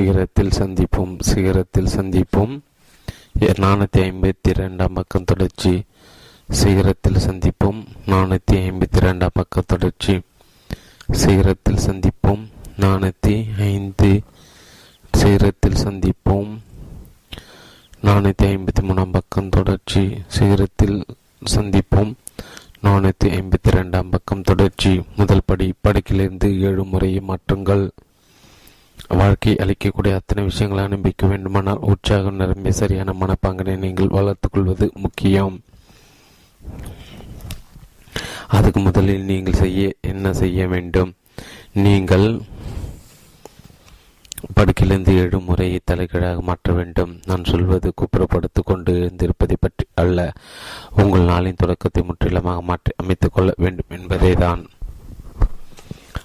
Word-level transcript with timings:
சிகரத்தில் 0.00 0.52
சந்திப்போம் 0.58 1.14
சிகரத்தில் 1.28 1.88
சந்திப்போம். 1.94 2.52
நானூற்றி 3.62 4.00
ஐம்பத்தி 4.10 4.50
ரெண்டாம் 4.58 4.94
பக்கம் 4.98 5.26
தொடர்ச்சி. 5.30 5.72
சிகரத்தில் 6.60 7.18
சந்திப்போம் 7.26 7.80
நானூற்றி 8.12 8.56
ஐம்பத்தி 8.68 9.00
ரெண்டாம் 9.06 9.34
பக்கம் 9.38 9.68
தொடர்ச்சி. 9.72 10.14
சிகரத்தில் 11.20 11.82
சந்திப்போம் 11.86 12.42
நானூற்றி 12.84 13.34
ஐந்து. 13.72 14.10
சிகரத்தில் 15.20 15.78
சந்திப்போம் 15.84 16.52
நானூற்றி 18.08 18.48
ஐம்பத்தி 18.54 18.84
மூணாம் 18.88 19.14
பக்கம் 19.18 19.54
தொடர்ச்சி. 19.56 20.04
சிகரத்தில் 20.38 20.98
சந்திப்போம் 21.54 22.12
நானூற்றி 22.86 23.28
ஐம்பத்தி 23.40 23.72
ரெண்டாம் 23.78 24.12
பக்கம் 24.16 24.46
தொடர்ச்சி. 24.52 25.02
முதல் 25.16 25.48
படி 25.50 25.68
படுக்கிலிருந்து 25.84 26.50
ஏழு 26.68 26.84
முறையை 26.84 27.22
மாற்றுங்கள். 27.32 27.84
வாழ்க்கை 29.08 29.54
அளிக்கக்கூடிய 29.54 30.14
அத்தனை 30.14 30.44
விஷயங்களை 30.44 30.84
அனுபவிக்க 30.84 31.26
வேண்டுமானால் 31.26 31.78
உற்சாகம் 31.80 32.34
நிரம்பிய 32.34 32.72
சரியான 32.72 33.14
மனப்பாங்கனை 33.20 33.76
நீங்கள் 33.76 34.06
வளர்த்துக்கொள்வது 34.06 34.92
முக்கியம். 34.92 35.60
அதுக்கு 38.48 38.80
முதலில் 38.80 39.24
நீங்கள் 39.24 39.52
செய்ய 39.52 39.94
என்ன 40.00 40.32
செய்ய 40.32 40.66
வேண்டும்? 40.66 41.14
நீங்கள் 41.72 42.40
படுக்கிலிருந்து 44.54 45.16
எழும் 45.16 45.44
முறையை 45.44 45.80
தலைகீழாக 45.84 46.40
மாற்ற 46.40 46.72
வேண்டும். 46.72 47.20
நான் 47.26 47.44
சொல்வது 47.44 47.92
குப்புறப்படுத்திக் 47.94 48.64
கொண்டு 48.64 48.92
எழுந்திருப்பதை 48.92 49.54
பற்றி 49.60 49.86
அல்ல. 49.94 50.32
உங்கள் 50.96 51.20
நாளின் 51.20 51.56
தொடக்கத்தை 51.56 52.02
முற்றிலுமாக 52.02 52.60
மாற்றி 52.60 52.92
அமைத்துக் 52.96 53.32
கொள்ள 53.32 53.52
வேண்டும் 53.56 53.90
என்பதேதான். 53.90 54.66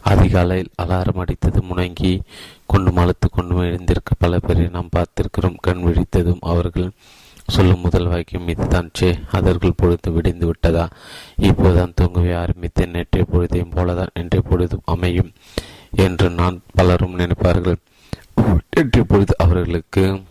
அதிகாலையில் 0.02 0.71
அலாரம் 0.81 1.21
அடித்தது 1.21 1.62
முணங்கி 1.70 2.21
கொண்டு 2.66 2.91
அழுத்து 2.95 3.30
கொண்டு 3.30 3.55
எழுந்திருக்க 3.57 4.16
பல 4.17 4.39
பேரை 4.39 4.67
நாம் 4.67 4.89
பார்த்திருக்கிறோம். 4.95 5.55
கண் 5.62 5.84
விழித்ததும் 5.85 6.38
அவர்கள் 6.39 6.91
சொல்லும் 7.48 7.79
முதல் 7.79 8.07
வாக்கியம் 8.07 8.48
இதுதான். 8.48 8.90
சே 8.93 9.20
அதர்கள் 9.32 9.74
பொழுது 9.76 10.12
விடிந்து 10.12 10.46
விட்டதா? 10.46 10.90
இப்போதுதான் 11.37 11.91
தூங்கவே 11.96 12.34
ஆரம்பித்தேன். 12.34 12.90
நேற்றைய 12.90 13.27
பொழுதையும் 13.32 13.76
போலதான் 13.76 14.13
இன்றைய 14.13 14.49
பொழுதும் 14.49 14.82
அமையும் 14.85 15.32
என்று 15.96 16.29
நான் 16.29 16.62
பலரும் 16.74 17.20
நினைப்பார்கள். 17.20 17.76
நேற்றைய 18.76 19.07
பொழுது 19.07 19.35
அவர்களுக்கு 19.37 20.21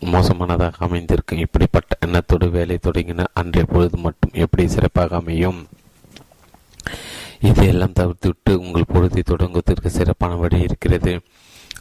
மோசமானதாக 0.00 0.72
அமைந்திருக்கும். 0.78 1.38
இப்படிப்பட்ட 1.38 1.96
எண்ணத்தோடு 2.00 2.50
வேலை 2.50 2.78
தொடங்கின 2.82 3.24
அன்றைய 3.32 3.72
பொழுது 3.72 3.96
மட்டும் 3.96 4.30
எப்படி 4.32 4.68
சிறப்பாக 4.68 5.16
அமையும்? 5.16 5.66
இதையெல்லாம் 7.48 7.96
தவிர்த்துவிட்டு 8.00 8.52
உங்கள் 8.64 8.90
பொழுதை 8.92 9.22
தொடங்குவதற்கு 9.30 9.90
சிறப்பான 9.96 10.34
வழி 10.34 10.58
இருக்கிறது. 10.60 11.14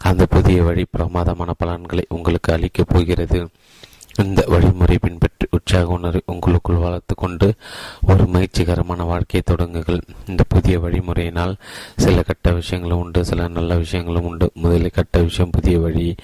அந்த 0.09 0.23
புதிய 0.25 0.64
வழி 0.64 0.83
பிரமாதமான 0.92 1.52
பலன்களை 1.58 2.05
உங்களுக்கு 2.09 2.50
அளிக்கப் 2.53 2.92
போகிறது. 2.94 3.39
இந்த 4.22 4.42
வழிமுறை 4.47 4.95
பின்பற்றி 5.02 5.45
உற்சாக 5.50 5.88
உணர்வை 5.88 6.22
உங்களுக்குள் 6.25 6.83
வளர்த்து 6.83 7.14
கொண்டு 7.16 7.47
ஒரு 8.08 8.23
மகிழ்ச்சிகரமான 8.25 9.03
வாழ்க்கையை 9.03 9.42
தொடங்குங்கள். 9.52 10.02
இந்த 10.28 10.44
புதிய 10.47 10.75
வழிமுறையினால் 10.80 11.53
சில 11.95 12.22
கட்ட 12.22 12.52
விஷயங்களும் 12.52 13.02
உண்டு 13.03 13.22
சில 13.25 13.48
நல்ல 13.48 13.75
விஷயங்களும் 13.75 14.27
உண்டு. 14.31 14.50
முதலில் 14.53 14.98
கட்ட 14.98 15.22
விஷயம் 15.22 15.50
புதிய 15.50 15.80
வழி 15.80 16.16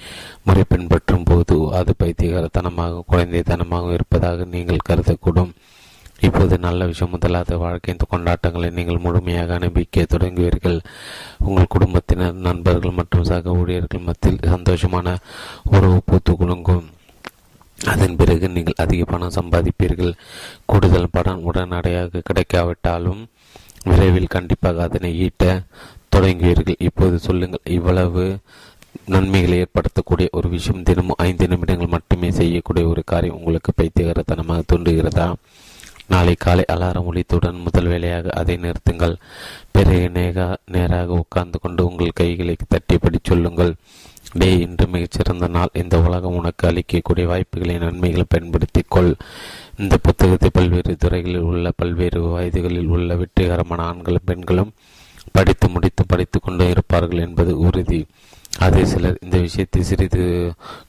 முறை 0.44 0.64
பின்பற்றும் 0.68 1.26
போது 1.30 1.56
அது 1.80 1.94
பைத்தியகாரத்தனமாக 2.02 3.02
குழந்தைத்தனமாக 3.12 3.92
இருப்பதாக 3.92 4.46
நீங்கள் 4.54 4.86
கருதக்கூடும். 4.88 5.52
இப்போது 6.26 6.54
நல்ல 6.64 6.86
விஷயம் 6.90 7.12
முதலாவது 7.14 7.54
வாழ்க்கையின் 7.64 8.02
கொண்டாட்டங்களை 8.12 8.68
நீங்கள் 8.78 9.02
முழுமையாக 9.04 9.54
அனுபவிக்க 9.58 10.06
தொடங்குவீர்கள். 10.14 10.78
உங்கள் 11.48 11.72
குடும்பத்தினர் 11.74 12.40
நண்பர்கள் 12.46 12.96
மற்றும் 12.98 13.28
சக 13.30 13.54
ஊழியர்கள் 13.60 14.06
மத்தியில் 14.08 14.50
சந்தோஷமான 14.54 15.14
உறவு 15.74 15.98
பூத்து 16.08 16.32
குலுங்கும். 16.40 16.88
அதன் 17.92 18.16
பிறகு 18.20 18.46
நீங்கள் 18.56 18.80
அதிக 18.84 19.04
பணம் 19.12 19.36
சம்பாதிப்பீர்கள். 19.38 20.12
கூடுதல் 20.70 21.12
பணம் 21.16 21.44
உடனடியாக 21.50 22.22
கிடைக்காவிட்டாலும் 22.28 23.22
விரைவில் 23.90 24.34
கண்டிப்பாக 24.36 24.82
அதனை 24.88 25.12
ஈட்ட 25.26 25.44
தொடங்குவீர்கள். 26.16 26.80
இப்போது 26.88 27.18
சொல்லுங்கள் 27.28 27.72
இவ்வளவு 27.78 28.24
நன்மைகளை 29.14 29.56
ஏற்படுத்தக்கூடிய 29.64 30.28
ஒரு 30.38 30.48
விஷயம் 30.56 30.84
தினமும் 30.88 31.20
ஐந்து 31.28 31.48
நிமிடங்கள் 31.48 31.94
மட்டுமே 31.96 32.28
செய்யக்கூடிய 32.40 32.84
ஒரு 32.92 33.02
காரியம் 33.12 33.38
உங்களுக்கு 33.38 33.72
பைத்தியகரத்தனமாக 33.78 34.62
தோன்றுகிறதா? 34.72 35.26
நாளை 36.10 36.34
காலை 36.34 36.64
அலாரம் 36.72 37.08
ஒழித்துடன் 37.10 37.62
முதல் 37.62 37.86
வேலையாக 37.86 38.28
அதை 38.40 38.54
நிறுத்துங்கள். 38.56 39.14
பிறகு 39.70 40.10
நேக 40.10 40.56
நேராக 40.66 41.12
உட்கார்ந்து 41.12 41.58
கொண்டு 41.60 41.86
உங்கள் 41.86 42.18
கைகளை 42.20 42.54
தட்டிப்படி 42.68 43.18
சொல்லுங்கள். 43.22 43.72
டே 44.32 44.48
இன்று 44.58 44.86
மிகச்சிறந்த 44.86 45.48
நாள். 45.48 45.72
இந்த 45.72 45.96
உலகம் 46.00 46.34
உனக்கு 46.34 46.64
அளிக்கக்கூடிய 46.68 47.24
வாய்ப்புகளை 47.24 47.78
நன்மைகளை 47.78 48.24
பயன்படுத்திக் 48.28 48.90
கொள் 48.90 49.12
இந்த 49.78 49.96
புத்தகத்தை 50.02 50.50
பல்வேறு 50.52 50.96
துறைகளில் 50.96 51.48
உள்ள 51.50 51.72
பல்வேறு 51.76 52.20
வயதுகளில் 52.26 52.92
உள்ள 52.96 53.16
வெற்றிகரமான 53.16 53.82
ஆண்களும் 53.82 54.28
பெண்களும் 54.30 54.72
படித்து 55.32 55.66
முடித்து 55.68 56.04
படித்து 56.06 56.38
கொண்டு 56.40 56.64
இருப்பார்கள் 56.70 57.24
என்பது 57.26 57.52
உறுதி. 57.58 58.00
அதே 58.50 58.84
சிலர் 58.84 59.18
இந்த 59.20 59.38
விஷயத்தை 59.38 59.82
சிறிது 59.82 60.22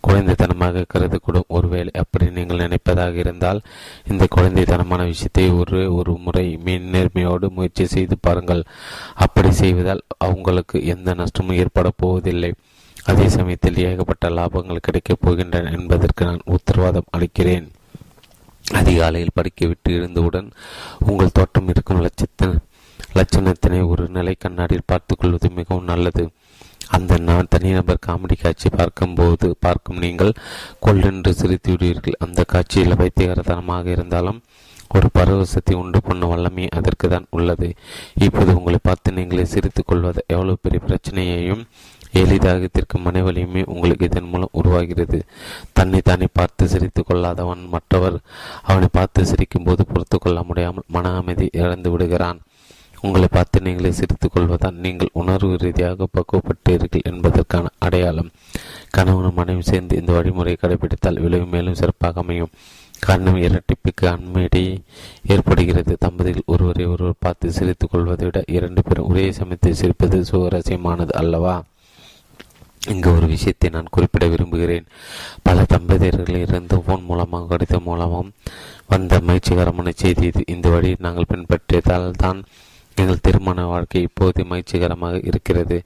குழந்தைத்தனமாக 0.08 0.86
கருதக்கூடும். 0.94 1.48
ஒருவேளை 1.48 1.92
அப்படி 1.94 2.30
நீங்கள் 2.30 2.58
நினைப்பதாக 2.58 3.14
இருந்தால் 3.14 3.62
இந்த 4.08 4.28
குழந்தைத்தனமான 4.36 5.06
விஷயத்தை 5.06 5.50
ஒரு 5.52 5.94
ஒரு 5.96 6.18
முறை 6.18 6.58
மீன் 6.58 6.90
நேர்மையோடு 6.94 7.50
முயற்சி 7.50 7.86
செய்து 7.86 8.18
பாருங்கள். 8.22 8.64
அப்படி 9.14 9.52
செய்வதால் 9.52 10.02
அவங்களுக்கு 10.18 10.86
எந்த 10.86 11.14
நஷ்டமும் 11.14 11.56
ஏற்பட 11.56 11.92
போவதில்லை. 11.96 12.54
அதே 13.04 13.30
சமயத்தில் 13.30 13.76
ஏகப்பட்ட 13.76 14.30
லாபங்கள் 14.30 14.86
கிடைக்கப் 14.88 15.24
போகின்றன 15.26 15.72
என்பதற்கு 15.72 16.26
நான் 16.26 16.44
உத்தரவாதம் 16.46 17.12
அளிக்கிறேன். 17.12 17.72
அதிகாலையில் 18.72 19.34
படிக்க 19.34 19.68
விட்டு 19.68 19.92
இருந்தவுடன் 19.98 20.52
உங்கள் 21.06 21.36
தோட்டம் 21.40 21.68
இருக்கும் 21.68 22.02
லட்சத்தின் 22.02 22.60
லட்சணத்தினை 23.16 23.88
ஒரு 23.88 24.10
நிலை 24.10 24.36
கண்ணாடியில் 24.40 24.90
பார்த்துக்கொள்வது 24.92 25.50
மிகவும் 25.50 25.84
நல்லது. 25.84 26.30
அந்த 26.97 27.18
நான் 27.28 27.52
தனிநபர் 27.53 28.06
காமெடி 28.07 28.35
காட்சி 28.38 28.69
பார்க்கும்போது 28.79 29.47
பார்க்கும் 29.66 30.02
நீங்கள் 30.06 30.34
கொள்ளென்று 30.85 31.31
சிரித்து 31.40 31.72
விடுவீர்கள் 31.74 32.22
அந்த 32.25 32.44
காட்சியில் 32.53 33.00
வைத்தியகரத்தனமாக 33.02 33.88
இருந்தாலும் 33.96 34.41
ஒரு 34.96 35.07
பரவசத்தை 35.18 35.74
உண்டு 35.81 36.00
பண்ண 36.07 36.24
வல்லமை 36.31 36.66
அதற்கு 36.78 37.07
தான் 37.07 37.28
உள்ளது. 37.35 37.68
இப்போது 38.25 38.51
உங்களை 38.57 38.80
பார்த்து 38.88 39.16
நீங்களே 39.18 39.46
சிரித்துக் 39.53 39.90
கொள்வது 39.90 40.22
எவ்வளவு 40.34 40.63
பெரிய 40.66 40.80
பிரச்சனையையும் 40.88 41.63
எளிதாக 42.22 42.68
தீர்க்கும் 42.68 43.06
மனைவலியுமே 43.07 43.62
உங்களுக்கு 43.74 44.07
இதன் 44.09 44.30
மூலம் 44.31 44.56
உருவாகிறது. 44.59 45.19
தன்னை 45.78 46.00
தானே 46.09 46.28
பார்த்து 46.40 46.63
சிரித்து 46.74 47.03
கொள்ளாதவன் 47.03 47.63
மற்றவர் 47.75 48.18
அவனை 48.69 48.90
பார்த்து 48.97 49.30
சிரிக்கும் 49.31 49.68
போது 49.69 49.85
பொறுத்து 49.91 50.18
கொள்ள 50.18 50.40
முடியாமல் 50.50 50.90
மன 50.96 51.13
அமைதி 51.19 51.47
இழந்து 51.62 51.91
விடுகிறான். 51.94 52.41
உங்களை 53.01 53.28
பார்த்து 53.31 53.62
நீங்களே 53.62 53.91
சிரித்துக் 53.91 54.31
கொள்வதால் 54.34 54.75
நீங்கள் 54.75 55.09
உணர்வு 55.13 55.56
ரீதியாக 55.56 56.07
பக்குவப்பட்டீர்கள் 56.17 57.07
என்பதற்கான 57.12 57.72
அடையாளம். 57.79 58.29
கணவனும் 58.89 59.34
மனைவி 59.34 59.62
சேர்ந்து 59.62 59.95
இந்த 59.95 60.12
வழிமுறையை 60.13 60.57
கடைபிடித்தால் 60.62 61.19
விளைவு 61.19 61.45
மேலும் 61.45 61.73
சிறப்பாக 61.73 62.19
அமையும். 62.19 62.51
காரணம் 63.00 63.41
இரட்டிப்புக்கு 63.41 64.06
அண்மையிடையே 64.06 64.73
ஏற்படுகிறது. 65.28 65.95
தம்பதிகள் 66.00 66.50
ஒருவரை 66.53 66.85
ஒருவர் 66.85 67.13
பார்த்து 67.19 67.51
சிரித்துக் 67.51 67.91
கொள்வதை 67.91 68.25
விட 68.25 68.44
இரண்டு 68.47 68.81
பேரும் 68.84 69.09
ஒரே 69.09 69.31
சமயத்தில் 69.31 69.79
சிரிப்பது 69.81 70.19
சுவாரஸ்யமானது 70.31 71.09
அல்லவா? 71.09 71.63
இங்கு 72.88 73.16
ஒரு 73.16 73.28
விஷயத்தை 73.28 73.69
நான் 73.69 73.91
குறிப்பிட 73.91 74.28
விரும்புகிறேன். 74.28 74.85
பல 75.44 75.66
தம்பதியர்கள் 75.73 76.41
இருந்து 76.45 76.81
போன் 76.81 77.03
மூலமாக 77.03 77.45
கடிதம் 77.45 77.83
மூலமும் 77.83 78.31
வந்த 78.88 79.19
மகிழ்ச்சிகரமான 79.19 79.91
செய்தி 79.95 80.25
இது. 80.25 80.44
இந்த 80.47 80.69
வழியை 80.69 80.95
நாங்கள் 81.00 81.31
பின்பற்றியதால் 81.33 82.12
தான் 82.12 82.44
எங்கள் 82.96 83.19
திருமண 83.22 83.66
வாழ்க்கை 83.66 84.02
இப்போது 84.02 84.44
மகிழ்ச்சிகரமாக 84.44 85.22
இருக்கிறது. 85.24 85.81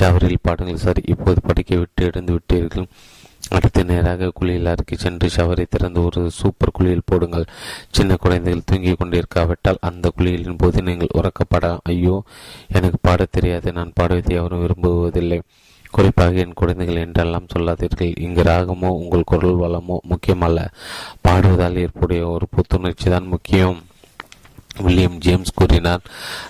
ஷவரில் 0.00 0.36
பாடுங்கள் 0.42 0.76
சரி 0.76 1.02
இப்போது 1.06 1.40
படிக்க 1.40 1.76
விட்டு 1.76 2.04
எழுந்து 2.04 2.32
விட்டீர்கள். 2.32 2.86
அடுத்து 3.50 3.84
நேராக 3.84 4.30
குளியல் 4.34 4.66
அறைக்கு 4.66 4.98
சென்று 4.98 5.28
ஷவரை 5.36 5.64
திறந்து 5.70 6.04
ஒரு 6.04 6.30
சூப்பர் 6.30 6.70
குளியல் 6.72 7.00
போடுங்கள். 7.04 7.46
சின்ன 7.90 8.16
குழந்தைகள் 8.16 8.62
தூங்கிக் 8.66 9.00
கொண்டிருக்காவிட்டால் 9.00 9.76
அந்த 9.80 10.12
குளியலின் 10.18 10.58
போது 10.58 10.82
நீங்கள் 10.82 11.14
உறக்கப்பட 11.14 11.78
ஐயோ 11.82 12.22
எனக்கு 12.72 12.98
பாடத் 13.00 13.32
தெரியாது. 13.32 13.72
நான் 13.72 13.92
பாடுவதை 14.00 14.34
யாரும் 14.34 14.66
விரும்புவதில்லை. 14.66 15.40
குறிப்பாக 15.90 16.32
என் 16.32 16.52
குழந்தைகள் 16.52 16.96
என்றெல்லாம் 16.96 17.48
சொல்லாதீர்கள். 17.48 18.14
இங்கு 18.18 18.42
ராகமோ 18.42 18.88
உங்கள் 18.88 19.24
குரல் 19.24 19.56
வளமோ 19.56 19.96
முக்கியமல்ல. 20.08 20.66
பாடுவதால் 21.20 21.76
ஏற்புடைய 21.76 22.28
ஒரு 22.28 22.48
புத்துணர்ச்சி 22.50 23.10
தான் 23.10 23.26
முக்கியம். 23.26 23.80
வில்லியம் 24.78 25.18
ஜேம்ஸ் 25.18 25.52
கூறினார் 25.54 26.00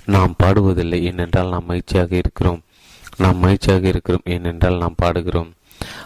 நாம் 0.04 0.34
பாடுவதில்லை 0.42 1.00
ஏனென்றால் 1.02 1.48
நாம் 1.48 1.66
மகிழ்ச்சியாக 1.66 2.16
இருக்கிறோம். 2.16 2.62
நாம் 3.16 3.36
மகிழ்ச்சியாக 3.36 3.88
இருக்கிறோம் 3.88 4.22
ஏனென்றால் 4.24 4.78
நாம் 4.78 5.00
பாடுகிறோம். 5.02 5.50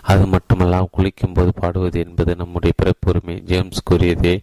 அது 0.02 0.26
மட்டுமல்லாமல் 0.26 0.92
குளிக்கும் 0.92 1.32
போது 1.32 1.52
பாடுவது 1.52 2.00
என்பது 2.00 2.36
நம்முடைய 2.36 2.74
பிறப்புரிமை. 2.82 3.40
ஜேம்ஸ் 3.40 3.82
கூறியதே 3.82 4.40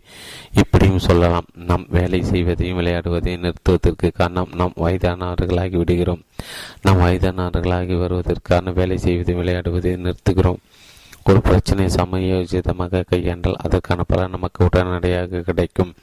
இப்படியும் 0.52 1.00
சொல்லலாம். 1.00 1.46
நாம் 1.54 1.86
வேலை 1.90 2.22
செய்வதையும் 2.22 2.80
விளையாடுவதையும் 2.80 3.40
நிறுத்துவதற்கு 3.40 4.12
காரணம் 4.14 4.50
நாம் 4.56 4.74
வயதானவர்களாகி 4.78 5.78
விடுகிறோம். 5.78 6.22
நாம் 6.82 7.02
வயதானவர்களாகி 7.02 7.98
வருவதற்கான 7.98 8.74
வேலை 8.74 8.98
செய்வதையும் 8.98 9.42
விளையாடுவதையும் 9.44 10.06
நிறுத்துகிறோம். 10.08 10.58
ஒரு 11.24 11.42
பிரச்சனை 11.42 11.86
சமயோஜிதமாக 11.86 13.04
கையாண்டால் 13.12 13.54
அதற்கான 13.54 14.04
பலன் 14.04 14.30
நமக்கு 14.30 14.66
உடனடியாக 14.66 15.40
கிடைக்கும். 15.40 15.94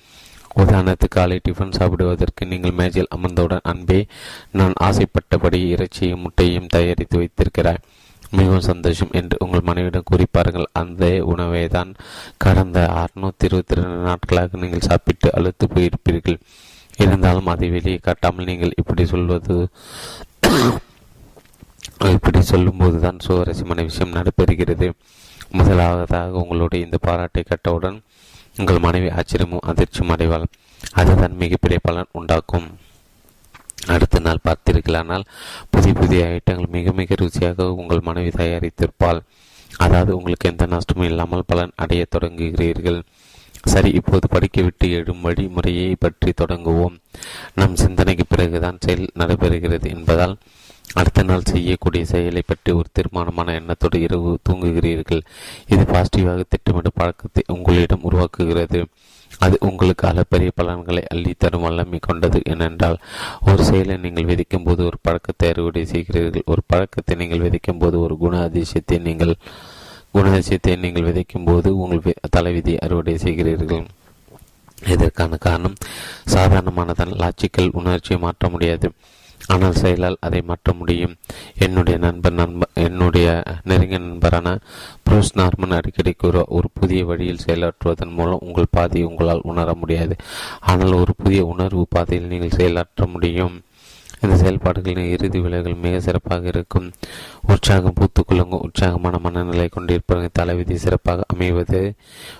உதாரணத்துக்கு 0.62 1.16
காலை 1.16 1.36
டிஃபன் 1.46 1.76
சாப்பிடுவதற்கு 1.78 2.44
நீங்கள் 2.52 2.76
மேஜில் 2.80 3.12
அமர்ந்தவுடன் 3.16 3.66
அன்பே 3.72 3.98
நான் 4.58 4.74
ஆசைப்பட்டபடி 4.86 5.60
இறைச்சியும் 5.74 6.22
முட்டையும் 6.24 6.70
தயாரித்து 6.74 7.16
வைத்திருக்கிறாய். 7.20 7.82
மிகவும் 8.38 8.66
சந்தோஷம் 8.70 9.14
என்று 9.20 9.36
உங்கள் 9.44 9.66
மனைவிடம் 9.68 10.08
குறிப்பார்கள் 10.10 10.66
அந்த 10.80 11.04
உணவை 11.32 11.62
தான் 11.76 11.90
கடந்த 12.44 12.78
அறுநூத்தி 13.02 13.48
இருபத்தி 13.48 13.78
ரெண்டு 13.78 14.00
நாட்களாக 14.08 14.58
நீங்கள் 14.62 14.86
சாப்பிட்டு 14.88 15.28
அழுத்து 15.38 15.66
போயிருப்பீர்கள். 15.74 16.38
இருந்தாலும் 17.04 17.50
அதை 17.54 17.68
வெளியே 17.76 17.98
காட்டாமல் 18.06 18.48
நீங்கள் 18.50 18.76
இப்படி 18.82 19.04
சொல்வது 19.14 19.56
இப்படி 22.16 22.40
சொல்லும்போது 22.52 22.98
தான் 23.06 23.22
சுவாரஸ்யமான 23.26 23.82
விஷயம் 23.88 24.16
நடைபெறுகிறது. 24.18 24.88
முதலாவதாக 25.58 26.40
உங்களுடைய 26.42 26.86
இந்த 26.86 26.98
பாராட்டை 27.06 27.42
கட்டவுடன் 27.44 27.98
உங்கள் 28.60 28.84
மனைவி 28.86 29.08
ஆச்சரியமும் 29.18 29.66
அதிர்ச்சியும் 29.70 30.12
அடைவாள். 30.14 30.46
அதுதான் 31.00 31.34
மிகப்பெரிய 31.42 31.78
பலன் 31.82 32.14
உண்டாக்கும். 32.18 32.68
அடுத்த 33.94 34.20
நாள் 34.24 34.44
பார்த்தீர்களானால் 34.46 35.24
புதிய 35.70 35.92
புதிய 36.00 36.22
ஐட்டங்கள் 36.34 36.74
மிக 36.76 36.92
மிக 37.00 37.16
ருசியாக 37.20 37.68
உங்கள் 37.80 38.06
மனைவி 38.08 38.30
தயாரித்திருப்பாள். 38.40 39.20
அதாவது 39.84 40.10
உங்களுக்கு 40.16 40.50
எந்த 40.50 40.64
நஷ்டமும் 40.66 41.08
இல்லாமல் 41.10 41.48
பலன் 41.50 41.76
அடைய 41.82 42.02
தொடங்குகிறீர்கள். 42.14 43.00
சரி 43.72 43.90
இப்போது 43.98 44.26
படிக்க 44.28 44.58
விட்டு 44.62 44.86
எழும் 44.98 45.24
வழிமுறையை 45.24 45.88
பற்றி 45.98 46.32
தொடங்குவோம். 46.32 46.96
நம் 47.54 47.80
சிந்தனைக்கு 47.82 48.24
பிறகுதான் 48.28 48.80
செயல் 48.80 49.16
நடைபெறுகிறது 49.18 49.88
என்பதால் 49.96 50.34
அடுத்த 50.98 51.22
நாள் 51.28 51.48
செய்யக்கூடிய 51.50 52.04
செயலை 52.12 52.42
பற்றி 52.46 52.70
ஒரு 52.78 52.88
தீர்மானமான 52.96 53.52
எண்ணத்தோடு 53.60 53.98
இரவு 54.06 54.30
தூங்குகிறீர்கள். 54.48 55.22
இது 55.72 55.82
பாசிட்டிவாக 55.92 56.44
திட்டமிடும் 56.52 56.98
பழக்கத்தை 57.00 57.42
உங்களிடம் 57.54 58.06
உருவாக்குகிறது. 58.08 58.80
அது 59.46 59.56
உங்களுக்கு 59.68 60.04
அளப்பரிய 60.08 60.50
பலன்களை 60.60 61.02
அள்ளி 61.12 61.32
தரும் 61.42 61.64
வல்லமை 61.66 61.98
கொண்டது 62.06 62.38
ஏனென்றால் 62.52 62.98
ஒரு 63.50 63.62
செயலை 63.68 63.96
நீங்கள் 64.04 64.28
விதிக்கும் 64.30 64.66
போது 64.66 64.80
ஒரு 64.88 64.98
பழக்கத்தை 65.06 65.48
அறுவடை 65.52 65.84
செய்கிறீர்கள். 65.92 66.48
ஒரு 66.52 66.62
பழக்கத்தை 66.72 67.16
நீங்கள் 67.20 67.44
விதைக்கும் 67.44 67.80
போது 67.82 67.96
ஒரு 68.06 68.16
குண 68.22 68.34
அதிசயத்தை 68.48 68.98
நீங்கள் 69.06 69.34
குண 70.16 70.26
அதிசயத்தை 70.36 70.74
நீங்கள் 70.84 71.06
விதைக்கும் 71.08 71.46
போது 71.48 71.70
உங்கள் 71.82 72.18
தலைவிதியை 72.36 72.80
அறுவடை 72.86 73.14
செய்கிறீர்கள். 73.24 73.86
இதற்கான 74.94 75.38
காரணம் 75.46 75.78
சாதாரணமானதன் 76.34 77.16
லாஜிக்கல் 77.22 77.74
உணர்ச்சியை 77.80 78.18
மாற்ற 78.26 78.48
முடியாது. 78.56 78.88
ஆனால் 79.46 79.72
செயலால் 79.72 80.16
அதை 80.20 80.42
மாற்ற 80.42 80.72
முடியும். 80.72 81.16
என்னுடைய 81.58 81.98
நண்பர் 81.98 82.32
நண்ப 82.32 82.66
என்னுடைய 82.74 83.42
நெருங்கிய 83.64 83.98
நண்பரான 83.98 84.58
புரூஸ் 85.02 85.38
நார்மன் 85.38 85.76
அடிக்கடி 85.76 86.12
கூற 86.12 86.44
ஒரு 86.48 86.68
புதிய 86.74 87.04
வழியில் 87.04 87.44
செயலாற்றுவதன் 87.46 88.12
மூலம் 88.12 88.42
உங்கள் 88.42 88.66
பாதையை 88.70 89.08
உங்களால் 89.08 89.40
உணர 89.42 89.74
முடியாது. 89.74 90.16
ஆனால் 90.60 90.92
ஒரு 90.92 91.14
புதிய 91.16 91.44
உணர்வு 91.44 91.86
பாதையில் 91.90 92.26
நீங்கள் 92.26 92.58
செயலாற்ற 92.58 93.06
முடியும். 93.06 93.60
இந்த 94.22 94.36
செயல்பாடுகளின் 94.36 95.10
இறுதி 95.10 95.38
விலைகள் 95.40 95.74
மிக 95.74 96.00
சிறப்பாக 96.00 96.46
இருக்கும். 96.46 96.92
உற்சாகம் 97.48 97.94
பூத்துக்குள்ளங்கும் 97.98 98.64
உற்சாகமான 98.66 99.18
மனநிலை 99.18 99.68
கொண்டிருப்பவர்கள் 99.68 100.36
தலைவிதி 100.38 100.76
சிறப்பாக 100.76 101.24
அமைவது 101.28 101.94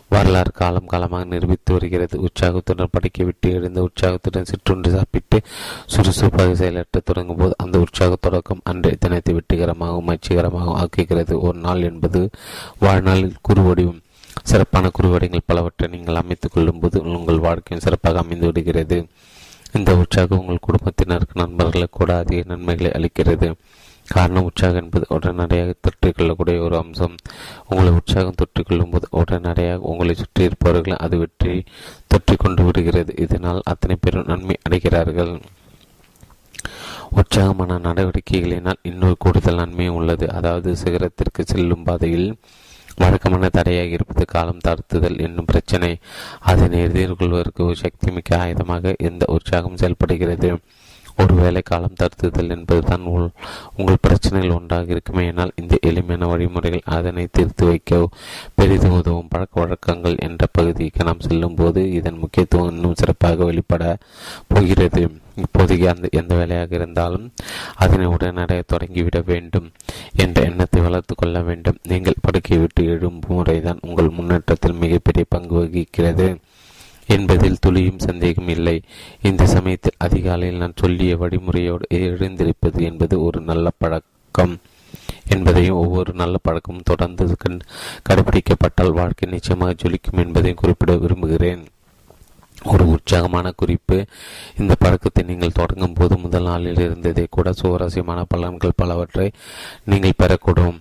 வரலாறு 0.09 0.53
காலம் 0.53 0.87
காலமாக 0.87 1.25
நிரூபித்து 1.25 1.73
வருகிறது. 1.73 2.19
உற்சாகத்துடன் 2.21 2.93
படிக்க 2.93 3.25
விட்டு 3.25 3.53
எழுந்த 3.53 3.83
உற்சாகத்துடன் 3.83 4.51
சிற்றுண்டு 4.51 4.91
சாப்பிட்டு 4.91 5.41
சுறுசுறுப்பாக 5.87 6.55
செயலாற்ற 6.55 7.01
தொடங்கும் 7.05 7.37
போது 7.37 7.55
அந்த 7.57 7.79
உற்சாக 7.79 8.17
தொடக்கம் 8.21 8.61
அன்றைய 8.65 8.97
தினத்தை 9.01 9.35
வெற்றிகரமாகவும் 9.35 10.09
மகிழ்ச்சிகரமாகவும் 10.11 10.79
ஆக்குகிறது. 10.85 11.35
ஒரு 11.41 11.59
நாள் 11.59 11.83
என்பது 11.83 12.31
வாழ்நாளில் 12.79 13.35
குறுவடிவும் 13.49 14.01
சிறப்பான 14.43 14.91
குறுவடைகள் 14.99 15.47
பலவற்றை 15.47 15.89
நீங்கள் 15.89 16.15
அமைத்துக் 16.15 16.53
கொள்ளும் 16.53 16.79
போது 16.81 17.03
உங்கள் 17.03 17.39
வாழ்க்கையும் 17.39 17.85
சிறப்பாக 17.87 18.19
அமைந்து 18.19 18.47
விடுகிறது. 18.47 18.99
இந்த 19.79 19.97
உற்சாகம் 19.97 20.39
உங்கள் 20.39 20.67
குடும்பத்தினருக்கு 20.67 21.41
நண்பர்களுக்கு 21.41 21.99
கூட 21.99 22.17
அதிக 22.17 22.43
நன்மைகளை 22.47 22.91
அளிக்கிறது. 22.91 23.49
காரணம் 24.07 24.43
உற்சாகம் 24.43 24.83
என்பது 24.83 25.05
உடனடியாக 25.09 25.75
தொற்றிக்கொள்ளக்கூடிய 25.87 26.59
ஒரு 26.61 26.77
அம்சம். 26.77 27.15
உங்களை 27.69 27.91
உற்சாகம் 27.93 28.39
தொற்றிக்கொள்ளும் 28.43 28.91
போது 28.91 29.07
உடனடியாக 29.11 29.81
உங்களை 29.81 30.15
சுற்றி 30.15 30.45
இருப்பவர்கள் 30.45 30.97
அது 30.97 31.19
வெற்றி 31.19 31.65
தொற்றி 32.15 32.37
கொண்டு 32.37 32.65
விடுகிறது. 32.65 33.15
இதனால் 33.17 33.61
அத்தனை 33.65 33.97
பேரும் 34.01 34.27
நன்மை 34.27 34.57
அடைகிறார்கள். 34.69 35.41
உற்சாகமான 37.11 37.79
நடவடிக்கைகளினால் 37.79 38.83
இன்னொரு 38.83 39.17
கூடுதல் 39.19 39.61
நன்மையும் 39.63 39.95
உள்ளது. 39.95 40.33
அதாவது 40.33 40.77
சிகரத்திற்கு 40.77 41.45
செல்லும் 41.45 41.83
பாதையில் 41.83 42.29
வழக்கமான 43.03 43.49
தடையாக 43.59 43.97
இருப்பது 43.99 44.25
காலம் 44.35 44.65
தாழ்த்துதல் 44.67 45.21
என்னும் 45.27 45.51
பிரச்சனை. 45.53 45.93
அதனை 46.53 46.81
எதிர்கொள்வதற்கு 46.89 47.63
ஒரு 47.69 47.79
சக்தி 47.85 48.11
மிக்க 48.19 48.45
ஆயுதமாக 48.45 48.95
இந்த 49.09 49.25
உற்சாகம் 49.37 49.81
செயல்படுகிறது. 49.83 50.51
ஒருவேளை 51.23 51.61
காலம் 51.63 51.97
தடுத்துதல் 52.01 52.53
என்பதுதான் 52.55 53.03
உங்கள் 53.79 54.03
பிரச்சனைகள் 54.05 54.55
ஒன்றாக 54.57 54.93
இருக்குமே 54.95 55.25
என்னால் 55.31 55.57
இந்த 55.61 55.75
எளிமையான 55.89 56.29
வழிமுறைகள் 56.31 56.89
அதனை 56.97 57.25
தீர்த்து 57.37 57.65
வைக்க 57.67 57.99
பெரிதும் 58.59 58.97
உதவும் 58.99 59.31
பழக்க 59.33 59.61
வழக்கங்கள் 59.61 60.17
என்ற 60.27 60.47
பகுதிக்கு 60.59 61.07
நாம் 61.09 61.25
செல்லும் 61.27 61.59
போது 61.61 61.83
இதன் 61.99 62.23
முக்கியத்துவம் 62.23 62.71
இன்னும் 62.75 62.99
சிறப்பாக 63.01 63.45
வெளிப்பட 63.45 63.85
போகிறது. 64.53 65.03
இப்போதைக்கு 65.45 65.87
அந்த 65.95 66.09
எந்த 66.11 66.35
வேலையாக 66.35 66.75
இருந்தாலும் 66.75 67.27
அதனை 67.75 68.07
உடனடியாக 68.07 68.65
தொடங்கிவிட 68.67 69.21
வேண்டும் 69.27 69.69
என்ற 70.17 70.43
எண்ணத்தை 70.43 70.81
வளர்த்து 70.83 71.15
கொள்ள 71.15 71.43
வேண்டும். 71.43 71.79
நீங்கள் 71.89 72.23
படுக்கை 72.27 72.59
விட்டு 72.59 72.85
எழும் 72.85 73.21
முறைதான் 73.29 73.79
உங்கள் 73.83 74.17
முன்னேற்றத்தில் 74.19 74.81
மிகப்பெரிய 74.85 75.25
பங்கு 75.29 75.55
வகிக்கிறது. 75.55 76.29
என்பதில் 77.07 77.61
துளியும் 77.61 78.05
சந்தேகம் 78.09 78.49
இல்லை. 78.49 78.77
இந்த 79.23 79.47
சமயத்தில் 79.47 80.01
அதிகாலையில் 80.07 80.63
நான் 80.63 80.81
சொல்லிய 80.83 81.17
வழிமுறையோடு 81.17 81.87
எழுந்திருப்பது 81.89 82.83
என்பது 82.91 83.15
ஒரு 83.23 83.41
நல்ல 83.41 83.71
பழக்கம். 83.79 84.55
என்பதையும் 85.35 85.81
ஒவ்வொரு 85.83 86.13
நல்ல 86.13 86.37
பழக்கமும் 86.43 86.89
தொடர்ந்து 86.91 87.25
கடைபிடிக்கப்பட்டால் 88.09 88.97
வாழ்க்கை 89.01 89.31
நிச்சயமாக 89.31 89.75
ஜொலிக்கும் 89.83 90.23
என்பதையும் 90.25 90.59
குறிப்பிட 90.63 90.97
விரும்புகிறேன். 90.97 91.63
ஒரு 92.63 92.85
உற்சாகமான 92.85 93.51
குறிப்பு. 93.51 94.05
இந்த 94.59 94.75
பழக்கத்தை 94.79 95.25
நீங்கள் 95.25 95.59
தொடங்கும் 95.61 95.95
போது 95.95 96.19
முதல் 96.19 96.43
நாளில் 96.43 96.83
இருந்ததே 96.87 97.27
கூட 97.31 97.53
சுவாரஸ்யமான 97.53 98.25
பலன்கள் 98.35 98.77
பலவற்றை 98.77 99.33
நீங்கள் 99.85 100.19
பெறக்கூடும். 100.23 100.79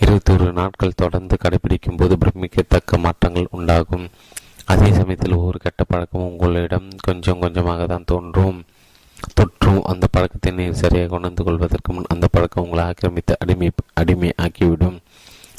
இருபத்தொரு 0.00 0.52
நாட்கள் 0.52 0.98
தொடர்ந்து 1.02 1.36
கடைபிடிக்கும் 1.44 1.96
போது 1.96 2.16
பிரமிக்கத்தக்க 2.16 2.98
மாற்றங்கள் 2.98 3.48
உண்டாகும். 3.50 4.10
அதே 4.64 4.92
சமயத்தில் 4.92 5.32
ஒவ்வொரு 5.32 5.58
கெட்ட 5.58 5.84
பழக்கமும் 5.84 6.30
உங்களிடம் 6.32 6.88
கொஞ்சம் 7.02 7.38
கொஞ்சமாக 7.38 7.86
தான் 7.86 8.04
தோன்றும். 8.04 8.64
தொற்றும் 9.38 9.80
அந்த 9.82 10.06
பழக்கத்தை 10.10 10.52
நீங்கள் 10.52 10.78
சரியாக 10.82 11.16
உணர்ந்து 11.16 11.44
கொள்வதற்கு 11.44 11.92
முன் 11.92 12.04
அந்த 12.08 12.26
பழக்கம் 12.28 12.64
உங்களை 12.64 12.84
ஆக்கிரமித்து 12.84 13.34
அடிமை 13.38 13.70
அடிமை 13.94 14.32
ஆக்கிவிடும் 14.44 14.98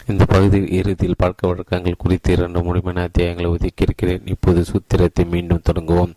இந்த 0.07 0.25
பகுதியில் 0.25 0.71
இறுதியில் 0.71 1.15
பழக்க 1.17 1.47
வழக்கங்கள் 1.47 1.95
குறித்து 1.97 2.31
இரண்டு 2.31 2.63
முழுமையான 2.63 3.07
அத்தியாயங்களை 3.07 3.49
ஒதுக்கியிருக்கிறேன். 3.55 4.21
இப்போது 4.25 4.63
சூத்திரத்தை 4.71 5.29
மீண்டும் 5.29 5.61
தொடங்குவோம். 5.63 6.13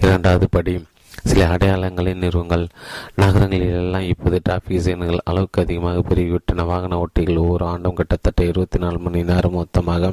இரண்டாவது 0.00 0.48
படி 0.50 0.84
சில 1.24 1.48
அடையாளங்களை 1.48 2.12
நிறுவுங்கள். 2.14 2.68
நகரங்களில் 3.14 3.72
எல்லாம் 3.72 4.02
இப்போது 4.02 4.40
டிராபிக் 4.42 4.80
சிக்னல்கள் 4.80 5.24
அளவுக்கு 5.24 5.62
அதிகமாக 5.62 6.02
பெருகிவிட்டன. 6.08 6.66
வாகன 6.66 7.04
ஓட்டிகள் 7.04 7.36
ஒவ்வொரு 7.36 7.64
ஆண்டும் 7.64 7.94
கிட்டத்தட்ட 7.94 8.44
இருபத்தி 8.44 8.78
நாலு 8.78 8.98
மணி 8.98 9.22
நேரம் 9.22 9.52
மொத்தமாக 9.52 10.12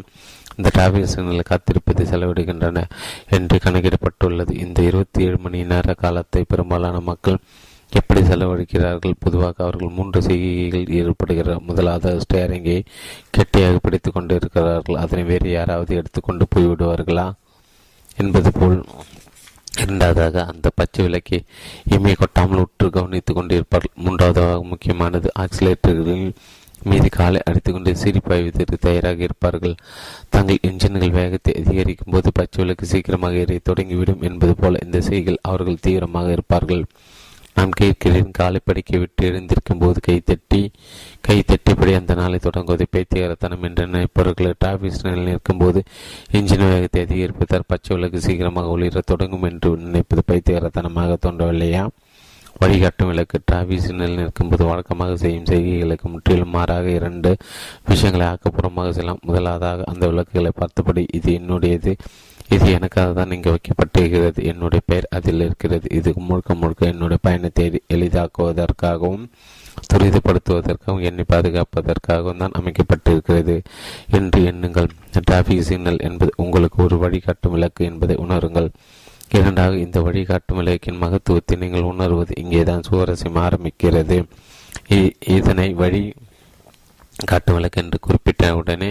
இந்த 0.57 0.69
டிராபிக் 0.73 1.07
சிக்னலில் 1.07 1.49
காத்திருப்பதை 1.49 2.05
செலவிடுகின்றன 2.11 2.83
என்று 3.29 3.59
கணக்கிடப்பட்டுள்ளது. 3.63 4.51
இந்த 4.51 4.81
இருபத்தி 4.81 5.23
ஏழு 5.23 5.37
மணி 5.37 5.63
நேர 5.63 5.93
காலத்தை 5.93 6.45
பெரும்பாலான 6.47 6.99
மக்கள் 6.99 7.37
எப்படி 7.99 8.21
செலவழிக்கிறார்கள்? 8.21 9.15
பொதுவாக 9.19 9.63
அவர்கள் 9.63 9.95
மூன்று 9.97 10.19
செய்கைகள் 10.21 10.93
ஏற்படுகிறார் 10.99 11.65
முதலாவது 11.69 12.23
ஸ்டேரிங்கை 12.23 12.77
கெட்டியாக 13.37 13.79
பிடித்து 13.81 14.11
கொண்டு 14.11 14.35
இருக்கிறார்கள் 14.39 15.01
அதனை 15.03 15.23
வேறு 15.23 15.49
யாராவது 15.51 15.91
எடுத்துக்கொண்டு 15.95 16.45
போய்விடுவார்களா 16.55 17.27
என்பது 18.17 18.51
போல் 18.51 18.79
இரண்டாவதாக 19.83 20.43
அந்த 20.45 20.67
பச்சை 20.75 21.03
விளக்கை 21.05 21.39
இமை 21.95 22.15
கொட்டாமல் 22.15 22.63
உற்று 22.63 22.87
கவனித்துக் 22.89 23.37
கொண்டிருப்பார்கள். 23.37 23.95
மூன்றாவதாக 24.05 24.59
முக்கியமானது 24.71 25.29
ஆக்சிலேட்டர்களில் 25.39 26.27
மீது 26.81 27.09
காலை 27.09 27.39
அடித்துக்கொண்டு 27.47 27.91
சிரிப்பாய்வதற்கு 28.03 28.77
தயாராக 28.79 29.23
இருப்பார்கள். 29.23 29.75
தங்கள் 30.29 30.63
இன்ஜின்கள் 30.69 31.17
வேகத்தை 31.19 31.53
அதிகரிக்கும் 31.61 32.13
போது 32.13 32.31
பச்சை 32.33 32.59
விளக்கு 32.63 32.85
சீக்கிரமாக 32.85 33.41
எரிய 33.43 33.61
தொடங்கிவிடும் 33.69 34.21
என்பது 34.29 34.55
போல 34.55 34.81
இந்த 34.85 35.01
செய்கள் 35.01 35.43
அவர்கள் 35.51 35.83
தீவிரமாக 35.87 36.31
இருப்பார்கள். 36.31 36.83
நான் 37.55 37.69
கேட்கிறேன் 37.69 38.31
காலை 38.31 38.59
படிக்க 38.63 38.97
விட்டு 38.97 39.25
எழுந்திருக்கும் 39.25 39.77
போது 39.77 39.99
கை 39.99 40.19
தட்டி 40.19 40.71
கை 41.21 41.43
தட்டிப்படி 41.47 41.95
அந்த 41.95 42.13
நாளை 42.13 42.39
தொடங்குவது 42.39 42.85
பேத்தியரத்தனம் 42.91 43.61
என்று 43.61 43.87
நினைப்பவர்கள் 43.87 44.53
டிராபிக் 44.59 44.91
நிற்கும் 44.91 45.23
நிற்கும்போது 45.23 45.83
இன்ஜின் 46.31 46.69
வேகத்தை 46.69 47.01
அதிகரிப்பதால் 47.01 47.67
பச்சை 47.67 47.95
விளக்கு 47.95 48.21
சீக்கிரமாக 48.21 48.77
ஒளிர 48.77 49.01
தொடங்கும் 49.05 49.43
என்று 49.43 49.77
நினைப்பது 49.77 50.23
பைத்தியகரத்தனமாக 50.27 51.17
தோன்றவில்லையா? 51.25 51.87
வழிகாட்டும் 52.59 53.07
விளக்கு 53.07 53.41
டிராபிக் 53.45 53.79
நிற்கும் 53.79 54.15
நிற்கும்போது 54.15 54.65
வழக்கமாக 54.65 55.15
செய்யும் 55.15 55.43
செய்கைகளுக்கு 55.43 56.03
முற்றிலும் 56.03 56.49
மாறாக 56.49 56.89
இரண்டு 56.89 57.37
விஷயங்களை 57.85 58.27
ஆக்கப்பூர்வமாக 58.27 58.89
செய்யலாம். 58.89 59.19
முதலாவதாக 59.21 59.83
அந்த 59.85 60.07
விளக்குகளை 60.07 60.51
பார்த்தபடி 60.55 61.05
இது 61.11 61.31
என்னுடையது. 61.33 61.93
இது 62.55 62.65
எனக்காக 62.77 63.09
தான் 63.17 63.33
இங்கே 63.35 63.51
வைக்கப்பட்டிருக்கிறது. 63.55 64.39
என்னுடைய 64.51 64.81
பெயர் 64.89 65.07
அதில் 65.17 65.43
இருக்கிறது. 65.47 65.85
இது 65.99 66.09
முழுக்க 66.29 66.55
முழுக்க 66.61 66.93
என்னுடைய 66.93 67.19
பயணத்தை 67.27 67.65
எளிதாக்குவதற்காகவும் 67.95 69.25
துரிதப்படுத்துவதற்காகவும் 69.91 71.05
என்னை 71.09 71.23
பாதுகாப்பதற்காகவும் 71.31 72.41
தான் 72.43 72.57
அமைக்கப்பட்டிருக்கிறது 72.59 73.55
என்று 74.17 74.41
எண்ணுங்கள். 74.51 74.89
டிராஃபிக் 75.27 75.67
சிக்னல் 75.69 76.03
என்பது 76.09 76.31
உங்களுக்கு 76.45 76.79
ஒரு 76.85 76.97
வழிகாட்டும் 77.03 77.55
விளக்கு 77.55 77.83
என்பதை 77.91 78.17
உணருங்கள். 78.25 78.69
இரண்டாக 79.37 79.73
இந்த 79.85 79.99
வழிகாட்டும் 80.07 80.59
விளக்கின் 80.61 81.01
மகத்துவத்தை 81.03 81.55
நீங்கள் 81.63 81.89
உணர்வது 81.91 82.33
இங்கேதான் 82.43 82.85
சுவாரஸ்யம் 82.89 83.41
ஆரம்பிக்கிறது. 83.45 84.17
இதனை 85.37 85.67
வழி 85.81 86.03
காட்டும் 87.31 87.57
விளக்கு 87.57 87.81
என்று 87.83 87.97
குறிப்பிட்ட 88.05 88.43
உடனே 88.59 88.89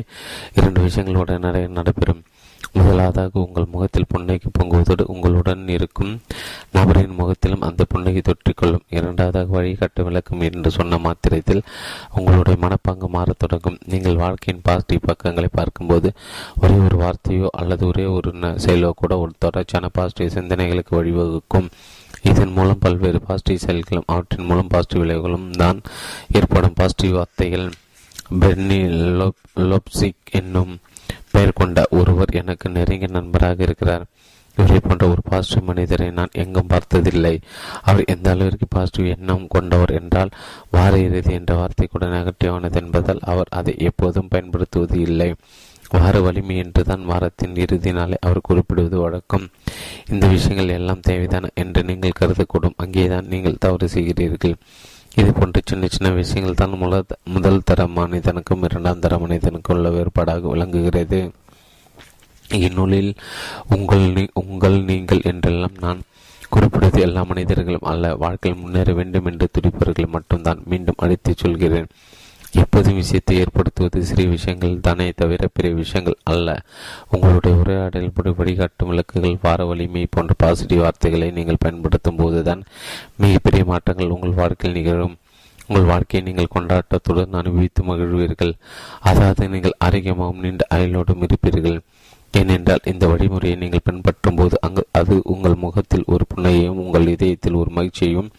இரண்டு 0.59 0.81
விஷயங்கள் 0.87 1.23
உடனே 1.23 1.63
நடைபெறும். 1.79 2.23
முதலாவதாக 2.73 3.41
உங்கள் 3.41 3.73
முகத்தில் 3.73 4.07
புன்னகை 4.09 4.51
பொங்குவதோடு 4.59 5.03
உங்களுடன் 5.03 5.69
இருக்கும் 5.69 6.21
நபரின் 6.73 7.15
முகத்திலும் 7.15 7.61
அந்த 7.61 7.85
புன்னகை 7.85 8.21
தொற்றிக்கொள்ளும். 8.21 8.85
இரண்டாவதாக 8.89 9.51
வழிகாட்ட 9.51 10.03
விளக்கம் 10.03 10.41
என்று 10.41 10.71
சொன்ன 10.71 10.99
மாத்திரத்தில் 10.99 11.63
உங்களுடைய 12.15 12.59
மனப்பாங்கு 12.67 13.09
மாறத் 13.09 13.39
தொடங்கும். 13.39 13.79
நீங்கள் 13.87 14.17
வாழ்க்கையின் 14.17 14.63
பாசிட்டிவ் 14.65 14.99
பக்கங்களை 15.01 15.49
பார்க்கும்போது 15.53 16.13
ஒரே 16.63 16.75
ஒரு 16.75 16.97
வார்த்தையோ 16.99 17.47
அல்லது 17.53 17.87
ஒரே 17.87 18.05
ஒரு 18.05 18.31
செயலோ 18.35 18.91
கூட 18.91 19.19
ஒரு 19.19 19.33
தொடர்ச்சியான 19.39 19.89
பாசிட்டிவ் 19.93 20.45
சிந்தனைகளுக்கு 20.45 20.91
வழிவகுக்கும். 20.91 21.71
இதன் 22.23 22.53
மூலம் 22.53 22.79
பல்வேறு 22.79 23.21
பாசிட்டிவ் 23.21 23.57
செயல்களும் 23.57 24.05
அவற்றின் 24.07 24.45
மூலம் 24.45 24.69
பாசிட்டிவ் 24.69 25.03
விளைவுகளும் 25.03 25.51
தான் 25.51 25.81
ஏற்படும். 26.33 26.73
பாசிட்டிவ் 26.75 27.15
வார்த்தைகள் 27.15 27.71
பெர்னி 28.41 28.81
லோப்சிக் 29.57 30.23
என்னும் 30.31 30.79
பெயர் 31.33 31.59
கொண்ட 31.61 31.87
ஒருவர் 31.91 32.39
எனக்கு 32.43 32.69
நெருங்கிய 32.71 33.11
நண்பராக 33.11 33.63
இருக்கிறார். 33.63 34.05
இவரை 34.57 34.79
போன்ற 34.81 35.05
ஒரு 35.09 35.23
பாசிட்டிவ் 35.29 35.69
மனிதரை 35.69 36.11
நான் 36.11 36.39
எங்கும் 36.43 36.67
பார்த்ததில்லை. 36.67 37.35
அவர் 37.83 38.11
எந்த 38.15 38.31
அளவிற்கு 38.31 38.67
பாசிட்டிவ் 38.69 39.13
எண்ணம் 39.17 39.47
கொண்டவர் 39.49 39.93
என்றால் 40.01 40.33
வார 40.71 40.99
இறுதி 40.99 41.33
என்ற 41.33 41.55
வார்த்தை 41.55 41.87
கூட 41.87 42.07
நெகட்டிவானது 42.07 42.79
என்பதால் 42.83 43.23
அவர் 43.33 43.51
அதை 43.51 43.75
எப்போதும் 43.79 44.29
பயன்படுத்துவது 44.29 44.99
இல்லை. 45.01 45.31
வார 45.91 46.21
வலிமை 46.21 46.57
என்றுதான் 46.57 47.03
வாரத்தின் 47.05 47.57
இறுதி 47.57 47.91
நாளை 47.93 48.17
அவர் 48.21 48.47
குறிப்பிடுவது 48.49 48.99
வழக்கம். 48.99 49.47
இந்த 50.11 50.27
விஷயங்கள் 50.27 50.77
எல்லாம் 50.77 51.03
தேவைதான 51.09 51.51
என்று 51.55 51.81
நீங்கள் 51.83 52.19
கருதக்கூடும். 52.21 52.77
அங்கேதான் 52.77 53.27
நீங்கள் 53.27 53.59
தவறு 53.59 53.89
செய்கிறீர்கள். 53.89 54.57
இது 55.21 55.31
போன்ற 55.33 55.61
சின்ன 55.65 55.89
சின்ன 55.95 56.11
விஷயங்கள் 56.11 56.59
தான் 56.61 56.77
முதல் 57.35 57.67
தர 57.69 57.87
மனிதனுக்கும் 57.97 58.63
இரண்டாம் 58.69 59.03
தர 59.05 59.19
மனிதனுக்கும் 59.19 59.77
உள்ள 59.77 59.89
வேறுபாடாக 59.97 60.49
விளங்குகிறது. 60.53 61.21
இந்நூலில் 62.67 63.13
உங்கள் 63.75 64.07
நீ 64.17 64.25
உங்கள் 64.43 64.79
நீங்கள் 64.91 65.27
என்றெல்லாம் 65.31 65.77
நான் 65.81 66.01
குறிப்பிடுவது 66.55 67.01
எல்லா 67.01 67.23
மனிதர்களும் 67.23 67.89
அல்ல 67.93 68.15
வாழ்க்கையில் 68.25 68.63
முன்னேற 68.63 68.93
வேண்டும் 68.99 69.29
என்று 69.31 69.49
துடிப்பவர்கள் 69.57 70.15
மட்டும்தான். 70.17 70.63
மீண்டும் 70.65 71.01
அழைத்து 71.05 71.35
சொல்கிறேன். 71.37 71.89
எப்போதும் 72.61 72.99
விஷயத்தை 73.01 73.35
ஏற்படுத்துவது 73.43 73.99
சிறிய 74.09 74.29
விஷயங்கள் 74.29 74.75
தானே 74.81 75.07
தவிர 75.21 75.49
பெரிய 75.53 75.73
விஷயங்கள் 75.75 76.17
அல்ல. 76.33 76.49
உங்களுடைய 77.11 77.53
உரையாடல் 77.61 78.13
படி 78.17 78.31
வழிகாட்டும் 78.31 78.91
விளக்குகள் 78.91 79.39
வார 79.43 79.65
வலிமை 79.65 80.07
போன்ற 80.11 80.35
பாசிட்டிவ் 80.43 80.83
வார்த்தைகளை 80.85 81.31
நீங்கள் 81.31 81.63
பயன்படுத்தும் 81.65 82.17
போதுதான் 82.17 82.63
மிகப்பெரிய 83.17 83.65
மாற்றங்கள் 83.65 84.15
உங்கள் 84.17 84.39
வாழ்க்கையில் 84.41 84.79
நிகழும். 84.79 85.15
உங்கள் 85.69 85.89
வாழ்க்கையை 85.93 86.23
நீங்கள் 86.29 86.53
கொண்டாட்டத்துடன் 86.55 87.39
அனுபவித்து 87.41 87.83
மகிழ்வீர்கள். 87.83 88.55
அதாவது 89.01 89.49
நீங்கள் 89.49 89.79
ஆரோக்கியமாகவும் 89.85 90.45
நீண்ட 90.47 90.65
அயலோடும் 90.77 91.25
இருப்பீர்கள். 91.29 91.79
ஏனென்றால் 92.35 92.87
இந்த 92.91 93.07
வழிமுறையை 93.07 93.57
நீங்கள் 93.57 93.87
பின்பற்றும் 93.89 94.35
போது 94.35 94.57
அங்கு 94.61 94.83
அது 94.93 95.15
உங்கள் 95.25 95.63
முகத்தில் 95.65 96.07
ஒரு 96.07 96.25
புண்ணையையும் 96.31 96.81
உங்கள் 96.85 97.07
இதயத்தில் 97.07 97.55
ஒரு 97.55 97.71
மகிழ்ச்சியையும் 97.71 98.31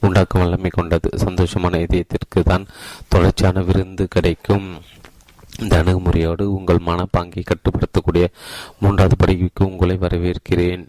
உண்டாக்கும் 0.00 0.40
வல்லமை 0.40 0.70
கொண்டது. 0.70 1.08
சந்தோஷமான 1.16 1.80
இதயத்திற்கு 1.80 2.42
தான் 2.44 2.66
தொடர்ச்சியான 3.08 3.62
விருந்து 3.62 4.08
கிடைக்கும். 4.08 4.80
இந்த 5.58 5.82
அணுகுமுறையோடு 5.82 6.42
உங்கள் 6.42 6.82
மனப்பாங்கை 6.86 7.42
கட்டுப்படுத்தக்கூடிய 7.44 8.26
மூன்றாவது 8.80 9.16
படிக்கு 9.16 9.64
உங்களை 9.64 9.96
வரவேற்கிறேன். 9.96 10.86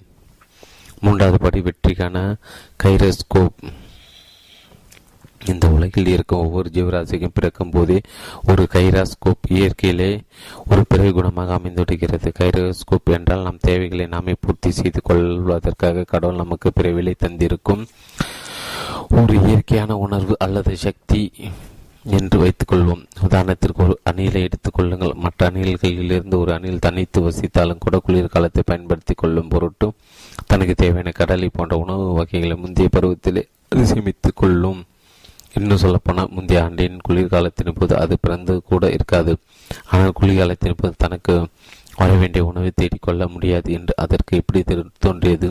மூன்றாவது 1.00 1.38
படி 1.38 1.62
வெற்றிக்கான 1.62 2.36
கைரஸ்கோப். 2.84 3.58
இந்த 5.46 5.70
உலகில் 5.70 6.08
இருக்கும் 6.08 6.39
ஒவ்வொரு 6.39 6.70
ஜீவராசிக்கும் 6.74 7.34
பிறக்கும் 7.34 7.70
போதே 7.70 8.01
ஒரு 8.48 8.68
கைராஸ்கோப் 8.74 9.48
இயற்கையிலே 9.50 10.22
ஒரு 10.70 10.84
பிறகு 10.88 11.24
குணமாக 11.24 11.58
அமைந்துவிடுகிறது. 11.58 12.34
கைரோஸ்கோப் 12.39 13.12
என்றால் 13.12 13.41
நம் 13.41 13.58
தேவைகளை 13.62 14.06
நாமே 14.06 14.34
பூர்த்தி 14.39 14.72
செய்து 14.72 15.01
கொள்வதற்காக 15.01 16.03
கடவுள் 16.03 16.36
நமக்கு 16.36 16.72
பிறவிலை 16.80 17.13
தந்திருக்கும். 17.18 17.86
ஒரு 19.20 19.34
இயற்கையான 19.48 19.96
உணர்வு 20.03 20.36
அல்லது 20.44 20.74
சக்தி 20.84 21.22
என்று 22.18 22.38
வைத்துக்கொள்வோம். 22.44 23.01
உதாரணத்திற்கு 23.27 23.82
ஒரு 23.86 23.96
அணிலை 24.10 24.41
எடுத்துக் 24.48 24.74
கொள்ளுங்கள். 24.74 25.12
மற்ற 25.24 25.50
அணில்களிலிருந்து 25.50 26.38
ஒரு 26.44 26.51
அணில் 26.53 26.84
தனித்து 26.86 27.20
வசித்தாலும் 27.25 27.82
கூட 27.86 27.98
குளிர்காலத்தை 28.06 28.63
பயன்படுத்தி 28.65 29.13
கொள்ளும் 29.13 29.48
பொருட்டு 29.48 29.88
தனக்கு 30.46 30.75
தேவையான 30.75 31.12
கடலை 31.20 31.50
போன்ற 31.53 31.77
உணவு 31.77 32.06
வகைகளை 32.13 32.58
முந்தைய 32.63 32.89
பருவத்திலே 32.96 33.44
சேமித்துக் 33.91 34.39
கொள்ளும். 34.41 34.80
இன்னும் 35.60 35.84
சொல்லப்போனால் 35.84 36.34
முந்தைய 36.38 36.63
ஆண்டின் 36.63 36.98
குளிர்காலத்தின் 37.10 37.77
போது 37.80 37.94
அது 37.98 38.18
பிறந்து 38.22 38.56
கூட 38.72 38.91
இருக்காது. 38.91 39.34
ஆனால் 39.91 40.18
குளிர்காலத்தின் 40.22 40.80
போது 40.82 40.94
தனக்கு 40.98 41.36
வர 41.96 42.12
வேண்டிய 42.13 42.44
உணவை 42.46 42.72
தேடிக்கொள்ள 42.75 43.24
முடியாது 43.27 43.70
என்று 43.77 43.94
அதற்கு 43.98 44.38
எப்படி 44.38 44.62
தோன்றியது? 45.00 45.50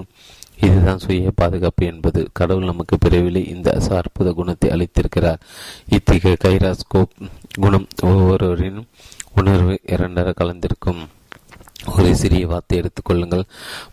இதுதான் 0.60 0.98
சுய 0.98 1.30
பாதுகாப்பு 1.34 1.86
என்பது. 1.86 2.28
கடவுள் 2.32 2.64
நமக்கு 2.64 2.96
பிறவிலே 2.96 3.42
இந்த 3.48 3.78
அற்புத 3.88 4.32
குணத்தை 4.32 4.70
அளித்திருக்கிறார். 4.70 5.40
இத்தகைய 5.88 6.36
கைராஸ்கோப் 6.44 7.14
குணம் 7.60 7.86
ஒவ்வொருவரின் 8.02 8.86
உணர்வு 9.34 9.80
இரண்டர 9.86 10.32
கலந்திருக்கும். 10.40 11.00
ஒரு 11.96 12.16
சிறிய 12.16 12.46
வாத்தை 12.46 12.74
எடுத்துக்கொள்ளுங்கள் 12.78 13.44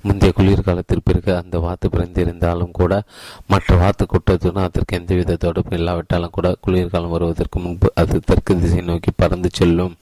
முந்தைய 0.01 0.33
குளிர்காலத்தில் 0.35 1.03
பிறகு 1.03 1.35
அந்த 1.35 1.59
வாத்து 1.59 1.89
பிறந்திருந்தாலும் 1.89 2.71
கூட 2.71 3.03
மற்ற 3.47 3.75
வாத்து 3.75 4.05
கூட்டத்துடன் 4.05 4.67
அதற்கு 4.69 4.97
எந்தவித 4.97 5.35
தொடர்பும் 5.35 5.77
இல்லாவிட்டாலும் 5.77 6.29
கூட 6.29 6.55
குளிர்காலம் 6.61 7.09
வருவதற்கு 7.09 7.59
முன்பு 7.59 7.91
அது 7.95 8.19
தெற்கு 8.19 8.59
திசை 8.59 8.81
நோக்கி 8.81 9.11
பறந்து 9.15 9.49
செல்லும். 9.53 9.95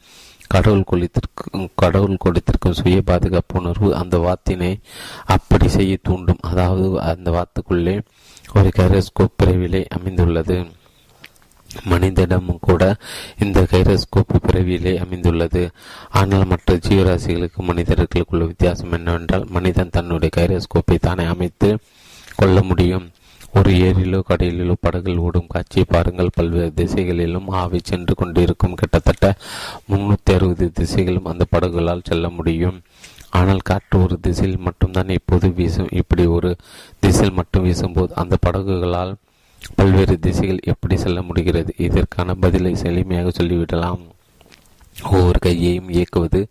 கடவுள் 0.55 0.89
கொடுத்திருக்கும் 0.91 1.67
கடவுள் 1.75 2.23
கொடுத்திருக்கும் 2.25 2.77
சுய 2.79 3.01
பாதுகாப்பு 3.01 3.59
உணர்வு 3.61 3.89
அந்த 4.01 4.17
வாத்தினை 4.27 4.71
அப்படி 5.35 5.67
செய்ய 5.67 5.97
தூண்டும். 6.01 6.43
அதாவது 6.51 6.87
அந்த 7.11 7.29
வாத்துக்குள்ளே 7.37 7.95
ஒரு 8.55 8.71
கைரோஸ்கோப் 8.79 9.37
பிறவிலே 9.43 9.83
அமைந்துள்ளது. 9.97 10.57
மனிதனிடமும் 11.89 12.63
கூட 12.67 12.83
இந்த 13.43 13.61
கைரோஸ்கோப் 13.71 14.35
பிறவியிலே 14.45 14.93
அமைந்துள்ளது. 14.97 15.63
ஆனால் 16.09 16.45
மற்ற 16.45 16.77
ஜீவராசிகளுக்கு 16.87 17.61
மனிதர்களுக்குள்ள 17.69 18.45
வித்தியாசம் 18.51 18.91
என்னவென்றால் 18.91 19.45
மனிதன் 19.49 19.93
தன்னுடைய 19.97 20.31
கைரோஸ்கோப்பை 20.37 20.99
தானே 20.99 21.25
அமைத்து 21.25 21.71
கொள்ள 22.35 22.61
முடியும். 22.61 23.07
ஒரு 23.57 23.71
ஏரியிலோ 23.71 24.19
கடலிலோ 24.29 24.73
படகுகள் 24.81 25.17
ஓடும் 25.17 25.47
காட்சியை 25.47 25.85
பாருங்கள். 25.89 26.29
பல்வேறு 26.33 26.73
திசைகளிலும் 26.73 27.47
ஆவி 27.47 27.79
சென்று 27.83 28.13
கொண்டிருக்கும். 28.15 28.73
கிட்டத்தட்ட 28.73 29.35
முன்னூத்தி 29.89 30.33
அறுபது 30.33 30.71
திசைகளும் 30.79 31.29
அந்த 31.31 31.45
படகுகளால் 31.49 32.03
செல்ல 32.03 32.29
முடியும். 32.29 32.81
ஆனால் 33.29 33.61
காற்று 33.63 34.01
ஒரு 34.01 34.19
திசையில் 34.19 34.57
மட்டும்தான் 34.57 35.09
இப்போது 35.09 35.53
வீசும். 35.53 35.89
இப்படி 35.91 36.25
ஒரு 36.25 36.55
திசையில் 36.99 37.33
மட்டும் 37.33 37.63
வீசும்போது 37.63 38.15
அந்த 38.15 38.37
படகுகளால் 38.41 39.13
பல்வேறு 39.75 40.19
திசைகள் 40.19 40.59
எப்படி 40.63 40.97
செல்ல 40.97 41.21
முடிகிறது? 41.21 41.73
இதற்கான 41.77 42.33
பதிலை 42.33 42.73
எளிமையாக 42.83 43.31
சொல்லிவிடலாம். 43.39 44.03
ஒவ்வொரு 45.03 45.39
கையையும் 45.39 45.89
இயக்குவது 45.89 46.47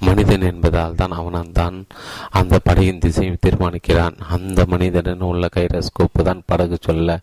மனிதன் 0.00 0.40
என்பதால் 0.40 0.94
தான் 0.94 1.10
அவன் 1.10 1.52
தான் 1.52 1.86
அந்த 2.30 2.60
படகின் 2.64 2.98
திசையை 2.98 3.36
தீர்மானிக்கிறான். 3.46 4.16
அந்த 4.18 4.64
மனிதனுடன் 4.66 5.20
உள்ள 5.20 5.48
கைரஸ்கோப்பு 5.56 6.22
தான் 6.22 6.42
படகு 6.46 6.78
சொல்ல 6.80 7.20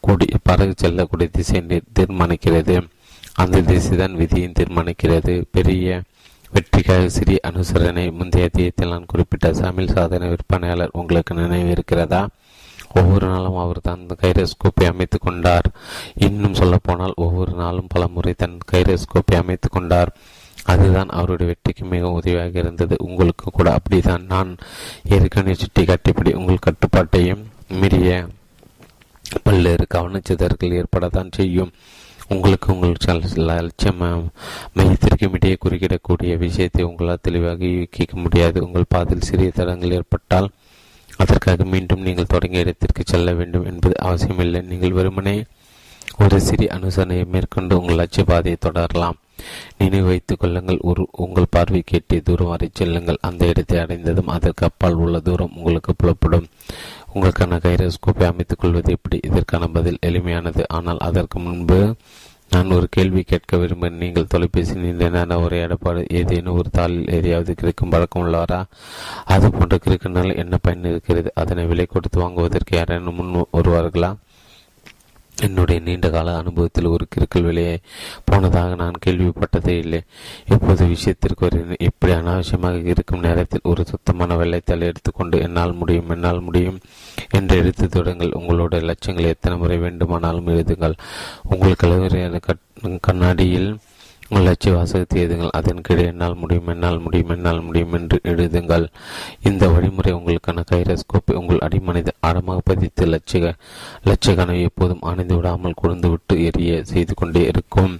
கூடிய 0.00 0.36
படகு 0.42 0.74
செல்லக்கூடிய 0.76 1.28
திசையை 1.32 1.82
தீர்மானிக்கிறது. 1.92 2.88
அந்த 3.34 3.60
திசை 3.60 3.96
தான் 3.96 4.14
விதியும் 4.14 4.52
தீர்மானிக்கிறது. 4.52 5.44
பெரிய 5.50 6.02
வெற்றிக்காக 6.52 7.08
சிறிய 7.08 7.40
அனுசரணை. 7.42 8.12
முந்தைய 8.12 8.48
அத்தியத்தில் 8.48 8.88
நான் 8.88 9.06
குறிப்பிட்ட 9.06 9.54
சமையல் 9.54 9.94
சாதனை 9.94 10.28
விற்பனையாளர் 10.28 10.90
உங்களுக்கு 10.92 11.34
நினைவு 11.34 11.70
இருக்கிறதா? 11.70 12.28
ஒவ்வொரு 12.94 13.26
நாளும் 13.26 13.56
அவர் 13.56 13.80
தன் 13.80 14.06
கைரோஸ்கோப்பை 14.22 14.86
அமைத்துக் 14.86 15.20
கொண்டார். 15.20 15.70
இன்னும் 16.14 16.54
சொல்ல 16.54 16.78
போனால் 16.82 17.12
ஒவ்வொரு 17.16 17.52
நாளும் 17.52 17.86
பல 17.88 18.08
முறை 18.08 18.34
தன் 18.36 18.58
கைரோஸ்கோப்பை 18.72 19.36
அமைத்துக் 19.36 19.72
கொண்டார். 19.72 20.16
அதுதான் 20.64 21.08
அவருடைய 21.08 21.52
வெற்றிக்கு 21.52 21.84
மிக 21.84 22.10
உதவியாக 22.10 22.58
இருந்தது. 22.58 22.96
உங்களுக்கு 22.98 23.50
கூட 23.50 23.76
அப்படிதான் 23.76 24.24
நான் 24.24 24.56
ஏற்கனவே 25.04 25.54
சுட்டி 25.54 25.84
காட்டியபடி 25.84 26.34
உங்கள் 26.34 26.58
கட்டுப்பாட்டையும் 26.60 27.46
மீறிய 27.68 28.26
பல்வேறு 29.42 29.86
கவனச்சிதறல்கள் 29.94 30.84
ஏற்படத்தான் 30.84 31.30
செய்யும். 31.30 31.72
உங்களுக்கு 32.28 32.72
உங்கள் 32.72 33.24
லட்சியம் 33.34 34.32
மையத்திற்கும் 34.74 35.32
இடையே 35.32 35.56
குறுக்கிடக்கூடிய 35.64 36.36
விஷயத்தை 36.36 36.84
உங்களால் 36.84 37.18
தெளிவாக 37.22 37.64
யூகிக்க 37.64 38.16
முடியாது. 38.16 38.64
உங்கள் 38.64 38.84
பாதையில் 38.88 39.28
சிறிய 39.28 39.50
தடங்கள் 39.50 39.90
ஏற்பட்டால் 39.90 40.50
அதற்காக 41.20 41.64
மீண்டும் 41.72 42.04
நீங்கள் 42.06 42.32
தொடங்கிய 42.34 42.64
இடத்திற்கு 42.64 43.02
செல்ல 43.06 43.32
வேண்டும் 43.38 43.66
என்பது 43.70 43.94
அவசியமில்லை. 44.08 44.60
நீங்கள் 44.70 44.96
வெறுமனே 44.98 45.36
ஒரு 46.18 46.36
சிறிய 46.40 46.68
அனுசரணையை 46.76 47.26
மேற்கொண்டு 47.34 47.74
உங்கள் 47.80 48.00
லட்சிய 48.00 48.24
பாதையை 48.24 48.58
தொடரலாம். 48.60 49.18
நினைவு 49.78 50.06
வைத்துக் 50.06 50.40
கொள்ளுங்கள் 50.40 50.80
ஒரு 50.90 51.02
உங்கள் 51.24 51.52
பார்வை 51.54 51.80
கேட்டிய 51.86 52.20
தூரம் 52.20 52.50
வரை 52.52 52.68
செல்லுங்கள். 52.72 53.22
அந்த 53.28 53.42
இடத்தை 53.46 53.76
அடைந்ததும் 53.78 54.32
அதற்கு 54.36 54.64
அப்பால் 54.66 54.98
உள்ள 55.02 55.18
தூரம் 55.28 55.54
உங்களுக்கு 55.56 55.92
புலப்படும். 55.94 56.48
உங்களுக்கான 57.14 57.60
கைரோஸ்கோப்பை 57.66 58.26
அமைத்துக் 58.32 58.58
கொள்வது 58.58 58.90
எப்படி? 58.92 59.18
இதற்கான 59.28 59.68
பதில் 59.76 60.02
எளிமையானது. 60.06 60.64
ஆனால் 60.68 61.00
அதற்கு 61.08 61.38
முன்பு 61.38 61.78
நான் 62.52 62.70
ஒரு 62.70 62.86
கேள்வி 62.90 63.22
கேட்க 63.22 63.56
விரும்புகிறேன். 63.56 64.00
நீங்கள் 64.02 64.26
தொலைபேசி 64.26 64.74
நீண்ட 64.74 65.38
ஒரு 65.38 65.56
எடப்பாடு 65.64 66.00
ஏதேனும் 66.12 66.56
ஒரு 66.56 66.70
தாளில் 66.78 67.10
எதையாவது 67.16 67.54
கிடைக்கும் 67.54 67.88
பழக்கம் 67.88 68.22
உள்ளவரா 68.22 68.60
அது 69.24 69.50
போன்ற 69.50 69.78
கிறுக்கினால் 69.84 70.36
என்ன 70.36 70.56
பயன் 70.62 70.84
இருக்கிறது? 70.84 71.32
அதனை 71.34 71.64
விலை 71.64 71.86
கொடுத்து 71.86 72.20
வாங்குவதற்கு 72.20 72.76
யாரேனும் 72.76 73.14
முன் 73.14 73.46
வருவார்களா? 73.52 74.10
என்னுடைய 75.42 75.80
நீண்ட 75.80 76.10
கால 76.10 76.36
அனுபவத்தில் 76.36 76.92
ஒரு 76.94 77.04
கிறுக்கல் 77.12 77.42
வெளியே 77.42 77.74
போனதாக 78.24 78.74
நான் 78.74 79.00
கேள்விப்பட்டதே 79.06 79.74
இல்லை. 79.84 80.00
இப்போது 80.46 80.86
விஷயத்திற்கு 80.86 81.44
ஒரு 81.46 81.60
இப்படி 81.78 82.12
அனாவசியமாக 82.12 82.84
இருக்கும் 82.84 83.24
நேரத்தில் 83.26 83.68
ஒரு 83.72 83.84
சுத்தமான 83.84 84.36
வெள்ளைத்தாள் 84.36 84.88
எடுத்துக்கொண்டு 84.90 85.38
என்னால் 85.40 85.72
முடியும் 85.72 86.10
என்னால் 86.10 86.40
முடியும் 86.40 86.78
என்று 87.30 87.56
எடுத்து 87.56 87.86
தொடங்கள். 87.86 88.36
உங்களோட 88.40 88.82
லட்சியங்களை 88.82 89.30
எத்தனை 89.30 89.58
முறை 89.58 89.78
வேண்டுமானாலும் 89.78 90.50
எழுதுங்கள். 90.54 90.98
உங்கள் 91.42 91.80
கல்லூரி 91.82 92.20
கண்ணாடியில் 93.00 93.70
உங்கள் 94.30 94.48
லட்சிய 94.48 94.72
வாசகத்தை 94.74 95.16
எழுதுங்கள். 95.22 95.54
அதன் 95.58 95.80
கீழே 95.86 96.02
என்னால் 96.10 96.34
முடியும் 96.34 96.66
என்னால் 96.66 96.98
முடியும் 96.98 97.28
என்னால் 97.28 97.60
முடியும் 97.60 97.92
என்று 97.92 98.18
எழுதுங்கள். 98.32 98.84
இந்த 99.42 99.68
வழிமுறை 99.68 100.12
உங்களுக்கான 100.18 100.64
கைரஸ்கோப்பை 100.72 101.34
உங்கள் 101.40 101.64
அடிமனித 101.68 102.12
ஆழமாக 102.20 102.60
பதித்து 102.64 103.06
லட்சிய 103.06 103.54
லட்சிய 104.10 104.34
கனவை 104.34 104.62
எப்போதும் 104.62 105.02
அணைந்து 105.12 105.36
விடாமல் 105.36 105.80
குறைந்து 105.80 106.36
எரிய 106.48 106.84
செய்து 106.92 107.14
கொண்டே 107.14 107.42
இருக்கும். 107.46 107.96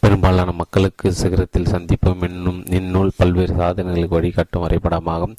பெரும்பாலான 0.00 0.52
மக்களுக்கு 0.52 1.06
சிகரத்தில் 1.20 1.70
சந்திப்போம் 1.72 2.22
என்னும் 2.28 2.60
இந்நூல் 2.78 3.16
பல்வேறு 3.16 3.54
சாதனைகளுக்கு 3.54 4.16
வழிகாட்டும் 4.16 4.64
வரைபடமாகும். 4.64 5.34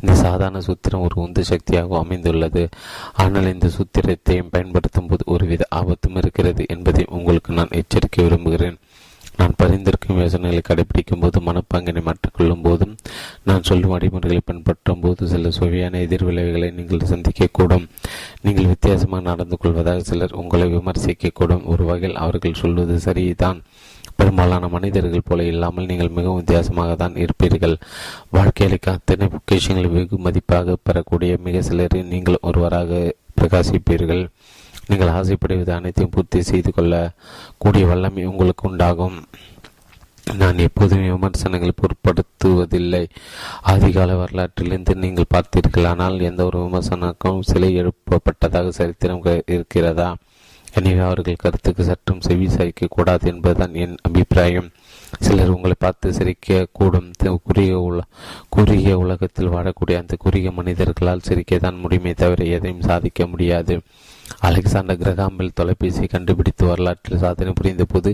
இந்த 0.00 0.14
சாதாரண 0.22 0.60
சூத்திரம் 0.66 1.04
ஒரு 1.06 1.16
உந்து 1.24 1.44
சக்தியாக 1.44 1.98
அமைந்துள்ளது. 1.98 2.64
ஆனால் 3.24 3.52
இந்த 3.52 3.70
சூத்திரத்தை 3.76 4.36
பயன்படுத்தும் 4.54 5.06
போது 5.06 5.24
ஒருவித 5.26 5.66
ஆபத்தும் 5.80 6.16
இருக்கிறது 6.22 6.64
என்பதை 6.68 7.04
உங்களுக்கு 7.18 7.52
நான் 7.52 7.76
எச்சரிக்கை 7.80 8.24
விரும்புகிறேன். 8.24 8.78
நான் 9.38 9.54
பரிந்திருக்கும் 9.60 10.20
யோசனைகளை 10.22 10.60
கடைபிடிக்கும் 10.68 11.22
போது 11.22 11.38
மனப்பாங்கினை 11.40 12.02
மாற்றிக்கொள்ளும் 12.08 12.62
போதும் 12.62 12.94
நான் 13.48 13.66
சொல்லும் 13.68 13.92
வழிமுறைகளை 13.94 14.42
பின்பற்றும் 14.44 15.00
போது 15.00 15.28
சில 15.32 15.50
சுவையான 15.50 15.98
எதிர்விளைவுகளை 15.98 16.68
நீங்கள் 16.78 17.08
சந்திக்கக்கூடும். 17.12 17.86
நீங்கள் 18.42 18.70
வித்தியாசமாக 18.72 19.22
நடந்து 19.22 19.56
கொள்வதாக 19.56 20.06
சிலர் 20.10 20.38
உங்களை 20.42 20.68
விமர்சிக்கக்கூடும். 20.76 21.64
ஒரு 21.64 21.84
வகையில் 21.84 22.22
அவர்கள் 22.26 22.60
சொல்வது 22.62 22.96
சரிதான். 23.00 23.60
பெரும்பாலான 24.16 24.68
மனிதர்கள் 24.68 25.26
போல 25.28 25.44
இல்லாமல் 25.52 25.88
நீங்கள் 25.90 26.14
மிகவும் 26.16 26.40
வித்தியாசமாக 26.40 26.94
தான் 26.94 27.14
இருப்பீர்கள். 27.14 27.76
வாழ்க்கையில 28.36 28.78
அத்தனை 28.92 29.28
பொக்கேஷங்களை 29.34 29.90
வெகு 29.96 30.18
மதிப்பாக 30.26 30.76
பெறக்கூடிய 30.82 31.38
மிக 31.46 31.62
சிலரை 31.62 32.02
நீங்கள் 32.12 32.44
ஒருவராக 32.48 33.14
பிரகாசிப்பீர்கள். 33.40 34.22
நீங்கள் 34.88 35.14
ஆசைப்படுவது 35.18 35.72
அனைத்தையும் 35.78 36.14
பூர்த்தி 36.14 36.42
செய்து 36.50 36.70
கொள்ள 36.72 36.94
கூடிய 37.64 37.86
வல்லமை 37.90 38.24
உங்களுக்கு 38.32 38.68
உண்டாகும். 38.70 39.18
நான் 40.40 40.58
எப்போதுமே 40.66 41.06
விமர்சனங்களை 41.14 41.72
பொருட்படுத்துவதில்லை. 41.80 43.02
ஆதிகால 43.72 44.14
வரலாற்றிலிருந்து 44.20 44.94
நீங்கள் 45.04 45.32
பார்த்தீர்கள். 45.34 45.88
ஆனால் 45.92 46.16
எந்த 46.28 46.44
ஒரு 46.44 46.58
விமர்சனக்கும் 46.64 47.42
சிலை 47.50 47.70
எழுப்பப்பட்டதாக 47.82 48.68
சரித்திரம் 48.78 49.26
இருக்கிறதா? 49.56 50.08
எனவே 50.78 51.02
அவர்கள் 51.08 51.42
கருத்துக்கு 51.42 51.82
சற்றும் 51.88 52.22
செவி 52.26 52.46
சாய்க்க 52.54 52.86
கூடாது 52.94 53.24
என்பதுதான் 53.32 53.74
என் 53.82 53.98
அபிப்பிராயம். 54.06 54.70
சிலர் 55.24 55.52
உங்களை 55.56 55.76
பார்த்து 55.78 56.08
சிரிக்க 56.18 56.66
கூடும் 56.78 57.10
குறுகிய 57.48 57.74
உல 57.88 58.00
குறுகிய 58.54 58.94
உலகத்தில் 59.02 59.52
வாழக்கூடிய 59.54 59.96
அந்த 60.02 60.14
குறுகிய 60.24 60.50
மனிதர்களால் 60.58 61.26
சிரிக்கத்தான் 61.28 61.78
முடியுமே 61.82 62.12
தவிர 62.22 62.44
எதையும் 62.56 62.86
சாதிக்க 62.88 63.26
முடியாது. 63.26 63.76
அலெக்சாண்டர் 64.46 65.00
கிரகாம்பில் 65.00 65.54
தொலைபேசி 65.58 66.04
கண்டுபிடித்து 66.12 66.64
வரலாற்றில் 66.70 67.22
சாதனை 67.24 67.52
புரிந்த 67.58 67.84
போது 67.84 68.10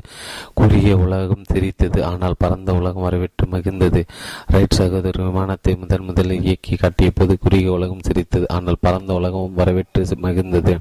குறுகிய 0.59 0.95
உலகம் 1.05 1.47
தெரித்தது 1.53 2.01
ஆனால் 2.11 2.37
பரந்த 2.39 2.71
உலகம் 2.81 3.07
வரவேற்று 3.07 3.47
மகிழ்ந்தது. 3.55 4.01
ரைட் 4.55 4.79
சகோதரர் 4.81 5.27
விமானத்தை 5.29 5.75
முதன் 5.83 6.07
முதலில் 6.09 6.45
இயக்கி 6.49 6.77
காட்டிய 6.77 7.11
போது 7.11 7.35
குறுகிய 7.45 7.73
உலகம் 7.73 8.05
சிரித்தது 8.09 8.49
ஆனால் 8.57 8.83
பரந்த 8.87 9.13
உலகம் 9.21 9.57
வரவேற்று 9.61 10.05
மகிழ்ந்தது. 10.27 10.75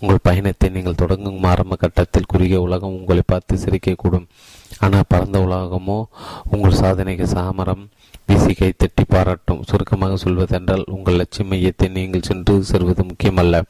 உங்கள் 0.00 0.24
பயணத்தை 0.28 0.68
நீங்கள் 0.70 1.00
தொடங்கும் 1.02 1.44
ஆரம்ப 1.50 1.76
கட்டத்தில் 1.82 2.30
குறுகிய 2.32 2.58
உலகம் 2.60 2.96
உங்களை 2.98 3.22
பார்த்து 3.26 3.62
சிரிக்கக்கூடும். 3.64 4.26
ஆனால் 4.84 5.08
பரந்த 5.12 5.38
உலகமோ 5.46 5.98
உங்கள் 6.54 6.80
சாதனைக்கு 6.80 7.26
சாமரம் 7.34 7.84
வீசி 8.28 8.52
கை 8.54 8.70
தட்டி 8.76 9.04
பாராட்டும். 9.14 9.62
சுருக்கமாக 9.70 10.16
சொல்வதென்றால் 10.24 10.84
உங்கள் 10.94 11.18
லட்சிய 11.20 11.44
மையத்தை 11.50 11.88
நீங்கள் 11.98 12.26
சென்று 12.28 12.54
செல்வது 12.72 13.04
முக்கியமல்ல. 13.10 13.62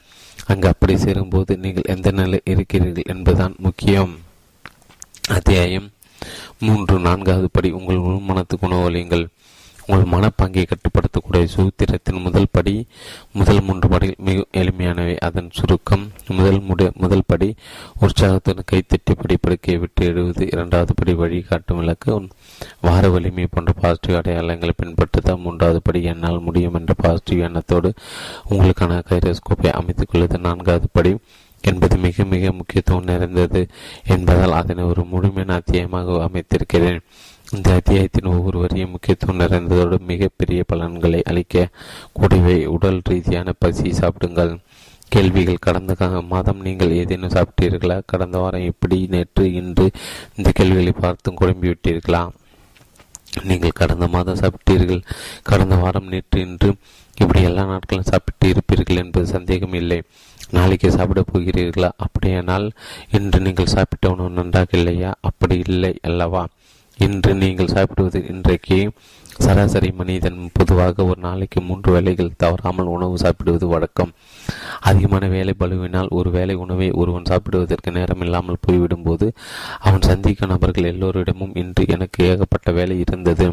அங்கு 0.49 0.69
அப்படி 0.69 0.97
சேரும்போது 0.97 1.57
நீங்கள் 1.57 1.89
எந்த 1.89 2.11
நிலை 2.11 2.41
இருக்கிறீர்கள் 2.45 3.17
என்பதுதான் 3.17 3.55
முக்கியம். 3.59 4.13
அத்தியாயம் 5.29 5.89
மூன்று 6.59 6.99
நான்காவது 6.99 7.49
படி 7.53 7.71
உங்கள் 7.71 7.97
உள்மனத்து 7.97 8.55
குணவலியுங்கள் 8.61 9.25
உங்கள் 9.88 10.20
மனப்பாங்கை 10.20 10.64
கட்டுப்படுத்தக்கூடிய 10.66 11.46
சூத்திரத்தின் 11.57 12.22
முதல் 12.22 12.46
படி 12.51 12.87
முதல் 13.33 13.62
மூன்று 13.62 13.88
படிகள் 13.88 14.16
மிக 14.18 14.44
எளிமையானவை. 14.53 15.16
அதன் 15.18 15.51
சுருக்கம் 15.53 16.11
முதல் 16.29 16.61
முடி 16.61 16.90
முதல் 16.94 17.22
படி 17.27 17.55
உற்சாகத்துடன் 18.01 18.64
கைத்தட்டி 18.72 19.14
படிப்படுக்கையை 19.14 19.79
விட்டு 19.79 20.07
எழுவது. 20.07 20.49
இரண்டாவது 20.53 20.94
படி 20.94 21.14
வழிகாட்டும் 21.14 21.79
விளக்கு. 21.79 22.29
வார 22.81 23.09
வலிமை 23.09 23.46
போன்ற 23.51 23.72
பாசிட்டிவ் 23.72 24.16
அடையாளங்களை 24.16 24.70
பின்பற்றுதல் 24.83 25.38
மூன்றாவது 25.38 25.81
படி 25.83 26.03
என்னால் 26.03 26.40
முடியும் 26.40 26.75
என்ற 26.75 26.94
பாசிட்டிவ் 26.96 27.40
எண்ணத்தோடு 27.40 27.92
உங்களுக்கான 28.51 29.03
கைரோஸ்கோப்பை 29.11 29.70
அமைத்துக் 29.70 30.09
கொள்வது. 30.11 30.38
நான்காவது 30.38 30.88
படி 30.92 31.16
என்பது 31.61 31.96
மிக 31.96 32.25
மிக 32.25 32.53
முக்கியத்துவம் 32.53 33.05
நிறைந்தது 33.05 33.68
என்பதால் 34.07 34.53
அதனை 34.53 34.85
ஒரு 34.85 35.05
முழுமையான 35.05 35.55
அத்தியாயமாக 35.55 36.29
அமைத்திருக்கிறேன். 36.29 37.01
இந்த 37.55 37.75
அத்தியாயத்தின் 37.75 38.25
ஒவ்வொரு 38.25 38.59
வரியும் 38.59 38.91
முக்கியத்துவம் 38.91 39.39
நிறைந்ததோடு 39.39 39.99
மிகப்பெரிய 39.99 40.65
பலன்களை 40.67 41.23
அளிக்க 41.25 41.69
கூடியவை 42.13 42.67
உடல் 42.67 43.01
ரீதியான 43.05 43.53
பசி 43.59 43.93
சாப்பிடுங்கள். 43.93 44.59
கேள்விகள் 45.09 45.57
கடந்த 45.61 46.23
மாதம் 46.29 46.61
நீங்கள் 46.61 46.91
ஏதேனும் 46.91 47.31
சாப்பிட்டீர்களா? 47.31 48.01
கடந்த 48.07 48.39
வாரம் 48.39 48.61
எப்படி 48.61 49.07
நேற்று 49.11 49.53
இன்று? 49.53 49.91
இந்த 50.37 50.51
கேள்விகளை 50.55 50.93
பார்த்தும் 50.93 51.37
குழம்பிவிட்டீர்களா? 51.41 52.29
நீங்கள் 53.43 53.71
கடந்த 53.71 54.09
மாதம் 54.09 54.39
சாப்பிட்டீர்கள். 54.39 55.03
கடந்த 55.43 55.75
வாரம் 55.75 56.09
நேற்று 56.09 56.41
இன்று 56.41 56.75
இப்படி 57.19 57.43
எல்லா 57.43 57.65
நாட்களும் 57.65 58.05
சாப்பிட்டு 58.05 58.55
இருப்பீர்கள் 58.55 58.97
என்பது 58.97 59.27
சந்தேகம் 59.27 59.73
இல்லை. 59.73 60.03
நாளைக்கு 60.51 60.91
சாப்பிடப் 60.91 61.27
போகிறீர்களா? 61.33 61.91
அப்படியானால் 61.97 62.73
இன்று 63.11 63.41
நீங்கள் 63.41 63.67
சாப்பிட்ட 63.67 64.11
உணவு 64.11 64.31
நன்றாக 64.31 64.77
இல்லையா? 64.77 65.15
அப்படி 65.21 65.63
இல்லை 65.67 65.99
அல்லவா? 66.03 66.47
இன்று 66.99 67.35
நீங்கள் 67.35 67.73
சாப்பிடுவது 67.73 68.19
இன்றைக்கு 68.27 68.77
சராசரி 69.45 69.91
மனிதன் 69.91 70.39
பொதுவாக 70.53 71.05
ஒரு 71.05 71.21
நாளைக்கு 71.21 71.61
மூன்று 71.61 71.93
வேலைகள் 71.93 72.31
தவறாமல் 72.37 72.93
உணவு 72.95 73.19
சாப்பிடுவது 73.19 73.67
வழக்கம். 73.67 74.13
அதிகமான 74.81 75.27
வேலை 75.27 75.55
பலுவினால் 75.59 76.09
ஒரு 76.09 76.31
வேலை 76.31 76.55
உணவை 76.55 76.89
ஒருவன் 76.91 77.25
சாப்பிடுவதற்கு 77.25 77.93
நேரம் 77.93 78.21
இல்லாமல் 78.21 78.61
போய்விடும் 78.61 79.03
போது 79.03 79.33
அவன் 79.81 80.09
சந்திக்கும் 80.11 80.49
நபர்கள் 80.49 80.91
எல்லோரிடமும் 80.93 81.55
இன்று 81.55 81.85
எனக்கு 81.87 82.25
ஏகப்பட்ட 82.25 82.73
வேலை 82.73 82.99
இருந்தது. 82.99 83.49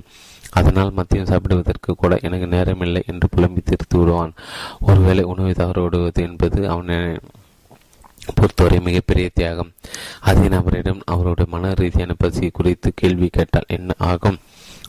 அதனால் 0.51 0.95
மதியம் 0.97 1.29
சாப்பிடுவதற்கு 1.31 1.93
கூட 1.95 2.19
எனக்கு 2.21 2.49
நேரமில்லை 2.55 3.03
என்று 3.05 3.29
புலம்பி 3.29 3.61
திருத்து 3.61 3.97
விடுவான் 3.97 4.33
ஒருவேளை 4.79 5.23
உணவை 5.23 5.53
தவறு 5.53 5.81
விடுவது 5.81 6.23
என்பது 6.23 6.61
அவனை 6.69 6.97
பொறுத்தவரை 8.35 8.79
மிகப்பெரிய 8.79 9.29
தியாகம். 9.33 9.71
அதே 10.19 10.47
நபரிடம் 10.47 11.01
அவருடைய 11.05 11.51
மன 11.51 11.73
ரீதியான 11.73 12.13
பசி 12.13 12.49
குறித்து 12.49 12.91
கேள்வி 12.95 13.27
கேட்டால் 13.27 13.71
என்ன 13.77 13.93
ஆகும்? 13.97 14.37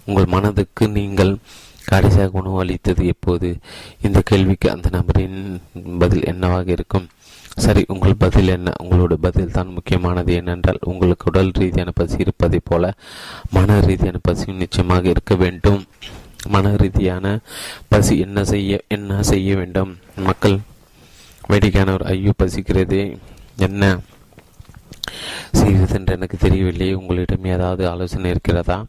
உங்கள் 0.05 0.25
மனதுக்கு 0.25 0.89
நீங்கள் 0.89 1.37
கடைசியாக 1.85 2.39
உணவு 2.39 2.59
அளித்தது 2.59 3.07
எப்போது? 3.07 3.57
இந்த 4.03 4.21
கேள்விக்கு 4.25 4.71
அந்த 4.71 4.89
நபரின் 4.93 5.61
பதில் 5.99 6.25
என்னவாக 6.25 6.71
இருக்கும்? 6.71 7.09
சரி 7.57 7.85
உங்கள் 7.89 8.15
பதில் 8.19 8.49
என்ன? 8.49 8.73
உங்களோட 8.83 9.15
பதில் 9.15 9.51
தான் 9.51 9.73
முக்கியமானது 9.73 10.33
ஏனென்றால் 10.33 10.79
உங்களுக்கு 10.81 11.25
உடல் 11.27 11.51
ரீதியான 11.51 11.91
பசி 11.95 12.17
இருப்பதைப் 12.19 12.65
போல 12.65 12.93
மன 13.51 13.81
ரீதியான 13.81 14.19
பசியும் 14.23 14.57
நிச்சயமாக 14.57 15.09
இருக்க 15.09 15.35
வேண்டும். 15.35 15.85
மன 16.49 16.77
ரீதியான 16.77 17.39
பசி 17.89 18.19
என்ன 18.19 18.45
செய்ய 18.45 18.81
என்ன 18.89 19.23
செய்ய 19.23 19.57
வேண்டும்? 19.57 19.99
மக்கள் 20.17 20.59
வேடிக்கையானவர் 21.51 22.03
ஐயோ 22.03 22.33
பசிக்கிறதே 22.43 23.19
என்ன 23.57 23.83
செய்வது 25.51 25.95
என்று 25.95 26.13
எனக்கு 26.13 26.37
தெரியவில்லை. 26.37 26.95
உங்களிடம் 26.95 27.45
ஏதாவது 27.45 27.83
ஆலோசனை 27.89 28.31
இருக்கிறதா? 28.31 28.85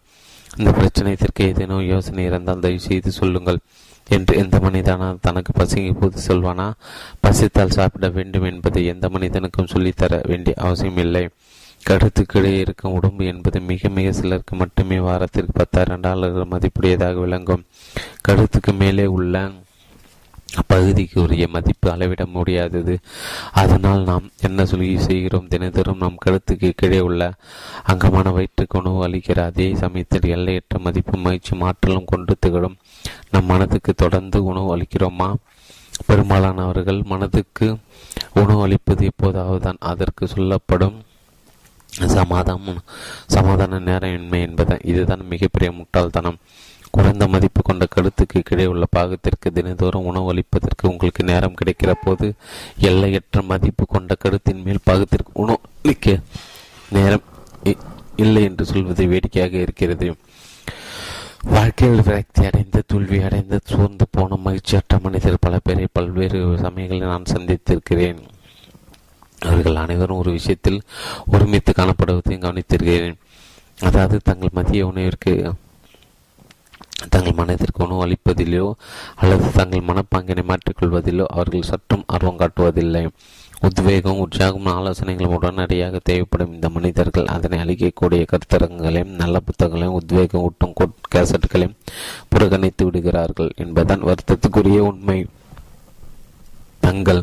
இந்த 0.58 0.72
பிரச்சனை 0.72 1.16
தீர்க்க 1.16 1.44
ஏதேனும் 1.44 1.88
யோசனை 1.88 2.24
இருந்தால் 2.26 2.60
தயவு 2.60 2.80
செய்து 2.80 3.12
சொல்லுங்கள் 3.12 3.60
என்று 4.08 4.38
எந்த 4.38 4.58
மனிதனா 4.58 5.08
தனக்கு 5.22 5.52
பசிங்க 5.60 5.92
போது 6.00 6.18
சொல்வானா? 6.28 6.68
பசித்தால் 7.20 7.70
சாப்பிட 7.70 8.10
வேண்டும் 8.10 8.44
என்பதை 8.44 8.86
எந்த 8.86 9.10
மனிதனுக்கும் 9.10 9.72
சொல்லித்தர 9.74 10.22
வேண்டிய 10.28 10.56
அவசியம் 10.58 10.98
இல்லை. 10.98 11.24
கருத்துக்கிடையே 11.90 12.60
இருக்கும் 12.60 12.94
உடம்பு 12.94 13.26
என்பது 13.26 13.62
மிக 13.62 13.90
மிக 13.90 14.12
சிலருக்கு 14.12 14.56
மட்டுமே 14.56 15.00
வாரத்திற்கு 15.00 15.52
பத்தாயிரம் 15.52 16.00
டாலர்கள் 16.00 16.52
மதிப்புடையதாக 16.54 17.20
விளங்கும். 17.20 17.66
கருத்துக்கு 18.22 18.74
மேலே 18.74 19.06
உள்ள 19.06 19.52
பகுதிக்கு 20.68 21.22
உரிய 21.22 21.48
மதிப்பு 21.48 21.92
அளவிட 21.92 22.26
முடியாதது. 22.26 23.00
அதனால் 23.52 24.04
நாம் 24.04 24.30
என்ன 24.42 24.66
சொல்லி 24.66 25.00
செய்கிறோம்? 25.00 25.48
தினந்தோறும் 25.48 25.98
நம் 25.98 26.18
கழுத்துக்கு 26.26 26.72
கீழே 26.76 27.00
உள்ள 27.00 27.34
அங்கமான 27.84 28.30
வயிற்றுக்கு 28.30 28.80
உணவு 28.80 29.08
அளிக்கிற 29.08 29.44
அதே 29.44 29.76
சமயத்தில் 29.76 30.30
எல்லையற்ற 30.30 30.80
மதிப்பு 30.80 31.18
முயற்சி 31.18 31.56
மாற்றலும் 31.56 32.06
கொண்டு 32.06 32.36
திகழும். 32.40 32.78
நம் 33.32 33.46
மனதுக்கு 33.46 33.94
தொடர்ந்து 33.94 34.44
உணவு 34.44 34.78
அளிக்கிறோமா? 34.78 35.34
பெரும்பாலானவர்கள் 36.06 37.04
மனதுக்கு 37.04 37.78
உணவு 38.34 38.62
அளிப்பது 38.62 39.06
எப்போதாவது 39.06 39.60
தான் 39.60 39.78
அதற்கு 39.80 40.28
சொல்லப்படும் 40.28 41.04
சமாதானம் 41.90 42.80
சமாதான 43.28 43.80
நேரமின்மை 43.80 44.42
என்பது 44.42 44.80
இதுதான் 44.84 45.26
மிகப்பெரிய 45.30 45.72
முட்டாள்தனம். 45.72 46.38
குறைந்த 46.96 47.26
மதிப்பு 47.34 47.62
கொண்ட 47.62 47.86
கருத்துக்கு 47.86 48.40
கீழே 48.48 48.66
உள்ள 48.74 48.86
பாகத்திற்கு 48.96 49.48
தினந்தோறும் 49.58 50.08
உணவு 50.10 50.28
அளிப்பதற்கு 50.34 50.84
உங்களுக்கு 50.92 51.22
நேரம் 51.30 51.58
கிடைக்கிற 51.62 51.92
போது 52.04 52.28
எல்லையற்ற 52.90 53.42
மதிப்பு 53.52 53.86
கொண்ட 53.86 54.16
கருத்தின் 54.24 54.62
மேல் 54.66 54.86
பாகத்திற்கு 54.90 55.34
உணவு 55.44 55.60
அளிக்க 55.82 56.18
நேரம் 56.98 57.26
இல்லை 58.24 58.44
என்று 58.50 58.66
சொல்வது 58.72 59.06
வேடிக்கையாக 59.14 59.56
இருக்கிறது. 59.66 60.08
வாழ்க்கையில் 61.56 62.06
விரக்தி 62.08 62.44
அடைந்த 62.50 62.84
தோல்வி 62.92 63.18
அடைந்த 63.28 63.60
சோர்ந்து 63.72 64.06
போன 64.12 64.38
மகிழ்ச்சியற்ற 64.46 65.00
மனிதர் 65.06 65.44
பல 65.46 65.58
பேரை 65.66 65.88
பல்வேறு 65.98 66.40
சமயங்களில் 66.64 67.12
நான் 67.12 67.32
சந்தித்திருக்கிறேன். 67.34 68.22
அவர்கள் 69.40 69.82
அனைவரும் 69.84 70.22
ஒரு 70.22 70.32
விஷயத்தில் 70.38 70.80
ஒருமித்து 71.34 71.74
காணப்படுவதையும் 71.74 72.46
கவனித்திருக்கிறேன். 72.46 73.20
அதாவது 73.80 74.18
தங்கள் 74.24 74.58
மதிய 74.60 74.88
உணவிற்கு 74.92 75.34
தங்கள் 77.14 77.38
மனதிற்கு 77.40 77.82
உணவு 77.86 78.04
அளிப்பதிலோ 78.06 78.68
அல்லது 79.16 79.48
தங்கள் 79.52 79.88
மனப்பாங்கினை 79.90 80.44
மாற்றிக்கொள்வதிலோ 80.52 81.26
அவர்கள் 81.36 81.70
சற்றும் 81.72 82.04
ஆர்வம் 82.08 82.40
காட்டுவதில்லை. 82.42 83.02
உத்வேகம் 83.68 84.22
உற்சாகம் 84.24 84.66
ஆலோசனைகளும் 84.66 85.36
உடனடியாக 85.38 86.00
தேவைப்படும் 86.04 86.54
இந்த 86.54 86.68
மனிதர்கள் 86.70 87.32
அதனை 87.36 87.58
அளிக்கக்கூடிய 87.64 88.26
கருத்தரங்களையும் 88.32 89.14
நல்ல 89.22 89.42
புத்தகங்களையும் 89.48 89.98
உத்வேகம் 90.00 90.44
ஊட்டும் 90.48 90.76
கேசட்டுகளையும் 91.14 91.78
புறக்கணித்து 92.30 92.86
விடுகிறார்கள் 92.86 93.52
என்பதுதான் 93.56 94.06
வருத்தத்துக்குரிய 94.10 94.80
உண்மை. 94.90 95.20
தங்கள் 96.86 97.22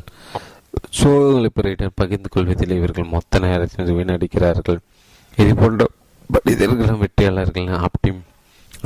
சூழ்நிலை 0.98 1.50
பிறரிடம் 1.54 1.98
பகிர்ந்து 2.00 2.28
கொள்வதில் 2.28 2.76
இவர்கள் 2.78 3.12
மொத்த 3.14 3.38
நேரத்தில் 3.38 3.96
வீணடிக்கிறார்கள். 3.98 4.80
இது 5.36 5.54
போன்ற 5.54 5.86
மனிதர்களும் 6.36 7.02
வெற்றியாளர்களும் 7.04 7.82
ஆப்டிம் 7.86 8.20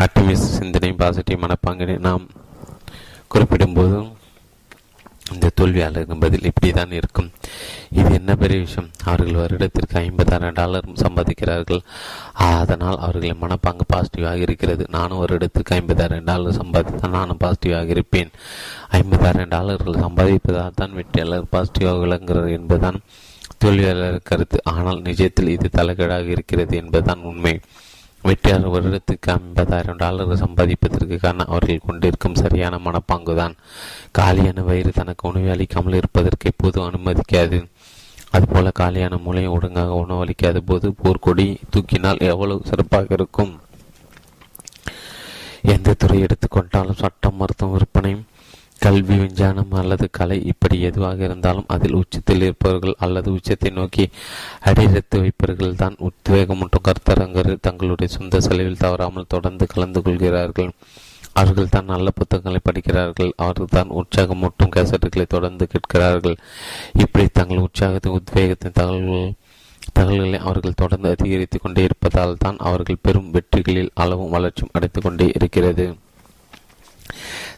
ஆப்டிமிஸ்ட் 0.04 0.50
சிந்தனை 0.59 0.88
பாசிட்டிவ் 1.00 1.42
மனப்பாங்கினை 1.42 1.94
நாம் 2.06 2.24
குறிப்பிடும்போதும் 3.32 4.11
இந்த 5.35 5.46
தோல்வியாளர்கள் 5.59 6.20
பதில் 6.24 6.44
இப்படி 6.48 6.68
தான் 6.72 6.92
இருக்கும். 6.98 7.30
இது 7.98 8.11
என்ன 8.18 8.32
பெரிய 8.42 8.59
விஷயம்? 8.64 8.90
அவர்கள் 9.11 9.38
வருடத்திற்கு 9.42 9.96
ஐம்பதாயிரம் 10.00 10.56
டாலர் 10.59 10.90
சம்பாதிக்கிறார்கள். 11.04 11.80
அதனால் 12.48 12.98
அவர்களின் 12.98 13.40
மனப்பாங்கு 13.44 13.87
பாசிட்டிவாக 13.94 14.44
இருக்கிறது. 14.46 14.85
நானும் 14.96 15.22
வருடத்திற்கு 15.22 15.74
ஐம்பதாயிரம் 15.78 16.28
டாலர் 16.30 16.59
சம்பாதித்தால் 16.61 17.16
நானும் 17.18 17.42
பாசிட்டிவாக 17.44 17.90
இருப்பேன். 17.96 18.30
ஐம்பதாயிரம் 19.00 19.52
டாலர்கள் 19.56 20.02
சம்பாதிப்பதால் 20.04 20.78
தான் 20.82 20.96
வெற்றியாளர் 21.00 21.50
பாசிட்டிவாக 21.56 21.98
விளங்குகிறார் 22.04 22.56
என்பதுதான் 22.59 23.00
தோல்வியாளர் 23.59 24.20
கருத்து. 24.30 24.61
ஆனால் 24.74 25.00
நிஜத்தில் 25.00 25.54
இது 25.56 25.68
தலைகீழாக 25.80 26.28
இருக்கிறது 26.37 26.76
என்பதுதான் 26.85 27.24
உண்மை. 27.32 27.56
வெற்றியாளர் 28.26 28.74
வருடத்துக்கு 28.74 29.26
ஐம்பதாயிரம் 29.26 29.96
டாலர் 29.96 30.32
சம்பாதிப்பதற்கு 30.32 31.16
காரணம் 31.16 31.46
அவர்கள் 31.46 31.86
கொண்டிருக்கும் 31.86 32.34
சரியான 32.34 32.80
மனப்பாங்குதான். 32.84 33.54
காலியான 34.12 34.62
வயிறு 34.62 34.90
தனக்கு 34.90 35.28
உணவு 35.28 35.50
அளிக்காமல் 35.50 35.94
இருப்பதற்கு 35.94 36.50
எப்போதும் 36.50 36.88
அனுமதிக்காது. 36.90 37.58
அதுபோல 38.30 38.70
காலியான 38.70 39.16
மூளையை 39.16 39.50
ஒழுங்காக 39.50 40.04
உணவளிக்காத 40.06 40.60
போது 40.60 40.94
போர்க்கொடி 41.02 41.46
தூக்கினால் 41.70 42.18
எவ்வளவு 42.18 42.62
சிறப்பாக 42.64 43.06
இருக்கும்? 43.10 43.60
எந்த 45.62 45.94
துறை 45.94 46.22
எடுத்துக்கொண்டாலும் 46.22 47.00
சட்டம் 47.02 47.36
மருத்துவம் 47.36 47.76
விற்பனை 47.76 48.12
கல்வி 48.78 49.16
விஞ்ஞானம் 49.16 49.72
அல்லது 49.72 50.10
கலை 50.10 50.44
இப்படி 50.44 50.80
எதுவாக 50.80 51.24
இருந்தாலும் 51.24 51.64
அதில் 51.68 51.94
உச்சத்தில் 51.94 52.42
இருப்பவர்கள் 52.42 52.94
அல்லது 52.98 53.32
உச்சத்தை 53.32 53.70
நோக்கி 53.70 54.10
அடியெடுத்து 54.60 55.20
வைப்பவர்கள் 55.20 55.74
தான் 55.74 55.96
உத்வேகம் 55.98 56.58
மற்றும் 56.58 56.84
கருத்தரங்கர் 56.84 57.50
தங்களுடைய 57.60 58.14
சொந்த 58.14 58.40
செலவில் 58.40 58.76
தவறாமல் 58.76 59.26
தொடர்ந்து 59.28 59.66
கலந்து 59.66 60.02
கொள்கிறார்கள். 60.02 60.70
அவர்கள் 61.32 61.68
தான் 61.68 61.84
நல்ல 61.84 62.10
புத்தகங்களை 62.10 62.60
படிக்கிறார்கள். 62.62 63.32
அவர்கள் 63.36 63.74
தான் 63.74 63.88
உற்சாகம் 63.88 64.38
மற்றும் 64.38 64.70
கேசட்டுகளை 64.70 65.26
தொடர்ந்து 65.26 65.66
கேட்கிறார்கள். 65.66 66.36
இப்படி 66.92 67.26
தங்கள் 67.32 67.58
உற்சாகத்தின் 67.58 68.16
உத்வேகத்தின் 68.20 68.72
தகவல்கள் 68.72 69.34
தகவல்களை 69.94 70.38
அவர்கள் 70.38 70.72
தொடர்ந்து 70.74 71.08
அதிகரித்துக் 71.08 71.62
கொண்டே 71.62 71.82
இருப்பதால் 71.82 72.36
தான் 72.38 72.56
அவர்கள் 72.58 73.02
பெரும் 73.02 73.32
வெற்றிகளில் 73.32 73.90
அளவும் 73.94 74.30
வளர்ச்சியும் 74.30 74.70
அடைத்துக் 74.72 75.02
கொண்டே 75.02 75.26
இருக்கிறது. 75.34 75.86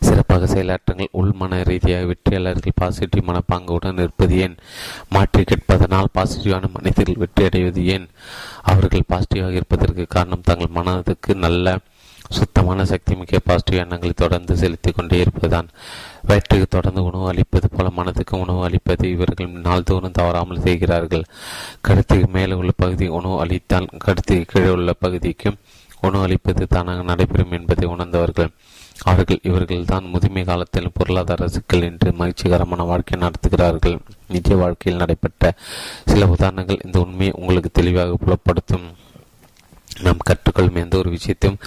சிறப்பாக 0.00 0.46
செயலாற்றுங்கள் 0.46 1.12
உள்மன 1.12 1.62
ரீதியாக 1.62 2.04
வெற்றியாளர்கள் 2.04 2.72
பாசிட்டிவ் 2.74 3.28
மனப்பாங்குடன் 3.28 3.98
இருப்பது 3.98 4.38
ஏன்? 4.38 4.56
மாற்றி 5.08 5.44
கேட்பதனால் 5.44 6.14
பாசிட்டிவான 6.14 6.70
மனிதர்கள் 6.74 7.14
வெற்றி 7.14 7.44
அடைவது 7.44 7.84
ஏன்? 7.86 8.06
அவர்கள் 8.62 9.08
பாசிட்டிவாக 9.12 9.52
இருப்பதற்கு 9.52 10.06
காரணம் 10.06 10.40
தங்கள் 10.40 10.68
மனதுக்கு 10.68 11.34
நல்ல 11.34 11.78
சுத்தமான 12.30 12.84
சக்தி 12.84 13.16
மிக்க 13.16 13.38
பாசிட்டிவ் 13.38 13.78
எண்ணங்களை 13.78 14.12
தொடர்ந்து 14.12 14.56
செலுத்திக் 14.56 14.94
கொண்டே 14.94 15.18
இருப்பதுதான். 15.18 15.68
வயிற்றுக்கு 16.22 16.66
தொடர்ந்து 16.66 17.02
உணவு 17.02 17.28
அளிப்பது 17.28 17.68
போல 17.68 17.90
மனதுக்கு 17.90 18.38
உணவு 18.38 18.64
அளிப்பது 18.64 19.10
இவர்கள் 19.10 19.48
நாள்தோறும் 19.48 20.12
தவறாமல் 20.12 20.60
செய்கிறார்கள். 20.60 21.24
கருத்துக்கு 21.80 22.28
மேலே 22.28 22.54
உள்ள 22.54 22.70
பகுதி 22.76 23.06
உணவு 23.08 23.40
அளித்தால் 23.40 23.88
கருத்துக்கு 23.98 24.44
கீழே 24.44 24.68
உள்ள 24.68 24.92
பகுதிக்கும் 24.92 25.58
உணவு 26.00 26.22
அளிப்பது 26.22 26.66
தானாக 26.66 27.02
நடைபெறும் 27.02 27.52
என்பதை 27.52 27.88
உணர்ந்தவர்கள். 27.88 28.50
அவர்கள் 29.04 29.40
இவர்கள் 29.42 29.84
தான் 29.84 30.04
முதுமை 30.04 30.44
காலத்தில் 30.44 30.94
பொருளாதார 30.94 31.48
சிக்கல் 31.48 31.82
என்று 31.82 32.12
மகிழ்ச்சிகரமான 32.12 32.84
வாழ்க்கை 32.84 33.18
நடத்துகிறார்கள். 33.20 33.98
நிஜ 34.28 34.56
வாழ்க்கையில் 34.56 35.00
நடைபெற்ற 35.00 35.52
சில 36.04 36.26
உதாரணங்கள் 36.26 36.84
இந்த 36.84 36.98
உண்மையை 37.00 37.34
உங்களுக்கு 37.36 37.70
தெளிவாக 37.70 38.16
புலப்படுத்தும். 38.24 38.88
நாம் 40.02 40.26
கற்றுக்கொள்ளும் 40.30 40.74
எந்த 40.74 40.98
ஒரு 40.98 41.10
விஷயத்தையும் 41.10 41.60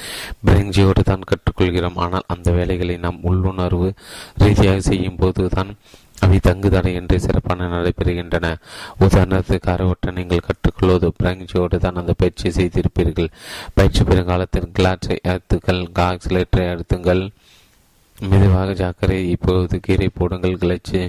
பிரெஞ்சியோடு 0.46 1.02
தான் 1.02 1.28
கற்றுக்கொள்கிறோம். 1.32 1.96
ஆனால் 1.96 2.24
அந்த 2.28 2.52
வேலைகளை 2.52 2.98
நாம் 2.98 3.20
உள்ளுணர்வு 3.22 3.94
ரீதியாக 4.36 4.80
செய்யும் 4.80 5.16
போது 5.16 5.50
தான் 5.50 5.78
அவை 6.22 6.40
தங்குதடை 6.48 6.94
என்று 6.94 7.20
சிறப்பான 7.20 7.68
நடைபெறுகின்றன. 7.68 8.56
உதாரணத்துக்கு 9.00 9.70
அறவற்ற 9.76 10.12
நீங்கள் 10.12 10.46
கற்றுக்கொள்வது 10.48 11.12
பிராங்கியோடு 11.20 11.78
தான் 11.78 11.96
அந்த 11.96 12.14
பயிற்சியை 12.18 12.54
செய்திருப்பீர்கள். 12.58 13.30
பயிற்சி 13.74 14.04
பெருங்காலத்தில் 14.04 14.72
கிளாட்சை 14.80 15.18
அழுத்துங்கள் 15.28 15.82
காக்சிலேட்டரை 16.00 16.68
அழுத்துங்கள் 16.74 17.24
மெதுவாக 18.30 18.72
ஜாக்கரை 18.72 19.20
இப்போது 19.36 19.80
கீரை 19.80 20.08
போடுங்கள் 20.14 20.60
கிளச்சி 20.64 21.00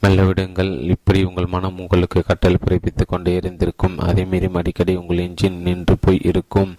மெல்ல 0.00 0.22
விடுங்கள் 0.22 0.70
இப்படி 0.94 1.22
உங்கள் 1.24 1.46
மனம் 1.46 1.78
உங்களுக்கு 1.78 2.22
கட்டளை 2.26 2.58
பிறப்பித்துக் 2.60 3.08
கொண்டே 3.08 3.34
இருந்திருக்கும். 3.34 3.98
அதே 3.98 4.24
மீறி 4.24 4.48
அடிக்கடி 4.52 4.94
உங்கள் 4.94 5.22
என்ஜின் 5.26 5.58
நின்று 5.66 5.96
போய் 6.00 6.20
இருக்கும். 6.22 6.72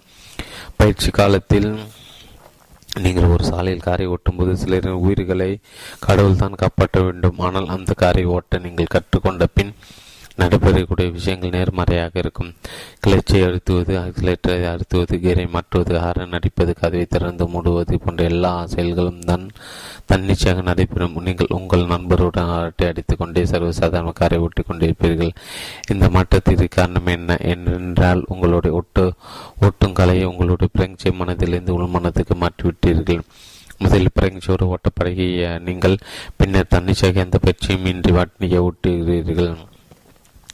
பயிற்சி 0.76 1.10
காலத்தில் 1.10 1.70
நீங்கள் 3.04 3.32
ஒரு 3.34 3.44
சாலையில் 3.44 3.86
காரை 3.86 4.06
ஓட்டும்போது 4.06 4.52
சிலரின் 4.56 5.02
உயிர்களை 5.04 5.48
கடவுள்தான் 6.06 6.60
காப்பாற்ற 6.62 7.00
வேண்டும். 7.02 7.38
ஆனால் 7.38 7.68
அந்த 7.68 7.92
காரை 7.96 8.24
ஓட்ட 8.36 8.58
நீங்கள் 8.58 8.92
கற்றுக்கொண்ட 8.94 9.46
பின் 9.54 9.72
நடைபெறக்கூடிய 10.40 11.08
விஷயங்கள் 11.16 11.54
நேர்மறையாக 11.56 12.14
இருக்கும். 12.22 12.50
கிளர்ச்சியை 13.04 13.44
அழுத்துவது 13.48 13.92
கிளர்ச்சியை 14.18 14.64
அழுத்துவது 14.72 15.14
கீரை 15.24 15.46
மாற்றுவது 15.46 15.94
ஹாரன் 16.04 16.36
அடிப்பது 16.38 16.72
கதவை 16.80 17.04
திறந்து 17.04 17.46
மூடுவது 17.46 17.96
போன்ற 18.04 18.24
எல்லா 18.24 18.52
செயல்களும் 18.66 19.20
தான் 19.20 19.44
தன்னிச்சையாக 20.12 20.62
நடைபெறும். 20.62 21.16
நீங்கள் 21.28 21.54
உங்கள் 21.58 21.90
நண்பருடன் 21.92 22.52
அரட்டை 22.56 22.86
அடித்துக் 22.88 23.18
கொண்டே 23.18 23.44
சர்வசாதாரண 23.44 24.12
காரை 24.12 24.38
ஓட்டிக் 24.38 24.68
கொண்டிருப்பீர்கள். 24.68 25.32
இந்த 25.92 26.08
மாற்றத்திற்கு 26.08 26.68
காரணம் 26.68 27.10
என்ன 27.16 27.36
என்றால் 27.54 28.22
உங்களுடைய 28.26 28.76
ஒட்டு 28.76 29.04
ஒட்டும் 29.60 29.98
கலையை 30.00 30.24
உங்களுடைய 30.24 30.70
பிரெஞ்சு 30.72 31.10
மனதிலிருந்து 31.10 31.76
உள்மனத்துக்கு 31.78 32.36
மாற்றிவிட்டீர்கள். 32.44 33.22
முதலில் 33.78 34.16
பிரெஞ்சோடு 34.18 34.66
ஓட்டப்பழகிய 34.72 35.46
நீங்கள் 35.60 35.96
பின்னர் 36.36 36.70
தன்னிச்சையாக 36.74 37.24
எந்த 37.24 37.38
பயிற்சியும் 37.38 37.88
இன்றி 37.92 38.12
வாட்டினியை 38.12 38.60
ஓட்டுகிறீர்கள். 38.68 39.56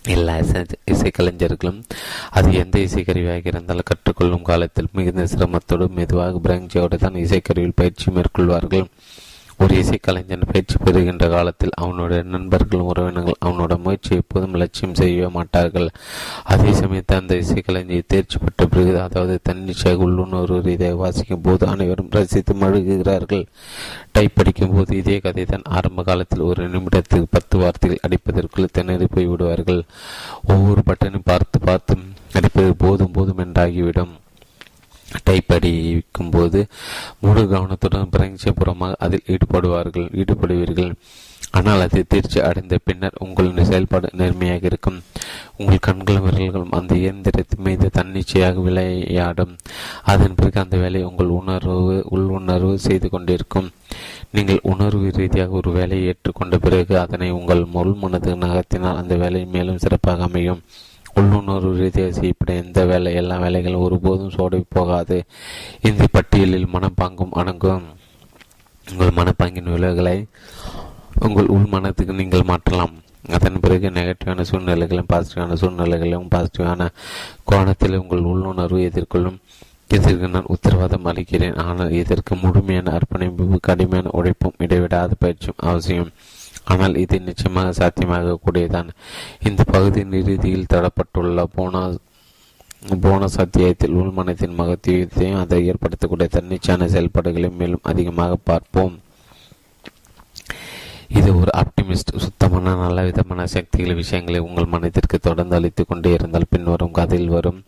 எல்லா 0.05 0.38
இசை 0.38 0.65
இசைக்கலைஞர்களும் 0.87 1.83
அது 2.31 2.53
எந்த 2.53 2.79
இசைக்கருவியாக 2.79 3.47
இருந்தாலும் 3.47 3.88
கற்றுக்கொள்ளும் 3.91 4.43
காலத்தில் 4.43 4.88
மிகுந்த 4.93 5.25
சிரமத்தோடு 5.25 5.88
மெதுவாக 5.88 6.38
பிரெஞ்சோடு 6.38 6.97
தான் 6.97 7.15
இசைக்கருவியில் 7.15 7.77
பயிற்சி 7.77 8.11
மேற்கொள்வார்கள். 8.11 8.87
ஒரு 9.62 9.75
இசைக்கலைஞன் 9.81 10.46
பயிற்சி 10.51 10.77
பெறுகின்ற 10.85 11.25
காலத்தில் 11.35 11.75
அவனுடைய 11.83 12.20
நண்பர்கள் 12.35 12.85
உறவினர்கள் 12.90 13.37
அவனோட 13.46 13.72
முயற்சியை 13.85 14.16
எப்போதும் 14.22 14.57
லட்சியம் 14.62 14.96
செய்ய 15.01 15.29
மாட்டார்கள். 15.37 15.88
அதே 16.53 16.70
சமயத்தில் 16.81 17.20
அந்த 17.20 17.35
இசைக்கலைஞர் 17.42 18.09
தேர்ச்சி 18.12 18.38
பெற்ற 18.38 18.66
பிறகு 18.66 18.94
அதாவது 19.01 19.35
தன்னிச்சையாக 19.48 20.05
உள்ளுணர்வு 20.07 20.72
இதை 20.77 20.90
வாசிக்கும் 21.03 21.44
போது 21.46 21.66
அனைவரும் 21.72 22.11
ரசித்து 22.16 22.55
மழுகுகிறார்கள். 22.62 23.44
டைப் 24.16 24.37
படிக்கும் 24.38 24.75
போது 24.77 24.96
இதே 25.03 25.18
கதை 25.27 25.44
தான் 25.44 25.68
ஆரம்ப 25.79 26.07
காலத்தில் 26.11 26.48
ஒரு 26.51 26.64
நிமிடத்துக்கு 26.75 27.29
பத்து 27.37 27.59
வார்த்தைகள் 27.59 28.05
அடிப்பதற்குள் 28.09 28.75
திணறி 28.79 29.09
போய் 29.14 29.31
விடுவார்கள் 29.33 29.83
ஒவ்வொரு 30.55 30.83
பட்டனையும் 30.90 31.29
பார்த்து 31.33 31.61
பார்த்து 31.68 31.96
அடிப்பது 32.38 32.75
போதும் 32.85 33.14
போதும் 33.18 33.42
என்றாகிவிடும். 33.46 34.12
டைப் 35.25 35.53
அடிக்கும் 35.53 36.31
போது 36.31 36.66
முழு 37.20 37.48
கவனத்துடன் 37.48 38.14
பிரஞ்சபுறமாக 38.16 38.92
அதில் 38.98 39.29
ஈடுபடுவார்கள் 39.29 40.09
ஈடுபடுவீர்கள். 40.20 40.94
ஆனால் 41.51 41.81
அது 41.81 42.05
தேர்ச்சி 42.09 42.40
அடைந்த 42.40 42.79
பின்னர் 42.85 43.18
உங்களின் 43.18 43.64
செயல்பாடு 43.64 44.09
நேர்மையாக 44.12 44.66
இருக்கும். 44.66 45.03
உங்கள் 45.57 45.79
கண்களும் 45.79 46.25
விரல்களும் 46.27 46.70
அந்த 46.70 46.94
இயந்திரத்தின் 46.94 47.64
மீது 47.64 47.90
தன்னிச்சையாக 47.92 48.61
விளையாடும். 48.61 49.57
அதன் 50.03 50.35
பிறகு 50.35 50.61
அந்த 50.61 50.77
வேலையை 50.77 51.09
உங்கள் 51.09 51.27
உணர்வு 51.27 52.05
உள்ளுணர்வு 52.11 52.79
செய்து 52.79 53.09
கொண்டிருக்கும். 53.09 53.70
நீங்கள் 54.31 54.61
உணர்வு 54.62 55.11
ரீதியாக 55.11 55.51
ஒரு 55.51 55.70
வேலையை 55.70 56.07
ஏற்றுக்கொண்ட 56.07 56.57
பிறகு 56.57 56.98
அதனை 56.98 57.31
உங்கள் 57.31 57.64
முள் 57.64 57.92
மனது 57.92 58.35
நகர்த்தினால் 58.37 58.96
அந்த 58.96 59.14
வேலை 59.14 59.44
மேலும் 59.44 59.79
சிறப்பாக 59.79 60.22
அமையும். 60.22 60.62
உள்ளுணர்வு 61.20 61.72
ரீதியாக 61.81 62.12
செய்யப்பட 62.18 62.53
எந்த 62.62 62.85
வேலை 62.90 63.11
எல்லா 63.20 63.37
வேலைகளும் 63.44 63.85
ஒருபோதும் 63.87 64.35
சோடை 64.37 64.61
போகாது. 64.68 65.18
இந்த 65.88 66.05
பட்டியலில் 66.12 66.72
மனப்பாங்கும் 66.75 67.37
அடங்கும். 67.40 67.87
உங்கள் 68.87 69.16
மனப்பாங்கின் 69.18 69.72
விலைகளை 69.75 70.16
உங்கள் 71.27 71.53
உள் 71.55 71.72
மனத்துக்கு 71.75 72.14
நீங்கள் 72.20 72.48
மாற்றலாம். 72.51 72.94
அதன் 73.37 73.61
பிறகு 73.61 73.88
நெகட்டிவான 73.90 74.44
சூழ்நிலைகளும் 74.51 75.11
பாசிட்டிவான 75.12 75.57
சூழ்நிலைகளும் 75.62 76.31
பாசிட்டிவான 76.35 76.88
கோணத்தில் 77.44 78.01
உங்கள் 78.03 78.29
உள்ளுணர்வு 78.31 78.81
எதிர்கொள்ளும். 78.88 79.38
இதற்கு 79.96 80.29
நான் 80.29 80.51
உத்தரவாதம் 80.55 81.09
அளிக்கிறேன். 81.11 81.57
ஆனால் 81.64 81.90
இதற்கு 82.03 82.35
முழுமையான 82.35 82.92
அர்ப்பணிப்பு 82.98 83.59
கடுமையான 83.68 84.11
உழைப்பும் 84.12 84.61
இடைவிடாத 84.64 85.14
பயிற்சியும் 85.18 85.62
அவசியம். 85.70 86.12
ஆனால் 86.64 86.94
இது 86.96 87.20
நிச்சயமாக 87.20 87.72
சாத்தியமாக 87.72 88.38
கூடியதான் 88.46 88.88
இந்த 89.48 89.62
பகுதியின் 89.64 90.12
இறுதியில் 90.12 90.70
தரப்பட்டுள்ள 90.72 91.42
போனா 91.55 91.83
போனஸ் 93.01 93.38
அத்தியாயத்தில் 93.38 93.94
உள்மனத்தின் 93.94 94.59
மகத்துவத்தையும் 94.59 95.40
அதை 95.40 95.70
ஏற்படுத்தக்கூடிய 95.70 96.29
தன்னிச்சான 96.37 96.85
செயல்பாடுகளையும் 96.85 97.57
மேலும் 97.57 97.81
அதிகமாக 97.83 98.37
பார்ப்போம். 98.44 98.94
இது 101.09 101.38
ஒரு 101.38 101.51
ஆப்டிமிஸ்ட் 101.57 102.12
சுத்தமான 102.16 102.75
நல்ல 102.75 103.03
விதமான 103.03 103.46
சக்திகள் 103.46 103.94
விஷயங்களை 103.94 104.38
உங்கள் 104.38 104.64
மனதிற்கு 104.64 105.18
தொடர்ந்து 105.18 105.55
அளித்து 105.55 105.87
கொண்டே 105.87 106.12
இருந்தால் 106.12 106.51
பின்வரும் 106.51 106.90
கதையில் 106.90 107.29
வரும் 107.29 107.64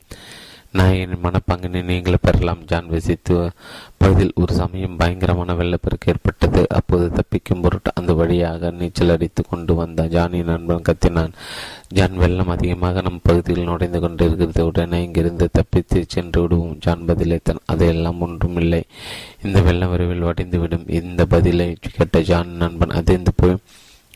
நாயகனின் 0.79 1.25
மனப்பங்கினை 1.25 1.83
நீங்கள் 1.85 2.23
பெறலாம். 2.23 2.63
ஜான் 2.65 2.89
வசித்து 2.89 3.51
பகுதியில் 3.97 4.33
ஒரு 4.35 4.55
சமயம் 4.55 4.97
பயங்கரமான 4.97 5.55
வெள்ளப்பெருக்கு 5.55 6.13
ஏற்பட்டது. 6.13 6.67
அப்போது 6.69 7.11
தப்பிக்கும் 7.11 7.63
பொருட்டு 7.63 7.91
அந்த 7.95 8.13
வழியாக 8.13 8.71
நீச்சல் 8.71 9.09
அடித்து 9.09 9.45
கொண்டு 9.49 9.75
வந்த 9.75 10.05
ஜானின் 10.05 10.45
நண்பன் 10.45 10.87
கத்தினான். 10.89 11.33
ஜான் 11.89 12.17
வெள்ளம் 12.17 12.49
அதிகமாக 12.49 13.01
நம் 13.01 13.21
பகுதியில் 13.23 13.65
நுழைந்து 13.65 14.01
கொண்டிருக்கிறது. 14.01 14.67
உடனே 14.67 15.03
இங்கிருந்து 15.03 15.49
தப்பித்து 15.53 16.05
சென்று 16.09 16.41
விடுவோம். 16.41 16.77
ஜான் 16.79 17.07
பதிலைத்தான் 17.07 17.65
அதையெல்லாம் 17.67 18.21
ஒன்றும் 18.21 18.57
இல்லை. 18.57 18.83
இந்த 19.45 19.61
வெள்ளம் 19.63 19.91
விரைவில் 19.91 20.25
வடிந்துவிடும். 20.25 20.91
இந்த 21.03 21.27
பதிலை 21.27 21.77
கேட்ட 21.81 22.21
ஜான் 22.21 22.49
நண்பன் 22.49 22.91
அதிர்ந்து 22.91 23.33
போய் 23.37 23.57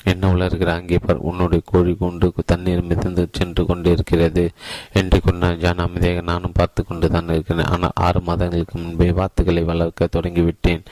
என்ன 0.05 0.29
உலர்கிற 0.33 0.71
அங்கே 0.75 0.99
பார் 0.99 1.17
உன்னுடைய 1.17 1.63
கோழி 1.65 1.97
கொண்டு 1.97 2.27
தண்ணீர் 2.47 2.83
மிதந்து 2.83 3.29
சென்று 3.33 3.67
கொண்டிருக்கிறது 3.67 4.45
என்று 4.93 5.21
கொண்டான் 5.21 5.59
ஜான் 5.59 5.79
அமைதியாக 5.79 6.21
நானும் 6.21 6.53
பார்த்து 6.53 6.85
கொண்டு 6.85 7.11
தான் 7.11 7.29
இருக்கிறேன். 7.29 7.67
ஆனால் 7.67 7.97
ஆறு 8.07 8.21
மாதங்களுக்கு 8.21 8.79
முன்பே 8.79 9.11
வாத்துக்களை 9.11 9.65
வளர்க்க 9.65 10.09
தொடங்கிவிட்டேன். 10.17 10.83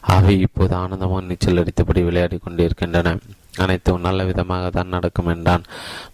அவை 0.00 0.40
இப்போது 0.40 0.74
ஆனந்தமாக 0.74 1.26
நீச்சல் 1.26 1.62
அடித்தபடி 1.62 2.04
விளையாடி 2.04 2.38
கொண்டிருக்கின்றன. 2.38 3.16
அனைத்தும் 3.58 4.00
நல்ல 4.00 4.24
விதமாக 4.24 4.70
தான் 4.70 4.88
நடக்கும் 4.88 5.26
என்றான். 5.26 5.62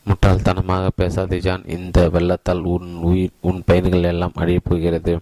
முட்டாள்தனமாக 0.08 0.90
பேசாதே 0.96 1.38
ஜான். 1.38 1.64
இந்த 1.66 2.08
வெள்ளத்தால் 2.08 2.62
உன் 2.62 2.94
உயிர் 2.94 3.38
உன் 3.40 3.62
பயிர்கள் 3.66 4.02
எல்லாம் 4.02 4.32
அழியப் 4.34 4.68
போகிறது. 4.68 5.20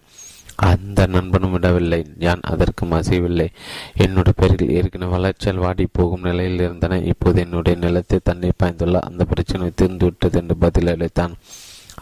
அந்த 0.68 1.06
நண்பனும் 1.06 1.50
விடவில்லை. 1.50 1.98
நான் 2.18 2.46
அதற்கும் 2.52 2.92
அசையவில்லை. 2.92 3.46
என்னுடைய 3.94 4.34
பெயர்கள் 4.36 4.74
ஏற்கனவே 4.76 5.12
வளர்ச்சியால் 5.12 5.62
வாடி 5.64 5.84
போகும் 5.92 6.26
நிலையில் 6.28 6.62
இருந்தன. 6.66 6.98
இப்போது 7.12 7.40
என்னுடைய 7.40 7.78
நிலத்தை 7.78 8.18
தண்ணீர் 8.22 8.60
பாய்ந்துள்ள 8.62 8.98
அந்த 9.08 9.24
பிரச்சனை 9.24 9.70
தீர்ந்துவிட்டது 9.82 10.38
என்று 10.42 10.56
பதில் 10.56 10.92
அளித்தான். 10.94 11.34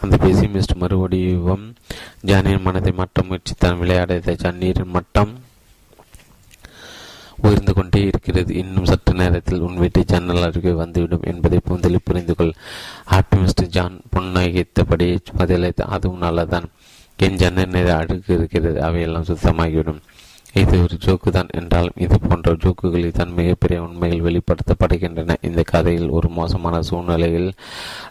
அந்த 0.01 0.15
பெசிமிஸ்ட் 0.25 0.79
மறுபடியும் 0.81 1.65
ஜானியின் 2.25 2.65
மனதை 2.67 2.91
மாற்ற 2.91 3.23
முயற்சித்தான். 3.29 3.77
விளையாடிய 3.77 4.35
ஜன்னீரின் 4.43 4.95
மட்டம் 4.97 5.33
உயர்ந்து 7.41 7.73
கொண்டே 7.73 7.99
இருக்கிறது. 8.01 8.51
இன்னும் 8.55 8.85
சற்று 8.85 9.13
நேரத்தில் 9.13 9.59
உன் 9.59 9.77
வீட்டை 9.77 10.03
ஜன்னல் 10.03 10.45
அருகே 10.47 10.71
வந்துவிடும் 10.71 11.27
என்பதை 11.31 11.59
முதலில் 11.65 12.05
புரிந்து 12.05 12.35
கொள் 12.35 12.53
ஆப்டிமிஸ்ட் 13.17 13.63
ஜான் 13.67 13.95
புன்னகித்தபடி 14.15 15.07
பதிலளித்த 15.37 15.87
அதுவும் 15.97 16.23
நல்லதான் 16.25 16.67
என் 17.25 17.39
ஜன்னல் 17.41 17.73
நிறைய 17.75 17.95
அழுக்கு 18.01 18.31
இருக்கிறது. 18.37 18.77
அவையெல்லாம் 18.87 19.29
சுத்தமாகிவிடும். 19.29 20.01
இது 20.61 20.75
ஒரு 20.83 20.95
ஜோக்கு 21.05 21.29
தான் 21.35 21.51
என்றாலும் 21.59 21.99
இது 22.05 22.15
போன்ற 22.19 22.51
ஜோக்குகளில் 22.63 23.17
தான் 23.17 23.33
மிகப்பெரிய 23.39 23.79
உண்மைகள் 23.83 24.23
வெளிப்படுத்தப்படுகின்றன. 24.27 25.35
இந்த 25.41 25.61
கதையில் 25.73 26.09
ஒரு 26.09 26.29
மோசமான 26.29 26.75
சூழ்நிலையில் 26.81 27.49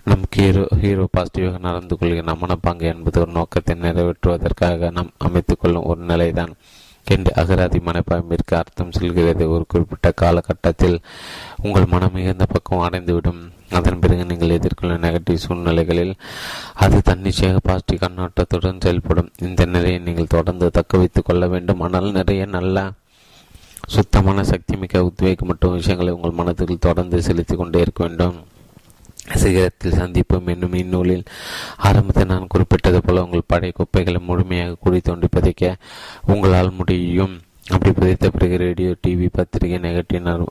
நம் 0.08 0.26
ஹீரோ 0.36 0.64
ஹீரோ 0.82 1.06
பாசிட்டிவாக 1.16 1.58
நடந்து 1.68 1.96
கொள்கிற 1.98 2.34
மனப்பாங்கு 2.42 2.86
என்பது 2.94 3.20
ஒரு 3.20 3.32
நோக்கத்தை 3.38 3.76
நிறைவேற்றுவதற்காக 3.86 4.90
நாம் 4.98 5.10
அமைத்துக்கொள்ளும் 5.28 5.88
ஒரு 5.92 6.02
நிலைதான். 6.12 6.54
என்று 7.10 7.32
அகராதி 7.34 7.78
மனப்பாம்பிற்கு 7.78 8.54
அர்த்தம் 8.54 8.92
செல்கிறது. 8.92 9.50
ஒரு 9.50 9.64
குறிப்பிட்ட 9.68 10.10
காலகட்டத்தில் 10.12 11.00
உங்கள் 11.62 11.86
மனம் 11.86 12.12
மிகுந்த 12.12 12.46
பக்கம் 12.46 12.84
அடைந்துவிடும். 12.88 13.40
அதன் 13.70 13.98
பிறகு 13.98 14.24
நீங்கள் 14.24 14.54
எதிர்கொள்ளும் 14.58 15.04
நெகட்டிவ் 15.06 15.42
சூழ்நிலைகளில் 15.44 16.14
அது 16.74 16.98
தன்னிச்சையாக 17.04 17.58
பாசிட்டிவ் 17.62 18.02
கண்ணோட்டத்துடன் 18.04 18.80
செயல்படும். 18.80 19.30
இந்த 19.38 19.64
நிலையை 19.64 19.98
நீங்கள் 19.98 20.34
தொடர்ந்து 20.36 20.70
தக்க 20.70 20.98
வைத்துக் 20.98 21.24
கொள்ள 21.24 21.46
வேண்டும். 21.46 21.80
ஆனால் 21.80 22.10
நிறைய 22.10 22.44
நல்ல 22.46 22.92
சுத்தமான 23.86 24.44
சக்தி 24.44 24.76
மிக்க 24.76 25.04
உத்வேகம் 25.04 25.46
மற்றும் 25.46 25.72
விஷயங்களை 25.72 26.12
உங்கள் 26.12 26.38
மனதில் 26.40 26.84
தொடர்ந்து 26.86 27.22
செலுத்தி 27.22 27.56
கொண்டே 27.56 27.80
இருக்க 27.80 28.06
வேண்டும். 28.06 28.38
சிகரத்தில் 29.34 29.98
சந்திப்போம் 30.00 30.46
என்னும் 30.46 30.72
இந்நூலில் 30.72 31.24
ஆரம்பத்தில் 31.76 32.26
நான் 32.26 32.46
குறிப்பிட்டது 32.46 33.00
போல 33.02 33.22
உங்கள் 33.22 33.42
படை 33.46 33.72
குப்பைகளை 33.72 34.20
முழுமையாக 34.20 34.76
குடி 34.80 35.00
தோண்டி 35.00 35.26
புதைக்க 35.30 35.76
உங்களால் 36.26 36.70
முடியும். 36.70 37.40
அப்படி 37.70 37.94
புதைத்த 37.94 38.30
பிறகு 38.30 38.56
ரேடியோ 38.56 38.94
டிவி 39.06 39.28
பத்திரிகை 39.32 39.78
நெகட்டிவ் 39.78 40.46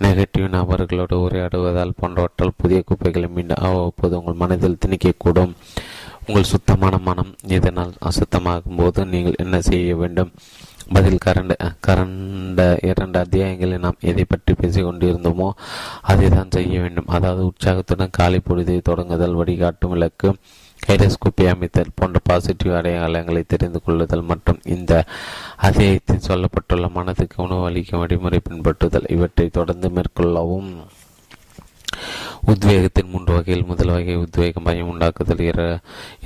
நெகட்டிவ் 0.00 0.46
நபர்களோடு 0.54 1.16
உரையாடுவதால் 1.26 1.98
போன்றவற்றால் 2.00 2.56
புதிய 2.56 2.82
குப்பைகளை 2.82 3.28
மீண்டும் 3.28 3.62
அவ்வப்போது 3.62 4.18
உங்கள் 4.18 4.34
மனதில் 4.34 4.78
திணிக்கக்கூடும். 4.86 5.52
உங்கள் 6.26 6.42
சுத்தமான 6.42 6.98
மனம் 6.98 7.34
இதனால் 7.46 7.92
அசுத்தமாகும் 8.00 8.76
போது 8.76 9.06
நீங்கள் 9.06 9.34
என்ன 9.36 9.60
செய்ய 9.60 9.96
வேண்டும்? 9.96 10.32
பதில் 10.86 11.22
கரண்ட 11.24 11.52
கரண்ட 11.86 12.60
இரண்டு 12.82 13.16
அத்தியாயங்களில் 13.18 13.78
நாம் 13.78 13.96
எதை 14.00 14.24
பற்றி 14.24 14.54
பேசிக் 14.54 14.86
கொண்டிருந்தோமோ 14.86 15.48
அதை 16.02 16.28
தான் 16.28 16.50
செய்ய 16.50 16.80
வேண்டும். 16.80 17.06
அதாவது 17.06 17.46
உற்சாகத்துடன் 17.46 18.10
காலை 18.10 18.40
பொழுதை 18.48 18.76
தொடங்குதல் 18.88 19.38
வழிகாட்டும் 19.40 19.90
விளக்கு 19.90 20.30
கைரஸ்கோப்பி 20.80 21.44
அமைத்தல் 21.48 21.94
போன்ற 21.94 22.18
பாசிட்டிவ் 22.24 22.72
அடையாளங்களை 22.72 23.42
தெரிந்து 23.46 23.82
கொள்ளுதல் 23.82 24.22
மற்றும் 24.22 24.60
இந்த 24.64 24.92
அத்தியாயத்தில் 25.56 26.26
சொல்லப்பட்டுள்ள 26.28 26.88
மனதுக்கு 26.90 27.42
உணவு 27.42 27.64
அளிக்கும் 27.64 28.00
வழிமுறை 28.00 28.40
பின்பற்றுதல் 28.50 29.10
இவற்றை 29.10 29.48
தொடர்ந்து 29.48 29.88
மேற்கொள்ளவும் 29.88 30.70
உத்வேகத்தின் 32.52 33.10
மூன்று 33.10 33.32
வகையில் 33.34 33.64
முதல் 33.64 33.92
வகை 33.94 34.14
உத்வேகம் 34.14 34.66
பயம் 34.66 34.90
உண்டாக்குதல் 34.92 35.42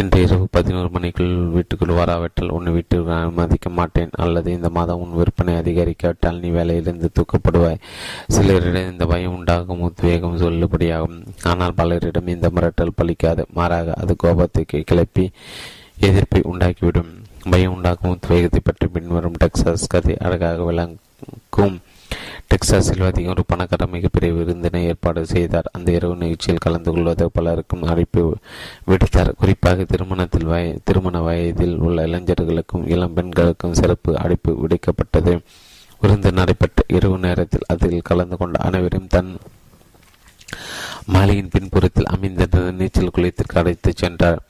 இன்று 0.00 0.18
இரவு 0.22 0.46
பதினோரு 0.50 0.88
மணிக்குள் 0.88 1.33
வீட்டுக்குள் 1.54 1.92
வராவிட்டால் 2.00 2.54
உன் 2.56 2.72
வீட்டிற்கு 2.72 3.12
அனுமதிக்க 3.12 3.70
மாட்டேன். 3.70 4.12
அல்லது 4.24 4.52
இந்த 4.52 4.68
மாதம் 4.68 5.00
உன் 5.04 5.16
விற்பனை 5.18 5.54
அதிகரிக்காவிட்டால் 5.54 6.40
நீ 6.42 6.48
வேலையிலிருந்து 6.48 7.11
தூக்கப்படுவாய். 7.18 7.80
சிலரிடம் 8.37 8.90
இந்த 8.90 9.06
பயம் 9.06 9.37
உண்டாகும் 9.38 9.80
உத்வேகம் 9.80 10.40
சொல்லுபடியாகும். 10.40 11.18
ஆனால் 11.42 11.76
பலரிடம் 11.76 12.33
இந்த 12.37 12.50
மிரட்டல் 12.56 12.96
பலிக்காது. 13.00 13.44
மாறாக 13.52 13.94
அது 13.94 14.14
கோபத்தை 14.16 14.64
கிளப்பி 14.90 15.26
எதிர்ப்பை 16.09 16.42
உண்டாக்கிவிடும். 16.52 17.11
பயம் 17.50 17.74
உண்டாக்கும் 17.74 18.11
உத்வேகத்தை 18.11 18.61
பற்றி 18.64 18.87
பின்வரும் 18.87 19.38
டெக்சாஸ் 19.44 19.90
கதை 19.94 20.16
அழகாக 20.18 20.64
விளங்கும். 20.64 21.76
டெக்சாஸில் 22.51 23.05
அதிகம் 23.05 23.33
ஒரு 23.33 23.44
பணக்கார 23.46 23.87
மிகப்பெரிய 23.87 24.33
விருந்தினை 24.33 24.83
ஏற்பாடு 24.85 25.27
செய்தார். 25.27 25.70
அந்த 25.73 25.92
இரவு 25.92 26.14
நிகழ்ச்சியில் 26.14 26.59
கலந்து 26.59 26.92
கொள்வது 26.92 27.31
பலருக்கும் 27.31 27.83
அழைப்பு 27.83 28.37
விடுத்தார். 28.87 29.33
குறிப்பாக 29.38 29.85
திருமணத்தில் 29.85 30.44
வய 30.44 30.79
திருமண 30.85 31.20
வயதில் 31.20 31.77
உள்ள 31.77 32.07
இளைஞர்களுக்கும் 32.07 32.88
இளம் 32.88 33.12
பெண்களுக்கும் 33.12 33.75
சிறப்பு 33.75 34.18
அழைப்பு 34.18 34.66
விடுக்கப்பட்டது. 34.66 35.40
விருந்து 36.01 36.33
நடைபெற்ற 36.33 36.85
இரவு 36.87 37.18
நேரத்தில் 37.18 37.68
அதில் 37.68 38.03
கலந்து 38.03 38.37
கொண்ட 38.37 38.59
அனைவரும் 38.59 39.07
தன் 39.07 39.37
மாலையின் 41.12 41.51
பின்புறத்தில் 41.51 42.07
அமைந்த 42.07 42.70
நீச்சல் 42.70 43.11
குளியத்திற்கு 43.14 43.59
அழைத்துச் 43.59 43.96
சென்றார். 43.96 44.40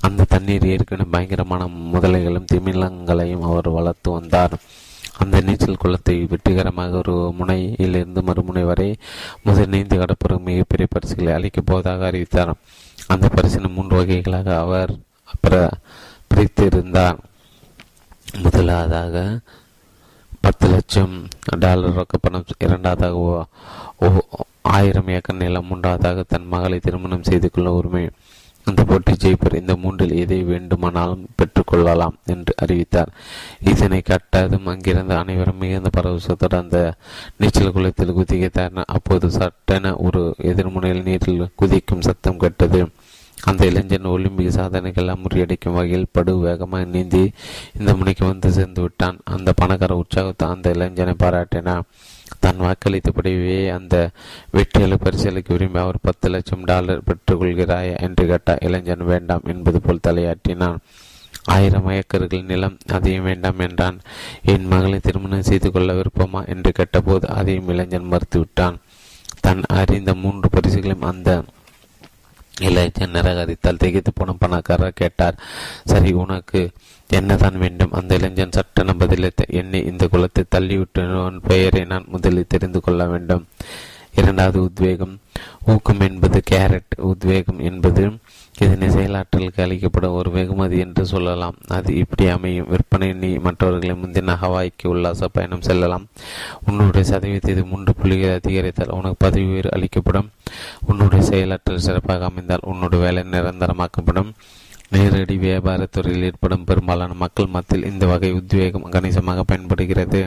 அந்த 0.00 0.24
தண்ணீர் 0.28 0.66
ஏற்கனவே 0.66 1.08
பயங்கரமான 1.10 1.64
முதலைகளும் 1.64 2.46
திமிலங்களையும் 2.52 3.40
அவர் 3.40 3.68
வளர்த்து 3.68 4.10
வந்தார். 4.10 4.58
அந்த 5.22 5.40
நீச்சல் 5.46 5.82
குளத்தை 5.82 6.16
வெற்றிகரமாக 6.32 6.96
ஒரு 6.96 7.14
முனையிலிருந்து 7.38 8.20
மறுமுனை 8.22 8.64
வரை 8.70 8.88
முதல் 9.44 9.72
நீந்து 9.74 9.96
கடப்போரும் 10.02 10.46
மிகப்பெரிய 10.50 10.88
பரிசுகளை 10.90 11.32
அளிக்கப் 11.32 11.66
போவதாக 11.66 12.06
அறிவித்தார். 12.06 12.52
அந்த 13.06 13.26
பரிசினை 13.36 13.70
மூன்று 13.74 13.96
வகைகளாக 13.96 14.58
அவர் 14.64 14.92
பிரித்திருந்தார். 16.34 17.18
முதலாவதாக 18.42 19.16
பத்து 20.40 20.66
லட்சம் 20.70 21.14
டாலர் 21.58 21.96
ரொக்க 21.98 22.16
பணம் 22.20 22.44
இரண்டாவதாக 22.58 23.44
ஆயிரம் 24.62 25.08
ஏக்கர் 25.08 25.36
நிலம் 25.36 25.68
மூன்றாவதாக 25.68 26.24
தன் 26.28 26.46
மகளை 26.46 26.78
திருமணம் 26.78 27.28
செய்து 27.28 27.48
கொள்ள 27.50 27.68
உரிமை 27.72 28.02
அந்த 28.68 28.84
போட்டி 28.84 29.12
ஜெயிப்பர் 29.12 29.60
இந்த 29.60 29.76
மூன்றில் 29.76 30.14
எதை 30.22 30.38
வேண்டுமானாலும் 30.42 31.26
பெற்றுக்கொள்ளலாம் 31.38 32.16
என்று 32.24 32.54
அறிவித்தார். 32.56 33.12
இதனை 33.72 34.00
கட்டதும் 34.00 34.66
அங்கிருந்த 34.66 35.18
அனைவரும் 35.18 35.58
மிகுந்த 35.58 35.90
பரவசத்தோடு 35.96 36.56
அந்த 36.62 36.78
நீச்சல் 37.36 37.72
குளத்தில் 37.72 38.16
குதிக்க 38.20 38.84
அப்போது 38.86 39.30
சட்டென 39.30 39.94
ஒரு 39.96 40.22
எதிர்முனையில் 40.42 41.02
நீரில் 41.02 41.52
குதிக்கும் 41.56 42.06
சத்தம் 42.08 42.42
கேட்டது. 42.44 42.80
அந்த 43.48 43.62
இளைஞன் 43.66 44.12
ஒலிம்பிக் 44.12 44.50
சாதனைகள் 44.50 45.10
முறியடிக்கும் 45.24 45.76
வகையில் 45.78 46.12
படு 46.12 46.32
வேகமாக 46.38 46.84
நீந்தி 46.84 47.24
இந்த 47.78 47.94
முனைக்கு 47.94 48.24
வந்து 48.26 48.50
சேர்ந்து 48.50 48.80
விட்டான். 48.82 49.18
அந்த 49.24 49.52
பணக்கார 49.52 49.96
உற்சாகத்தை 49.96 50.48
அந்த 50.48 50.70
இளைஞனை 50.70 51.14
பாராட்டினான். 51.18 51.84
தான் 52.40 52.60
வாக்களித்தபடியே 52.60 53.72
அந்த 53.72 54.10
வெற்றியாளர் 54.52 55.04
பரிசீலிக்க 55.04 55.52
விரும்பி 55.52 55.78
அவர் 55.78 55.98
பத்து 56.02 56.28
லட்சம் 56.28 56.64
டாலர் 56.64 57.04
பெற்றுக்கொள்கிறாய் 57.06 58.00
என்று 58.00 58.26
கேட்டார். 58.26 58.62
இளைஞன் 58.62 59.04
வேண்டாம் 59.04 59.46
என்பது 59.46 59.80
போல் 59.80 60.06
தலையாட்டினான். 60.08 60.78
ஆயிரம் 61.44 61.88
ஏக்கர்கள் 61.88 62.44
நிலம் 62.44 62.78
அதையும் 62.92 63.24
வேண்டாம் 63.24 63.58
என்றான். 63.58 64.00
என் 64.42 64.66
மகளை 64.66 64.98
திருமணம் 64.98 65.42
செய்து 65.42 65.72
கொள்ள 65.72 65.92
விருப்பமா 65.92 66.46
என்று 66.46 66.72
கேட்டபோது 66.72 67.28
அதையும் 67.28 67.68
இளைஞன் 67.68 68.10
மறுத்துவிட்டான். 68.10 68.76
தன் 69.40 69.62
அறிந்த 69.80 70.14
மூன்று 70.14 70.48
பரிசுகளையும் 70.48 71.08
அந்த 71.12 71.44
இளைஞன் 72.60 73.14
நிராகரித்தால் 73.14 73.76
திகைத்து 73.76 74.12
போன 74.12 74.32
பணக்காரர் 74.32 74.92
கேட்டார். 74.94 75.36
சரி 75.84 76.12
உனக்கு 76.12 76.70
என்னதான் 77.08 77.58
வேண்டும்? 77.58 77.92
அந்த 77.92 78.14
இளைஞன் 78.14 78.52
சட்டென 78.52 78.94
பதிலளித்த 78.98 79.46
என்னை 79.46 79.84
இந்த 79.84 80.08
குளத்தை 80.08 80.44
தள்ளிவிட்டவன் 80.56 81.40
பெயரை 81.48 81.84
நான் 81.84 82.04
முதலில் 82.06 82.46
தெரிந்து 82.48 82.80
கொள்ள 82.80 83.06
வேண்டும். 83.06 83.46
இரண்டாவது 84.14 84.62
உத்வேகம். 84.62 85.18
ஊக்கம் 85.66 86.00
என்பது 86.00 86.42
கேரட் 86.50 87.00
உத்வேகம் 87.00 87.58
என்பது 87.58 88.10
இதனை 88.60 88.88
செயலாற்றலுக்கு 88.88 89.60
அளிக்கப்படும் 89.60 90.12
ஒரு 90.12 90.30
வெகுமதி 90.30 90.78
என்று 90.78 91.06
சொல்லலாம். 91.06 91.54
அது 91.68 91.94
இப்படி 91.94 92.28
அமையும். 92.28 92.68
விற்பனை 92.68 93.12
நீ 93.12 93.36
மற்றவர்களை 93.36 93.96
முந்தின 94.02 94.36
ஹவாய்க்கு 94.42 94.86
உல்லாச 94.86 95.28
பயணம் 95.28 95.60
செல்லலாம். 95.60 96.06
உன்னுடைய 96.66 97.16
சதவீதத்தை 97.16 97.68
மூன்று 97.68 97.94
புள்ளிகள் 97.94 98.40
அதிகரித்தால் 98.44 98.88
உனக்கு 98.88 99.14
பதவி 99.18 99.44
உயர் 99.44 99.66
அளிக்கப்படும். 99.66 100.30
உன்னுடைய 100.86 101.28
செயலாற்றல் 101.28 101.76
சிறப்பாக 101.76 102.24
அமைந்தால் 102.24 102.58
உன்னுடைய 102.62 103.04
வேலை 103.04 103.22
நிரந்தரமாக்கப்படும். 103.22 104.32
நேரடி 104.92 105.34
வியாபாரத்துறையில் 105.44 106.26
ஏற்படும் 106.28 106.64
பெரும்பாலான 106.68 107.16
மக்கள் 107.22 107.52
மத்தியில் 107.56 107.88
இந்த 107.90 108.04
வகை 108.10 108.30
உத்வேகம் 108.38 108.86
கணிசமாக 108.94 109.42
பயன்படுகிறது. 109.50 110.20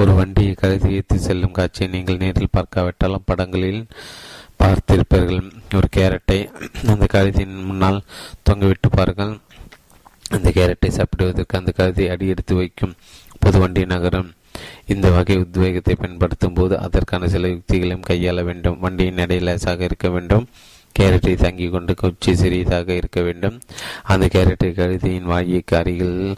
ஒரு 0.00 0.12
வண்டியை 0.18 0.52
கருதி 0.60 0.88
ஏற்றி 0.96 1.18
செல்லும் 1.26 1.56
காட்சியை 1.58 1.88
நீங்கள் 1.94 2.20
நேரில் 2.22 2.54
பார்க்காவிட்டாலும் 2.56 3.26
படங்களில் 3.30 3.82
பார்த்திருப்பீர்கள். 4.60 5.42
ஒரு 5.78 5.88
கேரட்டை 5.96 6.38
அந்த 6.92 7.06
கழுதியின் 7.14 7.56
முன்னால் 7.68 7.98
தொங்கவிட்டு 8.48 8.90
பாருங்கள். 8.96 9.34
அந்த 10.36 10.48
கேரட்டை 10.58 10.90
சாப்பிடுவதற்கு 10.98 11.58
அந்த 11.60 11.72
கழுதை 11.78 12.06
அடியெடுத்து 12.14 12.54
வைக்கும் 12.60 12.94
பொது 13.42 13.58
வண்டி 13.62 13.84
நகரம். 13.94 14.30
இந்த 14.92 15.06
வகை 15.16 15.36
உத்வேகத்தை 15.44 15.94
பயன்படுத்தும் 16.02 16.56
போது 16.60 16.74
அதற்கான 16.86 17.28
சில 17.34 17.48
யுக்திகளையும் 17.48 18.06
கையாள 18.10 18.44
வேண்டும். 18.48 18.78
வண்டியின் 18.84 19.22
எடை 19.24 19.38
லேசாக 19.48 19.84
இருக்க 19.84 20.08
வேண்டும். 20.16 20.46
கேரட்டை 20.98 21.34
தங்கி 21.36 21.68
கொண்டு 21.68 21.94
கொச்சி 22.02 22.32
சிறியதாக 22.32 22.94
இருக்க 22.94 23.20
வேண்டும். 23.20 23.56
அந்த 24.02 24.28
கேரட்டை 24.34 24.70
கழுதியின் 24.74 25.30
வாயிக்கு 25.32 25.76
அருகில் 25.76 26.36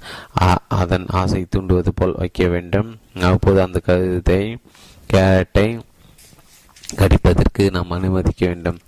அதன் 0.80 1.06
ஆசை 1.20 1.42
தூண்டுவது 1.56 1.92
போல் 1.94 2.18
வைக்க 2.18 2.46
வேண்டும். 2.54 2.90
அப்போது 3.32 3.60
அந்த 3.66 3.78
கழுதை 3.78 4.42
கேரட்டை 5.12 5.68
கடிப்பதற்கு 6.96 7.62
நாம் 7.70 7.94
அனுமதிக்க 7.96 8.42
வேண்டும். 8.46 8.78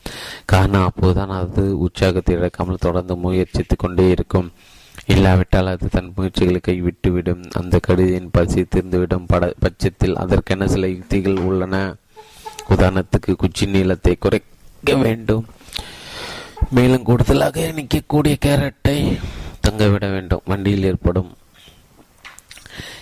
காரணம் 0.44 0.87
அப்போதுதான் 0.88 1.33
அது 1.38 1.64
உற்சாகத்தை 1.78 2.35
இழக்காமல் 2.37 2.85
தொடர்ந்து 2.87 3.16
முயற்சித்து 3.16 3.76
கொண்டே 3.76 4.06
இருக்கும். 4.11 4.48
இல்லாவிட்டால் 5.06 5.70
அது 5.72 5.87
தன் 5.88 6.12
முயற்சிகளை 6.16 6.61
கைவிட்டுவிடும். 6.68 7.42
அந்த 7.61 7.78
கடிதையின் 7.87 8.33
பசி 8.33 8.61
தீர்ந்துவிடும். 8.74 9.26
பட 9.26 9.44
பட்சத்தில் 9.64 10.16
அதற்கென 10.16 10.68
சில 10.74 10.88
யுக்திகள் 10.88 11.38
உள்ளன. 11.48 11.76
உதாரணத்துக்கு 12.74 13.35
குச்சி 13.37 13.66
நீளத்தை 13.66 14.14
குறைக்க 14.18 14.94
வேண்டும். 15.04 15.46
மேலும் 16.68 17.03
கூடுதலாக 17.03 17.61
இணைக்கக்கூடிய 17.61 18.37
கேரட்டை 18.46 19.18
தங்கவிட 19.61 20.11
வேண்டும். 20.11 20.42
வண்டியில் 20.44 20.83
ஏற்படும் 20.83 21.37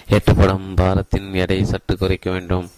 ஏற்றப்படும் 0.08 0.74
பாரத்தின் 0.74 1.34
எடையை 1.34 1.64
சற்று 1.64 1.96
குறைக்க 1.96 2.30
வேண்டும். 2.30 2.70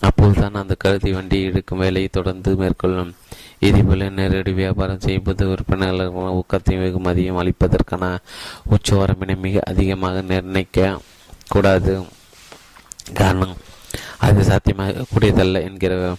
அப்போதுதான் 0.00 0.54
அந்த 0.54 0.74
கழுதி 0.74 1.12
வண்டி 1.12 1.42
எடுக்கும் 1.42 1.78
வேலையை 1.78 2.08
தொடர்ந்து 2.12 2.56
மேற்கொள்ளும். 2.56 3.14
இதேபோல 3.60 4.10
நேரடி 4.10 4.52
வியாபாரம் 4.52 5.00
செய்வது 5.00 5.46
விற்பனையாளர்கள் 5.46 6.40
ஊக்கத்தையும் 6.40 6.82
வெகுமதியும் 6.82 7.38
அளிப்பதற்கான 7.42 8.18
உச்சவரம்பினை 8.70 9.36
மிக 9.36 9.60
அதிகமாக 9.64 10.20
நிர்ணயிக்க 10.20 11.00
கூடாது. 11.48 12.04
காரணம் 13.14 13.56
அது 14.18 14.44
சாத்தியமாக 14.44 15.04
கூடியதல்ல 15.14 15.62
என்கிற 15.62 16.14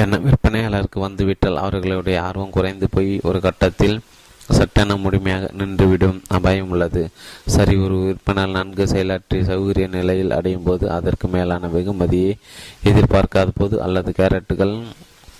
என 0.00 0.18
விற்பனையாளருக்கு 0.24 0.98
வந்துவிட்டால் 1.04 1.62
அவர்களுடைய 1.62 2.16
ஆர்வம் 2.28 2.54
குறைந்து 2.56 2.86
போய் 2.94 3.10
ஒரு 3.28 3.38
கட்டத்தில் 3.46 3.96
சட்டென 4.48 4.94
முழுமையாக 5.02 5.50
நின்றுவிடும் 5.58 6.16
அபாயம் 6.36 6.70
உள்ளது. 6.74 7.02
சரி 7.54 7.74
ஒரு 7.84 7.96
விற்பனால் 8.06 8.54
நன்கு 8.56 8.84
செயலாற்றி 8.92 9.38
சௌகரிய 9.50 9.86
நிலையில் 9.96 10.34
அடையும் 10.38 10.64
போது 10.68 10.84
அதற்கு 10.96 11.26
மேலான 11.34 11.68
வெகுமதியை 11.74 12.32
எதிர்பார்க்காத 12.90 13.52
போது 13.60 13.76
அல்லது 13.86 14.12
கேரட்டுகள் 14.18 14.74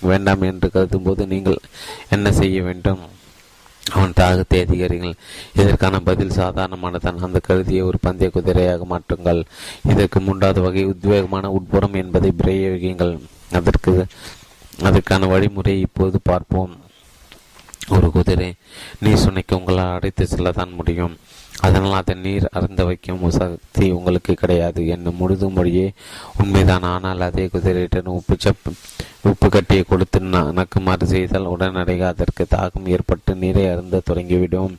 வேண்டாம் 0.09 0.45
என்று 0.51 0.69
கருதும் 0.75 1.05
போது 1.07 1.25
நீங்கள் 1.33 1.59
என்ன 2.15 2.27
செய்ய 2.39 2.61
வேண்டும்? 2.67 3.01
அவன் 3.83 4.17
தாகத்தை 4.19 4.59
அதிகாரிகள் 4.65 5.13
இதற்கான 5.61 5.99
பதில் 6.09 6.37
சாதாரணமானதான் 6.39 7.23
அந்த 7.27 7.39
கருதியை 7.47 7.81
ஒரு 7.89 7.97
பந்தய 8.05 8.29
குதிரையாக 8.35 8.85
மாற்றுங்கள். 8.93 9.41
இதற்கு 9.91 10.19
மூன்றாவது 10.27 10.61
வகை 10.67 10.85
உத்வேகமான 10.93 11.51
உட்புறம் 11.57 11.99
என்பதை 12.03 12.31
பிரயோகிங்கள் 12.41 13.13
அதற்கு 13.59 13.91
அதற்கான 14.81 15.25
வழிமுறையை 15.25 15.79
இப்போது 15.79 16.19
பார்ப்போம். 16.23 16.73
ஒரு 17.89 18.11
குதிரை 18.11 18.53
நீர் 18.99 19.23
சுனைக்கு 19.23 19.57
உங்களால் 19.57 19.95
அடைத்து 19.95 20.27
செல்லத்தான் 20.31 20.75
முடியும். 20.75 21.15
அதனால் 21.59 21.93
அதை 21.93 22.15
நீர் 22.15 22.45
அருந்த 22.51 22.83
வைக்கும் 22.83 23.31
சக்தி 23.31 23.91
உங்களுக்கு 23.91 24.33
கிடையாது. 24.33 24.87
என்னும் 24.87 25.15
முழுது 25.15 25.49
மொழியே 25.49 25.91
உண்மைதான். 26.41 26.81
ஆனால் 26.81 27.21
அதே 27.21 27.45
குதிரையிட்ட 27.53 28.01
உப்பு 28.05 28.35
சப் 28.37 28.71
உப்பு 29.21 29.49
கட்டியை 29.49 29.83
கொடுத்து 29.83 30.19
நக்குமாறு 30.59 31.03
செய்தால் 31.03 31.51
உடனடியாக 31.53 32.07
அதற்கு 32.07 32.45
தாகம் 32.55 32.89
ஏற்பட்டு 32.95 33.35
நீரை 33.35 33.67
அருந்த 33.67 34.01
தொடங்கிவிடும். 34.09 34.73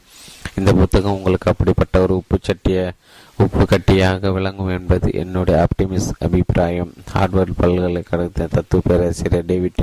இந்த 0.59 0.73
புத்தகம் 0.73 1.13
உங்களுக்கு 1.13 1.51
அப்படிப்பட்ட 1.51 2.01
ஒரு 2.01 2.17
உப்பு 2.17 2.39
சட்டியை 2.41 2.91
உப்பு 3.43 3.65
கட்டியாக 3.71 4.31
விளங்கும் 4.33 4.73
என்பது 4.75 5.09
என்னுடைய 5.21 5.57
ஆப்டிமிஸ் 5.65 6.09
அபிப்பிராயம். 6.27 6.93
ஹார்வர்ட் 7.15 7.57
பல்கலைக்கழகத்தின் 7.61 8.53
தத்துவ 8.55 8.83
பேராசிரியர் 8.85 9.49
டேவிட் 9.51 9.83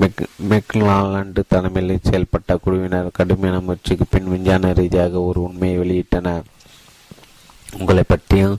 மெக் 0.00 0.22
மெக்லாலண்டு 0.50 1.42
தலைமையில் 1.48 2.04
செயல்பட்ட 2.08 2.56
குழுவினர் 2.64 3.16
கடுமையான 3.18 3.60
முயற்சிக்கு 3.66 4.06
பின் 4.10 4.30
விஞ்ஞான 4.32 4.72
ரீதியாக 4.72 5.20
ஒரு 5.20 5.42
உண்மையை 5.48 5.76
வெளியிட்டனர். 5.82 6.46
உங்களை 7.78 8.02
பற்றியும் 8.06 8.56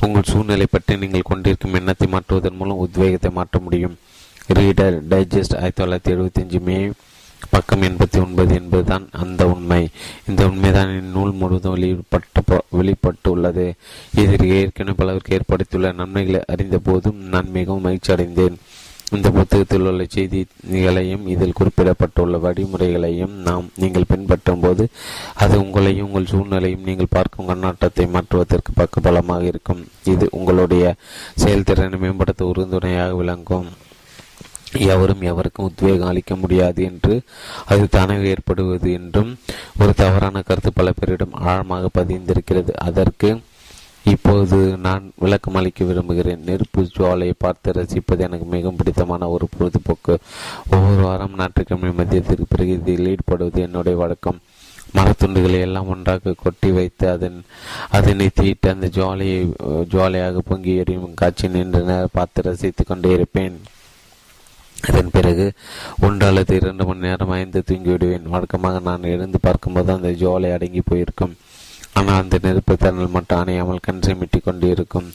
உங்கள் 0.00 0.30
சூழ்நிலை 0.32 0.66
பற்றி 0.70 0.96
நீங்கள் 0.96 1.28
கொண்டிருக்கும் 1.30 1.78
எண்ணத்தை 1.80 2.08
மாற்றுவதன் 2.14 2.58
மூலம் 2.60 2.82
உத்வேகத்தை 2.86 3.30
மாற்ற 3.38 3.58
முடியும். 3.58 3.96
ரீடர் 4.58 4.96
டைஜஸ்ட் 5.10 5.58
ஆயிரத்தி 5.60 5.80
தொள்ளாயிரத்தி 5.80 6.12
எழுபத்தி 6.14 6.60
மே 6.68 6.78
பக்கம் 7.50 7.82
எண்பத்தி 7.82 8.18
ஒன்பது 8.24 8.54
என்பதுதான் 8.54 9.06
அந்த 9.22 9.48
உண்மை. 9.48 9.90
இந்த 10.28 10.46
உண்மைதான் 10.46 10.94
இந்நூல் 11.00 11.38
முழுவதும் 11.40 11.74
வெளிப்பட்டு 11.74 12.60
வெளிப்பட்டு 12.78 13.30
உள்ளது 13.30 13.74
இதில் 14.20 14.46
ஏற்கனவே 14.58 14.98
பலருக்கு 15.00 15.36
ஏற்படுத்தியுள்ள 15.38 15.90
நன்மைகளை 15.92 16.40
அறிந்த 16.46 16.78
போதும் 16.78 17.18
நான் 17.34 17.54
மிகவும் 17.58 17.84
மகிழ்ச்சி 17.86 18.12
அடைந்தேன் 18.12 18.56
இந்த 19.14 19.30
புத்தகத்தில் 19.30 19.86
உள்ள 19.88 20.04
செய்திகளையும் 20.14 21.26
இதில் 21.26 21.54
குறிப்பிடப்பட்டுள்ள 21.58 22.38
வழிமுறைகளையும் 22.38 23.34
நாம் 23.46 23.66
நீங்கள் 23.76 24.08
பின்பற்றும் 24.12 24.60
போது 24.60 24.84
அது 25.34 25.54
உங்களையும் 25.64 26.08
உங்கள் 26.08 26.30
சூழ்நிலையும் 26.32 26.86
நீங்கள் 26.88 27.10
பார்க்கும் 27.10 27.48
கண்ணாட்டத்தை 27.48 28.06
மாற்றுவதற்கு 28.14 28.72
பக்கபலமாக 28.80 29.42
இருக்கும். 29.42 29.82
இது 30.04 30.28
உங்களுடைய 30.30 30.94
செயல்திறனை 31.34 31.98
மேம்படுத்த 31.98 32.44
உறுதுணையாக 32.44 33.14
விளங்கும். 33.14 33.68
எவரும் 34.78 35.22
எவருக்கும் 35.30 35.66
உத்வேகம் 35.66 36.08
அளிக்க 36.08 36.34
முடியாது 36.36 36.82
என்று 36.82 37.14
அது 37.66 37.88
தானாக 37.88 38.32
ஏற்படுவது 38.34 38.92
என்றும் 38.92 39.38
ஒரு 39.80 39.94
தவறான 39.94 40.42
கருத்து 40.42 40.72
பல 40.72 40.92
பேரிடம் 41.00 41.34
ஆழமாக 41.50 41.90
பதிந்திருக்கிறது. 41.98 42.72
அதற்கு 42.88 43.40
இப்போது 44.12 44.56
நான் 44.86 45.12
விளக்கம் 45.16 45.54
அளிக்க 45.54 45.84
விரும்புகிறேன். 45.84 46.44
நெருப்பு 46.44 46.82
ஜுவாலையை 46.82 47.34
பார்த்து 47.38 47.72
ரசிப்பது 47.72 48.18
எனக்கு 48.18 48.46
மிகவும் 48.46 48.76
பிடித்தமான 48.76 49.28
ஒரு 49.28 49.46
பொழுதுபோக்கு. 49.58 50.16
ஒவ்வொரு 50.70 51.02
வாரம் 51.02 51.36
ஞாயிற்றுக்கிழமை 51.36 51.92
மதியத்திற்கு 52.00 52.46
பிறகு 52.48 52.72
இதில் 52.72 53.08
ஈடுபடுவது 53.12 53.60
என்னுடைய 53.66 53.98
வழக்கம். 53.98 54.40
மரத்துண்டுகளை 54.96 55.60
எல்லாம் 55.66 55.88
ஒன்றாக 55.88 56.34
கொட்டி 56.42 56.70
வைத்து 56.70 57.10
அதன் 57.10 57.38
அதனை 57.88 58.28
தீட்டு 58.34 58.70
அந்த 58.70 58.86
ஜுவாலையை 58.86 59.38
ஜுவாலையாக 59.92 60.38
பொங்கி 60.38 60.74
எறியும் 60.76 61.14
காட்சி 61.14 61.48
நின்று 61.48 62.08
பார்த்து 62.12 62.42
ரசித்துக் 62.42 62.86
கொண்டே 62.86 63.10
இருப்பேன். 63.10 63.56
அதன் 64.88 65.10
பிறகு 65.12 65.52
ஒன்று 66.06 66.26
அல்லது 66.26 66.56
இரண்டு 66.56 66.84
மணி 66.86 67.06
நேரம் 67.06 67.30
ஐந்து 67.30 67.62
தூங்கிவிடுவேன். 67.70 68.28
வழக்கமாக 68.34 68.80
நான் 68.88 69.12
எழுந்து 69.14 69.38
பார்க்கும்போது 69.40 69.92
அந்த 69.92 70.10
ஜோலை 70.10 70.52
அடங்கி 70.52 70.82
போயிருக்கும். 70.84 71.34
ஆனால் 71.94 72.20
அந்த 72.22 72.38
நெருப்பு 72.42 72.76
தன்னல் 72.76 73.14
மட்டும் 73.14 73.40
அணையாமல் 73.40 73.82
கண் 73.82 74.04
சிமிட்டி 74.06 74.38
கொண்டு 74.44 74.70
இருக்கும் 74.70 75.08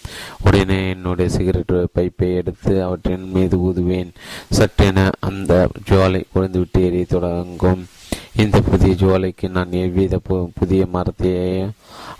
உடனே 0.45 0.89
என்னுடைய 0.89 1.27
சிகரெட் 1.35 1.73
பைப்பை 1.93 2.35
எடுத்து 2.35 2.83
அவற்றின் 2.83 3.31
மீது 3.31 3.57
ஊதுவேன். 3.57 4.11
சட்டென 4.49 5.09
அந்த 5.19 5.69
ஜுவாலை 5.89 6.23
குறைந்துவிட்டு 6.33 6.83
எரிய 6.89 7.05
தொடங்கும். 7.05 7.87
இந்த 8.35 8.61
புதிய 8.61 8.93
ஜுவாலைக்கு 8.93 9.49
நான் 9.49 9.71
எவ்வித 9.71 10.17
புதிய 10.59 10.87
மரத்தையோ 10.93 11.69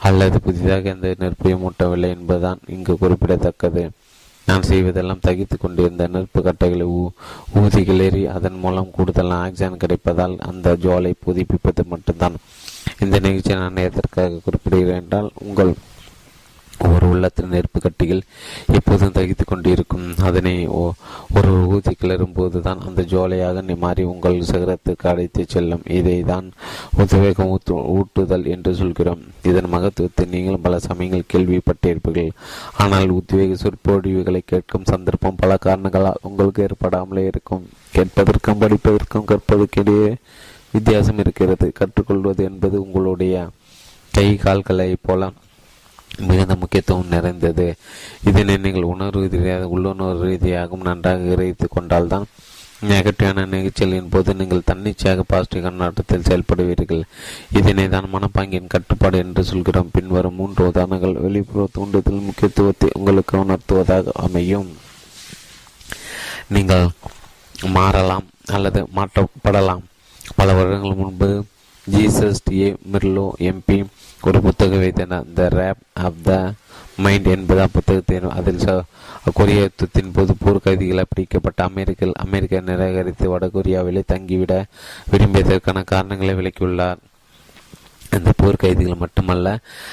அல்லது 0.07 0.39
புதிதாக 0.39 0.89
எந்த 0.89 1.15
நெருப்பையும் 1.19 1.63
மூட்டவில்லை 1.63 2.09
என்பதுதான் 2.17 2.59
இங்கு 2.67 2.97
குறிப்பிடத்தக்கது. 2.97 3.83
நான் 4.47 4.67
செய்வதெல்லாம் 4.69 5.23
தகித்து 5.27 5.55
கொண்டிருந்த 5.57 6.03
நெருப்பு 6.07 6.41
கட்டைகளை 6.41 6.85
ஊ 6.97 7.01
ஊதி 7.61 7.81
கிளறி 7.83 8.23
அதன் 8.25 8.59
மூலம் 8.59 8.91
கூடுதல் 8.91 9.33
ஆக்சிஜன் 9.37 9.81
கிடைப்பதால் 9.83 10.35
அந்த 10.49 10.75
ஜுவாலை 10.83 11.11
புதுப்பிப்பது 11.25 11.83
மட்டும்தான். 11.85 12.37
இந்த 12.99 13.15
நிகழ்ச்சியை 13.19 13.57
நான் 13.59 13.83
எதற்காக 13.83 14.39
குறிப்பிடுகிறேன் 14.45 15.01
என்றால் 15.01 15.29
உங்கள் 15.45 15.71
ஒரு 16.85 17.05
உள்ளத்தின் 17.07 17.51
நெருப்பு 17.53 17.79
கட்டிகள் 17.79 18.21
எப்போதும் 18.77 19.13
தகித்து 19.17 19.43
கொண்டிருக்கும். 19.45 20.07
அதனை 20.27 20.53
ஒரு 21.37 21.51
ஊதி 21.75 21.93
கிளறும் 22.01 22.35
போதுதான் 22.39 22.83
அந்த 22.87 23.01
ஜோலையாக 23.13 23.75
மாறி 23.83 24.03
உங்கள் 24.03 24.37
சிகரத்துக்கு 24.49 25.07
அழைத்து 25.11 25.45
செல்லும். 25.53 25.83
இதை 25.97 26.17
தான் 26.31 26.47
உத்வேகம் 27.01 27.51
ஊத்து 27.53 27.75
ஊட்டுதல் 27.95 28.45
என்று 28.45 28.73
சொல்கிறோம். 28.75 29.23
இதன் 29.43 29.71
மகத்துவத்தை 29.75 30.25
நீங்களும் 30.33 30.65
பல 30.67 30.79
சமயங்கள் 30.79 31.29
கேள்விப்பட்டிருப்பீர்கள். 31.33 32.31
ஆனால் 32.83 33.09
உத்வேக 33.09 33.57
சொற்பொழிவுகளை 33.63 34.41
கேட்கும் 34.45 34.89
சந்தர்ப்பம் 34.91 35.41
பல 35.41 35.57
காரணங்களால் 35.57 36.23
உங்களுக்கு 36.29 36.67
ஏற்படாமலே 36.67 37.25
இருக்கும். 37.31 37.65
கேட்பதற்கும் 37.95 38.61
படிப்பதற்கும் 38.63 39.29
கற்பதற்கிடையே 39.33 40.11
வித்தியாசம் 40.71 41.17
இருக்கிறது. 41.17 41.71
கற்றுக்கொள்வது 41.79 42.43
என்பது 42.43 42.77
உங்களுடைய 42.85 43.35
கை 44.11 44.29
கால்களை 44.35 44.89
போல 45.01 45.31
மிகுந்த 46.29 46.55
முக்கியத்துவம் 46.55 47.13
நிறைந்தது. 47.15 47.67
இதனை 48.23 48.57
நீங்கள் 48.57 48.91
உணர்வு 48.93 49.21
ரீதியாக 49.21 49.67
உள்ளுணர்வு 49.67 50.27
ரீதியாகவும் 50.29 50.87
நன்றாக 50.89 51.27
கிரகித்து 51.31 51.67
கொண்டால்தான் 51.69 52.27
நெகட்டிவான 52.89 53.45
நிகழ்ச்சிகளின் 53.53 54.09
போது 54.13 54.33
நீங்கள் 54.33 54.65
தன்னிச்சையாக 54.65 55.23
பாசிட்டிவ் 55.27 55.63
கண்ணாட்டத்தில் 55.63 56.25
செயல்படுவீர்கள். 56.27 57.03
இதனை 57.59 57.85
தான் 57.89 58.09
மனப்பாங்கின் 58.13 58.71
கட்டுப்பாடு 58.73 59.17
என்று 59.17 59.43
சொல்கிறோம். 59.43 59.89
பின்வரும் 59.93 60.37
மூன்று 60.39 60.67
உதாரணங்கள் 60.67 61.21
வெளிப்புற 61.25 61.67
தூண்டுதல் 61.71 62.27
முக்கியத்துவத்தை 62.27 62.89
உங்களுக்கு 62.93 63.35
உணர்த்துவதாக 63.43 64.11
அமையும். 64.13 64.69
நீங்கள் 66.47 66.87
மாறலாம் 67.77 68.27
அல்லது 68.57 68.87
மாற்றப்படலாம். 68.95 69.83
பல 70.35 70.53
வருடங்கள் 70.53 71.01
முன்பு 71.03 71.43
ஜீசஸ் 71.91 72.41
ஏ 72.51 72.75
மிர்லோ 72.93 73.25
எம்பி 73.49 73.85
ஒரு 74.27 74.39
புத்தகம் 74.45 74.81
வைத்தேன். 74.81 75.17
The 75.37 75.43
rape 75.59 75.81
of 76.05 76.23
the 76.23 76.31
mind 77.03 77.27
என்பது 77.33 77.65
புத்தகத்தின் 77.73 78.29
அதில் 78.37 78.63
கொரிய 79.33 79.69
யுத்தத்தின் 79.69 80.13
போது 80.13 80.33
போர்க்கைதிகளால் 80.45 81.11
பிடிக்கப்பட்ட 81.11 81.63
அமெரிக்க 81.63 82.11
அமெரிக்கா 82.25 82.59
நிராகரித்து 82.69 83.25
வடகொரியாவிலே 83.33 84.01
தங்கிவிட 84.13 84.53
விரும்பியதற்கான 85.11 85.83
காரணங்களை 85.83 86.33
விளக்கியுள்ளார். 86.39 86.99
அந்த 88.15 88.31
போர்க்கைதிகள் 88.41 89.01
மட்டுமல்ல 89.03 89.47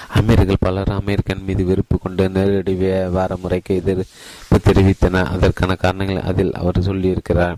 அமெரிக்கர்கள் 0.08 0.64
பலர் 0.66 0.92
அமெரிக்கன் 1.00 1.44
மீது 1.46 1.64
வெறுப்பு 1.64 1.98
கொண்டு 1.98 2.28
நேரடி 2.28 2.74
வியாபார 2.82 3.36
முறைக்கு 3.36 3.74
எதிர்ப்பு 3.74 4.58
தெரிவித்தனர். 4.66 5.32
அதற்கான 5.36 5.74
காரணங்கள் 5.74 6.28
அதில் 6.32 6.54
அவர் 6.62 6.86
சொல்லியிருக்கிறார். 6.88 7.56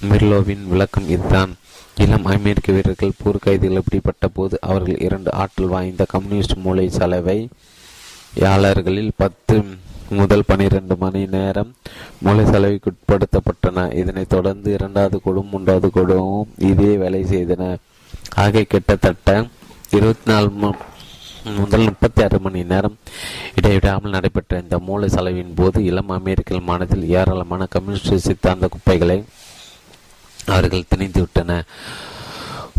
மிர்லோவின் 0.00 0.64
விளக்கம் 0.68 1.08
இதுதான். 1.08 1.54
இளம் 1.96 2.24
அமெரிக்க 2.24 2.72
வீரர்கள் 2.72 3.18
போர்க்கைதிகள் 3.22 3.84
பிடிப்பட்ட 3.84 4.28
போது 4.28 4.56
அவர்கள் 4.60 4.98
இரண்டு 4.98 5.32
ஆற்றல் 5.32 5.66
வாய்ந்த 5.66 6.04
கம்யூனிஸ்ட் 6.08 6.56
மூளை 6.56 6.88
சலவை 6.88 7.38
யாளர்களில் 8.40 9.10
பத்து 9.16 9.54
முதல் 10.10 10.44
பனிரெண்டு 10.46 10.96
மணி 10.96 11.26
நேரம் 11.26 11.70
மூளை 12.18 12.44
செலவுக்கு 12.44 12.92
உட்படுத்தப்பட்டன 12.92 13.94
இதனைத் 13.94 14.28
தொடர்ந்து 14.28 14.72
இரண்டாவது 14.72 15.20
குழுவும் 15.20 15.48
மூன்றாவது 15.48 15.90
குழுவும் 15.90 16.48
இதே 16.70 16.96
வேலை 16.96 17.22
செய்தன. 17.24 17.62
ஆகிய 18.34 18.64
கிட்டத்தட்ட 18.64 19.30
இருபத்தி 19.90 20.30
நாலு 20.30 20.48
முதல் 21.56 21.84
முப்பத்தி 21.84 22.22
ஆறு 22.22 22.38
மணி 22.40 22.64
நேரம் 22.64 22.94
இடைவிடாமல் 23.54 24.10
நடைபெற்ற 24.10 24.60
இந்த 24.62 24.78
மூளை 24.78 25.08
செலவின் 25.08 25.54
போது 25.54 25.84
இளம் 25.84 26.08
அமெரிக்கல் 26.10 26.60
மாநிலத்தில் 26.60 27.08
ஏராளமான 27.10 27.66
கம்யூனிஸ்ட் 27.66 28.26
சித்தாந்த 28.26 28.68
குப்பைகளை 28.68 29.18
அவர்கள் 30.46 30.88
திணிந்து 30.88 31.20
விட்டன. 31.20 31.58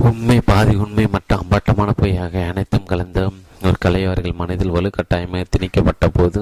உண்மை 0.08 0.40
பாதி 0.46 0.76
உண்மை 0.76 1.06
மற்றும் 1.12 1.42
அம்பாட்டமான 1.44 1.92
பொய்யாக 2.02 2.44
அனைத்தும் 2.52 2.90
கலந்த 2.92 3.20
ஒரு 3.64 3.78
கலை 3.80 4.02
அவர்கள் 4.06 4.40
மனதில் 4.42 4.76
வலுக்கட்டாயமாக 4.76 5.46
திணிக்கப்பட்ட 5.54 6.08
போது 6.08 6.42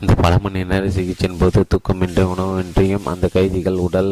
இந்த 0.00 0.14
பல 0.14 0.38
மணி 0.38 0.60
நேர 0.64 0.84
சிகிச்சையின் 0.86 1.38
போது 1.38 1.64
தூக்கமின்றி 1.72 2.22
உணவின்றியும் 2.32 3.08
அந்த 3.12 3.28
கைதிகள் 3.36 3.78
உடல் 3.86 4.10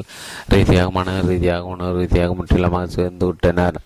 ரீதியாக 0.48 0.90
மன 0.90 1.20
ரீதியாக 1.20 1.72
உணவு 1.74 1.98
ரீதியாக 1.98 2.34
முற்றிலுமாக 2.34 2.86
சேர்ந்து 2.86 3.26
விட்டனர். 3.26 3.76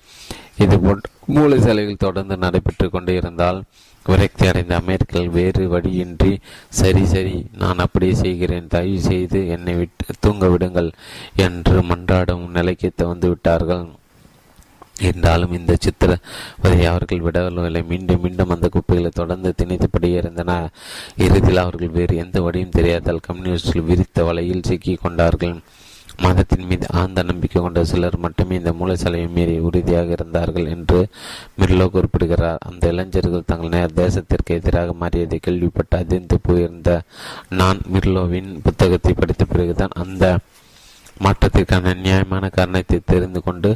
இதுபோல் 0.65 1.03
மூளை 1.27 1.59
சிலைகள் 1.61 2.05
தொடர்ந்து 2.07 2.37
நடைபெற்று 2.37 2.91
கொண்டே 2.91 3.15
இருந்தால் 3.15 3.63
விரக்தி 4.07 4.47
அடைந்த 4.47 4.75
அமெரிக்கர்கள் 4.77 5.29
வேறு 5.29 5.69
வழியின்றி 5.69 6.41
சரி 6.69 7.07
சரி 7.07 7.47
நான் 7.59 7.79
அப்படியே 7.79 8.15
செய்கிறேன். 8.15 8.69
தயவு 8.69 9.01
செய்து 9.01 9.49
என்னை 9.49 9.75
விட்டு 9.75 10.15
தூங்க 10.21 10.49
விடுங்கள் 10.49 10.91
என்று 11.37 11.83
மன்றாடும் 11.83 12.45
நிலைக்கு 12.49 13.07
வந்து 13.07 13.29
விட்டார்கள் 13.29 13.85
என்றாலும் 15.11 15.53
இந்த 15.53 15.77
சித்திரவதை 15.81 16.85
அவர்கள் 16.85 17.21
விடவில்லை. 17.21 17.83
மீண்டும் 17.83 18.21
மீண்டும் 18.21 18.49
அந்த 18.49 18.69
குப்பைகளை 18.69 19.11
தொடர்ந்து 19.15 19.55
திணித்தபடியே 19.59 20.17
இருந்தனர் 20.23 20.69
இறுதியில் 21.17 21.57
அவர்கள் 21.57 21.97
வேறு 21.99 22.17
எந்த 22.17 22.41
வழியும் 22.43 22.77
தெரியாதால் 22.79 23.27
கம்யூனிஸ்டுகள் 23.29 23.83
விரித்த 23.83 24.25
வலையில் 24.25 24.67
சிக்கிக் 24.69 25.01
கொண்டார்கள். 25.03 25.55
மதத்தின் 26.23 26.67
மீது 26.67 26.87
ஆழ்ந்த 26.91 27.23
நம்பிக்கை 27.23 27.63
கொண்ட 27.63 27.85
சிலர் 27.85 28.17
மட்டுமே 28.19 28.55
இந்த 28.57 28.73
மூளைச்சலையை 28.81 29.29
மீறி 29.31 29.59
உறுதியாக 29.59 30.11
இருந்தார்கள் 30.11 30.67
என்று 30.67 30.99
மிர்லோ 31.61 31.87
குறிப்பிடுகிறார். 31.89 32.61
அந்த 32.69 32.87
இளைஞர்கள் 32.87 33.47
தங்கள் 33.47 33.69
நேர 33.69 33.89
தேசத்திற்கு 33.97 34.57
எதிராக 34.59 34.95
மாறியதை 35.01 35.39
கேள்விப்பட்டு 35.41 35.99
அதிர்ந்து 35.99 36.39
போயிருந்த 36.43 37.01
நான் 37.49 37.81
மிர்லோவின் 37.93 38.51
புத்தகத்தை 38.63 39.13
படித்த 39.13 39.45
பிறகுதான் 39.45 39.97
அந்த 40.05 40.25
மாற்றத்திற்கான 41.25 41.95
நியாயமான 42.05 42.45
காரணத்தை 42.59 42.99
தெரிந்து 43.13 43.43
கொண்டு 43.47 43.71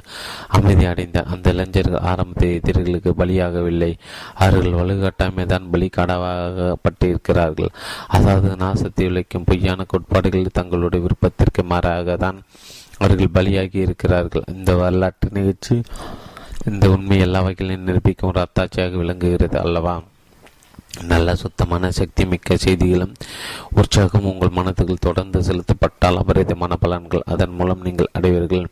அமைதி 0.56 0.84
அடைந்தார் 0.92 1.30
அந்த 1.34 1.52
இளைஞர்கள் 1.54 2.06
ஆரம்பத்தில் 2.10 2.54
எதிரிகளுக்கு 2.58 3.10
பலியாகவில்லை. 3.20 3.92
அவர்கள் 4.44 4.78
வலுக்கட்டாயமே 4.80 5.46
தான் 5.54 5.70
பலி 5.72 5.82
பலிகாடாகப்பட்டிருக்கிறார்கள் 5.84 7.70
அதாவது 8.16 8.50
நாசத்தை 8.62 9.06
உழைக்கும் 9.10 9.46
பொய்யான 9.50 9.84
கோட்பாடுகள் 9.92 10.56
தங்களுடைய 10.58 11.00
விருப்பத்திற்கு 11.04 11.62
மாறாக 11.72 12.16
தான் 12.24 12.38
அவர்கள் 12.98 13.34
பலியாகி 13.36 13.78
இருக்கிறார்கள். 13.86 14.44
இந்த 14.54 14.70
வரலாற்று 14.74 15.28
நிகழ்ச்சி 15.38 15.76
இந்த 16.70 16.84
உண்மை 16.94 17.18
எல்லா 17.26 17.40
வகையிலும் 17.46 17.86
நிரூபிக்கும் 17.88 18.30
ஒரு 18.30 18.40
அத்தாட்சியாக 18.44 18.96
விளங்குகிறது 19.02 19.58
அல்லவா? 19.64 19.94
நல்ல 21.02 21.34
சுத்தமான 21.34 21.90
சக்தி 21.90 22.26
மிக்க 22.26 22.56
செய்திகளும் 22.56 23.14
உற்சாகம் 23.70 24.24
உங்கள் 24.24 24.56
மனத்துக்குள் 24.56 25.06
தொடர்ந்து 25.06 25.42
செலுத்தப்பட்டால் 25.42 26.16
அபரிதமான 26.16 26.72
பலன்கள் 26.80 27.24
அதன் 27.24 27.50
மூலம் 27.50 27.82
நீங்கள் 27.82 28.10
அடைவீர்கள். 28.12 28.66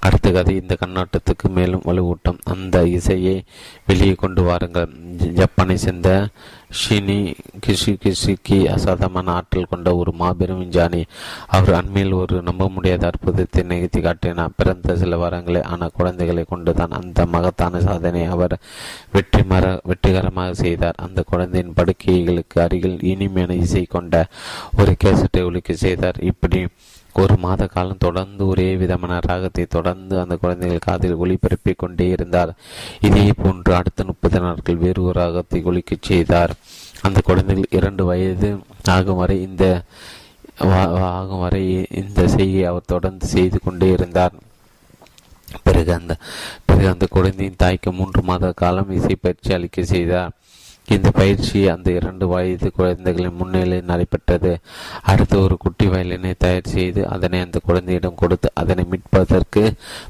அடுத்த 0.00 0.30
கதை 0.30 0.54
இந்த 0.54 0.76
கண்ணாட்டத்துக்கு 0.80 1.48
மேலும் 1.48 1.82
வலுவூட்டம். 1.82 2.38
அந்த 2.44 2.84
இசையை 2.84 3.44
வெளியே 3.86 4.12
கொண்டு 4.12 4.42
வாருங்கள். 4.42 4.88
ஜப்பானை 5.20 5.74
சேர்ந்த 5.74 6.28
ஷினி 6.80 7.18
கிஷி 7.66 7.92
கிஷிக்கு 8.04 8.58
அசாதமான 8.74 9.30
ஆற்றல் 9.30 9.68
கொண்ட 9.70 9.88
ஒரு 9.96 10.12
மாபெரும் 10.12 10.58
விஞ்ஞானி. 10.58 11.02
அவர் 11.46 11.74
அண்மையில் 11.74 12.12
ஒரு 12.12 12.42
நம்ப 12.42 12.68
முடியாத 12.68 13.06
அற்புதத்தை 13.06 13.62
நிகழ்த்தி 13.62 14.00
காட்டினார். 14.00 14.56
பிறந்த 14.56 14.96
சில 14.96 15.16
வாரங்களே 15.22 15.62
ஆன 15.62 15.88
குழந்தைகளை 15.88 16.44
கொண்டுதான் 16.48 16.96
அந்த 17.00 17.26
மகத்தான 17.26 17.80
சாதனையை 17.80 18.28
அவர் 18.28 18.56
வெற்றி 19.12 19.42
மர 19.42 19.64
வெற்றிகரமாக 19.82 20.54
செய்தார். 20.54 21.00
அந்த 21.06 21.22
குழந்தையின் 21.26 21.74
படுக்கைகளுக்கு 21.76 22.60
அருகில் 22.60 22.98
இனிமையான 23.12 23.54
இசை 23.54 23.84
கொண்ட 23.84 24.26
ஒரு 24.76 24.94
கேசட்டை 25.04 25.44
ஒழிக்க 25.44 25.74
செய்தார். 25.74 26.20
இப்படி 26.32 26.60
ஒரு 27.22 27.36
மாத 27.44 27.66
காலம் 27.66 28.02
தொடர்ந்து 28.04 28.42
ஒரே 28.46 28.66
விதமான 28.76 29.18
ராகத்தை 29.20 29.64
தொடர்ந்து 29.76 30.14
அந்த 30.20 30.34
குழந்தைகள் 30.42 30.86
காதில் 30.86 31.16
ஒளிபரப்பி 31.16 31.72
கொண்டே 31.76 32.06
இருந்தார். 32.08 32.52
இதே 33.00 33.24
போன்று 33.42 33.74
அடுத்த 33.74 34.04
முப்பது 34.04 34.40
நாட்கள் 34.40 34.82
வேறு 34.84 35.02
ஒரு 35.02 35.16
ராகத்தை 35.20 35.60
ஒழிக்கச் 35.64 36.08
செய்தார். 36.10 36.54
அந்த 37.02 37.20
குழந்தைகள் 37.24 37.74
இரண்டு 37.78 38.04
வயது 38.04 38.50
ஆகும் 38.96 39.20
வரை 39.22 39.38
இந்த 39.48 39.64
ஆகும் 41.16 41.42
வரை 41.44 41.62
இந்த 42.02 42.20
செய்கை 42.34 42.64
அவர் 42.64 42.90
தொடர்ந்து 42.94 43.26
செய்து 43.26 43.58
கொண்டே 43.64 43.88
இருந்தார். 43.96 44.34
பிறகு 45.66 45.92
அந்த 45.98 46.12
பிறகு 46.66 46.88
அந்த 46.92 47.06
குழந்தையின் 47.10 47.60
தாய்க்கு 47.62 47.90
மூன்று 47.92 48.20
மாத 48.22 48.52
காலம் 48.62 48.90
இசை 48.98 49.14
பயிற்சி 49.24 49.50
அளிக்க 49.56 49.84
செய்தார். 49.92 50.32
இந்த 50.94 51.08
பயிற்சி 51.10 51.58
அந்த 51.72 51.88
இரண்டு 51.98 52.24
வயது 52.32 52.68
குழந்தைகளின் 52.76 53.36
முன்னிலையில் 53.38 53.88
நடைபெற்றது. 53.90 54.52
அடுத்து 55.10 55.36
ஒரு 55.44 55.56
குட்டி 55.64 55.86
வயலினை 55.92 56.32
தயார் 56.44 56.70
செய்து 56.74 57.08
அதனை 57.14 57.40
அந்த 57.40 57.58
குழந்தையிடம் 57.68 58.18
கொடுத்து 58.22 58.48
அதனை 58.54 58.84
மீட்பதற்கு 58.90 59.62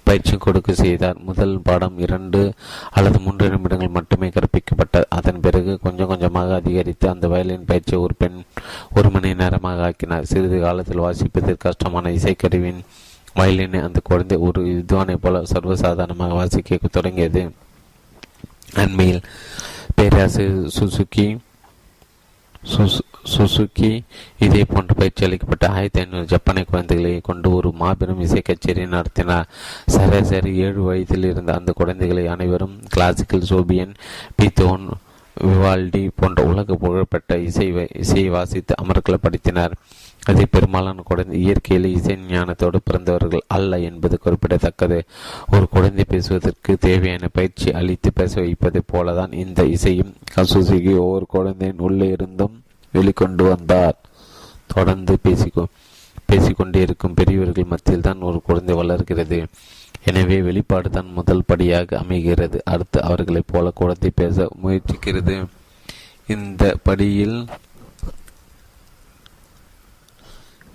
பயிற்சி 0.04 0.36
கொடுக்க 0.36 0.72
செய்தார். 0.82 1.18
முதல் 1.28 1.56
பாடம் 1.68 1.98
இரண்டு 1.98 2.42
அல்லது 2.90 3.18
மூன்று 3.18 3.50
நிமிடங்கள் 3.54 3.96
மட்டுமே 3.98 4.28
கற்பிக்கப்பட்டது 4.28 5.08
அதன் 5.08 5.40
பிறகு 5.40 5.74
கொஞ்சம் 5.86 6.10
கொஞ்சமாக 6.12 6.54
அதிகரித்து 6.54 7.08
அந்த 7.14 7.26
வயலின் 7.28 7.68
பயிற்சியை 7.72 8.00
ஒரு 8.02 8.16
பெண் 8.22 8.38
ஒரு 8.94 9.10
மணி 9.10 9.34
நேரமாக 9.42 9.84
ஆக்கினார். 9.90 10.30
சிறிது 10.32 10.60
காலத்தில் 10.60 11.04
வாசிப்பதற்கு 11.06 11.64
கஷ்டமான 11.68 12.10
இசைக்கருவின் 12.10 12.82
வயலினை 13.40 13.80
அந்த 13.86 14.00
குழந்தை 14.04 14.36
ஒரு 14.48 14.60
வித்வானை 14.62 15.16
போல 15.24 15.42
சர்வசாதாரணமாக 15.54 16.36
வாசிக்க 16.40 16.88
தொடங்கியது. 16.98 17.44
அண்மையில் 18.74 19.22
பேராசிரியர் 19.94 20.72
சுசுகி 20.78 21.38
சுசுகி 23.36 24.04
இதே 24.38 24.64
போன்ற 24.64 24.94
பயிற்சி 24.94 25.24
அளிக்கப்பட்ட 25.24 25.68
ஆயிரத்தி 25.68 26.00
ஐநூறு 26.00 26.26
ஜப்பானிய 26.26 26.64
குழந்தைகளை 26.70 27.20
கொண்டு 27.22 27.54
ஒரு 27.54 27.72
மாபெரும் 27.72 28.20
இசை 28.20 28.40
கச்சேரி 28.40 28.86
நடத்தினார். 28.86 29.48
சராசரி 29.86 30.56
ஏழு 30.56 30.82
வயதில் 30.82 31.24
இருந்த 31.24 31.54
அந்த 31.54 31.72
குழந்தைகளை 31.72 32.26
அனைவரும் 32.26 32.78
கிளாசிக்கல் 32.88 33.48
சோபியன் 33.48 33.94
பீத்தோன் 34.42 34.88
விவால்டி 35.34 36.10
போன்ற 36.14 36.42
உலக 36.42 36.74
புகழ்பெற்ற 36.74 37.38
இசை 37.38 37.88
இசையை 37.92 38.28
வாசித்து 38.28 38.74
அமர்களை 38.84 39.18
படித்தினார் 39.22 39.72
அதை 40.30 40.44
பெரும்பாலான 40.50 41.02
குழந்தை 41.04 41.36
இயற்கையில் 41.42 41.88
இசை 41.96 42.14
ஞானத்தோடு 42.28 42.78
பிறந்தவர்கள் 42.84 43.44
அல்ல 43.56 43.78
என்பது 43.88 44.18
குறிப்பிடத்தக்கது. 44.18 44.98
ஒரு 45.52 45.66
குழந்தை 45.68 46.04
பேசுவதற்கு 46.08 46.76
தேவையான 46.86 47.28
பயிற்சி 47.32 47.68
அளித்து 47.72 48.10
பேச 48.12 48.40
வைப்பதை 48.40 48.82
போலதான் 48.92 49.32
இந்த 49.44 49.62
இசையும். 49.76 50.12
கசுசுகி 50.34 50.92
ஒவ்வொரு 50.96 51.26
குழந்தையின் 51.28 51.84
உள்ளே 51.88 52.08
இருந்தும் 52.08 52.56
வெளிக்கொண்டு 52.94 53.46
வந்தார். 53.48 53.96
தொடர்ந்து 54.74 55.14
பேசிக்கோ 55.24 55.64
பேசிக்கொண்டே 56.26 56.80
இருக்கும் 56.80 57.14
பெரியவர்கள் 57.14 57.72
மத்தியில் 57.72 58.06
தான் 58.08 58.26
ஒரு 58.28 58.38
குழந்தை 58.42 58.74
வளர்கிறது. 58.74 59.38
எனவே 60.04 60.38
வெளிப்பாடு 60.40 60.88
தான் 60.90 61.12
முதல் 61.12 61.46
படியாக 61.46 61.98
அமைகிறது. 61.98 62.58
அடுத்து 62.64 62.98
அவர்களைப் 63.02 63.50
போல 63.52 63.70
குழந்தை 63.74 64.10
பேச 64.14 64.48
முயற்சிக்கிறது. 64.62 65.36
இந்த 66.26 66.64
படியில் 66.82 67.38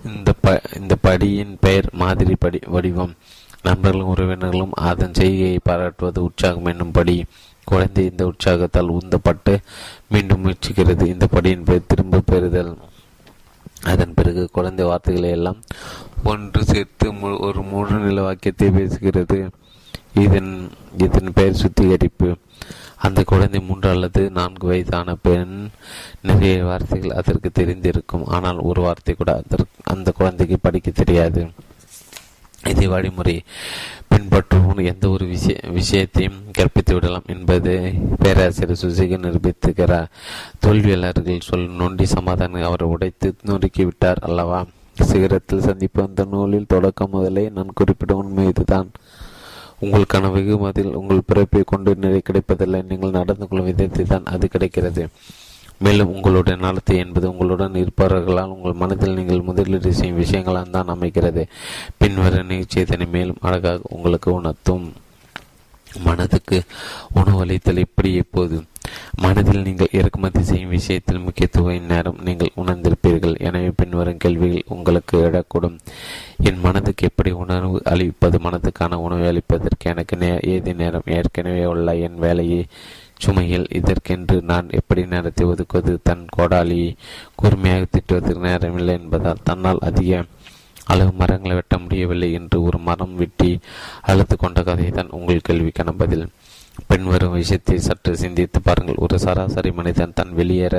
இந்த 0.04 0.32
ப 0.40 0.60
இந்த 0.80 0.96
படியின் 1.02 1.56
பெயர் 1.60 1.88
மாதிரி 1.92 2.34
படி 2.34 2.58
வடிவம். 2.66 3.14
நண்பர்களும் 3.62 4.14
உறவினர்களும் 4.14 4.70
அதன் 4.72 5.14
செய்கையை 5.14 5.58
பாராட்டுவது 5.62 6.18
உற்சாகம் 6.18 6.64
என்னும் 6.64 6.90
படி. 6.90 7.24
குழந்தை 7.64 8.10
இந்த 8.10 8.26
உற்சாகத்தால் 8.26 8.90
உந்தப்பட்டு 8.90 9.58
மீண்டும் 10.08 10.44
முயற்சிக்கிறது. 10.44 11.06
இந்த 11.06 11.26
படியின் 11.32 11.64
பெயர் 11.64 11.86
திரும்ப 11.86 12.20
பெறுதல். 12.26 12.78
அதன் 13.84 14.14
பிறகு 14.14 14.48
குழந்தை 14.52 14.86
வார்த்தைகளை 14.86 15.30
எல்லாம் 15.30 15.56
ஒன்று 16.24 16.64
சேர்த்து 16.64 17.38
ஒரு 17.40 17.62
முழு 17.62 17.90
நில 17.90 18.22
வாக்கியத்தை 18.22 18.68
பேசுகிறது. 18.68 19.48
இதன் 20.14 20.70
இதன் 20.98 21.32
பெயர் 21.34 21.60
சுத்திகரிப்பு. 21.62 22.36
அந்த 23.06 23.20
குழந்தை 23.30 23.60
மூன்று 23.60 23.88
அல்லது 23.90 24.22
நான்கு 24.30 24.66
வயதான 24.66 25.14
பெண். 25.22 25.56
நிறைய 26.22 26.64
வார்த்தைகள் 26.64 27.18
அதற்கு 27.20 27.50
தெரிந்திருக்கும். 27.58 28.26
ஆனால் 28.36 28.58
ஒரு 28.70 28.80
வார்த்தை 28.82 29.14
கூட 29.14 29.32
அதற்கு 29.32 29.78
அந்த 29.94 30.10
குழந்தைக்கு 30.10 30.58
படிக்க 30.60 30.90
தெரியாது. 30.90 31.42
இதே 32.68 32.86
வழிமுறை 32.86 33.34
பின்பற்றுவோம். 34.10 34.80
எந்த 34.84 35.04
ஒரு 35.08 35.24
விஷய 35.26 35.56
விஷயத்தையும் 35.70 36.38
கற்பித்து 36.52 36.94
விடலாம் 36.94 37.30
என்பது 37.34 37.72
பேராசிரியர் 38.18 38.82
சுசிக 38.82 39.18
நிரூபித்துகிறார் 39.24 40.12
தோல்வியாளர்கள் 40.66 41.46
சொல் 41.48 41.66
நொண்டி 41.80 42.06
சமாதானம் 42.06 42.68
அவரை 42.68 42.88
உடைத்து 42.88 43.30
நொறுக்கி 43.42 43.84
விட்டார் 43.84 44.22
அல்லவா? 44.28 44.60
சிகரத்தில் 45.02 45.66
சந்திப்பு 45.68 46.00
அந்த 46.02 46.22
நூலில் 46.24 46.70
தொடக்கம் 46.74 47.12
முதலே 47.12 47.44
நான் 47.48 47.76
குறிப்பிடும் 47.78 48.20
உண்மை 48.22 48.44
இதுதான். 48.46 48.88
உங்களுக்கான 49.84 50.30
வெகுமதியில் 50.32 50.70
அதில் 50.70 50.98
உங்கள் 51.00 51.26
பிறப்பை 51.26 51.62
கொண்டு 51.66 51.94
நிறை 51.94 52.20
கிடைப்பதில்லை. 52.20 52.80
நீங்கள் 52.82 53.16
நடந்து 53.18 53.48
கொள்ளும் 53.48 53.66
விதத்தில் 53.66 54.12
தான் 54.12 54.24
அது 54.24 54.48
கிடைக்கிறது. 54.48 55.04
மேலும் 55.84 56.12
உங்களுடைய 56.14 56.56
நடத்தை 56.64 56.96
என்பது 56.96 57.26
உங்களுடன் 57.30 57.78
இருப்பவர்களால் 57.82 58.52
உங்கள் 58.56 58.80
மனதில் 58.82 59.14
நீங்கள் 59.14 59.46
முதலீடு 59.48 59.92
செய்யும் 59.92 60.20
விஷயங்களால் 60.20 60.74
தான் 60.76 60.92
அமைகிறது. 60.94 61.44
பின்வர 61.98 62.42
நிகழ்ச்சியை 62.42 63.06
மேலும் 63.16 63.40
அழகாக 63.40 63.80
உங்களுக்கு 63.90 64.30
உணர்த்தும். 64.34 64.86
மனதுக்கு 65.98 66.62
உணவளித்தல் 67.14 67.78
எப்படி 67.78 68.14
எப்போது? 68.14 68.64
மனதில் 69.20 69.62
நீங்கள் 69.62 69.92
இறக்குமதி 69.92 70.42
செய்யும் 70.42 70.70
விஷயத்தில் 70.70 71.18
முக்கியத்துவ 71.18 71.78
நேரம் 71.78 72.18
நீங்கள் 72.22 72.50
உணர்ந்திருப்பீர்கள். 72.56 73.38
எனவே 73.38 73.70
பின்வரும் 73.76 74.16
கேள்விகள் 74.16 74.62
உங்களுக்கு 74.66 75.18
எழக்கூடும். 75.18 75.78
என் 76.42 76.60
மனதுக்கு 76.60 77.06
எப்படி 77.06 77.30
உணர்வு 77.30 77.82
அளிப்பது? 77.84 78.38
மனதுக்கான 78.38 78.94
உணவை 78.94 79.26
அளிப்பதற்கு 79.26 79.84
எனக்கு 79.84 80.16
நே 80.16 80.38
ஏது 80.42 80.74
நேரம்? 80.74 81.02
ஏற்கனவே 81.06 81.64
உள்ள 81.64 81.96
என் 81.96 82.14
வேலையை 82.14 82.66
சுமையில் 83.26 83.66
இதற்கென்று 83.70 84.42
நான் 84.42 84.68
எப்படி 84.70 85.06
நேரத்தை 85.06 85.46
ஒதுக்குவது? 85.46 85.98
தன் 86.02 86.26
கோடாலியை 86.36 86.96
கூர்மையாக 87.34 87.84
திட்டுவதற்கு 87.84 88.46
நேரமில்லை 88.48 89.00
என்பதால் 89.00 89.44
தன்னால் 89.44 89.78
அதிக 89.80 90.24
அளவு 90.90 91.12
மரங்களை 91.20 91.54
வெட்ட 91.58 91.74
முடியவில்லை 91.78 92.30
என்று 92.38 92.58
ஒரு 92.68 92.78
மரம் 92.88 93.14
வெட்டி 93.20 93.50
அழுத்து 94.10 94.36
கொண்ட 94.36 94.62
கதை 94.62 94.88
தான் 94.90 95.14
உங்கள் 95.18 95.46
கேள்விக்கான 95.48 95.94
பதில். 96.02 96.26
பெண் 96.90 97.06
வரும் 97.12 97.34
விஷயத்தை 97.38 97.74
சற்று 97.86 98.12
சிந்தித்து 98.20 98.58
பாருங்கள். 98.62 99.00
ஒரு 99.04 99.16
சராசரி 99.24 99.70
மனிதன் 99.78 100.14
தன் 100.18 100.32
வெளியேற 100.38 100.76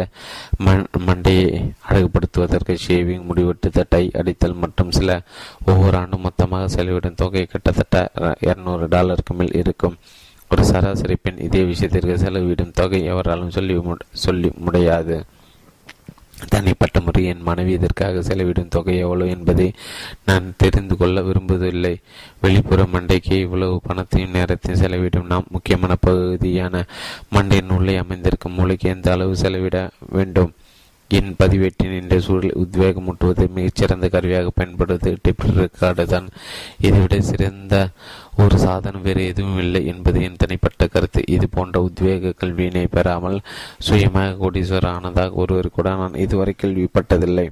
மண்டையை 1.08 1.50
அழகுபடுத்துவதற்கு 1.90 2.76
ஷேவிங் 2.86 3.28
முடிவெட்டு 3.30 3.84
டை 3.94 4.04
அடித்தல் 4.22 4.60
மற்றும் 4.64 4.96
சில 4.98 5.20
ஒவ்வொரு 5.66 5.98
ஆண்டும் 5.98 6.26
மொத்தமாக 6.28 6.72
செலவிடும் 6.76 7.20
தொகை 7.22 7.46
கிட்டத்தட்ட 7.46 8.02
இருநூறு 8.50 8.88
டாலருக்கு 8.96 9.36
மேல் 9.42 9.60
இருக்கும். 9.62 9.98
ஒரு 10.52 10.66
சராசரி 10.72 11.16
பெண் 11.22 11.40
இதே 11.48 11.62
விஷயத்திற்கு 11.72 12.16
செலவிடும் 12.24 12.76
தொகை 12.80 13.02
எவராலும் 13.14 13.56
சொல்லி 13.58 13.76
சொல்லி 14.26 14.52
முடியாது. 14.66 15.18
தனிப்பட்ட 16.50 17.00
முறை 17.00 17.26
என் 17.26 17.42
மனைவி 17.42 17.72
இதற்காக 17.72 18.22
செலவிடும் 18.22 18.68
தொகை 18.68 18.98
எவ்வளவு 18.98 19.30
என்பதை 19.30 19.74
நான் 20.26 20.54
தெரிந்து 20.58 20.98
கொள்ள 20.98 21.22
விரும்புவதில்லை. 21.22 21.96
வெளிப்புற 22.42 22.84
மண்டைக்கு 22.84 23.40
இவ்வளவு 23.40 23.82
பணத்தையும் 23.84 24.32
நேரத்தையும் 24.32 24.82
செலவிடும் 24.82 25.26
நாம் 25.26 25.46
முக்கியமான 25.50 25.96
பகுதியான 25.96 26.86
மண்டையின் 27.36 27.78
உள்ளே 27.78 27.96
அமைந்திருக்கும் 27.96 28.54
மூளைக்கு 28.54 28.90
எந்த 28.90 29.12
அளவு 29.12 29.36
செலவிட 29.36 29.90
வேண்டும்? 30.10 30.54
என் 31.18 31.34
பதிவேட்டின் 31.38 31.96
இன்றைய 32.02 32.26
சூழலை 32.26 32.50
உத்வேகமூட்டுவது 32.62 33.44
மிகச்சிறந்த 33.56 34.06
கருவியாக 34.14 34.50
பயன்படுவது 34.50 35.18
டிப் 35.22 35.44
ரெக்கார்டு 35.58 36.04
தான். 36.04 36.28
இதைவிட 36.80 37.22
சிறந்த 37.22 37.90
ஒரு 38.38 38.58
சாதனம் 38.58 39.02
வேறு 39.02 39.26
எதுவும் 39.26 39.60
இல்லை 39.60 39.86
என்பது 39.86 40.22
என் 40.22 40.40
தனிப்பட்ட 40.44 40.88
கருத்து. 40.88 41.24
இது 41.28 41.50
போன்ற 41.50 41.90
உத்வேக 41.90 42.34
கல்வியினை 42.42 42.86
பெறாமல் 42.92 43.38
சுயமாக 43.80 44.38
கோடீஸ்வரர் 44.42 44.94
ஆனதாக 44.96 45.32
ஒருவர் 45.32 45.70
கூட 45.70 45.90
நான் 45.96 46.22
இதுவரை 46.26 46.56
கேள்விப்பட்டதில்லை. 46.62 47.48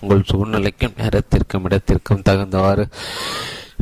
உங்கள் 0.00 0.28
சூழ்நிலைக்கும் 0.32 0.98
நேரத்திற்கும் 0.98 1.64
இடத்திற்கும் 1.64 2.24
தகுந்தவாறு 2.28 2.86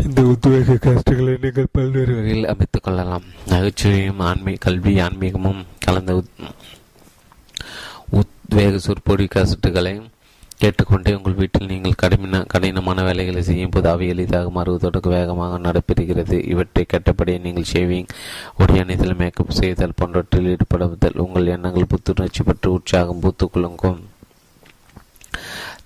இந்த 0.05 0.23
உத்வேக 0.23 0.79
கருத்துக்களை 0.79 1.37
நீங்கள் 1.41 1.73
பல்வேறு 1.73 2.15
வகையில் 2.15 2.47
அமைத்துக் 2.47 2.83
கொள்ளலாம். 2.83 3.25
நகைச்சுவையும் 3.49 4.21
ஆன்மீக 4.31 4.57
கல்வி 4.61 5.01
ஆன்மீகமும் 5.01 5.63
கலந்த 5.85 6.23
வேக 8.55 8.79
சொற்பொடி 8.79 9.27
கசட்டுகளை 9.27 9.93
கேட்டுக்கொண்டே 10.59 11.15
உங்கள் 11.15 11.35
வீட்டில் 11.35 11.67
நீங்கள் 11.67 11.97
கடின 11.97 12.41
கடினமான 12.43 13.03
வேலைகளை 13.03 13.43
செய்யும் 13.43 13.71
போது 13.71 13.89
அவை 13.89 14.09
எளிதாக 14.09 14.51
மாறுவதற்கு 14.51 15.11
வேகமாக 15.11 15.59
நடைபெறுகிறது. 15.59 16.37
இவற்றை 16.49 16.85
கேட்டபடியே 16.85 17.39
நீங்கள் 17.39 17.71
ஷேவிங் 17.73 18.09
உடையணிதல் 18.59 19.17
மேக்கப் 19.17 19.59
செய்தல் 19.61 19.97
போன்றவற்றில் 19.97 20.51
ஈடுபடுவதால் 20.53 21.23
உங்கள் 21.27 21.47
எண்ணங்கள் 21.47 21.87
புத்துணர்ச்சி 21.87 22.43
பெற்று 22.43 22.73
உற்சாகம் 22.73 23.23
பூத்துக்குள்ளுங்கும் 23.23 24.01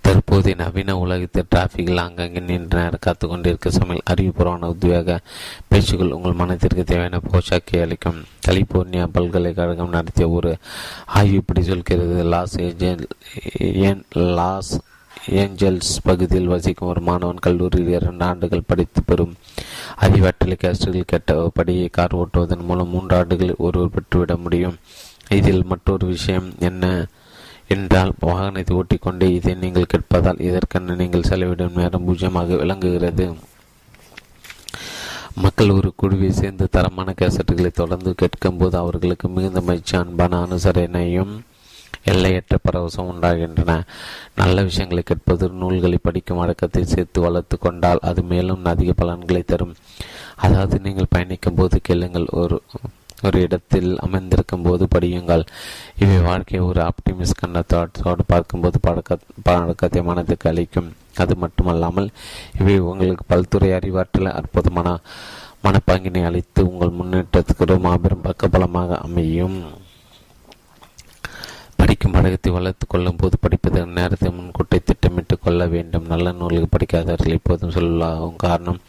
தற்போது 0.05 0.51
நவீன 0.57 0.97
உலகத்தில் 0.99 1.51
டிராஃபிக்கில் 1.55 2.05
அங்கங்கே 2.05 2.41
நின்று 2.49 2.79
நேரம் 2.79 3.05
காத்து 3.07 3.29
கொண்டிருக்க 3.29 3.71
சமையல் 3.71 4.09
அறிவுபூர்வமான 4.11 4.69
உத்வேக 4.73 5.19
பேச்சுகள் 5.69 6.15
உங்கள் 6.17 6.39
மனத்திற்கு 6.41 6.85
தேவையான 6.85 7.21
போஷாக்கை 7.33 7.79
அளிக்கும். 7.81 8.19
கலிபோர்னியா 8.47 9.05
பல்கலைக்கழகம் 9.13 9.95
நடத்திய 9.97 10.29
ஒரு 10.29 10.53
ஆய்வு 11.19 11.35
இப்படி 11.35 11.63
சொல்கிறது. 11.63 12.25
லாஸ் 12.25 12.57
ஏஞ்சல் 12.59 14.05
லாஸ் 14.41 14.75
ஏஞ்சல்ஸ் 15.31 15.95
பகுதியில் 16.03 16.47
வசிக்கும் 16.47 16.89
ஒரு 16.89 17.01
மாணவன் 17.01 17.45
கல்லூரியில் 17.47 17.95
இரண்டு 17.99 18.25
ஆண்டுகள் 18.25 18.67
படித்து 18.67 19.03
பெறும் 19.03 19.35
அறிவாற்றலை 20.01 20.57
கேஸ்டுகள் 20.65 21.11
கேட்டபடியே 21.13 21.87
கார் 21.91 22.17
ஓட்டுவதன் 22.17 22.67
மூலம் 22.71 22.89
மூன்று 22.89 23.17
ஆண்டுகளில் 23.17 23.63
ஒருவர் 23.67 23.95
பெற்றுவிட 23.97 24.35
முடியும். 24.37 24.77
இதில் 25.31 25.65
மற்றொரு 25.65 26.07
விஷயம் 26.07 26.49
என்ன? 26.59 27.07
என்றால் 27.69 28.13
வாகனத்தை 28.21 28.77
ஓட்டிக்கொண்டே 28.77 29.29
இதை 29.35 29.55
நீங்கள் 29.55 29.91
கேட்பதால் 29.93 30.43
இதற்கென 30.49 30.97
நீங்கள் 30.97 31.29
செலவிடும் 31.31 31.79
நேரம் 31.81 32.07
பூஜ்ஜியமாக 32.07 32.57
விளங்குகிறது. 32.57 33.27
மக்கள் 35.35 35.71
ஒரு 35.71 35.93
குழுவை 35.97 36.33
சேர்ந்து 36.33 36.69
தரமான 36.71 37.15
கேசட்டுகளை 37.21 37.71
தொடர்ந்து 37.71 38.15
கேட்கும்போது 38.15 38.77
அவர்களுக்கு 38.77 39.29
மிகுந்த 39.29 39.61
மகிழ்ச்சி 39.61 39.97
அன்பான 39.97 40.47
அனுசரணையும் 40.47 41.33
எல்லையற்ற 42.13 42.59
பரவசம் 42.67 43.11
உண்டாகின்றன. 43.13 43.83
நல்ல 44.35 44.63
விஷயங்களை 44.63 45.03
கேட்பது 45.03 45.49
நூல்களை 45.49 45.99
படிக்கும் 46.03 46.37
வழக்கத்தை 46.37 46.85
சேர்த்து 46.85 47.21
வளர்த்து 47.21 47.59
கொண்டால் 47.59 47.99
அது 47.99 48.23
மேலும் 48.23 48.65
அதிக 48.65 48.93
பலன்களை 48.93 49.43
தரும். 49.43 49.75
அதாவது 50.37 50.81
நீங்கள் 50.81 51.11
பயணிக்கும் 51.11 51.55
போது 51.55 51.81
கேளுங்கள் 51.81 52.27
ஒரு 52.27 52.59
ஒரு 53.27 53.39
இடத்தில் 53.47 53.91
அமைந்திருக்கும் 54.07 54.65
போது 54.67 54.85
படியுங்கள். 54.95 55.45
இவை 56.03 56.19
வாழ்க்கையை 56.29 56.63
ஒரு 56.71 56.81
ஆப்டிமிஸ்ட் 56.91 57.41
கண்ணத்தோடு 57.43 58.25
பார்க்கும்போது 58.33 58.79
பழக்க 58.87 59.19
பழக்கத்தை 59.49 60.03
மனதுக்கு 60.11 60.49
அளிக்கும் 60.51 60.91
அது 61.23 61.35
மட்டுமல்லாமல் 61.43 62.09
இவை 62.61 62.77
உங்களுக்கு 62.91 63.25
பல்துறை 63.33 63.71
அறிவாற்றல் 63.79 64.37
அற்புதமான 64.41 64.97
மனப்பாங்கினை 65.67 66.23
அளித்து 66.29 66.61
உங்கள் 66.71 66.97
முன்னேற்றத்துக்கு 66.99 67.65
ஒரு 67.67 67.77
மாபெரும் 67.87 68.27
பக்கபலமாக 68.27 68.99
அமையும். 69.07 69.59
படிக்கும் 71.79 72.15
பழக்கத்தை 72.17 72.51
வளர்த்து 72.57 72.85
கொள்ளும் 72.87 73.19
போது 73.21 73.37
படிப்பதற்கு 73.45 73.97
நேரத்தை 73.99 74.29
முன்கூட்டை 74.37 74.79
திட்டமிட்டு 74.81 75.35
கொள்ள 75.39 75.63
வேண்டும். 75.75 76.11
நல்ல 76.13 76.33
நூல்கள் 76.41 76.73
படிக்காதவர்கள் 76.75 77.37
எப்போதும் 77.39 77.75
சொல்லாகும் 77.77 78.37
காரணம் 78.45 78.81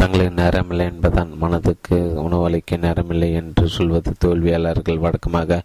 தங்களுக்கு 0.00 0.34
நேரமில்லை 0.42 0.86
என்பதால் 0.92 1.32
மனதுக்கு 1.42 1.96
உணவளிக்க 2.26 2.76
நேரமில்லை 2.84 3.30
என்று 3.40 3.64
சொல்வது 3.76 4.10
தோல்வியாளர்கள் 4.24 5.04
வழக்கமாக 5.04 5.62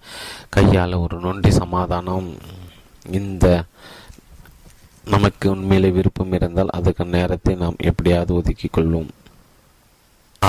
கையாள 0.55 0.99
ஒரு 1.05 1.17
நொண்டி 1.25 1.51
சமாதானம். 1.61 2.29
இந்த 3.19 3.45
நமக்கு 5.13 5.45
உண்மையிலே 5.53 5.89
விருப்பம் 5.97 6.33
இருந்தால் 6.37 6.75
அதுக்கு 6.77 7.05
நேரத்தை 7.15 7.53
நாம் 7.63 7.83
எப்படியாவது 7.89 8.31
ஒதுக்கிக் 8.39 8.75
கொள்வோம். 8.75 9.09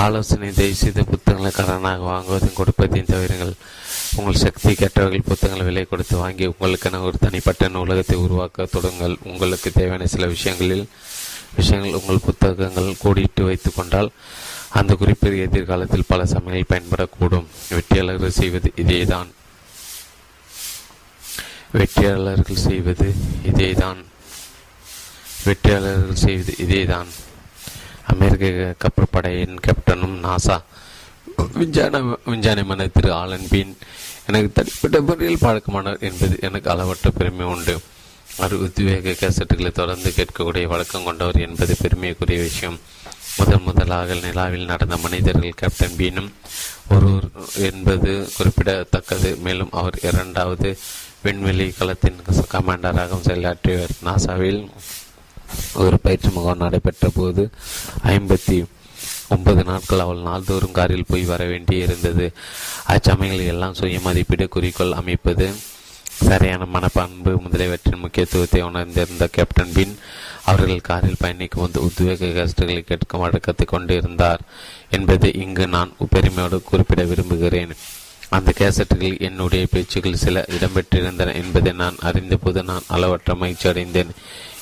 ஆலோசனை 0.03 0.47
தயவு 0.51 0.77
செய்த 0.79 1.01
புத்தகங்களை 1.11 1.51
கடனாக 1.57 2.05
வாங்குவதையும் 2.11 2.59
கொடுப்பதையும் 2.59 3.11
தவிரங்கள். 3.11 3.53
உங்கள் 4.17 4.41
சக்தி 4.43 4.71
கெட்டவர்கள் 4.73 5.27
புத்தகங்களை 5.29 5.65
விலை 5.67 5.83
கொடுத்து 5.91 6.15
வாங்கி 6.23 6.45
உங்களுக்கென 6.53 7.01
ஒரு 7.07 7.17
தனிப்பட்ட 7.25 7.67
நூலகத்தை 7.75 8.17
உருவாக்க 8.25 8.67
தொடங்கள் 8.75 9.15
உங்களுக்கு 9.31 9.69
தேவையான 9.77 10.07
சில 10.13 10.27
விஷயங்களில் 10.35 10.85
விஷயங்கள் 11.55 11.99
உங்கள் 11.99 12.19
புத்தகங்கள் 12.25 12.95
கோடிட்டு 13.03 13.43
வைத்து 13.43 13.73
கொண்டால் 13.73 14.09
அந்த 14.69 14.95
குறிப்பிட்ட 14.95 15.37
எதிர்காலத்தில் 15.37 16.03
பல 16.07 16.25
சமயங்களில் 16.25 16.83
பயன்படக்கூடும். 16.83 17.45
வெற்றியாளர்கள் 17.69 18.29
செய்வது 18.29 18.71
இதேதான். 18.75 19.27
வெற்றியாளர்கள் 21.71 22.55
செய்வது 22.55 23.13
இதேதான். 23.43 24.03
வெற்றியாளர்கள் 25.43 26.15
செய்வது 26.15 26.55
இதேதான். 26.57 27.07
அமெரிக்க 28.07 28.75
கப்பற்படையின் 28.77 29.57
கேப்டனும் 29.67 30.19
நாசா 30.23 30.61
விஞ்ஞான 31.53 31.99
விஞ்ஞானிமான 32.25 32.91
திரு 32.91 33.13
ஆலன் 33.13 33.47
பீன் 33.49 33.75
எனக்கு 34.27 34.51
தனிப்பட்ட 34.53 35.01
முறையில் 35.01 35.37
பழக்கமானவர் 35.41 35.99
என்பது 35.99 36.37
எனக்கு 36.41 36.69
அளவற்ற 36.69 37.09
பெருமை 37.09 37.45
உண்டு. 37.45 37.81
அவர் 38.37 38.55
உத்வேக 38.55 39.15
கேசட்டுகளை 39.19 39.71
தொடர்ந்து 39.71 40.13
கேட்கக்கூடிய 40.17 40.65
வழக்கம் 40.67 41.03
கொண்டவர் 41.03 41.39
என்பது 41.47 41.75
பெருமைக்குரிய 41.81 42.39
விஷயம். 42.41 42.79
முதன் 43.37 43.61
முதலாக 43.61 44.13
நிலாவில் 44.13 44.65
நடந்த 44.65 44.97
மனிதர்கள் 44.97 45.59
கேப்டன் 45.61 45.97
பீனும் 45.97 46.29
ஒருவர் 46.89 47.29
என்பது 47.59 48.29
குறிப்பிடத்தக்கது. 48.37 49.35
மேலும் 49.35 49.71
அவர் 49.71 49.97
இரண்டாவது 50.01 50.77
விண்வெளி 51.21 51.73
களத்தின் 51.79 52.21
கமாண்டராகவும் 52.51 53.27
செயலாற்றியவர். 53.27 53.93
நாசாவில் 54.03 54.61
ஒரு 55.73 55.99
பயிற்சி 55.99 56.29
முகாம் 56.29 56.57
நடைபெற்ற 56.57 57.09
போது 57.15 57.49
ஐம்பத்தி 58.03 58.65
ஒன்பது 59.29 59.63
நாட்கள் 59.63 59.99
அவள் 59.99 60.17
நாள்தோறும் 60.17 60.71
காரில் 60.71 61.07
போய் 61.07 61.23
வர 61.23 61.45
வேண்டி 61.45 61.75
இருந்தது 61.75 62.31
அச்சமயங்களில் 62.87 63.51
எல்லாம் 63.53 63.73
சுய 63.73 63.99
மதிப்பீடு 63.99 64.49
குறிக்கோள் 64.49 64.91
அமைப்பது 64.91 65.47
சரியான 66.21 66.67
மனப்பண்பு 66.73 67.31
முதலியவற்றின் 67.41 68.01
முக்கியத்துவத்தை 68.03 68.61
உணர்ந்திருந்த 68.61 69.27
கேப்டன் 69.27 69.73
பின் 69.73 69.97
அவர்கள் 70.43 70.87
காரில் 70.89 71.19
பயணிக்கும் 71.19 71.63
போது 71.63 71.83
உத்வேக 71.87 72.31
கஷ்டங்களை 72.33 72.81
கேட்கும் 72.81 73.23
வழக்கத்தை 73.23 73.65
கொண்டிருந்தார் 73.65 74.39
என்பதை 74.89 75.31
இங்கு 75.33 75.67
நான் 75.67 75.93
பெருமையோடு 76.09 76.61
குறிப்பிட 76.61 77.03
விரும்புகிறேன். 77.03 77.73
அந்த 78.29 78.53
கேசட்டுகளில் 78.59 79.19
என்னுடைய 79.19 79.67
பேச்சுக்கள் 79.71 80.21
சில 80.23 80.45
இடம்பெற்றிருந்தன 80.57 81.35
என்பதை 81.41 81.71
நான் 81.73 81.95
அறிந்தபோது 82.01 82.63
நான் 82.63 82.87
அளவற்ற 82.87 83.35
மகிழ்ச்சி 83.35 83.69
அடைந்தேன். 83.69 84.11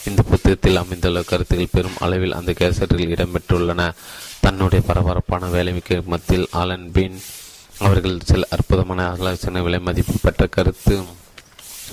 இந்த 0.06 0.22
புத்தகத்தில் 0.22 0.76
அமைந்துள்ள 0.76 1.22
கருத்துக்கள் 1.22 1.74
பெரும் 1.76 2.00
அளவில் 2.00 2.34
அந்த 2.34 2.52
கேசட்டுகள் 2.52 3.14
இடம்பெற்றுள்ளன. 3.16 3.92
தன்னுடைய 4.42 4.84
பரபரப்பான 4.88 5.48
வேலைமைக்கு 5.48 6.06
மத்தியில் 6.06 6.48
ஆலன் 6.52 6.92
பீன் 6.94 7.20
அவர்கள் 7.80 8.18
சில 8.26 8.48
அற்புதமான 8.50 9.10
ஆலோசனை 9.10 9.62
விலை 9.62 9.80
மதிப்பு 9.80 10.14
பெற்ற 10.22 10.48
கருத்து 10.48 11.04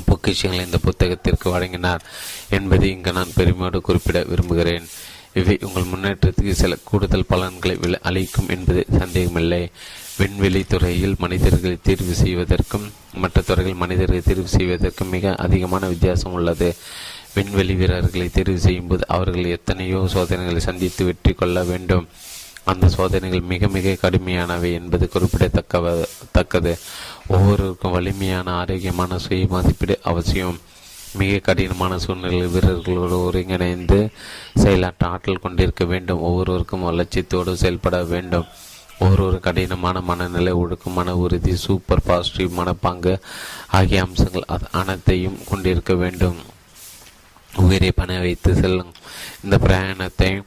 பொக்கிஷங்களை 0.09 0.65
இந்த 0.65 0.79
புத்தகத்திற்கு 0.87 1.49
வழங்கினார் 1.51 2.05
என்பதை 2.49 2.91
இங்கு 2.91 3.13
நான் 3.13 3.37
பெருமையோடு 3.37 3.81
குறிப்பிட 3.81 4.23
விரும்புகிறேன். 4.23 4.87
இவை 5.35 5.59
உங்கள் 5.61 5.91
முன்னேற்றத்துக்கு 5.93 6.51
சில 6.51 6.77
கூடுதல் 6.85 7.29
பலன்களை 7.29 7.99
அளிக்கும் 8.03 8.49
என்பது 8.49 8.87
சந்தேகமில்லை. 8.99 9.71
விண்வெளி 10.19 10.63
துறையில் 10.65 11.15
மனிதர்களை 11.19 11.77
தேர்வு 11.83 12.15
செய்வதற்கும் 12.15 12.93
மற்ற 13.15 13.41
துறையில் 13.41 13.81
மனிதர்களை 13.83 14.23
தேர்வு 14.23 14.49
செய்வதற்கும் 14.49 15.09
மிக 15.09 15.35
அதிகமான 15.35 15.87
வித்தியாசம் 15.87 16.33
உள்ளது. 16.33 16.75
விண்வெளி 17.35 17.75
வீரர்களை 17.75 18.29
தேர்வு 18.29 18.59
செய்யும்போது 18.59 19.05
அவர்கள் 19.09 19.45
எத்தனையோ 19.45 20.07
சோதனைகளை 20.07 20.61
சந்தித்து 20.61 21.05
வெற்றி 21.05 21.33
கொள்ள 21.33 21.63
வேண்டும். 21.65 22.09
அந்த 22.65 22.89
சோதனைகள் 22.89 23.41
மிக 23.41 23.69
மிக 23.69 23.97
கடுமையானவை 24.03 24.73
என்பது 24.73 25.09
குறிப்பிடத்தக்க 25.09 26.07
தக்கது. 26.33 26.79
ஒவ்வொருவருக்கும் 27.35 27.95
வலிமையான 27.97 28.47
ஆரோக்கியமான 28.53 29.19
சுய 29.19 29.47
மதிப்பீடு 29.49 29.99
அவசியம். 30.03 30.59
மிக 31.15 31.39
கடினமான 31.39 31.99
சூழ்நிலை 31.99 32.47
வீரர்களோடு 32.47 33.17
ஒருங்கிணைந்து 33.27 33.99
செயலாற்ற 34.55 35.07
ஆற்றல் 35.07 35.45
கொண்டிருக்க 35.45 35.85
வேண்டும். 35.85 36.21
ஒவ்வொருவருக்கும் 36.21 36.85
லட்சியத்தோடு 36.99 37.53
செயல்பட 37.53 37.99
வேண்டும். 38.05 38.47
ஒவ்வொரு 38.99 39.41
கடினமான 39.41 40.01
மனநிலை 40.01 40.53
ஒழுக்கம் 40.53 40.93
மன 40.93 41.17
உறுதி 41.17 41.55
சூப்பர் 41.55 42.07
பாசிட்டிவ் 42.07 42.59
மனப்பாங்கு 42.59 43.15
ஆகிய 43.69 44.03
அம்சங்கள் 44.03 44.51
அனைத்தையும் 44.73 45.39
கொண்டிருக்க 45.49 45.95
வேண்டும். 45.95 46.37
உயிரை 47.57 47.93
பண 47.93 48.19
வைத்து 48.19 48.55
செல்லும் 48.55 48.93
இந்த 49.45 49.59
பிரயாணத்தை 49.59 50.43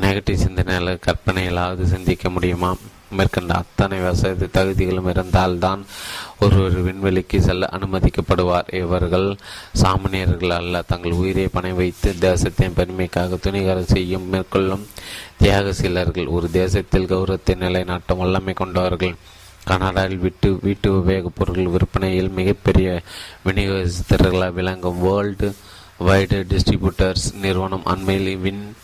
நெகட்டிவ் 0.00 0.42
சிந்தனையாளர் 0.44 1.04
கற்பனையிலாவது 1.06 1.84
சிந்திக்க 1.84 2.30
முடியுமா? 2.30 2.76
மேற்கண்ட 3.12 3.54
அத்தனை 3.54 3.98
வசதி 3.98 4.46
தகுதிகளும் 4.46 5.08
இருந்தால்தான் 5.08 5.86
ஒருவர் 6.40 6.84
விண்வெளிக்கு 6.84 7.38
செல்ல 7.38 7.68
அனுமதிக்கப்படுவார். 7.72 8.74
இவர்கள் 8.74 9.36
சாமானியர்கள் 9.82 10.50
அல்ல. 10.50 10.82
தங்கள் 10.82 11.12
உயிரை 11.12 11.48
பணம் 11.48 11.76
வைத்து 11.76 12.18
தேசத்தின் 12.18 12.74
பெருமைக்காக 12.76 13.38
துணிகரம் 13.42 13.92
செய்யும் 13.92 14.28
மேற்கொள்ளும் 14.28 14.86
தியாக 15.38 15.72
சிலர்கள். 15.72 16.26
ஒரு 16.26 16.50
தேசத்தில் 16.50 17.06
கௌரவத்தை 17.06 17.56
நிலைநாட்டும் 17.60 18.16
வல்லமை 18.16 18.54
கொண்டவர்கள். 18.54 19.14
கனடாவில் 19.64 20.18
விட்டு 20.18 20.58
வீட்டு 20.62 20.92
உபயோகப் 20.92 21.34
பொருட்கள் 21.34 21.68
விற்பனையில் 21.68 22.28
மிகப்பெரிய 22.28 23.02
விநியோகஸ்தர்களாக 23.46 24.52
விளங்கும் 24.52 25.00
வேர்ல்டு 25.00 25.54
வைடு 26.00 26.44
டிஸ்ட்ரிபியூட்டர்ஸ் 26.50 27.34
நிறுவனம் 27.40 27.84
அண்மையில் 27.84 28.36
வின் 28.36 28.76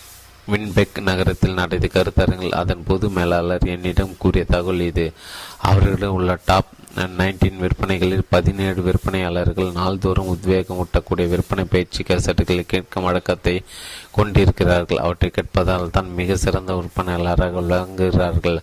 வின்பெக் 0.52 0.98
நகரத்தில் 1.08 1.56
நடத்திய 1.60 1.90
கருத்தரங்கில் 1.94 2.58
அதன் 2.60 2.84
பொது 2.88 3.06
மேலாளர் 3.10 3.64
என்னிடம் 3.74 4.18
கூறிய 4.18 4.44
தகவல் 4.44 4.80
இது. 4.80 5.06
அவர்களிடம் 5.68 6.16
உள்ள 6.18 6.38
டாப் 6.44 6.70
நைன்டீன் 7.18 7.58
விற்பனைகளில் 7.62 8.24
பதினேழு 8.28 8.80
விற்பனையாளர்கள் 8.82 9.68
நாள்தோறும் 9.72 10.30
உத்வேகம் 10.34 10.78
ஊட்டக்கூடிய 10.82 11.26
விற்பனை 11.28 11.64
பயிற்சி 11.64 12.02
கேசட்டுகளை 12.02 12.64
கேட்கும் 12.66 13.06
வழக்கத்தை 13.08 13.54
கொண்டிருக்கிறார்கள். 14.16 15.02
அவற்றை 15.04 15.30
கேட்பதால் 15.30 15.94
தான் 15.96 16.08
மிக 16.20 16.36
சிறந்த 16.36 16.74
விற்பனையாளராக 16.80 17.60
விளங்குகிறார்கள். 17.60 18.58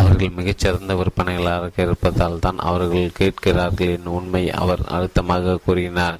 அவர்கள் 0.00 0.36
மிகச்சிறந்த 0.38 0.94
விற்பனையாளராக 0.94 1.82
இருப்பதால் 1.82 2.42
தான் 2.46 2.58
அவர்கள் 2.70 3.16
கேட்கிறார்கள் 3.20 3.94
என் 3.96 4.14
உண்மை 4.18 4.50
அவர் 4.62 4.84
அழுத்தமாக 4.86 5.58
கூறினார். 5.66 6.18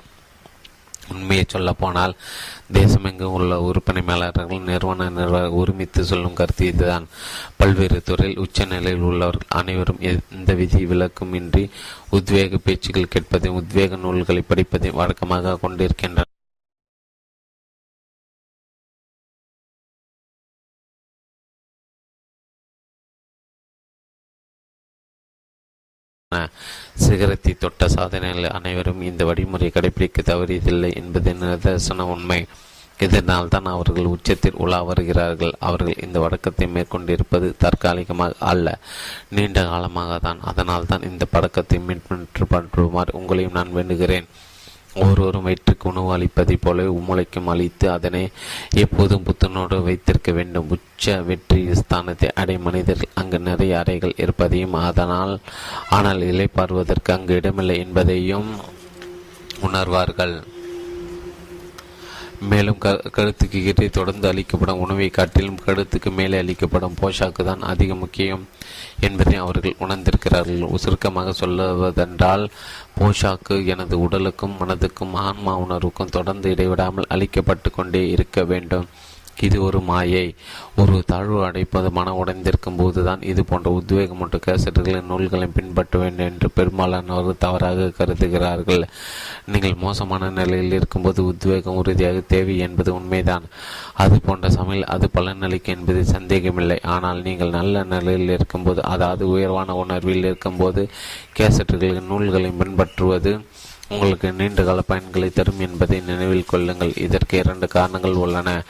உண்மையை 1.08 1.44
சொல்ல 1.48 1.72
போனால் 1.72 2.16
தேசமெங்கும் 2.72 3.36
உள்ள 3.38 3.58
உறுப்பினை 3.60 4.02
மேலாளர்கள் 4.02 4.66
நிறுவன 4.70 5.08
நிர்வாக 5.10 5.50
ஒருமித்து 5.50 6.04
சொல்லும் 6.04 6.38
கருத்து 6.40 6.66
இதுதான். 6.66 7.06
பல்வேறு 7.56 8.02
துறையில் 8.02 8.38
உச்ச 8.38 8.64
நிலையில் 8.64 9.06
உள்ளவர்கள் 9.10 9.54
அனைவரும் 9.60 10.00
எந்த 10.00 10.54
விதி 10.54 10.86
விலக்கும் 10.86 11.34
இன்றி 11.34 11.70
உத்வேக 12.12 12.58
பேச்சுகள் 12.64 13.12
கேட்பதையும் 13.14 13.60
உத்வேக 13.62 13.98
நூல்களை 13.98 14.44
படிப்பதையும் 14.48 15.00
வழக்கமாக 15.02 15.58
கொண்டிருக்கின்றனர். 15.62 16.32
சிகரத்தை 27.02 27.52
தொட்ட 27.60 27.82
சாதனைகள் 27.92 28.46
அனைவரும் 28.56 29.04
இந்த 29.10 29.22
வழிமுறை 29.28 29.68
கடைபிடிக்க 29.74 30.22
தவறியதில்லை 30.30 30.90
என்பது 31.00 31.30
நிதர்சன 31.42 32.06
உண்மை. 32.14 32.38
இதனால் 33.04 33.50
தான் 33.54 33.68
அவர்கள் 33.74 34.10
உச்சத்தில் 34.14 34.58
உலா 34.64 34.80
வருகிறார்கள். 34.88 35.54
அவர்கள் 35.68 36.02
இந்த 36.06 36.18
வழக்கத்தை 36.24 36.66
மேற்கொண்டிருப்பது 36.74 37.48
தற்காலிகமாக 37.64 38.36
அல்ல 38.50 38.76
நீண்ட 39.36 39.64
காலமாக 39.70 40.18
தான் 40.26 40.42
அதனால் 40.52 40.90
தான் 40.92 41.08
இந்த 41.10 41.26
பழக்கத்தை 41.34 41.80
மீட்பற்று 41.88 42.46
பற்றுமாறு 42.54 43.16
உங்களையும் 43.20 43.56
நான் 43.58 43.74
வேண்டுகிறேன். 43.78 44.28
ஒருவரும் 45.06 45.46
வயிற்றுக்கு 45.46 45.88
உணவு 45.90 46.10
அளிப்பதைப் 46.16 46.62
போல 46.62 46.82
மூளைக்கும் 47.08 47.50
அளித்து 47.52 47.86
அதனை 47.96 48.22
எப்போதும் 48.84 49.24
புத்துணோடு 49.28 49.78
வைத்திருக்க 49.88 50.32
வேண்டும். 50.38 50.68
உச்ச 50.76 51.16
வெற்றி 51.28 51.60
ஸ்தானத்தை 51.80 52.28
அடை 52.42 52.56
மனிதர்கள் 52.66 53.16
அங்கு 53.20 53.38
நிறைய 53.48 53.78
அறைகள் 53.78 54.18
இருப்பதையும் 54.24 54.76
அதனால் 54.88 55.34
ஆனால் 55.96 56.22
இலை 56.30 56.48
பார்வதற்கு 56.58 57.12
அங்கு 57.16 57.34
இடமில்லை 57.40 57.78
என்பதையும் 57.86 58.50
உணர்வார்கள். 59.68 60.36
மேலும் 62.40 62.78
க 62.78 62.88
கழுத்துக்கு 63.16 63.48
கீழே 63.48 63.88
தொடர்ந்து 63.88 64.28
அளிக்கப்படும் 64.28 64.78
உணவை 64.78 65.08
காட்டிலும் 65.10 65.58
கழுத்துக்கு 65.66 66.10
மேலே 66.10 66.38
அளிக்கப்படும் 66.38 66.94
போஷாக்கு 67.00 67.44
தான் 67.44 67.62
அதிக 67.62 67.94
முக்கியம் 67.94 68.46
என்பதை 69.00 69.34
அவர்கள் 69.34 69.76
உணர்ந்திருக்கிறார்கள். 69.78 70.76
சுருக்கமாக 70.76 71.32
சொல்லுவதென்றால் 71.32 72.48
போஷாக்கு 73.00 73.66
எனது 73.66 73.98
உடலுக்கும் 74.00 74.56
மனதுக்கும் 74.60 75.12
ஆன்மா 75.12 75.58
உணர்வுக்கும் 75.58 76.14
தொடர்ந்து 76.18 76.50
இடைவிடாமல் 76.50 77.10
அளிக்கப்பட்டு 77.10 77.70
கொண்டே 77.70 78.08
இருக்க 78.08 78.44
வேண்டும். 78.44 78.86
இது 79.40 79.62
ஒரு 79.62 79.80
மாயை. 79.80 80.34
ஒரு 80.76 81.02
தாழ்வு 81.06 81.38
அடைப்பது 81.46 81.90
மன 81.90 82.14
உடைந்திருக்கும் 82.14 82.76
போதுதான் 82.76 83.22
இது 83.22 83.44
போன்ற 83.44 83.70
உத்வேகம் 83.70 84.16
மற்றும் 84.16 84.44
கேசட்டுகளின் 84.46 85.08
நூல்களை 85.10 85.46
பின்பற்ற 85.46 85.98
வேண்டும் 85.98 86.26
என்று 86.26 86.50
பெரும்பாலானவர்கள் 86.50 87.38
தவறாக 87.38 87.88
கருதுகிறார்கள். 87.98 88.84
நீங்கள் 89.52 89.74
மோசமான 89.74 90.30
நிலையில் 90.30 90.72
இருக்கும்போது 90.72 91.24
உத்வேகம் 91.24 91.74
உறுதியாக 91.74 92.20
தேவை 92.34 92.58
என்பது 92.58 92.94
உண்மைதான். 92.94 93.46
அது 93.94 94.20
போன்ற 94.20 94.50
சமையல் 94.50 94.90
அது 94.94 95.08
பலனளிக்கும் 95.14 95.76
என்பது 95.78 96.04
சந்தேகமில்லை. 96.04 96.78
ஆனால் 96.96 97.22
நீங்கள் 97.22 97.56
நல்ல 97.58 97.82
நிலையில் 97.82 98.30
இருக்கும்போது 98.30 98.84
அதாவது 98.84 99.28
உயர்வான 99.28 99.74
உணர்வில் 99.74 100.24
இருக்கும்போது 100.24 100.88
கேசட்டுகளின் 101.38 102.10
நூல்களை 102.12 102.50
பின்பற்றுவது 102.50 103.32
உங்களுக்கு 103.90 104.32
நீண்டகால 104.32 104.80
பயன்களை 104.88 105.28
தரும் 105.32 105.60
என்பதை 105.60 106.00
நினைவில் 106.00 106.50
கொள்ளுங்கள். 106.50 106.92
இதற்கு 106.96 107.38
இரண்டு 107.38 107.68
காரணங்கள் 107.68 108.20
உள்ளன. 108.24 108.62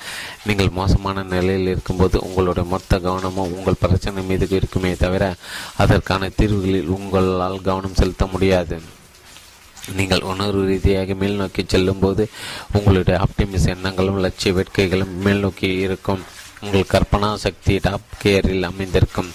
நீங்கள் 0.44 0.70
மோசமான 0.70 1.22
நிலையில் 1.22 1.66
இருக்கும்போது 1.66 2.20
உங்களுடைய 2.20 2.68
மொத்த 2.68 2.98
கவனமும் 2.98 3.54
உங்கள் 3.56 3.80
பிரச்சனை 3.80 4.22
மீது 4.22 4.48
இருக்குமே 4.50 4.94
தவிர 4.94 5.34
அதற்கான 5.76 6.28
தீர்வுகளில் 6.28 6.94
உங்களால் 6.98 7.60
கவனம் 7.60 7.94
செலுத்த 7.94 8.26
முடியாது. 8.26 8.78
நீங்கள் 9.96 10.20
உணர்வு 10.20 10.64
ரீதியாக 10.64 11.14
மேல் 11.14 11.40
நோக்கி 11.42 11.64
செல்லும் 11.66 11.98
போது 11.98 12.28
உங்களுடைய 12.72 13.20
ஆப்டிமிஸ் 13.24 13.68
எண்ணங்களும் 13.68 14.18
லட்சிய 14.18 14.54
வேட்கைகளும் 14.54 15.14
மேல் 15.24 15.38
நோக்கி 15.38 15.68
இருக்கும். 15.86 16.22
உங்கள் 16.60 16.90
கற்பனா 16.92 17.34
சக்தி 17.34 17.78
டாப் 17.82 18.12
கேரில் 18.24 18.62
அமைந்திருக்கும். 18.62 19.30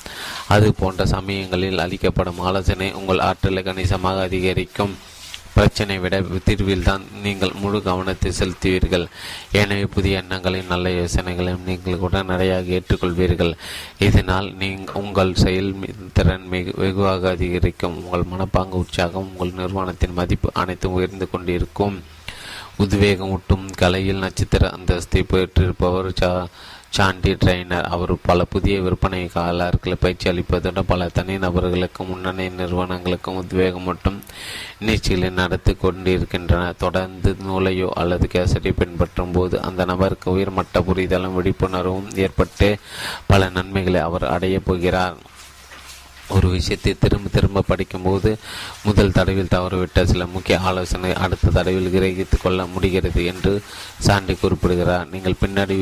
அது 0.47 0.73
போன்ற 0.73 1.05
சமயங்களில் 1.05 1.79
அளிக்கப்படும் 1.79 2.39
ஆலோசனை 2.39 2.93
உங்கள் 2.93 3.19
ஆற்றலை 3.19 3.63
கணிசமாக 3.63 4.21
அதிகரிக்கும். 4.21 4.95
பிரச்சனை 5.55 5.95
விட 6.03 6.15
தீர்வில்தான் 6.45 7.03
நீங்கள் 7.25 7.51
முழு 7.61 7.79
கவனத்தை 7.87 8.29
செலுத்துவீர்கள். 8.39 9.05
எனவே 9.61 9.85
புதிய 9.95 10.21
எண்ணங்களையும் 10.21 10.71
நல்ல 10.73 10.89
யோசனைகளையும் 10.99 11.67
நீங்கள் 11.69 12.03
உடனடியாக 12.07 12.73
ஏற்றுக்கொள்வீர்கள். 12.77 13.53
இதனால் 14.07 14.49
நீங்கள் 14.61 14.99
உங்கள் 15.01 15.33
செயல் 15.43 15.71
திறன் 16.17 16.47
மிகு 16.53 16.73
வெகுவாக 16.83 17.29
அதிகரிக்கும். 17.35 17.99
உங்கள் 18.03 18.29
மனப்பாங்கு 18.33 18.81
உற்சாகம் 18.83 19.29
உங்கள் 19.31 19.57
நிறுவனத்தின் 19.59 20.17
மதிப்பு 20.21 20.49
அனைத்தும் 20.63 20.97
உயர்ந்து 20.99 21.27
கொண்டிருக்கும். 21.29 21.97
உத்வேகம் 22.83 23.31
ஊட்டும் 23.33 23.65
கலையில் 23.81 24.23
நட்சத்திர 24.23 24.69
அந்தஸ்தை 24.77 25.21
பெற்றிருப்பவர் 25.31 26.09
சா 26.19 26.29
சாண்டி 26.95 27.31
ட்ரைனர் 27.33 27.87
அவர் 27.95 28.11
பல 28.21 28.43
புதிய 28.43 28.79
விற்பனையாளர்களை 28.79 29.95
பயிற்சி 29.99 30.29
அளிப்பதுடன் 30.29 30.87
பல 30.87 31.07
தனிநபர்களுக்கும் 31.15 32.07
முன்னணி 32.07 32.45
நிறுவனங்களுக்கும் 32.49 33.39
உத்வேகம் 33.41 33.83
மற்றும் 33.83 34.19
நீச்சலை 34.81 35.29
நடத்தி 35.31 35.73
கொண்டிருக்கின்றன 35.73 36.73
தொடர்ந்து 36.77 37.35
நூலையோ 37.47 37.89
அல்லது 38.01 38.29
கேசட்டை 38.33 38.73
பின்பற்றும் 38.77 39.31
போது 39.31 39.61
அந்த 39.61 39.85
நபருக்கு 39.85 40.31
உயர்மட்ட 40.31 40.81
புரிதலும் 40.81 41.35
விழிப்புணர்வும் 41.35 42.15
ஏற்பட்டு 42.15 42.77
பல 43.27 43.49
நன்மைகளை 43.49 43.99
அவர் 43.99 44.27
அடையப் 44.27 44.65
போகிறார். 44.65 45.17
ஒரு 46.29 46.47
விஷயத்தை 46.49 46.91
திரும்ப 46.99 47.29
திரும்ப 47.31 47.61
படிக்கும்போது 47.61 48.37
முதல் 48.83 49.11
தடவில் 49.11 49.53
தவறுவிட்ட 49.55 50.03
சில 50.03 50.25
முக்கிய 50.25 50.59
ஆலோசனை 50.59 51.13
அடுத்த 51.13 51.49
தடவில் 51.49 51.93
கிரகித்து 51.95 52.37
கொள்ள 52.41 52.65
முடிகிறது 52.65 53.25
என்று 53.25 53.53
சாண்டி 53.99 54.35
குறிப்பிடுகிறார். 54.35 55.09
நீங்கள் 55.09 55.41
பின்னாடி 55.41 55.77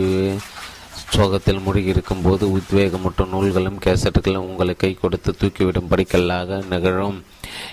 சோகத்தில் 1.16 1.62
மூழ்கியிருக்கும் 1.66 2.22
போது 2.24 2.52
உத்வேகம் 2.52 3.08
நூல்களும் 3.32 3.80
கேசட்டுகளும் 3.86 4.48
உங்களை 4.52 4.74
கை 4.76 4.92
கொடுத்து 4.94 5.32
தூக்கிவிடும் 5.40 5.90
படிக்கல்லாக 5.92 6.60
நிகழும். 6.70 7.18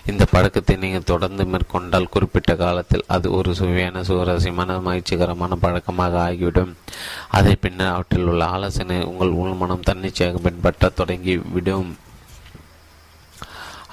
இந்த 0.06 0.24
பழக்கத்தை 0.30 0.76
நீங்கள் 0.76 1.06
தொடர்ந்து 1.10 1.44
மேற்கொண்டால் 1.44 2.08
குறிப்பிட்ட 2.08 2.54
காலத்தில் 2.56 3.04
அது 3.06 3.30
ஒரு 3.30 3.52
சுவையான 3.54 4.02
சுவாரஸ்யமான 4.02 4.78
மகிழ்ச்சிகரமான 4.80 5.56
பழக்கமாக 5.56 6.20
ஆகிவிடும். 6.20 6.74
அதை 7.28 7.54
பின்னர் 7.56 7.94
அவற்றில் 7.94 8.28
உள்ள 8.32 8.44
ஆலோசனை 8.56 8.98
உங்கள் 9.04 9.38
உள்மனம் 9.42 9.86
தன்னிச்சையாக 9.90 10.38
பின்பற்ற 10.38 10.92
தொடங்கிவிடும். 11.00 11.90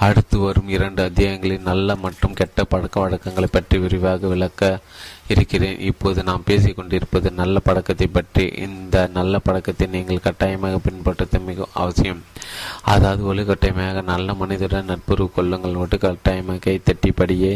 அடுத்து 0.06 0.38
வரும் 0.38 0.70
இரண்டு 0.70 1.02
அத்தியாயங்களில் 1.04 1.68
நல்ல 1.68 1.96
மற்றும் 1.96 2.34
கெட்ட 2.34 2.64
பழக்க 2.64 3.00
வழக்கங்களை 3.00 3.48
பற்றி 3.52 3.78
விரிவாக 3.78 4.28
விளக்க 4.28 4.80
இருக்கிறேன். 5.34 5.78
இப்போது 5.90 6.20
நாம் 6.30 6.46
பேசிக் 6.48 6.78
கொண்டிருப்பது 6.78 7.28
நல்ல 7.40 7.60
பழக்கத்தை 7.68 8.08
பற்றி. 8.18 8.44
இந்த 8.66 8.96
நல்ல 9.18 9.40
பழக்கத்தை 9.48 9.86
நீங்கள் 9.96 10.26
கட்டாயமாக 10.26 10.80
பின்பற்றுவது 10.88 11.40
மிக 11.48 11.68
அவசியம். 11.84 12.22
அதாவது 12.94 13.22
ஒழுக்கட்டாயமாக 13.32 14.04
நல்ல 14.12 14.36
மனிதருடன் 14.42 14.92
நட்புறவு 14.92 15.30
கொள்ளுங்கள். 15.38 15.80
ஒட்டு 15.84 15.98
கட்டாயமாக 16.06 16.62
கை 16.66 16.76
தட்டிப்படியே 16.90 17.54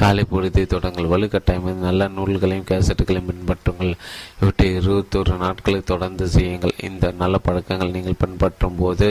காலை 0.00 0.24
பொழுதை 0.32 0.64
தொடங்கள். 0.74 1.10
வலுக்கட்டாயமாக 1.14 1.84
நல்ல 1.88 2.08
நூல்களையும் 2.16 2.68
கேசட்டுகளையும் 2.72 3.30
பின்பற்றுங்கள். 3.30 3.94
இவற்றை 4.40 4.68
இருபத்தோரு 4.80 5.36
நாட்களை 5.44 5.80
தொடர்ந்து 5.92 6.26
செய்யுங்கள். 6.36 6.74
இந்த 6.90 7.12
நல்ல 7.22 7.38
பழக்கங்கள் 7.48 7.96
நீங்கள் 7.98 8.20
பின்பற்றும் 8.24 8.80
போது 8.82 9.08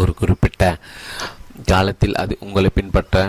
ஒரு 0.00 0.12
குறிப்பிட்ட 0.18 0.64
காலத்தில் 1.70 2.18
அது 2.22 2.34
உங்களை 2.46 2.68
பின்பற்ற 2.74 3.22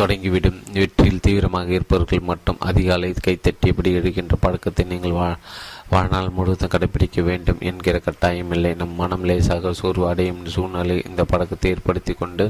தொடங்கிவிடும். 0.00 0.58
வெற்றியில் 0.78 1.22
தீவிரமாக 1.26 1.72
இருப்பவர்கள் 1.76 2.28
மட்டும் 2.30 2.62
அதிகாலை 2.68 3.10
கைத்தட்டியபடி 3.26 3.90
எடுக்கின்ற 4.00 4.36
பழக்கத்தை 4.44 4.84
நீங்கள் 4.92 5.16
வா 5.18 5.28
வாழ்நாள் 5.92 6.34
முழுவதும் 6.36 6.72
கடைபிடிக்க 6.74 7.22
வேண்டும் 7.30 7.62
என்கிற 7.70 7.96
கட்டாயம் 8.06 8.52
இல்லை. 8.56 8.72
நம் 8.80 8.98
மனம் 9.02 9.26
லேசாக 9.30 9.72
சோர்வு 9.80 10.06
அடையும் 10.10 10.42
சூழ்நிலை 10.54 10.96
இந்த 11.10 11.24
பழக்கத்தை 11.32 11.70
ஏற்படுத்தி 11.74 12.14
கொண்டு 12.22 12.46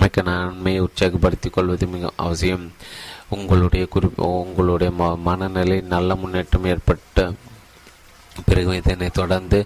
மிக்க 0.00 0.22
நன்மையை 0.22 0.80
உற்சாகப்படுத்திக் 0.86 1.54
கொள்வது 1.54 1.86
மிக 1.94 2.10
அவசியம். 2.24 2.66
உங்களுடைய 3.36 3.84
குறிப்பு 3.94 4.24
உங்களுடைய 4.42 4.90
மனநிலை 5.28 5.78
நல்ல 5.94 6.14
முன்னேற்றம் 6.22 6.68
ஏற்பட்ட 6.72 7.32
பிறகு 8.46 8.76
இதனை 8.80 9.08
தொடர்ந்து 9.18 9.58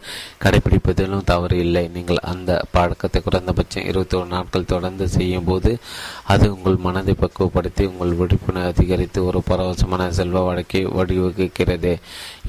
கடைபிடிப்பதிலும் 0.44 1.28
தவறு 1.32 1.58
இல்லை. 1.58 1.84
நீங்கள் 1.96 2.24
அந்த 2.32 2.50
பழக்கத்தை 2.76 3.22
குறைந்தபட்சம் 3.22 3.88
இருபத்தி 3.90 4.16
ஒரு 4.16 4.28
நாட்கள் 4.34 4.70
தொடர்ந்து 4.74 5.08
செய்யும் 5.16 5.48
போது 5.50 5.72
அது 6.34 6.46
உங்கள் 6.56 6.82
மனதை 6.86 7.14
பக்குவப்படுத்தி 7.22 7.84
உங்கள் 7.92 8.16
விழிப்புணர்வு 8.20 8.72
அதிகரித்து 8.72 9.20
ஒரு 9.28 9.40
பரவசமான 9.50 10.10
செல்வ 10.18 10.44
வழக்கை 10.48 10.82
வடிவகுக்கிறது 10.98 11.94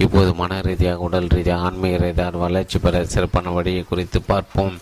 இப்போது 0.06 0.34
மன 0.42 0.62
ரீதியாக 0.62 1.06
உடல் 1.08 1.32
ரீதியாக 1.36 1.66
ஆன்மீக 1.70 1.98
ரீதியாக 1.98 2.44
வளர்ச்சி 2.46 2.80
பெற 2.80 3.06
சிறப்பான 3.14 3.54
வழியை 3.60 3.84
குறித்து 3.84 4.22
பார்ப்போம். 4.22 4.76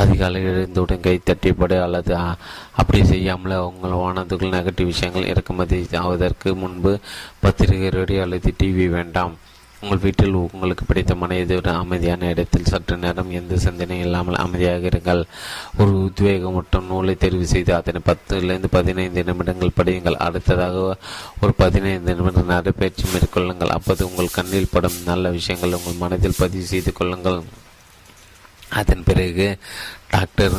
அதிகாலை 0.00 0.40
எழுந்தவுடன் 0.48 1.04
கை 1.04 1.14
தட்டிப்படு 1.18 1.76
அல்லது 1.84 2.12
அப்படி 2.80 3.00
செய்யாமல் 3.04 3.54
உங்கள் 3.68 3.96
வானத்துக்குள் 4.02 4.54
நெகட்டிவ் 4.56 4.90
விஷயங்கள் 4.92 5.30
இறக்குமதி 5.32 5.78
ஆவதற்கு 6.02 6.48
முன்பு 6.54 6.92
பத்திரிகை 7.40 7.90
ரேடியோ 7.96 8.22
அல்லது 8.22 8.52
டிவி 8.60 8.86
வேண்டாம். 8.96 9.34
உங்கள் 9.82 10.00
வீட்டில் 10.04 10.36
உங்களுக்கு 10.54 10.84
பிடித்த 10.84 11.14
மனிதர் 11.14 11.68
அமைதியான 11.72 12.28
இடத்தில் 12.32 12.70
சற்று 12.70 12.96
நேரம் 12.96 13.30
எந்த 13.30 13.56
சிந்தனையும் 13.64 14.06
இல்லாமல் 14.06 14.38
அமைதியாக 14.44 14.88
இருங்கள். 14.88 15.20
ஒரு 15.80 15.92
உத்வேகம் 16.06 16.56
மற்றும் 16.58 16.88
நூலை 16.90 17.14
தெரிவு 17.24 17.46
செய்து 17.52 17.72
அதனை 17.74 18.00
பத்துலேருந்து 18.08 18.70
பதினைந்து 18.70 19.24
நிமிடங்கள் 19.28 19.76
படியுங்கள். 19.76 20.18
அடுத்ததாக 20.26 20.96
ஒரு 21.40 21.52
பதினைந்து 21.62 22.14
நிமிடம் 22.14 22.52
நடைபயிற்சி 22.54 23.06
மேற்கொள்ளுங்கள். 23.12 23.74
அப்போது 23.76 24.08
உங்கள் 24.08 24.34
கண்ணில் 24.38 24.72
படும் 24.72 24.98
நல்ல 25.04 25.30
விஷயங்கள் 25.38 25.78
உங்கள் 25.80 26.02
மனதில் 26.04 26.40
பதிவு 26.42 26.66
செய்து 26.72 26.92
கொள்ளுங்கள். 26.92 27.40
அதன் 28.80 29.06
பிறகு 29.10 29.46
டாக்டர் 30.10 30.56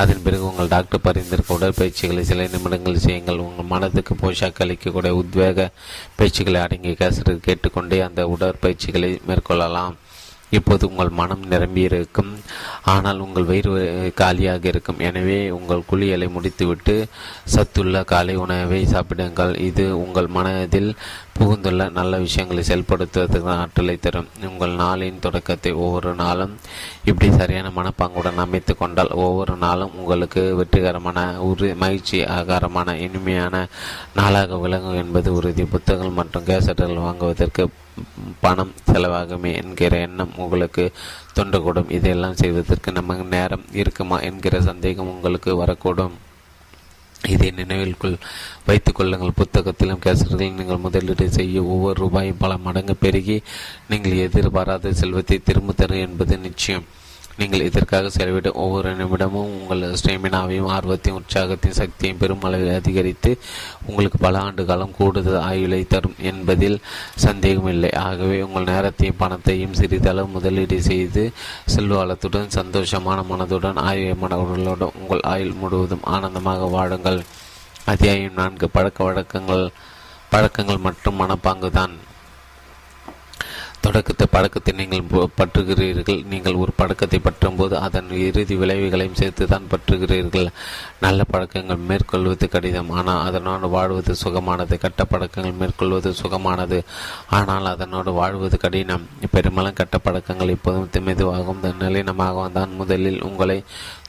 அதன் 0.00 0.22
பிறகு 0.24 0.44
உங்கள் 0.48 0.72
டாக்டர் 0.74 1.04
பரிந்திருக்க 1.04 1.58
உடற்பயிற்சிகளை 1.58 2.22
சில 2.30 2.46
நிமிடங்கள் 2.54 3.04
செய்யுங்கள். 3.04 3.44
உங்கள் 3.48 3.70
மனதுக்கு 3.74 4.14
போஷாக்கு 4.22 4.64
அளிக்கக்கூடிய 4.64 5.12
உத்வேக 5.22 5.68
பயிற்சிகளை 6.18 6.60
அடங்கிய 6.60 6.96
கேசட் 7.02 7.46
கேட்டுக்கொண்டே 7.46 8.00
அந்த 8.08 8.22
உடற்பயிற்சிகளை 8.34 9.10
மேற்கொள்ளலாம். 9.28 9.96
இப்போது 10.56 10.84
உங்கள் 10.88 11.10
மனம் 11.20 11.44
நிரம்பியிருக்கும் 11.52 12.32
ஆனால் 12.92 13.22
உங்கள் 13.24 13.48
வயிறு 13.48 13.72
காலியாக 14.20 14.68
இருக்கும். 14.72 15.00
எனவே 15.08 15.38
உங்கள் 15.56 15.88
குளியலை 15.90 16.28
முடித்துவிட்டு 16.34 16.94
சத்துள்ள 17.54 18.04
காலை 18.12 18.36
உணவை 18.44 18.80
சாப்பிடுங்கள். 18.92 19.54
இது 19.68 19.86
உங்கள் 20.04 20.28
மனதில் 20.36 20.90
புகுந்துள்ள 21.38 21.84
நல்ல 21.98 22.18
விஷயங்களை 22.24 22.62
செயல்படுத்துவதற்கு 22.68 23.50
ஆற்றலை 23.62 23.94
தரும். 24.04 24.28
உங்கள் 24.48 24.74
நாளின் 24.82 25.22
தொடக்கத்தை 25.24 25.72
ஒவ்வொரு 25.84 26.12
நாளும் 26.22 26.54
இப்படி 27.10 27.28
சரியான 27.36 27.70
மனப்பாங்குடன் 27.78 28.42
அமைத்து 28.44 28.74
கொண்டால் 28.76 29.14
ஒவ்வொரு 29.24 29.56
நாளும் 29.64 29.94
உங்களுக்கு 30.00 30.42
வெற்றிகரமான 30.60 31.24
உரு 31.48 31.68
மகிழ்ச்சி 31.82 32.20
ஆகாரமான 32.38 32.94
இனிமையான 33.06 33.64
நாளாக 34.18 34.58
விளங்கும் 34.64 35.00
என்பது 35.04 35.30
உறுதி. 35.38 35.64
புத்தகங்கள் 35.74 36.18
மற்றும் 36.20 36.48
கேசட்டுகள் 36.50 37.04
வாங்குவதற்கு 37.06 37.64
பணம் 38.44 38.72
செலவாகுமே 38.92 39.50
என்கிற 39.62 39.96
எண்ணம் 40.06 40.36
உங்களுக்கு 40.36 40.84
தொண்டக்கூடும் 41.36 41.92
இதையெல்லாம் 41.96 42.38
செய்வதற்கு 42.42 42.98
நமக்கு 43.00 43.24
நேரம் 43.36 43.66
இருக்குமா 43.80 44.18
என்கிற 44.28 44.60
சந்தேகம் 44.70 45.12
உங்களுக்கு 45.14 45.50
வரக்கூடும். 45.62 46.16
இதை 47.34 47.50
நினைவில் 47.50 47.96
கொள் 47.98 48.16
வைத்துக் 48.66 48.98
கொள்ளுங்கள். 48.98 49.38
புத்தகத்திலும் 49.40 50.02
கேசட்டுகளில் 50.04 50.58
நீங்கள் 50.58 50.84
முதலீடு 50.84 51.26
செய்ய 51.30 51.62
ஒவ்வொரு 51.62 51.98
ரூபாயும் 52.00 52.42
பல 52.44 52.56
மடங்கு 52.56 52.96
பெருகி 52.96 53.38
நீங்கள் 53.88 54.24
எதிர்பாராத 54.26 54.92
செல்வத்தை 54.92 55.38
திரும்ப 55.38 55.72
தரும் 55.72 56.04
என்பது 56.06 56.36
நிச்சயம். 56.38 56.86
நீங்கள் 57.38 57.60
இதற்காக 57.60 58.08
செலவிடும் 58.08 58.52
ஒவ்வொரு 58.52 58.96
நிமிடமும் 58.96 59.50
உங்கள் 59.58 59.96
ஸ்டெமினாவையும் 60.02 60.68
ஆர்வத்தையும் 60.68 61.18
உற்சாகத்தையும் 61.18 61.78
சக்தியும் 61.80 62.18
பெருமளவில் 62.18 62.74
அதிகரித்து 62.74 63.38
உங்களுக்கு 63.86 64.18
பல 64.18 64.38
ஆண்டு 64.38 64.64
காலம் 64.64 64.94
கூடுதல் 64.96 65.40
ஆயுளை 65.40 65.86
தரும் 65.86 66.14
என்பதில் 66.20 66.78
சந்தேகமில்லை 67.14 67.92
ஆகவே 67.92 68.42
உங்கள் 68.42 68.64
நேரத்தையும் 68.64 69.16
பணத்தையும் 69.18 69.74
சிறிதளவு 69.74 70.28
முதலீடு 70.28 70.82
செய்து 70.82 71.32
செல்வாளத்துடன் 71.76 72.56
சந்தோஷமான 72.56 73.24
மனதுடன் 73.30 73.82
ஆயுமான 73.90 74.40
உடலுடன் 74.44 74.96
உங்கள் 75.00 75.20
ஆயுள் 75.20 75.52
முழுவதும் 75.52 76.02
ஆனந்தமாக 76.02 76.64
வாழுங்கள். 76.64 77.22
அத்தியாயம் 77.84 78.32
நான்கு. 78.32 78.68
பழக்க 78.68 79.04
வழக்கங்கள் 79.04 79.70
பழக்கங்கள் 80.30 80.78
மற்றும் 80.78 81.20
மனப்பாங்குதான். 81.20 81.96
தொடக்கத்தை 83.86 84.26
பழக்கத்தை 84.34 84.72
நீங்கள் 84.80 85.30
பற்றுகிறீர்கள். 85.40 86.20
நீங்கள் 86.32 86.60
ஒரு 86.62 86.72
பழக்கத்தை 86.80 87.18
பற்றும் 87.26 87.58
போது 87.58 87.74
அதன் 87.86 88.08
இறுதி 88.28 88.54
விளைவுகளையும் 88.62 89.18
சேர்த்து 89.20 89.44
தான் 89.52 89.68
பற்றுகிறீர்கள். 89.72 90.48
நல்ல 91.04 91.20
பழக்கங்கள் 91.32 91.84
மேற்கொள்வது 91.90 92.46
கடினம். 92.54 92.90
ஆனால் 92.98 93.22
அதனோடு 93.28 93.68
வாழ்வது 93.76 94.14
சுகமானது. 94.22 94.76
கட்ட 94.84 95.04
பழக்கங்கள் 95.12 95.60
மேற்கொள்வது 95.60 96.10
சுகமானது. 96.22 96.78
ஆனால் 97.38 97.68
அதனோடு 97.74 98.12
வாழ்வது 98.20 98.58
கடினம். 98.64 99.04
பெரும்பாலும் 99.34 99.78
கட்ட 99.80 99.98
பழக்கங்கள் 100.06 100.54
இப்போதும் 100.56 101.06
மெதுவாகவும் 101.08 101.62
நிலைனமாகவும் 101.84 102.56
தான் 102.58 102.72
முதலில் 102.80 103.20
உங்களை 103.28 103.58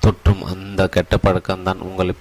தொற்றும். 0.05 0.41
அந்த 0.53 0.81
கெட்ட 0.95 1.15
பழக்கம்தான் 1.25 1.83
உங்களை 1.89 2.15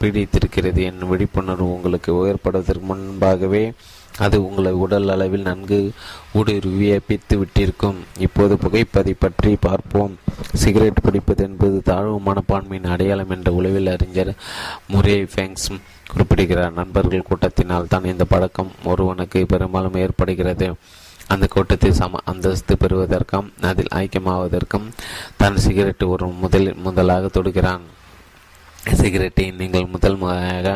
பிடித்திருக்கிறது. 0.00 0.82
என் 0.90 1.08
விழிப்புணர்வு 1.12 1.68
உங்களுக்கு 1.76 2.12
ஏற்படுவதற்கு 2.32 2.86
முன்பாகவே 2.90 3.62
அது 4.24 4.36
உங்களை 4.46 4.72
உடல் 4.84 5.10
அளவில் 5.14 5.46
நன்கு 5.48 5.78
ஊடுருவியப்பித்து 6.38 7.34
விட்டிருக்கும். 7.40 7.98
இப்போது 8.26 8.54
புகைப்பதை 8.64 9.14
பற்றி 9.24 9.52
பார்ப்போம். 9.66 10.14
சிகரெட் 10.62 11.04
பிடிப்பது 11.06 11.42
என்பது 11.48 11.76
தாழ்வு 11.88 12.16
மனப்பான்மையின் 12.28 12.90
அடையாளம் 12.94 13.32
என்ற 13.36 13.50
உளவில் 13.58 13.92
அறிஞர் 13.94 14.32
முரே 14.92 15.18
ஃபேங்ஸ் 15.32 15.68
குறிப்பிடுகிறார். 16.12 16.78
நண்பர்கள் 16.80 17.28
கூட்டத்தினால் 17.28 17.90
தான் 17.92 18.10
இந்த 18.12 18.26
பழக்கம் 18.32 18.72
ஒருவனுக்கு 18.92 19.40
பெரும்பாலும் 19.52 20.00
ஏற்படுகிறது. 20.04 20.68
அந்த 21.32 21.46
கூட்டத்தை 21.54 21.90
சம 22.00 22.20
அந்தஸ்து 22.30 22.74
பெறுவதற்கும் 22.82 23.48
அதில் 23.70 23.94
ஐக்கியமாவதற்கும் 24.02 24.86
தன் 25.40 25.58
சிகரெட் 25.64 26.04
ஒரு 26.12 26.26
முதலில் 26.42 26.82
முதலாக 26.86 27.28
தொடுகிறான். 27.34 27.84
சிகரெட்டை 29.00 29.46
நீங்கள் 29.58 29.92
முதல் 29.94 30.16
முறையாக 30.22 30.68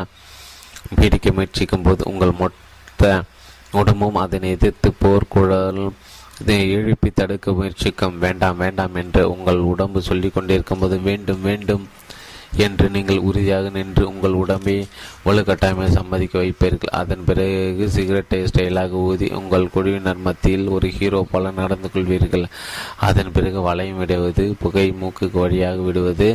பீடிக்க 0.99 1.27
முயற்சிக்கும் 1.37 1.85
போது 1.87 2.01
உங்கள் 2.11 2.37
மொத்த 2.97 3.21
உடம்பும் 3.71 4.15
அதனை 4.15 4.49
எதிர்த்து 4.49 4.93
போர்க்குழல் 5.01 5.89
இதை 6.41 6.71
எழுப்பி 6.71 7.09
தடுக்க 7.09 7.51
முயற்சிக்கும். 7.51 8.17
வேண்டாம் 8.17 8.57
வேண்டாம் 8.57 8.95
என்று 8.95 9.21
உங்கள் 9.31 9.57
உடம்பு 9.71 10.01
சொல்லிக் 10.01 10.33
கொண்டிருக்கும் 10.33 10.79
போது 10.79 10.99
வேண்டும் 10.99 11.41
வேண்டும் 11.41 11.87
என்று 12.65 12.85
நீங்கள் 12.89 13.23
உறுதியாக 13.27 13.69
நின்று 13.77 14.03
உங்கள் 14.11 14.39
உடம்பை 14.41 14.75
வலுக்கட்டாயமாக 15.25 15.89
சம்மதிக்க 15.97 16.35
வைப்பீர்கள். 16.41 16.91
அதன் 17.01 17.23
பிறகு 17.27 17.85
சிகரெட்டை 17.95 18.39
ஸ்டைலாக 18.49 18.91
ஊதி 19.09 19.27
உங்கள் 19.39 19.71
குழுவினர் 19.75 20.23
மத்தியில் 20.27 20.67
ஒரு 20.67 20.87
ஹீரோ 20.97 21.21
போல 21.31 21.51
நடந்து 21.61 21.89
கொள்வீர்கள். 21.93 22.45
அதன் 23.09 23.31
பிறகு 23.31 23.61
வளையம் 23.67 24.01
விடுவது 24.01 24.45
புகை 24.63 24.87
மூக்கு 25.01 25.29
வழியாக 25.39 25.79
விடுவது. 25.87 26.29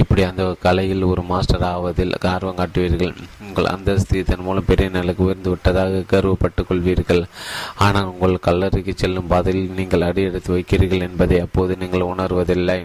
இப்படி 0.00 0.24
அந்த 0.30 0.44
கலையில் 0.66 1.04
ஒரு 1.12 1.24
மாஸ்டர் 1.32 1.66
ஆவதில் 1.72 2.14
ஆர்வம் 2.32 2.58
காட்டுவீர்கள். 2.60 3.14
உங்கள் 3.46 3.70
அந்தஸ்து 3.74 4.18
இதன் 4.22 4.44
மூலம் 4.46 4.68
பெரிய 4.70 4.88
நிலைக்கு 4.96 5.24
உயர்ந்து 5.26 5.52
விட்டதாக 5.52 6.04
கருவப்பட்டுக் 6.14 6.68
கொள்வீர்கள். 6.68 7.22
ஆனால் 7.86 8.10
உங்கள் 8.12 8.44
கல்லறைக்கு 8.48 8.94
செல்லும் 8.94 9.30
பாதையில் 9.34 9.76
நீங்கள் 9.78 10.06
அடி 10.08 10.22
எடுத்து 10.30 10.50
வைக்கிறீர்கள் 10.56 11.06
என்பதை 11.08 11.38
அப்போது 11.46 11.72
நீங்கள் 11.82 12.10
உணர்வதில்லை. 12.12 12.80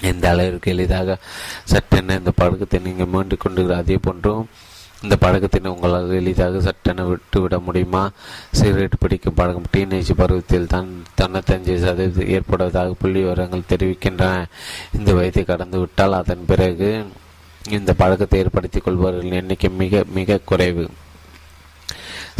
எந்த 0.00 0.28
அளவிற்கு 0.28 0.70
எளிதாக 0.70 1.18
சட்டென 1.64 2.16
இந்த 2.16 2.30
பழக்கத்தை 2.30 2.80
நீங்கள் 2.80 3.06
மீண்டு 3.06 3.36
கொண்டு 3.36 3.74
அதே 3.74 3.96
போன்றும் 3.96 4.48
இந்த 5.02 5.16
பழக்கத்தினை 5.20 5.66
உங்களால் 5.66 6.10
எளிதாக 6.10 6.60
சட்டென 6.60 7.04
விட்டுவிட 7.04 7.58
முடியுமா? 7.58 8.10
சிகரெட் 8.50 8.98
பிடிக்கும் 8.98 9.34
பழக்கம் 9.34 9.70
டீனேஜ் 9.76 10.10
பருவத்தில் 10.16 10.66
தான் 10.66 11.04
தொண்ணூத்தஞ்சு 11.20 11.76
சதவீதம் 11.76 12.28
ஏற்படுவதாக 12.28 12.90
புள்ளி 12.98 13.20
விவரங்கள் 13.22 13.68
தெரிவிக்கின்றன. 13.68 14.44
இந்த 14.92 15.12
வயதை 15.14 15.44
கடந்து 15.44 15.78
விட்டால் 15.78 16.12
அதன் 16.12 16.44
பிறகு 16.46 17.04
இந்த 17.70 17.92
பழக்கத்தை 17.92 18.40
ஏற்படுத்திக் 18.40 18.84
கொள்பவர்களின் 18.84 19.32
எண்ணிக்கை 19.32 19.70
மிக 19.70 20.04
மிக 20.14 20.38
குறைவு. 20.44 20.88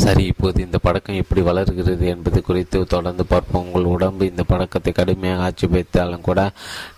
சரி 0.03 0.25
இப்போது 0.33 0.59
இந்த 0.65 0.79
பழக்கம் 0.85 1.21
எப்படி 1.23 1.41
வளர்கிறது 1.49 2.07
என்பது 2.13 2.39
குறித்து 2.43 2.79
தொடர்ந்து 2.95 3.25
பார்ப்போம். 3.33 3.65
உங்கள் 3.67 3.91
உடம்பு 3.95 4.25
இந்த 4.31 4.43
பழக்கத்தை 4.53 4.93
கடுமையாக 4.93 5.45
ஆட்சேபித்தாலும் 5.47 6.27
கூட 6.29 6.41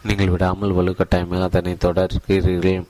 நீங்கள் 0.08 0.32
விடாமல் 0.34 0.76
வலுக்கட்டாயமாக 0.78 1.48
அதனை 1.48 1.74
தொடர்கிறீர்கள். 1.86 2.84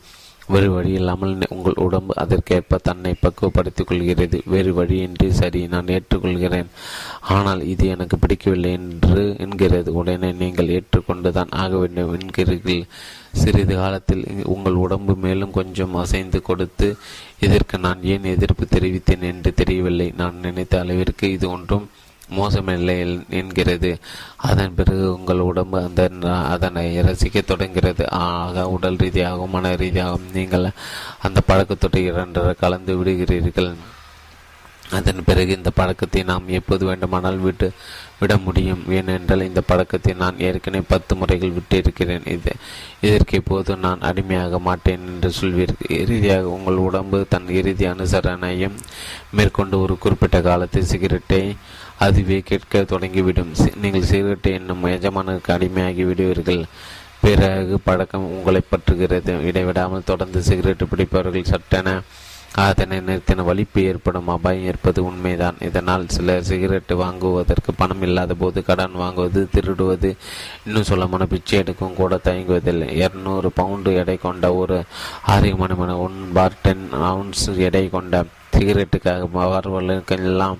வேறு 0.52 0.68
வழி 0.74 0.90
இல்லாமல் 1.00 1.34
உங்கள் 1.54 1.80
உடம்பு 1.84 2.12
அதற்கேற்ப 2.22 2.78
தன்னை 2.88 3.12
பக்குவப்படுத்திக் 3.20 3.88
கொள்கிறது 3.90 4.38
வேறு 4.52 4.72
வழியின்றி 4.78 5.28
சரி 5.40 5.60
நான் 5.74 5.92
ஏற்றுக்கொள்கிறேன். 5.96 6.68
ஆனால் 7.36 7.62
இது 7.72 7.86
எனக்கு 7.94 8.16
பிடிக்கவில்லை 8.18 8.72
என்று 8.80 9.24
என்கிறது. 9.44 9.92
உடனே 10.00 10.30
நீங்கள் 10.42 10.72
ஏற்றுக்கொண்டுதான் 10.78 11.54
ஆக 11.62 11.72
வேண்டும் 11.82 12.14
என்கிறீர்கள். 12.18 12.84
சிறிது 13.42 13.74
காலத்தில் 13.82 14.24
உங்கள் 14.54 14.82
உடம்பு 14.84 15.14
மேலும் 15.24 15.56
கொஞ்சம் 15.58 15.94
அசைந்து 16.02 16.40
கொடுத்து 16.48 16.88
இதற்கு 17.46 17.76
நான் 17.86 18.00
ஏன் 18.14 18.30
எதிர்ப்பு 18.34 18.66
தெரிவித்தேன் 18.74 19.26
என்று 19.32 19.52
தெரியவில்லை. 19.60 20.08
நான் 20.22 20.42
நினைத்த 20.46 20.80
அளவிற்கு 20.84 21.26
இது 21.36 21.46
ஒன்றும் 21.56 21.86
மோசமில்லை 22.38 22.96
என்கிறது. 23.40 23.90
அதன் 24.50 24.76
பிறகு 24.78 25.06
உங்கள் 25.16 25.46
உடம்பு 25.50 25.78
அந்த 25.86 26.02
அதனை 26.54 26.84
ரசிக்க 27.08 27.42
தொடங்கிறது 27.52 28.04
ஆக 28.10 28.68
உடல் 28.76 29.00
ரீதியாகவும் 29.04 29.54
மன 29.56 29.74
ரீதியாகவும் 29.84 30.30
நீங்கள் 30.38 30.68
அந்த 31.28 31.40
பழக்கத்தொட்டு 31.50 32.00
இரண்டரை 32.10 32.54
கலந்து 32.62 32.94
விடுகிறீர்கள். 33.00 33.72
அதன் 34.98 35.20
பிறகு 35.26 35.50
இந்த 35.56 35.70
பழக்கத்தை 35.76 36.22
நாம் 36.30 36.48
எப்போது 36.56 36.82
வேண்டுமானால் 36.88 37.38
விட்டு 37.44 37.68
விட 38.20 38.32
முடியும். 38.46 38.82
ஏனென்றால் 38.96 39.46
இந்த 39.46 39.60
பழக்கத்தை 39.70 40.12
நான் 40.22 40.40
ஏற்கனவே 40.48 40.84
பத்து 40.90 41.12
முறைகள் 41.20 41.54
விட்டிருக்கிறேன். 41.56 42.26
இது 42.36 42.52
இதற்கு 43.06 43.38
இப்போது 43.40 43.76
நான் 43.76 44.04
அடிமையாக 44.08 44.58
மாட்டேன் 44.68 45.06
என்று 45.12 45.30
சொல்வீர்கள் 45.40 45.96
இறுதியாக 46.00 46.52
உங்கள் 46.56 46.84
உடம்பு 46.88 47.20
தன் 47.34 47.48
இறுதி 47.60 47.86
அனுசரணையும் 47.92 48.76
மேற்கொண்டு 49.38 49.78
ஒரு 49.84 49.96
குறிப்பிட்ட 49.98 50.40
காலத்தில் 50.48 50.90
சிகரெட்டை 50.92 51.42
அதுவே 52.04 52.38
கேட்க 52.50 52.80
தொடங்கிவிடும். 52.92 53.52
நீங்கள் 53.82 54.08
சிகரெட் 54.10 54.48
என்னும் 54.58 54.84
எஜமானருக்கு 54.96 55.50
அடிமையாகி 55.56 56.04
விடுவீர்கள். 56.10 56.64
பிறகு 57.24 57.76
பழக்கம் 57.86 58.30
உங்களை 58.36 58.60
பற்றுகிறது. 58.70 59.32
இடைவிடாமல் 59.50 60.10
தொடர்ந்து 60.10 60.40
சிகரெட் 60.48 60.90
பிடிப்பவர்கள் 60.90 61.50
சட்டென 61.52 61.88
அதனை 62.64 62.96
நிறுத்தின 63.08 63.44
வலிப்பு 63.48 63.80
ஏற்படும். 63.90 64.26
அபாயம் 64.34 64.66
இருப்பது 64.70 65.00
உண்மைதான். 65.10 65.60
இதனால் 65.68 66.02
சிலர் 66.14 66.46
சிகரெட் 66.48 66.92
வாங்குவதற்கு 67.02 67.72
பணம் 67.80 68.02
இல்லாத 68.06 68.34
போது 68.42 68.58
கடன் 68.68 68.98
வாங்குவது 69.02 69.42
திருடுவது 69.54 70.10
இன்னும் 70.66 70.88
சொல்லமான 70.90 71.28
பிச்சை 71.32 71.58
எடுக்கும் 71.62 71.98
கூட 72.00 72.18
தயங்குவதில்லை. 72.28 72.90
இருநூறு 73.04 73.50
பவுண்டு 73.60 73.92
எடை 74.02 74.16
கொண்ட 74.26 74.52
ஒரு 74.62 74.78
ஆறு 75.34 75.52
ஒன் 76.06 76.20
பார் 76.38 76.60
டென் 76.66 76.86
அவுன்ஸ் 77.10 77.46
எடை 77.68 77.84
கொண்ட 77.96 78.24
சிகரெட்டுக்காக 78.56 79.28
வரவர்களுக்கெல்லாம் 79.36 80.58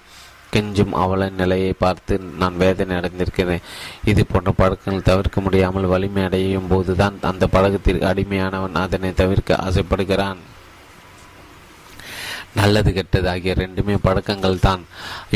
கெஞ்சும் 0.55 0.95
அவளின் 1.03 1.41
நிலையை 1.43 1.73
பார்த்து 1.83 2.15
நான் 2.41 2.61
வேதனை 2.63 2.97
அடைந்திருக்கிறேன். 2.97 3.67
இது 4.11 4.23
போன்ற 4.33 4.51
பழக்கங்கள் 4.61 5.09
தவிர்க்க 5.11 5.41
முடியாமல் 5.41 5.93
வலிமை 5.93 6.25
அடையும் 6.29 6.71
போதுதான் 6.73 7.17
அந்த 7.31 7.47
பழக்கத்திற்கு 7.55 8.11
அடிமையானவன் 8.13 8.83
அதனை 8.87 9.13
தவிர்க்க 9.23 9.63
ஆசைப்படுகிறான். 9.67 10.41
நல்லது 12.59 12.91
கெட்டது 12.97 13.29
ஆகிய 13.33 13.53
ரெண்டுமே 13.61 13.95
பழக்கங்கள் 14.07 14.65
தான் 14.67 14.83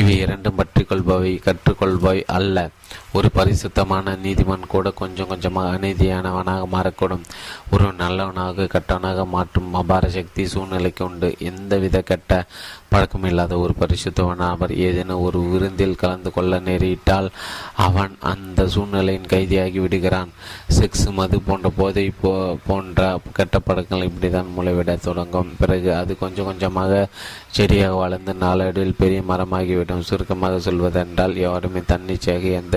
இவை 0.01 0.15
இரண்டும் 0.25 0.59
பற்றி 0.59 0.83
கொள்பவை 0.91 1.31
கற்றுக்கொள்பவை 1.47 2.19
அல்ல. 2.39 2.69
ஒரு 3.13 3.29
பரிசுத்தமான 3.31 4.15
நீதிமன் 4.23 4.67
கூட 4.69 4.91
கொஞ்சம் 4.91 5.27
கொஞ்சமாக 5.27 5.77
அநீதியானவனாக 5.77 6.65
மாறக்கூடும். 6.73 7.25
ஒரு 7.71 7.93
நல்லவனாக 7.93 8.69
கெட்டவனாக 8.75 9.27
மாற்றும் 9.27 9.75
அபார 9.75 10.09
சக்தி 10.09 10.47
சூழ்நிலைக்கு 10.47 11.05
உண்டு. 11.05 11.35
எந்தவித 11.39 12.01
கெட்ட 12.01 12.45
பழக்கம் 12.89 13.25
இல்லாத 13.25 13.59
ஒரு 13.59 13.75
பரிசுத்தவன் 13.81 14.43
அவர் 14.49 14.73
ஏதேனும் 14.75 15.21
ஒரு 15.21 15.39
விருந்தில் 15.39 15.97
கலந்து 15.97 16.31
கொள்ள 16.33 16.61
நேரிட்டால் 16.61 17.29
அவன் 17.77 18.15
அந்த 18.21 18.69
சூழ்நிலையின் 18.69 19.31
கைதியாகி 19.33 19.81
விடுகிறான். 19.81 20.31
செக்ஸ் 20.79 21.07
மது 21.13 21.41
போன்ற 21.41 21.69
போதை 21.77 22.13
போ 22.21 22.57
போன்ற 22.67 23.19
கெட்ட 23.33 23.59
பழக்கங்கள் 23.59 24.09
இப்படிதான் 24.09 24.53
முளைவிட 24.57 25.01
தொடங்கும். 25.01 25.51
பிறகு 25.59 25.95
அது 25.95 26.19
கொஞ்சம் 26.19 26.45
கொஞ்சமாக 26.45 27.09
செடியாக 27.57 28.01
வளர்ந்து 28.03 28.33
நாளடியில் 28.41 28.99
பெரிய 28.99 29.21
மரமாகிவிடும். 29.29 30.07
சுருக்கமாக 30.09 30.57
சொல்வதென்றால் 30.67 31.35
யாருமே 31.45 31.81
தன்னிச்சையாக 31.93 32.47
எந்த 32.61 32.77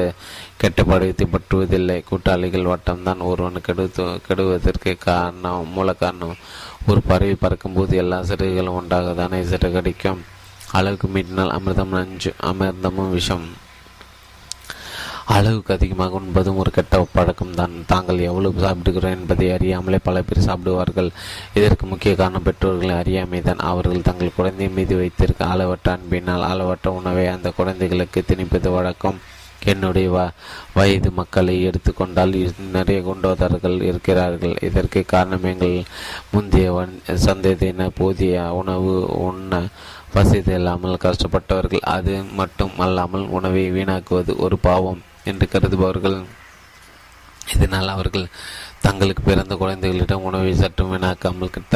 கெட்ட 0.62 0.84
பற்றுவதில்லை 0.84 1.98
கூட்டாளிகள் 2.10 2.70
வட்டம்தான் 2.72 3.22
ஒருவன் 3.30 3.66
கெடுத்து 3.68 4.04
கெடுவதற்கு 4.28 4.94
காரணம் 5.08 5.72
மூல 5.76 5.94
காரணம். 5.94 6.36
ஒரு 6.90 7.02
பறவை 7.10 7.36
பறக்கும்போது 7.36 7.96
எல்லா 8.04 8.20
சிறகுகளும் 8.30 8.80
ஒன்றாக 8.82 9.14
தானே 9.22 9.42
சிறகடிக்கும். 9.54 10.22
அளவுக்கு 10.78 11.08
மீட்டினால் 11.14 11.56
அமிர்தம் 11.58 11.96
நஞ்சு 11.98 12.32
அமிர்தமும் 12.52 13.14
விஷம். 13.18 13.48
அளவுக்கு 15.36 15.72
அதிகமாக 15.76 16.18
உண்பதும் 16.20 16.60
ஒரு 16.62 16.72
கெட்ட 16.76 17.00
பழக்கம் 17.16 17.58
தான். 17.60 17.74
தாங்கள் 17.92 18.20
எவ்வளவு 18.28 18.64
சாப்பிடுகிறோம் 18.66 19.16
என்பதை 19.18 19.48
அறியாமலே 19.56 20.00
பல 20.08 20.22
பேர் 20.28 20.48
சாப்பிடுவார்கள். 20.48 21.10
இதற்கு 21.60 21.86
முக்கிய 21.92 22.14
காரணம் 22.22 22.46
பெற்றோர்களை 22.48 22.94
அறியாமை 23.02 23.42
தான். 23.48 23.66
அவர்கள் 23.72 24.08
தங்கள் 24.08 24.38
குழந்தை 24.38 24.68
மீது 24.78 24.96
வைத்திருக்க 25.02 25.52
அளவற்ற 25.56 25.90
அன்பினால் 25.98 26.46
அளவற்ற 26.52 26.94
உணவை 27.00 27.26
அந்த 27.34 27.50
குழந்தைகளுக்கு 27.60 28.22
திணிப்பது 28.30 28.72
வழக்கம். 28.78 29.20
என்னுடைய 29.72 30.10
வ 30.16 30.20
வயது 30.78 31.10
மக்களை 31.20 31.56
எடுத்துக்கொண்டால் 31.70 32.34
நிறைய 32.76 33.00
கொண்டோதர்கள் 33.08 33.78
இருக்கிறார்கள். 33.90 34.56
இதற்கு 34.68 35.00
காரணம் 35.14 35.48
எங்கள் 35.52 35.76
முந்தைய 36.34 36.70
சந்ததியினர் 37.26 37.98
போதிய 38.00 38.46
உணவு 38.62 38.94
உண்ண 39.28 39.62
வசதி 40.16 40.54
இல்லாமல் 40.60 41.04
கஷ்டப்பட்டவர்கள். 41.06 41.86
அது 41.98 42.16
மட்டும் 42.40 42.74
அல்லாமல் 42.88 43.28
உணவை 43.40 43.66
வீணாக்குவது 43.78 44.34
ஒரு 44.48 44.58
பாவம். 44.68 45.02
என்று 45.32 45.48
கருதுபவர்கள். 45.54 46.20
இதனால் 47.56 47.94
அவர்கள் 47.94 48.26
தங்களுக்கு 48.86 49.22
பிறந்த 49.24 49.54
குழந்தைகளிடம் 49.62 50.26
உணவை 50.28 50.52
சற்றும் 50.56 50.92
வீணாக்காமல் 50.92 51.56
கிட்ட 51.56 51.76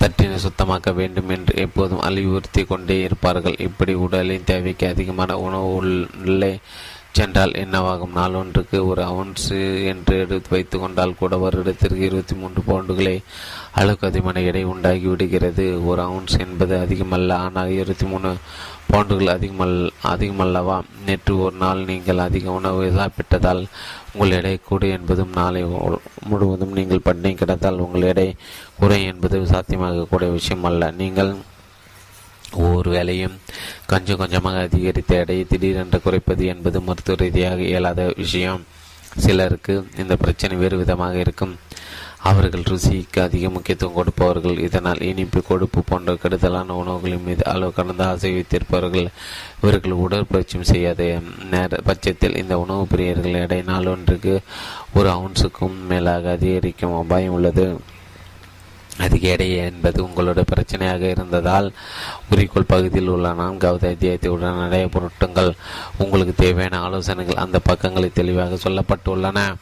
தட்டினை 0.00 0.38
சுத்தமாக்க 0.44 0.90
வேண்டும் 0.98 1.30
என்று 1.36 1.52
எப்போதும் 1.64 2.04
அறிவுறுத்தி 2.08 2.62
கொண்டே 2.66 2.98
இருப்பார்கள். 3.06 3.56
இப்படி 3.68 3.94
உடலின் 4.04 4.48
தேவைக்கு 4.50 4.86
அதிகமான 4.94 5.38
உணவு 5.46 5.70
உள்ளே 5.74 6.52
சென்றால் 7.18 7.54
என்னவாகும்? 7.62 8.16
நாளொன்றுக்கு 8.18 8.78
ஒரு 8.90 9.02
அவுன்ஸு 9.10 9.60
என்று 9.90 10.14
எடுத்து 10.24 10.52
வைத்து 10.54 10.76
கொண்டால் 10.78 11.18
கூட 11.20 11.36
வருடத்திற்கு 11.44 12.02
இருபத்தி 12.08 12.34
மூன்று 12.40 12.60
பவுண்டுகளை 12.68 13.14
அளவுக்கு 13.80 14.08
அதிகமான 14.10 14.42
எடை 14.50 14.62
உண்டாகி 14.72 15.06
விடுகிறது 15.12 15.66
ஒரு 15.90 16.02
அவுன்ஸ் 16.02 16.36
என்பது 16.44 16.76
அதிகமல்ல 16.84 17.38
ஆனால் 17.46 17.74
இருபத்தி 17.78 18.06
மூணு 18.06 18.30
பவுண்டுகள் 18.90 19.32
அதிகமல் 19.36 19.76
அதிகமல்லவா? 20.12 20.76
நேற்று 21.06 21.32
ஒரு 21.40 21.56
நாள் 21.56 21.80
நீங்கள் 21.90 22.24
அதிக 22.26 22.50
உணவு 22.50 22.82
சாப்பிட்டதால் 22.98 23.62
உங்கள் 24.12 24.36
எடை 24.38 24.54
கூடு 24.68 24.88
என்பதும் 24.88 25.32
நாளை 25.34 25.62
முழுவதும் 26.28 26.76
நீங்கள் 26.78 27.04
பட்டினி 27.08 27.34
கிடந்தால் 27.34 27.82
உங்கள் 27.86 28.08
எடை 28.12 28.28
குறை 28.78 29.00
என்பது 29.04 29.38
சாத்தியமாகக்கூடிய 29.52 30.30
விஷயம் 30.38 30.64
அல்ல. 30.64 30.90
நீங்கள் 31.02 31.32
ஒவ்வொரு 32.52 32.90
வேலையும் 32.90 33.36
கொஞ்சம் 33.86 34.16
கொஞ்சமாக 34.16 34.58
அதிகரித்த 34.58 35.14
எடையை 35.16 35.44
திடீரென்று 35.44 35.98
குறைப்பது 36.02 36.46
என்பது 36.46 36.80
மருத்துவ 36.80 37.18
ரீதியாக 37.22 37.60
இயலாத 37.72 38.12
விஷயம். 38.16 38.62
சிலருக்கு 39.24 39.74
இந்த 39.98 40.16
பிரச்சனை 40.16 40.56
வேறு 40.56 40.76
விதமாக 40.76 41.16
இருக்கும். 41.24 41.54
அவர்கள் 42.22 42.60
ருசிக்கு 42.60 43.20
அதிக 43.20 43.48
முக்கியத்துவம் 43.48 43.94
கொடுப்பவர்கள். 43.94 44.58
இதனால் 44.58 45.00
இனிப்பு 45.00 45.42
கொழுப்பு 45.42 45.82
போன்ற 45.82 46.14
கெடுதலான 46.14 46.74
உணவுகளின் 46.74 47.24
மீது 47.24 47.44
அளவு 47.44 47.72
கடந்த 47.72 48.06
ஆசை 48.06 48.32
வைத்திருப்பவர்கள் 48.32 49.08
இவர்கள் 49.62 49.92
உடற்பயிற்சியும் 49.92 50.70
செய்யாத 50.72 51.20
நேர 51.50 51.80
பட்சத்தில் 51.84 52.36
இந்த 52.36 52.58
உணவு 52.58 52.86
பிரியர்கள் 52.90 53.40
எடை 53.40 53.60
நாளொன்றுக்கு 53.60 54.38
ஒரு 54.94 55.10
அவுன்ஸுக்கும் 55.10 55.78
மேலாக 55.88 56.30
அதிகரிக்கும் 56.30 56.98
அபாயம் 56.98 57.32
உள்ளது. 57.32 57.80
அதிக 58.98 59.28
எடை 59.28 59.56
என்பது 59.56 60.06
உங்களோட 60.06 60.42
பிரச்சனையாக 60.52 61.00
இருந்ததால் 61.00 61.72
குறிக்கோள் 62.28 62.64
பகுதியில் 62.64 63.08
உள்ள 63.08 63.32
நான்காவது 63.32 63.88
அத்தியாயத்தை 63.88 64.30
உடனடைய 64.30 64.86
புரட்டுங்கள். 64.86 65.52
உங்களுக்கு 65.98 66.34
தேவையான 66.36 66.80
ஆலோசனைகள் 66.80 67.42
அந்த 67.44 67.58
பக்கங்களில் 67.58 68.12
தெளிவாக 68.12 68.54
சொல்லப்பட்டுள்ளன. 68.54 69.54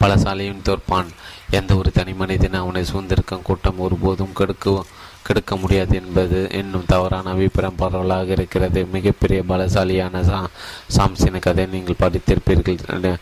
பலசாலியின் 0.00 0.64
தோற்பான். 0.64 1.06
எந்த 1.50 1.76
ஒரு 1.76 1.92
தனி 1.92 2.12
மனிதன் 2.12 2.52
அவனை 2.52 2.84
சூழ்ந்திருக்கும் 2.84 3.42
கூட்டம் 3.42 3.78
ஒருபோதும் 3.78 4.32
கெடுக்க 4.32 4.82
கெடுக்க 5.26 5.56
முடியாது 5.56 5.94
என்பது 5.96 6.48
இன்னும் 6.52 6.84
தவறான 6.86 7.30
அபிப்பிராயம் 7.30 7.76
பரவலாக 7.76 8.30
இருக்கிறது. 8.30 8.86
மிகப்பெரிய 8.92 9.42
பலசாலியான 9.48 10.22
சா 10.22 10.46
சாம்சின 10.96 11.38
கதை 11.38 11.66
நீங்கள் 11.66 12.00
படித்திருப்பீர்கள். 12.00 13.16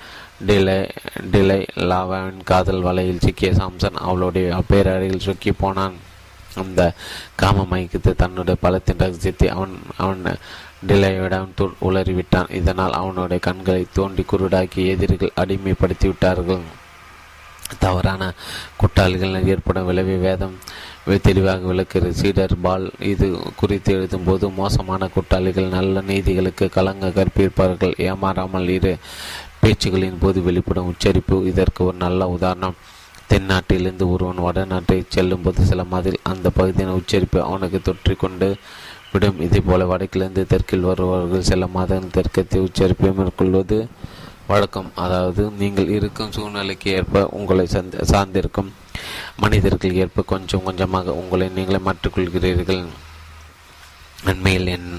டிலை 0.47 0.89
டிலை 1.33 1.67
லாவாவின் 1.77 2.43
காதல் 2.45 2.83
வலையில் 2.83 3.21
சிக்கிய 3.21 3.53
சாம்சன் 3.53 3.95
அவளுடைய 3.95 4.63
பேரறையில் 4.71 5.25
சுக்கி 5.27 5.53
போனான். 5.53 5.95
அந்த 6.55 6.93
காம 7.37 7.67
மயக்கத்து 7.71 8.15
தன்னுடைய 8.15 8.57
பலத்தின் 8.61 8.99
ரகசியத்தை 8.99 9.49
அவன் 9.49 9.79
அவன் 9.97 10.23
டிலையிடம் 10.87 11.75
உளறிவிட்டான். 11.89 12.51
இதனால் 12.51 12.93
அவனுடைய 12.93 13.43
கண்களை 13.43 13.87
தோண்டி 13.93 14.25
குருடாக்கி 14.33 14.87
எதிரிகள் 14.87 15.37
அடிமைப்படுத்தி 15.37 16.07
விட்டார்கள். 16.07 16.63
தவறான 17.85 18.23
குட்டாளிகள் 18.81 19.49
ஏற்படும் 19.53 19.87
விளைவை 19.91 20.17
வேதம் 20.27 20.57
தெளிவாக 21.27 21.67
விளக்குகிறது. 21.71 22.19
சீடர் 22.21 22.55
பால் 22.65 22.85
இது 23.13 23.27
குறித்து 23.61 23.91
எழுதும்போது 23.97 24.47
மோசமான 24.61 25.09
குட்டாளிகள் 25.17 25.75
நல்ல 25.77 26.03
நீதிகளுக்கு 26.11 26.67
கலங்க 26.77 27.13
கற்பிப்பார்கள் 27.19 27.95
ஏமாறாமல் 28.09 28.69
இரு 28.77 28.93
பேச்சுகளின் 29.63 30.23
போது 30.25 30.39
வெளிப்படும் 30.49 30.91
உச்சரிப்பு. 30.93 31.37
இதற்கு 31.53 31.81
ஒரு 31.89 31.97
நல்ல 32.07 32.29
உதாரணம். 32.37 32.79
தென்னாட்டிலிருந்து 33.33 34.07
ஒருவன் 34.15 34.43
வடநாட்டை 34.47 34.97
செல்லும்போது 35.15 35.61
சில 35.71 35.85
மாதிரி 35.93 36.17
அந்த 36.33 36.47
பகுதியின் 36.59 36.97
உச்சரிப்பு 37.01 37.39
அவனுக்கு 37.49 37.79
தொற்றிக்கொண்டு 37.81 38.49
விடும். 39.13 39.41
இதே 39.47 39.61
போல 39.69 39.85
வடக்கிலிருந்து 39.93 40.43
தெற்கில் 40.53 40.89
வருபவர்கள் 40.89 41.49
சில 41.51 41.67
மாதங்கள் 41.77 42.15
தெற்கத்தை 42.17 42.61
உச்சரிப்பை 42.67 43.11
மேற்கொள்வது 43.19 43.79
வழக்கம். 44.51 44.89
அதாவது 45.05 45.43
நீங்கள் 45.61 45.93
இருக்கும் 45.97 46.33
சூழ்நிலைக்கு 46.37 46.89
ஏற்ப 46.99 47.23
உங்களை 47.39 47.65
சந்த 47.75 48.05
சார்ந்திருக்கும் 48.13 48.71
மனிதர்கள் 49.43 49.99
ஏற்ப 50.03 50.25
கொஞ்சம் 50.33 50.67
கொஞ்சமாக 50.67 51.15
உங்களை 51.21 51.47
நீங்களே 51.57 51.81
மாற்றிக்கொள்கிறீர்கள். 51.87 52.83
அண்மையில் 54.31 54.69
என் 54.75 54.91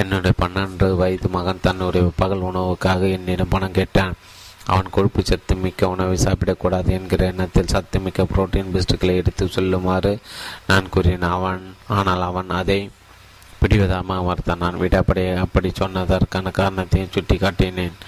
என்னுடைய 0.00 0.34
பன்னெண்டு 0.42 0.86
வயது 1.00 1.28
மகன் 1.36 1.64
தன்னுடைய 1.66 2.12
பகல் 2.22 2.46
உணவுக்காக 2.50 3.10
என்னிடம் 3.16 3.52
பணம் 3.54 3.76
கேட்டான். 3.78 4.14
அவன் 4.72 4.94
கொழுப்பு 4.96 5.20
சத்து 5.28 5.54
மிக்க 5.62 5.88
உணவை 5.94 6.16
சாப்பிடக்கூடாது 6.24 6.90
என்கிற 6.98 7.24
எண்ணத்தில் 7.32 7.72
சத்து 7.72 7.98
மிக்க 8.04 8.26
புரோட்டீன் 8.30 8.72
பிஸ்டுகளை 8.74 9.14
எடுத்து 9.20 9.46
சொல்லுமாறு 9.56 10.12
நான் 10.70 10.92
கூறினேன். 10.94 11.30
அவன் 11.38 11.64
ஆனால் 11.98 12.22
அவன் 12.30 12.52
அதை 12.60 12.78
பிடிவதமாக 13.64 14.24
மறுத்தான் 14.28 14.62
நான் 14.64 14.80
விடாப்படி 14.84 15.24
அப்படி 15.44 15.68
சொன்னதற்கான 15.82 16.50
காரணத்தையும் 16.60 17.12
சுட்டி 17.16 17.36
காட்டினேன். 17.42 17.98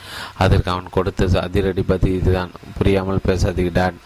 அதற்கு 0.44 0.70
அவன் 0.72 0.94
கொடுத்த 0.96 1.42
அதிரடி 1.46 1.82
பதில் 1.92 2.16
இதுதான். 2.20 2.54
புரியாமல் 2.78 3.26
பேசாதீங்க 3.28 3.72
டாட். 3.80 4.00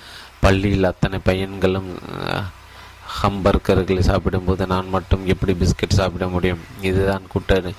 பள்ளியில் 0.44 0.90
அத்தனை 0.90 1.18
பையன்களும் 1.28 1.88
ஹம்பர்கர்களை 3.20 4.02
சாப்பிடும்போது 4.08 4.64
நான் 4.72 4.92
மட்டும் 4.94 5.24
எப்படி 5.32 5.52
பிஸ்கட் 5.62 5.98
சாப்பிட 6.00 6.26
முடியும்? 6.34 6.62
இதுதான் 6.88 7.24
கூட்ட 7.32 7.72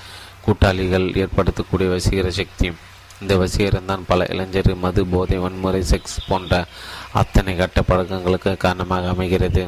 கூட்டாளிகள் 0.45 1.05
ஏற்படுத்தக்கூடிய 1.21 1.87
வசீகர 1.93 2.29
சக்தி. 2.39 2.67
இந்த 3.21 3.33
வசீகரம் 3.41 3.89
தான் 3.91 4.05
பல 4.11 4.27
இளைஞர் 4.33 4.69
மது 4.83 5.01
போதை 5.13 5.37
வன்முறை 5.43 5.81
செக்ஸ் 5.91 6.17
போன்ற 6.29 6.61
அத்தனை 7.21 7.53
கட்ட 7.61 7.81
பழக்கங்களுக்கு 7.89 8.53
காரணமாக 8.65 9.09
அமைகிறது. 9.15 9.63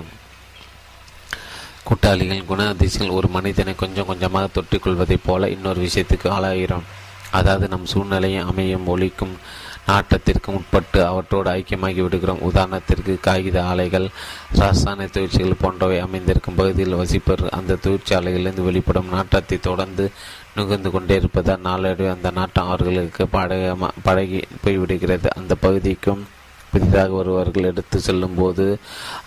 கூட்டாளிகள் 1.88 2.50
குண 2.50 2.68
அதிசயங்கள் 2.74 3.18
ஒரு 3.18 3.28
மனிதனை 3.28 3.72
கொஞ்சம் 3.76 4.10
கொஞ்சமாக 4.10 4.48
தொட்டிக்கொள்வதைப் 4.58 5.26
போல 5.26 5.50
இன்னொரு 5.56 5.80
விஷயத்துக்கு 5.88 6.28
ஆளாகிறோம். 6.36 6.86
அதாவது 7.32 7.66
நம் 7.68 7.92
சூழ்நிலையை 7.92 8.42
அமையும் 8.50 8.90
ஒழிக்கும் 8.94 9.34
நாட்டத்திற்கு 9.88 10.50
உட்பட்டு 10.58 11.00
அவற்றோடு 11.06 11.50
ஐக்கியமாகி 11.52 12.02
விடுகிறோம். 12.04 12.44
உதாரணத்திற்கு 12.50 13.14
காகித 13.28 13.58
ஆலைகள் 13.72 14.06
ரசாயன 14.60 15.08
தொழிற்சிகள் 15.08 15.62
போன்றவை 15.64 15.98
அமைந்திருக்கும் 16.00 16.60
பகுதியில் 16.60 17.00
வசிப்பவர் 17.02 17.52
அந்த 17.58 17.78
தொழிற்சாலைகளிலிருந்து 17.86 18.68
வெளிப்படும் 18.70 19.12
நாட்டத்தை 19.16 19.58
தொடர்ந்து 19.70 20.06
நுகர்ந்து 20.56 20.92
கொண்டே 20.92 21.16
இருப்பதால் 21.16 21.66
நாளடைவு 21.66 22.10
அந்த 22.16 22.32
நாட்டம் 22.40 22.68
அவர்களுக்கு 22.68 23.28
பழக 23.28 23.92
பழகி 24.08 24.40
போய்விடுகிறது. 24.66 25.28
அந்த 25.40 25.56
பகுதிக்கும் 25.66 26.24
புதிதாக 26.72 27.12
ஒருவர்கள் 27.22 27.70
எடுத்து 27.72 27.98
செல்லும் 28.00 28.40
போது 28.40 28.66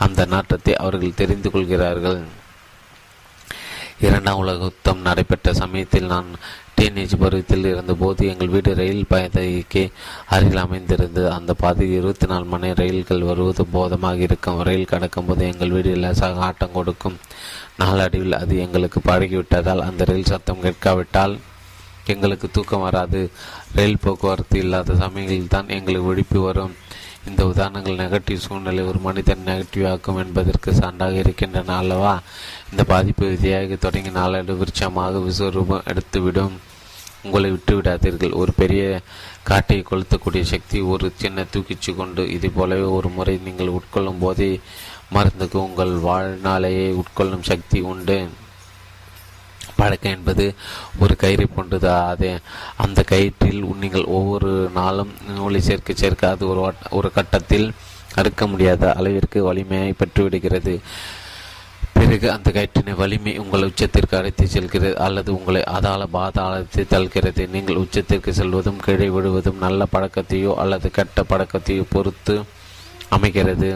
அந்த 0.04 0.20
நாட்டத்தை 0.34 0.74
அவர்கள் 0.84 1.18
தெரிந்து 1.20 1.50
கொள்கிறார்கள். 1.50 2.20
இரண்டாம் 4.00 4.36
உலக 4.36 4.62
யுத்தம் 4.62 4.98
நடைபெற்ற 5.00 5.52
சமயத்தில் 5.54 6.06
நான் 6.06 6.26
டீனேஜ் 6.78 7.14
பருவத்தில் 7.18 7.64
இருந்தபோது 7.64 8.26
எங்கள் 8.26 8.48
வீடு 8.48 8.74
ரயில் 8.74 9.06
பாதைக்கு 9.08 9.90
அருகில் 10.26 10.60
அமைந்திருந்தது. 10.64 11.30
அந்த 11.30 11.54
பாதை 11.54 11.92
இருபத்தி 11.92 12.26
நாலு 12.26 12.44
மணி 12.44 12.74
ரயில்கள் 12.74 13.22
வருவது 13.22 13.64
போதமாக 13.64 14.16
இருக்கும். 14.16 14.62
ரயில் 14.62 14.92
கடக்கும்போது 14.92 15.38
எங்கள் 15.38 15.70
வீடு 15.70 15.96
லேசாக 15.96 16.40
ஆட்டம் 16.40 16.72
கொடுக்கும். 16.72 17.16
நாளடைவில் 17.76 18.32
அது 18.32 18.58
எங்களுக்கு 18.58 19.00
பழகிவிட்டதால் 19.00 19.86
அந்த 19.88 20.04
ரயில் 20.04 20.30
சத்தம் 20.32 20.60
கேட்காவிட்டால் 20.60 21.38
எங்களுக்கு 22.06 22.50
தூக்கம் 22.50 22.80
வராது. 22.80 23.30
ரயில் 23.74 24.02
போக்குவரத்து 24.02 24.58
இல்லாத 24.58 24.94
சமயங்களில் 24.94 25.48
தான் 25.48 25.68
எங்களுக்கு 25.68 26.08
விழிப்பு 26.08 26.40
வரும். 26.40 26.74
இந்த 27.28 27.46
உதாரணங்கள் 27.46 27.96
நெகட்டிவ் 27.96 28.36
சூழ்நிலை 28.36 28.84
ஒரு 28.84 28.98
மனிதன் 28.98 29.46
நெகட்டிவ் 29.46 29.88
ஆக்கும் 29.90 30.16
என்பதற்கு 30.16 30.70
சான்றாக 30.70 31.12
இருக்கின்றன 31.12 31.76
அல்லவா? 31.76 32.20
இந்த 32.70 32.84
பாதிப்பு 32.92 33.24
விதியாக 33.32 33.76
தொடங்கி 33.84 34.10
நாளடு 34.20 34.54
விருட்சமாக 34.60 35.20
விஸ்வரூபம் 35.26 35.86
எடுத்துவிடும். 35.92 36.56
உங்களை 37.26 37.48
விட்டு 37.50 37.72
விடாதீர்கள் 37.76 38.34
ஒரு 38.40 38.52
பெரிய 38.60 38.82
காட்டை 39.48 39.78
கொளுத்தக்கூடிய 39.90 40.42
சக்தி 40.50 40.78
ஒரு 40.92 41.06
சின்ன 41.22 41.44
தூக்கிச்சு 41.54 41.92
கொண்டு 42.00 42.22
இது 42.36 42.48
போலவே 42.56 42.86
ஒரு 42.98 43.08
முறை 43.16 43.34
நீங்கள் 43.46 43.74
உட்கொள்ளும் 43.78 44.20
போதே 44.24 44.50
மருந்துக்கு 45.14 45.58
உங்கள் 45.68 45.94
வாழ்நாளையே 46.08 46.86
உட்கொள்ளும் 47.02 47.46
சக்தி 47.50 47.80
உண்டு. 47.92 48.18
பழக்கம் 49.78 50.14
என்பது 50.16 50.44
ஒரு 51.02 51.14
கயிறை 51.22 51.46
போன்றது. 51.54 51.90
அதே 52.12 52.30
அந்த 52.84 53.00
கயிற்றில் 53.12 53.60
நீங்கள் 53.82 54.06
ஒவ்வொரு 54.18 54.52
நாளும் 54.78 55.12
நூலை 55.36 55.60
சேர்க்க 55.68 56.00
சேர்க்க 56.02 56.34
அது 56.34 56.44
ஒரு 56.52 56.62
ஒரு 56.98 57.10
கட்டத்தில் 57.18 57.68
அறுக்க 58.20 58.42
முடியாத 58.52 58.92
அளவிற்கு 58.98 59.38
வலிமையை 59.48 59.90
பெற்றுவிடுகிறது. 60.00 60.74
பிறகு 61.96 62.28
அந்த 62.34 62.48
கயிற்றினை 62.56 62.94
வலிமை 63.00 63.32
உங்கள் 63.42 63.66
உச்சத்திற்கு 63.68 64.14
அழைத்து 64.18 64.44
செல்கிறது 64.54 64.90
அல்லது 65.06 65.30
உங்களை 65.36 65.62
அதால 65.76 66.06
பாதாளத்தை 66.16 66.82
தள்ளுகிறது. 66.92 67.42
நீங்கள் 67.54 67.80
உச்சத்திற்கு 67.84 68.32
செல்வதும் 68.40 68.82
கீழே 68.86 69.08
விடுவதும் 69.16 69.62
நல்ல 69.66 69.86
பழக்கத்தையோ 69.94 70.54
அல்லது 70.64 70.90
கெட்ட 70.98 71.24
பழக்கத்தையோ 71.32 71.84
பொறுத்து 71.94 72.36
அமைகிறது. 73.16 73.70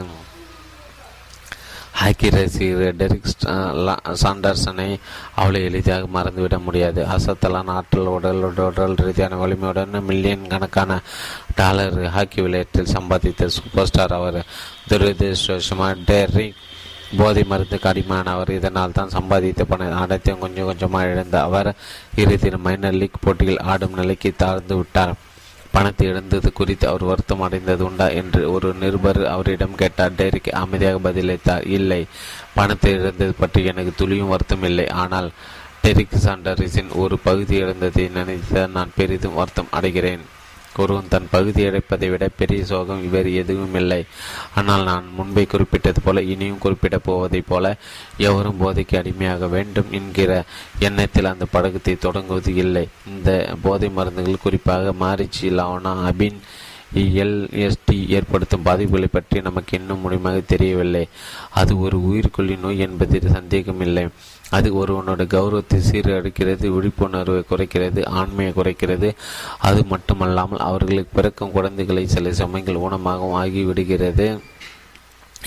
ஹாக்கி 2.00 2.28
ரசிகர் 2.34 2.98
டெரிக் 3.00 3.26
சாண்டர்சனை 4.22 4.86
அவ்வளோ 5.40 5.58
எளிதாக 5.68 6.06
மறந்துவிட 6.16 6.56
முடியாது. 6.66 7.00
அசத்தலான 7.14 7.74
ஆற்றல் 7.78 8.10
உடல் 8.14 8.44
உடல் 8.68 8.96
ரீதியான 9.02 9.38
வலிமையுடன் 9.42 9.98
மில்லியன் 10.10 10.50
கணக்கான 10.52 11.00
டாலர் 11.58 11.98
ஹாக்கி 12.16 12.40
விளையாட்டில் 12.46 12.92
சம்பாதித்த 12.96 13.48
சூப்பர் 13.56 13.90
ஸ்டார் 13.90 14.18
அவர் 14.20 14.40
துரதிருஷ்டமாக 14.90 15.96
டெரிக் 16.10 16.60
போதை 17.18 17.42
மருந்து 17.50 17.76
அடிமையானவர் 17.90 18.50
இதனால் 18.56 18.94
தான் 18.98 19.14
சம்பாதித்த 19.14 19.62
பண 19.70 19.88
அனைத்தையும் 20.02 20.42
கொஞ்சம் 20.44 20.68
கொஞ்சமாக 20.68 21.10
இழந்த 21.12 21.36
அவர் 21.46 21.70
இறுதியில் 22.22 22.64
மைனர் 22.66 22.98
லீக் 23.00 23.24
போட்டியில் 23.24 23.62
ஆடும் 23.72 23.98
நிலைக்கு 24.00 24.30
தாழ்ந்து 24.42 24.76
விட்டார். 24.80 25.14
பணத்தை 25.74 26.06
இழந்தது 26.10 26.48
குறித்து 26.58 26.86
அவர் 26.88 27.04
வருத்தம் 27.10 27.44
அடைந்தது 27.46 27.82
உண்டா 27.88 28.06
என்று 28.20 28.40
ஒரு 28.54 28.68
நிருபர் 28.82 29.20
அவரிடம் 29.34 29.78
கேட்டார். 29.82 30.16
டெரிக் 30.20 30.50
அமைதியாக 30.62 31.00
பதிலளித்தார். 31.08 31.66
இல்லை 31.78 32.00
பணத்தை 32.58 32.92
இழந்தது 32.98 33.34
பற்றி 33.42 33.62
எனக்கு 33.72 33.94
துளியும் 34.00 34.32
வருத்தம் 34.34 34.66
இல்லை. 34.70 34.86
ஆனால் 35.02 35.30
டெரிக் 35.84 36.20
சாண்டரிஸின் 36.26 36.90
ஒரு 37.02 37.18
பகுதி 37.28 37.56
இழந்ததை 37.56 38.04
நினைத்த 38.18 38.66
நான் 38.76 38.96
பெரிதும் 38.98 39.38
வருத்தம் 39.40 39.72
அடைகிறேன். 39.78 40.24
ஒருவன் 40.76 41.08
தன் 41.08 41.26
பகுதி 41.30 41.62
அடைப்பதை 41.68 42.08
விட 42.10 42.24
பெரிய 42.40 42.60
சோகம் 42.64 43.02
வேறு 43.10 43.30
எதுவும் 43.34 43.74
இல்லை. 43.74 44.00
ஆனால் 44.54 44.84
நான் 44.84 45.06
முன்பே 45.16 45.44
குறிப்பிட்டது 45.44 46.00
போல 46.04 46.22
இனியும் 46.22 46.62
குறிப்பிடப் 46.64 47.06
போவதைப் 47.08 47.48
போல 47.48 47.74
எவரும் 48.16 48.60
போதைக்கு 48.62 48.96
அடிமையாக 48.98 49.48
வேண்டும் 49.56 49.90
என்கிற 49.90 50.44
எண்ணத்தில் 50.78 51.32
அந்த 51.32 51.48
படகத்தை 51.54 51.96
தொடங்குவது 51.96 52.54
இல்லை. 52.54 52.86
இந்த 53.12 53.30
போதை 53.62 53.90
மருந்துகள் 53.90 54.44
குறிப்பாக 54.46 54.94
மாரிச்சி 55.04 55.46
லவனா 55.60 55.94
அபின் 56.10 56.40
எல்எஸ்டி 57.22 57.96
ஏற்படுத்தும் 58.16 58.64
பாதிப்புகளை 58.64 59.08
பற்றி 59.10 59.40
நமக்கு 59.40 59.78
இன்னும் 59.78 60.00
முழுமையாக 60.00 60.40
தெரியவில்லை. 60.52 61.02
அது 61.60 61.72
ஒரு 61.78 61.96
உயிர்கொல்லி 62.10 62.56
நோய் 62.58 62.84
என்பதில் 62.86 63.34
சந்தேகமில்லை. 63.36 64.04
அது 64.50 64.68
ஒருவனோட 64.80 65.22
கௌரவத்தை 65.34 65.78
சீரடிக்கிறது 65.88 66.68
விழிப்புணர்வை 66.76 67.42
குறைக்கிறது 67.50 68.00
ஆண்மையை 68.20 68.52
குறைக்கிறது. 68.56 69.10
அது 69.68 69.82
மட்டுமல்லாமல் 69.92 70.66
அவர்களுக்கு 70.68 71.16
பிறக்கும் 71.18 71.54
குழந்தைகளை 71.58 72.04
சில 72.14 72.32
சமயங்கள் 72.40 72.82
ஊனமாகவும் 72.86 73.38
ஆகிவிடுகிறது. 73.42 74.28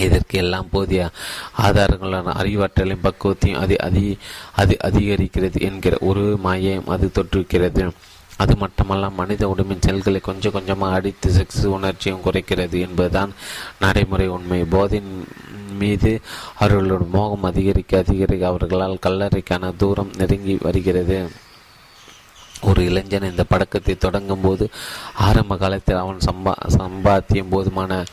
இதற்கு 0.06 0.36
எல்லாம் 0.43 0.70
போதிய 0.72 1.01
ஆதாரங்களான 1.66 2.34
அறிவாற்றலையும் 2.41 3.06
பக்குவத்தையும் 3.08 3.60
அது 3.64 3.76
அதி 3.88 4.06
அது 4.62 4.76
அதிகரிக்கிறது 4.88 5.58
என்கிற 5.68 5.97
ஒரு 6.10 6.24
மாயையும் 6.45 6.89
அது 6.95 7.08
தொற்றுவிக்கிறது 7.18 7.84
அது 8.43 8.54
மட்டுமல்ல 8.56 9.10
மனித 9.18 9.47
உடம்பின் 9.47 9.84
செல்களை 9.88 10.20
கொஞ்சம் 10.20 10.51
கொஞ்சமாக 10.51 10.95
அடித்து 10.97 11.30
செக்ஸ் 11.32 11.66
உணர்ச்சியும் 11.76 12.24
குறைக்கிறது 12.26 12.78
என்பதுதான் 12.88 13.32
நடைமுறை 13.80 14.28
உண்மை. 14.28 14.60
போதின் 14.76 15.12
மீது 15.84 16.11
அவர்களோட 16.63 17.05
மோகம் 17.15 17.47
அதிகரிக்க 17.51 18.03
அதிகரிக்க 18.03 18.51
அவர்களால் 18.51 19.03
கல்லறைக்கான 19.07 19.73
தூரம் 19.84 20.13
நெருங்கி 20.17 20.57
வருகிறது. 20.67 21.17
ஒரு 22.69 22.81
இளைஞன் 22.89 23.31
இந்த 23.31 23.43
பழக்கத்தை 23.53 23.93
தொடங்கும் 24.03 24.43
போது 24.43 24.65
ஆரம்ப 25.27 25.57
காலத்தில் 25.63 26.03
அவன் 26.03 26.21
சம்பா 26.27 26.53
சம்பாத்தியம் 26.77 27.53
போதுமான 27.55 28.03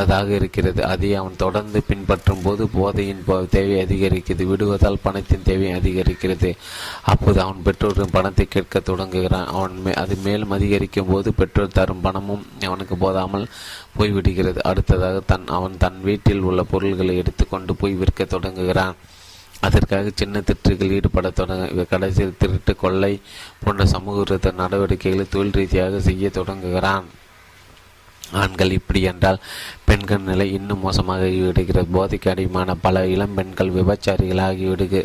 அதாக 0.00 0.28
இருக்கிறது. 0.38 0.80
அதை 0.92 1.08
அவன் 1.20 1.38
தொடர்ந்து 1.42 1.78
பின்பற்றும் 1.88 2.42
போது 2.44 2.62
போதையின் 2.76 3.22
தேவை 3.54 3.74
அதிகரிக்கிறது. 3.84 4.44
விடுவதால் 4.50 5.02
பணத்தின் 5.06 5.46
தேவை 5.48 5.68
அதிகரிக்கிறது. 5.78 6.50
அப்போது 7.12 7.38
அவன் 7.44 7.64
பெற்றோரின் 7.66 8.14
பணத்தை 8.16 8.46
கேட்க 8.48 8.82
தொடங்குகிறான். 8.88 9.48
அவன் 9.56 9.74
மே 9.84 9.92
அது 10.02 10.16
மேலும் 10.26 10.54
அதிகரிக்கும் 10.58 11.10
போது 11.12 11.30
பெற்றோர் 11.40 11.76
தரும் 11.78 12.04
பணமும் 12.06 12.44
அவனுக்கு 12.68 12.96
போதாமல் 13.04 13.46
போய்விடுகிறது 13.98 14.58
அடுத்ததாக 14.58 15.20
தன் 15.26 15.46
அவன் 15.46 15.76
தன் 15.78 16.00
வீட்டில் 16.02 16.40
உள்ள 16.40 16.62
பொருள்களை 16.62 17.16
எடுத்துக்கொண்டு 17.16 17.74
போய் 17.74 17.94
விற்க 17.94 18.24
தொடங்குகிறான். 18.24 18.94
அதற்காக 19.60 20.10
சின்ன 20.14 20.40
திருட்டுகள் 20.40 20.92
ஈடுபட 20.96 21.30
தொடங்க 21.30 21.84
கடைசியில் 21.84 22.38
திருட்டு 22.38 22.76
கொள்ளை 22.76 23.20
போன்ற 23.64 23.86
சமூக 23.86 24.18
விரோத 24.18 24.52
நடவடிக்கைகளை 24.56 25.26
தொழில் 25.28 25.52
ரீதியாக 25.52 26.00
செய்ய 26.00 26.30
தொடங்குகிறான். 26.30 27.04
ஆண்கள் 28.32 28.70
இப்படி 28.70 29.00
என்றால் 29.02 29.40
பெண்கள் 29.84 30.20
நிலை 30.20 30.52
இன்னும் 30.52 30.84
மோசமாகி 30.84 31.46
விடுகிறது. 31.46 31.88
போதைக்கு 31.92 32.30
அடிமான 32.30 32.74
பல 32.74 33.06
இளம் 33.06 33.34
பெண்கள் 33.34 33.72
விபச்சாரிகள் 33.72 34.42
ஆகிவிடுக 34.48 35.04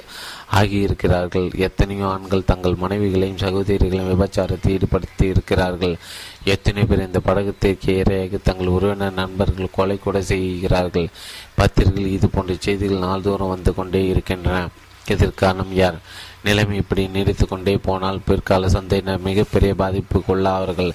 ஆகியிருக்கிறார்கள். 0.51 1.55
எத்தனையோ 1.55 2.07
ஆண்கள் 2.07 2.45
தங்கள் 2.45 2.76
மனைவிகளையும் 2.76 3.38
சகோதரிகளையும் 3.38 4.11
விபச்சாரத்தை 4.13 4.72
ஈடுபடுத்தி 4.76 5.23
இருக்கிறார்கள். 5.23 5.97
எத்தனை 6.43 6.84
பேர் 6.84 7.05
இந்த 7.05 7.19
படகத்திற்கு 7.19 8.03
இரையாக 8.03 8.39
தங்கள் 8.43 8.67
உறவினர் 8.67 9.13
நண்பர்கள் 9.13 9.69
கொலை 9.72 9.97
கூட 9.97 10.22
செய்கிறார்கள். 10.22 11.07
பத்திரிகைகள் 11.55 12.11
இது 12.11 12.30
போன்ற 12.30 12.55
செய்திகள் 12.59 13.05
நாள்தோறும் 13.07 13.47
வந்து 13.47 13.73
கொண்டே 13.73 14.07
இருக்கின்றன. 14.07 14.67
எதிர்காரணம் 15.07 15.73
யார்? 15.73 15.99
நிலைமை 16.47 16.76
இப்படி 16.81 17.03
நீடித்து 17.15 17.45
கொண்டே 17.47 17.73
போனால் 17.88 18.23
பிற்கால 18.27 18.69
சந்தையினர் 18.76 19.26
மிகப்பெரிய 19.27 19.72
பாதிப்புக்குள்ளாவார்கள் 19.81 20.91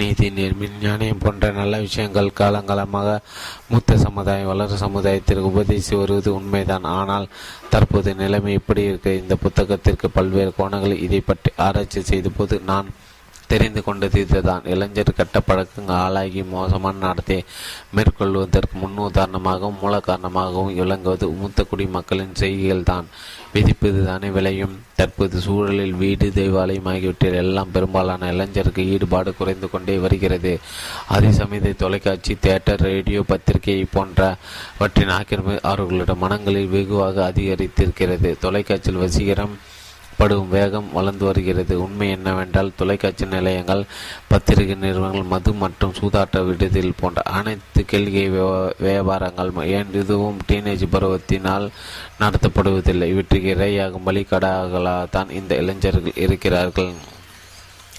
நீதி 0.00 0.26
நீர் 0.36 0.58
போன்ற 1.24 1.50
நல்ல 1.60 1.80
விஷயங்கள் 1.86 2.36
காலங்காலமாக 2.40 3.18
மூத்த 3.72 3.96
சமுதாயம் 4.06 4.50
வளரும் 4.52 4.82
சமுதாயத்திற்கு 4.84 5.50
உபதேசி 5.52 5.92
வருவது 6.00 6.30
உண்மைதான். 6.38 6.86
ஆனால் 6.98 7.26
தற்போது 7.72 8.10
நிலைமை 8.22 8.52
இப்படி 8.60 8.82
இருக்க 8.90 9.20
இந்த 9.22 9.36
புத்தகத்திற்கு 9.44 10.08
பல்வேறு 10.18 10.52
கோணங்களில் 10.58 11.04
இதை 11.06 11.20
பற்றி 11.30 11.52
ஆராய்ச்சி 11.66 12.02
செய்த 12.10 12.30
போது 12.38 12.56
நான் 12.70 12.90
தெரிந்து 13.50 13.80
கொண்டது 13.86 14.18
இதுதான். 14.24 14.66
இளைஞர் 14.72 15.10
கட்ட 15.16 15.38
பழக்கங்கள் 15.48 16.00
ஆளாகி 16.04 16.42
மோசமான 16.52 17.00
நடத்தை 17.06 17.38
மேற்கொள்வதற்கு 17.96 18.76
முன்னுதாரணமாகவும் 18.82 19.80
மூல 19.82 19.94
காரணமாகவும் 20.08 20.76
விளங்குவது 20.80 21.26
மூத்த 21.40 21.66
குடிமக்களின் 21.70 22.38
செய்திகள் 22.42 22.88
தான் 22.92 23.08
விதிப்பதுதானே 23.54 24.30
விளையும். 24.30 24.74
தற்போது 24.96 25.38
சூழலில் 25.40 25.92
வீடு 25.92 26.32
தெய்வாலயம் 26.34 26.88
ஆகியவற்றில் 26.92 27.32
எல்லாம் 27.32 27.70
பெரும்பாலான 27.72 28.32
இளைஞருக்கு 28.32 28.78
ஈடுபாடு 28.78 29.34
குறைந்து 29.34 29.70
கொண்டே 29.70 29.96
வருகிறது. 29.96 30.60
அதே 31.08 31.30
சமயத்தில் 31.30 31.76
தொலைக்காட்சி 31.76 32.36
தியேட்டர் 32.40 32.80
ரேடியோ 32.80 33.22
பத்திரிகை 33.22 33.86
போன்றவற்றின் 33.92 35.14
ஆக்கிரமி 35.18 35.56
அவர்களோட 35.72 36.16
மனங்களில் 36.16 36.72
வெகுவாக 36.76 37.32
அதிகரித்திருக்கிறது. 37.34 38.38
தொலைக்காட்சியில் 38.38 39.02
வசீகரம் 39.02 39.54
படும் 40.18 40.48
வேகம் 40.48 40.92
வளர்ந்து 40.92 41.24
வருகிறது. 41.24 41.82
உண்மை 41.82 42.10
என்னவென்றால் 42.10 42.72
தொலைக்காட்சி 42.76 43.26
நிலையங்கள் 43.26 43.84
பத்திரிகை 44.28 44.74
நிறுவனங்கள் 44.74 45.30
மது 45.34 45.52
மற்றும் 45.52 45.92
சூதாட்ட 46.00 46.44
விடுதியில் 46.46 46.98
போன்ற 47.00 47.22
அனைத்து 47.22 47.84
கேள்வி 47.84 48.28
வியாபாரங்கள் 48.86 49.50
ஏன் 49.66 49.94
இதுவும் 49.94 50.38
டீனேஜ் 50.48 50.86
பருவத்தினால் 50.92 51.68
நடத்தப்படுவதில்லை? 52.20 53.08
இவற்றுக்கு 53.14 53.54
இரையாகும் 53.54 54.06
வழிகடாகளாகத்தான் 54.06 55.30
இந்த 55.30 55.54
இளைஞர்கள் 55.54 56.12
இருக்கிறார்கள். 56.16 56.92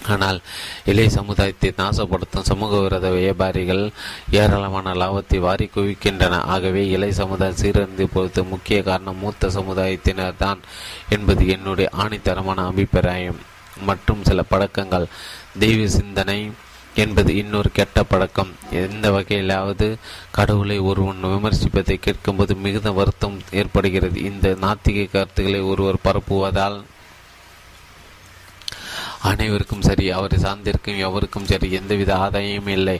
ஆனால் 0.09 0.41
இளைய 0.85 1.09
சமுதாயத்தை 1.09 1.73
நாசப்படுத்தும் 1.77 2.49
சமூக 2.51 2.79
விரோத 2.79 3.09
வியாபாரிகள் 3.09 3.91
ஏராளமான 4.31 4.93
லாபத்தை 4.93 5.39
வாரி 5.39 5.69
குவிக்கின்றன. 5.75 6.29
ஆகவே 6.29 6.87
இளைய 6.87 7.13
சமுதாயம் 7.13 7.61
சீரழிந்து 7.61 8.07
பொறுத்து 8.13 8.43
முக்கிய 8.43 8.83
காரணம். 8.83 9.17
மூத்த 9.17 9.47
சமுதாயத்தினர் 9.47 10.37
தான் 10.37 10.59
என்பது 11.09 11.47
என்னுடைய 11.47 11.89
ஆணித்தரமான 11.97 12.65
அபிப்பிராயம். 12.65 13.39
மற்றும் 13.85 14.23
சில 14.23 14.43
பழக்கங்கள். 14.43 15.05
தெய்வ 15.59 15.87
சிந்தனை 15.87 16.51
என்பது 16.95 17.35
இன்னொரு 17.35 17.69
கெட்ட 17.71 18.03
பழக்கம். 18.03 18.51
எந்த 18.71 19.11
வகையிலாவது 19.11 19.95
கடவுளை 20.31 20.79
ஒருவன் 20.79 21.23
விமர்சிப்பதை 21.23 21.95
கேட்கும்போது 21.95 22.55
மிகுந்த 22.55 22.91
வருத்தம் 22.91 23.39
ஏற்படுகிறது. 23.51 24.23
இந்த 24.23 24.57
நாத்திக 24.61 25.11
கருத்துக்களை 25.11 25.61
ஒருவர் 25.61 26.03
பரப்புவதால் 26.03 26.83
அனைவருக்கும் 29.29 29.83
சரி 29.87 30.05
அவரை 30.15 30.37
சார்ந்திருக்கும் 30.45 31.01
எவருக்கும் 31.07 31.49
சரி 31.51 31.67
எந்தவித 31.79 32.11
ஆதாயமும் 32.23 32.73
இல்லை. 32.77 32.95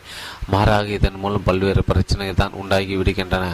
மாறாக 0.54 0.94
இதன் 0.98 1.18
மூலம் 1.24 1.48
பல்வேறு 1.48 1.82
பிரச்சனைகள் 1.90 2.40
தான் 2.42 2.60
உண்டாகி 2.62 2.94
விடுகின்றன. 3.00 3.48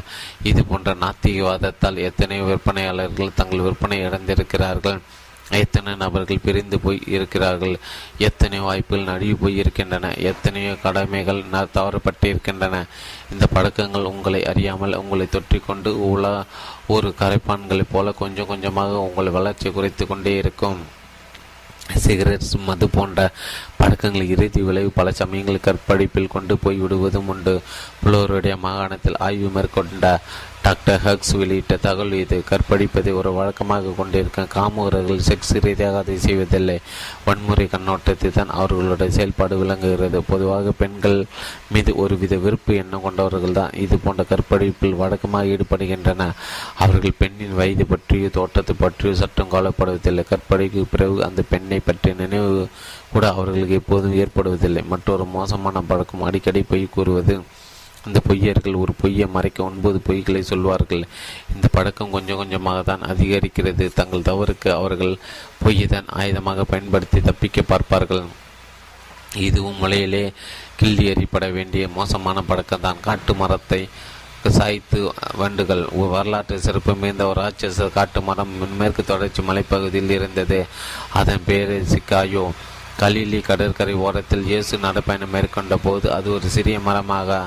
இது 0.50 0.62
போன்ற 0.72 0.94
நாத்திகவாதத்தால் 1.04 2.04
எத்தனையோ 2.10 2.44
விற்பனையாளர்கள் 2.50 3.38
தங்கள் 3.40 3.66
விற்பனை 3.68 3.98
இழந்திருக்கிறார்கள். 4.08 5.00
எத்தனை 5.62 5.92
நபர்கள் 6.02 6.44
பிரிந்து 6.46 6.78
போய் 6.84 7.00
இருக்கிறார்கள். 7.16 7.74
எத்தனையோ 8.28 8.66
வாய்ப்புகள் 8.68 9.08
நழுவி 9.10 9.36
போய் 9.44 9.60
இருக்கின்றன. 9.62 10.12
எத்தனையோ 10.32 10.74
கடமைகள் 10.84 11.42
தவறப்பட்டு 11.78 12.28
இருக்கின்றன 12.34 12.84
இந்த 13.34 13.48
பழக்கங்கள் 13.56 14.10
உங்களை 14.12 14.44
அறியாமல் 14.52 15.00
உங்களை 15.02 15.28
தொற்றிக்கொண்டு 15.38 15.92
உலா 16.12 16.36
ஒரு 16.96 17.10
கரைப்பான்களைப் 17.24 17.94
போல 17.96 18.16
கொஞ்சம் 18.22 18.52
கொஞ்சமாக 18.54 19.04
உங்கள் 19.08 19.36
வளர்ச்சி 19.40 19.70
குறைத்து 19.80 20.06
கொண்டே 20.14 20.36
இருக்கும். 20.44 20.80
சிகரெட் 21.96 22.42
மது 22.66 22.90
போன்ற 22.90 23.30
பழக்கங்கள் 23.78 24.28
இறுதி 24.28 24.62
விளைவு 24.62 24.90
பல 24.90 25.12
சமயங்களில் 25.12 25.62
கற்பழிப்பில் 25.62 26.28
கொண்டு 26.28 26.58
போய் 26.58 26.76
விடுவதும் 26.76 27.28
உண்டு. 27.28 27.62
புலோருடைய 28.06 28.58
மாகாணத்தில் 28.58 29.18
ஆய்வு 29.18 29.50
மேற்கொண்ட 29.50 30.20
டாக்டர் 30.70 31.04
ஹக்ஸ் 31.06 31.32
வெளியிட்ட 31.40 31.76
தகவல் 31.86 32.16
இது. 32.24 32.38
கற்பழிப்பதை 32.50 33.12
ஒரு 33.20 33.30
வழக்கமாக 33.38 33.94
கொண்டிருக்க 34.00 34.42
காமுகர்கள் 34.56 35.22
செக்ஸ் 35.28 35.54
ரீதியாக 35.66 36.02
அதை 36.02 36.16
செய்வதில்லை. 36.26 36.76
வன்முறை 37.28 37.66
கண்ணோட்டத்தை 37.72 38.30
தான் 38.36 38.52
அவர்களுடைய 38.58 39.10
செயல்பாடு 39.18 39.56
விளங்குகிறது. 39.62 40.20
பொதுவாக 40.32 40.74
பெண்கள் 40.82 41.18
மீது 41.74 41.94
ஒருவித 42.04 42.38
விருப்பு 42.46 42.74
எண்ணம் 42.82 43.04
கொண்டவர்கள் 43.06 43.58
தான் 43.60 43.76
இது 43.86 43.98
போன்ற 44.06 44.26
கற்பழிப்பில் 44.32 45.00
வழக்கமாக 45.02 45.52
ஈடுபடுகின்றன. 45.54 46.28
அவர்கள் 46.86 47.20
பெண்ணின் 47.22 47.58
வயது 47.62 47.88
பற்றியோ 47.94 48.30
தோட்டத்தை 48.40 48.76
பற்றியோ 48.84 49.14
சற்றும் 49.22 49.54
கவலைப்படுவதில்லை. 49.56 50.26
கற்பழிக்கு 50.34 50.84
பிறகு 50.94 51.18
அந்த 51.30 51.44
பெண்ணை 51.54 51.80
பற்றிய 51.90 52.16
நினைவு 52.24 52.54
கூட 53.14 53.26
அவர்களுக்கு 53.36 53.80
எப்போதும் 53.82 54.18
ஏற்படுவதில்லை. 54.24 54.84
மற்றொரு 54.94 55.26
மோசமான 55.38 55.84
பழக்கம் 55.92 56.28
அடிக்கடி 56.30 56.64
பொய் 56.74 56.94
கூறுவது 56.98 57.36
அந்த 58.08 58.20
பொய்யர்கள் 58.28 58.82
ஒரு 58.84 58.94
பொய்யை 59.02 59.28
மறைக்க 59.36 59.60
ஒன்பது 59.70 59.98
பொய்களை 60.08 60.42
சொல்வார்கள். 60.52 61.04
இந்த 61.54 61.66
பழக்கம் 61.76 62.14
கொஞ்சம் 62.16 62.40
கொஞ்சமாக 62.42 62.84
தான் 62.90 63.04
அதிகரிக்கிறது. 63.12 63.88
தங்கள் 64.00 64.28
தவறுக்கு 64.30 64.70
அவர்கள் 64.80 65.14
பொய்யை 65.64 65.88
தான் 65.96 66.08
ஆயுதமாக 66.20 66.66
பயன்படுத்தி 66.74 67.22
தப்பிக்க 67.30 67.62
பார்ப்பார்கள். 67.72 68.24
இதுவும் 69.48 69.82
மலையிலே 69.84 70.24
கிள்ளி 70.80 71.04
எறிப்பட 71.14 71.46
வேண்டிய 71.58 71.84
மோசமான 71.98 72.42
பழக்கம் 72.52 72.86
தான். 72.88 73.04
காட்டு 73.08 73.34
மரத்தை 73.42 73.82
சாய்த்து 74.58 75.00
வண்டுகள். 75.42 75.84
வரலாற்று 76.16 76.58
சிறப்பு 76.66 76.92
மிகுந்த 77.02 77.24
ஒரு 77.32 77.40
ராட்சச 77.44 77.88
காட்டு 77.98 78.20
மரம் 78.28 78.54
மேற்கு 78.80 79.04
தொடர்ச்சி 79.12 79.42
மலைப்பகுதியில் 79.48 80.14
இருந்தது. 80.18 80.60
அதன் 81.22 81.46
பேரு 81.48 81.78
சிக்காயோ. 81.94 82.46
கலிலி 83.02 83.40
கடற்கரை 83.48 83.94
ஓரத்தில் 84.06 84.48
இயேசு 84.52 84.78
நடைப்பயணம் 84.86 85.34
மேற்கொண்ட 85.36 85.76
போது 85.84 86.08
அது 86.16 86.28
ஒரு 86.38 86.48
சிறிய 86.56 86.78
மரமாக 86.88 87.38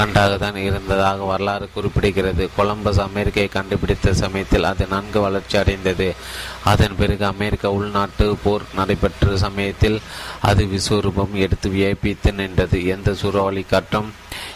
கண்டாகத்தான் 0.00 0.56
இருந்ததாக 0.56 1.24
வரலாறு 1.24 1.68
குறிப்பிடுகிறது. 1.76 2.48
கொலம்பஸ் 2.56 3.00
அமெரிக்கை 3.00 3.48
கண்டுபிடித்த 3.48 4.14
சமயத்தில் 4.14 4.64
அது 4.64 4.86
நன்கு 4.86 5.20
வளர்ச்சி 5.20 5.58
அடைந்தது. 5.58 6.14
அதன் 6.64 6.96
பிறகு 6.96 7.26
அமெரிக்க 7.26 7.72
உள்நாட்டு 7.72 8.36
போர் 8.44 8.62
நடைபெற்ற 8.74 9.36
சமயத்தில் 9.36 10.00
அது 10.40 10.64
விஸ்வரூபம் 10.64 11.32
எடுத்து 11.32 11.70
வியப்பித்து 11.70 12.32
நின்றது. 12.32 12.86
எந்த 12.86 13.14
சூறாவளி 13.14 13.62
காற்றும் 13.62 14.12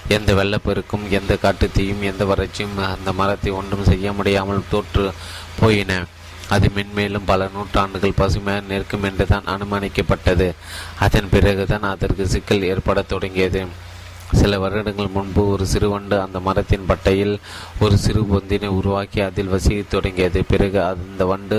எந்த 0.09 0.35
வெள்ளப்பெருக்கும் 0.35 1.11
எந்த 1.11 1.37
காட்டுத்தீயும் 1.43 2.03
எந்த 2.03 2.25
வறட்சியும் 2.25 2.85
அந்த 2.95 3.13
மரத்தை 3.13 3.53
ஒன்றும் 3.53 3.85
செய்ய 3.85 4.13
முடியாமல் 4.13 4.69
தோற்று 4.71 5.13
போயின. 5.61 6.05
அது 6.49 6.71
மென்மேலும் 6.77 7.27
பல 7.27 7.49
நூற்றாண்டுகள் 7.55 8.13
பசுமையாக 8.17 8.67
நிற்கும் 8.67 9.03
என்றுதான் 9.03 9.45
அனுமானிக்கப்பட்டது. 9.45 10.53
அதன் 10.99 11.29
பிறகுதான் 11.31 11.83
அதற்கு 11.83 12.27
சிக்கல் 12.27 12.69
ஏற்படத் 12.73 13.09
தொடங்கியது. 13.09 13.93
சில 14.41 14.59
வருடங்கள் 14.63 15.15
முன்பு 15.17 15.43
ஒரு 15.53 15.65
சிறுவண்டு 15.73 16.17
அந்த 16.25 16.39
மரத்தின் 16.47 16.89
பட்டையில் 16.89 17.35
ஒரு 17.81 17.97
சிறு 18.05 18.23
பொந்தினை 18.33 18.71
உருவாக்கி 18.79 19.21
அதில் 19.29 19.53
வசிக்க 19.55 19.83
தொடங்கியது. 19.89 20.41
பிறகு 20.53 20.79
அந்த 20.91 21.25
வண்டு 21.31 21.59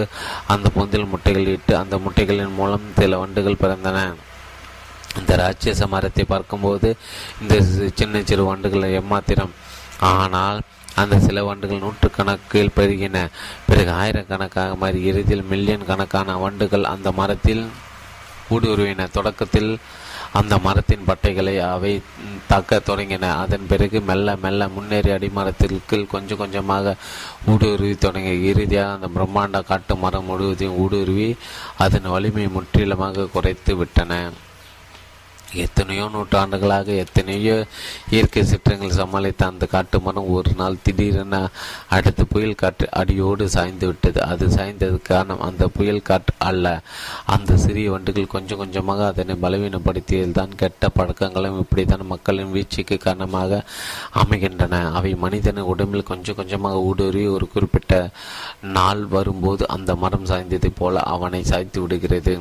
அந்த 0.54 0.70
பொந்தில் 0.78 1.12
முட்டைகள் 1.14 1.52
இட்டு 1.56 1.74
அந்த 1.82 1.98
முட்டைகளின் 2.06 2.58
மூலம் 2.60 2.88
சில 3.00 3.18
வண்டுகள் 3.18 3.62
பிறந்தன. 3.64 4.00
இந்த 5.20 5.34
ராட்சச 5.42 5.88
மரத்தை 5.88 6.24
பார்க்கும்போது 6.34 6.90
இந்த 7.42 7.56
சின்ன 8.00 8.22
சிறு 8.30 8.44
வண்டுகள் 8.44 8.96
எம்மாத்திரம் 9.02 9.54
ஆனால் 10.14 10.60
அந்த 11.02 11.16
சில 11.20 11.44
வண்டுகள் 11.44 11.84
நூற்றுக்கணக்கில் 11.86 12.76
பெருகின. 12.78 13.18
பிறகு 13.70 13.92
ஆயிரக்கணக்காக 14.02 14.76
மாறி 14.76 15.00
இறுதியில் 15.10 15.50
மில்லியன் 15.52 15.88
கணக்கான 15.92 16.38
வண்டுகள் 16.44 16.92
அந்த 16.94 17.12
மரத்தில் 17.20 17.64
ஊடுருவின. 18.56 19.08
தொடக்கத்தில் 19.18 19.72
அந்த 20.40 20.54
மரத்தின் 20.66 21.08
பட்டைகளை 21.10 21.54
அவை 21.74 21.92
தாக்க 22.52 22.80
தொடங்கின. 22.88 23.30
அதன் 23.44 23.68
பிறகு 23.72 23.98
மெல்ல 24.10 24.36
மெல்ல 24.44 24.68
முன்னேறி 24.76 25.12
அடிமரத்திற்கு 25.18 25.98
கொஞ்சம் 26.14 26.42
கொஞ்சமாக 26.42 26.96
ஊடுருவி 27.52 27.94
தொடங்கி 28.06 28.34
இறுதியாக 28.52 28.96
அந்த 28.96 29.10
பிரம்மாண்ட 29.16 29.62
காட்டு 29.70 29.96
மரம் 30.04 30.28
முழுவதையும் 30.32 30.80
ஊடுருவி 30.84 31.30
அதன் 31.84 32.12
வலிமை 32.16 32.48
முற்றிலுமாக 32.58 33.30
குறைத்து 33.36 33.76
விட்டன. 33.82 34.14
எத்தனையோ 35.54 36.10
நூற்றாண்டுகளாக 36.14 36.92
எத்தனையோ 36.92 37.66
இயற்கை 38.10 38.44
சீற்றங்கள் 38.44 38.96
சமாளித்த 38.98 39.44
அந்த 39.46 39.66
காட்டு 39.66 40.00
மரம் 40.00 40.28
ஒரு 40.28 40.52
நாள் 40.56 40.82
திடீரென 40.84 41.50
அடுத்த 41.90 42.24
புயல் 42.24 42.56
காற்று 42.56 42.88
அடியோடு 42.92 43.50
சாய்ந்து 43.50 43.88
விட்டது. 43.88 44.22
அது 44.22 44.50
சாய்ந்தது 44.50 45.02
காரணம் 45.02 45.40
அந்த 45.40 45.68
புயல் 45.68 46.02
காற்று 46.02 46.34
அல்ல. 46.38 46.82
அந்த 47.26 47.58
சிறிய 47.58 47.92
வண்டுகள் 47.92 48.28
கொஞ்சம் 48.28 48.58
கொஞ்சமாக 48.58 49.06
அதனை 49.06 49.36
பலவீனப்படுத்தியதில் 49.36 50.32
தான் 50.32 50.56
கெட்ட 50.56 50.90
பழக்கங்களும் 50.90 51.60
இப்படித்தான் 51.60 52.06
மக்களின் 52.06 52.52
வீழ்ச்சிக்கு 52.52 52.98
காரணமாக 52.98 53.64
அமைகின்றன. 54.12 54.92
அவை 54.92 55.16
மனிதன 55.16 55.66
உடம்பில் 55.66 56.10
கொஞ்சம் 56.12 56.36
கொஞ்சமாக 56.36 56.82
ஊடுருவி 56.82 57.28
ஒரு 57.28 57.48
குறிப்பிட்ட 57.48 58.10
நாள் 58.62 59.06
வரும்போது 59.06 59.68
அந்த 59.68 59.96
மரம் 59.96 60.26
சாய்ந்தது 60.26 60.72
போல 60.76 61.00
அவனை 61.00 61.44
சாய்த்து 61.44 61.82
விடுகிறது. 61.82 62.36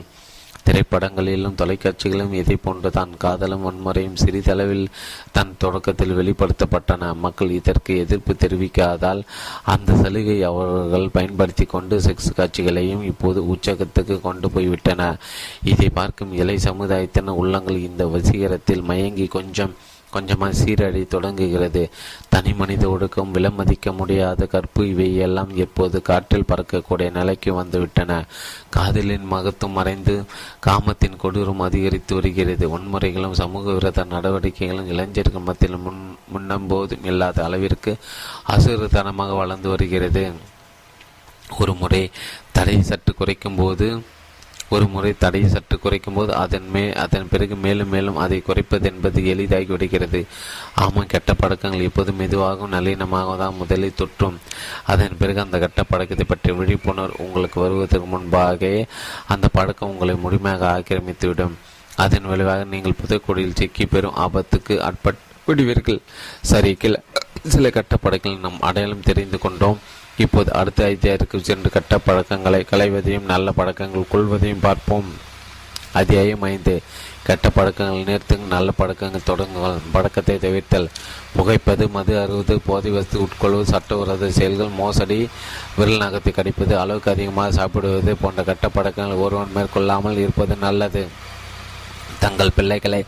திரைப்படங்களிலும் 0.67 1.57
தொலைக்காட்சிகளிலும் 1.61 2.33
இதை 2.33 2.57
போன்று 2.57 2.91
தான் 2.91 3.13
காதலும் 3.19 3.65
வன்முறையும் 3.67 4.21
சிறிதளவில் 4.23 4.87
தன் 5.33 5.53
தொடக்கத்தில் 5.59 6.17
வெளிப்படுத்தப்பட்டன. 6.19 7.13
மக்கள் 7.15 7.51
இதற்கு 7.51 7.99
எதிர்ப்பு 7.99 8.35
தெரிவிக்காதால் 8.35 9.23
அந்த 9.65 9.97
சலுகை 10.03 10.43
அவர்கள் 10.43 11.09
பயன்படுத்தி 11.09 11.65
கொண்டு 11.65 11.99
செக்ஸ் 11.99 12.37
காட்சிகளையும் 12.37 13.03
இப்போது 13.03 13.43
உச்சகத்துக்கு 13.55 14.21
கொண்டு 14.21 14.51
போய்விட்டன. 14.51 15.03
இதை 15.65 15.89
பார்க்கும் 16.01 16.33
இலை 16.43 16.59
சமுதாயத்தின் 16.59 17.37
உள்ளங்கள் 17.41 17.81
இந்த 17.89 18.07
வசீகரத்தில் 18.07 18.83
மயங்கி 18.83 19.27
கொஞ்சம் 19.27 19.75
கொஞ்சமாக 20.15 20.59
சீரழி 20.61 21.03
தொடங்குகிறது. 21.15 21.83
தனி 22.33 22.53
மனித 22.61 22.85
ஒடுக்கம் 22.95 23.35
விலமதிக்க 23.35 23.93
முடியாத 24.01 24.47
கற்பு 24.55 24.83
இவை 24.93 25.09
எல்லாம் 25.27 25.53
எப்போது 25.65 25.97
காற்றில் 26.09 26.49
பறக்கக்கூடிய 26.51 27.09
நிலைக்கு 27.19 27.53
வந்துவிட்டன. 27.61 28.13
காதலின் 28.77 29.31
மகத்துவம் 29.33 29.77
மறைந்து 29.79 30.17
காமத்தின் 30.67 31.21
கொடூரம் 31.23 31.65
அதிகரித்து 31.69 32.15
வருகிறது. 32.15 32.65
வன்முறைகளும் 32.75 33.39
சமூக 33.43 33.73
விரோத 33.73 34.05
நடவடிக்கைகளும் 34.15 34.91
இளைஞர்கள் 34.95 35.47
மத்தியில் 35.49 35.85
முன் 35.87 36.03
முன்னம்போதும் 36.35 37.07
இல்லாத 37.13 37.39
அளவிற்கு 37.45 37.95
அசுரத்தனமாக 38.55 39.37
வளர்ந்து 39.43 39.69
வருகிறது. 39.75 40.25
ஒரு 41.61 41.73
முறை 41.81 42.03
தடை 42.57 42.77
சற்று 42.83 43.13
குறைக்கும் 43.15 43.59
போது 43.59 43.87
ஒரு 44.75 44.87
முறை 44.95 45.11
தடையை 45.25 45.49
சற்று 45.55 45.77
குறைக்கும் 45.85 46.17
போது 46.19 46.33
அதன் 46.43 46.69
மே 46.75 46.83
அதன் 47.05 47.29
பிறகு 47.33 47.55
மேலும் 47.65 47.91
மேலும் 47.95 48.19
அதை 48.25 48.39
குறைப்பது 48.49 48.87
என்பது 48.91 49.25
எளிதாகி 49.33 49.71
விடுகிறது. 49.75 50.21
ஆமாம் 50.85 51.11
கெட்ட 51.13 51.35
பழக்கங்கள் 51.43 51.87
எப்போது 51.89 52.13
மெதுவாகவும் 52.21 52.75
நளினமாக 52.77 53.37
தான் 53.43 53.59
முதலில் 53.61 53.99
தொற்றும். 54.01 54.39
அதன் 54.95 55.19
பிறகு 55.21 55.43
அந்த 55.45 55.59
கெட்ட 55.65 55.83
பழக்கத்தை 55.93 56.27
பற்றிய 56.33 56.55
விழிப்புணர்வு 56.61 57.21
உங்களுக்கு 57.27 57.59
வருவதற்கு 57.65 58.09
முன்பாகவே 58.15 58.75
அந்த 59.35 59.49
பழக்கம் 59.59 59.93
உங்களை 59.95 60.17
முழுமையாக 60.25 60.71
ஆக்கிரமித்துவிடும். 60.77 61.57
அதன் 62.05 62.31
விளைவாக 62.31 62.63
நீங்கள் 62.75 62.99
புதைக்குடியில் 63.01 63.59
சிக்கி 63.61 63.87
பெறும் 63.95 64.17
ஆபத்துக்கு 64.25 64.77
அட்பட் 64.89 65.21
விடுவீர்கள் 65.49 66.01
சரி 66.53 66.73
சில 67.55 67.71
கட்ட 67.77 67.95
பழக்கங்கள் 68.05 68.45
நம் 68.45 68.65
அடையாளம் 68.69 69.07
தெரிந்து 69.09 69.39
கொண்டோம். 69.45 69.79
இப்போது 70.17 70.53
அடுத்த 70.53 70.85
அத்தியாயத்திற்கு 70.85 71.39
சென்று 71.41 71.71
கட்ட 71.71 71.99
பழக்கங்களை 71.99 72.67
களைவதையும் 72.71 73.31
நல்ல 73.31 73.53
பழக்கங்கள் 73.53 74.13
கொள்வதையும் 74.13 74.61
பார்ப்போம். 74.61 75.09
அத்தியாயம் 75.93 76.43
ஐந்து. 76.43 76.83
கெட்ட 77.27 77.51
பழக்கங்கள் 77.51 78.07
நிறுத்துங்க 78.09 78.47
நல்ல 78.49 78.71
பழக்கங்கள் 78.71 79.27
தொடங்குங்கள். 79.27 79.81
பழக்கத்தை 79.93 80.37
தவிர்த்தல். 80.37 80.87
புகைப்பது 81.37 81.89
மது 81.89 82.15
அறுவது 82.21 82.61
போதை 82.67 82.91
வசதி 82.91 83.19
உட்கொள்வது 83.19 83.63
சட்டவிரோத 83.63 84.31
செயல்கள் 84.31 84.69
மோசடி 84.69 85.29
விரல் 85.77 86.03
நகத்தை 86.05 86.33
கடிப்பது 86.33 86.79
அளவுக்கு 86.79 87.11
அதிகமாக 87.11 87.53
சாப்பிடுவது 87.53 88.15
போன்ற 88.17 88.43
கெட்ட 88.43 88.69
பழக்கங்கள் 88.69 89.25
ஒருவன் 89.27 89.55
மேற்கொள்ளாமல் 89.57 90.19
இருப்பது 90.19 90.57
நல்லது. 90.57 91.07
தங்கள் 92.21 92.57
பிள்ளைகளை 92.57 93.05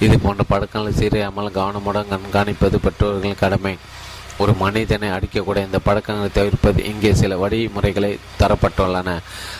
இது 0.00 0.18
போன்ற 0.18 0.42
பழக்கங்களை 0.48 0.92
சீரியாமல் 0.98 1.54
கவனமுடன் 1.58 2.12
கண்காணிப்பது 2.12 2.76
பெற்றோர்களின் 2.76 3.42
கடமை. 3.44 3.76
ஒரு 4.38 4.52
மனிதனை 4.54 5.08
அடிக்கக்கூடிய 5.10 5.62
இந்த 5.64 5.78
பழக்கங்களை 5.78 6.30
தவிர்ப்பது 6.32 6.80
இங்கே 6.84 7.14
சில 7.14 7.36
வழிமுறைகளை 7.36 8.10
தரப்பட்டுள்ளன. 8.40 9.10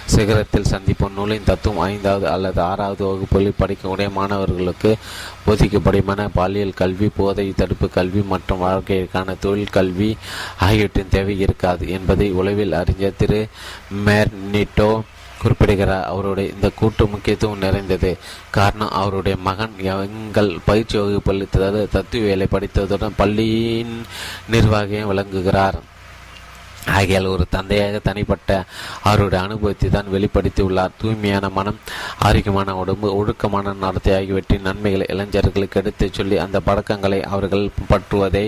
சிகரத்தில் 0.06 0.68
சந்திப்போம் 0.72 1.14
நூலின் 1.14 1.44
தத்துவம் 1.44 1.84
ஐந்தாவது 1.86 2.26
அல்லது 2.28 2.60
ஆறாவது 2.62 3.04
வகுப்புகளில் 3.04 3.58
படிக்கக்கூடிய 3.60 4.08
மாணவர்களுக்கு 4.12 4.90
போதிக்கப்படுமான 5.46 6.28
பாலியல் 6.34 6.74
கல்வி 6.74 7.08
போதை 7.16 7.52
தடுப்பு 7.56 7.88
கல்வி 7.88 8.22
மற்றும் 8.22 8.62
வாழ்க்கைக்கான 8.64 9.36
தொழில் 9.40 9.74
கல்வி 9.78 10.10
ஆகியவற்றின் 10.58 11.08
தேவை 11.08 11.38
இருக்காது 11.38 11.88
என்பதை 11.88 12.30
உளவில் 12.32 12.72
அறிஞர் 12.72 13.18
திரு 13.18 13.40
மேர்னிட்டோ 14.06 14.90
குறிப்பிடுகிறார் 15.42 16.08
அவருடைய 16.12 16.52
இந்த 16.54 16.68
கூட்டு 16.80 17.06
முக்கியத்துவம் 17.14 17.64
நிறைந்தது. 17.66 18.12
காரணம் 18.50 18.96
அவருடைய 19.00 19.36
மகன் 19.48 19.74
எங்கள் 19.94 20.50
பயிற்சி 20.64 20.96
வகுப்பில் 20.98 21.50
தத்துவ 21.96 22.24
வேலை 22.30 22.48
படித்ததுடன் 22.54 23.20
பள்ளியின் 23.20 23.94
நிர்வாகியும் 24.54 25.12
விளங்குகிறார். 25.12 25.78
ஆகையால் 26.96 27.24
ஒரு 27.26 27.44
தந்தையாக 27.54 27.98
தனிப்பட்ட 27.98 28.50
அவருடைய 29.08 29.38
அனுபவத்தை 29.44 29.88
தான் 29.90 30.10
வெளிப்படுத்தி 30.14 30.62
உள்ளார் 30.66 30.98
தூய்மையான 31.00 31.48
மனம் 31.56 31.80
ஆரோக்கியமான 32.26 32.76
உடம்பு 32.82 33.08
ஒழுக்கமான 33.16 33.72
நடத்தை 33.80 34.12
ஆகியவற்றின் 34.18 34.66
நன்மைகளை 34.68 35.06
இளைஞர்களுக்கு 35.14 35.80
எடுத்துச் 35.80 36.18
சொல்லி 36.18 36.36
அந்த 36.44 36.60
பழக்கங்களை 36.68 37.18
அவர்கள் 37.34 37.64
பற்றுவதை 37.90 38.44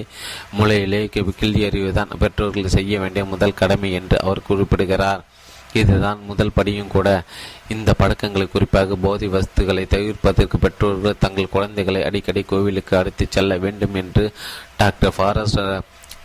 மூளையிலே 0.59 1.03
கிள்ளி 1.41 1.63
அறிவுதான் 1.69 2.15
பெற்றோர்கள் 2.19 2.75
செய்ய 2.77 3.01
வேண்டிய 3.01 3.25
முதல் 3.33 3.59
கடமை 3.63 3.91
என்று 4.01 4.19
அவர் 4.23 4.47
குறிப்பிடுகிறார். 4.47 5.25
இதுதான் 5.73 6.25
முதல் 6.27 6.55
படியும் 6.55 6.89
கூட. 6.89 7.23
இந்த 7.69 7.95
பழக்கங்களை 7.95 8.49
குறிப்பாக 8.49 8.95
போதை 8.95 9.29
வஸ்துகளை 9.29 9.85
தவிர்ப்பதற்கு 9.95 10.57
பெற்றோர்கள் 10.61 11.19
தங்கள் 11.19 11.49
குழந்தைகளை 11.49 12.05
அடிக்கடி 12.05 12.43
கோவிலுக்கு 12.43 12.97
அழைத்து 12.97 13.27
செல்ல 13.31 13.59
வேண்டும் 13.59 13.95
என்று 13.95 14.33
டாக்டர் 14.77 15.15
ஃபாரஸ்ட் 15.17 15.61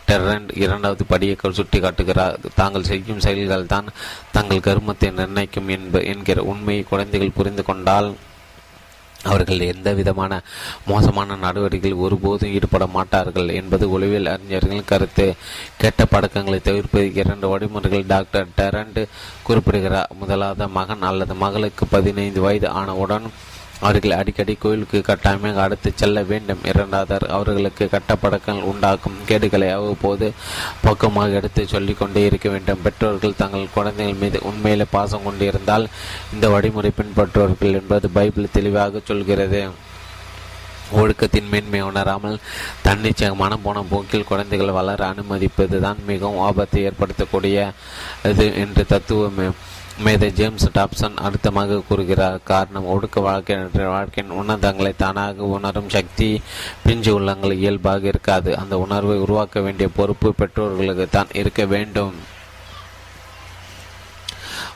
டெரண்ட் 0.08 0.50
இரண்டாவது 0.54 1.04
படியை 1.10 1.50
சுட்டி 1.50 1.80
காட்டுகிறார். 1.80 2.38
தாங்கள் 2.54 2.84
செய்யும் 2.84 3.20
செயல்கள் 3.20 3.66
தான் 3.66 3.86
தங்கள் 4.32 4.58
கருமத்தை 4.58 5.12
நிர்ணயிக்கும் 5.12 5.68
என்ப 5.68 6.00
என்கிற 6.00 6.42
உண்மையை 6.42 6.84
குழந்தைகள் 6.84 7.36
புரிந்து 7.36 7.62
கொண்டால் 7.62 8.14
அவர்கள் 9.24 9.68
எந்த 9.72 9.92
விதமான 9.92 10.42
மோசமான 10.86 11.36
நடவடிக்கைகள் 11.36 11.98
ஒருபோதும் 11.98 12.52
ஈடுபட 12.52 12.86
மாட்டார்கள் 12.86 13.48
என்பது 13.48 13.90
உளவியல் 13.90 14.32
அறிஞர்களின் 14.34 14.90
கருத்து. 14.92 15.26
கெட்ட 15.76 16.04
பழக்கங்களை 16.04 16.60
தவிர்ப்பது 16.60 17.14
இரண்டு 17.14 17.48
வழிமுறைகள். 17.48 18.04
டாக்டர் 18.06 18.46
டெரண்ட் 18.56 19.08
குறிப்பிடுகிறார். 19.42 20.10
முதலாவது 20.20 20.68
மகன் 20.68 21.02
அல்லது 21.02 21.34
மகளுக்கு 21.34 21.86
பதினைந்து 21.86 22.40
வயது 22.40 22.68
ஆனவுடன் 22.68 23.28
அவர்கள் 23.86 24.16
அடிக்கடி 24.18 24.54
கோயிலுக்கு 24.62 24.98
கட்டாயமாக 25.08 25.62
அடுத்து 25.64 25.90
செல்ல 26.02 26.18
வேண்டும். 26.32 26.62
இரண்டாவது 26.70 27.28
அவர்களுக்கு 27.38 27.84
கட்டப்படக்கங்கள் 27.94 28.68
உண்டாக்கும் 28.72 29.18
கேடுகளை 29.30 29.68
அவ்வப்போது 29.78 30.28
பக்கமாக 30.86 31.38
எடுத்து 31.40 31.62
சொல்லிக் 31.74 32.00
கொண்டே 32.02 32.22
இருக்க 32.28 32.48
வேண்டும். 32.54 32.84
பெற்றோர்கள் 32.84 33.40
தங்கள் 33.42 33.74
குழந்தைகள் 33.78 34.20
மீது 34.22 34.40
உண்மையிலே 34.50 34.86
பாசம் 34.96 35.26
கொண்டிருந்தால் 35.28 35.88
இந்த 36.34 36.48
வழிமுறை 36.54 36.92
பின்பற்றுவார்கள் 37.00 37.78
என்பது 37.80 38.08
பைபிள் 38.18 38.54
தெளிவாக 38.58 39.02
சொல்கிறது. 39.10 39.62
ஒழுக்கத்தின் 41.00 41.50
மேன்மை 41.52 41.78
உணராமல் 41.82 42.42
தன்னிச்சையாக 42.86 43.38
மனம் 43.42 43.62
போன 43.62 43.84
போக்கில் 43.92 44.26
குழந்தைகள் 44.30 44.76
வளர 44.78 45.06
அனுமதிப்பது 45.12 45.78
தான் 45.84 46.00
மிகவும் 46.10 46.42
ஆபத்தை 46.48 46.80
ஏற்படுத்தக்கூடிய 46.88 47.56
இது 48.30 48.46
என்று 48.64 48.82
தத்துவம். 48.92 49.40
மேதை 49.98 50.32
ஜேம்ஸ் 50.32 50.68
டாப்சன் 50.68 51.16
அழுத்தமாக 51.16 51.82
கூறுகிறார். 51.88 52.40
காரணம் 52.44 52.86
ஒடுக்க 52.86 53.20
வாழ்க்கை 53.20 53.56
வாழ்க்கையின் 53.74 54.34
உன்னதங்களை 54.40 54.92
தானாக 54.96 55.42
உணரும் 55.42 55.88
சக்தி 55.88 56.42
பிஞ்சு 56.84 57.14
உள்ளங்கள் 57.14 57.52
இயல்பாக 57.52 58.06
இருக்காது. 58.06 58.58
அந்த 58.58 58.78
உணர்வை 58.78 59.18
உருவாக்க 59.18 59.60
வேண்டிய 59.60 59.88
பொறுப்பு 59.96 60.34
பெற்றோர்களுக்கு 60.34 61.08
தான் 61.10 61.26
இருக்க 61.32 61.64
வேண்டும். 61.64 62.14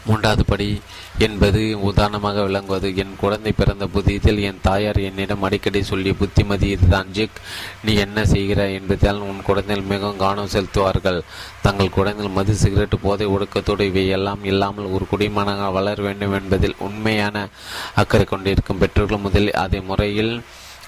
மூன்றாவது 0.04 0.44
படி 0.44 0.80
என்பது 1.26 1.60
உதாரணமாக 1.88 2.42
விளங்குவது. 2.42 2.88
என் 3.02 3.14
குழந்தை 3.20 3.52
பிறந்த 3.60 3.84
புதியத்தில் 3.94 4.40
என் 4.48 4.60
தாயார் 4.62 5.00
என்னிடம் 5.08 5.44
அடிக்கடி 5.46 5.80
சொல்லிய 5.82 6.14
புத்திமதி 6.14 6.68
இதுதான் 6.68 7.10
ஜிக். 7.16 7.40
நீ 7.84 7.94
என்ன 8.04 8.24
செய்கிறாய் 8.24 8.76
என்பதால் 8.78 9.20
உன் 9.28 9.40
குழந்தைகள் 9.48 9.90
மிகவும் 9.92 10.22
கவனம் 10.24 10.52
செலுத்துவார்கள். 10.54 11.20
தங்கள் 11.62 11.94
குழந்தைகள் 11.98 12.36
மது 12.38 12.54
சிகரெட் 12.54 13.02
போதை 13.02 13.26
ஒடுக்கத்தோடு 13.26 13.86
இவையெல்லாம் 13.90 14.44
இல்லாமல் 14.44 14.92
ஒரு 14.96 15.06
குடிமனாக 15.10 15.70
வளர 15.70 16.02
வேண்டும் 16.02 16.36
என்பதில் 16.40 16.80
உண்மையான 16.88 17.46
அக்கறை 17.94 18.24
கொண்டிருக்கும் 18.24 18.78
பெற்றோர்கள் 18.78 19.24
முதலில் 19.26 19.60
அதே 19.64 19.80
முறையில் 19.80 20.34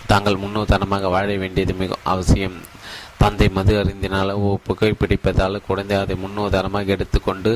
தாங்கள் 0.06 0.42
முன்னோதனமாக 0.42 1.08
வாழ 1.08 1.26
வேண்டியது 1.36 1.74
மிக 1.74 1.96
அவசியம். 2.12 2.56
தந்தை 3.22 3.48
மது 3.56 3.72
அறிந்தினால் 3.80 4.32
ஓ 4.44 4.50
புகைப்பிடிப்பதால் 4.68 5.64
குழந்தை 5.66 5.96
அதை 6.02 6.14
முன்னுதாரணமாக 6.24 6.94
எடுத்துக்கொண்டு 6.96 7.52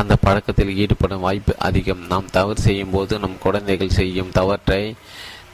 அந்த 0.00 0.12
பழக்கத்தில் 0.24 0.76
ஈடுபடும் 0.82 1.24
வாய்ப்பு 1.26 1.54
அதிகம். 1.68 2.02
நாம் 2.12 2.32
தவறு 2.36 2.60
செய்யும் 2.66 2.94
போது 2.94 3.18
நம் 3.18 3.42
குழந்தைகள் 3.46 3.96
செய்யும் 3.98 4.34
தவற்றை 4.38 4.82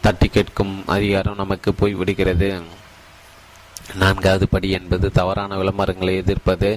தட்டி 0.04 0.28
கேட்கும் 0.28 0.74
அதிகாரம் 0.96 1.40
நமக்கு 1.42 1.70
போய் 1.74 1.94
விடுகிறது. 1.94 2.50
நான்காவது 4.00 4.46
படி 4.48 4.68
என்பது 4.70 5.06
தவறான 5.18 5.56
விளம்பரங்களை 5.56 6.14
எதிர்ப்பது. 6.22 6.68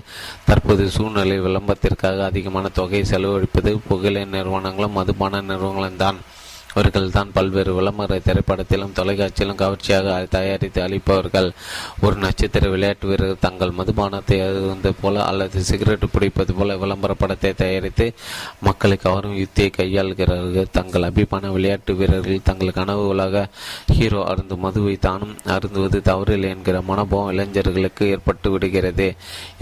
தற்போது 0.47 0.84
சூழ்நிலை 0.95 1.38
விளம்பரத்திற்காக 1.47 2.26
அதிகமான 2.26 2.69
தொகையை 2.80 3.03
செலவழிப்பது. 3.11 3.73
புகழை 3.89 4.23
நிறுவனங்களும் 4.35 4.97
மதுபான 4.99 5.41
நிறுவனங்களும் 5.41 6.01
தான். 6.03 6.19
அவர்கள் 6.73 7.13
தான் 7.15 7.33
பல்வேறு 7.37 7.71
விளம்பர 7.77 8.19
திரைப்படத்திலும் 8.27 8.93
தொலைக்காட்சியிலும் 8.99 9.59
கவர்ச்சியாக 9.61 10.15
தயாரித்து 10.35 10.79
அளிப்பவர்கள். 10.85 11.49
ஒரு 12.05 12.15
நட்சத்திர 12.23 12.69
விளையாட்டு 12.73 13.07
வீரர்கள் 13.09 13.43
தங்கள் 13.45 13.75
மதுபானத்தை 13.79 14.37
அருந்த 14.45 14.91
போல 15.01 15.23
அல்லது 15.29 15.63
சிகரெட் 15.69 16.05
பிடிப்பது 16.15 16.53
போல 16.59 16.77
விளம்பர 16.83 17.13
படத்தை 17.21 17.51
தயாரித்து 17.63 18.07
மக்களை 18.67 18.97
கவரும் 19.05 19.37
யுத்தியை 19.41 19.69
கையாளுகிறார்கள். 19.79 20.71
தங்கள் 20.79 21.07
அபிமான 21.09 21.51
விளையாட்டு 21.57 21.93
வீரர்கள் 22.01 22.47
தங்கள் 22.49 22.75
கனவு 22.79 23.03
உலக 23.13 23.45
ஹீரோ 23.97 24.21
அருந்து 24.31 24.57
மதுவை 24.65 24.95
தானும் 25.07 25.35
அருந்துவது 25.55 25.99
தவறில்லை 26.09 26.49
என்கிற 26.55 26.77
மனோபாவம் 26.89 27.31
இளைஞர்களுக்கு 27.33 28.03
ஏற்பட்டு 28.15 28.49
விடுகிறது. 28.55 29.07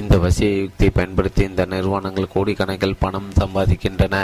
இந்த 0.03 0.15
வசிய 0.25 0.49
யுக்தியை 0.63 0.91
பயன்படுத்தி 0.99 1.43
இந்த 1.49 1.65
நிறுவனங்கள் 1.75 2.33
கோடிக்கணக்கில் 2.35 2.99
பணம் 3.03 3.29
சம்பாதிக்கின்றன. 3.41 4.15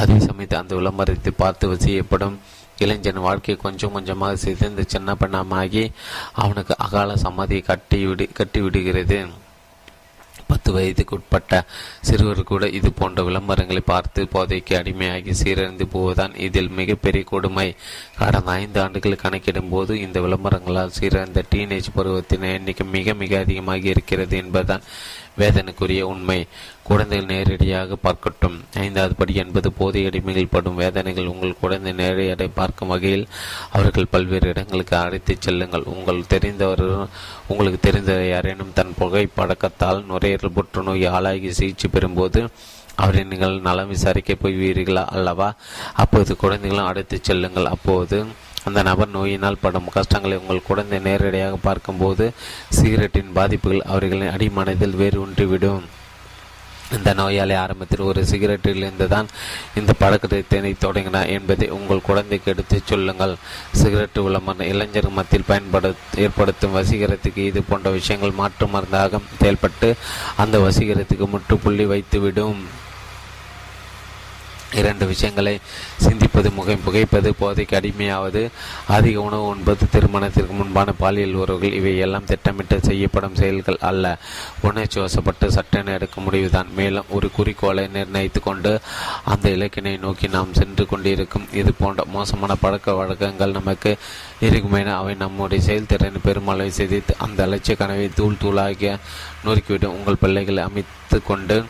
அதே 0.00 0.18
சமயத்தில் 0.28 0.62
அந்த 0.62 0.74
விளம்பரத்தை 0.80 1.32
பார்த்து 1.42 1.66
வசியப்படும் 1.72 2.16
புகைப்படம் 2.18 2.40
இளைஞன் 2.78 3.26
வாழ்க்கை 3.26 3.54
கொஞ்சம் 3.56 3.92
கொஞ்சமாக 3.92 4.36
சிதைந்து 4.36 4.84
சின்ன 4.86 5.14
பண்ணமாகி 5.14 5.84
அவனுக்கு 6.34 6.74
அகால 6.78 7.14
சமாதியை 7.14 7.62
கட்டி 7.62 7.98
விடு 8.06 8.26
கட்டி 8.32 8.60
விடுகிறது 8.60 9.18
பத்து 10.46 10.72
வயதுக்கு 10.72 11.14
உட்பட்ட 11.16 11.54
சிறுவர் 12.00 12.42
கூட 12.42 12.64
இது 12.68 12.88
போன்ற 12.92 13.22
விளம்பரங்களை 13.22 13.80
பார்த்து 13.84 14.22
போதைக்கு 14.24 14.74
அடிமையாகி 14.74 15.32
சீரழிந்து 15.42 15.86
போவதுதான் 15.90 16.34
இதில் 16.36 16.70
மிகப்பெரிய 16.70 17.24
கொடுமை. 17.24 17.66
கடந்த 18.18 18.50
ஐந்து 18.52 18.78
ஆண்டுகள் 18.80 19.22
கணக்கிடும் 19.24 19.68
போது 19.68 20.00
இந்த 20.00 20.20
விளம்பரங்களால் 20.20 20.96
சீரழிந்த 21.00 21.42
டீனேஜ் 21.54 21.92
பருவத்தின் 21.94 22.46
எண்ணிக்கை 22.52 22.86
மிக 22.86 23.14
மிக 23.14 23.38
அதிகமாகி 23.38 23.88
இருக்கிறது 23.88 24.36
என்பதுதான் 24.36 24.86
வேதனைக்குரிய 25.38 26.00
உண்மை. 26.12 26.46
குழந்தைகள் 26.82 27.30
நேரடியாக 27.32 27.96
பார்க்கட்டும். 28.04 28.56
ஐந்தாவது 28.74 29.14
படி 29.14 29.34
என்பது 29.34 29.72
போதிய 29.72 30.08
அடிமைகள் 30.08 30.46
படும் 30.50 30.74
வேதனைகள். 30.74 31.26
உங்கள் 31.26 31.60
குழந்தை 31.60 31.92
நேரடியாக 31.92 32.48
பார்க்கும் 32.54 32.88
வகையில் 32.88 33.26
அவர்கள் 33.72 34.10
பல்வேறு 34.10 34.48
இடங்களுக்கு 34.48 34.96
அழைத்துச் 34.96 35.42
செல்லுங்கள். 35.42 35.88
உங்கள் 35.96 36.28
தெரிந்தவர் 36.30 37.08
உங்களுக்கு 37.46 37.80
தெரிந்த 37.80 38.26
யாரேனும் 38.26 38.74
தன் 38.74 38.96
புகை 38.98 39.28
பழக்கத்தால் 39.36 40.04
நுரையீரல் 40.06 40.56
புற்றுநோய் 40.56 41.06
ஆளாகி 41.06 41.52
சிகிச்சை 41.52 41.90
பெறும்போது 41.92 42.48
அவரை 42.94 43.24
நீங்கள் 43.24 43.60
நலம் 43.60 43.88
விசாரிக்க 43.88 44.36
போய்வீர்களா 44.42 45.04
அல்லவா? 45.16 45.54
அப்போது 45.94 46.36
குழந்தைகளும் 46.36 46.86
அழைத்துச் 46.86 47.24
செல்லுங்கள். 47.24 47.64
அப்போது 47.64 48.16
அந்த 48.68 48.82
நபர் 48.90 49.14
நோயினால் 49.18 49.62
படும் 49.66 49.94
கஷ்டங்களை 49.98 50.38
உங்கள் 50.42 50.66
குழந்தை 50.70 50.98
நேரடியாக 51.10 51.58
பார்க்கும்போது 51.68 52.26
சிகரெட்டின் 52.78 53.36
பாதிப்புகள் 53.38 53.88
அவர்களின் 53.92 54.34
அடிமனதில் 54.36 54.98
வேறு 55.02 55.20
ஒன்றிவிடும். 55.26 55.86
இந்த 56.96 57.10
நோயாளி 57.18 57.54
ஆரம்பத்தில் 57.62 58.04
ஒரு 58.10 58.20
சிகரெட்டிலிருந்து 58.30 59.06
தான் 59.12 59.26
இந்த 59.78 59.92
பழக்கத்தை 60.02 60.38
தொடங்கினார் 60.84 61.32
என்பதை 61.34 61.66
உங்கள் 61.78 62.06
குழந்தைக்கு 62.06 62.48
எடுத்துச் 62.52 62.90
சொல்லுங்கள். 62.90 63.34
சிகரெட்டு 63.80 64.22
விளம்பரம் 64.26 64.70
இளைஞர் 64.72 65.10
மத்தியில் 65.18 65.48
பயன்படு 65.50 65.90
ஏற்படுத்தும் 66.24 66.76
வசீகரத்துக்கு 66.78 67.42
இது 67.50 67.62
போன்ற 67.70 67.90
விஷயங்கள் 67.98 68.38
மாற்று 68.40 68.68
மருந்தாக 68.74 69.20
செயல்பட்டு 69.42 69.90
அந்த 70.44 70.58
வசீகரத்துக்கு 70.66 71.28
முற்றுப்புள்ளி 71.34 71.86
வைத்துவிடும். 71.92 72.62
இரண்டு 74.74 75.06
விஷயங்களை 75.06 75.58
சிந்திப்பது 76.04 76.52
முகம் 76.54 76.82
புகைப்பது 76.84 77.34
போதைக்கு 77.40 77.74
அடிமையாவது 77.78 78.50
அதிக 78.86 79.20
உணவு 79.20 79.46
உண்பது 79.46 79.86
திருமணத்திற்கு 79.90 80.52
முன்பான 80.52 80.92
பாலியல் 80.92 81.32
உறவுகள் 81.32 81.72
இவை 81.72 81.98
எல்லாம் 81.98 82.24
திட்டமிட்டு 82.24 82.80
செய்யப்படும் 82.82 83.34
செயல்கள் 83.34 83.78
அல்ல. 83.80 84.18
உணர்ச்சி 84.60 85.00
வசப்பட்டு 85.00 85.46
சட்டென 85.46 85.92
எடுக்க 85.92 86.20
முடிவுதான். 86.20 86.68
மேலும் 86.76 87.04
ஒரு 87.08 87.30
குறிக்கோளை 87.30 87.86
நிர்ணயித்து 87.86 88.40
கொண்டு 88.40 88.80
அந்த 89.24 89.48
இலக்கினை 89.48 89.98
நோக்கி 89.98 90.28
நாம் 90.28 90.54
சென்று 90.54 90.86
கொண்டிருக்கும். 90.86 91.48
இது 91.52 91.72
போன்ற 91.72 92.04
மோசமான 92.04 92.54
பழக்க 92.54 92.92
வழக்கங்கள் 92.92 93.50
நமக்கு 93.50 93.96
இருக்குமென 94.40 94.94
அவை 94.94 95.14
நம்முடைய 95.14 95.64
செயல்திறனை 95.64 96.20
பெருமளவை 96.26 96.70
சிதைத்து 96.80 97.14
அந்த 97.18 97.46
அலட்சிய 97.46 97.76
கனவை 97.76 98.10
தூள் 98.14 98.40
தூளாகிய 98.44 98.98
நொறுக்கிவிடும். 99.44 99.96
உங்கள் 99.98 100.16
பிள்ளைகளை 100.20 100.62
அமைத்து 100.62 101.22
கொண்டு 101.22 101.64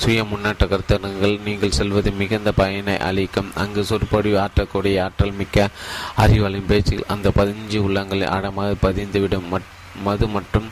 சுய 0.00 0.24
முன்னேற்ற 0.24 0.66
கருத்தரங்கள் 0.66 1.40
நீங்கள் 1.44 1.76
செல்வது 1.78 2.10
மிகுந்த 2.10 2.52
பயனை 2.52 2.98
அளிக்கும். 2.98 3.52
அங்கு 3.54 3.84
சொற்பொழிவு 3.84 4.40
ஆற்றக்கூடிய 4.40 5.04
ஆற்றல் 5.04 5.38
மிக்க 5.40 5.68
அறிவாளின் 6.16 6.66
பேச்சில் 6.66 7.04
அந்த 7.08 7.30
பதிஞ்சு 7.36 7.78
உள்ளங்களை 7.88 8.26
ஆழமாக 8.26 8.74
பதிந்துவிடும். 8.82 9.60
மது 10.04 10.26
மற்றும் 10.26 10.68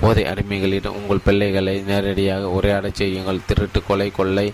போதை 0.00 0.24
அடிமைகளிடம் 0.32 0.96
உங்கள் 1.00 1.24
பிள்ளைகளை 1.26 1.74
நேரடியாக 1.90 2.50
உரையாடச் 2.58 2.98
செய்யுங்கள். 3.00 3.40
திருட்டு 3.48 3.80
கொலை 3.88 4.08
கொள்ளை 4.18 4.46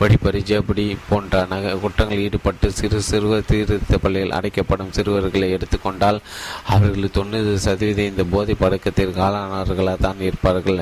வடிப்பறி 0.00 0.40
ஜேபடி 0.50 0.84
போன்ற 1.08 1.44
நக 1.52 1.74
குற்றங்களில் 1.82 2.24
ஈடுபட்டு 2.26 2.68
சிறு 2.78 2.98
சிறுவர் 3.08 3.48
சீர்திருத்த 3.50 3.98
பள்ளியில் 4.04 4.34
அடைக்கப்படும் 4.38 4.94
சிறுவர்களை 4.96 5.48
எடுத்துக்கொண்டால் 5.56 6.18
அவர்கள் 6.74 7.14
தொண்ணூறு 7.18 7.52
சதவீத 7.66 8.02
இந்த 8.10 8.24
போதை 8.34 8.56
பழக்கத்திற்கு 8.62 9.22
ஆளானவர்களாக 9.28 9.98
தான் 10.06 10.20
இருப்பார்கள். 10.28 10.80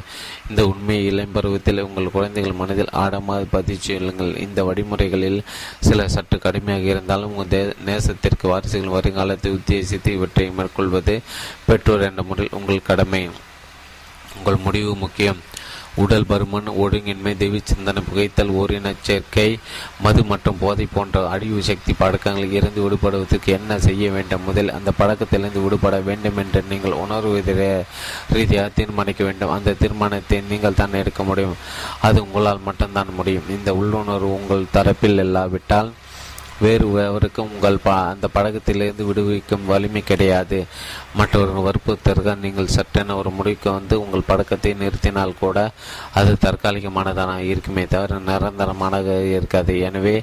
இந்த 0.51 0.63
உண்மையை 0.73 1.05
இளம்பருவத்தில் 1.13 1.85
உங்கள் 1.89 2.15
குழந்தைகள் 2.17 2.59
மனதில் 2.61 2.95
ஆடமாக 3.03 3.51
பதிச்சுள்ளுங்கள் 3.57 4.33
இந்த 4.47 4.63
வழிமுறைகளில் 4.71 5.41
சில 5.89 6.09
சற்று 6.17 6.39
கடுமையாக 6.47 6.89
இருந்தாலும் 6.95 7.37
உங்கள் 7.37 7.77
நேசத்திற்கு 7.89 8.47
வாரிசுகள் 8.53 8.97
வருங்காலத்தை 8.97 9.53
உத்தேசித்து 9.59 10.11
இவற்றை 10.19 10.49
மேற்கொள்வது 10.59 11.17
பெற்றோர் 11.69 12.09
என்ற 12.09 12.23
முறையில் 12.31 12.59
உங்கள் 12.61 12.89
கடமை. 12.91 13.23
உங்கள் 14.39 14.65
முடிவு 14.67 14.93
முக்கியம். 15.05 15.41
உடல் 16.03 16.27
பருமன் 16.31 16.69
ஒழுங்கின்மை 16.83 17.33
தெய்வ 17.41 17.57
சிந்தனை 17.71 18.01
புகைத்தல் 18.09 18.53
ஓரின 18.61 18.93
சேர்க்கை 19.07 19.47
மது 20.05 20.21
மற்றும் 20.31 20.61
போதை 20.61 20.87
போன்ற 20.93 21.23
அழிவு 21.35 21.61
சக்தி 21.69 21.93
பழக்கங்களில் 21.93 22.55
இருந்து 22.59 22.81
விடுபடுவதற்கு 22.85 23.51
என்ன 23.59 23.79
செய்ய 23.87 24.11
வேண்டும்? 24.17 24.45
முதல் 24.49 24.71
அந்த 24.77 24.91
பழக்கத்திலிருந்து 25.01 25.65
விடுபட 25.65 25.99
வேண்டும் 26.09 26.39
என்று 26.43 26.63
நீங்கள் 26.71 27.01
உணர்வு 27.05 27.43
ரீதியாக 28.35 28.69
தீர்மானிக்க 28.79 29.25
வேண்டும். 29.29 29.55
அந்த 29.57 29.77
தீர்மானத்தை 29.83 30.41
நீங்கள் 30.53 30.79
தான் 30.81 30.99
எடுக்க 31.03 31.23
முடியும். 31.31 31.59
அது 32.09 32.21
உங்களால் 32.27 32.67
மட்டும்தான் 32.69 33.17
முடியும். 33.21 33.51
இந்த 33.57 33.73
உள்ளுணர்வு 33.81 34.31
உங்கள் 34.41 34.73
தரப்பில் 34.77 35.23
இல்லாவிட்டால் 35.27 35.91
வேறு 36.63 36.87
எவருக்கும் 37.03 37.53
உங்கள் 37.55 37.79
ப 37.85 37.91
அந்த 38.13 38.27
பழக்கத்திலிருந்து 38.35 39.05
விடுவிக்கும் 39.09 39.69
வலிமை 39.71 40.03
கிடையாது. 40.11 40.59
மற்றவர்கள் 41.19 41.67
வற்புறுத்தற்க 41.67 42.35
நீங்கள் 42.45 42.75
சட்டென 42.77 43.17
ஒரு 43.21 43.31
முடிவுக்கு 43.39 43.69
வந்து 43.79 43.95
உங்கள் 44.03 44.27
பழக்கத்தை 44.31 44.73
நிறுத்தினால் 44.83 45.39
கூட 45.43 45.59
அது 46.21 46.33
தற்காலிகமானதான? 46.45 47.39
இருக்குமே 47.53 47.85
தவிர 47.95 48.19
நிரந்தரமானதாக 48.31 49.31
இருக்காது. 49.39 49.75
எனவே 49.89 50.17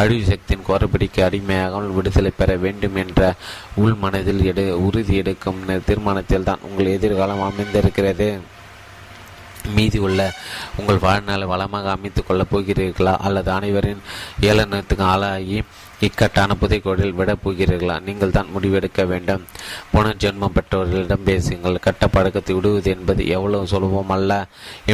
அழிவு 0.00 0.24
சக்தியின் 0.32 0.66
குறைபிடிக்கு 0.70 1.22
அடிமையாகாமல் 1.28 1.96
விடுதலை 1.98 2.32
பெற 2.40 2.56
வேண்டும் 2.66 2.98
என்ற 3.04 3.32
உள் 3.84 3.96
மனதில் 4.04 4.44
எடு 4.52 4.66
உறுதி 4.88 5.16
எடுக்கும் 5.22 5.62
தீர்மானத்தில் 5.88 6.48
தான் 6.50 6.66
உங்கள் 6.68 6.94
எதிர்காலம் 6.98 7.46
அமைந்திருக்கிறது. 7.48 8.28
மீதி 9.74 9.98
உள்ள 9.98 10.32
உங்கள் 10.76 10.98
வாழ்நாளை 10.98 11.46
வளமாக 11.46 11.90
அமைத்துக் 11.90 12.26
கொள்ளப் 12.26 12.56
போகிறீர்களா? 12.56 13.16
அல்லது 13.16 13.50
அனைவரின் 13.50 14.00
ஏளனத்துக்கு 14.40 15.00
ஆளாகி 15.00 15.62
இக்கட்டான 16.00 16.56
புதைக்கோடில் 16.60 17.14
விடப் 17.14 17.48
போகிறீர்களா? 17.48 18.02
நீங்கள் 18.02 18.30
தான் 18.30 18.46
முடிவெடுக்க 18.58 19.06
வேண்டும். 19.06 19.44
புனர்ஜென்மம் 19.94 20.54
பெற்றவர்களிடம் 20.54 21.22
பேசுங்கள். 21.24 21.78
கட்ட 21.78 22.08
பழக்கத்தை 22.08 22.54
விடுவது 22.54 22.90
என்பது 22.90 23.26
எவ்வளவு 23.26 23.66
சுலபம் 23.66 24.10
அல்ல. 24.10 24.46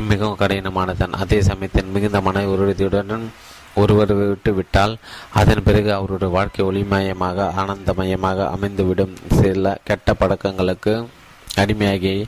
மிகவும் 0.09 0.39
கடினமானதான் 0.39 1.12
அதே 1.12 1.43
சமயத்தில் 1.43 1.85
மிகுந்த 1.85 2.20
மன 2.20 2.47
உறுதியுடன் 2.47 3.32
ஒருவர் 3.74 4.12
விட்டு 4.12 4.55
விட்டால் 4.55 4.97
அதன் 5.35 5.62
பிறகு 5.62 5.94
அவருடைய 5.94 6.35
வாழ்க்கை 6.35 6.66
ஒளிமயமாக 6.66 7.51
ஆனந்தமயமாக 7.57 8.51
அமைந்துவிடும். 8.55 9.12
சில 9.40 9.81
கெட்ட 9.85 10.15
பழக்கங்களுக்கு 10.15 11.09
அடிமையாகி 11.57 12.24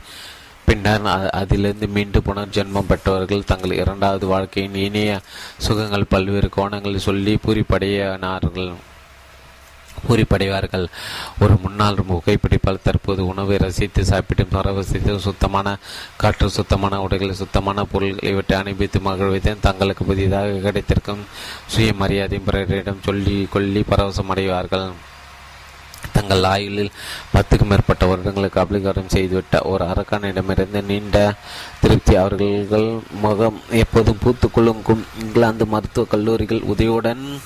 பின்னர் 0.67 1.31
அதிலிருந்து 1.31 1.87
மீண்டும் 1.87 2.27
புனர்ஜென்மம் 2.27 2.89
பெற்றவர்கள் 2.89 3.45
தங்கள் 3.45 3.79
இரண்டாவது 3.83 4.27
வாழ்க்கையின் 4.27 4.75
இனிய 4.75 5.21
சுகங்கள் 5.59 6.11
பல்வேறு 6.15 6.49
கோணங்களில் 6.49 7.07
சொல்லி 7.09 7.39
பூரிப்படையினார்கள். 7.45 8.73
பூரிப்படைவார்கள். 10.09 10.87
ஒரு 11.41 11.55
முன்னாள் 11.63 12.05
புகைப்பிடிப்பால் 12.09 12.83
தற்போது 12.83 13.27
உணவை 13.27 13.57
ரசித்து 13.57 14.05
சாப்பிட்டு 14.05 14.45
பரவசித்து 14.45 15.17
சுத்தமான 15.17 15.77
காற்று 16.17 16.51
சுத்தமான 16.51 17.01
உடைகள் 17.03 17.41
சுத்தமான 17.43 17.85
பொருள்கள் 17.85 18.31
இவற்றை 18.31 18.59
அனுப்பித்து 18.59 19.01
மகிழ்வதும் 19.01 19.65
தங்களுக்கு 19.67 20.05
புதிதாக 20.05 20.59
கிடைத்திருக்கும் 20.67 21.25
சுயமரியாதையும் 21.77 22.49
பிறரிடம் 22.49 23.05
சொல்லி 23.05 23.49
கொல்லி 23.53 23.85
பரவசம் 23.91 24.33
அடைவார்கள். 24.35 24.89
தங்கள் 26.13 26.43
ஆயுளில் 26.43 26.91
பத்துக்கும் 27.35 27.67
மேற்பட்ட 27.67 28.07
வருடங்களுக்கு 28.07 28.61
அபிகாரம் 28.61 29.13
செய்துவிட்ட 29.13 29.63
ஒரு 29.63 29.85
அரக்கானிடமிருந்து 29.85 30.85
நீண்ட 30.85 31.35
திருப்தி. 31.81 32.17
அவர்கள் 32.17 32.99
முகம் 33.21 33.61
எப்போதும் 33.71 34.19
பூத்து 34.21 34.51
குலுங்கும் 34.51 35.05
இங்கிலாந்து 35.21 35.67
மருத்துவக் 35.67 36.11
கல்லூரிகள் 36.11 36.61
உதவியுடன் 36.61 37.41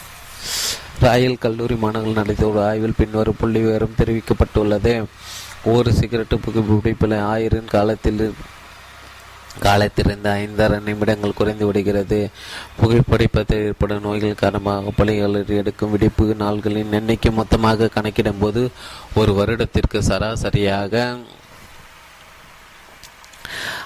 ராயல் 1.00 1.38
கல்லூரி 1.38 1.74
மாணவர்கள் 1.74 2.22
நடத்திய 2.22 2.50
ஒரு 2.50 2.66
ஆய்வில் 2.66 2.94
பின்வரும் 2.96 3.36
புள்ளி 3.38 3.60
விவரம் 3.60 3.94
தெரிவிக்கப்பட்டுள்ளது. 3.98 5.04
ஒரு 5.64 5.90
சிகரெட்டு 5.90 6.38
புகைப்பிடிப்பில் 6.46 7.20
ஆயிரம் 7.20 7.64
காலத்தில் 7.64 8.34
காலத்திலிருந்து 9.60 10.30
ஐந்தரை 10.30 10.82
நிமிடங்கள் 10.82 11.38
குறைந்து 11.38 11.66
விடுகிறது. 11.66 12.30
புகைப்படிப்பதில் 12.80 13.64
ஏற்படும். 13.64 14.02
நோய்கள் 14.02 14.42
காரணமாக 14.44 14.90
பள்ளிகளில் 14.96 15.56
எடுக்கும் 15.60 15.90
விடுப்பு 15.90 16.34
நாள்களின் 16.38 16.90
எண்ணிக்கை 16.90 17.32
மொத்தமாக 17.32 17.88
கணக்கிடும் 17.88 18.38
போது 18.38 18.70
ஒரு 19.14 19.34
வருடத்திற்கு 19.34 20.02
சராசரியாக 20.02 21.16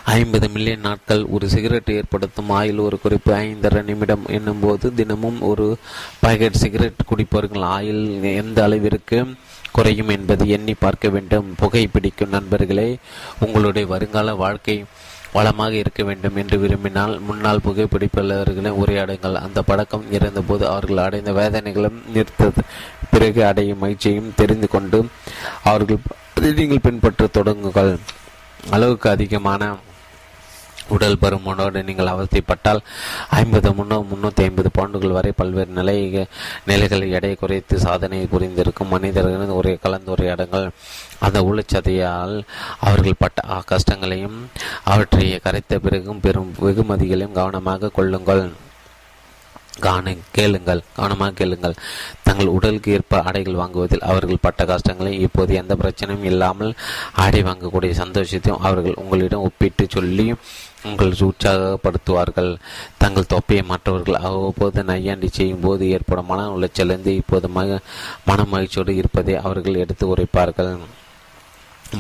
ஐம்பது 0.05 0.49
மில்லியன் 0.49 0.81
நாட்கள் 0.81 1.25
ஒரு 1.25 1.49
சிகரெட் 1.49 1.91
ஏற்படுத்தும் 1.91 2.51
ஆயில் 2.51 2.81
ஒரு 2.81 3.01
குறிப்பு 3.01 3.33
ஐந்தரை 3.35 3.85
நிமிடம் 3.85 4.25
என்னும்போது 4.27 4.95
தினமும் 4.95 5.41
ஒரு 5.41 5.77
பாக்கெட் 6.21 6.61
சிகரெட் 6.63 7.07
குடிப்பவர்கள் 7.11 7.67
ஆயில் 7.77 8.35
எந்த 8.35 8.63
அளவிற்கு 8.63 9.19
குறையும் 9.73 10.09
என்பதை 10.09 10.49
எண்ணி 10.49 10.75
பார்க்க 10.75 11.09
வேண்டும். 11.09 11.55
புகை 11.57 11.87
பிடிக்கும் 11.87 12.29
நண்பர்களே 12.29 12.97
உங்களுடைய 13.41 13.89
வருங்கால 13.89 14.35
வாழ்க்கை 14.35 14.85
வளமாக 15.35 15.75
இருக்க 15.83 16.03
வேண்டும் 16.09 16.39
என்று 16.41 16.57
விரும்பினால் 16.63 17.15
முன்னாள் 17.29 17.65
புகைப்பிடிப்பாளர்களை 17.67 18.73
உரையாடுங்கள். 18.83 19.37
அந்த 19.47 19.59
பழக்கம் 19.71 20.11
இருந்தபோது 20.17 20.65
அவர்கள் 20.73 21.05
அடைந்த 21.07 21.33
வேதனைகளும் 21.41 22.01
நிறுத்த 22.17 22.51
பிறகு 23.13 23.41
அடையும் 23.51 23.83
மகிழ்ச்சியையும் 23.85 24.35
தெரிந்து 24.41 24.69
கொண்டு 24.75 25.01
அவர்கள் 25.71 26.03
நீங்கள் 26.61 26.85
பின்பற்ற 26.89 27.29
தொடங்குங்கள். 27.39 27.95
அளவுக்கு 28.75 29.09
அதிகமான 29.17 29.63
உடல் 30.95 31.21
பருமனோடு 31.23 31.81
நீங்கள் 31.89 32.11
அவசியப்பட்டால் 32.13 32.81
ஐம்பது 33.39 33.69
முன்னூறு 33.79 34.07
முன்னூற்றி 34.11 34.43
ஐம்பது 34.49 34.71
பவுண்டுகள் 34.79 35.17
வரை 35.17 35.33
பல்வேறு 35.41 35.73
நிலை 35.79 35.97
நிலைகளை 36.71 37.09
எடை 37.19 37.31
குறைத்து 37.43 37.75
சாதனை 37.85 38.19
புரிந்திருக்கும் 38.33 38.93
மனிதர்களின் 38.95 39.59
ஒரு 39.61 39.73
கலந்துரையாடங்கள். 39.85 40.67
அந்த 41.27 41.39
உள்ளச்சதையால் 41.49 42.37
அவர்கள் 42.87 43.21
பட்ட 43.23 43.41
கஷ்டங்களையும் 43.73 44.39
அவற்றை 44.93 45.27
கரைத்த 45.47 45.79
பிறகும் 45.87 46.23
பெரும் 46.27 46.53
வெகுமதிகளையும் 46.67 47.39
கவனமாக 47.41 47.93
கொள்ளுங்கள். 47.99 48.45
காண 49.85 50.15
கேளுங்கள். 50.37 50.81
கவனமாக 50.97 51.37
கேளுங்கள். 51.39 51.77
தங்கள் 52.27 52.53
உடலுக்கு 52.57 52.93
ஏற்ப 52.97 53.21
ஆடைகள் 53.29 53.61
வாங்குவதில் 53.61 54.07
அவர்கள் 54.11 54.43
பட்ட 54.47 54.65
கஷ்டங்களை 54.71 55.13
இப்போது 55.27 55.53
எந்த 55.61 55.75
பிரச்சனையும் 55.83 56.29
இல்லாமல் 56.31 56.73
ஆடை 57.25 57.41
வாங்கக்கூடிய 57.49 57.93
சந்தோஷத்தையும் 58.03 58.65
அவர்கள் 58.69 59.01
உங்களிடம் 59.03 59.47
ஒப்பிட்டு 59.49 59.87
சொல்லி 59.97 60.27
உங்கள் 60.89 61.13
உற்சாகப்படுத்துவார்கள். 61.27 62.53
தங்கள் 63.03 63.31
தொப்பையை 63.35 63.65
மற்றவர்கள் 63.73 64.23
அவ்வப்போது 64.29 64.83
நையாண்டி 64.91 65.29
செய்யும் 65.39 65.65
போது 65.67 65.91
ஏற்படும் 65.97 66.31
மன 66.33 66.49
உளைச்சலிருந்து 66.57 67.13
இப்போது 67.21 67.49
மக 67.59 67.79
மன 68.31 68.45
மகிழ்ச்சியோடு 68.55 68.95
இருப்பதை 69.03 69.37
அவர்கள் 69.47 69.83
எடுத்து 69.85 70.07
உரைப்பார்கள். 70.15 70.75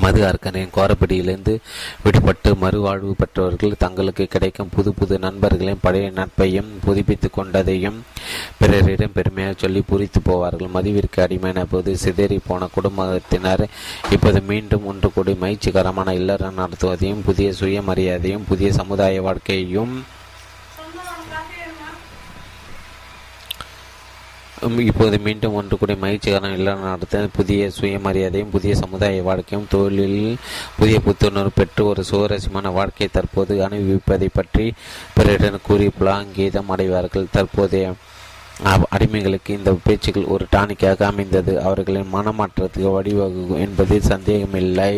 மது 0.00 0.20
அர்க்கனின் 0.26 0.74
கோரப்படியிலிருந்து 0.76 1.58
விடுபட்டு 2.04 2.50
மறுவாழ்வு 2.60 3.10
பெற்றவர்கள் 3.10 3.74
தங்களுக்கு 3.78 4.26
கிடைக்கும் 4.26 4.68
புது 4.76 4.94
புது 4.94 5.18
நண்பர்களையும் 5.18 5.80
பழைய 5.80 6.10
நட்பையும் 6.10 6.70
புதுப்பித்து 6.84 7.30
கொண்டதையும் 7.36 7.98
பிறரிடம் 8.58 9.12
பெருமையாக 9.12 9.54
சொல்லி 9.56 9.80
புரித்து 9.80 10.20
போவார்கள். 10.20 10.72
மதுவிற்கு 10.74 11.20
அடிமையான 11.20 11.64
போது 11.64 11.96
சிதறி 11.96 12.40
போன 12.46 12.66
குடும்பத்தினர் 12.66 13.68
இப்போது 14.10 14.40
மீண்டும் 14.40 14.84
ஒன்று 14.84 15.12
கூடி 15.12 15.34
மகிழ்ச்சிகரமான 15.34 16.14
இல்லறம் 16.14 16.54
நடத்துவதையும் 16.54 17.24
புதிய 17.24 17.52
சுயமரியாதையும் 17.60 18.48
புதிய 18.48 18.72
சமுதாய 18.72 19.22
வாழ்க்கையையும் 19.22 20.04
இப்போது 24.62 25.18
மீண்டும் 25.18 25.54
ஒன்று 25.54 25.78
கூடிய 25.78 25.96
மகிழ்ச்சிகரம் 26.00 26.52
இல்லறம் 26.56 26.84
நடத்த 26.88 27.22
புதிய 27.36 27.70
சுயமரியாதையும் 27.78 28.52
புதிய 28.52 28.72
சமுதாய 28.74 29.22
வாழ்க்கையும் 29.22 29.66
தொழிலில் 29.70 30.36
புதிய 30.78 31.00
புத்துணர்வு 31.06 31.52
பெற்று 31.54 31.86
ஒரு 31.86 32.02
சுவாரஸ்யமான 32.04 32.70
வாழ்க்கையை 32.70 33.08
தற்போது 33.12 33.54
அனுபவிப்பதை 33.66 34.28
பற்றி 34.32 34.66
பிறரிடம் 35.14 35.58
கூறி 35.62 35.88
புலாங்கீதம் 36.00 36.70
அடைவார்கள். 36.74 37.32
தற்போதைய 37.32 37.94
அடிமைகளுக்கு 38.96 39.50
இந்த 39.58 39.70
பேச்சுக்கள் 39.84 40.32
ஒரு 40.34 40.46
டானிக்காக 40.56 41.02
அமைந்தது. 41.02 41.52
அவர்களின் 41.60 42.14
மனமாற்றத்துக்கு 42.14 42.88
வழிவகுக்கும் 42.98 43.62
என்பதில் 43.66 44.10
சந்தேகமில்லை. 44.12 44.94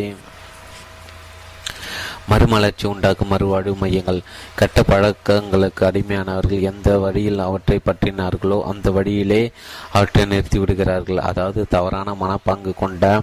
மறுமலர்ச்சி 2.30 2.86
உண்டாக்கும் 2.86 3.30
மறுவாழ்வு 3.30 3.74
மையங்கள். 3.76 4.20
கெட்ட 4.54 4.82
பழக்கங்களுக்கு 4.82 5.82
அடிமையானவர்கள் 5.86 6.66
எந்த 6.70 6.98
வழியில் 6.98 7.38
அவற்றை 7.38 7.80
பற்றினார்களோ 7.80 8.58
அந்த 8.62 8.90
வழியிலே 8.90 9.42
அவற்றை 9.92 10.24
நிறுத்தி 10.24 10.58
விடுகிறார்கள். 10.58 11.18
அதாவது 11.18 11.66
தவறான 11.68 12.16
மனப்பாங்கு 12.22 12.74
கொண்ட 12.74 13.20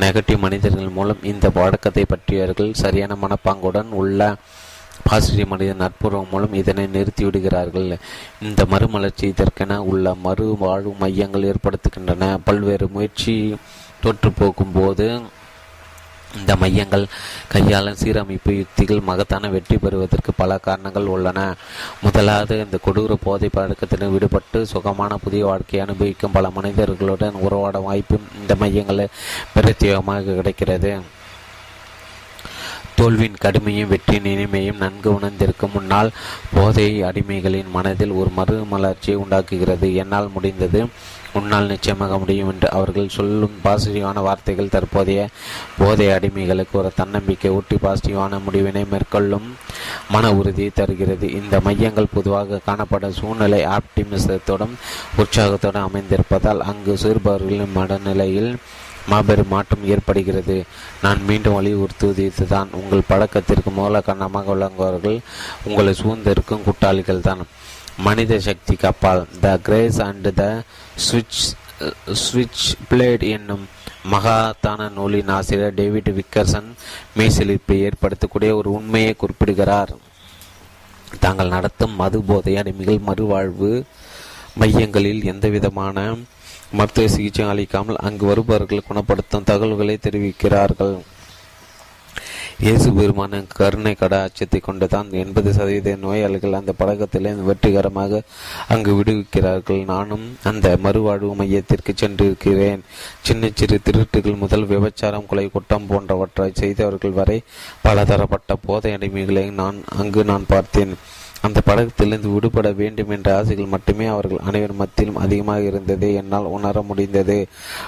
நெகட்டிவ் 0.00 0.38
மனிதர்கள் 0.38 0.96
மூலம் 0.98 1.22
இந்த 1.22 1.50
பழக்கத்தை 1.50 2.04
பற்றியவர்கள் 2.04 2.72
சரியான 2.72 3.16
மனப்பாங்குடன் 3.22 3.90
உள்ள 4.02 4.34
பாசிட்டிவ் 5.04 5.46
மனித 5.46 5.72
நட்புறவு 5.74 6.26
மூலம் 6.30 6.52
இதனை 6.52 6.86
நிறுத்தி 6.86 7.24
விடுகிறார்கள். 7.24 7.98
இந்த 8.42 8.64
மறுமலர்ச்சி 8.64 9.34
இதற்கென 9.34 9.76
உள்ள 9.90 10.14
மறு 10.14 10.56
வாழ்வு 10.58 10.94
மையங்கள் 11.00 11.48
ஏற்படுத்துகின்றன. 11.52 12.38
பல்வேறு 12.44 12.88
முயற்சி 12.88 13.56
தொற்று 14.02 14.32
போக்கும் 14.32 14.72
போது 14.74 15.06
இந்த 16.38 16.56
மையங்கள் 16.56 17.04
கையாளும் 17.48 18.00
சீரமைப்பு 18.02 18.52
யுக்திகள் 18.56 19.00
மகத்தான 19.00 19.48
வெற்றி 19.48 19.78
பெறுவதற்கு 19.78 20.32
பல 20.32 20.58
காரணங்கள் 20.58 21.06
உள்ளன. 21.06 21.56
முதலாவது 22.02 22.58
இந்த 22.58 22.78
கொடூர 22.86 23.14
போதை 23.14 23.48
பழக்கத்திலும் 23.52 24.14
விடுபட்டு 24.14 24.62
சுகமான 24.62 25.16
புதிய 25.16 25.46
வாழ்க்கையை 25.46 25.86
அனுபவிக்கும் 25.86 26.30
பல 26.32 26.50
மனிதர்களுடன் 26.50 27.40
உறவாட 27.46 27.78
வாய்ப்பும் 27.78 28.28
இந்த 28.40 28.54
மையங்களில் 28.54 29.14
பிரத்யேகமாக 29.54 30.34
கிடைக்கிறது. 30.34 30.92
தோல்வியின் 32.96 33.42
கடுமையும் 33.42 33.88
வெற்றியின் 33.88 34.30
இனிமையும் 34.30 34.76
நன்கு 34.76 35.14
உணர்ந்திருக்கும் 35.14 35.74
முன்னால் 35.74 36.10
போதை 36.54 37.02
அடிமைகளின் 37.02 37.70
மனதில் 37.70 38.10
ஒரு 38.10 38.30
மறுமலர்ச்சியை 38.36 39.14
உண்டாக்குகிறது. 39.14 39.94
என்னால் 39.94 40.28
முடிந்தது 40.28 40.86
உன்னால் 41.38 41.70
நிச்சயமாக 41.72 42.18
முடியும் 42.18 42.50
என்று 42.52 42.68
அவர்கள் 42.78 43.14
சொல்லும் 43.16 43.56
பாசிட்டிவான 43.64 44.22
வார்த்தைகள் 44.26 44.72
தற்போதைய 44.74 45.20
போதை 45.78 46.06
அடிமைகளுக்கு 46.16 46.74
ஒரு 46.80 46.90
தன்னம்பிக்கை 47.00 47.50
ஊட்டி 47.56 47.76
பாசிட்டிவான 47.84 48.40
முடிவினை 48.46 48.84
மேற்கொள்ளும் 48.92 49.46
மன 50.14 50.32
உறுதியை 50.38 50.70
தருகிறது. 50.74 51.26
இந்த 51.40 51.60
மையங்கள் 51.66 52.14
பொதுவாக 52.16 52.60
காணப்படும் 52.68 53.18
சூழ்நிலை 53.20 53.62
ஆப்டிமிசத்துடன் 53.76 54.74
உற்சாகத்தோடும் 55.22 55.88
அமைந்திருப்பதால் 55.88 56.66
அங்கு 56.72 56.94
சிறுபவர்களின் 57.04 57.74
மனநிலையில் 57.78 58.52
மாபெரும் 59.10 59.52
மாற்றம் 59.52 59.86
ஏற்படுகிறது. 59.92 60.56
நான் 61.04 61.20
மீண்டும் 61.28 61.56
வலியுறுத்துவது 61.58 62.24
இதுதான். 62.30 62.68
உங்கள் 62.80 63.08
பழக்கத்திற்கு 63.08 63.70
மூல 63.70 64.00
காரணமாக 64.08 64.54
விளங்குவார்கள். 64.54 65.18
உங்களை 65.68 65.94
சூழ்ந்திருக்கும் 66.02 66.64
கூட்டாளிகள் 66.66 67.26
தான் 67.28 67.42
மனித 68.06 68.34
சக்தி 68.48 68.74
கப்பால். 68.82 69.22
த 69.44 69.48
கிரேஸ் 69.66 69.98
அண்ட் 70.08 70.28
த 70.40 70.44
சுவிட்ச் 70.96 71.42
சுவிட்ச் 72.12 72.74
பிளேட் 72.90 73.22
என்னும் 73.30 73.68
மகாத்தான 74.10 74.90
நூலின் 74.92 75.28
ஆசிரியர் 75.28 75.74
டேவிட் 75.74 76.10
விக்கர்சன் 76.10 76.68
மெய்சிலிப்பை 77.16 77.88
ஏற்படுத்தக்கூடிய 77.88 78.52
ஒரு 78.54 78.72
உண்மையை 78.72 79.14
குறிப்பிடுகிறார். 79.14 79.96
தாங்கள் 81.20 81.48
நடத்தும் 81.48 81.94
மது 81.94 82.22
போதை 82.22 82.54
அடிமைகள் 82.54 83.06
மறுவாழ்வு 83.06 83.82
மையங்களில் 84.54 85.24
எந்தவிதமான 85.24 86.16
மருத்துவ 86.72 87.08
சிகிச்சை 87.08 87.46
அளிக்காமல் 87.46 87.96
அங்கு 87.96 88.26
வருபவர்கள் 88.26 88.86
குணப்படுத்தும் 88.88 89.44
தகவல்களை 89.44 89.98
தெரிவிக்கிறார்கள். 90.02 90.98
இயேசு 92.64 92.88
பெருமான 92.96 93.38
கருணை 93.58 93.92
கட 94.00 94.14
அச்சத்தை 94.24 94.58
கொண்டுதான் 94.64 95.10
எண்பது 95.20 95.50
சதவீத 95.56 95.92
நோயாளிகள் 96.02 96.56
அந்த 96.58 96.72
பழக்கத்திலே 96.80 97.30
வெற்றிகரமாக 97.46 98.20
அங்கு 98.74 98.92
விடுவிக்கிறார்கள். 98.98 99.80
நானும் 99.92 100.26
அந்த 100.50 100.66
மறுவாழ்வு 100.84 101.30
மையத்திற்கு 101.38 101.92
சென்றிருக்கிறேன். 102.02 102.82
சின்ன 103.28 103.50
சிறு 103.60 103.78
திருட்டுகள் 103.86 104.42
முதல் 104.42 104.66
விபச்சாரம் 104.72 105.28
கொலை 105.30 105.46
குற்றம் 105.54 105.88
போன்றவற்றை 105.92 106.50
செய்தவர்கள் 106.62 107.18
வரை 107.20 107.38
பலதரப்பட்ட 107.86 108.58
போதை 108.66 108.92
அடிமைகளை 108.98 109.46
நான் 109.62 109.78
அங்கு 110.02 110.24
நான் 110.32 110.50
பார்த்தேன். 110.54 110.94
அந்த 111.42 111.58
படகத்திலிருந்து 111.66 112.32
விடுபட 112.32 112.70
வேண்டும் 112.72 113.10
என்ற 113.10 113.28
ஆசைகள் 113.36 113.72
மட்டுமே 113.74 114.06
அவர்கள் 114.06 114.46
அனைவர் 114.48 114.72
மத்தியிலும் 114.72 115.22
அதிகமாக 115.24 115.60
இருந்தது. 115.60 116.14
என்னால் 116.14 116.52
உணர 116.56 116.82
முடிந்தது. 116.82 117.38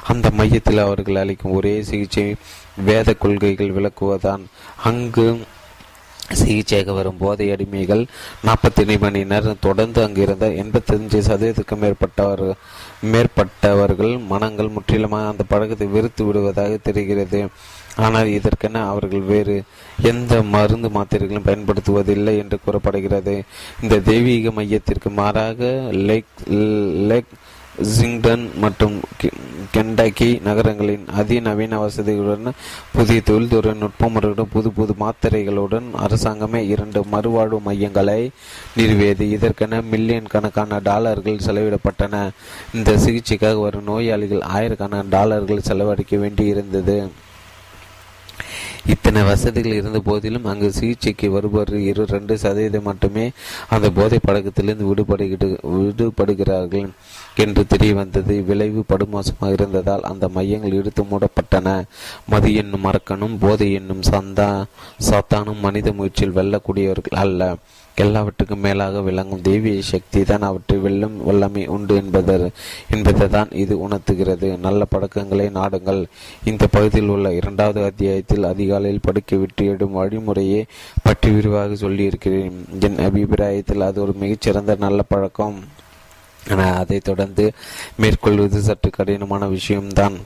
அந்த 0.07 0.31
மையத்தில் 0.31 0.85
அவர்கள் 0.87 1.21
அளிக்கும் 1.23 1.53
ஒரே 1.53 1.75
சிகிச்சை 1.83 2.35
வேத 2.85 3.15
கொள்கைகள் 3.15 3.75
விளக்குவதான் 3.79 4.45
அங்கு 4.85 5.27
சிகிச்சையாக 6.41 6.93
வரும் 6.93 7.19
போதை 7.19 7.47
அடிமைகள் 7.53 8.03
நாற்பத்தி 8.47 8.99
மணி 9.01 9.25
நேரம் 9.25 9.57
தொடர்ந்து 9.61 10.03
அங்கிருந்த 10.03 10.47
எண்பத்தஞ்சு 10.63 11.19
சதவீதத்துக்கும் 11.29 11.83
மேற்பட்டவர் 11.85 12.45
மேற்பட்டவர்கள் 13.13 14.15
மனங்கள் 14.27 14.69
முற்றிலுமாக 14.69 15.31
அந்த 15.33 15.45
பழக்கத்தை 15.49 15.87
வெறுத்து 15.87 16.25
விடுவதாக 16.25 16.79
தெரிகிறது. 16.89 17.41
ஆனால் 17.97 18.27
இதற்கென 18.27 18.83
அவர்கள் 18.89 19.21
வேறு 19.21 19.63
எந்த 20.03 20.43
மருந்து 20.43 20.89
மாத்திரைகளும் 20.89 21.49
பயன்படுத்துவதில்லை 21.49 22.39
என்று 22.39 22.59
கூறப்படுகிறது. 22.65 23.43
இந்த 23.83 23.99
தெய்வீக 23.99 24.51
மையத்திற்கு 24.51 25.11
மாறாக 25.11 25.91
லேக் 25.93 26.35
லேக் 27.11 27.33
ஜிங்டன் 27.97 28.51
மற்றும் 28.59 29.01
கெண்டக்கி 29.71 30.41
நகரங்களின் 30.45 31.05
அதிநவீன 31.21 31.79
வசதிகளுடன் 31.87 32.57
புதிய 32.93 33.21
தொழில்துறை 33.21 33.73
நுட்பமுறையுடன் 33.83 34.53
புது 34.53 34.71
புது 34.73 34.95
மாத்திரைகளுடன் 34.99 35.87
அரசாங்கமே 36.05 36.61
இரண்டு 36.75 37.05
மறுவாழ்வு 37.13 37.61
மையங்களை 37.69 38.31
நிறுவியது. 38.77 39.27
இதற்கென 39.37 39.83
மில்லியன் 39.83 40.27
கணக்கான 40.27 40.79
டாலர்கள் 40.79 41.45
செலவிடப்பட்டன. 41.47 42.31
இந்த 42.75 42.93
சிகிச்சைக்காக 42.93 43.61
வரும் 43.61 43.85
நோயாளிகள் 43.85 44.41
ஆயிரக்கணக்கான 44.41 45.09
டாலர்கள் 45.09 45.67
செலவழிக்க 45.71 46.17
வேண்டி 46.17 46.47
இருந்தது 46.47 47.09
இத்தனை 48.87 49.21
வசதிகள் 49.23 49.79
இருந்த 49.81 49.99
போதிலும் 49.99 50.45
அங்கு 50.45 50.69
சிகிச்சைக்கு 50.73 51.27
வருபவர் 51.31 51.73
இரு 51.81 52.05
ரெண்டு 52.07 52.35
சதவீதம் 52.39 52.89
மட்டுமே 52.91 53.25
அந்த 53.69 53.91
போதை 53.91 54.19
பழக்கத்திலிருந்து 54.27 54.89
விடுபடுகிட்டு 54.91 55.49
விடுபடுகிறார்கள் 55.77 56.89
என்று 57.45 57.63
தெரிய 57.67 57.95
வந்தது 57.95 58.35
விளைவு 58.49 58.83
படுமோசமாக 58.89 59.53
இருந்ததால் 59.53 60.03
அந்த 60.03 60.29
மையங்கள் 60.29 60.77
இழுத்து 60.79 61.05
மூடப்பட்டன. 61.05 61.69
மது 62.27 62.55
என்னும் 62.55 62.85
மறக்கனும் 62.85 63.39
போதை 63.39 63.69
என்னும் 63.73 64.03
சந்தா 64.11 64.49
சாத்தானும் 65.11 65.61
மனித 65.61 65.93
முயற்சியில் 65.93 66.37
வெல்லக்கூடியவர்கள் 66.39 67.21
அல்ல. 67.25 67.57
எல்லாவற்றுக்கும் 67.95 68.61
மேலாக 68.61 69.01
விளங்கும் 69.01 69.41
தெய்வீக 69.41 69.81
சக்தி 69.81 70.23
தான் 70.23 70.41
அவற்றை 70.41 70.79
வெல்லும் 70.79 71.25
வல்லமை 71.25 71.67
உண்டு 71.67 71.95
என்பதர் 71.95 72.51
என்பதை 72.89 73.29
தான் 73.29 73.51
இது 73.51 73.81
உணர்த்துகிறது. 73.81 74.59
நல்ல 74.59 74.85
பழக்கங்களை 74.85 75.47
நாடுங்கள். 75.49 76.05
இந்த 76.45 76.67
பகுதியில் 76.67 77.09
உள்ள 77.09 77.33
இரண்டாவது 77.33 77.85
அத்தியாயத்தில் 77.85 78.45
அதிகாலையில் 78.45 79.01
படுக்கை 79.01 79.39
விட்டு 79.39 79.67
எடும் 79.67 79.97
வழிமுறையை 79.97 80.63
பற்றி 81.03 81.31
விரிவாக 81.31 81.75
சொல்லியிருக்கிறேன். 81.75 82.67
என் 82.81 82.99
அபிப்பிராயத்தில் 82.99 83.81
அது 83.81 84.01
ஒரு 84.01 84.13
மிகச்சிறந்த 84.13 84.75
நல்ல 84.75 85.03
பழக்கம். 85.03 85.65
ஆனால் 86.51 86.77
அதை 86.77 86.99
தொடர்ந்து 86.99 87.53
மேற்கொள்வது 87.97 88.61
சற்று 88.61 88.91
கடினமான 88.91 89.47
விஷயம்தான். 89.47 90.17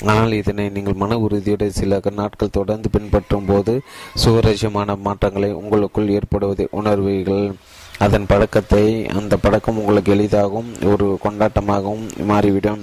ஆனால் 0.00 0.32
இதனை 0.32 0.64
நீங்கள் 0.68 1.00
மன 1.02 1.18
உறுதியுடைய 1.18 1.70
சில 1.80 2.00
நாட்கள் 2.20 2.56
தொடர்ந்து 2.58 2.88
பின்பற்றும் 2.90 3.46
போது 3.46 3.74
சுவரசியமான 4.24 4.96
மாற்றங்களை 4.96 5.52
உங்களுக்குள் 5.52 6.12
ஏற்படுவதை 6.18 6.66
உணர்வீர்கள். 6.80 7.46
அதன் 7.98 8.26
பழக்கத்தை 8.26 8.84
அந்த 9.06 9.34
பழக்கம் 9.36 9.78
உங்களுக்கு 9.78 10.12
எளிதாகவும் 10.12 10.70
ஒரு 10.92 11.06
கொண்டாட்டமாகவும் 11.24 12.06
மாறிவிடும். 12.30 12.82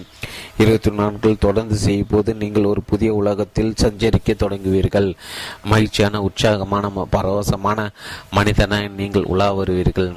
இருபத்தி 0.58 0.92
நாட்கள் 0.92 1.42
தொடர்ந்து 1.46 1.76
செய்யும் 1.76 2.12
போது 2.12 2.34
நீங்கள் 2.36 2.70
ஒரு 2.72 2.82
புதிய 2.92 3.14
உலகத்தில் 3.14 3.74
சஞ்சரிக்க 3.82 4.36
தொடங்குவீர்கள். 4.44 5.10
மகிழ்ச்சியான 5.72 6.22
உற்சாகமான 6.22 6.92
பரவசமான 7.16 7.90
மனிதனை 8.38 8.88
நீங்கள் 9.02 9.24
உலா 9.24 9.54
வருவீர்கள் 9.54 10.12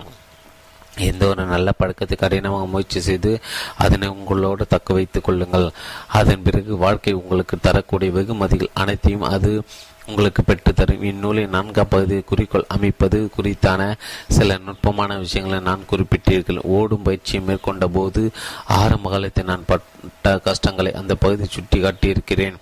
எந்த 0.96 1.26
ஒரு 1.26 1.44
நல்ல 1.44 1.72
பழக்கத்தை 1.72 2.16
கடினமாக 2.16 2.66
முயற்சி 2.66 3.00
செய்து 3.00 3.40
அதனை 3.76 4.08
உங்களோடு 4.08 4.66
தக்க 4.66 4.94
வைத்துக் 4.94 5.24
கொள்ளுங்கள். 5.24 5.72
அதன் 6.08 6.42
பிறகு 6.42 6.76
வாழ்க்கை 6.76 7.12
உங்களுக்கு 7.12 7.56
தரக்கூடிய 7.60 8.12
வெகுமதிகள் 8.12 8.70
அனைத்தையும் 8.74 9.22
அது 9.22 9.62
உங்களுக்கு 10.06 10.42
பெற்றுத்தரும் 10.42 11.02
இந்நூலின் 11.02 11.48
நான்காம் 11.48 11.88
பகுதி 11.88 12.20
குறிக்கோள் 12.20 12.64
அமைப்பது 12.68 13.30
குறித்தான 13.36 13.94
சில 14.28 14.56
நுட்பமான 14.56 15.18
விஷயங்களை 15.18 15.60
நான் 15.60 15.88
குறிப்பிட்டீர்கள். 15.90 16.60
ஓடும் 16.62 17.02
பயிற்சியை 17.02 17.44
மேற்கொண்ட 17.44 17.86
போது 17.86 18.30
ஆரம்ப 18.66 19.10
காலத்தில் 19.10 19.44
நான் 19.44 19.64
பட்ட 19.66 20.38
கஷ்டங்களை 20.38 20.92
அந்த 20.92 21.14
பகுதி 21.14 21.44
சுட்டி 21.44 21.80
காட்டியிருக்கிறேன் 21.80 22.54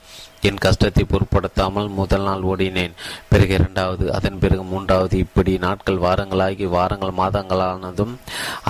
என் 0.48 0.60
கஷ்டத்தை 0.64 1.02
பொருட்படுத்தாமல் 1.04 1.88
முதல் 1.98 2.24
நாள் 2.26 2.44
ஓடினேன். 2.50 2.94
பிறகு 3.30 3.52
இரண்டாவது 3.58 4.04
அதன் 4.16 4.38
பிறகு 4.42 4.62
மூன்றாவது. 4.70 5.14
இப்படி 5.24 5.52
நாட்கள் 5.64 5.98
வாரங்களாகி 6.04 6.66
வாரங்கள் 6.76 7.18
மாதங்களானதும் 7.20 8.14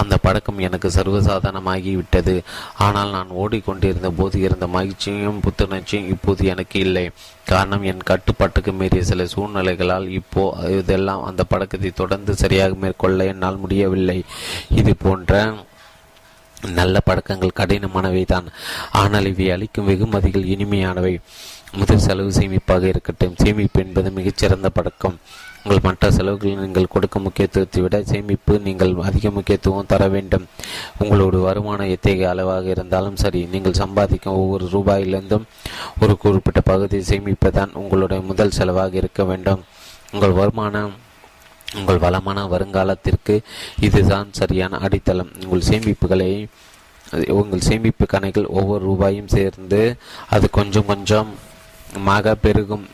அந்த 0.01 0.15
பழக்கம் 0.25 0.63
எனக்கு 0.69 0.89
சர்வசாதாரணமாகி 0.97 1.93
விட்டது 2.01 2.35
ஆனால் 2.87 3.15
நான் 3.17 3.31
ஓடிக்கொண்டிருந்த 3.43 4.11
போது 4.21 4.37
இருந்த 4.47 4.69
மகிழ்ச்சியும் 4.77 5.41
புத்துணர்ச்சியும் 5.47 6.11
இப்போது 6.15 6.45
எனக்கு 6.55 6.79
இல்லை. 6.87 7.07
காரணம் 7.53 7.87
என் 7.91 8.09
கட்டுப்பாட்டுக்கு 8.11 8.73
மீறிய 8.81 9.05
சில 9.11 9.25
சூழ்நிலைகளால் 9.35 10.09
இப்போ 10.21 10.43
இதெல்லாம் 10.81 11.25
அந்த 11.31 11.45
பழக்கத்தை 11.53 11.93
தொடர்ந்து 12.03 12.35
சரியாக 12.43 12.75
மேற்கொள்ள 12.85 13.25
என்னால் 13.33 13.63
முடியவில்லை. 13.65 14.19
இது 14.81 14.95
போன்ற 15.07 15.43
நல்ல 16.79 16.97
பழக்கங்கள் 17.09 17.59
கடினமானவை 17.59 18.25
தான் 18.33 18.49
ஆனால் 19.01 19.29
இவை 19.31 19.47
அளிக்கும் 19.55 19.89
வெகுமதிகள் 19.91 20.51
இனிமையானவை. 20.55 21.15
முதல் 21.79 22.03
செலவு 22.05 22.31
சேமிப்பாக 22.37 22.85
இருக்கட்டும். 22.93 23.35
சேமிப்பு 23.41 23.79
என்பது 23.83 24.09
மிகச்சிறந்த 24.17 24.69
பழக்கம். 24.77 25.17
உங்கள் 25.63 25.83
மற்ற 25.85 26.05
செலவுகளில் 26.17 26.63
நீங்கள் 26.63 26.89
கொடுக்கும் 26.93 27.25
முக்கியத்துவத்தை 27.27 27.81
விட 27.85 27.97
சேமிப்பு 28.11 28.53
நீங்கள் 28.65 28.93
அதிக 29.09 29.31
முக்கியத்துவம் 29.37 29.89
தர 29.93 30.03
வேண்டும். 30.15 30.47
உங்களோட 31.03 31.41
வருமானம் 31.49 31.93
எத்தகைய 31.95 32.31
அளவாக 32.31 32.67
இருந்தாலும் 32.75 33.19
சரி 33.23 33.41
நீங்கள் 33.53 33.79
சம்பாதிக்கும் 33.81 34.39
ஒவ்வொரு 34.41 34.67
ரூபாயிலிருந்தும் 34.75 35.45
ஒரு 36.03 36.15
குறிப்பிட்ட 36.25 36.63
பகுதியை 36.71 37.05
சேமிப்பதான் 37.11 37.75
உங்களுடைய 37.83 38.23
முதல் 38.31 38.57
செலவாக 38.59 38.99
இருக்க 39.03 39.25
வேண்டும். 39.31 39.63
உங்கள் 40.15 40.35
வருமானம் 40.41 40.95
உங்கள் 41.81 42.03
வளமான 42.07 42.47
வருங்காலத்திற்கு 42.55 43.37
இதுதான் 43.89 44.31
சரியான 44.41 44.81
அடித்தளம். 44.87 45.31
உங்கள் 45.45 45.69
சேமிப்புகளை 45.71 46.33
உங்கள் 47.41 47.67
சேமிப்பு 47.69 48.05
கணக்கில் 48.07 48.51
ஒவ்வொரு 48.59 48.83
ரூபாயும் 48.89 49.31
சேர்ந்து 49.37 49.81
அது 50.35 50.47
கொஞ்சம் 50.59 51.31
மக 51.99 52.35
பெருகும் 52.35 52.87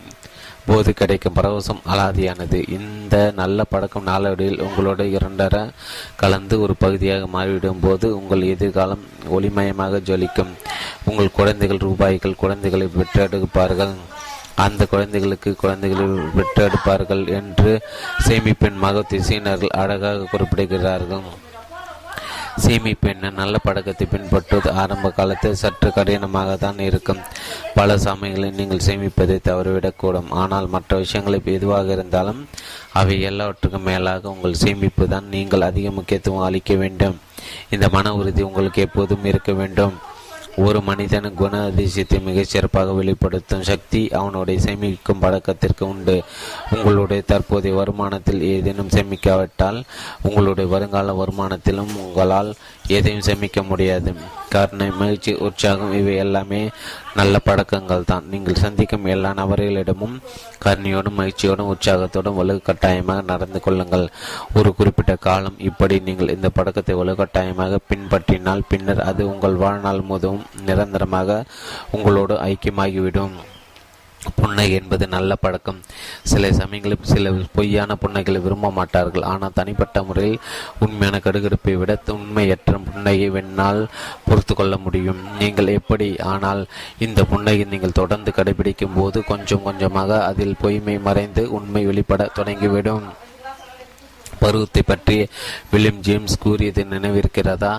போது 0.66 0.92
கிடைக்கும் 0.92 1.34
பரவசம் 1.34 1.82
அலாதியானது. 1.92 2.68
இந்த 2.68 3.32
நல்ல 3.36 3.64
பழக்கம் 3.64 4.06
நாளடியில் 4.06 4.62
உங்களோட 4.66 5.00
இரண்டர 5.16 5.72
கலந்து 6.16 6.60
ஒரு 6.60 6.76
பகுதியாக 6.78 7.26
மாறிவிடும் 7.26 7.80
போது 7.80 8.16
உங்கள் 8.16 8.42
எதிர்காலம் 8.42 9.04
ஒளிமயமாக 9.30 10.00
ஜொலிக்கும். 10.00 10.52
உங்கள் 11.04 11.30
குழந்தைகள் 11.32 11.78
ரூபாய்கள் 11.78 12.34
குழந்தைகளை 12.34 12.88
பெற்றெடுப்பார்கள் 12.98 13.94
அந்த 14.54 14.86
குழந்தைகளுக்கு 14.86 15.54
குழந்தைகளை 15.54 16.06
பெற்றெடுப்பார்கள் 16.36 17.28
என்று 17.28 17.80
சேமிப்பின் 18.28 18.76
மக 18.76 19.02
திசையினர்கள் 19.02 19.76
அழகாக 19.82 20.28
குறிப்பிடுகிறார்கள். 20.32 21.22
சேமிப்பு 22.64 23.08
என்ன? 23.12 23.30
நல்ல 23.40 23.56
பழக்கத்தை 23.64 24.06
பின்பற்றுவது 24.12 24.70
ஆரம்ப 24.82 25.10
காலத்தில் 25.18 25.58
சற்று 25.62 25.88
கடினமாக 25.96 26.56
தான் 26.64 26.78
இருக்கும். 26.88 27.20
பல 27.78 27.98
சமயங்களில் 28.06 28.58
நீங்கள் 28.60 28.84
சேமிப்பதை 28.86 29.36
தவறிவிடக்கூடும். 29.48 30.30
ஆனால் 30.42 30.66
மற்ற 30.74 30.98
விஷயங்களை 31.04 31.40
எதுவாக 31.58 31.92
இருந்தாலும் 31.92 32.40
அவை 33.00 33.16
எல்லாவற்றுக்கும் 33.30 33.88
மேலாக 33.90 34.30
உங்கள் 34.34 34.60
சேமிப்பு 34.64 35.06
தான் 35.14 35.30
நீங்கள் 35.36 35.68
அதிக 35.70 35.90
முக்கியத்துவம் 35.90 36.46
அளிக்க 36.48 36.74
வேண்டும். 36.74 37.16
இந்த 37.74 37.88
மன 37.96 38.14
உறுதி 38.20 38.42
உங்களுக்கு 38.42 38.80
எப்போதும் 38.88 39.26
இருக்க 39.32 39.52
வேண்டும். 39.52 39.96
ஒரு 40.64 40.80
மனிதன் 40.80 41.34
குண 41.34 41.68
அதிசயத்தை 41.68 42.22
மிகச் 42.22 42.48
சிறப்பாக 42.48 42.92
வெளிப்படுத்தும் 42.92 43.62
சக்தி 43.62 44.08
அவனுடைய 44.08 44.60
சேமிக்கும் 44.60 45.20
பழக்கத்திற்கு 45.20 45.88
உண்டு. 45.88 46.22
உங்களுடைய 46.70 47.22
தற்போதைய 47.26 47.76
வருமானத்தில் 47.76 48.40
ஏதேனும் 48.40 48.88
சேமிக்காவிட்டால் 48.88 49.82
உங்களுடைய 50.22 50.70
வருங்கால 50.70 51.12
வருமானத்திலும் 51.12 51.92
உங்களால் 51.96 52.54
எதையும் 52.96 53.24
சேமிக்க 53.26 53.62
முடியாது. 53.62 54.10
காரணம் 54.50 54.98
மகிழ்ச்சி 55.00 55.32
உற்சாகம் 55.46 55.92
இவை 55.92 56.16
எல்லாமே 56.16 56.60
நல்ல 57.18 57.38
பழக்கங்கள் 57.38 58.06
தான். 58.10 58.28
நீங்கள் 58.32 58.60
சந்திக்கும் 58.62 59.08
எல்லா 59.14 59.30
நபர்களிடமும் 59.40 60.14
கருணையோடும் 60.64 61.18
மகிழ்ச்சியோடும் 61.20 61.70
உற்சாகத்தோடும் 61.72 62.38
வலுக்கட்டாயமாக 62.40 63.26
நடந்து 63.32 63.60
கொள்ளுங்கள். 63.60 64.06
ஒரு 64.54 64.74
குறிப்பிட்ட 64.74 65.16
காலம் 65.16 65.58
இப்படி 65.58 65.98
நீங்கள் 65.98 66.34
இந்த 66.36 66.48
பழக்கத்தை 66.48 66.96
வலுக்கட்டாயமாக 66.96 67.82
பின்பற்றினால் 67.90 68.68
பின்னர் 68.68 69.06
அது 69.10 69.24
உங்கள் 69.32 69.60
வாழ்நாள் 69.64 70.00
முழுவதும் 70.00 70.42
நிரந்தரமாக 70.66 71.44
உங்களோடு 71.90 72.34
ஐக்கியமாகிவிடும். 72.50 73.36
புன்னகை 74.34 74.72
என்பது 74.72 75.08
நல்ல 75.08 75.36
பழக்கம். 75.36 75.80
சில 76.22 76.52
சமயங்களில் 76.52 77.10
சில 77.14 77.32
பொய்யான 77.52 77.96
புன்னகைகளை 78.02 78.40
விரும்ப 78.42 78.70
மாட்டார்கள். 78.70 79.22
ஆனால் 79.22 79.54
தனிப்பட்ட 79.54 80.02
முறையில் 80.02 80.40
உண்மையான 80.80 81.20
கடுகடுப்பை 81.24 81.74
விட 81.74 81.98
உண்மையற்ற 82.06 82.78
புன்னகை 82.88 83.30
வெண்ணால் 83.30 83.86
பொறுத்து 84.26 84.54
கொள்ள 84.54 84.76
முடியும். 84.76 85.20
நீங்கள் 85.38 85.66
எப்படி 85.66 86.16
ஆனால் 86.18 86.66
இந்த 86.98 87.24
புன்னகை 87.24 87.64
நீங்கள் 87.64 87.98
தொடர்ந்து 88.00 88.32
கடைபிடிக்கும் 88.36 88.96
போது 88.96 89.24
கொஞ்சம் 89.24 89.62
கொஞ்சமாக 89.62 90.24
அதில் 90.24 90.58
பொய்மை 90.60 90.98
மறைந்து 90.98 91.52
உண்மை 91.52 91.86
வெளிப்பட 91.86 92.30
தொடங்கிவிடும். 92.34 93.06
பருவத்தை 94.40 94.82
பற்றி 94.86 95.18
வில்லியம் 95.72 96.02
ஜேம்ஸ் 96.06 96.42
கூறியது 96.44 96.84
நினைவிருக்கிறதா? 96.94 97.74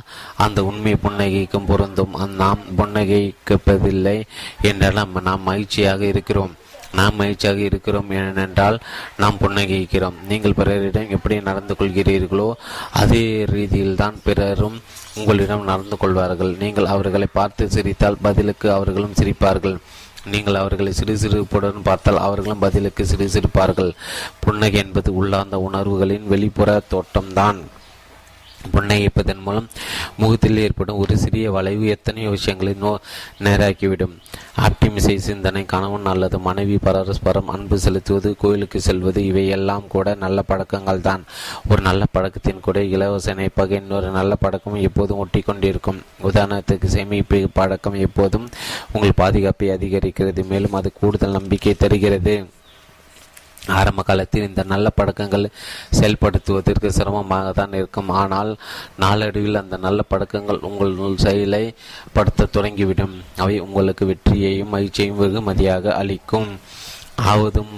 அந்த 0.46 0.60
உண்மை 0.70 0.94
புன்னகைக்கும் 1.06 1.70
பொருந்தும். 1.72 2.16
நாம் 2.44 2.64
புன்னகைக்கப்பதில்லை 2.80 4.18
என்றால் 4.70 5.02
நாம் 5.30 5.48
மகிழ்ச்சியாக 5.50 6.02
இருக்கிறோம். 6.14 6.54
நாம் 6.98 7.18
மகிழ்ச்சியாக 7.20 7.60
இருக்கிறோம் 7.70 8.12
ஏனென்றால் 8.18 8.78
நாம் 9.22 9.40
புன்னகிக்கிறோம். 9.42 10.18
நீங்கள் 10.30 10.56
பிறரிடம் 10.60 11.14
எப்படி 11.16 11.36
நடந்து 11.48 11.74
கொள்கிறீர்களோ 11.80 12.48
அதே 13.02 13.26
ரீதியில்தான் 13.54 14.18
பிறரும் 14.28 14.78
உங்களிடம் 15.20 15.68
நடந்து 15.70 15.98
கொள்வார்கள். 15.98 16.54
நீங்கள் 16.64 16.92
அவர்களை 16.94 17.28
பார்த்து 17.40 17.64
சிரித்தால் 17.76 18.22
பதிலுக்கு 18.26 18.68
அவர்களும் 18.78 19.18
சிரிப்பார்கள். 19.20 19.78
நீங்கள் 20.28 20.56
அவர்களை 20.56 20.92
சிறு 20.92 21.14
சிறுப்புடன் 21.18 21.82
பார்த்தால் 21.82 22.20
அவர்களும் 22.20 22.60
பதிலுக்கு 22.60 23.04
சிறு 23.06 23.28
சிரிப்பார்கள் 23.28 23.92
புன்னகை 24.40 24.80
என்பது 24.80 25.12
உள்ளார்ந்த 25.14 25.58
உணர்வுகளின் 25.60 26.26
வெளிப்புற 26.28 26.80
தோட்டம்தான் 26.92 27.60
புன்னகைப்பதன் 28.74 29.44
மூலம் 29.46 29.68
முகத்தில் 30.18 30.58
ஏற்படும் 30.58 30.98
ஒரு 30.98 31.18
சிறிய 31.18 31.52
வளைவு 31.52 31.88
எத்தனையோ 31.88 32.30
விஷயங்களை 32.30 32.74
நோ 32.74 33.00
நேராக்கிவிடும். 33.44 34.16
ஆப்டிமிசை 34.66 35.16
சிந்தனை 35.16 35.66
கணவன் 35.66 36.06
அல்லது 36.06 36.40
மனைவி 36.40 36.78
பரஸ்பரம் 36.78 37.48
அன்பு 37.48 37.80
செலுத்துவது 37.80 38.36
கோயிலுக்கு 38.38 38.82
செல்வது 38.82 39.26
இவையெல்லாம் 39.26 39.88
கூட 39.88 40.16
நல்ல 40.16 40.42
பழக்கங்கள் 40.42 41.02
தான். 41.02 41.24
ஒரு 41.70 41.82
நல்ல 41.82 42.04
பழக்கத்தின் 42.12 42.60
கூட 42.60 42.84
இலவச 42.84 43.32
இணைப்பாக 43.32 43.76
இன்னொரு 43.76 44.10
நல்ல 44.10 44.36
பழக்கம் 44.36 44.76
எப்போதும் 44.76 45.18
ஒட்டி 45.18 45.42
கொண்டிருக்கும் 45.42 46.02
உதாரணத்துக்கு 46.24 46.86
சேமிப்பு 46.86 47.50
பழக்கம் 47.54 47.94
எப்போதும் 47.94 48.50
உங்கள் 48.92 49.20
பாதுகாப்பை 49.22 49.70
அதிகரிக்கிறது 49.70 50.48
மேலும் 50.48 50.72
அது 50.72 50.92
கூடுதல் 51.00 51.38
நம்பிக்கை 51.40 51.74
தருகிறது. 51.74 52.36
ஆரம்ப 53.80 54.04
காலத்தில் 54.10 54.48
இந்த 54.48 54.64
நல்ல 54.74 54.90
பழக்கங்கள் 54.90 55.46
செயல்படுத்துவதற்கு 56.00 56.90
சிரமமாக 56.98 57.52
தான் 57.52 57.78
இருக்கும். 57.80 58.10
ஆனால் 58.10 58.52
நாளடைவில் 59.04 59.62
அந்த 59.64 59.78
நல்ல 59.78 60.02
பழக்கங்கள் 60.12 60.66
உங்கள் 60.70 61.24
செயலை 61.26 61.64
படுத்த 62.18 62.50
தொடங்கிவிடும். 62.58 63.16
அவை 63.44 63.56
உங்களுக்கு 63.60 64.06
வெற்றியையும் 64.12 64.74
மகிழ்ச்சியையும் 64.76 65.22
வெகுமதியாக 65.24 65.96
அளிக்கும். 66.02 66.52
ஆவதும் 67.32 67.74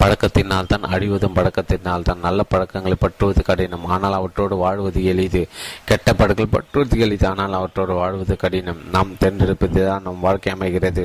பழக்கத்தினால் 0.00 0.68
தான் 0.70 0.84
அழிவதும் 0.94 1.34
பழக்கத்தினால் 1.36 2.06
தான் 2.08 2.24
நல்ல 2.26 2.40
பழக்கங்களை 2.42 2.96
பற்றுவது 3.00 3.42
கடினம். 3.48 3.84
ஆனால் 3.94 4.16
அவற்றோடு 4.18 4.56
வாழ்வது 4.56 5.00
எளிது. 5.12 5.42
கெட்ட 5.90 6.14
பழக்கங்கள் 6.20 6.54
பற்றுவது 6.56 6.98
எளிது. 7.06 7.26
ஆனால் 7.28 7.52
அவற்றோடு 7.52 7.94
வாழ்வது 8.02 8.36
கடினம். 8.36 8.80
நாம் 8.94 9.18
தேர்ந்தெடுப்பது 9.18 9.86
தான் 9.88 10.02
நம் 10.02 10.24
வாழ்க்கை 10.28 10.52
அமைகிறது. 10.52 11.04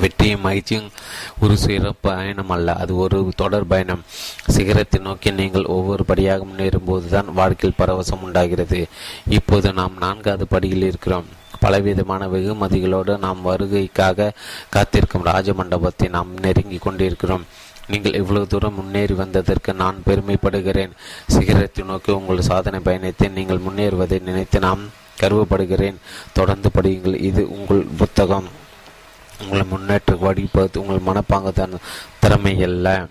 வெற்றியும் 0.00 0.44
மகிழ்ச்சியும் 0.46 0.88
ஒரு 1.40 1.56
சிறு 1.56 1.94
பயணம் 2.00 2.48
அல்ல 2.48 2.74
அது 2.74 2.96
ஒரு 2.96 3.32
தொடர் 3.36 3.66
பயணம். 3.66 4.02
சிகரத்தை 4.50 5.00
நோக்கி 5.00 5.30
நீங்கள் 5.30 5.64
ஒவ்வொரு 5.64 6.04
படியாக 6.04 6.44
முன்னேறும் 6.44 6.88
போதுதான் 6.90 7.32
வாழ்க்கையில் 7.34 7.78
பரவசம் 7.78 8.24
உண்டாகிறது. 8.26 8.88
இப்போது 9.28 9.72
நாம் 9.72 9.96
நான்காவது 9.98 10.46
படியில் 10.46 10.82
இருக்கிறோம். 10.82 11.24
பலவிதமான 11.60 12.26
வெகுமதிகளோடு 12.26 13.18
நாம் 13.18 13.46
வருகைக்காக 13.46 14.32
காத்திருக்கும் 14.70 15.24
ராஜமண்டபத்தை 15.24 16.08
நாம் 16.08 16.32
நெருங்கி 16.40 16.78
கொண்டிருக்கிறோம். 16.78 17.44
நீங்கள் 17.88 18.14
இவ்வளவு 18.14 18.46
தூரம் 18.46 18.74
முன்னேறி 18.74 19.14
வந்ததற்கு 19.14 19.74
நான் 19.74 20.02
பெருமைப்படுகிறேன். 20.06 20.92
சிகரத்தை 21.26 21.84
நோக்கி 21.84 22.12
உங்கள் 22.12 22.40
சாதனை 22.40 22.80
பயணத்தை 22.80 23.28
நீங்கள் 23.28 23.64
முன்னேறுவதை 23.66 24.22
நினைத்து 24.22 24.58
நாம் 24.58 24.82
கருவப்படுகிறேன். 25.20 25.98
தொடர்ந்து 26.32 26.70
படியுங்கள். 26.76 27.16
இது 27.20 27.50
உங்கள் 27.50 27.86
புத்தகம். 27.98 28.48
உங்களை 29.42 29.66
முன்னேற்ற 29.70 30.14
வடிப்பது 30.14 30.86
உங்கள் 30.86 31.14
மனப்பாங்க 31.14 31.68
திறமை 32.20 32.62
அல்ல 32.62 33.06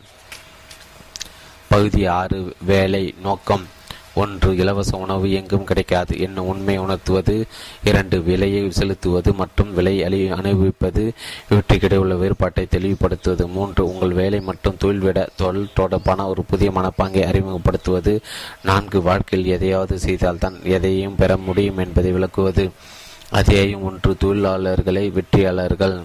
பகுதி 1.67 2.05
ஆறு 2.05 2.55
வேலை 2.65 3.15
நோக்கம். 3.21 3.79
ஒன்று 4.13 4.55
இலவச 4.57 4.97
உணவு 4.97 5.31
எங்கும் 5.31 5.63
கிடைக்காது. 5.63 6.19
என்ன 6.19 6.43
உண்மை 6.43 6.77
உணர்த்துவது? 6.77 7.47
இரண்டு 7.83 8.21
விலையை 8.21 8.71
செலுத்துவது. 8.71 9.33
மற்றும் 9.33 9.73
விலை 9.73 10.03
அழி 10.03 10.29
அனுபவிப்பது. 10.29 11.13
இவற்றுக்கிடையே 11.49 11.95
உள்ள 11.95 12.15
வேறுபாட்டை 12.15 12.67
தெளிவுபடுத்துவது. 12.71 13.47
மூன்று 13.47 13.85
உங்கள் 13.85 14.11
வேலை 14.11 14.39
மற்றும் 14.39 14.77
தொழில் 14.77 14.99
விட 14.99 15.29
தொழில் 15.35 15.69
தொடர்பான 15.73 16.27
ஒரு 16.27 16.43
புதிய 16.43 16.71
மனப்பாங்கை 16.71 17.23
அறிமுகப்படுத்துவது. 17.25 18.19
நான்கு 18.63 19.01
வாழ்க்கையில் 19.01 19.51
எதையாவது 19.51 19.99
செய்தால்தான் 19.99 20.59
எதையும் 20.63 21.15
பெற 21.15 21.37
முடியும் 21.37 21.77
என்பதை 21.77 22.11
விளக்குவது. 22.11 22.69
அத்தியாயம் 23.29 23.83
ஒன்று 23.83 24.15
தொழிலாளர்களை 24.23 25.11
வெற்றியாளர்கள். 25.11 26.01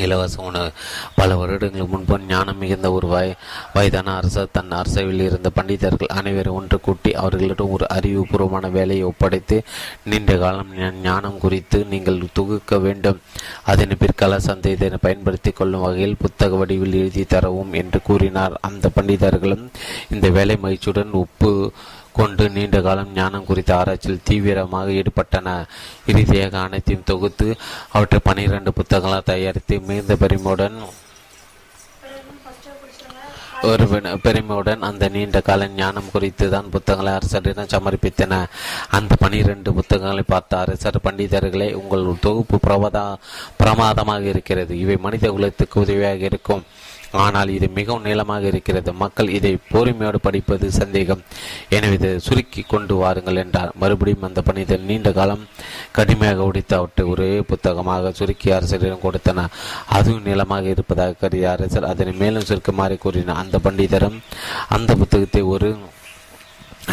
இலவச 0.00 0.42
உணவு. 0.42 0.70
பல 1.14 1.36
வருடங்களுக்கு 1.36 1.92
முன்பு 1.96 2.18
ஞானம் 2.28 2.58
மிகுந்த 2.58 2.90
ஒரு 2.92 3.06
வய 3.06 3.34
வயதான 3.74 4.14
அரசர் 4.16 4.52
தன் 4.52 4.70
அரசவையில் 4.70 5.24
இருந்த 5.28 5.50
பண்டிதர்கள் 5.56 6.14
அனைவரும் 6.18 6.54
ஒன்று 6.54 6.80
கூட்டி 6.80 7.14
அவர்களிடம் 7.14 7.70
ஒரு 7.70 7.86
அறிவுபூர்வமான 7.94 8.70
வேலையை 8.70 9.04
ஒப்படைத்து 9.04 9.58
நீண்ட 10.04 10.36
காலம் 10.36 10.72
ஞானம் 11.02 11.38
குறித்து 11.38 11.84
நீங்கள் 11.84 12.22
தொகுக்க 12.32 12.78
வேண்டும். 12.78 13.20
அதனை 13.64 13.96
பிற்கால 13.96 14.40
சந்தேகத்தை 14.40 14.98
பயன்படுத்தி 15.00 15.50
கொள்ளும் 15.50 15.80
வகையில் 15.80 16.20
புத்தக 16.20 16.56
வடிவில் 16.56 16.92
எழுதி 16.92 17.24
தரவும் 17.24 17.72
என்று 17.72 18.02
கூறினார். 18.02 18.54
அந்த 18.60 18.90
பண்டிதர்களும் 18.96 19.64
இந்த 20.10 20.28
வேலை 20.28 20.56
மகிழ்ச்சியுடன் 20.56 21.12
ஒப்பு 21.12 21.72
கொண்டு 22.18 22.44
நீண்ட 22.56 22.76
காலம் 22.86 23.14
ஞானம் 23.20 23.48
குறித்த 23.48 23.72
ஆராய்ச்சியில் 23.78 24.26
தீவிரமாக 24.28 24.96
ஈடுபட்டன. 25.00 25.48
இறுதியாக 26.12 26.54
அனைத்தையும் 26.66 27.08
தொகுத்து 27.10 27.48
அவற்றை 27.96 28.20
பனிரெண்டு 28.28 28.72
புத்தகங்களாக 28.78 29.28
தயாரித்து 29.32 29.76
மிகுந்த 29.88 30.16
பெருமையுடன் 30.22 30.78
ஒரு 33.68 33.84
பெருமையுடன் 34.24 34.82
அந்த 34.88 35.04
நீண்ட 35.14 35.38
கால 35.46 35.66
ஞானம் 35.78 36.10
குறித்து 36.14 36.46
தான் 36.54 36.68
புத்தகங்களை 36.74 37.12
அரசரிடம் 37.18 37.70
சமர்ப்பித்தன. 37.74 38.40
அந்த 38.96 39.12
பனிரெண்டு 39.22 39.70
புத்தகங்களை 39.78 40.24
பார்த்த 40.32 40.58
அரசர் 40.64 40.98
பண்டிதர்களே 41.06 41.68
உங்கள் 41.80 42.04
தொகுப்பு 42.26 42.58
பிரபதா 42.66 43.04
பிரமாதமாக 43.60 44.26
இருக்கிறது. 44.34 44.74
இவை 44.84 44.96
மனித 45.06 45.30
குலத்துக்கு 45.36 45.80
உதவியாக 45.84 46.22
இருக்கும். 46.30 46.62
ஆனால் 47.24 47.50
இது 47.56 47.66
மிகவும் 47.78 48.06
நீளமாக 48.08 48.44
இருக்கிறது. 48.52 48.90
மக்கள் 49.02 49.28
இதை 49.38 49.52
பொறுமையோடு 49.72 50.18
படிப்பது 50.26 50.66
சந்தேகம். 50.78 51.22
எனவே 51.76 51.96
இதை 51.98 52.10
சுருக்கி 52.26 52.62
கொண்டு 52.72 52.94
வாருங்கள் 53.02 53.40
என்றார். 53.44 53.72
மறுபடியும் 53.82 54.26
அந்த 54.28 54.42
பணிதர் 54.48 54.86
நீண்ட 54.90 55.10
காலம் 55.18 55.44
கடுமையாக 55.98 56.48
உடைத்து 56.50 56.74
அவற்றை 56.78 57.04
ஒரே 57.12 57.30
புத்தகமாக 57.50 58.12
சுருக்கி 58.20 58.50
அரசரிடம் 58.58 59.04
கொடுத்தனர் 59.06 59.54
அதுவும் 59.98 60.26
நீளமாக 60.28 60.68
இருப்பதாக 60.74 61.18
கருதிய 61.22 61.50
அரசர் 61.54 61.90
அதனை 61.92 62.14
மேலும் 62.22 62.48
சுருக்குமாறு 62.50 62.98
கூறினார். 63.04 63.42
அந்த 63.44 63.58
பண்டிதரும் 63.66 64.18
அந்த 64.76 64.90
புத்தகத்தை 65.02 65.44
ஒரு 65.54 65.70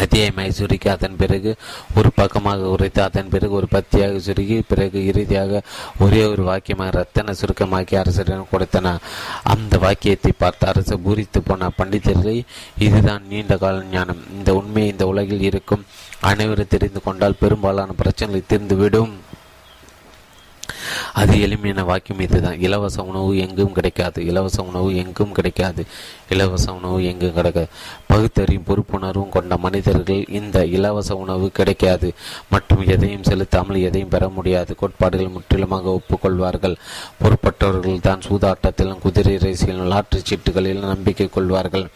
அத்தியாயமாய் 0.02 0.54
சுருக்கி 0.58 0.88
அதன் 0.88 1.16
பிறகு 1.16 1.50
ஒரு 1.96 2.10
பக்கமாக 2.14 2.68
உரைத்து 2.68 3.02
அதன் 3.02 3.28
பிறகு 3.28 3.52
ஒரு 3.52 3.66
பத்தியாக 3.70 4.16
சுருகி 4.16 4.56
பிறகு 4.68 5.06
இறுதியாக 5.06 5.62
ஒரே 5.98 6.22
ஒரு 6.24 6.42
வாக்கியமாக 6.44 6.94
ரத்தன 6.98 7.34
சுருக்கமாக்கி 7.40 7.96
அரசரிடம் 8.02 8.52
கொடுத்தன. 8.52 8.96
அந்த 9.42 9.78
வாக்கியத்தை 9.78 10.32
பார்த்து 10.38 10.66
அரசு 10.66 10.96
பூரித்து 10.98 11.40
போன 11.44 11.70
பண்டிதர்களை 11.78 12.42
இதுதான் 12.78 13.22
நீண்ட 13.28 13.56
கால 13.56 13.82
ஞானம். 13.92 14.22
இந்த 14.36 14.54
உண்மை 14.54 14.86
இந்த 14.86 15.06
உலகில் 15.06 15.46
இருக்கும். 15.50 15.84
அனைவரும் 16.20 16.72
தெரிந்து 16.74 17.02
கொண்டால் 17.02 17.40
பெரும்பாலான 17.40 17.92
பிரச்சனைகள் 17.92 18.48
தீர்ந்துவிடும். 18.52 19.14
அது 21.14 21.40
எளிமையான 21.40 21.84
வாக்கியம் 21.84 22.20
இதுதான். 22.20 22.60
இலவச 22.60 23.02
உணவு 23.02 23.38
எங்கும் 23.38 23.72
கிடைக்காது. 23.72 24.24
இலவச 24.26 24.62
உணவு 24.62 24.96
எங்கும் 24.96 25.32
கிடைக்காது. 25.32 25.84
இலவச 26.30 26.72
உணவு 26.72 27.04
எங்கும் 27.04 27.32
கிடைக்காது 27.32 27.68
பகுத்தறியும் 28.06 28.64
பொறுப்புணர்வும் 28.68 29.28
கொண்ட 29.28 29.56
மனிதர்கள் 29.56 30.24
இந்த 30.28 30.66
இலவச 30.66 31.16
உணவு 31.16 31.50
கிடைக்காது. 31.50 32.12
மற்றும் 32.50 32.86
எதையும் 32.86 33.22
செலுத்தாமல் 33.22 33.80
எதையும் 33.80 34.08
பெற 34.08 34.28
முடியாது. 34.28 34.74
கோட்பாடுகள் 34.74 35.28
முற்றிலுமாக 35.28 36.00
ஒப்புக்கொள்வார்கள். 36.00 36.76
பொறுப்பற்றவர்கள் 37.22 38.00
தான் 38.00 38.22
சூதாட்டத்திலும் 38.28 38.98
குதிரை 38.98 39.36
ரேசிலும் 39.36 39.86
லாட்டரி 39.86 40.22
சீட்டுகளிலும் 40.22 40.92
நம்பிக்கை 40.94 41.28
கொள்வார்கள். 41.28 41.86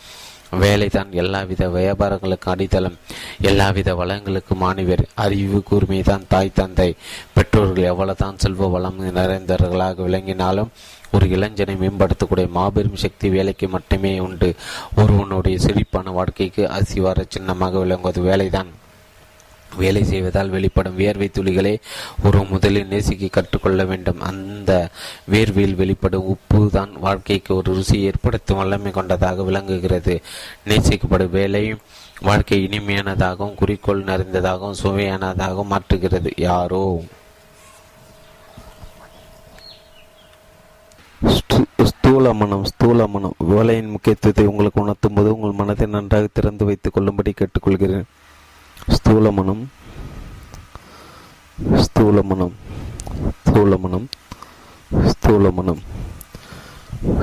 வேலைதான் 0.50 1.10
எல்லாவித 1.10 1.68
வியாபாரங்களுக்கும் 1.68 2.54
அடித்தளம் 2.54 2.96
எல்லாவித 3.40 3.94
வளங்களுக்கும் 3.94 4.56
மாணவர் 4.56 5.06
அறிவு 5.14 5.62
கூர்மை 5.62 6.02
தான் 6.02 6.24
தாய் 6.28 6.52
தந்தை. 6.52 6.94
பெற்றோர்கள் 7.34 7.84
எவ்வளவுதான் 7.84 8.38
செல்வ 8.38 8.66
வளம் 8.66 9.16
நிறைந்தவர்களாக 9.16 10.02
விளங்கினாலும் 10.02 10.68
ஒரு 11.12 11.28
இளைஞனை 11.28 11.74
மேம்படுத்தக்கூடிய 11.74 12.48
மாபெரும் 12.48 12.96
சக்தி 12.96 13.28
வேலைக்கு 13.28 13.68
மட்டுமே 13.68 14.18
உண்டு. 14.18 14.54
ஒருவனுடைய 14.96 15.58
செழிப்பான 15.58 16.10
வாழ்க்கைக்கு 16.10 16.64
அசிவார 16.64 17.24
சின்னமாக 17.28 17.78
விளங்குவது 17.78 18.22
வேலைதான். 18.22 18.66
வேலை 19.82 20.02
செய்வதால் 20.10 20.54
வெளிப்படும் 20.56 20.98
வியர்வை 21.00 21.28
துளிகளை 21.28 21.74
ஒரு 22.26 22.40
முதலில் 22.52 22.90
நேசிக்க 22.92 23.32
கற்றுக்கொள்ள 23.36 23.84
வேண்டும். 23.92 24.20
அந்த 24.30 24.72
வேர்வையில் 25.32 25.80
வெளிப்படும் 25.82 26.30
உப்பு 26.34 26.60
தான் 26.76 26.92
வாழ்க்கைக்கு 27.06 27.52
ஒரு 27.60 27.74
ருசி 27.78 27.98
ஏற்படுத்தும் 28.10 28.60
வல்லமை 28.62 28.92
கொண்டதாக 28.98 29.46
விளங்குகிறது. 29.50 30.16
நேசிக்கப்படும் 30.70 31.36
வேலை 31.40 31.64
வாழ்க்கை 32.28 32.58
இனிமையானதாகவும் 32.66 33.58
குறிக்கோள் 33.60 34.08
நிறைந்ததாகவும் 34.10 34.80
சுவையானதாகவும் 34.82 35.72
மாற்றுகிறது. 35.74 36.32
யாரோ? 36.48 36.84
ஸ்தூல 41.90 42.32
மனம் 42.40 42.64
ஸ்தூல 42.64 43.06
மனம் 43.06 43.34
வேலையின் 43.52 43.90
முக்கியத்துவத்தை 43.94 44.44
உங்களுக்கு 44.50 44.82
உணர்த்தும் 44.82 45.16
போது 45.16 45.28
உங்கள் 45.34 45.58
மனதை 45.60 45.86
நன்றாக 45.86 46.26
திறந்து 46.32 46.64
வைத்துக் 46.68 46.94
கொள்ளும்படி 46.94 47.32
கேட்டுக்கொள்கிறேன். 47.32 48.06
ஸ்தூல 48.96 49.30
மனம் 49.38 49.62
ஸ்தூல 51.84 52.22
மனம் 52.30 52.54
ஸ்தூல 53.46 53.76
மனம் 53.84 54.06
ஸ்தூல 55.12 55.50
மனம் 55.58 55.80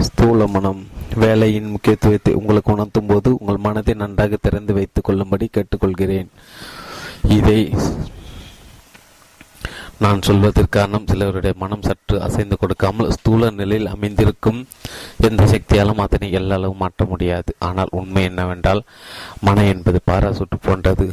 ஸ்தூல 0.08 0.48
மனம் 0.56 0.82
வேலையின் 1.24 1.72
முக்கியத்துவத்தை 1.74 2.34
உங்களுக்கு 2.40 2.74
உணர்த்தும் 2.76 3.10
போது 3.12 3.30
உங்கள் 3.38 3.64
மனதை 3.66 3.94
நன்றாக 4.02 4.38
திறந்து 4.42 4.74
வைத்துக் 4.78 5.08
கொள்ளும்படி 5.08 5.46
கேட்டுக்கொள்கிறேன். 5.50 6.30
இதை 7.38 7.60
நான் 10.04 10.24
சொல்வதற்கு 10.28 10.74
காரணம் 10.76 11.06
சிலருடைய 11.10 11.54
மனம் 11.62 11.86
சற்று 11.88 12.16
அசைந்து 12.26 12.56
கொடுக்காமல் 12.62 13.12
ஸ்தூல 13.16 13.50
நிலையில் 13.60 13.92
அமைந்திருக்கும் 13.94 14.60
எந்த 15.28 15.44
சக்தியாலும் 15.52 16.02
அதனை 16.06 16.28
எல்லளவும் 16.40 16.82
மாற்ற 16.84 17.06
முடியாது. 17.12 17.52
ஆனால் 17.68 17.94
உண்மை 18.00 18.24
என்னவென்றால் 18.30 18.82
மனம் 19.48 19.70
என்பது 19.74 20.02
பாராசூட்டு 20.10 20.60
போன்றது. 20.68 21.08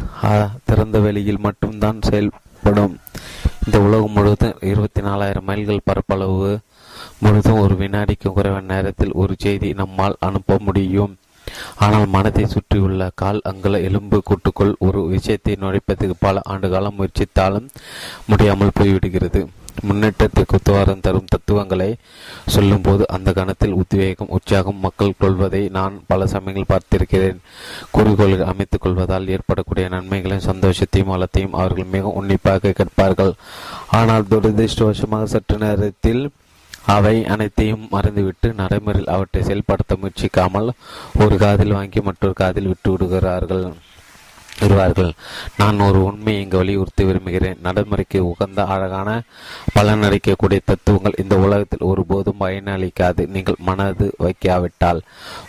திறந்த 0.71 0.99
வெளியில் 1.07 1.45
மட்டும்தான் 1.47 2.01
செயல்படும். 2.09 2.97
இந்த 3.67 3.79
உலகம் 3.87 4.15
முழுவதும் 4.17 4.61
இருபத்தி 4.73 5.03
நாலாயிரம் 5.09 5.49
மைல்கள் 5.51 5.87
பரப்பளவு 5.89 6.53
முழுதும் 7.25 7.63
ஒரு 7.65 7.75
வினாடிக்கு 7.83 8.29
குறைவான 8.37 8.67
நேரத்தில் 8.75 9.19
ஒரு 9.23 9.35
செய்தி 9.45 9.69
நம்மால் 9.83 10.23
அனுப்ப 10.29 10.59
முடியும். 10.69 11.13
ஆனால் 11.77 12.07
மனத்தை 12.07 12.45
சுற்றியுள்ள 12.47 13.11
கால் 13.15 13.41
அங்குல 13.51 13.81
எலும்பு 13.89 14.21
கூட்டுக்குள் 14.25 14.75
ஒரு 14.79 15.03
விஷயத்தை 15.07 15.57
நுழைப்பதற்கு 15.61 16.17
பல 16.19 16.41
ஆண்டு 16.53 16.69
காலம் 16.69 16.99
முயற்சித்தாலும் 16.99 17.69
முடியாமல் 18.27 18.77
போய்விடுகிறது. 18.81 19.43
முன்னேற்றத்திற்கு 19.89 20.57
உத்தவாரம் 20.59 21.03
தரும் 21.05 21.29
தத்துவங்களை 21.29 21.89
சொல்லும்போது 22.55 23.05
அந்த 23.09 23.29
கணத்தில் 23.33 23.77
உத்வேகம் 23.83 24.33
உற்சாகம் 24.37 24.83
மக்கள் 24.87 25.15
கொள்வதை 25.19 25.63
நான் 25.77 25.95
பல 26.07 26.27
சமயங்கள் 26.27 26.71
பார்த்திருக்கிறேன். 26.73 27.39
குறிக்கோள்கள் 27.91 28.51
அமைத்துக் 28.51 28.81
கொள்வதால் 28.81 29.31
ஏற்படக்கூடிய 29.37 29.89
நன்மைகளையும் 29.89 30.49
சந்தோஷத்தையும் 30.51 31.13
வளத்தையும் 31.15 31.57
அவர்கள் 31.61 31.93
மிக 31.95 32.13
உன்னிப்பாக 32.21 32.75
கேட்பார்கள். 32.81 33.33
ஆனால் 34.01 34.29
துரதிருஷ்டவசமாக 34.31 35.31
சற்று 35.35 35.59
நேரத்தில் 35.59 36.23
அவை 36.87 37.27
அனைத்தையும் 37.27 37.89
மறந்துவிட்டு 37.91 38.53
நடைமுறையில் 38.53 39.15
அவற்றை 39.15 39.43
செயல்படுத்த 39.43 39.97
முயற்சிக்காமல் 40.03 40.71
ஒரு 41.19 41.37
காதில் 41.37 41.73
வாங்கி 41.73 42.01
மற்றொரு 42.01 42.33
காதில் 42.33 42.67
விட்டு 42.67 42.91
விடுகிறார்கள் 42.91 43.75
வருவார்கள் 44.61 45.13
நான் 45.57 45.81
ஒரு 45.81 46.05
உண்மையை 46.05 46.43
இங்கு 46.43 46.57
வலியுறுத்தி 46.57 47.05
விரும்புகிறேன். 47.05 47.59
நடைமுறைக்கு 47.63 48.27
உகந்த 48.27 48.65
அழகான 48.65 49.23
பலனளிக்கக்கூடிய 49.75 50.61
தத்துவங்கள் 50.65 51.19
இந்த 51.19 51.37
உலகத்தில் 51.37 51.81
ஒருபோதும் 51.81 52.41
பயனளிக்காது. 52.41 53.27
நீங்கள் 53.27 53.55
மனது 53.59 54.15
வைக்காவிட்டால் 54.19 55.01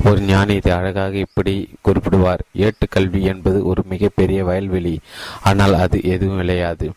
ஒரு 0.05 0.21
ஞானி 0.21 0.55
இதை 0.55 0.73
அழகாக 0.73 1.17
இப்படி 1.17 1.69
குறிப்பிடுவார். 1.89 2.39
ஏட்டுக்கல்வி 2.55 3.21
என்பது 3.21 3.65
ஒரு 3.65 3.83
மிகப்பெரிய 3.89 4.45
வயல்வெளி. 4.45 4.97
ஆனால் 5.43 5.73
அது 5.73 6.03
எதுவும் 6.03 6.41
விளையாது. 6.41 6.91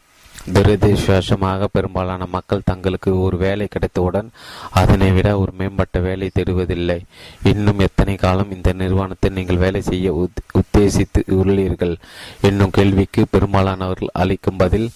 துரதிருஷ்டவசமாக 0.55 1.67
பெரும்பாலான 1.77 2.27
மக்கள் 2.35 2.67
தங்களுக்கு 2.71 3.11
ஒரு 3.21 3.37
வேலை 3.37 3.67
கிடைத்தவுடன் 3.75 4.29
அதனை 4.81 5.09
விட 5.17 5.29
ஒரு 5.43 5.53
மேம்பட்ட 5.59 5.99
வேலை 6.07 6.29
தேடுவதில்லை. 6.35 6.99
இன்னும் 7.53 7.83
எத்தனை 7.87 8.15
காலம் 8.25 8.53
இந்த 8.57 8.73
நிறுவனத்தில் 8.73 9.37
நீங்கள் 9.39 9.63
வேலை 9.65 9.81
செய்ய 9.81 10.13
உத்தேசித்து 10.61 11.23
உள்ளீர்கள்? 11.39 11.95
என்னும் 12.51 12.75
கேள்விக்கு 12.79 13.25
பெரும்பாலானவர்கள் 13.31 14.15
அளிக்கும் 14.23 14.61
பதில் 14.63 14.89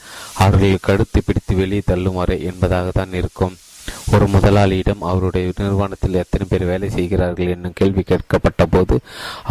அவர்கள் 0.45 0.87
கடுத்து 0.89 1.21
பிடித்து 1.27 1.57
வெளியே 1.63 1.83
தள்ளும் 1.91 2.21
வரை 2.21 2.39
என்பதாக 2.51 2.91
தான் 3.01 3.13
இருக்கும். 3.23 3.57
ஒரு 4.15 4.27
முதலாளியிடம் 4.35 5.03
அவருடைய 5.11 5.53
நிறுவனத்தில் 5.61 6.21
எத்தனை 6.23 6.47
பேர் 6.49 6.65
வேலை 6.73 6.89
செய்கிறார்கள் 6.97 7.53
என்னும் 7.55 7.79
கேள்வி 7.81 8.03
கேட்கப்பட்ட 8.13 8.65
போது 8.77 8.97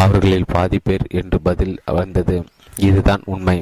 அவர்களில் 0.03 0.51
பாதி 0.55 0.79
பேர் 0.89 1.05
என்று 1.21 1.39
பதில் 1.49 1.75
வந்தது. 1.99 2.37
இதுதான் 2.89 3.23
உண்மை. 3.35 3.59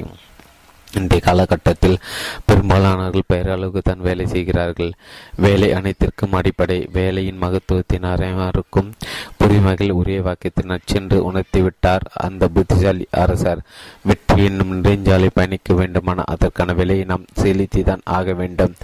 இன்றைய 0.94 1.24
காலகட்டத்தில் 1.24 1.98
பெரும்பாலானவர்கள் 2.46 3.30
பெயரளவுக்கு 3.32 3.80
தான் 3.82 4.00
வேலை 4.00 4.26
செய்கிறார்கள். 4.26 4.92
வேலை 5.36 5.72
அனைத்திற்கும் 5.72 6.32
அடிப்படை. 6.32 6.88
வேலையின் 6.92 7.42
மகத்துவத்தின் 7.42 8.06
அனைவருக்கும் 8.12 8.92
புரிமைகள் 9.36 9.90
உரிய 9.90 10.22
வாக்கியத்தை 10.22 10.64
நச்சென்று 10.68 11.18
உணர்த்திவிட்டார். 11.30 12.04
அந்த 12.14 12.48
புத்திசாலி 12.48 13.06
அரசர் 13.10 13.62
விட் 14.02 14.26
என்னும் 14.44 14.72
நெடுஞ்சாலை 14.76 15.28
பயணிக்க 15.34 15.74
வேண்டுமான 15.74 16.24
அதற்கான 16.24 16.72
விலையை 16.72 17.04
நாம் 17.04 17.24
செலுத்திதான் 17.42 18.02
ஆக 18.04 18.32
வேண்டும். 18.32 18.74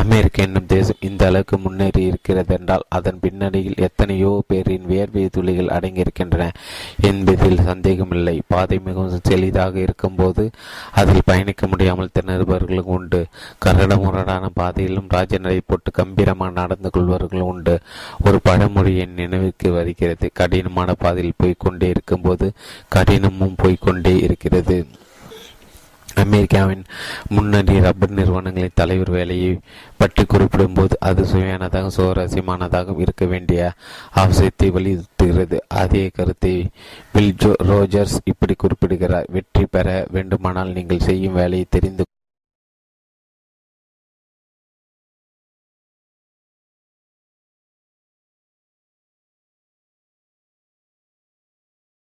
அமெரிக்க 0.00 0.42
என்னும் 0.42 0.66
தேசம் 0.66 1.04
இந்த 1.08 1.22
அளவுக்கு 1.26 1.56
முன்னேறி 1.58 2.02
இருக்கிறது 2.04 2.54
என்றால் 2.58 2.84
அதன் 2.88 3.18
பின்னணியில் 3.20 3.80
எத்தனையோ 3.86 4.42
பேரின் 4.46 4.86
வியர்வை 4.86 5.24
துளிகள் 5.30 5.72
அடங்கியிருக்கின்றன 5.76 6.48
என்பதில் 7.00 7.64
சந்தேகமில்லை. 7.70 8.36
பாதை 8.46 8.78
மிகவும் 8.84 9.26
செளிதாக 9.28 9.74
இருக்கும்போது 9.76 10.44
அதில் 10.92 11.26
பயணிக்க 11.26 11.66
முடியாமல் 11.66 12.14
திணறுபவர்களும் 12.18 12.92
உண்டு. 12.96 13.20
கரடமுரடான 13.64 14.50
பாதையிலும் 14.54 15.10
ராஜநடை 15.14 15.60
போட்டு 15.66 15.90
கம்பீரமாக 15.90 16.58
நடந்து 16.60 16.90
கொள்வர்களும் 16.90 17.50
உண்டு. 17.54 17.76
ஒரு 18.24 18.40
பழமொழி 18.42 18.94
என் 18.96 19.14
நினைவுக்கு 19.14 19.70
வருகிறது. 19.72 20.30
கடினமான 20.32 20.92
பாதையில் 21.04 21.38
போய்கொண்டே 21.42 21.88
இருக்கும்போது 21.88 22.48
கடினமும் 22.88 23.58
போய்கொண்டே 23.62 24.14
இருக்கிறது. 24.26 24.78
அமெரிக்காவின் 26.14 26.84
முன்னணி 27.28 27.80
ரப்பர் 27.80 28.10
நிறுவனங்களின் 28.10 28.74
தலைவர் 28.74 29.10
வேலையை 29.10 29.60
பற்றி 29.96 30.22
குறிப்பிடும்போது 30.22 30.94
அது 30.98 31.22
சுவையானதாக 31.24 31.90
சுவாரஸ்யமானதாக 31.96 32.98
இருக்க 32.98 33.24
வேண்டிய 33.24 33.72
அவசியத்தை 34.14 34.70
வலியுறுத்துகிறது. 34.70 35.58
அதே 35.68 36.10
கருத்தை 36.14 36.70
வில் 37.12 37.36
ஜோ 37.36 37.52
ரோஜர்ஸ் 37.62 38.16
இப்படி 38.24 38.54
குறிப்பிடுகிறார். 38.54 39.28
வெற்றி 39.28 39.66
பெற 39.70 40.06
வேண்டுமானால் 40.10 40.72
நீங்கள் 40.72 41.06
செய்யும் 41.08 41.34
வேலையை 41.34 41.66
தெரிந்து 41.68 42.04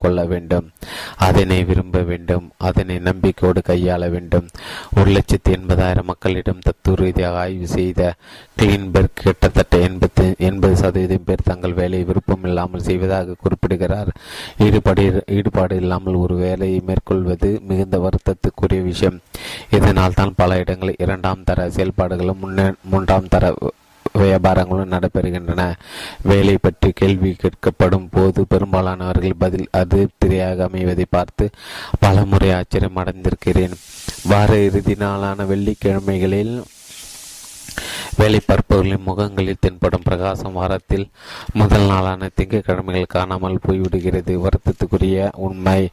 கொள்ள 0.04 0.22
வேண்டும். 0.32 0.68
அதனை 1.28 1.58
விரும்ப 1.70 2.02
வேண்டும். 2.10 2.46
அதனை 2.68 2.96
நம்பிக்கையோடு 3.08 3.62
கையாள 3.70 4.04
வேண்டும். 4.14 4.46
ஒரு 4.98 5.10
லட்சத்தி 5.16 5.50
எண்பதாயிரம் 5.56 6.08
மக்களிடம் 6.12 6.62
தத்துவ 6.68 6.96
ரீதியாக 7.02 7.40
ஆய்வு 7.44 7.68
செய்த 7.68 8.02
கிளீன்பெர்க் 8.60 9.24
கிட்டத்தட்ட 9.24 9.78
எண்பத்தி 9.88 10.26
எண்பது 10.50 10.76
சதவீதம் 10.84 11.26
பேர் 11.30 11.48
தங்கள் 11.50 11.76
வேலையை 11.82 12.06
விருப்பம் 12.10 12.46
இல்லாமல் 12.50 12.86
செய்வதாக 12.90 13.36
குறிப்பிடுகிறார். 13.44 14.12
ஈடுபாடு 14.68 15.06
ஈடுபாடு 15.38 15.76
இல்லாமல் 15.84 16.22
ஒரு 16.24 16.38
வேலையை 16.46 16.80
மேற்கொள்வது 16.92 17.50
மிகுந்த 17.72 17.98
வருத்தத்துக்குரிய 18.06 18.82
விஷயம். 18.92 19.20
இதனால் 19.80 20.18
தான் 20.22 20.38
பல 20.42 20.60
இடங்களில் 20.64 21.04
இரண்டாம் 21.08 21.46
தர 21.50 21.68
செயல்பாடுகளும் 21.78 22.42
முன்னே 22.46 22.68
மூன்றாம் 22.94 23.32
தர 23.36 23.54
வியாபாரங்களும் 24.14 24.94
நடைபெறுகின்றன. 24.94 25.74
வேலை 26.24 26.58
பற்றி 26.62 26.92
கேள்வி 26.92 27.36
கேட்கப்படும் 27.44 28.08
போது 28.12 28.46
பெரும்பாலானவர்கள் 28.46 29.32
பதில் 29.38 29.68
அதிருப்தியாக 29.78 30.70
அமைவதை 30.74 31.06
பார்த்து 31.10 31.50
பல 32.00 32.26
முறை 32.26 32.52
ஆச்சரியம் 32.52 32.96
அடைந்திருக்கிறேன் 32.96 33.76
வார 34.24 34.58
இறுதி 34.58 34.96
நாளான 34.96 35.44
வெள்ளிக்கிழமைகளில் 35.44 36.64
வேலை 38.20 38.40
பார்ப்பவர்களின் 38.44 39.06
முகங்களில் 39.08 39.60
தென்படும் 39.60 40.06
பிரகாசம் 40.08 40.56
வாரத்தில் 40.60 41.06
முதல் 41.54 41.86
நாளான 41.86 42.30
திங்கட்கிழமைகள் 42.38 43.14
காணாமல் 43.16 43.62
போய்விடுகிறது. 43.68 44.34
வருத்தத்துக்குரிய 44.46 45.30
உண்மை. 45.46 45.90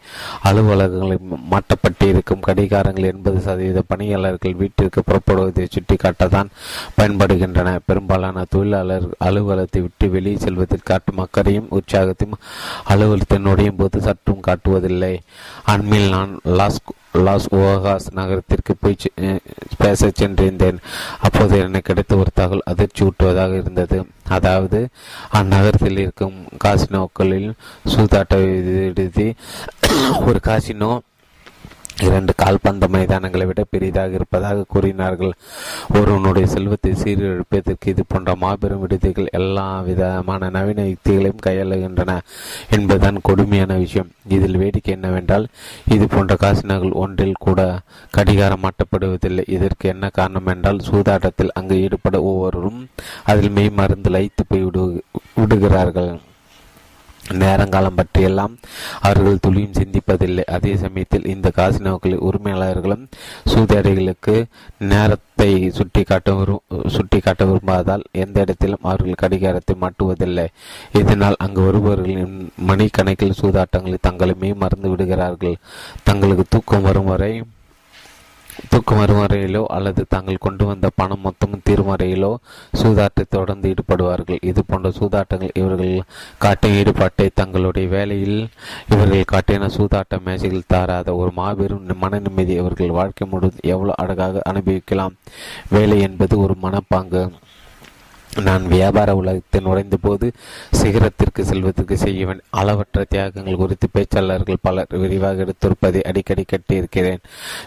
அலுவலகங்களில் 0.49 1.29
மாட்டப்பட்டிருக்கும் 1.53 2.45
கடிகாரங்கள் 2.49 3.09
எண்பது 3.13 3.41
சதவீத 3.41 3.83
பணியாளர்கள் 3.87 4.59
வீட்டிற்கு 4.63 5.03
புறப்படுவதை 5.03 5.67
சுட்டிக்காட்டத்தான் 5.69 6.53
பயன்படுகின்றன. 6.99 7.79
பெரும்பாலான 7.87 8.45
தொழிலாளர் 8.55 9.09
அலுவலகத்தை 9.29 9.83
விட்டு 9.87 10.09
வெளியே 10.11 10.37
செல்வதற்கு 10.37 10.91
காட்டும் 10.93 11.23
அக்கறையும் 11.27 11.73
உற்சாகத்தையும் 11.79 12.43
அலுவலகத்தை 12.85 13.41
நுடையும் 13.49 13.81
போது 13.83 14.01
சற்றும் 14.01 14.45
காட்டுவதில்லை. 14.47 15.15
அண்மையில் 15.75 16.15
நான் 16.17 16.35
லாஸ்கோ 16.61 16.95
லாஸ் 17.23 17.49
ஓகாஸ் 17.55 18.07
நகரத்திற்கு 18.13 18.77
போய் 18.81 18.97
பேச 19.79 20.11
சென்றிருந்தேன். 20.19 20.79
அப்போது 21.21 21.59
எனக்கு 21.59 21.81
கிடைத்த 21.81 22.17
ஒரு 22.17 22.31
தகவல் 22.35 22.63
அதிர்ச்சி 22.65 23.05
ஊட்டுவதாக 23.05 23.59
இருந்தது. 23.59 24.07
அதாவது 24.29 24.89
அந்நகரத்தில் 25.33 25.99
இருக்கும் 25.99 26.37
காசினோக்களில் 26.65 27.53
சூதாட்ட 27.95 28.37
விடுதி 28.87 29.35
ஒரு 30.27 30.41
காசினோ 30.43 30.99
இரண்டு 32.07 32.33
கால்பந்து 32.37 32.87
மைதானங்களை 32.95 33.45
விட 33.47 33.65
பெரிதாக 33.71 34.17
இருப்பதாக 34.19 34.65
கூறினார்கள். 34.69 35.33
ஒருவனுடைய 35.99 36.47
செல்வத்தை 36.55 36.93
சீரழிப்பதற்கு 36.93 37.93
இது 37.93 38.03
போன்ற 38.09 38.35
மாபெரும் 38.43 38.83
விடுதிகள் 38.85 39.29
எல்லா 39.33 39.81
விதமான 39.81 40.51
நவீன 40.57 40.87
யுக்திகளையும் 40.91 41.45
கையாளுகின்றன 41.47 42.19
என்பதுதான் 42.71 43.23
கொடுமையான 43.23 43.75
விஷயம். 43.77 44.11
இதில் 44.29 44.61
வேடிக்கை 44.63 44.95
என்னவென்றால் 44.95 45.49
இது 45.97 46.07
போன்ற 46.07 46.37
காசினர்கள் 46.45 46.99
ஒன்றில் 47.05 47.43
கூட 47.47 47.61
கடிகாரம் 48.11 48.65
மாட்டப்படுவதில்லை 48.67 49.45
இதற்கு 49.57 49.89
என்ன 49.89 50.09
காரணம் 50.09 50.47
என்றால் 50.47 50.87
சூதாட்டத்தில் 50.91 51.55
அங்கு 51.55 51.77
ஈடுபட 51.83 52.23
ஒவ்வொருவரும் 52.23 52.89
அதில் 53.25 53.51
மெய் 53.51 53.77
மருந்து 53.81 54.11
லைத்து 54.11 54.45
போய் 54.49 54.63
விடு 54.63 55.05
விடுகிறார்கள். 55.35 56.21
நேரங்காலம் 57.43 57.95
பற்றியெல்லாம் 57.95 58.55
அவர்கள் 59.01 59.43
துளியும் 59.47 59.79
சிந்திப்பதில்லை. 59.79 60.45
அதே 60.57 60.77
சமயத்தில் 60.77 61.29
இந்த 61.35 61.51
காசினோக்களில் 61.57 62.25
உரிமையாளர்களும் 62.29 63.05
சூதாடிகளுக்கு 63.53 64.35
நேரத்தை 64.79 65.51
சுட்டி 65.79 66.03
காட்ட 66.03 66.59
சுட்டி 66.97 67.19
காட்ட 67.21 67.45
விரும்பாதால் 67.45 68.05
எந்த 68.25 68.37
இடத்திலும் 68.41 68.87
அவர்கள் 68.91 69.21
கடிகாரத்தை 69.23 69.77
மாட்டுவதில்லை. 69.81 70.47
இதனால் 70.93 71.41
அங்கு 71.45 71.61
வருபவர்களின் 71.67 72.37
மணிக்கணக்கில் 72.71 73.39
சூதாட்டங்களை 73.43 73.99
தங்களுமே 74.09 74.51
மறந்து 74.55 74.89
விடுகிறார்கள். 74.89 75.61
தங்களுக்கு 76.03 76.47
தூக்கம் 76.49 76.83
வரும் 76.83 77.11
வரை 77.13 77.33
தூக்கம் 78.71 78.99
வரும் 78.99 79.21
வரையிலோ 79.21 79.65
அல்லது 79.67 80.03
தாங்கள் 80.09 80.45
கொண்டு 80.47 80.65
வந்த 80.67 80.91
பணம் 80.95 81.23
மொத்தமும் 81.25 81.63
தீர்மறையிலோ 81.71 82.31
சூதாட்டத்தை 82.81 83.25
தொடர்ந்து 83.31 83.75
ஈடுபடுவார்கள். 83.75 84.39
இது 84.43 84.65
போன்ற 84.65 84.89
சூதாட்டங்கள் 84.99 85.55
இவர்கள் 85.55 86.03
காட்டிய 86.39 86.79
ஈடுபாட்டை 86.81 87.29
தங்களுடைய 87.35 87.89
வேலையில் 87.89 88.49
இவர்கள் 88.89 89.31
காட்டின 89.33 89.71
சூதாட்ட 89.77 90.21
மேசைகள் 90.25 90.71
தாராத 90.75 91.15
ஒரு 91.17 91.33
மாபெரும் 91.33 91.85
மன 92.05 92.19
நிம்மதி 92.19 92.53
இவர்கள் 92.53 92.97
வாழ்க்கை 93.01 93.29
முழுவதும் 93.29 93.69
எவ்வளவு 93.75 93.99
அழகாக 94.05 94.43
அனுபவிக்கலாம். 94.45 95.17
வேலை 95.69 96.01
என்பது 96.01 96.41
ஒரு 96.41 96.57
மனப்பாங்கு. 96.63 97.25
நான் 98.43 98.67
வியாபார 98.67 99.15
உலகத்தில் 99.15 99.63
நுழைந்த 99.63 99.97
போது 100.01 100.33
சிகரத்திற்கு 100.71 101.45
செல்வதற்கு 101.45 101.97
செய்ய 101.97 102.37
அளவற்ற 102.51 103.05
தியாகங்கள் 103.11 103.57
குறித்து 103.57 103.89
பேச்சாளர்கள் 103.95 104.63
பலர் 104.63 104.87
விரிவாக 104.91 105.45
எடுத்திருப்பதை 105.45 106.03
அடிக்கடி 106.03 106.45
கட்டியிருக்கிறேன். 106.45 107.19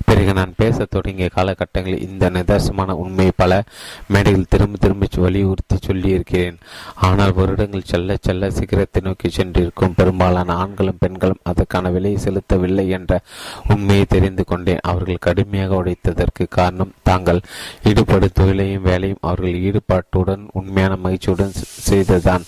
பிறகு 0.05 0.33
நான் 0.33 0.53
பேசத் 0.57 0.89
தொடங்கிய 0.89 1.29
காலகட்டங்களில் 1.35 2.09
இந்த 2.09 2.29
நிதர்சமான 2.29 2.91
உண்மையை 2.91 3.31
பல 3.35 3.63
மேடையில் 4.07 4.45
திரும்ப 4.49 4.77
திரும்ப 4.79 5.07
வலியுறுத்தி 5.15 5.77
சொல்லியிருக்கிறேன். 5.81 6.57
ஆனால் 6.95 7.33
வருடங்கள் 7.33 7.81
செல்ல 7.81 8.17
செல்ல 8.21 8.49
சிகரத்தை 8.49 9.01
நோக்கி 9.01 9.29
சென்றிருக்கும் 9.29 9.93
பெரும்பாலான 9.95 10.53
ஆண்களும் 10.53 10.97
பெண்களும் 10.99 11.39
அதற்கான 11.43 11.89
விலையை 11.89 12.23
செலுத்தவில்லை 12.23 12.87
என்ற 12.89 13.21
உண்மையை 13.67 14.05
தெரிந்து 14.05 14.45
கொண்டேன். 14.45 14.77
அவர்கள் 14.81 15.17
கடுமையாக 15.19 15.83
உடைத்ததற்கு 15.83 16.47
காரணம் 16.49 16.93
தாங்கள் 17.03 17.41
ஈடுபடும் 17.83 18.17
தொழிலையும் 18.33 18.81
வேலையும் 18.81 19.17
அவர்கள் 19.21 19.59
ஈடுபாட்டுடன் 19.59 20.45
உண்மையான 20.61 20.93
மகிழ்ச்சியுடன் 21.03 21.55
செய்ததான் 21.89 22.43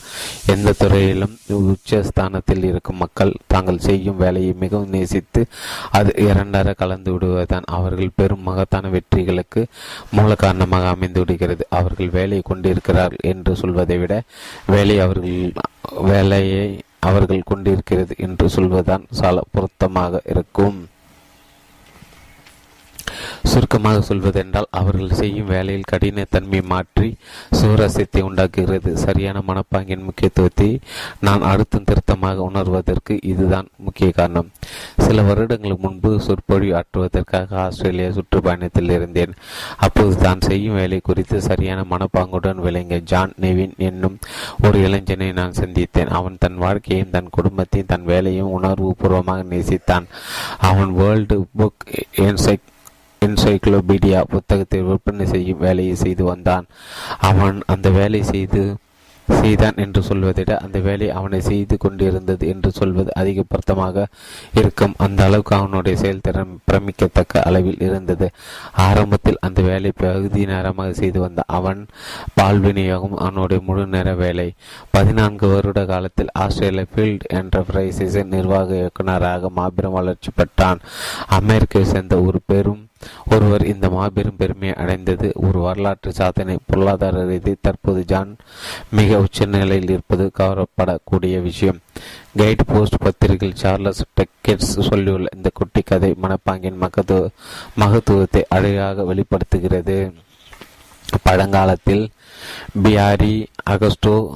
எந்த 0.53 0.73
துறையிலும் 0.81 1.35
உச்சஸ்தானத்தில் 1.59 2.65
இருக்கும் 2.69 3.01
மக்கள் 3.03 3.33
தாங்கள் 3.47 3.83
செய்யும் 3.88 4.21
வேலையை 4.23 4.53
மிகவும் 4.63 4.93
நேசித்து 4.95 5.41
அது 5.99 6.11
இரண்டர 6.27 6.75
கலந்து 6.81 7.11
விடுவதுதான். 7.13 7.67
அவர்கள் 7.77 8.15
பெரும் 8.15 8.45
மகத்தான 8.49 8.91
வெற்றிகளுக்கு 8.95 9.63
மூல 10.11 10.35
காரணமாக 10.35 10.93
அமைந்து 10.95 11.19
விடுகிறது. 11.19 11.65
அவர்கள் 11.79 12.15
வேலையை 12.19 12.43
கொண்டிருக்கிறார்கள் 12.51 13.27
என்று 13.33 13.53
சொல்வதை 13.63 13.97
விட 14.03 14.13
வேலை 14.75 14.97
அவர்கள் 14.99 15.53
வேலையை 16.11 16.65
அவர்கள் 17.09 17.49
கொண்டிருக்கிறது 17.51 18.13
என்று 18.25 18.45
சொல்வதுதான் 18.55 19.05
சால 19.19 19.41
பொருத்தமாக 19.53 20.21
இருக்கும். 20.33 20.77
சுருக்கமாக 23.43 24.02
சொல்வதென்றால் 24.02 24.69
அவர்கள் 24.72 25.18
செய்யும் 25.22 25.52
வேலையில் 25.53 25.89
கடினத்தன்மை 25.91 26.61
மாற்றி 26.64 27.10
சுவரசியத்தை 27.60 28.22
உண்டாக்குகிறது. 28.22 28.91
சரியான 29.06 29.43
மனப்பாங்கின் 29.48 30.06
முக்கியத்துவத்தை 30.07 30.69
நான் 31.19 31.41
அழுத்தம் 31.41 31.84
திருத்தமாக 31.84 32.43
உணர்வதற்கு 32.49 33.19
இதுதான் 33.22 33.68
முக்கிய 33.77 34.11
காரணம். 34.11 34.49
சில 34.98 35.22
வருடங்களுக்கு 35.22 35.88
முன்பு 35.88 36.11
சொற்பொழி 36.19 36.69
ஆற்றுவதற்காக 36.80 37.57
ஆஸ்திரேலியா 37.65 38.10
சுற்றுப்பயணத்தில் 38.10 38.89
இருந்தேன். 38.89 39.34
அப்போது 39.77 40.15
தான் 40.18 40.45
செய்யும் 40.48 40.76
வேலை 40.76 40.99
குறித்து 40.99 41.41
சரியான 41.41 41.85
மனப்பாங்குடன் 41.89 42.64
விளங்கிய 42.68 42.99
ஜான் 43.02 43.34
நெவின் 43.39 43.76
என்னும் 43.77 44.18
ஒரு 44.68 44.80
இளைஞனை 44.88 45.31
நான் 45.31 45.60
சந்தித்தேன். 45.61 46.11
அவன் 46.19 46.39
தன் 46.39 46.57
வாழ்க்கையும் 46.57 47.10
தன் 47.10 47.30
குடும்பத்தையும் 47.30 47.91
தன் 47.93 48.03
வேலையும் 48.03 48.53
உணர்வு 48.57 48.95
பூர்வமாக 48.98 49.43
நேசித்தான். 49.43 50.07
அவன் 50.69 50.93
வேர்ல்டு 50.93 51.38
புக் 51.60 51.85
என்சைக் 52.26 52.68
என்சைக்ளோபீடியா 53.26 54.19
புத்தகத்தை 54.35 54.80
விற்பனை 54.81 55.26
செய்யும் 55.26 55.64
வேலையை 55.65 55.95
செய்து 55.95 56.23
வந்தான். 56.23 56.65
அவன் 57.31 57.57
அந்த 57.73 57.89
வேலை 57.99 58.23
செய்து 58.31 58.61
செய்தான் 59.27 59.77
என்று 59.84 60.02
சொல்வதை 60.07 60.43
விட 60.43 60.53
அந்த 60.57 60.77
வேலை 60.80 61.07
அவனை 61.18 61.39
செய்து 61.49 61.76
கொண்டிருந்தது 61.77 62.48
என்று 62.53 62.69
சொல்வது 62.72 63.11
அதிக 63.22 63.43
பொருத்தமாக 63.52 64.06
இருக்கும். 64.60 64.95
அந்த 65.06 65.19
அளவுக்கு 65.27 65.53
அவனுடைய 65.56 65.95
செயல்திறன் 66.02 66.52
பிரமிக்கத்தக்க 66.69 67.43
அளவில் 67.49 67.84
இருந்தது. 67.88 68.27
ஆரம்பத்தில் 68.88 69.41
அந்த 69.48 69.61
வேலை 69.69 69.91
பகுதி 70.03 70.43
நேரமாக 70.53 70.91
செய்து 71.02 71.19
வந்த 71.19 71.43
அவன் 71.60 71.81
பால் 72.39 72.61
விநியோகம் 72.68 73.18
அவனுடைய 73.26 73.61
முழு 73.69 73.88
நேர 73.95 74.15
வேலை. 74.23 74.48
பதினான்கு 74.98 75.48
வருட 75.48 75.81
காலத்தில் 75.93 76.35
ஆஸ்திரேலியா 76.45 76.91
ஃபீல்ட் 76.95 77.27
என்டர்பிரைசஸின் 77.41 78.34
நிர்வாக 78.38 78.76
இயக்குநராக 78.81 79.49
மாபெரும் 79.60 79.99
வளர்ச்சி 80.02 80.31
பெற்றான். 80.35 80.81
அமெரிக்காவை 81.39 81.88
சேர்ந்த 81.93 82.18
ஒரு 82.30 82.41
பெரும் 82.53 82.84
ஒருவர் 83.32 83.65
இந்த 83.65 83.90
மாபெரும் 83.90 84.36
பெருமையை 84.36 84.76
அடைந்தது 84.76 85.32
ஒரு 85.36 85.60
வரலாற்று 85.60 86.14
சாதனை. 86.14 86.57
பொருளாதார 86.65 87.26
ரீதி 87.26 87.56
தற்போது 87.61 88.06
ஜான் 88.06 88.36
மிக 88.90 89.19
உச்ச 89.19 89.45
நிலையில் 89.45 89.90
இருப்பது 89.90 90.32
கவரப்படக்கூடிய 90.40 91.41
விஷயம். 91.41 91.80
கைட் 92.38 92.60
போஸ்ட் 92.65 92.98
பத்திரிகையில் 92.98 93.57
சார்லஸ் 93.57 94.03
டெக்கெட்ஸ் 94.15 94.76
சொல்லியுள்ள 94.76 95.26
இந்த 95.36 95.49
குட்டி 95.53 95.82
கதை 95.82 96.15
மனப்பாங்கின் 96.23 96.76
மகத்துவ 96.76 97.30
மகத்துவத்தை 97.76 98.45
அழகாக 98.49 99.03
வெளிப்படுத்துகிறது. 99.03 100.14
பழங்காலத்தில் 101.23 102.10
பியாரி 102.84 103.45
அகஸ்டோ 103.69 104.30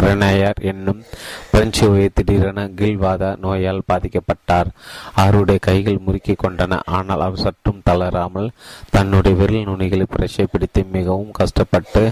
பிரணயர் 0.00 0.60
என்னும் 0.70 1.00
பிரெஞ்சு 1.52 1.86
திடீரென 2.16 2.60
கில்வாத 2.78 3.22
நோயால் 3.44 3.86
பாதிக்கப்பட்டார். 3.90 4.68
அவருடைய 5.22 5.58
கைகள் 5.66 5.98
முறுக்கி 6.04 6.34
கொண்டன. 6.34 6.78
ஆனால் 6.98 7.24
அவர் 7.26 7.42
சற்றும் 7.44 7.82
தளராமல் 7.88 8.48
தன்னுடைய 8.94 9.36
விரல் 9.40 9.66
நுனிகளை 9.70 10.06
பிரஷை 10.14 10.46
பிடித்து 10.52 10.82
மிகவும் 10.96 11.32
கஷ்டப்பட்டு 11.40 12.02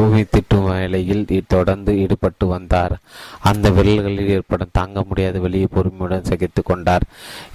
ஓவி 0.00 0.22
திட்டும் 0.34 0.68
வேலையில் 0.70 1.24
தொடர்ந்து 1.54 1.92
ஈடுபட்டு 2.02 2.46
வந்தார். 2.46 2.94
அந்த 3.50 3.70
விரல்களில் 3.78 4.32
ஏற்படும் 4.36 4.74
தாங்க 4.78 5.04
முடியாத 5.08 5.38
வெளியே 5.46 5.68
பொறுமையுடன் 5.74 6.28
சகித்து 6.30 6.62
கொண்டார். 6.62 7.06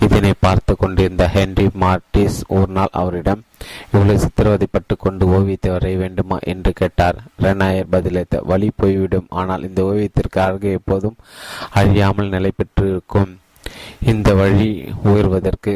இதனை 0.08 0.34
பார்த்து 0.46 0.76
கொண்டிருந்த 0.76 1.26
ஹென்ரி 1.38 1.68
மார்டிஸ் 1.84 2.42
ஒரு 2.58 2.72
நாள் 2.80 2.98
அவரிடம் 3.02 3.42
இவ்வளவு 3.94 4.22
சித்திரவதைப்பட்டு 4.24 4.94
கொண்டு 4.98 5.26
ஓவியத்தை 5.28 5.72
வரைய 5.72 5.98
வேண்டுமா 5.98 6.38
என்று 6.54 6.74
கேட்டார். 6.74 7.18
ரெனாயர் 7.42 7.92
பதிலளித்த 7.92 8.42
வழி 8.52 8.72
போய்விடும். 8.76 9.28
ஆனால் 9.30 9.68
இந்த 9.70 9.82
ஓவியத்திற்கு 9.84 10.40
அழகு 10.48 10.72
எப்போதும் 10.72 11.18
அழியாமல் 11.82 12.34
நிலை 12.36 12.52
பெற்றிருக்கும் 12.56 13.32
இந்த 14.12 14.30
வழி 14.34 14.70
உயர்வதற்கு 15.04 15.74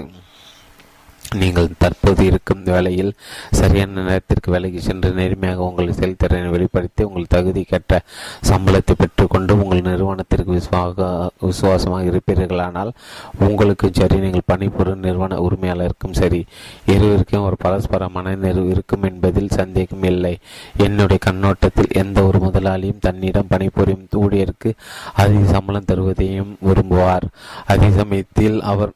நீங்கள் 1.42 1.70
தற்போது 1.78 2.26
இருக்கும் 2.26 2.64
வேலையில் 2.64 3.12
சரியான 3.52 4.04
நேரத்திற்கு 4.08 4.52
வேலைக்கு 4.52 4.82
சென்று 4.82 5.12
நேர்மையாக 5.12 5.66
உங்கள் 5.68 5.96
செயல்திறனை 6.00 6.50
வெளிப்படுத்தி 6.50 7.04
உங்கள் 7.04 7.32
தகுதி 7.36 7.64
கட்ட 7.64 8.02
சம்பளத்தை 8.50 8.96
பெற்றுக்கொண்டு 8.98 9.54
உங்கள் 9.64 9.86
நிறுவனத்திற்கு 9.90 10.52
விசுவாக 10.52 11.08
விசுவாசமாக 11.40 12.10
இருப்பீர்களானால் 12.12 12.92
உங்களுக்கும் 13.40 13.96
சரி 14.00 14.18
நீங்கள் 14.18 14.48
பணிபுரியும் 14.52 15.04
நிறுவன 15.08 15.40
உரிமையாளருக்கும் 15.48 16.18
சரி 16.22 16.42
இருவருக்கும் 16.86 17.46
ஒரு 17.48 17.58
பரஸ்பர 17.58 18.10
மனநிறைவு 18.10 18.70
இருக்கும் 18.70 19.06
என்பதில் 19.10 19.56
சந்தேகம் 19.60 20.04
இல்லை. 20.04 20.34
என்னுடைய 20.78 21.20
கண்ணோட்டத்தில் 21.26 21.96
எந்த 22.02 22.18
ஒரு 22.24 22.40
முதலாளியும் 22.40 23.00
தன்னிடம் 23.00 23.52
பணிபுரியும் 23.54 24.06
ஊழியருக்கு 24.24 24.72
அதிக 25.14 25.42
சம்பளம் 25.54 25.90
தருவதையும் 25.92 26.52
விரும்புவார். 26.68 27.28
அதே 27.66 27.90
சமயத்தில் 28.00 28.58
அவர் 28.72 28.94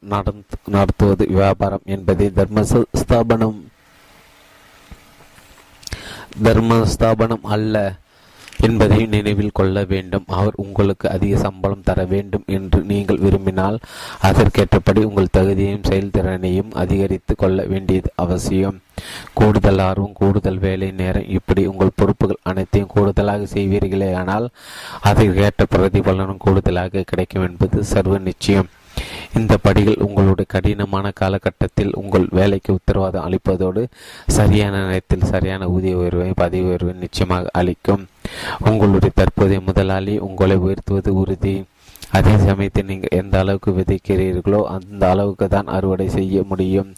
நடத்துவது 0.74 1.26
வியாபாரம் 1.38 1.86
என்பதை 1.96 2.29
தர்ம 2.38 2.64
ஸ்தாபனம் 3.02 3.58
தர்ம 6.46 6.84
ஸ்தாபனம் 6.92 7.46
அல்ல 7.54 7.76
என்பதை 8.66 8.98
நினைவில் 9.14 9.54
கொள்ள 9.58 9.82
வேண்டும். 9.92 10.26
அவர் 10.38 10.56
உங்களுக்கு 10.62 11.06
அதிக 11.14 11.36
சம்பளம் 11.44 11.84
தர 11.86 12.00
வேண்டும் 12.10 12.44
என்று 12.56 12.80
நீங்கள் 12.90 13.22
விரும்பினால் 13.24 13.78
அதற்கேற்றபடி 14.28 15.02
உங்கள் 15.08 15.32
தகுதியையும் 15.36 15.86
செயல்திறனையும் 15.90 16.70
அதிகரித்து 16.82 17.34
கொள்ள 17.42 17.64
வேண்டியது 17.72 18.10
அவசியம். 18.24 18.78
கூடுதல் 19.38 19.82
ஆர்வம் 19.86 20.18
கூடுதல் 20.20 20.60
வேலை 20.66 20.90
நேரம் 21.00 21.30
இப்படி 21.36 21.64
உங்கள் 21.72 21.96
பொறுப்புகள் 22.00 22.44
அனைத்தையும் 22.52 22.92
கூடுதலாக 22.94 23.48
செய்வீர்களே 23.54 24.10
ஆனால் 24.22 24.48
அதற்கேற்ற 25.10 25.66
பிரதிபலனும் 25.76 26.42
கூடுதலாக 26.46 27.06
கிடைக்கும் 27.12 27.46
என்பது 27.48 27.84
சர்வ 27.94 28.18
நிச்சயம். 28.28 28.70
இந்த 29.38 29.54
படிகள் 29.56 30.04
உங்களுடைய 30.06 30.46
கடினமான 30.54 31.10
காலகட்டத்தில் 31.20 31.92
உங்கள் 31.94 32.26
வேலைக்கு 32.38 32.70
உத்தரவாதம் 32.78 33.26
அளிப்பதோடு 33.26 33.82
சரியான 34.38 34.74
நேரத்தில் 34.86 35.28
சரியான 35.32 35.68
ஊதிய 35.68 35.96
உயர்வை 35.96 36.30
பதவி 36.42 36.64
உயர்வை 36.70 36.94
நிச்சயமாக 37.04 37.50
அளிக்கும். 37.60 38.04
உங்களுடைய 38.70 39.12
தற்போதைய 39.14 39.60
முதலாளி 39.68 40.14
உங்களை 40.28 40.56
உயர்த்துவது 40.66 41.12
உறுதி. 41.22 41.54
அதே 42.18 42.32
சமயத்தில் 42.46 42.88
நீங்கள் 42.90 43.16
எந்த 43.18 43.34
அளவுக்கு 43.38 43.70
விதைக்கிறீர்களோ 43.72 44.60
அந்த 44.76 45.02
அளவுக்கு 45.08 45.46
தான் 45.48 45.68
அறுவடை 45.76 46.08
செய்ய 46.08 46.42
முடியும் 46.52 46.88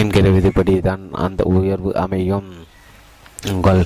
என்கிற 0.00 0.26
விதிப்படி 0.36 0.74
தான் 0.80 1.04
அந்த 1.26 1.42
உயர்வு 1.44 1.92
அமையும். 2.04 2.50
உங்கள் 3.50 3.80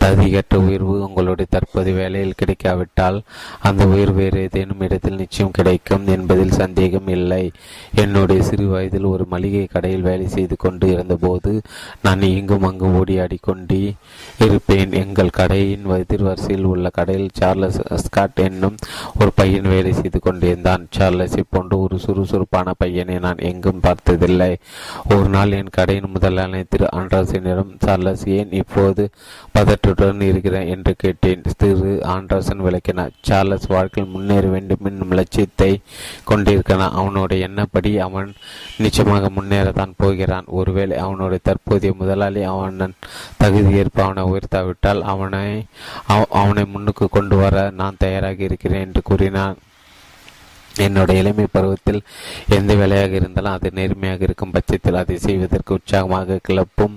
தகுதிகற்ற 0.00 0.56
உயர்வு 0.56 0.94
உங்களுடைய 1.02 1.46
தற்போதைய 1.50 1.96
வேலையில் 1.96 2.36
கிடைக்காவிட்டால் 2.36 3.22
அந்த 3.60 3.86
உயிர் 3.86 4.12
வேறு 4.12 4.40
ஏதேனும் 4.40 4.80
இடத்தில் 4.80 5.16
நிச்சயம் 5.16 5.50
கிடைக்கும் 5.50 6.06
என்பதில் 6.06 6.50
சந்தேகம் 6.50 7.06
இல்லை. 7.06 7.52
என்னுடைய 7.94 8.42
சிறு 8.42 8.66
வயதில் 8.66 9.04
ஒரு 9.04 9.26
மளிகை 9.28 9.64
கடையில் 9.64 10.00
வேலை 10.00 10.28
செய்து 10.28 10.56
கொண்டு 10.56 10.88
இருந்தபோது 10.88 11.60
நான் 12.02 12.22
இங்கும் 12.22 12.62
அங்கும் 12.62 13.04
ஓடியாடி 13.04 13.38
கொண்டு 13.40 13.94
இருப்பேன். 14.38 14.92
எங்கள் 14.92 15.30
கடையின் 15.30 15.84
எதிர்வரிசையில் 15.86 16.68
உள்ள 16.72 16.90
கடையில் 16.90 17.28
சார்லஸ் 17.32 17.80
ஸ்காட் 17.96 18.38
என்னும் 18.38 18.76
ஒரு 19.20 19.30
பையன் 19.34 19.68
வேலை 19.68 19.92
செய்து 19.92 20.20
கொண்டிருந்தான். 20.20 20.88
சார்லஸை 20.98 21.42
போன்று 21.50 21.80
ஒரு 21.80 21.98
சுறுசுறுப்பான 21.98 22.72
பையனை 22.78 23.18
நான் 23.18 23.36
எங்கும் 23.36 23.80
பார்த்ததில்லை. 23.80 24.56
ஒரு 25.08 25.28
நாள் 25.28 25.52
என் 25.52 25.68
கடையின் 25.70 26.10
முதலாளி 26.10 26.64
திரு 26.68 26.86
ஆண்ட்ராசினிடம் 26.96 27.72
சார்லஸ் 27.84 28.28
ஏன் 28.28 28.50
இப்போது 28.50 29.01
போது 29.02 29.10
பதற்றுடன் 29.56 30.20
இருக்கிறேன் 30.28 30.70
என்று 30.74 30.92
கேட்டேன். 31.02 31.42
திரு 31.62 31.92
ஆண்டர்சன் 32.14 32.64
விளக்கினார். 32.66 33.12
சார்லஸ் 33.28 33.66
வாழ்க்கையில் 33.74 34.12
முன்னேற 34.14 34.44
வேண்டும் 34.54 34.86
என்னும் 34.90 35.16
லட்சியத்தை 35.18 35.70
கொண்டிருக்கிறான். 36.30 36.96
அவனுடைய 37.00 37.48
எண்ணப்படி 37.48 37.92
அவன் 38.06 38.30
நிச்சயமாக 38.84 39.30
முன்னேறத்தான் 39.38 39.96
போகிறான். 40.02 40.46
ஒருவேளை 40.60 40.96
அவனுடைய 41.06 41.40
தற்போதைய 41.48 41.94
முதலாளி 42.00 42.42
அவன் 42.52 42.96
தகுதி 43.42 43.72
ஏற்ப 43.82 44.04
அவனை 44.06 44.24
உயர்த்தாவிட்டால் 44.30 45.02
அவனை 45.12 45.44
அவனை 46.40 46.64
முன்னுக்கு 46.74 47.06
கொண்டு 47.18 47.36
வர 47.42 47.56
நான் 47.82 48.00
தயாராக 48.04 48.42
இருக்கிறேன் 48.48 48.86
என்று 48.86 49.02
கூறினான். 49.10 49.58
என்னோட 50.84 51.10
இளமை 51.20 51.44
பருவத்தில் 51.54 52.04
எந்த 52.56 52.72
வேலையாக 52.80 53.12
இருந்தாலும் 53.18 53.56
அது 53.56 53.70
நேர்மையாக 53.78 54.24
இருக்கும் 54.28 54.54
பட்சத்தில் 54.54 55.00
அதை 55.00 55.16
செய்வதற்கு 55.26 55.76
உற்சாகமாக 55.78 56.38
கிளப்பும் 56.48 56.94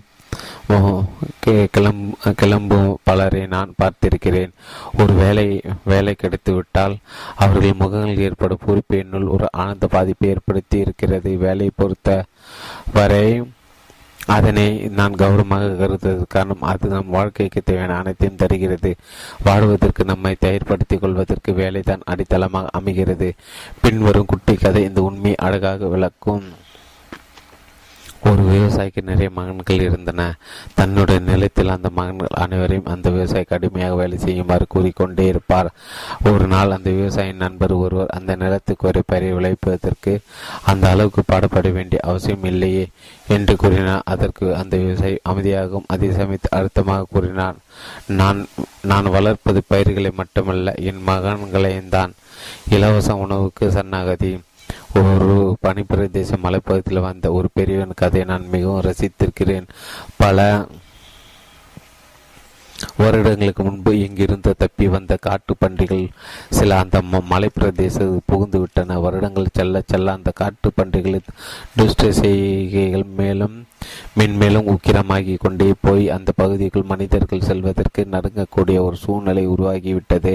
கிளம்பு 0.65 2.33
கிளம்பும் 2.41 2.97
பலரை 3.03 3.41
நான் 3.47 3.73
பார்த்திருக்கிறேன். 3.81 4.51
ஒரு 4.99 5.13
வேலை 5.13 5.61
வேலை 5.83 6.15
கிடைத்துவிட்டால் 6.15 6.95
அவர்கள் 7.35 7.81
முகங்கள் 7.81 8.23
ஏற்படும் 8.27 8.63
பொறுப்பு 8.65 8.97
என்னுள் 8.97 9.33
ஒரு 9.35 9.47
ஆனந்த 9.51 9.87
பாதிப்பை 9.87 10.29
ஏற்படுத்தி 10.29 10.77
இருக்கிறது. 10.85 11.31
வேலை 11.45 11.67
பொறுத்த 11.75 12.23
வரை 12.93 13.27
அதனை 14.35 14.67
நான் 14.99 15.15
கௌரவமாக 15.15 15.65
கருதுவது 15.79 16.25
காரணம் 16.29 16.61
அது 16.69 16.87
நம் 16.89 17.15
வாழ்க்கைக்கு 17.15 17.61
தேவையான 17.61 17.97
அனைத்தையும் 17.97 18.41
தருகிறது. 18.41 18.91
வாழ்வதற்கு 19.43 20.03
நம்மை 20.05 20.35
தயார்படுத்திக் 20.45 21.01
கொள்வதற்கு 21.01 21.51
வேலைதான் 21.61 22.05
அடித்தளமாக 22.11 22.73
அமைகிறது. 22.79 23.33
பின்வரும் 23.81 24.31
குட்டி 24.33 24.55
கதை 24.55 24.83
இந்த 24.83 25.01
உண்மையை 25.01 25.35
அழகாக 25.47 25.87
விளக்கும். 25.95 26.45
ஒரு 28.29 28.43
விவசாயிக்கு 28.51 29.01
நிறைய 29.09 29.29
மகன்கள் 29.37 29.83
இருந்தன. 29.87 30.21
தன்னுடைய 30.77 31.19
நிலத்தில் 31.27 31.73
அந்த 31.73 31.89
மகன்கள் 31.97 32.37
அனைவரையும் 32.43 32.89
அந்த 32.93 33.07
விவசாயி 33.15 33.45
கடுமையாக 33.51 33.97
வேலை 33.99 34.17
செய்யுமாறு 34.17 34.65
கூறிக்கொண்டே 34.67 35.25
இருப்பார். 35.31 35.69
ஒரு 36.31 36.45
நாள் 36.53 36.73
அந்த 36.77 36.89
விவசாயின் 36.89 37.43
நண்பர் 37.43 37.73
ஒருவர் 37.83 38.13
அந்த 38.17 38.31
நிலத்துக்கு 38.43 38.87
ஒரு 38.87 39.01
பயிரை 39.05 39.29
விளைப்பதற்கு 39.33 40.13
அந்த 40.71 40.89
அளவுக்கு 40.89 41.23
பாடுபட 41.25 41.69
வேண்டிய 41.69 42.01
அவசியம் 42.09 42.47
இல்லையே 42.51 42.85
என்று 43.27 43.55
கூறினார். 43.55 44.07
அதற்கு 44.13 44.47
அந்த 44.61 44.73
விவசாயி 44.77 45.17
அமைதியாகவும் 45.31 45.89
அதே 45.95 46.09
சமயத்து 46.19 46.55
அழுத்தமாக 46.59 47.09
கூறினார். 47.13 47.59
நான் 48.19 48.41
நான் 48.91 49.13
வளர்ப்பது 49.17 49.61
பயிர்களை 49.67 50.11
மட்டுமல்ல 50.21 50.73
என் 50.89 51.05
மகன்களையும் 51.07 51.93
தான் 51.97 52.11
இலவச 52.75 53.15
உணவுக்கு 53.25 53.65
சன்னாகதி 53.77 54.33
ஒரு 54.99 55.57
பனிப்பிரதேச 55.63 56.37
மலைப்பகுதியில் 56.43 57.05
வந்த 57.05 57.31
ஒரு 57.31 57.47
பெரியவன் 57.53 57.93
கதையை 57.95 58.27
நான் 58.27 58.49
மிகவும் 58.49 58.81
ரசித்திருக்கிறேன். 58.81 59.67
பல 60.17 60.67
வருடங்களுக்கு 62.97 63.63
முன்பு 63.63 63.91
இங்கிருந்து 63.99 64.55
தப்பி 64.57 64.87
வந்த 64.87 65.17
காட்டு 65.21 65.55
பன்றிகள் 65.59 66.07
சில 66.49 66.79
அந்த 66.79 67.01
மலைப்பிரதேச 67.11 67.97
பிரதேச 67.97 68.19
புகுந்து 68.25 68.59
விட்டன. 68.59 68.99
வருடங்கள் 68.99 69.53
செல்ல 69.53 69.81
செல்ல 69.87 70.11
அந்த 70.11 70.31
காட்டு 70.35 70.71
பன்றிகளின் 70.77 71.31
துஷ்ட 71.75 72.11
செய்கைகள் 72.11 73.05
மேலும் 73.17 73.65
மென்மேலும் 74.19 74.69
உக்கிரமாகி 74.73 75.35
கொண்டே 75.37 75.73
போய் 75.81 76.09
அந்த 76.09 76.31
பகுதிக்குள் 76.35 76.89
மனிதர்கள் 76.91 77.47
செல்வதற்கு 77.49 78.01
நடுங்கக்கூடிய 78.15 78.77
ஒரு 78.87 78.95
சூழ்நிலை 78.95 79.47
உருவாகிவிட்டது. 79.47 80.33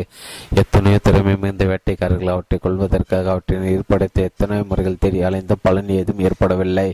எத்தனையோ 0.54 0.98
திறமை 1.02 1.34
மிகுந்த 1.36 1.64
வேட்டைக்காரர்கள் 1.64 2.34
அவற்றை 2.34 2.58
கொள்வதற்காக 2.62 3.30
அவற்றை 3.30 3.58
ஏற்படுத்த 3.74 4.22
எத்தனையோ 4.22 4.64
முறைகள் 4.68 4.98
தெரிய 4.98 5.26
அலைந்த 5.28 5.54
பலன் 5.62 5.88
ஏதும் 5.88 6.22
ஏற்படவில்லை. 6.28 6.88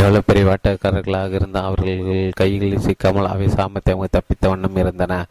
எவ்வளவு 0.00 0.26
பெரிய 0.26 0.44
வேட்டைக்காரர்களாக 0.50 1.38
இருந்த 1.40 1.60
அவர்கள் 1.60 2.32
கைகளில் 2.40 2.84
சிக்காமல் 2.86 3.30
அவை 3.32 3.48
சாமர்த்தியமாக 3.48 4.08
தப்பித்த 4.16 4.48
வண்ணம் 4.48 4.76
இருந்தன. 4.76 5.22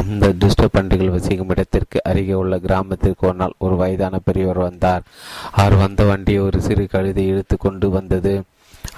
அந்த 0.00 0.32
துஷ்ட 0.32 0.68
பண்டிகள் 0.76 1.14
வசிக்கும் 1.16 1.48
இடத்திற்கு 1.48 1.98
அருகே 2.02 2.32
உள்ள 2.32 2.58
கிராமத்திற்கு 2.58 3.26
ஒரு 3.26 3.36
நாள் 3.36 3.58
ஒரு 3.58 3.76
வயதான 3.76 4.18
பெரியவர் 4.24 4.58
வந்தார். 4.58 5.02
அவர் 5.50 5.76
வந்த 5.76 6.04
வண்டியை 6.04 6.42
ஒரு 6.42 6.60
சிறு 6.60 6.86
கழுதை 6.86 7.26
இழுத்து 7.26 7.56
கொண்டு 7.56 7.88
வந்தது. 7.90 8.34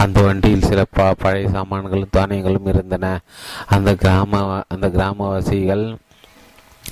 அந்த 0.02 0.18
வண்டியில் 0.22 0.68
சில 0.70 0.80
ப 0.96 1.14
பழைய 1.18 1.48
சாமான்களும் 1.48 2.14
தானியங்களும் 2.16 2.68
இருந்தன. 2.72 3.06
அந்த 3.66 3.90
கிராம 3.94 4.40
அந்த 4.68 4.86
கிராமவாசிகள் 4.88 5.84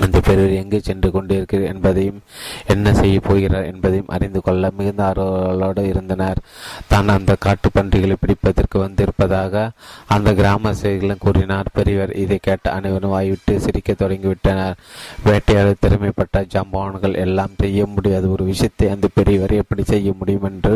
அந்த 0.05 0.17
பெரியவர் 0.27 0.59
எங்கு 0.61 0.79
சென்று 0.89 1.09
கொண்டிருக்கிறார் 1.15 1.71
என்பதையும் 1.73 2.21
என்ன 2.73 2.93
செய்ய 2.99 3.17
போகிறார் 3.29 3.69
என்பதையும் 3.71 4.13
அறிந்து 4.17 4.41
கொள்ள 4.47 4.71
மிகுந்த 4.79 5.03
ஆர்வலோடு 5.09 5.83
இருந்தனர். 5.93 6.41
தான் 6.93 7.15
அந்த 7.17 7.33
காட்டு 7.45 7.71
பன்றிகளை 7.77 8.17
பிடிப்பதற்கு 8.23 8.79
வந்திருப்பதாக 8.85 9.65
அந்த 10.17 10.29
கிராம 10.41 10.73
செய்திகளும் 10.83 11.23
கூறினார். 11.27 11.73
பெரியவர் 11.79 12.13
இதை 12.25 12.39
கேட்ட 12.49 12.67
அனைவரும் 12.79 13.15
வாய்விட்டு 13.17 13.55
சிரிக்க 13.67 13.97
தொடங்கிவிட்டனர். 14.05 14.79
வேட்டையாளர் 15.29 15.83
திறமைப்பட்ட 15.85 16.45
ஜம்பான்கள் 16.55 17.19
எல்லாம் 17.25 17.59
செய்ய 17.63 17.87
முடியாத 17.97 18.25
ஒரு 18.37 18.45
விஷயத்தை 18.53 18.89
அந்த 18.97 19.09
பெரியவர் 19.19 19.55
எப்படி 19.63 19.85
செய்ய 19.93 20.09
முடியும் 20.21 20.49
என்று 20.53 20.75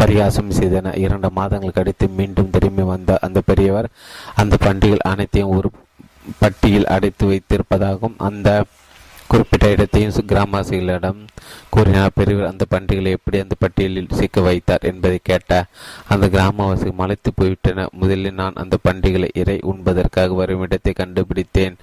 பரிகாசம் 0.00 0.54
செய்தனர். 0.60 1.00
இரண்டு 1.06 1.30
மாதங்கள் 1.40 1.76
கழித்து 1.80 2.08
மீண்டும் 2.20 2.52
திரும்பி 2.56 2.86
வந்த 2.92 3.18
அந்த 3.28 3.38
பெரியவர் 3.50 3.90
அந்த 4.42 4.54
பண்டிகைகள் 4.66 5.08
அனைத்தையும் 5.12 5.54
ஒரு 5.56 5.68
பட்டியில் 6.38 6.90
அடைத்து 6.96 7.26
வைத்திருப்பதாகவும் 7.26 8.18
அந்த 8.18 8.64
குறிப்பிட்ட 9.28 9.68
இடத்தையும் 9.70 10.12
கிராமவாசிகளிடம் 10.30 11.20
கூறினார். 11.68 12.12
பெரியவர் 12.14 12.48
அந்த 12.50 12.64
பன்றிகளை 12.68 13.10
எப்படி 13.10 13.38
அந்த 13.38 13.54
பட்டியலில் 13.58 14.12
சிக்க 14.14 14.40
வைத்தார் 14.40 14.86
என்பதை 14.90 15.18
கேட்ட 15.22 15.64
அந்த 16.08 16.26
கிராமவாசி 16.26 16.92
மலைத்து 16.92 17.30
போய்விட்டன. 17.34 17.86
முதலில் 17.90 18.34
நான் 18.34 18.60
அந்த 18.62 18.76
பன்றிகளை 18.82 19.28
இறை 19.34 19.58
உண்பதற்காக 19.62 20.34
வரும் 20.34 20.60
இடத்தை 20.60 20.92
கண்டுபிடித்தேன். 20.92 21.76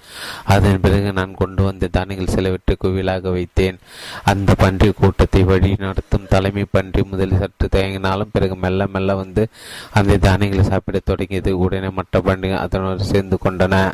அதன் 0.44 0.80
பிறகு 0.80 1.12
நான் 1.12 1.34
கொண்டு 1.34 1.62
வந்த 1.62 1.86
தானியங்கள் 1.86 2.34
சிலவற்றை 2.34 2.76
குவிலாக 2.84 3.30
வைத்தேன். 3.30 3.78
அந்த 4.24 4.54
பன்றி 4.54 4.92
கூட்டத்தை 4.92 5.42
வழி 5.42 5.74
நடத்தும் 5.78 6.26
தலைமை 6.28 6.64
பன்றி 6.70 7.02
முதலில் 7.02 7.38
சற்று 7.38 7.68
தயங்கினாலும் 7.76 8.32
பிறகு 8.32 8.56
மெல்ல 8.56 8.86
மெல்ல 8.86 9.14
வந்து 9.14 9.48
அந்த 9.92 10.16
தானியங்களை 10.16 10.64
சாப்பிட 10.64 11.00
தொடங்கியது. 11.04 11.58
உடனே 11.58 11.88
மற்ற 11.88 12.22
பண்டிகை 12.30 12.56
அதனோடு 12.56 13.04
சேர்ந்து 13.04 13.38
கொண்டன. 13.44 13.92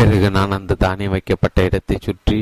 பிறகு 0.00 0.28
நான் 0.36 0.54
அந்த 0.56 0.76
தானியம் 0.82 1.12
வைக்கப்பட்ட 1.14 1.64
இடத்தை 1.68 1.96
சுற்றி 2.04 2.38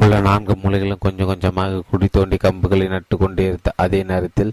உள்ள 0.00 0.14
நான்கு 0.26 0.54
மூலைகளும் 0.62 1.02
கொஞ்சம் 1.04 1.28
கொஞ்சமாக 1.30 1.82
குடி 1.90 2.06
தோண்டி 2.16 2.36
கம்புகளை 2.44 2.86
நட்டு 2.92 3.16
கொண்டே 3.16 3.44
இருந்த 3.50 3.72
அதே 3.84 4.00
நேரத்தில் 4.10 4.52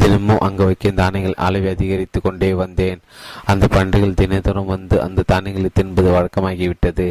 தினமும் 0.00 0.42
அங்கு 0.46 0.64
வைக்கும் 0.68 0.98
தானியங்கள் 1.00 1.36
அளவை 1.46 1.68
அதிகரித்து 1.74 2.20
கொண்டே 2.20 2.50
வந்தேன். 2.62 3.00
அந்த 3.52 3.64
பன்றிகள் 3.76 4.18
தினத்தோறும் 4.20 4.72
வந்து 4.74 4.96
அந்த 5.06 5.26
தானியங்களை 5.32 5.70
தின்பது 5.78 6.10
வழக்கமாகிவிட்டது. 6.16 7.06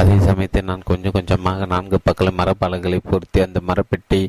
அதே 0.00 0.16
சமயத்தில் 0.28 0.68
நான் 0.70 0.88
கொஞ்சம் 0.90 1.16
கொஞ்சமாக 1.18 1.66
நான்கு 1.74 1.98
பக்கம் 2.06 2.38
மரப்பழங்களை 2.40 3.00
பொருத்தி 3.10 3.40
அந்த 3.46 3.60
மரப்பெட்டி 3.70 4.22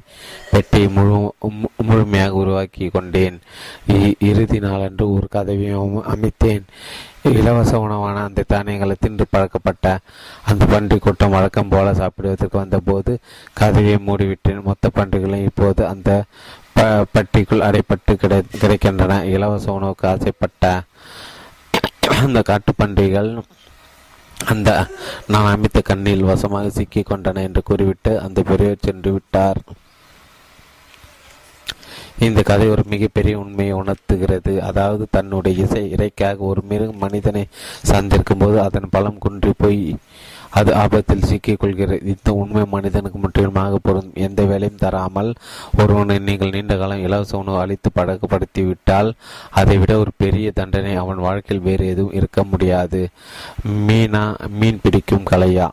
பெட்டியை 0.52 0.88
முழு 0.98 1.20
முழுமையாக 1.90 2.42
உருவாக்கி 2.42 2.88
கொண்டேன். 2.98 3.40
இறுதி 4.30 4.60
நாளன்று 4.68 5.06
ஒரு 5.16 5.30
கதவையும் 5.36 5.96
அமைத்தேன். 6.14 6.66
இலவச 7.24 7.72
உணவான 7.80 8.24
அந்த 8.24 8.44
தானியங்களை 8.48 8.96
தின்று 9.00 9.26
பழக்கப்பட்ட 9.30 9.98
அந்த 10.46 10.66
பன்றி 10.66 10.98
கூட்டம் 10.98 11.30
வழக்கம் 11.30 11.70
போல 11.70 11.94
சாப்பிடுவதற்கு 11.94 12.58
வந்தபோது 12.58 13.20
கதவியை 13.54 13.98
மூடிவிட்டேன். 14.08 14.62
மொத்த 14.64 14.90
பன்றிகளும் 14.96 15.44
இப்போது 15.44 15.88
அந்த 15.88 16.24
ப 16.74 16.86
பட்டிக்குள் 17.14 17.66
அடைப்பட்டு 17.68 18.14
கிடை 18.14 18.38
கிடைக்கின்றன. 18.62 19.22
இலவச 19.24 19.72
உணவுக்கு 19.74 20.08
ஆசைப்பட்ட 20.08 20.82
அந்த 22.24 22.42
காட்டு 22.42 22.74
பன்றிகள் 22.74 23.44
அந்த 24.46 24.70
நான் 25.28 25.52
அமைத்த 25.52 25.82
கண்ணில் 25.82 26.30
வசமாக 26.32 26.70
சிக்கிக் 26.70 27.12
கொண்டன 27.12 27.42
என்று 27.42 27.64
கூறிவிட்டு 27.64 28.20
அந்த 28.20 28.42
பெரியவர் 28.42 28.86
சென்று 28.88 29.12
விட்டார். 29.12 29.60
இந்த 32.28 32.42
கதை 32.42 32.70
ஒரு 32.70 32.84
மிகப்பெரிய 32.94 33.40
உண்மையை 33.40 33.74
உணர்த்துகிறது. 33.82 34.54
அதாவது 34.62 35.08
தன்னுடைய 35.12 35.64
இசை 35.64 35.84
இறைக்காக 35.94 36.38
ஒரு 36.38 36.62
மிருக 36.70 36.92
மனிதனை 36.92 37.44
சந்திருக்கும் 37.82 38.38
போது 38.38 38.62
அதன் 38.62 38.92
பலம் 38.92 39.18
குன்றி 39.18 39.52
போய் 39.58 39.96
அது 40.60 40.72
ஆபத்தில் 40.76 41.26
சிக்கிக் 41.30 41.60
கொள்கிறது. 41.60 42.06
இந்த 42.06 42.34
உண்மை 42.34 42.64
மனிதனுக்கு 42.72 43.18
முற்றிலுமாக 43.20 43.80
பொருந்தும். 43.82 44.22
எந்த 44.28 44.44
வேலையும் 44.44 44.82
தராமல் 44.84 45.30
ஒருவனை 45.78 46.20
நீங்கள் 46.20 46.50
நீண்ட 46.50 46.76
காலம் 46.76 47.04
இலவச 47.04 47.38
உணவு 47.38 47.60
அளித்து 47.60 47.90
பழக்கப்படுத்தி 47.96 48.64
விட்டால் 48.68 49.14
அதை 49.50 49.78
விட 49.78 49.98
ஒரு 49.98 50.12
பெரிய 50.18 50.52
தண்டனை 50.52 50.96
அவன் 50.96 51.24
வாழ்க்கையில் 51.28 51.66
வேறு 51.68 51.88
எதுவும் 51.88 52.18
இருக்க 52.22 52.44
முடியாது. 52.44 53.02
மீனா 53.88 54.24
மீன் 54.60 54.84
பிடிக்கும் 54.84 55.30
கலையா? 55.32 55.70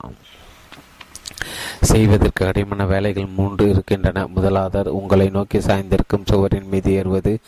செய்வதற்கு 1.80 2.44
கடிமான 2.44 2.86
வேலைகள் 2.86 3.26
மூன்று 3.26 3.68
இருக்கின்றன. 3.68 4.26
முதலாவது 4.26 4.94
உங்களை 4.94 5.28
நோக்கி 5.28 5.58
சாய்ந்திருக்கும் 5.58 6.24
சுவரின் 6.24 6.68
மீது 6.68 6.92
ஏறுவது. 6.92 7.38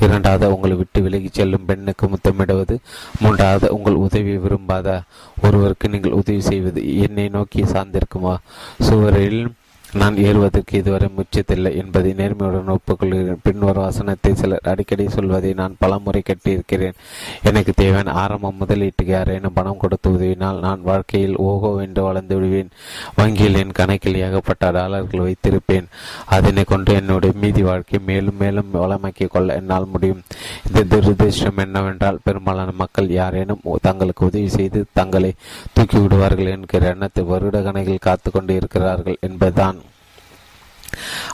இரண்டாவது 0.00 0.54
உங்களை 0.54 0.76
விட்டு 0.76 1.00
விலகிச் 1.00 1.32
செல்லும் 1.32 1.64
பெண்ணுக்கு 1.64 2.08
முத்தமிடுவது. 2.08 2.78
மூன்றாவது 3.20 3.74
உங்கள் 3.74 3.94
உதவி 3.94 4.36
விரும்பாத? 4.36 5.02
ஒருவருக்கு 5.42 5.88
நீங்கள் 5.88 6.12
உதவி 6.12 6.40
செய்வது 6.40 6.98
என்னை 6.98 7.28
நோக்கி 7.28 7.62
சார்ந்திருக்குமா 7.62 8.36
சுவரில் 8.80 9.52
நான் 9.92 10.16
ஏறுவதற்கு 10.16 10.78
இதுவரை 10.78 11.08
முச்சத்தில்லை 11.16 11.70
என்பதை 11.82 12.10
நேர்மையுடன் 12.12 12.72
ஒப்புக்கொள்கிறேன். 12.74 13.40
பின்வரும் 13.42 13.84
வசனத்தை 13.84 14.34
சிலர் 14.34 14.68
அடிக்கடி 14.70 15.08
சொல்வதை 15.08 15.54
நான் 15.54 15.76
பலமுறை 15.78 16.22
கட்டியிருக்கிறேன் 16.22 16.98
எனக்கு 17.42 17.72
தேவையான 17.72 18.12
ஆரம்பம் 18.12 18.58
முதலீட்டுக்கு 18.60 19.12
யாரேனும் 19.16 19.52
பணம் 19.52 19.78
கொடுத்து 19.78 20.10
உதவினால் 20.10 20.58
நான் 20.66 20.80
வாழ்க்கையில் 20.80 21.36
ஓகோ 21.36 21.70
என்று 21.86 22.02
வளர்ந்து 22.02 22.36
விடுவேன். 22.36 22.70
வங்கியில் 23.16 23.54
என் 23.54 23.72
கணக்கில் 23.72 24.20
ஏகப்பட்ட 24.26 24.70
டாலர்கள் 24.70 25.24
வைத்திருப்பேன். 25.26 25.88
அதனை 26.26 26.64
கொண்டு 26.64 26.92
என்னுடைய 26.94 27.34
மீதி 27.44 27.62
வாழ்க்கை 27.62 28.00
மேலும் 28.10 28.36
மேலும் 28.36 28.70
வளமாக்கிக் 28.82 29.32
கொள்ள 29.36 29.54
என்னால் 29.54 29.86
முடியும். 29.86 30.22
இந்த 30.68 30.84
துரதிருஷ்டம் 30.92 31.62
என்னவென்றால் 31.66 32.22
பெரும்பாலான 32.28 32.70
மக்கள் 32.72 33.10
யாரேனும் 33.10 33.64
தங்களுக்கு 33.80 34.26
உதவி 34.26 34.48
செய்து 34.48 34.84
தங்களை 34.92 35.32
தூக்கி 35.72 35.98
விடுவார்கள் 35.98 36.46
என்கிற 36.46 36.86
எண்ணத்தை 36.94 37.24
வருட 37.24 37.62
கணக்கில் 37.62 38.06
காத்து 38.08 38.30
கொண்டு 38.30 38.54
இருக்கிறார்கள் 38.54 39.16
என்பதுதான் 39.20 39.76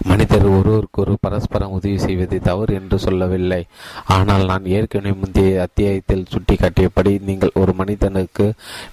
மனிதர் 0.04 0.46
ஒருவருக்கொரு 0.56 1.14
பரஸ்பரம் 1.20 1.74
உதவி 1.78 1.98
செய்வது 1.98 2.38
தவறு 2.40 2.74
என்று 2.74 2.98
சொல்லவில்லை. 2.98 3.62
ஆனால் 4.16 4.44
நான் 4.44 4.64
ஏற்கனவே 4.76 5.14
முந்தைய 5.22 5.62
அத்தியாயத்தில் 5.66 6.26
சுட்டிக்காட்டியபடி 6.32 7.12
நீங்கள் 7.28 7.54
ஒரு 7.54 7.72
மனிதனுக்கு 7.72 8.46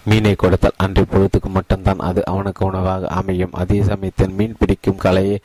மீனை 0.03 0.35
கொடுத்தால் 0.35 0.79
அன்றைய 0.85 1.07
பொழுதுக்கு 1.13 1.49
மட்டும்தான் 1.57 1.99
அது 2.09 2.21
அவனுக்கு 2.25 2.65
உணவாக 2.65 3.07
அமையும். 3.19 3.53
அதே 3.61 3.79
சமயத்தில் 3.83 4.35
மீன் 4.39 4.57
பிடிக்கும் 4.59 5.01
கலையை 5.05 5.37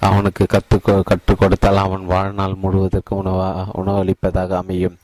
அவனுக்கு 0.00 0.46
கற்று 0.46 0.78
கற்றுக் 1.10 1.38
கொடுத்தால் 1.38 1.76
அவன் 1.76 2.04
வாழ்நாள் 2.06 2.54
முழுவதற்கு 2.62 3.12
உணவா 3.22 3.48
உணவளிப்பதாக 3.82 4.56
அமையும். 4.62 4.96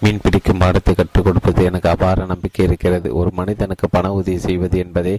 மீன் 0.00 0.20
பிடிக்கும் 0.22 0.58
பாடத்தை 0.58 0.94
கற்றுக் 0.94 1.24
கொடுப்பது 1.24 1.64
எனக்கு 1.64 1.88
அபார 1.88 2.24
நம்பிக்கை 2.32 2.64
இருக்கிறது. 2.64 3.08
ஒரு 3.14 3.30
மனிதனுக்கு 3.32 3.86
பண 3.90 4.12
உதவி 4.12 4.38
செய்வது 4.38 4.78
என்பதை 4.78 5.14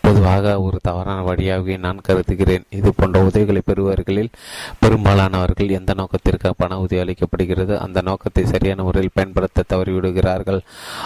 பொதுவாக 0.00 0.54
ஒரு 0.62 0.78
தவறான 0.82 1.22
வழியாகவே 1.22 1.76
நான் 1.76 2.04
கருதுகிறேன். 2.08 2.64
இது 2.78 2.90
போன்ற 2.96 3.22
உதவிகளை 3.28 3.59
பெறுவர்களில் 3.64 4.30
பெரும்பாலானவர்கள் 4.80 5.68
எந்த 5.68 5.94
நோக்கத்திற்காக 5.94 6.54
பண 6.58 6.78
உதவி 6.78 7.02
அளிக்கப்படுகிறது? 7.02 7.76
அந்த 7.76 8.00
நோக்கத்தை 8.02 8.46
சரியான 8.46 8.82
முறையில் 8.82 9.10
பயன்படுத்த 9.14 9.64
தவறிவிடுகிறார்கள். 9.72 10.60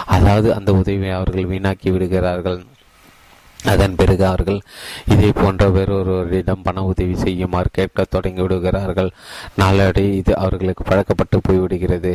அதாவது 0.05 0.53
அந்த 0.53 0.73
உதவியை 0.73 1.09
அவர்கள் 1.09 1.43
வீணாக்கி 1.43 1.91
விடுகிறார்கள். 1.91 2.63
அதன் 3.63 3.95
பிறகு 3.95 4.25
அவர்கள் 4.25 4.59
இதே 5.13 5.29
போன்ற 5.31 5.69
வேறொருவரிடம் 5.69 6.63
பண 6.63 6.83
உதவி 6.83 7.15
செய்யுமாறு 7.15 7.69
கேட்க 7.71 8.05
தொடங்கி 8.09 8.41
விடுகிறார்கள். 8.41 9.09
நாளடி 9.61 10.03
இது 10.19 10.37
அவர்களுக்கு 10.37 10.83
பழக்கப்பட்டு 10.83 11.39
போய்விடுகிறது. 11.47 12.11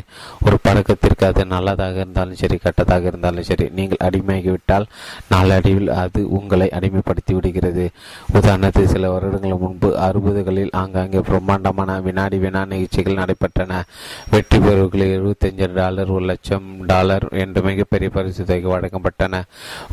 ஒரு 0.46 0.56
பழக்கத்திற்கு 0.62 1.26
அது 1.26 1.44
நல்லதாக 1.44 1.98
இருந்தாலும் 1.98 2.40
சரி 2.42 2.58
கெட்டதாக 2.64 3.04
இருந்தாலும் 3.04 3.42
சரி 3.42 3.66
நீங்கள் 3.78 4.02
அடிமையாகிவிட்டால் 4.08 4.86
நாளடிவில் 5.32 5.90
அது 6.02 6.28
உங்களை 6.28 6.68
அடிமைப்படுத்தி 6.78 7.34
விடுகிறது. 7.34 7.90
உதாரணத்துக்கு 8.34 8.94
சில 8.94 9.10
வருடங்கள் 9.10 9.62
முன்பு 9.64 9.90
அறுபதுகளில் 10.08 10.72
ஆங்காங்கே 10.82 11.18
பிரம்மாண்டமான 11.18 11.98
வினாடி 12.00 12.38
வினா 12.38 12.64
நிகழ்ச்சிகள் 12.64 13.20
நடைபெற்றன. 13.22 13.82
வெற்றி 14.30 14.58
பெறுவர்கள் 14.58 15.14
எழுபத்தஞ்சு 15.16 15.72
டாலர் 15.72 16.14
ஒரு 16.16 16.24
லட்சம் 16.24 16.86
டாலர் 16.86 17.28
என்று 17.44 17.62
மிகப்பெரிய 17.62 18.10
பரிசு 18.10 18.44
தொகை 18.44 18.70
வழங்கப்பட்டன. 18.72 19.42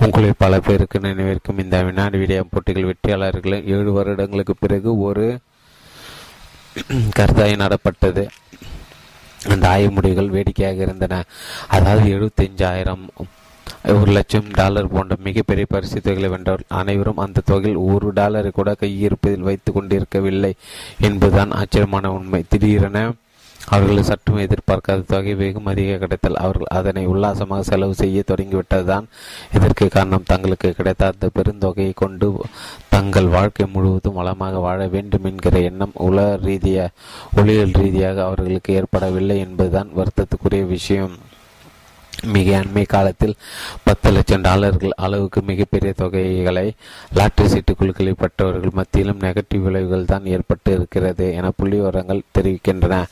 உங்களில் 0.06 0.42
பல 0.46 0.60
பேருக்கு 0.60 1.00
நினைவிற்கு 1.00 1.47
நடக்கும் 1.48 1.64
இந்த 1.66 1.78
வினாடி 1.88 2.18
விடய 2.22 2.42
போட்டிகள் 2.52 2.90
வெற்றியாளர்கள் 2.92 3.66
ஏழு 3.76 3.92
வருடங்களுக்கு 3.98 4.54
பிறகு 4.64 4.90
ஒரு 5.08 5.26
கருத்தாய் 7.18 7.62
நடப்பட்டது. 7.64 8.24
அந்த 9.52 9.66
ஆய்வு 9.74 9.90
முடிவுகள் 9.96 10.34
வேடிக்கையாக 10.36 10.80
இருந்தன. 10.88 11.24
அதாவது 11.76 12.04
எழுபத்தஞ்சாயிரம் 12.16 13.06
ஒரு 14.02 14.12
லட்சம் 14.18 14.48
டாலர் 14.60 14.94
போன்ற 14.94 15.14
மிகப்பெரிய 15.28 15.66
பரிசு 15.74 15.98
தொகைகளை 15.98 16.30
வென்றவர் 16.34 16.64
அனைவரும் 16.80 17.22
அந்த 17.26 17.44
தொகையில் 17.50 17.84
ஒரு 17.92 18.08
டாலரை 18.20 18.52
கூட 18.58 18.70
கையிருப்பதில் 18.82 19.48
வைத்துக் 19.48 19.78
கொண்டிருக்கவில்லை 19.78 20.52
என்பதுதான் 21.08 21.56
ஆச்சரியமான 21.62 22.12
உண்மை. 22.18 22.42
திடீரென 22.52 23.00
அவர்கள் 23.70 24.08
சற்றும் 24.10 24.42
எதிர்பார்க்காத 24.44 25.06
தொகை 25.08 25.34
வெகுமதியாக 25.36 26.00
கிடைத்தால் 26.04 26.42
அவர்கள் 26.44 26.74
அதனை 26.80 27.04
உல்லாசமாக 27.06 27.68
செலவு 27.70 27.96
செய்ய 28.02 28.24
தொடங்கிவிட்டதுதான். 28.32 29.08
இதற்கு 29.54 29.88
காரணம் 29.88 30.30
தங்களுக்கு 30.32 30.72
கிடைத்த 30.80 31.12
அந்த 31.12 31.30
பெருந்தொகையை 31.36 31.94
கொண்டு 31.96 32.30
தங்கள் 32.90 33.28
வாழ்க்கை 33.28 33.68
முழுவதும் 33.74 34.20
வளமாக 34.22 34.60
வாழ 34.60 34.88
வேண்டும் 34.88 35.24
என்கிற 35.24 35.60
எண்ணம் 35.60 35.98
உல 36.10 36.28
ரீதியாக 36.48 36.94
ஒளியல் 37.36 37.78
ரீதியாக 37.82 38.24
அவர்களுக்கு 38.24 38.74
ஏற்படவில்லை 38.74 39.40
என்பதுதான் 39.40 39.92
வருத்தத்துக்குரிய 40.00 40.66
விஷயம். 40.68 41.16
மிக 42.24 42.64
அண்மை 42.64 42.86
காலத்தில் 42.88 43.36
பத்து 43.84 44.12
லட்சம் 44.12 44.42
டாலர்கள் 44.42 44.92
அளவுக்கு 44.96 45.42
மிகப்பெரிய 45.42 45.94
தொகைகளை 45.98 46.72
லாட்டரி 47.14 47.50
சீட்டு 47.50 47.76
குழுக்களை 47.76 48.14
பட்டவர்கள் 48.18 48.72
மத்தியிலும் 48.74 49.20
நெகட்டிவ் 49.20 49.62
விளைவுகள் 49.62 50.06
தான் 50.06 50.26
ஏற்பட்டு 50.26 50.74
இருக்கிறது 50.74 51.34
என 51.34 51.50
புள்ளி 51.50 51.76
விவரங்கள் 51.76 52.22
தெரிவிக்கின்றன. 52.38 53.04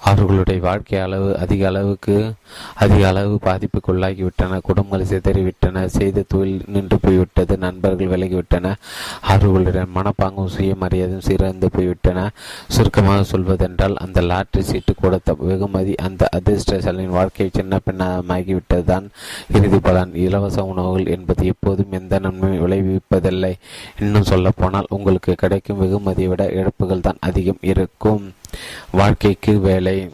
அவர்களுடைய 0.00 0.60
வாழ்க்கை 0.60 1.00
அளவு 1.00 1.38
அதிக 1.38 1.66
அளவுக்கு 1.66 2.34
அதிக 2.74 3.08
அளவு 3.08 3.38
பாதிப்புக்குள்ளாகிவிட்டன. 3.44 4.60
குடும்பங்கள் 4.60 5.06
சிதறிவிட்டன 5.06 5.84
செய்த 5.86 6.24
தொழில் 6.28 6.62
நின்று 6.66 6.98
போய்விட்டது. 6.98 7.58
நண்பர்கள் 7.58 8.12
விலகிவிட்டன. 8.14 8.74
அவர்களுடைய 9.20 9.86
மனப்பாங்கும் 9.94 10.52
சுயமரியாதையும் 10.56 11.26
சிறந்து 11.30 11.70
போய்விட்டன. 11.70 12.30
சுருக்கமாக 12.68 13.22
சொல்வதென்றால் 13.22 13.96
அந்த 13.96 14.20
லாட்டரி 14.20 14.64
சீட்டு 14.64 14.94
கொடுத்த 14.94 15.36
வெகுமதி 15.38 15.94
அந்த 15.94 16.28
அதிர்ஷ்டசாலின் 16.36 17.16
வாழ்க்கையை 17.18 17.50
சின்ன 17.54 17.78
பின்னமாக 17.78 18.44
ஆகிவிட்டதுதான் 18.46 19.08
இறுதி 19.52 19.78
பலன் 19.78 20.14
இலவச 20.14 20.64
உணவுகள் 20.64 21.06
என்பது 21.06 21.46
எப்போதும் 21.46 21.92
எந்த 21.92 22.18
நன்மை 22.18 22.60
விளைவிப்பதில்லை. 22.60 23.52
இன்னும் 24.00 24.22
சொல்ல 24.22 24.50
போனால் 24.56 24.86
உங்களுக்கு 24.88 25.34
கிடைக்கும் 25.34 25.78
வெகுமதியை 25.78 26.28
விட 26.28 26.48
இழப்புகள் 26.50 27.00
தான் 27.00 27.16
அதிகம் 27.20 27.58
இருக்கும். 27.60 28.32
வாழ்க்கைக்கு 28.90 29.58
வேலை. 29.58 30.10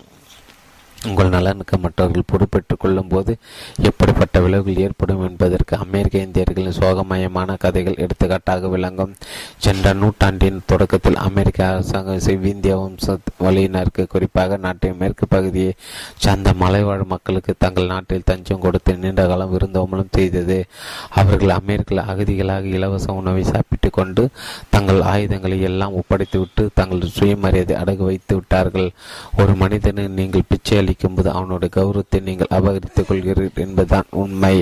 உங்கள் 1.09 1.29
நலனுக்கு 1.29 1.79
மற்றவர்கள் 1.79 2.23
பொறுப்பேற்றுக் 2.27 2.81
கொள்ளும் 2.81 3.09
போது 3.09 3.37
எப்படிப்பட்ட 3.83 4.41
விளைவுகள் 4.41 4.83
ஏற்படும் 4.83 5.29
என்பதற்கு 5.29 5.77
அமெரிக்க 5.77 6.19
இந்தியர்களின் 6.19 6.77
சோகமயமான 6.79 7.57
கதைகள் 7.59 7.97
எடுத்துக்காட்டாக 7.97 8.69
விளங்கும். 8.69 9.15
சென்ற 9.57 9.93
நூற்றாண்டின் 9.93 10.61
தொடக்கத்தில் 10.67 11.17
அமெரிக்க 11.17 11.69
அரசாங்கம் 11.69 12.19
செவ்விந்திய 12.19 12.75
வம்ச 12.77 13.19
வழியினருக்கு 13.41 14.07
குறிப்பாக 14.09 14.57
நாட்டின் 14.57 14.97
மேற்கு 14.97 15.29
பகுதியை 15.29 15.75
சார்ந்த 16.17 16.53
மலைவாழ் 16.53 17.03
மக்களுக்கு 17.05 17.55
தங்கள் 17.59 17.87
நாட்டில் 17.87 18.23
தஞ்சம் 18.25 18.61
கொடுத்து 18.61 18.97
நீண்ட 18.97 19.27
காலம் 19.27 19.57
விருந்தோமலும் 19.57 20.13
செய்தது. 20.13 20.65
அவர்கள் 21.11 21.49
அமெரிக்க 21.49 21.81
அகதிகளாக 21.93 22.65
இலவச 22.65 23.13
உணவை 23.13 23.43
சாப்பிட்டு 23.43 23.91
கொண்டு 23.91 24.29
தங்கள் 24.71 25.01
ஆயுதங்களை 25.01 25.61
எல்லாம் 25.61 25.93
ஒப்படைத்துவிட்டு 25.95 26.69
தங்கள் 26.75 27.03
சுயமரியாதை 27.03 27.77
அடகு 27.77 28.05
வைத்து 28.05 28.35
விட்டார்கள் 28.35 28.91
ஒரு 29.39 29.55
மனிதனை 29.55 30.09
நீங்கள் 30.09 30.49
பிச்சை 30.49 30.91
அளிக்கும்போது 30.93 31.29
அவனுடைய 31.29 31.71
கௌரவத்தை 31.77 32.19
நீங்கள் 32.21 32.51
அபகரித்துக் 32.51 33.09
கொள்கிறீர்கள் 33.09 33.63
என்பதுதான் 33.65 34.09
உண்மை. 34.23 34.55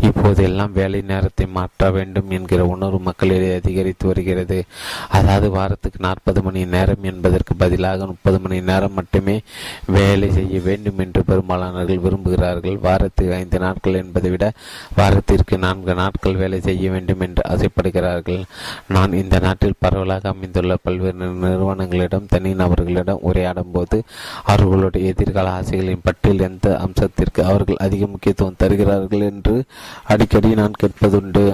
இப்போது 0.00 0.42
எல்லாம் 0.42 0.72
வேலை 0.72 1.00
நேரத்தை 1.10 1.46
மாற்ற 1.46 1.90
வேண்டும் 1.90 2.30
என்கிற 2.30 2.60
உணர்வு 2.66 3.00
மக்களிடையே 3.00 3.56
அதிகரித்து 3.60 4.06
வருகிறது. 4.06 4.58
அதாவது 5.08 5.48
வாரத்துக்கு 5.50 5.98
நாற்பது 5.98 6.42
மணி 6.42 6.64
நேரம் 6.64 7.02
என்பதற்கு 7.02 7.54
பதிலாக 7.56 8.06
முப்பது 8.06 8.38
மணி 8.38 8.60
நேரம் 8.60 8.92
மட்டுமே 8.92 9.36
வேலை 9.86 10.28
செய்ய 10.30 10.60
வேண்டும் 10.60 10.98
என்று 10.98 11.22
பெரும்பாலானவர்கள் 11.24 12.04
விரும்புகிறார்கள். 12.06 12.78
வாரத்துக்கு 12.86 13.34
ஐந்து 13.34 13.58
நாட்கள் 13.58 14.00
என்பதை 14.02 14.30
விட 14.30 14.46
வாரத்திற்கு 14.94 15.58
நான்கு 15.58 15.94
நாட்கள் 15.94 16.40
வேலை 16.42 16.60
செய்ய 16.60 16.90
வேண்டும் 16.90 17.20
என்று 17.20 17.42
ஆசைப்படுகிறார்கள். 17.54 18.42
நான் 18.88 19.18
இந்த 19.22 19.38
நாட்டில் 19.38 19.80
பரவலாக 19.80 20.28
அமைந்துள்ள 20.28 20.74
பல்வேறு 20.82 21.30
நிறுவனங்களிடம் 21.44 22.30
தனிநபர்களிடம் 22.34 23.24
உரையாடும் 23.28 23.72
போது 23.72 23.96
அவர்களுடைய 24.42 25.12
எதிர்கால 25.12 25.48
ஆசைகளின் 25.66 26.02
பட்டியல் 26.02 26.42
எந்த 26.46 26.66
அம்சத்திற்கு 26.78 27.40
அவர்கள் 27.44 27.78
அதிக 27.84 28.02
முக்கியத்துவம் 28.06 28.58
தருகிறார்கள் 28.58 29.24
என்று 29.28 29.54
அடிக்கடி 30.04 30.50
நான் 30.54 30.76
கேட்பதுண்டு. 30.82 31.44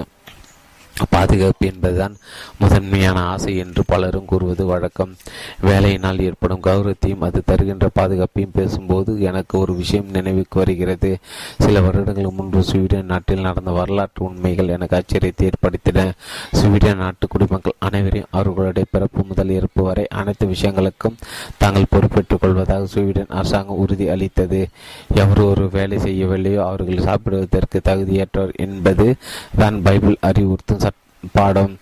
பாதுகாப்பு 1.09 1.67
என்பதுதான் 1.67 2.15
முதன்மையான 2.59 3.19
ஆசை 3.21 3.57
என்று 3.57 3.83
பலரும் 3.85 4.25
கூறுவது 4.25 4.65
வழக்கம். 4.65 5.15
வேலையினால் 5.63 6.21
ஏற்படும் 6.21 6.61
கௌரவத்தையும் 6.61 7.21
அது 7.21 7.41
தருகின்ற 7.45 7.89
பாதுகாப்பையும் 7.99 8.53
பேசும்போது 8.53 9.21
எனக்கு 9.21 9.59
ஒரு 9.59 9.75
விஷயம் 9.75 10.11
நினைவுக்கு 10.11 10.59
வருகிறது. 10.59 11.17
சில 11.57 11.81
வருடங்களுக்கு 11.81 12.37
முன்பு 12.37 12.63
ஸ்வீடன் 12.63 13.05
நாட்டில் 13.05 13.41
நடந்த 13.41 13.71
வரலாற்று 13.71 14.25
உண்மைகள் 14.25 14.67
எனக்கு 14.67 14.97
ஆச்சரியத்தை 14.97 15.49
ஏற்படுத்தின. 15.49 16.11
ஸ்வீடன் 16.51 16.97
நாட்டு 16.97 17.27
குடிமக்கள் 17.27 17.79
அனைவரையும் 17.79 18.31
அவர்களுடைய 18.31 18.87
பிறப்பு 18.91 19.23
முதல் 19.23 19.49
இறப்பு 19.49 19.83
வரை 19.83 20.07
அனைத்து 20.07 20.47
விஷயங்களுக்கும் 20.47 21.17
தாங்கள் 21.57 21.89
பொறுப்பேற்றுக் 21.89 22.39
கொள்வதாக 22.39 22.85
ஸ்வீடன் 22.85 23.27
அரசாங்கம் 23.27 23.77
உறுதி 23.77 24.09
அளித்தது. 24.09 24.67
எவர் 25.15 25.39
ஒரு 25.39 25.69
வேலை 25.69 25.97
செய்யவில்லையோ 25.97 26.61
அவர்கள் 26.65 27.05
சாப்பிடுவதற்கு 27.09 27.81
தகுதியற்றவர் 27.83 28.55
என்பது 28.55 29.15
தான் 29.57 29.81
பைபிள் 29.81 30.17
அறிவுறுத்தும் 30.21 30.81
பாடம் 31.31 31.73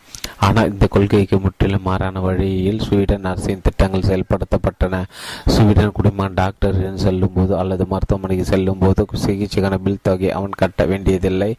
ஆனால் 0.45 0.69
இந்த 0.71 0.85
கொள்கைக்கு 0.93 1.37
முற்றிலும் 1.43 1.85
மாறான 1.87 2.21
வழியில் 2.25 2.81
ஸ்வீடன் 2.85 3.27
அரசின் 3.31 3.63
திட்டங்கள் 3.65 4.07
செயல்படுத்தப்பட்டன. 4.09 4.95
ஸ்வீடன் 5.53 5.93
குடிமகன் 5.97 6.37
டாக்டரிடம் 6.39 7.01
செல்லும் 7.03 7.35
போது 7.35 7.53
அல்லது 7.61 7.83
மருத்துவமனைக்கு 7.91 8.45
செல்லும் 8.51 8.81
போது 8.83 9.05
சிகிச்சைக்கான 9.23 9.77
பில் 9.85 10.01
தொகை 10.07 10.29
அவன் 10.37 10.57
கட்ட 10.61 10.85
வேண்டியதில்லை. 10.91 11.51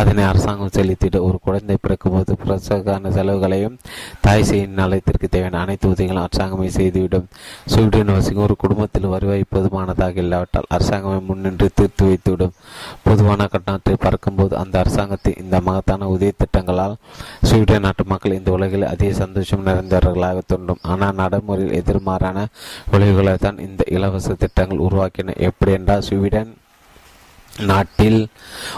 அதனை 0.00 0.24
அரசாங்கம் 0.30 0.74
செலுத்திட்டு 0.78 1.20
ஒரு 1.28 1.38
குழந்தை 1.46 1.76
பிறக்கும் 1.84 2.14
போது 2.16 2.36
பிரசவக்கான 2.42 3.12
செலவுகளையும் 3.16 3.78
தாய் 4.26 4.46
செய்யும் 4.50 4.76
நலத்திற்கு 4.80 5.28
தேவையான 5.34 5.60
அனைத்து 5.64 5.88
உதவிகளும் 5.92 6.24
அரசாங்கமே 6.26 6.68
செய்துவிடும். 6.78 7.26
ஸ்வீடன் 7.72 8.14
வசிக்கும் 8.16 8.46
ஒரு 8.48 8.56
குடும்பத்தில் 8.64 9.08
வருவாய் 9.14 9.44
போதுமானதாக 9.54 10.22
இல்லாவிட்டால் 10.24 10.70
அரசாங்கமே 10.76 11.20
முன்னின்று 11.30 11.68
தீர்த்து 11.78 12.04
வைத்துவிடும். 12.10 12.54
பொதுவான 13.08 13.48
கட்டாத்தை 13.54 13.96
பறக்கும் 14.04 14.38
போது 14.40 14.54
அந்த 14.62 14.74
அரசாங்கத்தின் 14.84 15.40
இந்த 15.44 15.56
மகத்தான 15.68 16.08
உதவி 16.14 16.32
திட்டங்களால் 16.42 16.96
ஸ்வீடன் 17.48 17.84
நாட்டு 17.86 18.04
மக்கள் 18.18 18.38
இந்த 18.38 18.52
உலகில் 18.52 18.84
அதிக 18.84 19.10
சந்தோஷம் 19.14 19.66
நிறைந்தவர்களாக 19.66 20.38
தோன்றும். 20.46 20.80
ஆனால் 20.82 21.14
நடைமுறையில் 21.14 21.76
எதிர்மாறான 21.80 22.38
விளைவுகளை 22.92 23.34
தான் 23.36 23.58
இந்த 23.58 23.82
இலவச 23.86 24.34
திட்டங்கள் 24.34 24.82
உருவாக்கின 24.86 25.36
எப்படி 25.38 25.72
என்றால் 25.72 26.00
ஸ்வீடன் 26.00 26.50
நாட்டில் 27.58 28.28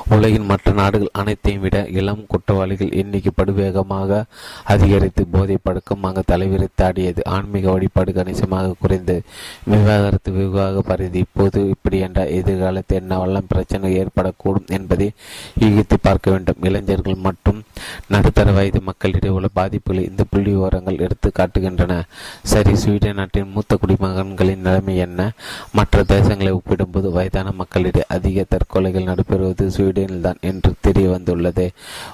உலகின் 0.09 0.44
மற்ற 0.44 0.73
நாடுகள் 0.73 1.09
அனைத்தையும் 1.12 1.61
விட 1.61 1.86
இளம் 1.89 2.27
குற்றவாளிகள் 2.27 2.90
எண்ணிக்கை 2.90 3.32
படுவேகமாக 3.36 4.23
அதிகரித்து 4.65 5.27
போதை 5.27 5.57
பழக்கம் 5.62 6.02
அங்கு 6.02 6.23
தலைவிரித்தாடியது 6.32 7.20
ஆன்மீக 7.24 7.70
வழிபாடு 7.70 8.12
கணிசமாக 8.12 8.74
குறைந்து 8.78 9.23
விவாகரத்து 9.65 10.32
விவாக 10.32 10.81
பரிதி. 10.81 11.19
இப்போது 11.19 11.69
இப்படி 11.69 11.98
என்ற 11.98 12.27
எதிர்காலத்தில் 12.27 13.01
என்னவெல்லாம் 13.01 13.48
பிரச்சனை 13.48 14.05
ஏற்படக்கூடும் 14.05 14.66
என்பதை 14.66 15.12
யூகித்து 15.61 15.98
பார்க்க 16.02 16.31
வேண்டும். 16.31 16.61
இளைஞர்கள் 16.61 17.15
மற்றும் 17.15 17.65
நடுத்தர 18.09 18.52
வயது 18.52 18.81
மக்களிடையே 18.81 19.35
உள்ள 19.35 19.48
பாதிப்புகளை 19.55 20.05
இந்த 20.11 20.24
புள்ளி 20.31 20.51
விவரங்கள் 20.51 20.98
எடுத்து 20.98 21.32
காட்டுகின்றன. 21.39 22.02
சரி 22.43 22.77
ஸ்வீடன் 22.77 23.15
நாட்டின் 23.15 23.52
மூத்த 23.55 23.78
குடிமகன்களின் 23.81 24.66
நிலைமை 24.69 24.97
என்ன? 24.97 25.31
மற்ற 25.73 26.02
தேசங்களை 26.02 26.51
ஒப்பிடும்போது 26.51 27.11
வயதான 27.11 27.51
மக்களிடையே 27.51 28.05
அதிக 28.09 28.44
கொலைகள் 28.75 29.09
நடைபெறுவது 29.11 29.67
ஸ்வீடனில் 29.67 30.21
தான் 30.21 30.41
என்று 30.41 30.73
தெரிய 30.81 31.09
வந்துள்ளது 31.09 31.71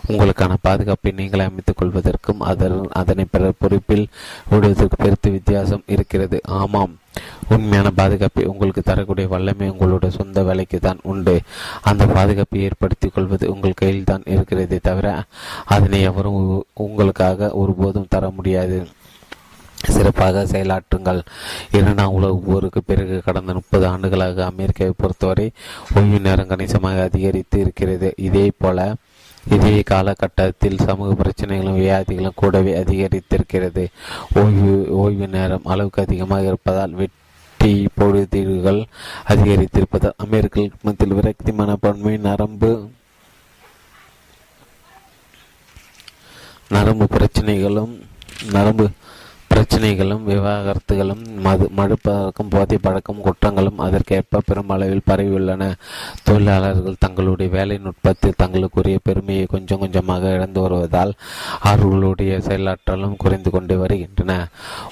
உங்களுக்கான 0.09 0.55
பாதுகாப்பை 0.63 1.13
நீங்கள் 1.13 1.41
அமைத்துக் 1.41 1.77
கொள்வதற்கும் 1.77 2.45
அதனை 2.93 3.25
பிற 3.31 3.53
பொறுப்பில் 3.59 4.07
விடுவதற்கு 4.51 4.97
பெருத்து 4.97 5.31
வித்தியாசம் 5.31 5.83
இருக்கிறது. 5.87 6.41
ஆமாம். 6.45 6.95
உண்மையான 7.49 7.91
பாதுகாப்பை 7.91 8.45
உங்களுக்கு 8.45 8.83
தரக்கூடிய 8.83 9.29
வல்லமை 9.29 9.69
உங்களுடைய 9.69 10.17
சொந்த 10.17 10.43
வேலைக்கு 10.43 10.79
தான் 10.79 10.99
உண்டு. 11.03 11.41
அந்த 11.83 12.07
பாதுகாப்பை 12.07 12.63
ஏற்படுத்திக் 12.63 13.15
கொள்வது 13.15 13.51
உங்கள் 13.53 13.73
கையில் 13.75 14.05
தான் 14.05 14.23
இருக்கிறதே 14.27 14.79
தவிர 14.83 15.23
அதனை 15.65 16.03
எவரும் 16.03 16.65
உங்களுக்காக 16.75 17.51
ஒருபோதும் 17.53 18.09
தர 18.09 18.31
முடியாது. 18.31 18.87
சிறப்பாக 19.83 20.45
செயலாற்றுங்கள். 20.45 21.21
இரண்டாம் 21.73 22.13
உலக 22.13 22.41
போருக்கு 22.47 22.83
பிறகு 22.83 23.23
கடந்த 23.25 23.53
முப்பது 23.53 23.87
ஆண்டுகளாக 23.87 24.45
அமெரிக்காவை 24.45 24.95
பொறுத்தவரை 24.97 25.51
ஓய்வு 25.95 26.21
நேரம் 26.21 26.47
கணிசமாக 26.47 27.03
அதிகரித்து 27.03 27.61
இருக்கிறது. 27.61 28.15
இதே 28.17 28.53
போல 28.59 28.95
இதே 29.51 29.83
காலகட்டத்தில் 29.83 30.79
சமூக 30.79 31.11
பிரச்சனைகளும் 31.23 31.81
வியாதிகளும் 31.81 32.35
கூடவே 32.35 32.73
அதிகரித்திருக்கிறது. 32.83 33.87
ஓய்வு 34.35 34.89
ஓய்வு 34.91 35.29
நேரம் 35.29 35.65
அளவுக்கு 35.65 36.03
அதிகமாக 36.03 36.43
இருப்பதால் 36.43 36.91
வெட்டி 36.91 37.87
பொழுதுகள் 38.01 38.85
அதிகரித்திருப்பதால் 39.29 40.17
அமெரிக்க 40.17 40.69
மத்தியில் 40.83 41.15
விரக்தி 41.15 41.53
மனப்பான்மை 41.53 42.17
நரம்பு 42.17 42.89
நரம்பு 46.69 47.07
பிரச்சனைகளும் 47.17 48.01
நரம்பு 48.51 48.89
பிரச்சனைகளும் 49.57 50.25
விவாகரத்துகளும் 50.27 51.23
மது 51.41 51.71
மழுப்பழக்கம் 51.77 52.51
போதை 52.51 52.79
பழக்கம் 52.79 53.23
குற்றங்களும் 53.25 53.79
அதற்கேற்ப 53.79 54.41
பெருமளவில் 54.47 55.07
பரவியுள்ளன. 55.07 55.73
தொழிலாளர்கள் 56.23 56.99
தங்களுடைய 56.99 57.53
வேலை 57.53 57.79
நுட்பத்தில் 57.79 58.37
தங்களுக்குரிய 58.37 58.99
பெருமையை 59.03 59.47
கொஞ்சம் 59.49 59.79
கொஞ்சமாக 59.79 60.33
இழந்து 60.33 60.61
வருவதால் 60.61 61.13
அவர்களுடைய 61.61 62.39
செயலாற்றலும் 62.39 63.17
குறைந்து 63.17 63.51
கொண்டு 63.51 63.79
வருகின்றன. 63.79 64.49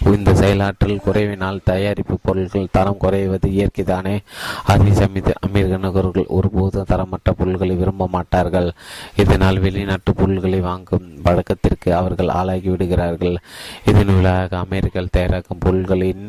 இந்த 0.07 0.33
செயலாற்றல் 0.33 1.03
குறைவினால் 1.07 1.61
தயாரிப்பு 1.65 2.19
பொருட்கள் 2.23 2.73
தரம் 2.73 2.97
குறைவது 2.97 3.49
இயற்கைதானே? 3.49 4.17
அதே 4.65 4.93
சமயத்தில் 4.93 5.41
அமெரிக்க 5.41 5.77
நுகர்வுகள் 5.77 6.27
ஒருபோதும் 6.27 6.89
தரமற்ற 6.89 7.33
பொருட்களை 7.37 7.77
விரும்ப 7.77 8.07
மாட்டார்கள். 8.07 8.73
இதனால் 9.17 9.59
வெளிநாட்டு 9.59 10.15
பொருட்களை 10.15 10.61
வாங்கும் 10.61 11.07
பழக்கத்திற்கு 11.23 11.95
அவர்கள் 11.95 12.29
ஆளாகி 12.29 12.69
விடுகிறார்கள். 12.69 13.39
இதன் 13.85 14.15
விழாக 14.15 14.53
அமெரிக்காவில் 14.57 15.13
தயாராகும் 15.13 15.59
பொருட்களின் 15.59 16.25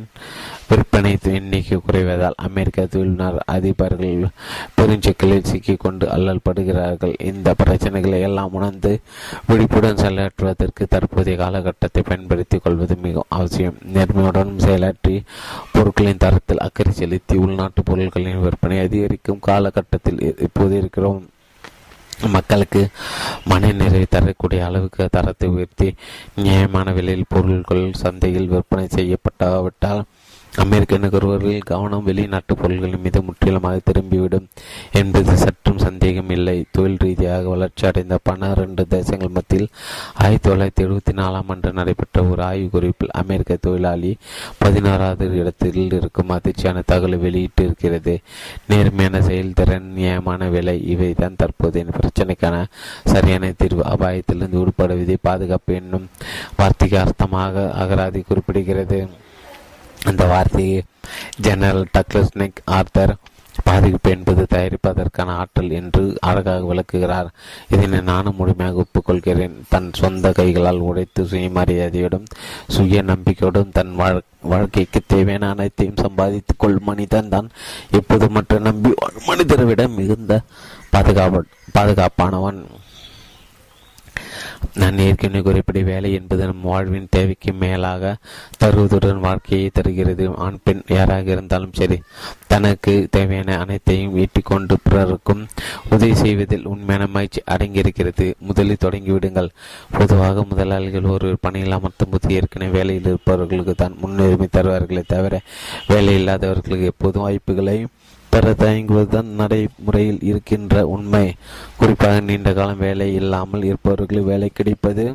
விற்பனை 0.69 1.18
எண்ணிக்கை 1.22 1.77
குறைவதால் 1.77 2.38
அமெரிக்க 2.47 2.85
தொழில்நர் 2.85 3.43
அதிபர்கள் 3.52 4.23
பெருஞ்சிக்கலில் 4.77 5.47
சிக்கிக்கொண்டு 5.52 6.10
அல்லல் 6.10 6.43
படுகிறார்கள் 6.49 7.14
இந்த 7.23 7.53
பிரச்சனைகளை 7.64 8.22
எல்லாம் 8.22 8.52
உணர்ந்து 8.52 8.99
விழிப்புடன் 9.47 10.02
செயலாற்றுவதற்கு 10.03 10.85
தற்போதைய 10.89 11.38
காலகட்டத்தை 11.38 12.03
பயன்படுத்திக் 12.03 12.64
கொள்வது 12.64 12.95
மிகவும் 12.95 13.31
அவசியம். 13.38 13.77
நேர்மையுடன் 13.93 14.53
செயலாற்றி 14.57 15.23
பொருட்களின் 15.72 16.18
தரத்தில் 16.18 16.57
அக்கறை 16.57 16.93
செலுத்தி 16.93 17.38
உள்நாட்டு 17.38 17.84
பொருட்களின் 17.84 18.41
விற்பனை 18.41 18.80
அதிகரிக்கும் 18.80 19.39
காலகட்டத்தில் 19.39 20.22
இப்போது 20.39 20.77
இருக்கிறோம். 20.77 21.23
மக்களுக்கு 22.29 22.81
மன 23.45 23.71
நிறைவை 23.71 24.05
தரக்கூடிய 24.09 24.65
அளவுக்கு 24.65 25.09
தரத்தை 25.11 25.47
உயர்த்தி 25.49 25.87
நியாயமான 26.35 26.91
விலையில் 26.91 27.29
பொருட்கள் 27.29 27.85
சந்தையில் 27.93 28.47
விற்பனை 28.47 28.87
செய்யப்பட்டாவிட்டால் 28.95 30.01
அமெரிக்க 30.64 30.98
நுகர்வோர்கள் 30.98 31.65
கவனம் 31.72 32.03
வெளிநாட்டு 32.03 32.53
பொருள்களின் 32.56 33.02
மீது 33.02 33.22
முற்றிலுமாக 33.22 33.80
திரும்பிவிடும் 33.88 34.45
என்பது 34.99 35.38
சற்றும் 35.38 35.77
சந்தேகம் 35.77 36.30
இல்லை. 36.30 36.56
தொழில் 36.72 36.98
ரீதியாக 36.98 37.49
வளர்ச்சி 37.49 37.88
அடைந்த 37.88 38.18
பன்னிரண்டு 38.23 38.88
தேசங்கள் 38.88 39.34
மத்தியில் 39.38 39.68
ஆயிரத்தி 40.23 40.49
தொள்ளாயிரத்தி 40.49 40.84
எழுபத்தி 40.86 41.14
நாலாம் 41.19 41.49
ஆண்டு 41.53 41.72
நடைபெற்ற 41.72 42.23
ஒரு 42.23 42.44
ஆய்வு 42.44 42.69
குறிப்பில் 42.69 43.15
அமெரிக்க 43.22 43.57
தொழிலாளி 43.61 44.18
பதினாறாவது 44.57 45.38
இடத்தில் 45.41 45.82
இருக்கும் 45.99 46.34
அதிர்ச்சியான 46.38 46.84
தகவலை 46.91 47.19
வெளியிட்டு 47.19 47.64
இருக்கிறது 47.64 48.15
நேர்மையான 48.68 49.22
செயல்திறன் 49.22 49.90
நியாயமான 49.99 50.49
விலை 50.49 50.77
இவை 50.86 51.14
தான் 51.14 51.36
தற்போதைய 51.36 51.86
பிரச்சனைக்கான 51.99 52.64
சரியான 53.03 53.52
தீர்வு. 53.57 53.84
அபாயத்திலிருந்து 53.95 54.61
விடுபடுவதை 54.61 55.18
பாதுகாப்பு 55.22 55.73
என்னும் 55.73 56.10
வார்த்தைக்கு 56.57 56.98
அர்த்தமாக 56.98 57.69
அகராதி 57.84 58.23
குறிப்பிடுகிறது. 58.30 58.99
அந்த 60.06 60.26
வார்த்தையை 60.26 60.84
ஜெனரல் 61.41 61.88
டக்லஸ்னிக் 61.94 62.61
ஆர்த்தர் 62.65 63.15
பாதிப்பு 63.64 64.10
என்பது 64.10 64.45
தயாரிப்பதற்கான 64.53 65.30
ஆற்றல் 65.41 65.69
என்று 65.80 66.18
அழகாக 66.19 66.65
விளக்குகிறார். 66.65 67.30
இதனை 67.69 67.99
நானும் 68.02 68.36
முழுமையாக 68.36 68.84
ஒப்புக்கொள்கிறேன். 68.84 69.56
தன் 69.69 69.90
சொந்த 69.94 70.32
கைகளால் 70.32 70.86
உடைத்து 70.90 71.23
சுயமரியாதையோடும் 71.23 72.26
சுய 72.68 73.03
நம்பிக்கையோடும் 73.03 73.72
தன் 73.72 73.94
வாழ்க்கைக்கு 74.41 75.02
தேவையான 75.07 75.49
அனைத்தையும் 75.49 76.02
சம்பாதித்துக் 76.06 76.60
கொள் 76.60 76.77
மனிதன் 76.90 77.30
தான். 77.30 77.49
எப்போது 77.91 78.30
மற்ற 78.30 78.60
நம்பி 78.60 78.94
மனிதரை 79.26 79.65
விட 79.65 79.88
மிகுந்த 79.88 80.41
பாதுகாப்பு 80.90 81.45
பாதுகாப்பானவன். 81.77 82.60
நான் 84.73 84.97
ஏற்கனவே 84.97 85.41
குறிப்பிட 85.41 85.79
வேலை 85.79 86.13
என்பது 86.13 86.45
நம் 86.45 86.61
வாழ்வின் 86.61 87.07
தேவைக்கு 87.09 87.53
மேலாக 87.53 88.15
தருவதுடன் 88.63 89.19
வாழ்க்கையை 89.19 89.69
தருகிறது. 89.73 90.35
ஆண் 90.35 90.59
பெண் 90.63 90.81
யாராக 90.87 91.31
இருந்தாலும் 91.31 91.73
சரி 91.73 92.01
தனக்கு 92.47 93.07
தேவையான 93.11 93.59
அனைத்தையும் 93.59 94.17
ஈட்டிக்கொண்டு 94.17 94.73
பிறருக்கும் 94.83 95.47
உதவி 95.89 96.13
செய்வதில் 96.13 96.65
உண்மையான 96.65 97.07
மகிழ்ச்சி 97.07 97.41
அடங்கியிருக்கிறது. 97.51 98.33
முதலில் 98.39 98.83
தொடங்கிவிடுங்கள். 98.85 99.49
பொதுவாக 99.91 100.43
முதலாளிகள் 100.43 101.03
ஒரு 101.03 101.37
பணியில் 101.41 101.71
அமர்த்தும் 101.71 102.11
போது 102.11 102.33
ஏற்கனவே 102.33 102.71
வேலையில் 102.71 103.03
இருப்பவர்களுக்கு 103.03 103.73
தான் 103.73 103.97
முன்னுரிமை 104.01 104.47
தருவார்களே 104.51 105.03
தவிர 105.07 105.41
வேலை 105.87 106.13
இல்லாதவர்களுக்கு 106.15 106.85
எப்போதும் 106.85 107.21
வாய்ப்புகளை 107.21 107.85
பெற 108.36 108.53
தயங்குவதுதான் 108.53 109.36
நடைமுறையில் 109.41 110.22
இருக்கின்ற 110.22 110.88
உண்மை. 110.88 111.26
குறிப்பாக 111.78 112.20
நீண்ட 112.20 112.53
காலம் 112.53 112.84
வேலை 112.86 113.07
இல்லாமல் 113.14 113.64
இருப்பவர்களுக்கு 113.64 114.30
வேலை 114.32 114.49
கிடைப்பது 114.53 115.06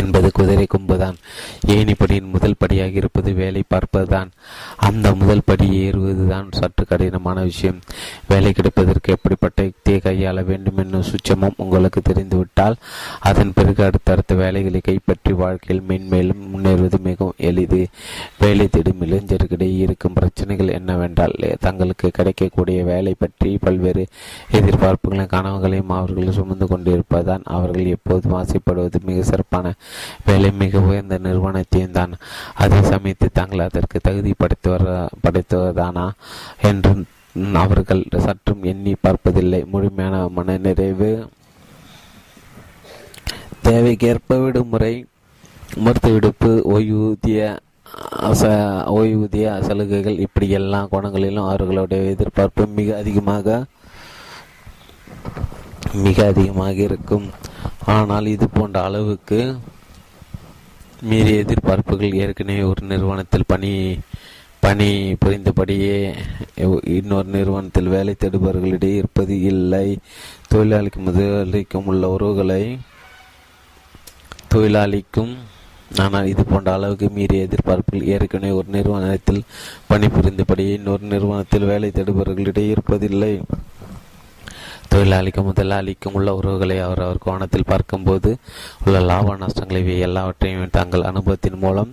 என்பது 0.00 0.30
குதிரை 0.32 0.66
கொம்புதான். 0.66 1.16
ஏணிப்படியின் 1.66 2.32
முதல் 2.32 2.58
படியாக 2.58 2.98
இருப்பது? 3.00 3.32
வேலை 3.32 3.62
பார்ப்பதுதான். 3.74 4.30
அந்த 4.76 5.14
முதல் 5.14 5.46
படி 5.46 5.66
ஏறுவதுதான் 5.84 6.48
சற்று 6.50 6.84
கடினமான 6.84 7.42
விஷயம். 7.42 7.80
வேலை 8.28 8.52
கிடைப்பதற்கு 8.52 9.12
எப்படிப்பட்ட 9.12 9.62
யுக்தியை 9.62 10.00
கையாள 10.00 10.44
வேண்டும் 10.44 10.76
என்னும் 10.76 11.08
சுச்சமும் 11.10 11.58
உங்களுக்கு 11.64 12.00
தெரிந்துவிட்டால் 12.00 12.76
அதன் 13.20 13.52
பிறகு 13.54 13.84
அடுத்தடுத்த 13.84 14.34
வேலைகளை 14.34 14.80
கைப்பற்றி 14.82 15.32
வாழ்க்கையில் 15.32 15.84
மென்மேலும் 15.88 16.42
முன்னேறுவது 16.52 16.98
மிகவும் 17.08 17.40
எளிது. 17.50 17.82
வேலை 18.38 18.66
தேடும் 18.68 19.02
இளைஞர்களிடையே 19.02 19.78
இருக்கும் 19.86 20.12
பிரச்சனைகள் 20.12 20.74
என்னவென்றால் 20.78 21.36
தங்களுக்கு 21.60 22.10
கிடைக்கக்கூடிய 22.10 22.84
வேலை 22.84 23.14
பற்றி 23.18 23.58
பல்வேறு 23.60 24.06
எதிர்பார்ப்புகளையும் 24.52 25.32
கனவுகளையும் 25.34 25.92
அவர்கள் 25.98 26.36
சுமந்து 26.38 26.66
கொண்டிருப்பதுதான். 26.66 27.44
அவர்கள் 27.56 27.92
எப்போதும் 27.96 28.36
ஆசைப்படுவது 28.40 28.98
மிக 29.08 29.22
சிறப்பான 29.22 29.72
வேலை 30.26 30.50
மிக 30.62 30.80
உயர்ந்த 30.88 31.16
நிறுவனத்தையும் 31.26 31.96
தான் 31.98 32.12
அதே 32.64 32.80
சமயத்தில் 32.92 33.36
தாங்கள் 33.38 33.66
அதற்கு 33.68 33.98
தகுதி 34.08 34.32
படைத்தவர் 34.42 34.86
படைத்தவர்தானா 35.24 36.06
என்று 36.70 36.92
அவர்கள் 37.62 38.02
சற்றும் 38.26 38.62
எண்ணி 38.72 38.92
பார்ப்பதில்லை. 39.04 39.60
முழுமையான 39.72 40.16
மன 40.36 40.56
நிறைவு. 40.66 41.12
தேவைக்கேற்ப 43.68 44.38
விடுமுறை 44.42 44.94
மருத்துவ 45.84 46.14
விடுப்பு 46.16 46.50
ஓய்வூதிய 46.74 47.40
ஓய்வூதிய 48.98 49.46
சலுகைகள் 49.66 50.22
இப்படி 50.24 50.46
எல்லா 50.58 50.80
கோணங்களிலும் 50.92 51.48
அவர்களுடைய 51.50 52.10
எதிர்பார்ப்பு 52.14 52.62
மிக 52.78 52.96
அதிகமாக 53.02 53.56
மிக 56.06 56.18
அதிகமாக 56.32 56.76
இருக்கும். 56.88 57.26
ஆனால் 57.96 58.26
இது 58.34 58.46
போன்ற 58.56 58.76
அளவுக்கு 58.88 59.40
மீறிய 61.02 61.44
எதிர்பார்ப்புகள் 61.44 62.14
ஏற்கனவே 62.14 62.62
ஒரு 62.62 62.86
நிறுவனத்தில் 62.86 63.44
பணி 63.46 63.98
பணி 64.60 65.12
புரிந்தபடியே 65.12 66.14
இன்னொரு 66.82 67.28
நிறுவனத்தில் 67.28 67.86
வேலை 67.86 68.14
தேடுபவர்களிடையே 68.18 68.94
இருப்பது 68.94 69.40
இல்லை. 69.42 69.98
தொழிலாளிக்கும் 70.54 71.06
முதலாளிக்கும் 71.08 71.84
உள்ள 71.84 72.08
உறவுகளை 72.08 72.78
தொழிலாளிக்கும் 74.54 75.34
ஆனால் 75.98 76.26
இது 76.26 76.44
போன்ற 76.44 76.72
அளவுக்கு 76.72 77.10
மீறிய 77.10 77.46
எதிர்பார்ப்புகள் 77.48 78.02
ஏற்கனவே 78.02 78.52
ஒரு 78.52 78.66
நிறுவனத்தில் 78.68 79.42
பணிபுரிந்தபடியே 79.90 80.72
இன்னொரு 80.72 81.06
நிறுவனத்தில் 81.06 81.64
வேலை 81.64 81.90
தேடுபவர்களிடையே 81.94 82.74
இருப்பதில்லை. 82.74 83.42
தொழிலாளிக்கும் 84.92 85.48
முதலாளிக்கும் 85.48 86.16
உள்ள 86.18 86.34
உறவுகளை 86.34 86.76
அவர் 86.80 87.02
அவர் 87.02 87.22
கோணத்தில் 87.24 87.68
பார்க்கும்போது 87.70 88.30
உள்ள 88.84 88.98
லாப 89.00 89.36
நஷ்டங்களை 89.36 89.80
இவை 89.84 89.96
எல்லாவற்றையும் 89.98 90.70
தங்கள் 90.70 91.08
அனுபவத்தின் 91.10 91.58
மூலம் 91.58 91.90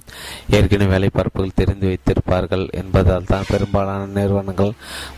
ஏற்கனவே 0.50 0.92
வேலைப்பார்ப்புகள் 0.94 1.58
தெரிந்து 1.62 1.88
வைத்திருப்பார்கள் 1.90 2.66
என்பதால் 2.82 3.30
தான் 3.32 3.50
பெரும்பாலான 3.50 4.10
நிறுவனங்கள் 4.20 4.74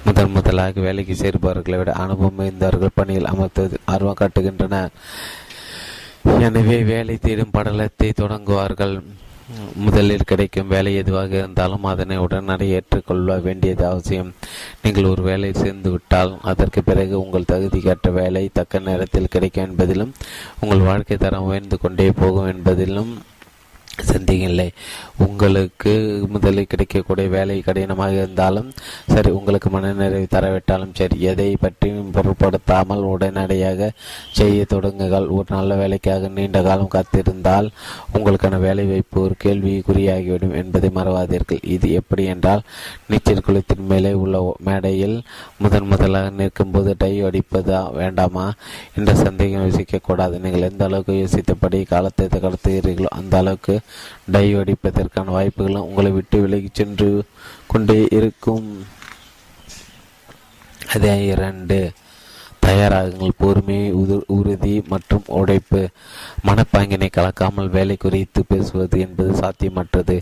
முதன் 0.06 0.34
முதலாக 0.36 0.86
வேலைக்கு 0.88 1.16
சேர்பவர்களை 1.16 1.80
விட 1.80 1.94
அனுபவம் 2.04 2.46
இருந்தவர்கள் 2.46 2.96
பணியில் 2.96 3.32
அமர்த்துவதில் 3.34 3.86
ஆர்வம் 3.86 4.20
காட்டுகின்றன 4.22 4.86
எனவே 6.40 6.78
வேலை 6.84 7.16
தேடும் 7.18 7.54
படலத்தை 7.54 8.10
தொடங்குவார்கள். 8.22 8.96
முதலில் 9.76 10.26
கிடைக்கும் 10.26 10.68
வேலை 10.68 10.96
எதுவாக 10.96 11.38
இருந்தாலும் 11.38 11.84
அதனை 11.84 12.18
உடனடி 12.18 12.68
ஏற்றுக்கொள்ள 12.70 13.38
வேண்டியது 13.38 13.86
அவசியம். 13.86 14.34
நீங்கள் 14.82 15.04
ஒரு 15.04 15.22
வேலை 15.22 15.54
சேர்ந்து 15.54 15.92
விட்டால் 15.92 16.38
அதற்கு 16.42 16.84
பிறகு 16.84 17.20
உங்கள் 17.20 17.50
தகுதிக்கேற்ற 17.52 18.12
வேலை 18.12 18.50
தக்க 18.54 18.80
நேரத்தில் 18.80 19.28
கிடைக்கும் 19.28 19.66
என்பதிலும் 19.66 20.14
உங்கள் 20.60 20.88
வாழ்க்கை 20.90 21.18
தரம் 21.18 21.44
உயர்ந்து 21.44 21.80
கொண்டே 21.80 22.12
போகும் 22.12 22.52
என்பதிலும் 22.54 23.14
சந்தேகமில்லை. 24.12 24.68
உங்களுக்கு 25.26 25.92
முதலில் 26.34 26.70
கிடைக்கக்கூடிய 26.72 27.28
வேலை 27.36 27.58
கடினமாக 27.66 28.14
இருந்தாலும் 28.20 28.70
சரி 29.14 29.30
உங்களுக்கு 29.38 29.70
மனநிறைவு 29.76 30.28
தரவிட்டாலும் 30.36 30.96
சரி 31.00 31.18
எதை 31.32 31.48
பற்றியும் 31.64 32.12
பொருட்படுத்தாமல் 32.16 33.04
உடனடியாக 33.12 33.90
செய்ய 34.40 34.66
தொடங்குங்கள். 34.74 35.28
ஒரு 35.36 35.48
நல்ல 35.58 35.76
வேலைக்காக 35.82 36.32
நீண்ட 36.38 36.62
காலம் 36.68 36.94
காத்திருந்தால் 36.96 37.70
உங்களுக்கான 38.16 38.60
வேலை 38.66 38.86
வாய்ப்பு 38.92 39.22
ஒரு 39.26 39.38
கேள்விக்குறியாகிவிடும் 39.44 40.58
என்பதை 40.62 40.92
மறவாதீர்கள். 40.98 41.62
இது 41.76 41.90
எப்படி 42.02 42.26
என்றால் 42.34 42.66
நீச்சல் 43.12 43.46
குளத்தின் 43.48 43.88
மேலே 43.94 44.14
உள்ள 44.24 44.42
மேடையில் 44.70 45.18
முதன் 45.64 45.90
முதலாக 45.94 46.34
நிற்கும் 46.42 46.74
போது 46.76 46.92
டை 47.04 47.14
அடிப்பதா 47.30 47.82
வேண்டாமா 48.02 48.48
என்ற 48.98 49.12
சந்தேகம் 49.26 49.66
யோசிக்கக்கூடாது 49.68 50.36
நீங்கள் 50.46 50.68
எந்த 50.72 50.84
அளவுக்கு 50.90 51.16
யோசித்தபடி 51.22 51.80
காலத்தை 51.94 52.28
கடத்துகிறீர்களோ 52.46 53.12
அந்த 53.22 53.36
அளவுக்கு 53.44 53.76
டை 54.26 54.56
அடிப்பதற்கான 54.56 55.26
வாய்ப்புகளும் 55.26 55.86
உங்களை 55.86 56.12
விட்டு 56.12 56.42
விலகி 56.42 56.70
சென்று 56.74 57.26
கொண்டே 57.68 58.08
இருக்கும். 58.10 58.88
அதே 60.88 61.26
இரண்டு. 61.26 61.92
தயாராகுங்கள் 62.66 63.40
பொறுமை 63.42 63.78
உறுதி 64.36 64.74
மற்றும் 64.92 65.26
உழைப்பு 65.40 65.82
மனப்பாங்கினை 66.48 67.10
கலக்காமல் 67.18 67.70
வேலை 67.76 67.96
குறித்து 67.98 68.42
பேசுவது 68.52 68.98
என்பது 69.06 69.32
சாத்தியமற்றது. 69.42 70.16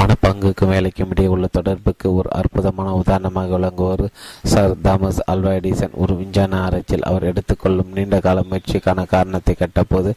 மனப்பாங்குக்கும் 0.00 0.72
வேலைக்கும் 0.74 1.10
இடையே 1.12 1.30
உள்ள 1.34 1.46
தொடர்புக்கு 1.58 2.06
ஒரு 2.14 2.28
அற்புதமான 2.38 2.94
உதாரணமாக 3.00 3.52
விளங்குவார் 3.56 4.04
சர் 4.52 4.74
தாமஸ் 4.82 5.20
அல்வா 5.32 5.52
எடிசன் 5.60 5.96
ஒரு 6.02 6.14
விஞ்ஞான 6.20 6.58
ஆராய்ச்சியில் 6.66 7.06
அவர் 7.10 7.28
எடுத்துக்கொள்ளும் 7.30 7.92
நீண்ட 7.96 8.20
கால 8.26 8.44
முயற்சிக்கான 8.50 9.06
காரணத்தை 9.14 9.54
கட்டபோது 9.54 10.12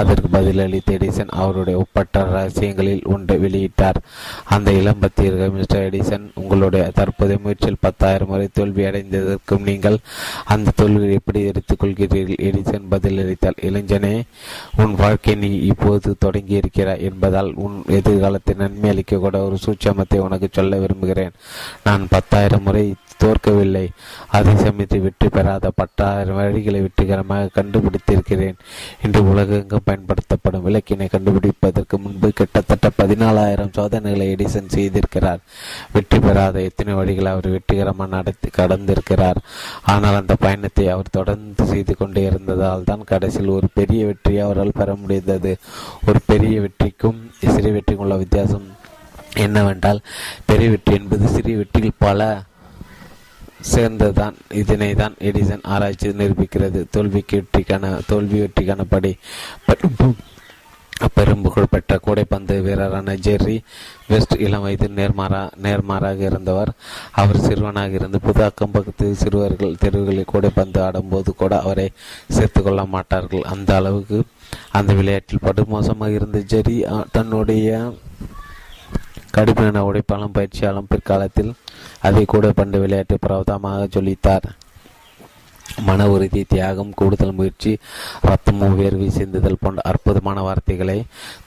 அதற்கு 0.00 0.30
பதிலளித்த 0.36 0.96
எடிசன் 0.98 1.32
அவருடைய 1.42 1.78
ஒப்பற்ற 1.78 2.24
ரகசியங்களில் 2.34 3.04
ஒன்றை 3.14 3.38
வெளியிட்டார். 3.44 4.00
அந்த 4.54 4.70
இளம்பத்தியர்கள் 4.80 5.54
மிஸ்டர் 5.58 5.86
எடிசன் 5.90 6.26
உங்களுடைய 6.34 6.84
தற்போதைய 7.00 7.40
முயற்சியில் 7.42 7.82
பத்தாயிரம் 7.86 8.28
முறை 8.28 8.48
தோல்வி 8.52 8.84
அடைந்ததற்கும் 8.84 9.66
நீங்கள் 9.70 9.98
அந்த 10.54 10.76
தோல்வி 10.76 11.11
எப்படி 11.12 11.40
எடுத்துக் 11.44 11.82
கொள்கிறீர்கள் 11.82 12.42
எடிசன் 12.48 12.90
பதிலளித்தால் 12.90 13.62
இளைஞனே 13.62 14.14
உன் 14.76 14.94
வாழ்க்கை 14.94 15.34
நீ 15.34 15.50
இப்போது 15.70 16.16
தொடங்கி 16.18 16.54
இருக்கிறாய் 16.54 17.02
என்பதால் 17.02 17.50
உன் 17.54 17.76
எதிர்காலத்தை 17.86 18.54
நன்மை 18.54 18.90
அளிக்க 18.90 19.18
கூட 19.18 19.38
ஒரு 19.44 19.58
சூட்சமத்தை 19.66 20.18
உனக்கு 20.18 20.48
சொல்ல 20.52 20.76
விரும்புகிறேன். 20.76 21.32
நான் 21.84 22.06
பத்தாயிரம் 22.10 22.62
முறை 22.62 22.94
தோற்கவில்லை. 23.22 23.84
அதே 24.36 24.52
சமயத்தில் 24.64 25.04
வெற்றி 25.06 25.28
பெறாத 25.28 25.70
பத்தாயிரம் 25.80 26.38
வழிகளை 26.40 26.80
வெற்றிகரமாக 26.86 27.50
கண்டுபிடித்திருக்கிறேன் 27.58 28.58
இன்று 29.04 29.20
உலகெங்கும் 29.32 29.86
பயன்படுத்தப்படும் 29.88 30.64
விளக்கினை 30.66 31.08
கண்டுபிடிப்பதற்கு 31.14 31.98
முன்பு 32.04 32.30
கிட்டத்தட்ட 32.40 32.90
பதினாலாயிரம் 33.00 33.74
சோதனைகளை 33.78 34.26
எடிசன் 34.34 34.72
செய்திருக்கிறார். 34.76 35.40
வெற்றி 35.94 36.18
பெறாத 36.18 36.62
எத்தனை 36.68 36.94
வழிகளை 37.00 37.30
அவர் 37.34 37.48
வெற்றிகரமாக 37.56 38.10
நடத்தி 38.16 38.50
கடந்திருக்கிறார். 38.58 39.40
ஆனால் 39.94 40.20
அந்த 40.20 40.36
பயணத்தை 40.44 40.86
அவர் 40.94 41.14
தொடர்ந்து 41.18 41.66
செய்து 41.72 41.94
கொண்டே 41.96 42.24
இருந்ததால் 42.30 42.88
தான் 42.90 43.08
கடைசியில் 43.12 43.56
ஒரு 43.58 43.68
பெரிய 43.78 44.02
வெற்றியை 44.10 44.42
அவரால் 44.46 44.78
பெற 44.80 44.94
முடிந்தது. 45.02 45.54
ஒரு 46.08 46.20
பெரிய 46.30 46.54
வெற்றிக்கும் 46.66 47.20
சிறு 47.54 47.70
வெற்றிக்கும் 47.76 48.06
உள்ள 48.06 48.16
வித்தியாசம் 48.22 48.66
என்னவென்றால் 49.44 50.00
பெரிய 50.48 50.68
வெற்றி 50.72 50.92
என்பது 51.00 51.26
சிறிய 51.34 51.56
வெற்றியில் 51.60 52.00
பல 52.06 52.30
சேர்ந்ததுதான். 53.70 54.36
இதனை 54.62 54.90
தான் 55.02 55.14
எடிசன் 55.28 55.66
ஆராய்ச்சி 55.74 56.08
நிரூபிக்கிறது. 56.20 56.82
தோல்விக்கு 56.96 57.38
வெற்றிக்கான 57.42 57.94
தோல்வி 58.10 58.38
வெற்றிக்கான 58.44 58.86
படி 58.94 59.12
பெரும் 61.14 61.42
புகழ்பெற்ற 61.44 61.92
கூடைப்பந்து 62.04 62.54
வீரரான 62.64 63.14
ஜெர்ரி 63.26 63.54
வெஸ்ட் 64.10 64.34
இளம் 64.44 64.64
வயது 64.64 64.86
நேர்மாறா 64.98 65.40
நேர்மாறாக 65.64 66.20
இருந்தவர். 66.28 66.70
அவர் 67.20 67.42
சிறுவனாக 67.46 67.98
இருந்து 67.98 68.18
புது 68.26 68.42
அக்கம்பக்கத்து 68.48 69.06
சிறுவர்கள் 69.22 69.78
தெருவுகளில் 69.82 70.30
கூடைப்பந்து 70.32 70.78
ஆடும்போது 70.86 71.32
கூட 71.40 71.52
அவரை 71.60 71.88
சேர்த்து 72.36 72.62
கொள்ள 72.62 72.84
மாட்டார்கள். 72.94 73.44
அந்த 73.54 73.72
அளவுக்கு 73.80 74.20
அந்த 74.78 74.92
விளையாட்டில் 75.00 75.46
படுமோசமாக 75.48 76.18
இருந்த 76.18 76.40
ஜெர்ரி 76.52 76.78
தன்னுடைய 77.16 77.92
கடுமையான 79.36 79.82
உடைப்பாலும் 79.88 80.36
பயிற்சியாலும் 80.38 80.90
பிற்காலத்தில் 80.92 81.52
அதை 82.02 82.24
கூட 82.24 82.52
பண்டு 82.52 82.78
விளையாட்டு 82.78 83.16
பிரபதமாக 83.18 83.88
சொல்லித்தார். 83.94 84.48
மன 85.86 86.06
உறுதி 86.08 86.40
தியாகம் 86.48 86.90
கூடுதல் 86.94 87.36
முயற்சி 87.36 87.70
ரத்தமும் 88.28 88.74
வேர்வை 88.78 89.06
சிந்துதல் 89.16 89.60
போன்ற 89.60 89.80
அற்புதமான 89.90 90.40
வார்த்தைகளை 90.42 90.96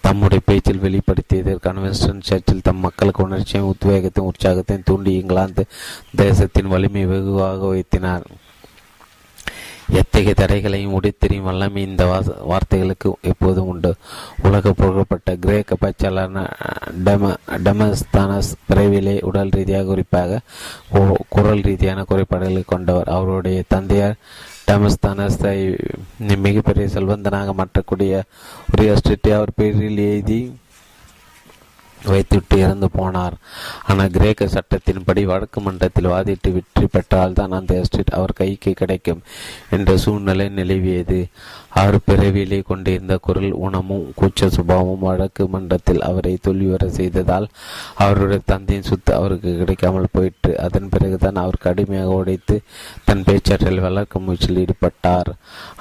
தம்முடைய 0.02 0.42
பேச்சில் 0.46 0.82
வெளிப்படுத்தியதற்கான 0.86 1.76
கன்வென்ஷன் 1.76 2.26
சர்ச்சில் 2.30 2.62
தம் 2.62 2.82
மக்களுக்கு 2.86 3.24
உணர்ச்சியும் 3.24 3.70
உத்வேகத்தையும் 3.74 4.30
உற்சாகத்தையும் 4.32 4.84
தூண்டி 4.84 5.14
இங்கிலாந்து 5.14 5.66
தேசத்தின் 6.16 6.68
வலிமை 6.68 7.06
வெகுவாக 7.06 7.62
வைத்தினார் 7.68 8.26
எத்தகைய 9.90 10.34
தடைகளையும் 10.34 11.00
உடைத்தெறியும் 11.00 11.48
வல்லமை 11.48 11.86
இந்த 11.86 12.24
வார்த்தைகளுக்கு 12.50 13.14
எப்போதும் 13.22 13.68
உண்டு. 13.68 13.96
உலக 14.44 14.72
புகழப்பட்ட 14.72 15.36
கிரேக்க 15.36 15.76
பச்சாளரான 15.82 16.46
டெம 17.06 17.36
டெமஸ்தானஸ் 17.48 18.52
பிறவிலே 18.70 19.24
உடல் 19.24 19.50
ரீதியாக 19.50 19.86
குறிப்பாக 19.86 20.40
குரல் 21.30 21.62
ரீதியான 21.62 22.04
குறைபாடுகளை 22.04 22.64
கொண்டவர். 22.66 23.08
அவருடைய 23.08 23.64
தந்தையார் 23.68 24.16
டெமஸ்தானஸை 24.72 25.78
மிகப்பெரிய 26.18 26.88
செல்வந்தனாக 26.94 27.54
மாற்றக்கூடிய 27.58 28.22
ஒரு 28.74 29.00
அவர் 29.34 29.52
பேரில் 29.56 29.98
எழுதி 29.98 30.56
வைத்துவிட்டு 32.14 32.58
இறந்து 32.60 32.88
போனார். 32.98 33.36
ஆனால் 33.88 34.10
கிரேக்க 34.10 34.46
சட்டத்தின்படி 34.46 35.24
வடக்கு 35.24 35.62
மன்றத்தில் 35.62 36.12
வாதிட்டு 36.14 36.52
வெற்றி 36.54 36.88
பெற்றால் 36.88 37.34
தான் 37.34 37.52
அந்த 37.52 37.74
எஸ்டேட் 37.80 38.16
அவர் 38.18 38.34
கைக்கு 38.34 38.74
கிடைக்கும் 38.74 39.24
என்ற 39.70 39.98
சூழ்நிலை 39.98 40.48
நிலவியது. 40.50 41.20
அவர் 41.80 41.98
பிறவியிலே 42.06 42.60
கொண்டிருந்த 42.68 43.14
குரல் 43.18 43.52
உணமும் 43.66 44.06
கூச்ச 44.20 44.48
சுபாவமும் 44.48 45.04
வடக்கு 45.06 45.44
மன்றத்தில் 45.48 46.02
அவரை 46.02 46.38
தோல்விவர 46.42 46.86
செய்ததால் 46.88 47.48
அவருடைய 47.96 48.40
தந்தையின் 48.46 48.88
சொத்து 48.90 49.12
அவருக்கு 49.14 49.52
கிடைக்காமல் 49.58 50.12
போயிற்று. 50.12 50.52
அதன் 50.60 50.90
பிறகுதான் 50.90 51.42
அவர் 51.44 51.64
கடுமையாக 51.66 52.20
உடைத்து 52.20 52.56
தன் 53.04 53.24
பேச்சாற்றல் 53.24 53.84
வளர்க்க 53.88 54.20
முயற்சியில் 54.20 54.62
ஈடுபட்டார். 54.64 55.32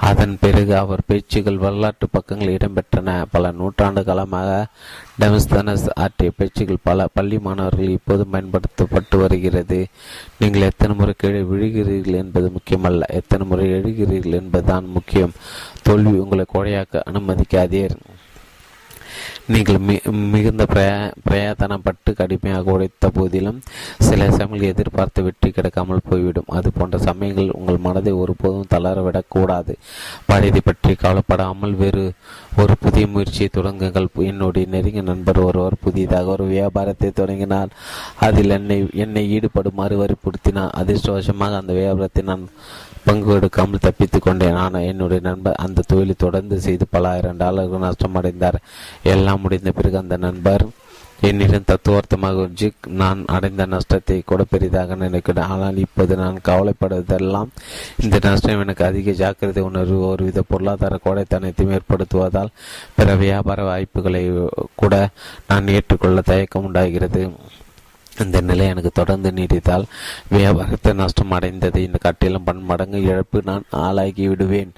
அதன் 0.09 0.37
பிறகு 0.41 0.77
அவர் 0.77 1.07
பேச்சுகள் 1.07 1.63
வரலாற்று 1.65 2.07
பக்கங்கள் 2.11 2.55
இடம்பெற்றன. 2.57 3.23
பல 3.31 3.51
நூற்றாண்டு 3.51 4.03
காலமாக 4.03 4.51
டெமஸ்தனஸ் 5.21 5.87
ஆற்றிய 5.95 6.31
பேச்சுகள் 6.37 6.83
பல 6.83 7.07
பள்ளி 7.13 7.39
மாணவர்கள் 7.39 7.95
இப்போதும் 7.97 8.29
பயன்படுத்தப்பட்டு 8.29 9.17
வருகிறது. 9.17 9.79
நீங்கள் 10.39 10.61
எத்தனை 10.61 10.95
முறை 10.95 11.13
கீழே 11.17 11.41
விழுகிறீர்கள் 11.41 12.15
என்பது 12.15 12.51
முக்கியமல்ல. 12.53 13.01
எத்தனை 13.07 13.47
முறை 13.47 13.67
எழுகிறீர்கள் 13.67 14.31
என்பதுதான் 14.31 14.85
முக்கியம். 14.85 15.31
தோல்வி 15.83 16.17
உங்களை 16.17 16.45
கொடையாக்க 16.53 17.01
அனுமதிக்காதீர். 17.09 17.95
நீங்கள் 19.53 19.79
மி 19.87 19.95
மிகுந்த 20.33 20.63
பிரய 20.71 20.91
பிரயாத்தனப்பட்டு 21.25 22.11
கடுமையாக 22.19 22.73
உடைத்த 22.75 23.09
போதிலும் 23.17 23.59
சில 24.07 24.29
சமயங்கள் 24.37 24.71
எதிர்பார்த்து 24.71 25.23
வெற்றி 25.23 25.49
கிடைக்காமல் 25.51 26.07
போய்விடும். 26.09 26.49
அது 26.57 26.69
போன்ற 26.77 26.97
சமயங்கள் 27.07 27.49
உங்கள் 27.49 27.83
மனதை 27.85 28.13
ஒருபோதும் 28.21 28.71
தளரவிடக்கூடாது. 28.73 29.73
பழையதை 30.29 30.61
பற்றி 30.63 30.93
கவலைப்படாமல் 31.03 31.75
வேறு 31.83 32.05
ஒரு 32.61 32.75
புதிய 32.83 33.05
முயற்சியை 33.07 33.49
தொடங்குங்கள். 33.57 34.09
என்னுடைய 34.31 34.65
நெருங்கிய 34.73 35.05
நண்பர் 35.11 35.41
ஒருவர் 35.47 35.81
புதிதாக 35.85 36.33
ஒரு 36.37 36.47
வியாபாரத்தை 36.55 37.11
தொடங்கினால் 37.21 37.75
அதில் 38.27 38.55
என்னை 38.59 38.79
என்னை 39.05 39.25
ஈடுபடுமாறு 39.37 39.97
வற்புறுத்தினார் 40.03 40.75
அதிர்ஷ்டவசமாக 40.81 41.61
அந்த 41.61 41.73
வியாபாரத்தை 41.81 42.23
நான் 42.31 42.45
பங்கு 43.05 43.35
எடுக்காமல் 43.37 43.85
தப்பித்துக் 43.87 44.25
கொண்டேன். 44.27 44.59
ஆனால் 44.63 44.87
என்னுடைய 44.91 45.21
நண்பர் 45.29 45.61
அந்த 45.65 45.85
தொழிலை 45.91 46.15
தொடர்ந்து 46.25 46.57
செய்து 46.65 46.87
பல 46.95 47.09
ஆயிரம் 47.09 47.41
டாலர்கள் 47.43 47.85
நஷ்டமடைந்தார் 47.87 48.57
எல்லாம் 49.13 49.43
முடிந்த 49.45 49.71
பிறகு 49.71 49.97
அந்த 50.03 50.17
நண்பர் 50.25 50.65
என்னிடம் 51.27 51.67
தத்துவார்த்தமாக 51.69 52.45
ஜிக் 52.59 52.87
நான் 53.01 53.19
அடைந்த 53.35 53.63
நஷ்டத்தை 53.73 54.17
கூட 54.25 54.41
பெரிதாக 54.43 54.95
நினைக்கிறேன் 55.03 55.49
ஆனால் 55.53 55.77
இப்போது 55.83 56.13
நான் 56.21 56.41
கவலைப்படுவதெல்லாம் 56.49 57.49
இந்த 58.03 58.17
நஷ்டம் 58.25 58.63
எனக்கு 58.63 58.83
அதிக 58.85 59.15
ஜாக்கிரதை 59.21 59.63
உணர்வு 59.69 59.99
ஒருவித 60.07 60.43
பொருளாதார 60.51 60.99
கோடைத்தனத்தையும் 61.05 61.75
ஏற்படுத்துவதால் 61.77 62.53
பிற 62.97 63.15
வியாபார 63.23 63.63
வாய்ப்புகளை 63.71 64.23
கூட 64.75 64.93
நான் 65.47 65.73
ஏற்றுக்கொள்ள 65.77 66.21
தயக்கம் 66.31 66.67
உண்டாகிறது. 66.69 67.23
இந்த 68.23 68.37
நிலை 68.41 68.65
எனக்கு 68.67 68.91
தொடர்ந்து 68.91 69.29
நீடித்தால் 69.31 69.85
வியாபாரத்தை 70.29 70.91
நஷ்டம் 70.93 71.33
அடைந்தது 71.37 71.79
இந்த 71.83 71.97
கட்டிலும் 72.01 72.43
பன்மடங்கு 72.43 72.99
இழப்பு 73.01 73.41
நான் 73.45 73.65
ஆளாகி 73.85 74.27
விடுவேன். 74.27 74.71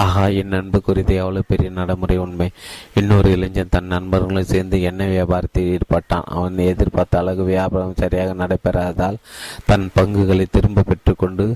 ஆஹா 0.00 0.24
என் 0.40 0.52
நண்பு 0.54 0.78
குறித்து 0.80 1.14
எவ்வளவு 1.14 1.48
பெரிய 1.48 1.70
நடைமுறை 1.70 2.16
உண்மை. 2.16 2.48
இன்னொரு 2.94 3.30
இளைஞன் 3.30 3.72
தன் 3.76 3.92
நண்பர்களும் 3.94 4.50
சேர்ந்து 4.52 4.80
எண்ணெய் 4.82 5.12
வியாபாரத்தில் 5.14 5.70
ஈடுபட்டான்? 5.74 6.26
அவன் 6.36 6.58
எதிர்பார்த்த 6.72 7.18
அளவு 7.18 7.44
வியாபாரம் 7.44 7.98
சரியாக 8.02 8.34
நடைபெறாததால் 8.42 9.18
தன் 9.66 9.86
பங்குகளை 9.94 10.46
திரும்ப 10.50 10.84
பெற்றுக்கொண்டு 10.90 11.46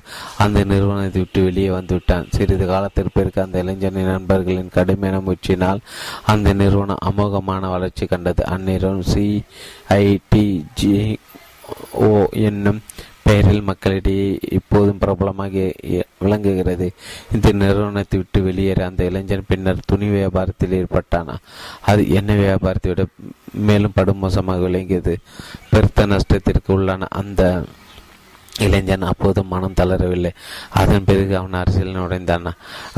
அந்த 0.45 0.59
நிறுவனத்தை 0.65 1.21
விட்டு 1.21 1.43
வெளியே 1.43 1.69
வந்துவிட்டான். 1.69 2.27
சிறிது 2.37 2.67
காலத்திற்கு 2.67 3.15
பிறகு 3.19 3.43
அந்த 3.43 3.63
இளைஞனின் 3.65 4.13
நண்பர்களின் 4.15 4.75
கடுமையான 4.79 5.23
முயற்சியினால் 5.27 5.85
அந்த 6.35 6.49
நிறுவனம் 6.63 7.05
அமோகமான 7.11 7.71
வளர்ச்சி 7.77 8.07
கண்டது. 8.07 8.43
அந்நிறுவனம் 8.55 9.09
சிஐடிஜி 9.13 10.93
ஓ 12.05 12.09
என்னும் 12.49 12.81
பெயரில் 13.27 13.67
மக்களிடையே 13.69 14.27
இப்போதும் 14.57 15.01
பிரபலமாக 15.03 15.63
விளங்குகிறது. 16.25 16.87
இந்த 17.35 17.49
நிறுவனத்தை 17.53 18.19
விட்டு 18.19 18.41
வெளியேற 18.43 18.81
அந்த 18.87 19.05
இளைஞன் 19.05 19.49
பின்னர் 19.49 19.87
துணி 19.87 20.09
வியாபாரத்தில் 20.09 20.77
ஏற்பட்டான்? 20.81 21.33
அது 21.91 22.03
எண்ணெய் 22.19 22.43
வியாபாரத்தை 22.45 22.91
விட 22.93 23.07
மேலும் 23.69 23.97
படுமோசமாக 23.97 24.65
விளங்கியது. 24.67 25.15
பெருத்த 25.73 26.07
நஷ்டத்திற்கு 26.07 26.73
உள்ளான 26.77 27.09
அந்த 27.21 27.43
இளைஞன் 28.67 29.11
அப்போது 29.13 29.41
மனம் 29.45 29.79
தளரவில்லை. 29.81 30.33
அதன் 30.81 31.07
பிறகு 31.09 31.35
அவன் 31.37 31.61
அரசியல் 31.63 31.97
நுழைந்தான்? 32.01 32.47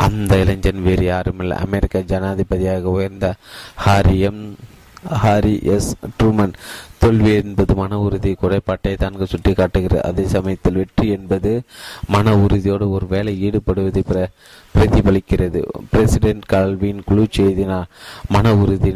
அந்த 0.06 0.32
இளைஞன் 0.44 0.86
வேறு 0.88 1.06
யாருமில்லை. 1.12 1.56
அமெரிக்க 1.66 2.08
ஜனாதிபதியாக 2.12 2.90
உயர்ந்த 2.98 3.28
ஹாரியம் 3.86 4.42
ஹாரி 5.22 5.52
எஸ் 5.74 5.90
ட்ரூமன் 6.18 6.54
தோல்வி 7.08 7.30
என்பது 7.40 7.72
மன 7.80 7.98
உறுதி 8.06 8.30
குறைபாட்டை 8.40 8.92
தான் 9.02 9.14
சுட்டி 9.32 9.52
காட்டுகிறது 9.58 10.00
அதே 10.08 10.24
சமயத்தில் 10.32 10.78
வெற்றி 10.80 11.06
என்பது 11.16 11.50
மன 12.14 12.34
உறுதியோடு 12.44 12.86
ஒரு 12.96 13.06
வேலை 13.12 13.32
ஈடுபடுவதை 13.46 14.02
பிர 14.10 14.18
பிரதிபலிக்கிறது. 14.74 15.60
பிரசிடென்ட் 15.92 16.44
கல்வியின் 16.52 17.04
குழு 17.08 17.24
செய்தினால் 17.36 17.88
மன 18.34 18.52
உறுதி 18.62 18.90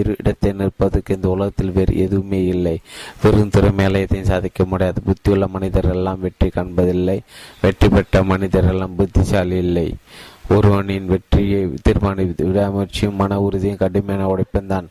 இரு 0.00 0.14
இடத்தை 0.20 0.52
நிற்பதற்கு 0.60 1.16
இந்த 1.16 1.28
உலகத்தில் 1.34 1.74
வேறு 1.78 1.94
எதுவுமே 2.04 2.40
இல்லை. 2.54 2.76
வெறும் 3.24 3.52
திறமையாலயத்தையும் 3.56 4.30
சாதிக்க 4.32 4.64
முடியாது. 4.70 5.00
புத்தியுள்ள 5.08 5.48
மனிதர் 5.56 5.90
எல்லாம் 5.96 6.22
வெற்றி 6.24 6.48
காண்பதில்லை. 6.56 7.18
வெற்றி 7.64 7.90
பெற்ற 7.96 8.22
மனிதர் 8.32 8.70
எல்லாம் 8.72 8.96
புத்திசாலி 9.00 9.58
இல்லை. 9.66 9.88
ஒருவனின் 10.56 11.10
வெற்றியை 11.12 11.60
தீர்மானித்து 11.88 12.46
விடாமுயற்சியும் 12.48 13.20
மன 13.22 13.40
உறுதியும் 13.48 13.82
கடுமையான 13.84 14.30
உழைப்பும் 14.32 14.88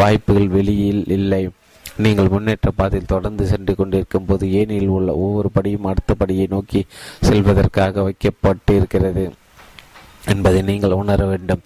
வாய்ப்புகள் 0.00 0.54
வெளியில் 0.58 1.04
இல்லை. 1.18 1.42
நீங்கள் 2.04 2.28
முன்னேற்ற 2.28 2.68
பாதையில் 2.70 3.12
தொடர்ந்து 3.12 3.44
சென்று 3.46 3.72
கொண்டிருக்கும் 3.74 4.26
போது 4.26 4.44
ஏனில் 4.58 4.92
உள்ள 4.96 5.10
ஒவ்வொரு 5.24 5.48
படியும் 5.56 5.88
அடுத்த 5.90 6.14
படியை 6.18 6.46
நோக்கி 6.48 6.80
செல்வதற்காக 7.28 8.02
வைக்கப்பட்டிருக்கிறது. 8.06 9.24
என்பதை 10.32 10.62
நீங்கள் 10.62 10.96
உணர 11.00 11.20
வேண்டும். 11.26 11.62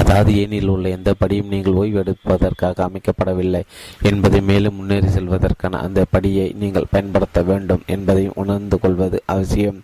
அதாவது 0.00 0.30
ஏனில் 0.42 0.70
உள்ள 0.74 0.88
எந்த 0.88 1.10
படியும் 1.22 1.52
நீங்கள் 1.54 1.78
ஓய்வெடுப்பதற்காக 1.82 2.84
அமைக்கப்படவில்லை 2.88 3.62
என்பதை 4.10 4.40
மேலும் 4.50 4.76
முன்னேறி 4.78 5.08
செல்வதற்கான 5.16 5.80
அந்த 5.86 6.06
படியை 6.14 6.46
நீங்கள் 6.62 6.90
பயன்படுத்த 6.90 7.42
வேண்டும் 7.42 7.82
என்பதையும் 7.86 8.38
உணர்ந்து 8.42 8.78
கொள்வது 8.84 9.20
அவசியம். 9.34 9.78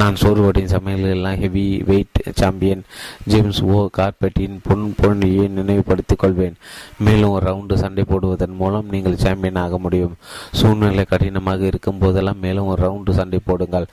நான் 0.00 0.20
சோர்வடின் 0.22 0.72
சமையல்களெல்லாம் 0.74 1.38
heavy 1.42 1.66
weight 1.90 2.20
champion 2.40 2.84
James 3.32 3.62
O 3.62 3.80
கார்பெட்டின் 3.98 4.56
பொன் 4.66 4.86
பொன்னியை 5.02 5.46
நினைவுபடுத்திக் 5.58 6.22
கொள்வேன். 6.22 6.56
மேலும் 7.06 7.34
ஒரு 7.36 7.44
ரவுண்டு 7.50 7.74
சண்டை 7.82 8.04
போடுவதன் 8.12 8.56
மூலம் 8.60 8.90
நீங்கள் 8.94 9.20
சாம்பியன் 9.24 9.62
ஆக 9.64 9.78
முடியும். 9.78 10.14
சூழ்நிலை 10.58 11.04
கடினமாக 11.12 11.64
இருக்கும் 11.70 12.00
போதெல்லாம் 12.02 12.42
மேலும் 12.44 12.70
ஒரு 12.72 12.80
ரவுண்டு 12.86 13.12
சண்டை 13.20 13.40
போடுங்கள். 13.48 13.86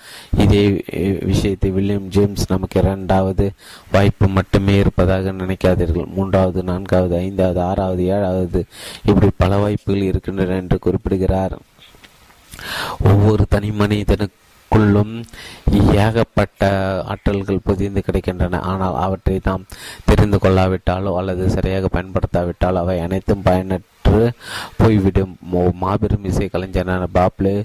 இதே 0.44 0.64
விஷயத்தை 1.32 1.72
வில்லியம் 1.78 2.08
ஜேம்ஸ் 2.16 2.46
நமக்கு 2.54 2.80
இரண்டாவது 2.84 3.46
வாய்ப்பு 3.94 4.28
மட்டுமே 4.38 4.76
இருப்பதாக 4.84 5.32
நினைக்காதீர்கள். 5.42 6.14
மூன்றாவது 6.16 6.62
நான்காவது 6.72 7.16
ஐந்தாவது 7.26 7.62
ஆறாவது 7.70 8.04
ஏழாவது 8.16 8.62
இப்படி 9.10 9.30
பல 9.44 9.58
வாய்ப்புகள் 9.64 10.10
இருக்கின்றன 10.10 10.58
என்று 10.64 10.80
குறிப்பிடுகிறார். 10.86 11.56
ஒவ்வொரு 13.10 13.44
தனி 13.54 13.70
மனிதனுக்குள்ளும் 13.82 15.14
ஏகப்பட்ட 16.04 16.70
ஆற்றல்கள் 17.12 17.66
புதிந்து 17.68 18.02
கிடைக்கின்றன. 18.08 18.62
ஆனால் 18.72 18.98
அவற்றை 19.06 19.36
நாம் 19.50 19.68
தெரிந்து 20.10 20.38
கொள்ளாவிட்டாலோ 20.44 21.12
அல்லது 21.20 21.46
சரியாக 21.56 21.90
பயன்படுத்தாவிட்டாலோ 21.96 22.82
அவை 22.84 22.98
அனைத்தும் 23.06 23.46
பயனற்று 23.46 24.22
போய்விடும். 24.82 25.34
மாபெரும் 25.84 26.28
இசை 26.32 26.48
கலைஞரான 26.54 27.08
பாப்லே 27.18 27.56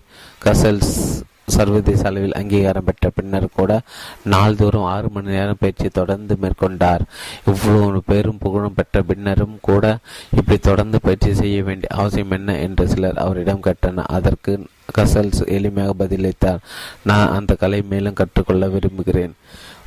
கசல்ஸ் 0.47 0.97
சர்வதேச 1.49 2.03
அளவில் 2.05 2.33
அங்கீகாரம் 2.33 2.85
பெற்ற 2.85 3.11
பின்னர் 3.15 3.47
கூட 3.55 3.81
நாள்தோறும் 4.25 4.85
ஆறு 4.85 5.09
மணி 5.11 5.29
நேரம் 5.29 5.61
பயிற்சி 5.61 5.89
தொடர்ந்து 5.89 6.37
மேற்கொண்டார். 6.43 7.03
இவ்வளவு 7.47 8.03
பெரும் 8.07 8.39
புகழும் 8.39 8.75
பெற்ற 8.75 9.03
பின்னரும் 9.03 9.59
கூட 9.61 9.99
இப்படி 10.37 10.59
தொடர்ந்து 10.59 11.01
பயிற்சி 11.01 11.35
செய்ய 11.35 11.63
வேண்டிய 11.63 11.89
அவசியம் 11.97 12.31
என்ன 12.31 12.59
என்று 12.59 12.89
சிலர் 12.89 13.17
அவரிடம் 13.17 13.63
கேட்டனர். 13.63 14.13
அதற்கு 14.19 14.67
கசல்ஸ் 14.99 15.43
எளிமையாக 15.57 15.93
பதிலளித்தார். 15.99 16.59
நான் 17.03 17.31
அந்த 17.31 17.55
கலை 17.55 17.83
மேலும் 17.83 18.15
கற்றுக்கொள்ள 18.15 18.69
விரும்புகிறேன். 18.69 19.35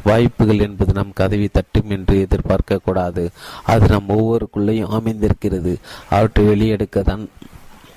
வாய்ப்புகள் 0.04 0.60
என்பது 0.60 0.94
நம் 0.94 1.12
கதவி 1.14 1.48
தட்டும் 1.48 1.90
என்று 1.90 2.20
எதிர்பார்க்க 2.20 2.78
கூடாது. 2.78 3.30
அது 3.64 3.88
நம் 3.88 4.08
ஒவ்வொருக்குள்ளேயும் 4.08 4.94
அமைந்திருக்கிறது. 5.00 5.78
அவற்றை 6.10 6.46
வெளியெடுக்க 6.46 7.02
தான் 7.02 7.30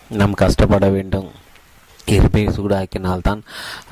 நாம் 0.09 0.33
கஷ்டப்பட 0.33 0.89
வேண்டும். 0.89 1.29
எருமையை 2.17 2.51
சூடாக்கினால்தான் 2.57 3.41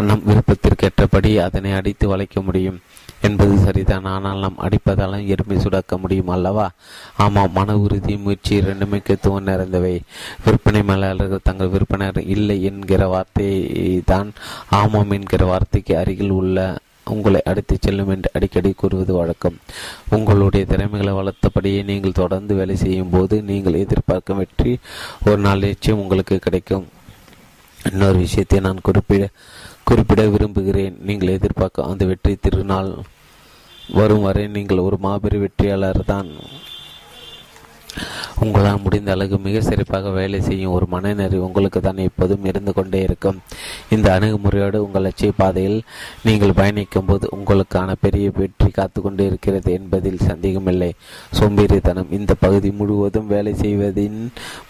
நம் 0.09 0.27
விருப்பத்திற்கேற்றபடி 0.29 1.33
அதனை 1.47 1.73
அடித்து 1.73 2.09
வளைக்க 2.09 2.41
முடியும். 2.41 2.81
என்பது 3.21 3.59
சரிதான். 3.59 4.05
ஆனால் 4.05 4.39
நாம் 4.39 4.63
அடிப்பதாலும் 4.63 5.27
எருமை 5.27 5.57
சுடாக்க 5.57 5.99
முடியும் 5.99 6.29
அல்லவா? 6.29 6.71
ஆமாம் 7.17 7.53
மன 7.53 7.77
உறுதி 7.77 8.17
முயற்சி 8.17 8.53
இரண்டு 8.57 8.87
முக்கியத்துவம் 8.87 9.47
நிறைந்தவை. 9.47 10.01
விற்பனை 10.45 10.83
மேலாளர்கள் 10.83 11.47
தங்கள் 11.49 11.69
விற்பனை 11.69 12.09
இல்லை 12.27 12.63
என்கிற 12.63 13.07
வார்த்தையை 13.07 14.03
தான் 14.05 14.33
ஆமாம் 14.71 15.11
என்கிற 15.11 15.45
வார்த்தைக்கு 15.45 15.95
அருகில் 15.99 16.31
உள்ள 16.31 16.77
உங்களை 17.15 17.41
அடித்துச் 17.45 17.83
செல்லும் 17.83 18.09
என்று 18.09 18.31
அடிக்கடி 18.33 18.73
கூறுவது 18.77 19.13
வழக்கம். 19.13 19.59
உங்களுடைய 20.11 20.67
திறமைகளை 20.67 21.13
வளர்த்தபடியே 21.13 21.83
நீங்கள் 21.85 22.21
தொடர்ந்து 22.23 22.55
வேலை 22.55 22.77
செய்யும் 22.77 23.11
போது 23.11 23.43
நீங்கள் 23.43 23.81
எதிர்பார்க்கும் 23.85 24.37
வெற்றி 24.37 24.79
ஒரு 25.27 25.39
நாள் 25.39 25.59
நிச்சயம் 25.59 26.01
உங்களுக்கு 26.01 26.39
கிடைக்கும். 26.39 26.87
இன்னொரு 27.91 28.19
விஷயத்தை 28.19 28.61
நான் 28.61 28.81
குறிப்பிட 28.83 29.25
குறிப்பிட 29.85 30.23
விரும்புகிறேன். 30.27 30.97
நீங்கள் 31.01 31.29
எதிர்பார்க்க 31.29 31.91
அந்த 31.91 32.05
வெற்றி 32.05 32.33
திருநாள் 32.37 32.91
வரும் 33.89 34.23
வரை 34.23 34.45
நீங்கள் 34.47 34.79
ஒரு 34.79 34.97
மாபெரும் 34.99 35.41
வெற்றியாளர் 35.41 36.01
தான் 36.05 36.31
உங்களால் 38.45 38.83
முடிந்த 38.85 39.11
அளவு 39.15 39.37
மிக 39.47 39.61
சிறப்பாக 39.69 40.11
வேலை 40.19 40.39
செய்யும் 40.49 40.75
ஒரு 40.77 40.87
மனநிறை 40.95 41.39
உங்களுக்கு 41.47 41.81
தான் 41.81 42.03
எப்போதும் 42.09 42.47
இருந்து 42.51 42.73
கொண்டே 42.73 43.01
இருக்கும். 43.09 43.39
இந்த 43.95 44.07
அணுகுமுறையோடு 44.17 44.79
உங்கள் 44.87 45.05
லட்சிய 45.07 45.33
பாதையில் 45.41 45.79
நீங்கள் 46.29 46.57
பயணிக்கும் 46.61 47.09
போது 47.11 47.27
உங்களுக்கான 47.37 47.97
பெரிய 48.05 48.27
வெற்றி 48.41 48.71
காத்து 48.71 48.99
கொண்டே 49.01 49.27
இருக்கிறது 49.31 49.71
என்பதில் 49.79 50.25
சந்தேகமில்லை. 50.29 50.91
சோம்பேறித்தனம் 51.39 52.13
இந்த 52.19 52.35
பகுதி 52.45 52.71
முழுவதும் 52.81 53.31
வேலை 53.35 53.55
செய்வதின் 53.63 54.19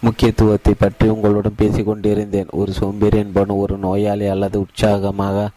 முக்கியத்துவத்தை 0.07 0.74
பற்றி 0.85 1.09
உங்களுடன் 1.15 1.59
பேசிக்கொண்டிருந்தேன். 1.62 2.53
ஒரு 2.61 2.73
சோம்பேறி 2.81 3.19
என்பவன் 3.24 3.61
ஒரு 3.62 3.77
நோயாளி 3.86 4.28
அல்லது 4.35 4.57
உற்சாகமாக 4.66 5.48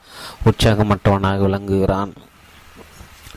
உற்சாகமற்றவனாக 0.49 1.45
விளங்குகிறான். 1.47 2.13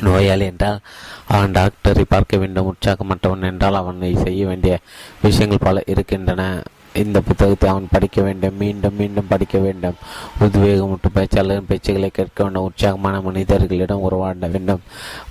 நோயாளி 0.00 0.44
என்றால் 0.44 0.80
அவன் 1.28 1.52
டாக்டரை 1.52 2.04
பார்க்க 2.08 2.36
வேண்டும் 2.36 2.74
உற்சாகமற்றவன் 2.74 3.42
என்றால் 3.42 3.74
அவனை 3.74 4.16
செய்ய 4.16 4.46
வேண்டிய 4.46 4.78
விஷயங்கள் 5.22 5.58
பல 5.60 5.82
இருக்கின்றன. 5.86 6.62
இந்த 6.94 7.20
புத்தகத்தை 7.20 7.70
அவன் 7.70 7.86
படிக்க 7.90 8.22
வேண்டும் 8.22 8.56
மீண்டும் 8.56 8.96
மீண்டும் 8.96 9.26
படிக்க 9.28 9.58
வேண்டும். 9.58 9.94
உத்வேகமுற்று 10.40 11.10
பேச்சாளரின் 11.14 11.68
பேச்சுகளை 11.68 12.06
கேட்க 12.06 12.42
வேண்டும். 12.42 12.62
உற்சாகமான 12.62 13.20
மனிதர்களிடம் 13.20 14.10
உருவாட 14.10 14.50
வேண்டும். 14.50 14.80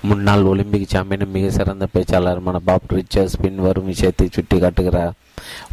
முன்னாள் 0.01 0.43
ஒலிம்பிக் 0.43 0.87
சாம்பியனும் 0.91 1.31
மிக 1.31 1.51
சிறந்த 1.51 1.87
பேச்சாளருமான 1.93 2.55
பாப் 2.55 2.93
ரிச்சர்ஸ் 2.93 3.39
பின் 3.41 3.55
வரும் 3.55 3.85
விஷயத்தை 3.85 4.27
சுட்டி 4.31 4.59
காட்டுகிறார் 4.59 5.13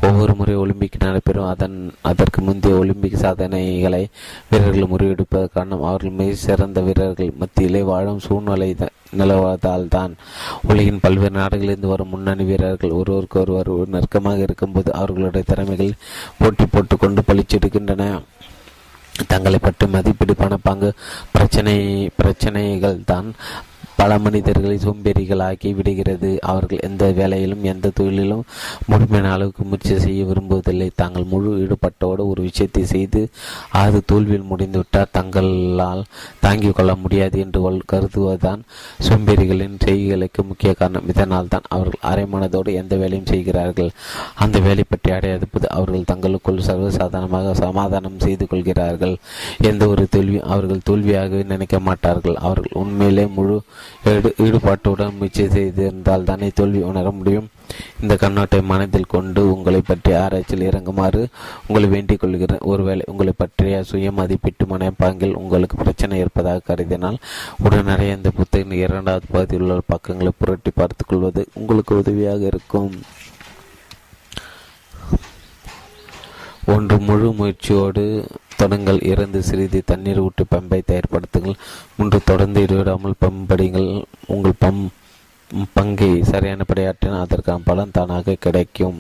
ஒவ்வொரு 0.07 0.33
முறை 0.41 0.55
ஒலிம்பிக் 0.63 1.03
நடைபெறும். 1.05 1.49
அதன் 1.53 1.79
அதற்கு 2.11 2.41
முந்தைய 2.49 2.83
ஒலிம்பிக் 2.83 3.23
சாதனைகளை 3.25 4.03
வீரர்கள் 4.51 4.93
முறியடிப்பதற்கான 4.93 5.67
காரணம் 5.69 5.89
அவர்கள் 5.89 6.19
மிக 6.21 6.35
சிறந்த 6.47 6.81
வீரர்கள் 6.87 7.31
மத்தியிலே 7.41 7.83
வாழும் 7.91 8.25
சூழ்நிலை 8.27 8.71
நிலவதால் 9.19 9.87
தான். 9.97 10.13
உலகின் 10.71 11.03
பல்வேறு 11.05 11.35
நாடுகளிலிருந்து 11.39 11.93
வரும் 11.93 12.13
முன்னணி 12.15 12.45
வீரர்கள் 12.51 12.97
ஒருவருக்கு 13.01 13.39
ஒருவர் 13.43 13.93
நெருக்கமாக 13.95 14.45
இருக்கும்போது 14.47 14.91
அவர்களுடைய 15.01 15.45
திறமைகள் 15.51 15.93
போட்டி 16.41 16.67
போட்டுக்கொண்டு 16.67 17.23
பழிச்செடுக்கின்றன 17.29 18.07
தங்களை 19.33 19.59
பற்றி 19.63 19.87
மதிப்பீடு 19.95 20.35
பணப்பாங்கு 20.43 20.89
பிரச்சனை 21.37 21.77
பிரச்சனைகள் 22.21 22.99
தான். 23.13 23.29
பல 24.01 24.19
மனிதர்களை 24.25 24.77
சோம்பேறிகளாக்கி 24.85 25.71
விடுகிறது. 25.79 26.31
அவர்கள் 26.51 26.85
எந்த 26.89 27.05
வேலையிலும் 27.19 27.65
எந்த 27.73 27.93
தொழிலிலும் 27.99 28.45
முழுமையான 28.91 29.33
அளவுக்கு 29.37 29.63
முயற்சி 29.71 29.95
செய்ய 30.05 30.21
விரும்புவதில்லை. 30.31 30.89
தாங்கள் 31.03 31.31
முழு 31.33 31.51
ஈடுபட்டோடு 31.63 32.23
ஒரு 32.33 32.41
விஷயத்தை 32.49 32.85
செய்து 32.95 33.23
அது 33.83 33.99
தோல்வியில் 34.11 34.49
முடிந்துவிட்டால் 34.51 35.13
தங்களால் 35.19 36.03
தாங்கிக் 36.45 36.77
கொள்ள 36.77 36.93
முடியாது 37.05 37.37
என்று 37.45 37.57
கருதுவதுதான் 37.93 38.61
சோம்பேறிகளின் 39.07 39.77
செய்திகளுக்கு 39.87 40.41
முக்கிய 40.51 40.71
காரணம். 40.81 41.09
இதனால் 41.13 41.51
தான் 41.55 41.69
அவர்கள் 41.77 42.07
அரைமனதோடு 42.11 42.71
எந்த 42.83 42.95
வேலையும் 43.03 43.29
செய்கிறார்கள். 43.33 43.91
அந்த 44.45 44.57
வேலை 44.67 44.85
பற்றி 44.89 45.11
அடையாத 45.17 45.47
போது 45.53 45.67
அவர்கள் 45.79 46.09
தங்களுக்குள் 46.13 46.65
சர்வசாதாரணமாக 46.69 47.55
சமாதானம் 47.65 48.23
செய்து 48.27 48.47
கொள்கிறார்கள். 48.53 49.15
எந்த 49.71 49.83
ஒரு 49.93 50.05
தோல்வியும் 50.15 50.49
அவர்கள் 50.55 50.87
தோல்வியாகவே 50.91 51.45
நினைக்க 51.55 51.79
மாட்டார்கள். 51.89 52.39
அவர்கள் 52.49 52.79
உண்மையிலே 52.83 53.27
முழு 53.37 53.59
ஈடுபாட்டுடன் 54.45 55.17
முயற்சி 55.17 55.45
செய்திருந்தால் 55.45 56.25
தானே 56.25 56.51
தோல்வி 56.55 56.81
உணர 56.81 57.11
முடியும். 57.11 57.49
இந்த 58.01 58.15
கண்ணோட்டை 58.15 58.63
மனதில் 58.63 59.13
கொண்டு 59.15 59.55
உங்களை 59.55 59.81
பற்றி 59.81 60.13
ஆராய்ச்சியில் 60.13 60.69
இறங்குமாறு 60.69 61.23
உங்களை 61.67 61.89
வேண்டிக் 61.89 62.21
கொள்கிறேன். 62.21 62.65
ஒருவேளை 62.73 63.05
உங்களை 63.07 63.33
பற்றிய 63.37 63.83
சுய 63.83 64.13
மதிப்பீட்டு 64.13 64.65
மனப்பாங்கில் 64.65 65.35
உங்களுக்கு 65.35 65.77
பிரச்சனை 65.77 66.19
இருப்பதாக 66.19 66.63
கருதினால் 66.69 67.19
உடனடியே 67.65 68.11
இந்த 68.11 68.31
புத்தகின் 68.39 68.73
இரண்டாவது 68.73 69.27
பகுதியில் 69.31 69.67
உள்ள 69.67 69.81
பக்கங்களை 69.87 70.33
புரட்டி 70.39 70.71
பார்த்துக் 70.75 71.09
கொள்வது 71.09 71.47
உங்களுக்கு 71.53 71.99
உதவியாக 71.99 72.45
இருக்கும். 72.45 72.93
ஒன்று 76.73 76.97
முழு 76.99 77.29
முயற்சியோடு 77.33 78.03
தொடங்கள் 78.61 78.99
இறந்து 79.11 79.43
சிறிது 79.43 79.79
தண்ணீர் 79.91 80.19
ஊற்றி 80.19 80.45
பம்பை 80.51 80.81
தயார்படுத்துங்கள். 80.89 81.61
மூன்று 81.97 82.19
தொடர்ந்து 82.25 82.63
இடைவிடாமல் 82.63 83.21
பம்படிங்கள் 83.25 83.89
உங்கள் 84.27 84.61
பம் 84.65 84.83
பங்கை 85.77 86.11
சரியானபடியாற்றினால் 86.33 87.25
அதற்கான 87.27 87.67
பலன் 87.71 87.95
தானாக 87.99 88.37
கிடைக்கும். 88.47 88.99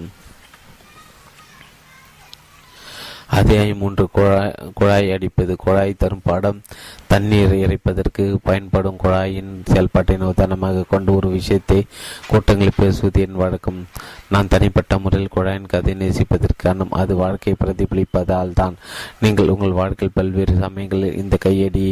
அத்தியாயம் 3.38 3.80
மூன்று. 3.82 4.04
குழாய் 4.12 4.54
குழாய் 4.74 5.12
அடிப்பது. 5.12 5.56
குழாய் 5.56 5.98
தரும் 6.02 6.26
பாடம். 6.28 6.62
தண்ணீர் 7.06 7.52
இறைப்பதற்கு 7.64 8.24
பயன்படும் 8.42 9.00
குழாயின் 9.02 9.50
செயல்பாட்டின் 9.72 10.28
உதாரணமாக 10.30 10.86
கொண்டு 10.88 11.10
ஒரு 11.14 11.28
விஷயத்தை 11.28 11.80
கூட்டங்களில் 12.30 12.80
பேசுவது 12.82 13.20
என் 13.26 13.40
வழக்கம். 13.42 13.80
நான் 14.32 14.50
தனிப்பட்ட 14.52 14.98
முறையில் 14.98 15.32
குழாயின் 15.36 15.70
கதை 15.72 15.92
நேசிப்பதற்கான 15.94 16.86
அது 17.00 17.12
வாழ்க்கையை 17.22 17.56
பிரதிபலிப்பதால் 17.62 18.56
தான் 18.60 18.74
நீங்கள் 19.24 19.52
உங்கள் 19.54 19.78
வாழ்க்கையில் 19.80 20.16
பல்வேறு 20.18 20.54
சமயங்களில் 20.64 21.18
இந்த 21.22 21.38
கையடி 21.44 21.84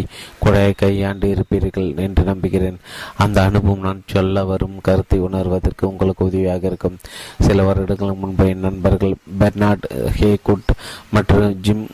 குழாயை 0.44 0.72
கையாண்டு 0.76 1.28
இருப்பீர்கள் 1.34 1.88
என்று 2.06 2.24
நம்புகிறேன். 2.30 2.78
அந்த 3.24 3.38
அனுபவம் 3.42 3.86
நான் 3.88 4.02
சொல்ல 4.06 4.44
வரும் 4.44 4.76
கருத்தை 4.80 5.18
உணர்வதற்கு 5.28 5.84
உங்களுக்கு 5.90 6.28
உதவியாக 6.30 6.66
இருக்கும். 6.66 6.98
சில 7.46 7.64
வருடங்களுக்கு 7.68 8.20
முன்பு 8.24 8.46
என் 8.48 8.66
நண்பர்கள் 8.68 9.14
பெர்னார்ட் 9.38 9.86
ஹேகுட் 10.20 10.70
மற்றும் 11.10 11.60
ஜிம் 11.60 11.86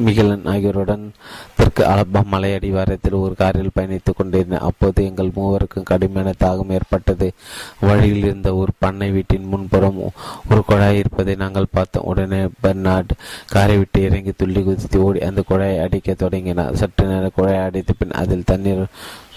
மிகலன் 0.00 0.46
ஆகியோருடன் 0.48 1.12
தெற்கு 1.56 1.84
அலபா 1.84 2.24
மலை 2.24 2.54
அடிவாரத்தில் 2.54 3.12
ஒரு 3.12 3.34
காரில் 3.34 3.70
பயணித்துக் 3.74 4.16
கொண்டிருந்தேன் 4.16 4.58
அப்போது 4.58 5.04
எங்கள் 5.04 5.30
மூவருக்கும் 5.36 5.82
கடுமையான 5.82 6.32
தாகம் 6.44 6.72
ஏற்பட்டது. 6.72 7.32
வழியில் 7.80 8.24
இருந்த 8.24 8.54
ஒரு 8.54 8.72
பண்ணை 8.78 9.10
வீட்டின் 9.10 9.44
முன்புறம் 9.44 10.12
ஒரு 10.50 10.64
குழாய் 10.64 10.98
இருப்பதை 10.98 11.34
நாங்கள் 11.34 11.72
பார்த்தோம். 11.72 12.04
உடனே 12.04 12.48
பெர்னாட் 12.60 13.10
காரை 13.46 13.76
விட்டு 13.76 14.02
இறங்கி 14.02 14.32
துள்ளி 14.36 14.62
குதித்து 14.62 15.02
ஓடி 15.02 15.20
அந்த 15.20 15.42
குழாயை 15.48 15.80
அடிக்க 15.80 16.14
தொடங்கினார். 16.14 16.74
சற்று 16.74 17.06
நேரம் 17.06 17.36
குழாயை 17.36 17.62
அடித்த 17.62 17.92
பின் 17.98 18.10
அதில் 18.10 18.44
தண்ணீர் 18.44 18.86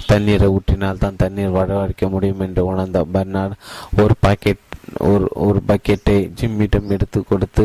தண்ணீரை 0.07 0.47
ஊற்றினால் 0.47 0.97
தான் 0.97 1.22
தண்ணீர் 1.23 1.57
வரவழைக்க 1.57 2.09
முடியும் 2.09 2.39
என்று 2.39 2.65
உணர்ந்த 2.65 2.99
பெர்னாட் 3.13 3.55
ஒரு 4.01 4.15
பாக்கெட் 4.19 4.63
ஒரு 5.09 5.26
ஒரு 5.47 5.59
பக்கெட்டை 5.67 6.17
ஜிம்மிடம் 6.39 6.89
எடுத்து 6.89 7.19
கொடுத்து 7.23 7.63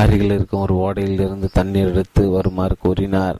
அருகில் 0.00 0.34
இருக்கும் 0.36 0.64
ஒரு 0.66 0.74
ஓடையில் 0.86 1.22
இருந்து 1.26 1.48
தண்ணீர் 1.52 1.92
எடுத்து 1.92 2.22
வருமாறு 2.30 2.76
கூறினார். 2.78 3.38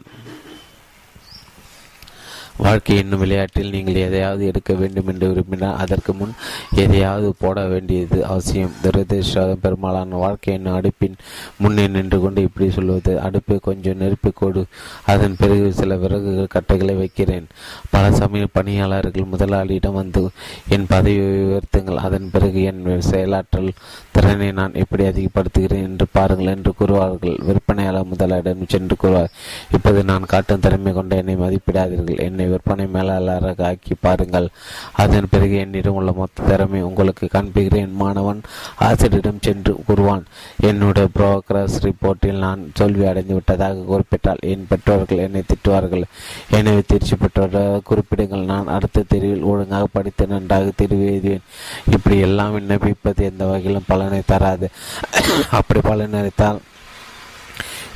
வாழ்க்கை 2.58 2.96
என்னும் 2.96 3.18
விளையாட்டில் 3.18 3.70
நீங்கள் 3.70 3.94
எதையாவது 3.94 4.46
எடுக்க 4.46 4.74
வேண்டும் 4.74 5.06
என்று 5.06 5.28
விரும்பினால் 5.28 5.76
அதற்கு 5.76 6.14
முன் 6.14 6.32
எதையாவது 6.74 7.34
போட 7.38 7.64
வேண்டியது 7.64 8.26
அவசியம். 8.26 8.72
துரதிருஷ்டம் 8.82 9.62
பெரும்பாலான 9.64 10.16
வாழ்க்கை 10.16 10.54
என்னும் 10.54 10.76
அடுப்பின் 10.80 11.16
முன்னே 11.56 11.86
நின்று 11.86 12.20
கொண்டு 12.20 12.42
இப்படி 12.42 12.70
சொல்வது. 12.70 13.20
அடுப்பு 13.20 13.60
கொஞ்சம் 13.60 13.96
நெருப்பி 13.96 14.30
கொடு. 14.34 14.64
அதன் 15.04 15.36
பிறகு 15.38 15.72
சில 15.72 15.96
விறகுகள் 15.96 16.46
கட்டைகளை 16.46 16.94
வைக்கிறேன். 16.94 17.46
பல 17.90 18.12
சமயம் 18.12 18.52
பணியாளர்கள் 18.52 19.30
முதலாளியிடம் 19.34 19.98
வந்து 20.00 20.28
என் 20.68 20.86
பதவியை 20.86 21.26
உயர்த்துங்கள். 21.46 22.02
அதன் 22.08 22.30
பிறகு 22.32 22.62
என் 22.62 22.82
செயலாற்றல் 23.10 23.70
திறனை 24.12 24.52
நான் 24.52 24.74
எப்படி 24.74 25.04
அதிகப்படுத்துகிறேன் 25.04 25.86
என்று 25.90 26.06
பாருங்கள் 26.12 26.54
என்று 26.56 26.72
கூறுவார்கள். 26.80 27.36
விற்பனையாளர் 27.44 28.10
முதலாளிடம் 28.12 28.68
சென்று 28.68 28.96
கூறுவார். 28.96 29.32
இப்போது 29.72 30.04
நான் 30.04 30.24
காட்டும் 30.26 30.60
திறமை 30.60 30.92
கொண்ட 30.92 31.16
என்னை 31.16 31.36
மதிப்பிடாதீர்கள். 31.36 32.20
என்னை 32.20 32.45
விற்பனை 32.52 32.86
மேலாளராக 32.94 33.64
ஆக்கி 33.70 33.94
பாருங்கள். 34.00 34.48
அதன் 35.02 35.28
பிறகு 35.30 35.56
என்னிடம் 35.64 35.98
உள்ள 36.00 36.12
மொத்த 36.12 36.46
திறமை 36.50 36.80
உங்களுக்கு 36.82 37.28
காண்பிக்கிறேன். 37.32 37.92
மாணவன் 38.02 38.40
ஆசிரியரிடம் 38.88 39.42
சென்று 39.46 39.74
கூறுவான் 39.88 40.24
என்னுடைய 40.68 41.08
புரோக்ரஸ் 41.16 41.78
ரிப்போர்ட்டில் 41.86 42.42
நான் 42.46 42.62
தோல்வி 42.80 43.06
அடைந்து 43.12 43.36
விட்டதாக 43.38 43.86
குறிப்பிட்டால் 43.92 44.44
என் 44.52 44.68
பெற்றோர்கள் 44.68 45.24
என்னை 45.26 45.42
திட்டுவார்கள். 45.50 46.04
எனவே 46.58 46.82
திருச்சி 46.86 47.16
பெற்றோர் 47.16 47.58
குறிப்பிடுங்கள். 47.90 48.44
நான் 48.52 48.72
அடுத்த 48.76 49.04
தெரிவில் 49.14 49.48
ஒழுங்காக 49.52 49.86
படித்து 49.96 50.26
நன்றாக 50.26 50.70
தெரிவு 50.82 51.04
எழுதுவேன். 51.10 51.44
இப்படி 51.96 52.18
எல்லாம் 52.28 52.54
விண்ணப்பிப்பது 52.56 53.22
எந்த 53.30 53.44
வகையிலும் 53.44 53.90
பலனை 53.90 54.22
தராது. 54.32 54.68
அப்படி 55.58 55.80
பலனளித்தால் 55.88 56.60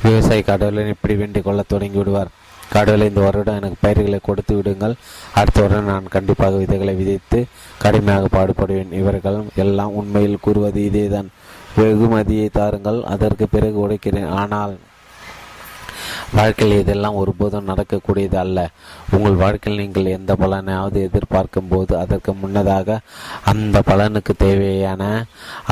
விவசாயி 0.03 0.41
கடவுளை 0.41 0.83
இப்படி 0.87 1.15
வேண்டிக் 1.15 1.43
கொள்ள 1.47 1.61
தொடங்கி 1.71 1.97
விடுவார் 1.97 2.29
கடவுளை 2.73 3.07
இந்த 3.07 3.21
வருடம் 3.21 3.55
எனக்கு 3.55 3.77
பயிர்களை 3.81 4.19
கொடுத்து 4.23 4.55
விடுங்கள். 4.55 4.93
அடுத்த 5.35 5.61
வருடம் 5.61 5.89
நான் 5.91 6.13
கண்டிப்பாக 6.15 6.55
விதைகளை 6.55 6.93
விதைத்து 6.93 7.39
கடுமையாக 7.83 8.27
பாடுபடுவேன். 8.33 8.93
இவர்கள் 8.93 9.39
எல்லாம் 9.55 9.95
உண்மையில் 10.01 10.43
கூறுவது 10.45 10.81
இதேதான். 10.81 11.29
வெகுமதியை 11.75 12.49
தாருங்கள். 12.49 12.99
அதற்கு 13.15 13.47
பிறகு 13.47 13.77
உடைக்கிறேன். 13.87 14.29
ஆனால் 14.41 14.73
வாழ்க்கையில் 16.35 16.81
இதெல்லாம் 16.81 17.19
ஒருபோதும் 17.21 17.69
நடக்கக்கூடியது 17.71 18.37
அல்ல. 18.43 18.59
உங்கள் 19.11 19.37
வாழ்க்கையில் 19.43 19.81
நீங்கள் 19.83 20.13
எந்த 20.17 20.35
பலனாவது 20.41 20.99
எதிர்பார்க்கும் 21.07 21.67
போது 21.69 21.93
அதற்கு 21.97 22.33
முன்னதாக 22.33 22.99
அந்த 23.51 23.81
பலனுக்கு 23.89 24.35
தேவையான 24.37 25.03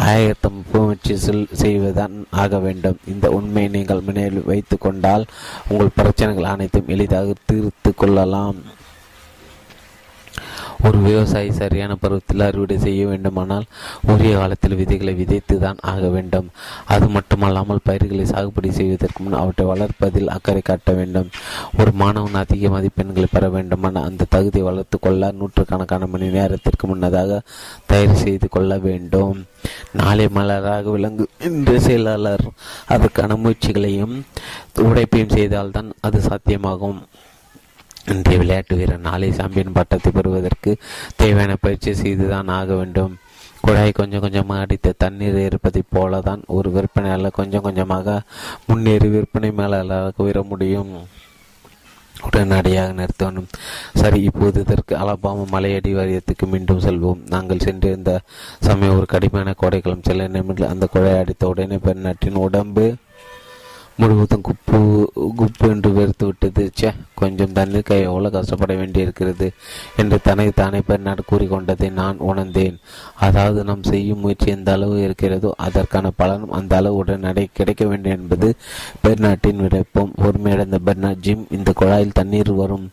ஆயத்தம் 0.07 0.59
முயற்சி 0.73 1.15
செய்வதுதான் 1.51 2.17
ஆக 2.43 2.59
வேண்டும். 2.65 2.99
இந்த 3.13 3.29
உண்மையை 3.37 3.71
நீங்கள் 3.71 4.05
நினைவில் 4.05 4.49
வைத்து 4.51 4.77
கொண்டால் 4.77 5.25
உங்கள் 5.69 5.95
பிரச்சனைகள் 5.95 6.51
அனைத்தும் 6.53 6.91
எளிதாக 6.95 7.33
தீர்த்து 7.45 7.93
கொள்ளலாம். 7.95 8.59
ஒரு 10.87 10.97
விவசாயி 10.97 11.49
சரியான 11.51 11.95
பருவத்தில் 12.01 12.45
அறுவடை 12.47 12.77
செய்ய 12.85 13.01
வேண்டுமானால் 13.07 13.65
உரிய 14.11 14.33
காலத்தில் 14.37 14.77
விதைகளை 14.81 15.13
விதைத்து 15.13 15.55
தான் 15.59 15.79
ஆக 15.91 16.07
வேண்டும். 16.15 16.47
அது 16.93 17.07
மட்டுமல்லாமல் 17.15 17.83
பயிர்களை 17.87 18.25
சாகுபடி 18.25 18.69
செய்வதற்கு 18.79 19.23
முன் 19.23 19.39
அவற்றை 19.41 19.65
வளர்ப்பதில் 19.71 20.33
அக்கறை 20.35 20.61
காட்ட 20.61 20.91
வேண்டும். 20.99 21.29
ஒரு 21.79 21.93
மாணவன் 22.01 22.41
அதிக 22.43 22.69
மதிப்பெண்களை 22.75 23.29
பெற 23.31 23.47
வேண்டுமான 23.49 24.03
அந்த 24.09 24.29
தகுதியை 24.29 24.65
வளர்த்து 24.69 24.99
கொள்ள 24.99 25.31
நூற்றுக்கணக்கான 25.39 26.07
மணி 26.13 26.29
நேரத்திற்கு 26.37 26.87
முன்னதாக 26.87 27.41
தயார் 27.85 28.21
செய்து 28.25 28.49
கொள்ள 28.49 28.77
வேண்டும். 28.87 29.37
நாளை 30.01 30.27
மலராக 30.35 30.91
விளங்கு 30.91 31.25
என்ற 31.47 31.79
செயலாளர் 31.79 32.45
அதற்கான 32.95 33.35
முயற்சிகளையும் 33.35 34.15
உடைப்பையும் 34.89 35.35
செய்தால்தான் 35.37 35.89
அது 36.07 36.19
சாத்தியமாகும். 36.29 37.01
இன்றைய 38.13 38.37
விளையாட்டு 38.41 38.75
வீரர் 38.77 39.03
நாளை 39.07 39.27
சாம்பியன் 39.37 39.75
பட்டத்தை 39.75 40.09
பெறுவதற்கு 40.13 40.71
தேவையான 41.19 41.55
பயிற்சி 41.63 41.91
செய்துதான் 41.99 42.47
ஆக 42.59 42.69
வேண்டும். 42.79 43.13
குழாய் 43.65 43.91
கொஞ்சம் 43.99 44.23
கொஞ்சமாக 44.23 44.63
அடித்த 44.65 44.93
தண்ணீர் 45.03 45.37
இருப்பதைப் 45.47 45.91
போல 45.95 46.21
தான் 46.27 46.41
ஒரு 46.57 46.69
விற்பனையாளர் 46.75 47.35
கொஞ்சம் 47.39 47.65
கொஞ்சமாக 47.67 48.15
முன்னேறி 48.67 49.09
விற்பனை 49.15 49.49
மேலாளராக 49.59 50.23
உயர 50.25 50.41
முடியும். 50.51 50.93
உடனடியாக 52.27 52.95
நிறுத்தணும். 52.99 53.49
சரி 54.01 54.21
இப்போது 54.29 54.63
இதற்கு 54.65 54.95
அலபாமா 55.01 55.45
மலையடி 55.55 55.91
வாரியத்துக்கு 55.99 56.47
மீண்டும் 56.53 56.83
செல்வோம். 56.87 57.21
நாங்கள் 57.35 57.63
சென்றிருந்த 57.67 58.13
சமயம் 58.67 58.97
ஒரு 58.97 59.09
கடுமையான 59.13 59.53
கோடைக்காலம். 59.61 60.07
சில 60.09 60.27
நிமிடங்கள் 60.37 60.73
அந்த 60.73 60.87
குழாய் 60.95 61.21
அடித்த 61.21 61.53
உடனே 61.53 61.79
பெண்ணாட்டின் 61.87 62.43
உடம்பு 62.47 62.87
முழுவதும் 64.01 64.43
குப்பு 64.47 64.77
குப்பு 65.39 65.65
என்று 65.73 65.89
வெறுத்து 65.97 66.25
விட்டது. 66.25 66.63
சே 66.79 66.89
கொஞ்சம் 67.21 67.55
தண்ணீர் 67.57 67.91
எவ்வளோ 68.09 68.29
கஷ்டப்பட 68.35 68.73
வேண்டியிருக்கிறது 68.81 69.47
என்று 70.01 70.17
தன்னை 70.27 70.47
தானே 70.61 70.79
பெருநாடு 70.89 71.23
கூறிக்கொண்டதை 71.31 71.89
நான் 72.01 72.17
உணர்ந்தேன். 72.29 72.77
அதாவது 73.27 73.59
நாம் 73.69 73.83
செய்யும் 73.91 74.21
முயற்சி 74.25 74.49
எந்த 74.57 74.71
அளவு 74.77 74.97
இருக்கிறதோ 75.07 75.51
அதற்கான 75.67 76.11
பலனும் 76.21 76.55
அந்த 76.59 76.75
அளவு 76.79 76.99
உடனடி 77.03 77.43
கிடைக்க 77.59 77.85
வேண்டும் 77.85 78.17
என்பது 78.19 78.49
பெருநாட்டின் 79.05 79.63
விடைப்போம் 79.65 80.13
பொறுமையடைந்த 80.21 80.79
பெர்னாட் 80.89 81.23
ஜிம் 81.27 81.45
இந்த 81.57 81.73
குழாயில் 81.81 82.17
தண்ணீர் 82.19 82.53
வரும் 82.61 82.87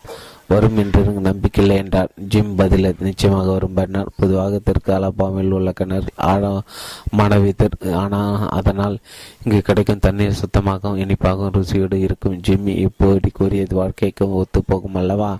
வரும் 0.49 0.76
என்று 0.76 1.02
நம்பிக்கையில்லை 1.02 1.76
என்றார். 1.76 2.10
ஜிம் 2.28 2.58
பதில 2.58 2.92
நிச்சயமாக 2.99 3.50
வரும். 3.50 3.76
பண்ணார் 3.76 4.12
பொதுவாக 4.16 4.60
தெற்கு 4.65 4.92
அலபாமில் 4.92 5.50
உள்ள 5.50 5.73
கிணறு 5.73 6.12
ஆழமானவை 6.23 7.52
ஆனால் 7.92 8.49
அதனால் 8.49 8.99
இங்கு 9.44 9.60
கிடைக்கும் 9.60 9.99
தண்ணீர் 9.99 10.41
சுத்தமாகவும் 10.42 10.99
இனிப்பாகவும் 10.99 11.57
ருசியோடு 11.58 11.94
இருக்கும். 11.94 12.41
ஜிம்மி 12.47 12.76
இப்போடி 12.86 13.31
கூறியது 13.33 13.76
வாழ்க்கைக்கும் 13.76 14.33
ஒத்து 14.33 14.62
போகும் 14.66 14.94
அல்லவா? 14.94 15.36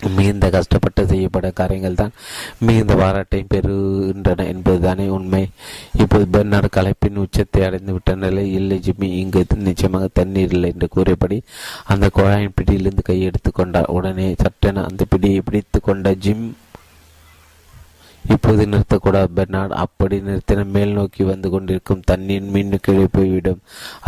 மிகுந்த 0.00 0.50
கஷ்டப்பட்டு 0.50 1.06
செய்யப்பட 1.06 1.50
காரியங்கள் 1.50 1.94
தான் 1.94 2.12
மிகுந்த 2.58 2.94
பாராட்டையும் 2.94 3.48
பெறுகின்றன 3.48 4.46
என்பதுதானே 4.46 5.08
உண்மை. 5.08 5.42
இப்போது 5.98 6.26
பெர்னாடு 6.32 6.68
கலைப்பின் 6.70 7.16
உச்சத்தை 7.16 7.62
அடைந்து 7.62 7.92
விட்ட 7.92 8.14
நிலை 8.14 8.52
இல்லை 8.52 8.78
ஜிம்மி 8.78 9.10
இங்கு 9.14 9.44
நிச்சயமாக 9.60 10.08
தண்ணீர் 10.12 10.52
இல்லை 10.52 10.72
என்று 10.72 10.88
கூறியபடி 10.88 11.42
அந்த 11.84 12.10
குழாயின் 12.14 12.54
பிடியிலிருந்து 12.54 13.02
கையெடுத்து 13.08 13.52
கொண்டார் 13.52 13.84
உடனே 13.88 14.34
சட்டென 14.38 14.84
அந்த 14.84 15.04
பிடியை 15.10 15.40
பிடித்து 15.44 15.80
கொண்ட 15.80 16.14
ஜிம் 16.18 16.46
இப்போது 18.28 18.62
நிறுத்தக்கூடாது 18.66 19.28
பெர்னார்ட். 19.34 19.72
அப்படி 19.84 20.16
நிறுத்தின 20.18 20.64
மேல் 20.74 20.92
நோக்கி 20.92 21.24
வந்து 21.24 21.50
கொண்டிருக்கும் 21.50 22.02
தண்ணீர் 22.04 22.52
மீண்டும் 22.54 22.82
கீழே 22.82 23.06
போய்விடும். 23.12 23.60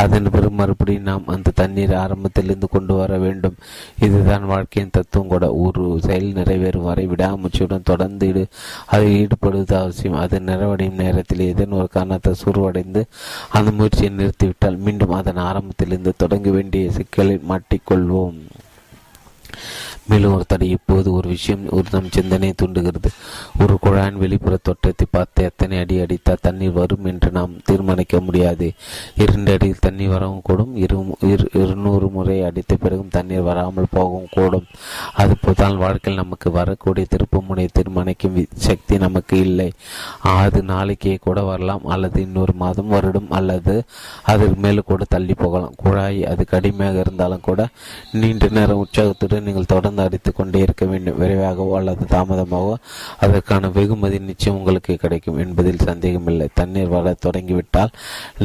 அதன் 0.03 0.31
பிறகு 0.31 0.51
மறுபடியும் 0.51 1.09
நாம் 1.11 1.33
அந்த 1.35 1.55
தண்ணீரை 1.55 1.97
ஆரம்பத்திலிருந்து 1.97 2.69
கொண்டு 2.69 2.95
வர 2.95 3.19
வேண்டும். 3.19 3.57
இதுதான் 4.01 4.47
வாழ்க்கையின் 4.53 4.95
தத்துவம் 4.97 5.33
கூட. 5.35 5.47
ஒரு 5.65 5.85
செயல் 6.07 6.37
நிறைவேறும் 6.41 6.89
வரை 6.91 7.07
விடாமுச்சியுடன் 7.07 7.89
தொடர்ந்து 7.93 8.47
அதை 8.87 9.09
ஈடுபடுவது 9.23 9.75
அவசியம். 9.83 10.21
அது 10.25 10.39
நிறைவடையும் 10.51 11.03
நேரத்தில் 11.05 11.47
ஏதேனும் 11.51 11.79
ஒரு 11.79 11.89
காரணத்தை 11.89 12.35
சுருவடைந்து 12.45 13.03
அந்த 13.51 13.71
முயற்சியை 13.71 14.13
நிறுத்திவிட்டால் 14.17 14.83
மீண்டும் 14.87 15.19
அதன் 15.21 15.45
ஆரம்பத்திலிருந்து 15.51 16.13
தொடங்க 16.17 16.51
வேண்டிய 16.51 16.91
சிக்கலில் 16.91 17.47
மாட்டிக்கொள்வோம். 17.51 18.39
மேலும் 20.11 20.35
ஒரு 20.35 20.45
தடை 20.47 20.67
இப்போது 20.71 21.09
ஒரு 21.13 21.29
விஷயம் 21.29 21.63
ஒரு 21.77 21.89
நம் 21.91 22.13
சிந்தனையை 22.17 22.55
தூண்டுகிறது. 22.57 23.11
ஒரு 23.63 23.75
குழாயின் 23.85 24.21
வெளிப்புற 24.23 24.57
தோற்றத்தை 24.63 25.07
பார்த்து 25.11 25.45
எத்தனை 25.49 25.79
அடி 25.79 25.97
அடித்தால் 26.01 26.45
தண்ணீர் 26.47 26.77
வரும் 26.79 27.05
என்று 27.05 27.31
நாம் 27.31 27.57
தீர்மானிக்க 27.65 28.21
முடியாது. 28.21 28.69
இரண்டு 29.23 29.53
அடியில் 29.53 29.85
தண்ணீர் 29.87 30.13
வரவும் 30.15 30.45
கூடும். 30.49 30.73
இரு 30.77 30.99
இருநூறு 31.63 32.09
முறை 32.17 32.37
அடித்த 32.49 32.77
பிறகும் 32.85 33.13
தண்ணீர் 33.17 33.47
வராமல் 33.49 33.93
போகவும் 33.97 34.33
கூடும். 34.37 34.67
அதுபோதான் 35.23 35.77
வாழ்க்கையில் 35.85 36.23
நமக்கு 36.23 36.51
வரக்கூடிய 36.59 37.07
திருப்பு 37.15 37.41
முனையை 37.49 37.71
தீர்மானிக்கும் 37.73 38.39
சக்தி 38.69 38.99
நமக்கு 38.99 39.37
இல்லை. 39.49 39.69
அது 40.37 40.63
நாளைக்கே 40.73 41.15
கூட 41.27 41.39
வரலாம் 41.51 41.87
அல்லது 41.95 42.19
இன்னொரு 42.27 42.55
மாதம் 42.65 42.93
வருடம் 42.97 43.31
அல்லது 43.41 43.77
அதற்கு 44.33 44.59
மேலே 44.67 44.83
கூட 44.93 45.05
தள்ளி 45.09 45.35
போகலாம். 45.35 45.77
குழாய் 45.83 46.21
அது 46.33 46.45
கடுமையாக 46.55 47.05
இருந்தாலும் 47.07 47.47
கூட 47.49 47.61
நீண்ட 48.21 48.47
நேரம் 48.59 48.83
உற்சாகத்துடன் 48.85 49.47
நீங்கள் 49.49 49.73
தொடர்ந்து 49.75 49.97
தொடர்ந்து 49.99 50.17
அடித்துக் 50.17 50.39
கொண்டே 50.39 50.59
இருக்க 50.67 50.85
வேண்டும். 50.91 51.19
விரைவாகவோ 51.21 51.73
அல்லது 51.79 52.05
தாமதமாகவோ 52.15 52.75
அதற்கான 53.25 53.69
வெகுமதி 53.77 54.19
நிச்சயம் 54.31 54.59
உங்களுக்கு 54.59 54.93
கிடைக்கும் 55.05 55.39
என்பதில் 55.45 55.85
சந்தேகமில்லை. 55.89 56.47
தண்ணீர் 56.61 56.93
வர 56.95 57.15
தொடங்கிவிட்டால் 57.25 57.93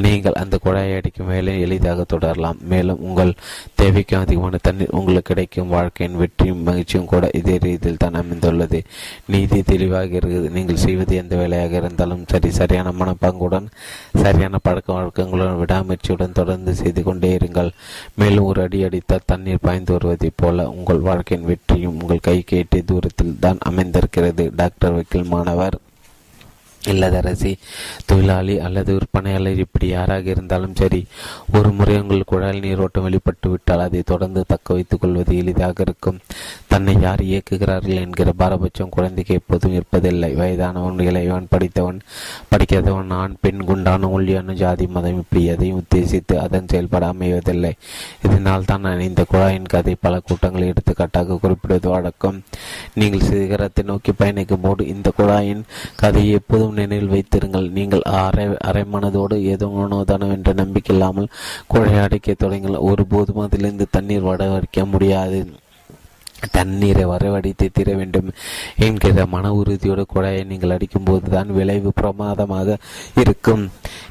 நீங்கள் 0.04 0.40
அந்த 0.44 0.56
குழாயை 0.66 0.94
அடிக்கும் 1.00 1.32
வேலை 1.34 1.54
எளிதாக 1.66 2.06
தொடரலாம். 2.14 2.60
மேலும் 2.72 3.02
உங்கள் 3.08 3.34
தேவைக்கும் 3.82 4.24
அதிகமான 4.26 4.62
தண்ணீர் 4.68 4.96
உங்களுக்கு 5.00 5.30
கிடைக்கும். 5.32 5.72
வாழ்க்கையின் 5.76 6.20
வெற்றியும் 6.22 6.64
மகிழ்ச்சியும் 6.70 7.10
கூட 7.14 7.24
இதே 7.40 7.58
ரீதியில் 7.66 8.02
தான் 8.04 8.20
அமைந்துள்ளது. 8.22 8.82
நீதி 9.34 9.60
தெளிவாக 9.72 10.20
இருக்குது. 10.22 10.48
நீங்கள் 10.58 10.84
செய்வது 10.86 11.14
எந்த 11.24 11.34
வேலையாக 11.42 11.74
இருந்தாலும் 11.84 12.24
சரி 12.34 12.52
சரியான 12.60 12.94
மனப்பாங்குடன் 13.02 13.68
சரியான 14.24 14.58
பழக்க 14.68 14.90
வழக்கங்களுடன் 14.94 15.62
விடாமுயற்சியுடன் 15.64 16.38
தொடர்ந்து 16.40 16.72
செய்து 16.82 17.02
கொண்டே 17.04 17.32
இருங்கள். 17.38 17.72
மேலும் 18.22 18.48
ஒரு 18.52 18.62
அடி 18.66 18.80
அடித்தால் 18.88 19.30
தண்ணீர் 19.32 19.64
பாய்ந்து 19.66 19.92
வருவதைப் 19.96 20.40
போல 20.42 20.68
உங்கள் 20.78 21.02
வாழ்க்கையின் 21.10 21.43
வெற்றியும் 21.44 21.98
உங்கள் 22.02 22.26
கை 22.28 22.38
கேட்டிய 22.42 22.84
தூரத்தில் 22.86 23.40
தான் 23.40 23.60
அமைந்திருக்கிறது. 23.60 24.52
டாக்டர் 24.56 24.94
வக்கீல் 24.94 25.32
மாணவர் 25.34 25.78
இல்லதரசி 26.92 27.52
தொழிலாளி 28.06 28.56
அல்லது 28.60 28.92
விற்பனையாளர் 28.94 29.62
இப்படி 29.66 29.88
யாராக 29.88 30.26
இருந்தாலும் 30.30 30.76
சரி 30.76 31.02
ஒரு 31.58 31.70
முறை 31.72 31.96
உங்கள் 32.02 32.30
குழாயில் 32.32 32.64
நீரோட்டம் 32.66 33.06
வெளிப்பட்டு 33.08 33.50
விட்டால் 33.50 33.84
அதை 33.86 34.02
தொடர்ந்து 34.02 34.42
தக்க 34.48 34.74
வைத்துக் 34.74 35.02
கொள்வது 35.02 35.38
எளிதாக 35.38 35.78
இருக்கும். 35.82 36.20
தன்னை 36.68 36.96
யார் 37.02 37.22
இயக்குகிறார்கள் 37.22 38.02
என்கிற 38.04 38.32
பாரபட்சம் 38.42 38.90
குழந்தைக்கு 38.90 39.34
எப்போதும் 39.34 39.76
இருப்பதில்லை. 39.78 40.32
வயதானவன் 40.42 41.06
இளையவன் 41.10 41.50
படித்தவன் 41.54 42.00
படிக்காதவன் 42.50 43.14
ஆண் 43.20 43.38
பெண் 43.42 43.64
குண்டான 43.70 44.10
ஒல்லியான 44.10 44.54
ஜாதி 44.64 44.88
மதம் 44.88 45.20
இப்படி 45.24 45.44
எதையும் 45.46 45.80
உத்தேசித்து 45.82 46.36
அதன் 46.46 46.70
செயல்பட 46.74 47.14
அமைவதில்லை. 47.14 47.74
இதனால் 48.26 48.68
தான் 48.72 48.86
நான் 48.88 49.08
இந்த 49.10 49.26
குழாயின் 49.32 49.72
கதை 49.76 49.96
பல 50.06 50.20
கூட்டங்களை 50.20 50.68
எடுத்துக்காட்டாக 50.68 51.40
குறிப்பிடுவது 51.46 51.90
வழக்கம். 51.90 52.44
நீங்கள் 52.94 53.28
சிகரத்தை 53.30 53.86
நோக்கி 53.86 54.12
பயணிக்கும் 54.12 54.62
போது 54.62 54.88
இந்த 54.88 55.12
குழாயின் 55.18 55.64
கதையை 55.96 56.32
எப்போதும் 56.34 56.73
நினைவில் 56.82 57.14
வைத்திருங்கள். 57.16 57.68
நீங்கள் 57.78 58.06
அரை 58.24 58.46
அரை 58.70 58.84
மனதோடு 58.94 59.38
ஏதோ 59.54 59.68
உணவுதானம் 59.86 60.36
என்ற 60.38 60.54
நம்பிக்கை 60.62 60.94
இல்லாமல் 60.96 61.34
குழை 61.74 61.96
அடைக்க 62.06 62.36
தொடங்கள் 62.46 62.86
ஒருபோதும் 62.92 63.44
அதிலிருந்து 63.48 63.88
தண்ணீர் 63.98 64.30
வட 64.30 64.54
முடியாது. 64.96 65.42
தண்ணீரை 66.56 67.04
வரவடைத்து 67.10 67.66
தீர 67.76 67.90
வேண்டும் 67.98 68.30
என்கிற 68.86 69.26
மன 69.34 69.52
உறுதியோடு 69.60 70.04
குழாயை 70.14 70.42
நீங்கள் 70.50 70.74
அடிக்கும்போது 70.76 71.28
தான் 71.36 71.54
விளைவு 71.58 71.92
பிரமாதமாக 72.00 72.76
இருக்கும். 73.22 73.64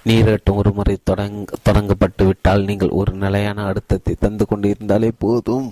நீரட்டும் 0.08 0.58
ஒரு 0.60 0.70
முறை 0.78 0.94
தொடங்க 1.10 1.58
தொடங்கப்பட்டு 1.66 2.24
விட்டால் 2.28 2.66
நீங்கள் 2.70 2.94
ஒரு 3.00 3.12
நிலையான 3.24 3.65
அழுத்தத்தை 3.70 4.15
தந்து 4.24 4.47
கொண்டு 4.50 4.73
இருந்தாலே 4.74 5.10
போதும். 5.24 5.66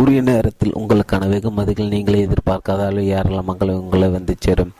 உரிய 0.00 0.22
நேரத்தில் 0.30 0.76
உங்களுக்கான 0.80 1.28
வெகுமதிகள் 1.34 1.94
நீங்களே 1.94 2.24
எதிர்பார்க்காத 2.26 2.82
அளவு 2.88 3.06
ஏராளமாக 3.18 3.70
உங்களை 3.82 4.08
வந்து 4.16 4.34
சேரும். 4.46 4.74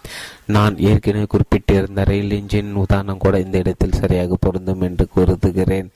நான் 0.46 0.78
ஏற்கனவே 0.78 1.26
குறிப்பிட்டிருந்த 1.26 2.04
ரயில் 2.04 2.42
இன்ஜின் 2.42 2.72
உதாரணம் 2.72 3.18
கூட 3.18 3.40
இந்த 3.40 3.58
இடத்தில் 3.58 3.92
சரியாக 3.92 4.36
பொருந்தும் 4.40 4.80
என்று 4.80 5.08
கருதுகிறேன். 5.14 5.90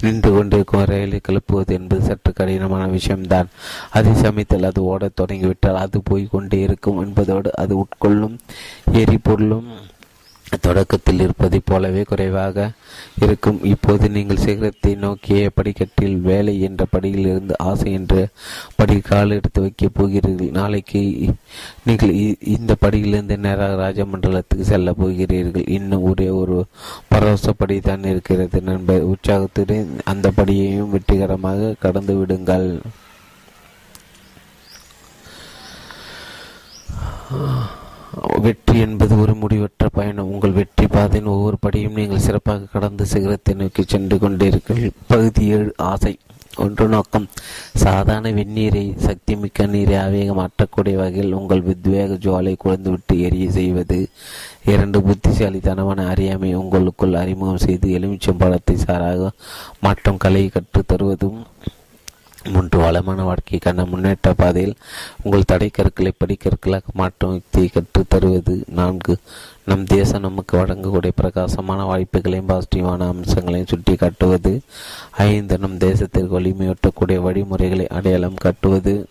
நின்று 0.00 0.32
கொண்டிருக்கும் 0.32 0.84
ரயிலை 0.84 1.20
கிளப்புவது 1.28 1.66
என்பது 1.66 2.02
சற்று 2.02 2.32
கடினமான 2.32 2.86
விஷயம்தான். 2.86 3.48
அதே 3.90 4.12
சமயத்தில் 4.14 4.64
அது 4.64 4.82
ஓடத் 4.82 5.16
தொடங்கிவிட்டால் 5.16 5.76
அது 5.76 6.00
போய் 6.00 6.28
கொண்டே 6.30 6.60
இருக்கும் 6.60 7.06
என்பதோடு 7.06 7.56
அது 7.56 7.76
உட்கொள்ளும் 7.76 8.38
எரிபொருளும் 8.92 9.66
தொடக்கத்தில் 10.58 11.20
இருப்பதைப் 11.20 11.66
போலவே 11.66 12.02
குறைவாக 12.02 12.70
இருக்கும். 13.20 13.64
இப்போது 13.64 14.10
நீங்கள் 14.10 14.42
சிகரத்தை 14.44 14.94
நோக்கிய 14.94 15.50
படிக்கட்டில் 15.54 16.16
வேலை 16.16 16.60
என்ற 16.60 16.84
படியில் 16.90 17.26
இருந்து 17.26 17.54
ஆசை 17.58 17.92
என்ற 17.92 18.28
படி 18.76 19.00
கால் 19.00 19.30
எடுத்து 19.30 19.60
வைக்கப் 19.60 19.94
போகிறீர்கள். 19.94 20.50
நாளைக்கு 20.50 21.02
நீங்கள் 21.84 22.12
இந்த 22.56 22.76
படியிலிருந்து 22.80 23.36
நேராக 23.36 23.78
ராஜமண்டலத்துக்கு 23.84 24.60
செல்ல 24.60 24.92
போகிறீர்கள். 24.92 25.66
இன்னும் 25.66 26.02
ஒரே 26.02 26.28
ஒரு 26.28 26.64
பரவசப்படி 27.14 27.80
தான் 27.80 28.04
இருக்கிறது. 28.04 28.62
நண்பர் 28.62 29.08
உற்சாகத்துடன் 29.12 29.92
அந்த 30.04 30.32
படியையும் 30.36 30.90
வெற்றிகரமாக 30.90 31.74
கடந்து 31.78 32.16
விடுங்கள். 32.16 32.80
வெற்றி 38.16 38.78
என்பது 38.78 39.20
ஒரு 39.20 39.34
முடிவற்ற 39.34 39.88
பயணம். 39.92 40.30
உங்கள் 40.30 40.50
வெற்றி 40.50 40.86
பாதையின் 40.86 41.30
ஒவ்வொரு 41.30 41.56
படியும் 41.60 41.92
நீங்கள் 41.92 42.18
சிறப்பாக 42.18 42.66
கடந்து 42.72 43.06
சிகரத்தை 43.06 43.54
நோக்கி 43.54 43.84
சென்று 43.86 44.16
கொண்டிருக்கிறீர்கள் 44.16 44.90
பகுதி 45.06 45.46
ஏழு 45.46 45.74
ஆசை. 45.76 46.18
ஒன்று 46.56 46.88
நோக்கம். 46.88 47.28
சாதாரண 47.74 48.30
வெந்நீரை 48.30 48.96
சக்தி 48.96 49.36
மிக்க 49.36 49.66
நீரை 49.66 49.96
ஆவேக 49.96 50.32
மாற்றக்கூடிய 50.32 50.96
வகையில் 50.96 51.32
உங்கள் 51.32 51.62
வித்வேக 51.62 52.14
ஜுவாலை 52.14 52.56
குழந்துவிட்டு 52.64 53.20
எரிய 53.20 53.50
செய்வது. 53.50 54.08
இரண்டு 54.64 55.02
புத்திசாலித்தனமான 55.02 56.06
அறியாமை 56.06 56.54
உங்களுக்குள் 56.54 57.14
அறிமுகம் 57.14 57.58
செய்து 57.58 57.88
எலுமிச்சம் 57.88 58.38
பழத்தை 58.38 58.76
சாராக 58.76 59.30
மாற்றம் 59.80 60.16
கலையை 60.16 60.48
கற்றுத் 60.48 60.88
தருவதும் 60.88 61.46
மூன்று 62.48 62.78
வளமான 62.78 63.34
வாழ்க்கைக்கான 63.34 63.86
முன்னேற்ற 63.86 64.32
பாதையில் 64.34 64.74
உங்கள் 65.22 65.44
தடை 65.46 65.68
கற்களை 65.68 66.12
படிக்கற்களாக 66.18 66.82
மாற்றும் 66.92 67.32
யுக்தியை 67.32 67.68
கற்றுத் 67.68 68.10
தருவது. 68.10 68.64
நான்கு 68.68 69.16
நம் 69.64 69.84
தேசம் 69.84 70.20
நமக்கு 70.20 70.58
வழங்கக்கூடிய 70.58 71.10
பிரகாசமான 71.14 71.84
வாய்ப்புகளையும் 71.84 72.48
பாசிட்டிவான 72.48 73.06
அம்சங்களையும் 73.08 73.66
சுட்டி 73.66 73.94
காட்டுவது 73.94 74.60
ஐந்து 75.10 75.58
நம் 75.58 75.78
தேசத்திற்கு 75.78 76.38
வலிமையூட்டக்கூடிய 76.38 77.16
வழிமுறைகளை 77.16 77.86
அடையாளம் 77.86 78.34
காட்டுவது. 78.34 79.06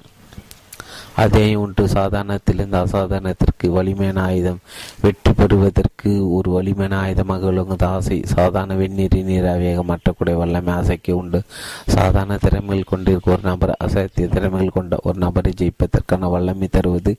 அதே 1.21 1.55
ஒன்று 1.55 1.83
சாதாரணத்திலிருந்து 1.85 2.77
அசாதாரணத்திற்கு 2.83 3.67
வலிமையான 3.67 4.21
ஆயுதம். 4.21 4.59
வெற்றி 5.01 5.31
பெறுவதற்கு 5.33 6.11
ஒரு 6.33 6.49
வலிமையான 6.51 6.95
ஆயுதமாக 7.03 7.39
விளங்குவது 7.39 7.85
ஆசை. 7.85 8.17
சாதாரண 8.25 8.75
வெந்நீரின் 8.75 9.29
நீராவியாக 9.31 9.83
மாற்றக்கூடிய 9.83 10.35
வல்லமை 10.35 10.73
ஆசைக்கு 10.73 11.17
உண்டு. 11.17 11.41
சாதாரண 11.85 12.37
திறமைகள் 12.37 12.91
கொண்டிருக்க 12.91 13.31
ஒரு 13.31 13.43
நபர் 13.43 13.77
அசாத்திய 13.85 14.27
திறமைகள் 14.27 14.75
கொண்ட 14.77 14.97
ஒரு 15.03 15.17
நபரை 15.17 15.53
ஜெயிப்பதற்கான 15.57 16.29
வல்லமை 16.29 16.67
தருவது 16.67 17.13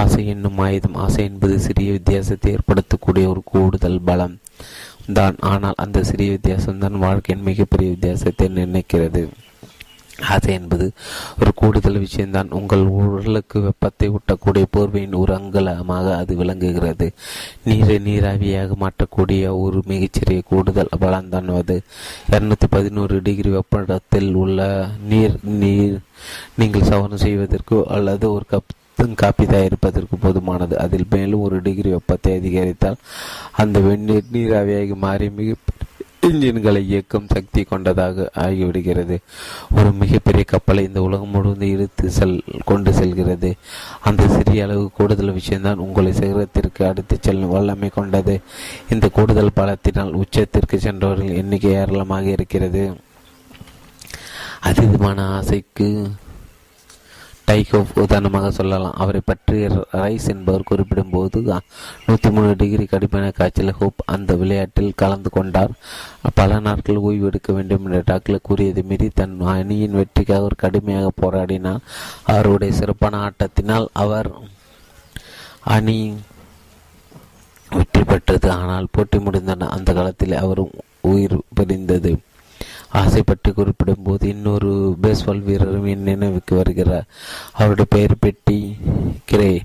ஆசை 0.00 0.26
என்னும் 0.26 0.58
ஆயுதம். 0.58 0.94
ஆசை 0.94 1.24
என்பது 1.24 1.56
சிறிய 1.60 1.92
வித்தியாசத்தை 1.92 2.54
ஏற்படுத்தக்கூடிய 2.54 3.26
ஒரு 3.26 3.42
கூடுதல் 3.44 4.04
பலம். 4.04 4.36
தான். 5.12 5.36
ஆனால் 5.52 5.80
அந்த 5.84 6.02
சிறிய 6.02 6.30
வித்தியாசம்தான் 6.32 7.02
வாழ்க்கையின் 7.06 7.46
மிகப்பெரிய 7.46 7.90
வித்தியாசத்தை 7.90 8.48
நிர்ணயிக்கிறது. 8.48 9.22
ஆசை 10.22 10.54
என்பது 10.54 10.92
ஒரு 11.40 11.52
கூடுதல் 11.54 11.98
விஷயம்தான். 11.98 12.50
உங்கள் 12.50 12.84
உடலுக்கு 12.86 13.60
வெப்பத்தை 13.60 14.10
ஊட்டக்கூடிய 14.10 14.64
போர்வையின் 14.76 15.16
ஒரு 15.16 15.34
அங்கலமாக 15.34 16.16
அது 16.16 16.36
விளங்குகிறது. 16.36 17.12
நீரை 17.64 17.98
நீராவியாக 17.98 18.74
மாற்றக்கூடிய 18.74 19.58
ஒரு 19.60 19.82
மிகச்சிறிய 19.86 20.42
கூடுதல் 20.46 20.94
பலம்தான் 21.00 21.56
அது. 21.56 21.82
இருநூத்தி 22.30 22.68
பதினோரு 22.70 23.22
டிகிரி 23.22 23.50
வெப்பத்தில் 23.50 24.34
உள்ள 24.34 24.88
நீர் 25.08 25.36
நீர் 25.42 25.98
நீங்கள் 26.56 26.82
சவரம் 26.82 27.24
செய்வதற்கு 27.26 27.86
அல்லது 27.88 28.32
ஒரு 28.32 28.44
கப் 28.50 28.82
காப்பி 29.16 29.44
தயாரிப்பதற்கு 29.44 30.16
போதுமானது. 30.22 30.74
அதில் 30.74 31.06
மேலும் 31.10 31.40
ஒரு 31.40 31.62
டிகிரி 31.62 31.90
வெப்பத்தை 31.90 32.36
அதிகரித்தால் 32.36 32.96
அந்த 33.52 33.80
வெந்நீர் 33.80 34.32
நீராவியாகி 34.32 34.96
மாறி 34.96 35.30
மிக 35.30 35.54
இன்ஜின்களை 36.28 36.80
இயக்கும் 36.90 37.26
சக்தி 37.28 37.62
கொண்டதாக 37.62 38.30
ஆகிவிடுகிறது. 38.34 39.16
ஒரு 39.76 39.92
மிகப்பெரிய 39.92 40.44
கப்பலை 40.44 40.84
இந்த 40.84 41.02
உலகம் 41.02 41.28
முழுவதும் 41.28 41.68
இழுத்து 41.68 42.10
செல் 42.10 42.42
கொண்டு 42.64 42.92
செல்கிறது. 42.92 43.50
அந்த 44.00 44.28
சிறிய 44.28 44.64
அளவு 44.64 44.90
கூடுதல் 44.94 45.32
விஷயம்தான் 45.32 45.82
உங்களை 45.86 46.12
சிகரத்திற்கு 46.12 46.86
அடுத்து 46.86 47.18
செல்லும் 47.20 47.54
வல்லமை 47.56 47.88
கொண்டது. 47.88 48.40
இந்த 48.90 49.08
கூடுதல் 49.08 49.56
பலத்தினால் 49.56 50.18
உச்சத்திற்கு 50.22 50.76
சென்றவர்கள் 50.76 51.38
எண்ணிக்கை 51.42 51.72
ஏராளமாக 51.72 52.28
இருக்கிறது. 52.36 52.84
அதீதமான 54.68 55.20
ஆசைக்கு 55.38 55.88
டைகோப் 57.48 57.98
உதாரணமாக 58.02 58.50
சொல்லலாம். 58.58 58.94
அவரை 59.02 59.20
பற்றி 59.24 59.56
ரைஸ் 60.02 60.26
என்பவர் 60.32 60.68
குறிப்பிடும்போது 60.70 61.40
நூற்றி 62.06 62.28
மூணு 62.34 62.50
டிகிரி 62.60 62.84
கடுமையான 62.92 63.32
காய்ச்சல் 63.38 63.72
ஹோப் 63.80 64.04
அந்த 64.14 64.30
விளையாட்டில் 64.40 64.98
கலந்து 65.02 65.30
கொண்டார். 65.36 65.72
பல 66.38 66.58
நாட்கள் 66.66 67.02
ஓய்வு 67.06 67.28
எடுக்க 67.30 67.52
வேண்டும் 67.56 67.84
என்று 67.86 68.00
டாக்டர் 68.10 68.46
கூறியது 68.48 68.82
மீறி 68.90 69.08
தன் 69.20 69.36
அணியின் 69.54 69.98
வெற்றிக்காக 70.00 70.40
அவர் 70.42 70.62
கடுமையாக 70.64 71.10
போராடினார். 71.22 71.84
அவருடைய 72.34 72.72
சிறப்பான 72.80 73.20
ஆட்டத்தினால் 73.26 73.88
அவர் 74.04 74.30
அணி 75.76 75.98
வெற்றி 77.70 78.04
பெற்றது. 78.04 78.48
ஆனால் 78.60 78.92
போட்டி 78.94 79.18
முடிந்தன 79.18 79.68
அந்த 79.76 79.92
காலத்தில் 79.98 80.42
அவரும் 80.44 80.74
உயிர் 81.12 81.38
பிரிந்தது. 81.58 82.12
ஆசை 83.00 83.22
பற்றி 83.22 83.52
குறிப்பிடும் 83.52 84.02
போது 84.04 84.28
இன்னொரு 84.28 84.96
பேஸ்பால் 85.02 85.42
வீரரும் 85.42 85.86
என் 85.86 86.08
நினைவுக்கு 86.10 86.56
வருகிறார். 86.56 87.06
அவருடைய 87.52 87.86
பெயர் 87.90 88.14
பெட்டி 88.20 88.58
கிரே. 89.24 89.62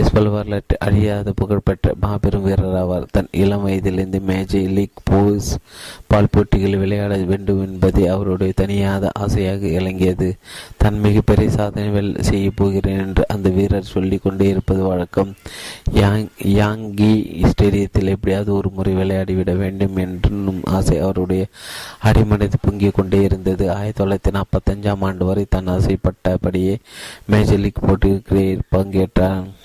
பேஸ்பால் 0.00 0.30
வரலாற்று 0.30 0.76
அறியாத 0.78 1.32
புகழ்பெற்ற 1.32 1.94
மாபெரும் 2.00 2.42
வீரர் 2.42 2.76
ஆவார். 2.82 3.06
தன் 3.10 3.26
இளம் 3.30 3.62
வயதிலிருந்து 3.62 4.20
மேஜை 4.20 4.62
லீக் 4.66 5.00
போஸ் 5.04 5.58
பால் 6.06 6.28
போட்டிகளில் 6.30 6.78
விளையாட 6.78 7.16
வேண்டும் 7.16 7.60
என்பதே 7.66 8.06
அவருடைய 8.06 8.52
தனியாத 8.60 9.10
ஆசையாக 9.12 9.66
இலங்கியது. 9.66 10.28
தன் 10.76 10.98
மிகப்பெரிய 10.98 11.50
சாதனைகள் 11.50 12.14
செய்ய 12.20 12.50
போகிறேன் 12.54 12.98
என்று 12.98 13.24
அந்த 13.28 13.48
வீரர் 13.48 13.92
சொல்லிக் 13.94 14.22
கொண்டே 14.22 14.48
இருப்பது 14.48 14.82
வழக்கம். 14.82 15.34
யாங் 15.92 16.26
யாங்கி 16.60 17.12
ஸ்டேடியத்தில் 17.50 18.12
எப்படியாவது 18.14 18.54
ஒரு 18.54 18.70
முறை 18.70 18.94
விளையாடிவிட 18.94 19.56
வேண்டும் 19.56 19.96
என்றும் 19.96 20.60
ஆசை 20.64 20.98
அவருடைய 20.98 21.46
அடிமனது 22.04 22.60
பொங்கிக் 22.60 22.94
கொண்டே 22.94 23.22
இருந்தது. 23.22 23.72
ஆயிரத்தி 23.72 24.04
தொள்ளாயிரத்தி 24.04 24.34
நாற்பத்தஞ்சாம் 24.38 25.06
ஆண்டு 25.10 25.24
வரை 25.24 25.46
தன் 25.48 25.68
ஆசைப்பட்டபடியே 25.68 26.76
மேஜர் 27.26 27.64
லீக் 27.66 27.86
போட்டியில் 27.86 28.68
பங்கேற்றார் 28.76 29.58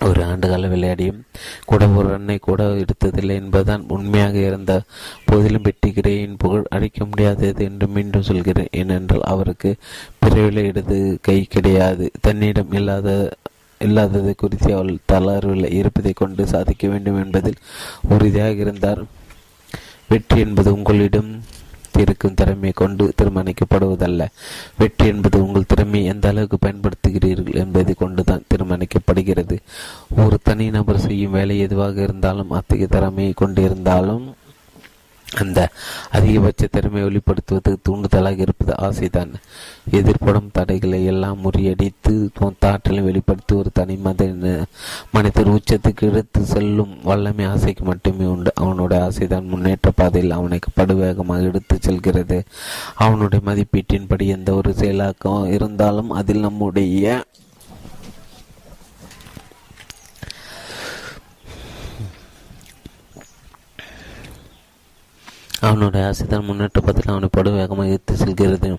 ஒரு 0.00 0.20
ஆண்டுகால 0.24 0.68
விளையாடியும் 0.68 1.20
கூட 1.64 1.86
ஒரு 1.88 2.08
ரன்னை 2.08 2.38
கூட 2.38 2.62
எடுத்ததில்லை 2.64 3.34
என்பதுதான் 3.42 3.84
உண்மையாக 3.88 4.36
இருந்த 4.36 4.82
போதிலும் 5.24 5.62
வெட்டிக்கிறேன் 5.62 6.34
புகழ் 6.38 6.64
அழிக்க 6.68 7.04
முடியாதது 7.04 7.64
என்று 7.64 7.86
மீண்டும் 7.88 8.22
சொல்கிறேன். 8.22 8.68
ஏனென்றால் 8.72 9.22
அவருக்கு 9.22 9.76
பிறவில 10.24 10.64
இடது 10.70 11.18
கை 11.22 11.42
கிடையாது. 11.42 12.10
தன்னிடம் 12.20 12.72
இல்லாத 12.72 13.36
இல்லாதது 13.78 14.34
குறித்து 14.34 14.74
அவள் 14.74 14.98
தளர்வில் 15.12 15.72
இருப்பதை 15.72 16.12
கொண்டு 16.12 16.46
சாதிக்க 16.46 16.88
வேண்டும் 16.88 17.24
என்பதில் 17.24 17.62
உறுதியாக 18.08 18.50
இருந்தார். 18.50 19.04
வெற்றி 20.08 20.40
என்பது 20.40 20.72
உங்களிடம் 20.72 21.42
இருக்கும் 22.02 22.34
திறமையை 22.34 22.74
கொண்டு 22.76 23.04
தீர்மானிக்கப்படுவதல்ல 23.16 24.22
வெற்றி 24.78 25.06
என்பது 25.08 25.36
உங்கள் 25.44 25.68
திறமையை 25.68 26.06
எந்த 26.10 26.26
அளவுக்கு 26.28 26.58
பயன்படுத்துகிறீர்கள் 26.62 27.54
என்பதை 27.54 27.94
கொண்டுதான் 27.94 28.46
தீர்மானிக்கப்படுகிறது 28.48 29.58
ஒரு 30.16 30.38
தனிநபர் 30.42 31.04
செய்யும் 31.06 31.30
வேலை 31.30 31.58
எதுவாக 31.58 32.02
இருந்தாலும் 32.02 32.50
அத்தகைய 32.50 32.88
திறமையை 32.90 33.34
கொண்டிருந்தாலும் 33.36 34.26
அந்த 35.34 35.70
அதிகபட்ச 36.10 36.66
திறமையை 36.66 37.10
வெளிப்படுத்துவது 37.10 37.76
தூண்டுதலாக 37.88 38.38
இருப்பது 38.38 38.74
ஆசைதான். 38.78 39.34
எதிர்ப்படும் 39.90 40.50
தடைகளை 40.52 41.04
எல்லாம் 41.04 41.38
முறியடித்து 41.44 42.28
தாற்றலை 42.58 43.00
வெளிப்படுத்தி 43.00 43.54
ஒரு 43.54 43.70
தனி 43.72 43.96
மனித 43.96 44.66
மனிதர் 45.12 45.48
உச்சத்துக்கு 45.48 46.00
எடுத்து 46.00 46.44
செல்லும் 46.44 46.98
வல்லமை 47.02 47.44
ஆசைக்கு 47.44 47.84
மட்டுமே 47.84 48.24
உண்டு. 48.24 48.52
அவனுடைய 48.54 49.10
ஆசைதான் 49.10 49.46
முன்னேற்ற 49.46 49.90
பாதையில் 49.94 50.30
அவனை 50.30 50.58
படுவேகமாக 50.80 51.42
எடுத்து 51.42 51.78
செல்கிறது. 51.80 52.44
அவனுடைய 52.94 53.44
மதிப்பீட்டின்படி 53.50 54.26
எந்த 54.26 54.54
ஒரு 54.54 54.74
செயலாக்கம் 54.78 55.52
இருந்தாலும் 55.52 56.10
அதில் 56.10 56.40
நம்முடைய 56.40 57.24
அவனுடைய 65.60 66.06
ஆசைதான் 66.06 66.44
முன்னேற்ற 66.44 66.80
பதில் 66.80 67.04
அவனை 67.06 67.28
படு 67.32 67.50
வேகமாக 67.50 67.88
எடுத்து 67.88 68.16
செல்கிறது. 68.16 68.76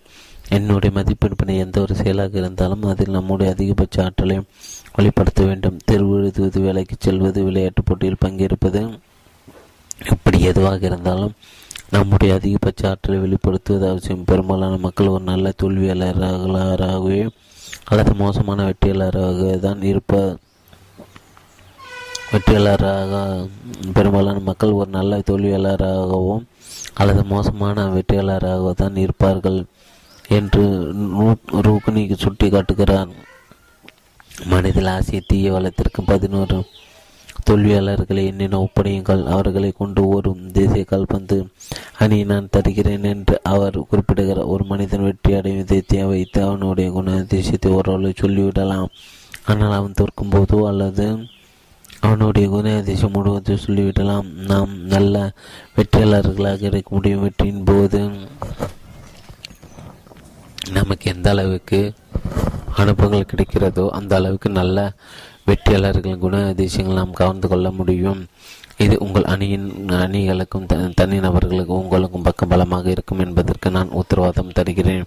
என்னுடைய 0.50 1.04
மதிப்பெண்பினை 1.04 1.58
எந்த 1.58 1.82
ஒரு 1.82 1.96
செயலாக 1.96 2.38
இருந்தாலும் 2.38 2.84
அதில் 2.84 3.10
நம்முடைய 3.10 3.54
அதிகபட்ச 3.54 4.04
ஆற்றலையும் 4.04 4.46
வெளிப்படுத்த 4.96 5.44
வேண்டும். 5.44 5.80
தெருவு 5.92 6.14
எழுதுவது 6.14 6.60
வேலைக்கு 6.60 6.96
செல்வது 7.00 7.44
விளையாட்டுப் 7.44 7.86
போட்டியில் 7.86 8.24
பங்கேற்பது 8.26 9.00
இப்படி 10.12 10.42
எதுவாக 10.42 10.86
இருந்தாலும் 10.86 11.34
நம்முடைய 11.90 12.36
அதிகபட்ச 12.36 12.90
ஆற்றலை 12.90 13.20
வெளிப்படுத்துவது 13.20 13.90
அவசியம். 13.90 14.24
பெரும்பாலான 14.26 14.78
மக்கள் 14.78 15.08
ஒரு 15.08 15.24
நல்ல 15.24 15.54
தோல்வியாளர்களாகவே 15.64 17.30
அல்லது 17.84 18.14
மோசமான 18.14 18.64
வெற்றியாளராக 18.64 19.60
தான் 19.60 19.82
இருப்ப 19.82 20.38
வெற்றியாளராக 22.32 23.50
பெரும்பாலான 23.94 24.40
மக்கள் 24.40 24.72
ஒரு 24.72 24.90
நல்ல 24.90 25.18
தோல்வியாளராகவும் 25.18 26.46
அல்லது 27.02 27.22
மோசமான 27.34 27.86
வெற்றியாளராக 27.96 28.74
தான் 28.82 28.96
இருப்பார்கள் 29.06 29.60
என்று 30.38 30.64
ரூக்னி 31.68 32.04
சுட்டி 32.24 32.48
காட்டுகிறார் 32.50 33.12
மனதில் 34.52 34.92
ஆசிய 34.96 35.20
தீய 35.28 35.52
வளத்திற்கு 35.56 36.02
பதினோரு 36.12 36.58
தோல்வியாளர்களை 37.48 38.24
என்னென்ன 38.30 38.60
ஒப்படையுங்கள். 38.64 39.22
அவர்களை 39.34 39.70
கொண்டு 39.72 40.02
வரும் 40.12 40.42
தேசிய 40.56 40.84
கால்பந்து 40.90 41.38
அணி 42.04 42.18
நான் 42.32 42.50
தருகிறேன் 42.56 43.06
என்று 43.12 43.36
அவர் 43.52 43.78
குறிப்பிடுகிறார். 43.90 44.52
ஒரு 44.54 44.64
மனிதன் 44.72 45.06
வெற்றி 45.08 45.32
அடைவதை 45.40 45.80
வைத்து 46.12 46.40
அவனுடைய 46.48 46.90
குணாதிசயத்தை 46.98 47.72
ஓரளவு 47.78 48.14
சொல்லிவிடலாம். 48.22 48.92
ஆனால் 49.52 49.76
அவன் 49.80 49.98
தோற்கும் 50.00 50.34
போதோ 50.36 50.60
அல்லது 50.72 51.08
அவனுடைய 52.06 52.46
குணாதிசயம் 52.50 53.16
முழுவதும் 53.16 53.64
சொல்லிவிடலாம். 53.66 54.28
நாம் 54.52 54.74
நல்ல 54.94 55.16
வெற்றியாளர்களாக 55.78 56.62
இருக்க 56.70 56.96
முடியும். 56.96 57.24
வெற்றியின் 57.26 57.68
போது 57.70 58.02
நமக்கு 60.78 61.06
எந்த 61.14 61.28
அளவுக்கு 61.30 61.80
அனுபவங்கள் 62.82 63.30
கிடைக்கிறதோ 63.32 63.86
அந்த 64.00 64.14
அளவுக்கு 64.20 64.50
நல்ல 64.60 64.78
வெற்றியாளர்களின் 65.50 66.24
குண 66.24 66.38
அதிசயங்கள் 66.54 67.00
நாம் 67.00 67.20
கவர்ந்து 67.20 67.48
கொள்ள 67.48 67.68
முடியும். 67.72 68.22
இது 68.84 68.96
உங்கள் 69.06 69.30
அணியின் 69.34 69.68
அணிகளுக்கும் 70.06 70.68
தனிநபர்களுக்கும் 71.02 71.84
உங்களுக்கும் 71.84 72.26
பக்கம் 72.28 72.52
பலமாக 72.54 72.90
இருக்கும் 72.96 73.24
என்பதற்கு 73.26 73.68
நான் 73.78 73.96
உத்தரவாதம் 74.02 74.56
தருகிறேன். 74.58 75.06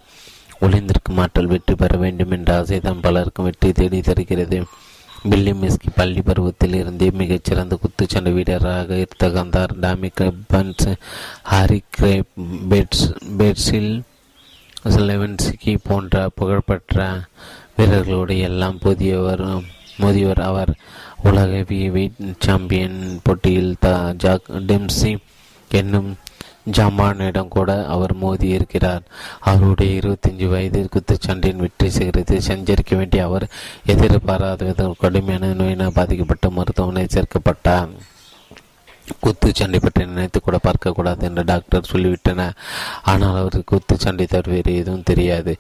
ஒளிந்திருக்கும் 0.65 1.21
ஆற்றல் 1.25 1.53
வெற்றி 1.53 1.75
பெற 1.75 1.97
வேண்டும் 2.05 2.35
என்ற 2.37 2.51
ஆசைதான் 2.61 3.05
பலருக்கும் 3.07 3.47
வெற்றி 3.49 3.71
தேடி 3.73 4.01
தருகிறது. 4.09 4.59
பில்லி 5.25 5.53
மிஸ்கி 5.53 5.89
பள்ளி 5.95 6.23
பருவத்தில் 6.23 6.75
இருந்தே 6.75 7.11
மிகச்சிறந்த 7.11 7.79
குத்துச்சண்டை 7.81 8.33
வீரராக 8.33 8.97
இருந்த 8.97 9.29
கந்தார் 9.29 9.79
டாமிக் 9.81 10.33
பன்ஸ் 10.53 10.97
ஹாரி 11.43 11.83
கிரேப் 11.91 12.27
பெட்ஸ் 12.71 13.05
பெட்ஸில் 13.39 14.03
லெவன்ஸ்கி 14.85 15.79
போன்ற 15.83 16.29
புகழ்பெற்ற 16.35 17.21
வீரர்களோடு 17.79 18.39
எல்லாம் 18.39 18.79
புதியவர் 18.79 19.65
மோதியவர் 19.99 20.41
அவர். 20.41 20.75
உலக 21.23 21.65
வெயிட் 21.69 22.13
சாம்பியன் 22.39 23.21
போட்டியில் 23.23 23.77
த 23.81 24.15
ஜாக் 24.17 24.51
டெம்சி 24.51 25.17
என்னும் 25.71 26.17
ஜமானிடம் 26.67 27.49
கூட 27.49 27.87
அவர் 27.87 28.15
மோதி 28.15 28.49
இருக்கிறார் 28.49 29.03
அவருடைய 29.41 30.01
இருபத்தஞ்சு 30.01 30.49
வயதில் 30.49 30.93
குத்துச்சண்டையின் 30.95 31.63
வெற்றி 31.65 31.91
சிகரத்தை 31.91 32.41
சஞ்சரிக்க 32.49 32.97
வேண்டிய 32.97 33.25
அவர் 33.25 33.47
எதிர்பாராத 33.87 34.95
கடுமையான 34.99 35.53
நோயினால் 35.55 35.93
பாதிக்கப்பட்ட 35.93 36.51
மருத்துவமனை 36.51 37.07
சேர்க்கப்பட்டார். 37.07 37.89
குத்துச்சண்டை 39.25 39.79
பற்றி 39.83 40.03
நினைத்து 40.07 40.39
கூட 40.41 40.59
பார்க்கக்கூடாது 40.67 41.23
என்று 41.29 41.43
டாக்டர் 41.45 41.91
சொல்லிவிட்டனர் 41.93 42.57
ஆனால் 43.11 43.39
அவருக்கு 43.41 43.71
குத்துச்சண்டை 43.73 44.27
தவிர 44.27 44.53
வேறு 44.55 44.75
எதுவும் 44.83 45.07
தெரியாது. 45.11 45.53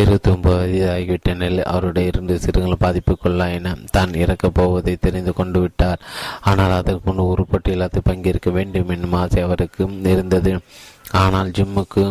இருபத்தி 0.00 0.30
ஒன்பது 0.30 0.58
வயது 0.60 0.88
ஆகிவிட்ட 0.94 1.34
நிலையில் 1.34 1.68
அவருடைய 1.72 2.10
இரண்டு 2.12 2.36
சிறுகள் 2.44 2.82
பாதிப்புக்குள்ளாயின. 2.84 3.74
தான் 3.96 4.14
இறக்கப் 4.14 4.56
போவதை 4.58 4.96
தெரிந்து 5.06 5.34
கொண்டு 5.40 5.60
விட்டார். 5.60 6.02
ஆனால் 6.50 6.76
அதற்கு 6.80 7.06
முன் 7.08 7.28
உருப்பட்டு 7.32 7.72
இல்லாத 7.76 8.02
பங்கேற்க 8.10 8.50
வேண்டும் 8.58 8.92
என்னும் 8.96 9.18
ஆசை 9.22 9.42
அவருக்கு 9.42 9.84
இருந்தது. 10.14 10.54
ஆனால் 11.24 11.54
ஜிம்முக்கு 11.58 12.04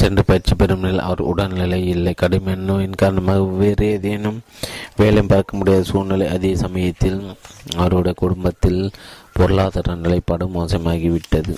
சென்று 0.00 0.22
பயிற்சி 0.28 0.54
பெறும் 0.54 0.82
நிலையில் 0.82 1.06
அவர் 1.06 1.20
உடல்நிலை 1.30 1.78
இல்லை. 1.94 2.12
கடுமையான 2.20 2.66
நோயின் 2.68 3.00
காரணமாக 3.00 3.40
வேறு 3.58 3.86
ஏதேனும் 3.94 4.38
வேலை 5.00 5.22
பார்க்க 5.32 5.58
முடியாத 5.58 5.82
சூழ்நிலை 5.90 6.26
அதே 6.34 6.52
சமயத்தில் 6.62 7.18
அவருடைய 7.82 8.14
குடும்பத்தில் 8.22 8.80
பொருளாதார 9.32 9.94
நிலைப்பாடு 9.94 10.46
மோசமாகிவிட்டது. 10.46 11.56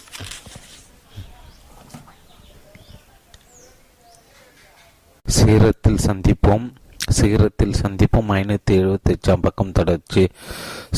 சீரத்தில் 5.36 5.98
சந்திப்போம். 6.06 6.72
சீரத்தில் 7.20 7.74
சந்திப்போம். 7.82 8.28
ஐநூற்றி 8.28 8.70
எழுபத்தஞ்சாம் 8.70 9.42
பக்கம் 9.42 9.72
தொடர்ச்சி. 9.72 10.28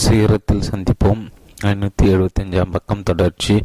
சீரத்தில் 0.08 0.62
சந்திப்போம். 0.70 1.30
ஐநூற்றி 1.62 2.02
எழுபத்தஞ்சாம் 2.02 2.70
பக்கம் 2.70 3.02
தொடர்ச்சி. 3.02 3.64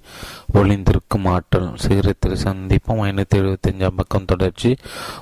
ஒளிந்திருக்கும் 0.54 1.26
ஆற்றல். 1.26 1.74
சீரத்தில் 1.74 2.40
சந்திப்போம். 2.44 3.02
ஐநூற்றி 3.08 3.36
எழுபத்தஞ்சாம் 3.36 3.96
பக்கம் 3.96 4.26
தொடர்ச்சி. 4.26 4.78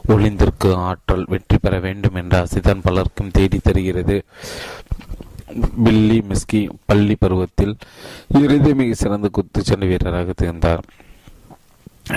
ஒளிந்திருக்கு 0.07 0.73
ஆற்றல் 0.73 1.25
வெற்றி 1.27 1.57
பெற 1.57 1.79
வேண்டும் 1.79 2.15
என்ற 2.15 2.43
ஆசைதான் 2.43 2.81
பலருக்கும் 2.81 3.31
தேடி 3.31 3.57
தருகிறது. 3.57 4.25
பில்லி 5.83 6.23
மிஸ்கி 6.29 6.69
பள்ளி 6.85 7.15
பருவத்தில் 7.19 7.77
இறுதி 8.41 8.73
மிக 8.73 8.93
சிறந்த 8.93 9.29
குத்துச்சண்டை 9.37 9.87
வீரராக 9.87 10.33
திகழ்ந்தார். 10.35 10.83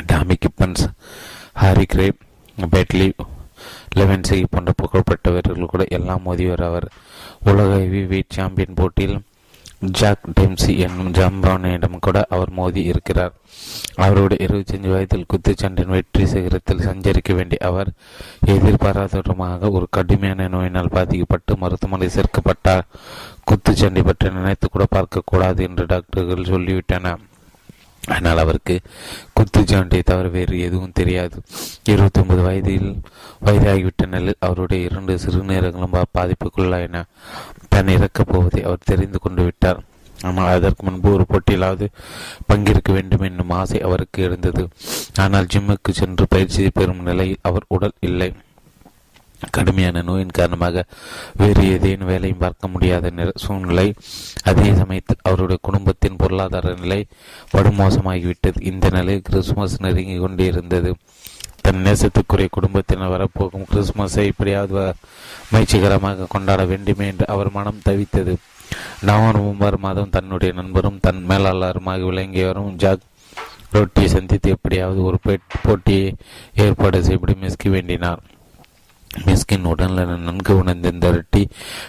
டாமி 0.07 0.37
கிப்பன்ஸ் 0.45 0.85
ஹாரி 1.55 1.85
கிரேப் 1.85 2.19
பேட்லி 2.71 3.13
லெவன்சி 3.97 4.45
போன்ற 4.51 4.73
புகழ்பெற்ற 4.77 5.31
வீரர்கள் 5.31 5.73
கூட 5.73 5.85
எல்லாம் 5.89 6.23
மோதியவர் 6.27 6.65
அவர். 6.65 6.89
உலக 7.45 7.71
ஹெவி 7.77 8.03
வெயிட் 8.05 8.37
சாம்பியன் 8.37 8.75
போட்டியில் 8.75 9.21
ஜாக் 9.81 10.27
டெம்சி 10.41 10.79
என்னும் 10.79 11.13
ஜாம்பானிடம் 11.13 11.99
கூட 12.01 12.27
அவர் 12.29 12.51
மோதி 12.51 12.83
இருக்கிறார். 12.83 13.33
அவருடைய 13.97 14.47
இருபத்தஞ்சு 14.47 14.91
வயதில் 14.93 15.25
குத்துச்சண்டையின் 15.35 15.95
வெற்றி 15.97 16.25
சிகரத்தில் 16.25 16.87
சஞ்சரிக்க 16.89 17.35
வேண்டிய 17.35 17.67
அவர் 17.67 17.91
எதிர்பாராதமாக 18.47 19.71
ஒரு 19.71 19.87
கடுமையான 19.91 20.49
நோயினால் 20.49 20.89
பாதிக்கப்பட்டு 20.89 21.57
மருத்துவமனை 21.57 22.09
சேர்க்கப்பட்டார். 22.09 22.87
குத்துச்சண்டை 23.51 24.05
பற்றி 24.05 24.31
நினைத்து 24.31 24.69
கூட 24.69 24.87
பார்க்கக்கூடாது 24.91 25.61
என்று 25.61 25.87
டாக்டர்கள் 25.87 26.45
சொல்லிவிட்டனர். 26.45 27.19
ஆனால் 28.09 28.39
அவருக்கு 28.39 28.81
குத்து 29.33 29.61
ஜாண்டை 29.61 30.03
தவிர 30.05 30.29
வேறு 30.29 30.61
எதுவும் 30.61 30.93
தெரியாது. 30.93 31.43
இருபத்தி 31.85 32.21
ஒன்பது 32.21 32.43
வயதில் 32.43 33.01
வயதாகிவிட்ட 33.45 34.07
நிலையில் 34.07 34.35
அவருடைய 34.39 34.85
இரண்டு 34.85 35.19
சிறுநீரகங்களும் 35.19 35.97
பாதிப்புக்குள்ளாயின. 36.19 37.03
தான் 37.69 37.89
இறக்கப் 37.89 38.31
போவதை 38.33 38.63
அவர் 38.65 38.79
தெரிந்து 38.85 39.19
கொண்டு 39.19 39.43
விட்டார். 39.43 39.81
ஆனால் 40.25 40.47
அதற்கு 40.47 40.83
முன்பு 40.87 41.13
ஒரு 41.13 41.27
போட்டியிலாவது 41.29 41.87
பங்கேற்க 42.47 42.93
வேண்டும் 42.93 43.21
என்னும் 43.21 43.51
ஆசை 43.51 43.81
அவருக்கு 43.81 44.23
இருந்தது. 44.23 44.69
ஆனால் 45.17 45.45
ஜிம்முக்கு 45.45 45.91
சென்று 45.91 46.27
பயிற்சி 46.29 46.71
பெறும் 46.75 47.03
நிலையில் 47.03 47.39
அவர் 47.43 47.65
உடல் 47.69 47.97
இல்லை. 48.01 48.33
கடுமையான 49.57 50.03
நோயின் 50.03 50.37
காரணமாக 50.39 50.85
வேறு 51.37 51.63
ஏதேனும் 51.71 52.11
வேலையும் 52.13 52.43
பார்க்க 52.45 52.69
முடியாத 52.69 53.33
சூழ்நிலை. 53.35 53.95
அதே 54.43 54.69
சமயத்தில் 54.75 55.25
அவருடைய 55.29 55.59
குடும்பத்தின் 55.63 56.21
பொருளாதார 56.23 56.75
நிலை 56.75 57.01
படுமோசமாகிவிட்டது 57.55 58.61
இந்த 58.73 58.89
நிலை 58.91 59.21
கிறிஸ்துமஸ் 59.21 59.81
நெருங்கி 59.81 60.17
கொண்டிருந்தது. 60.17 60.93
தன் 61.63 61.83
நேசத்துக்குரிய 61.87 62.49
குடும்பத்தினர் 62.51 63.13
வரப்போகும் 63.15 63.67
கிறிஸ்துமஸை 63.73 64.25
இப்படியாவது 64.31 64.95
முயற்சிகரமாக 65.51 66.29
கொண்டாட 66.29 66.65
வேண்டுமே 66.65 67.07
என்று 67.07 67.27
அவர் 67.27 67.51
மனம் 67.59 67.85
தவித்தது. 67.89 68.35
நவம்பர் 69.09 69.79
மாதம் 69.79 70.11
தன்னுடைய 70.11 70.51
நண்பரும் 70.59 70.99
தன் 71.01 71.23
மேலாளருமாக 71.29 72.09
விளங்கியவரும் 72.11 72.75
ஜாக் 72.83 73.07
ரொட்டியை 73.77 74.09
சந்தித்து 74.11 74.51
எப்படியாவது 74.51 75.01
ஒரு 75.03 75.19
போட்டியை 75.63 76.07
ஏற்பாடு 76.55 77.03
செய்யப்படும் 77.03 77.43
மிஸ்கி 77.43 77.69
வேண்டினார். 77.77 78.23
மிஸ்கின் 79.11 79.65
உடல்நல 79.65 80.17
நன்கு 80.17 80.57
உணர்ந்திருந்த 80.59 81.11
ரெட்டி 81.11 81.47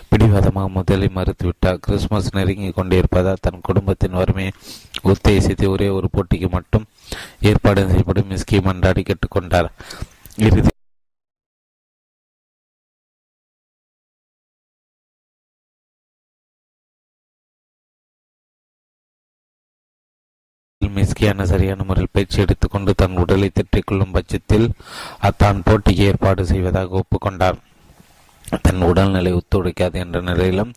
பிடிவாதமாக 0.10 0.70
முதலை 0.70 1.10
மறுத்துவிட்டார் 1.16 1.80
கிறிஸ்துமஸ் 1.80 2.34
நெருங்கி 2.34 2.72
கொண்டிருப்பதால் 2.72 3.42
தன் 3.42 3.62
குடும்பத்தின் 3.62 4.12
வறுமையை 4.12 4.52
உத்தேசித்து 5.04 5.68
ஒரே 5.68 5.90
ஒரு 5.90 6.10
போட்டிக்கு 6.18 6.50
மட்டும் 6.50 6.86
ஏற்பாடு 7.40 7.88
செய்யப்படும். 7.88 8.30
மிஸ்கி 8.30 8.60
மன்றாடி 8.60 9.04
கேட்டுக்கொண்டார் 9.04 9.70
இறுதி 10.38 10.70
மிஸ்கியான 21.02 21.46
சரியான 21.54 21.84
முறையில் 21.90 22.16
பயிற்சி 22.16 22.40
எடுத்துக்கொண்டு 22.46 22.94
தன் 23.02 23.20
உடலை 23.24 23.50
திட்டிக் 23.58 23.90
கொள்ளும் 23.90 24.16
பட்சத்தில் 24.16 24.68
அத்தான் 25.28 25.66
போட்டிக்கு 25.68 26.08
ஏற்பாடு 26.12 26.44
செய்வதாக 26.54 27.02
ஒப்புக்கொண்டார். 27.02 27.60
தன் 28.66 28.82
உடல்நிலை 28.88 29.32
ஒத்துழைக்காது 29.38 29.98
என்ற 30.04 30.18
நிலையிலும் 30.30 30.72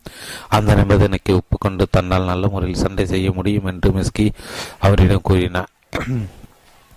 அந்த 0.57 0.75
நிபந்தனைக்கு 0.81 1.33
ஒப்புக்கொண்டு 1.41 1.85
தன்னால் 1.97 2.31
நல்ல 2.31 2.49
முறையில் 2.53 2.83
சண்டை 2.83 3.05
செய்ய 3.13 3.29
முடியும் 3.39 3.69
என்று 3.71 3.91
மிஸ்கி 3.97 4.27
அவரிடம் 4.87 5.27
கூறினார். 5.29 5.71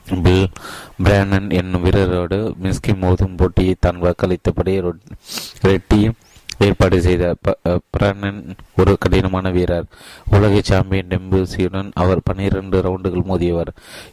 பில் 0.05 0.45
பிரானன் 1.05 1.49
என்னும் 1.59 1.83
வீரரோடு 1.85 2.37
மிஸ்கி 2.65 2.93
மோதும் 3.03 3.37
போட்டியை 3.39 3.73
தான் 3.85 4.01
வாக்களித்தபடி 4.03 4.73
ரெட்டி 5.67 6.01
ஏற்பாடு 6.65 6.97
செய்த 7.05 7.23
பிரானன் 7.93 8.39
ஒரு 8.79 8.93
கடினமான 9.03 9.49
வீரர். 9.55 9.87
உலக 10.35 10.61
சாம்பியன் 10.69 11.11
டெம்பூசியுடன் 11.13 11.89
அவர் 12.03 12.25
பனிரெண்டு 12.29 12.77
ரவுண்டுகள் 12.87 13.29
மோதியவர். 13.31 13.71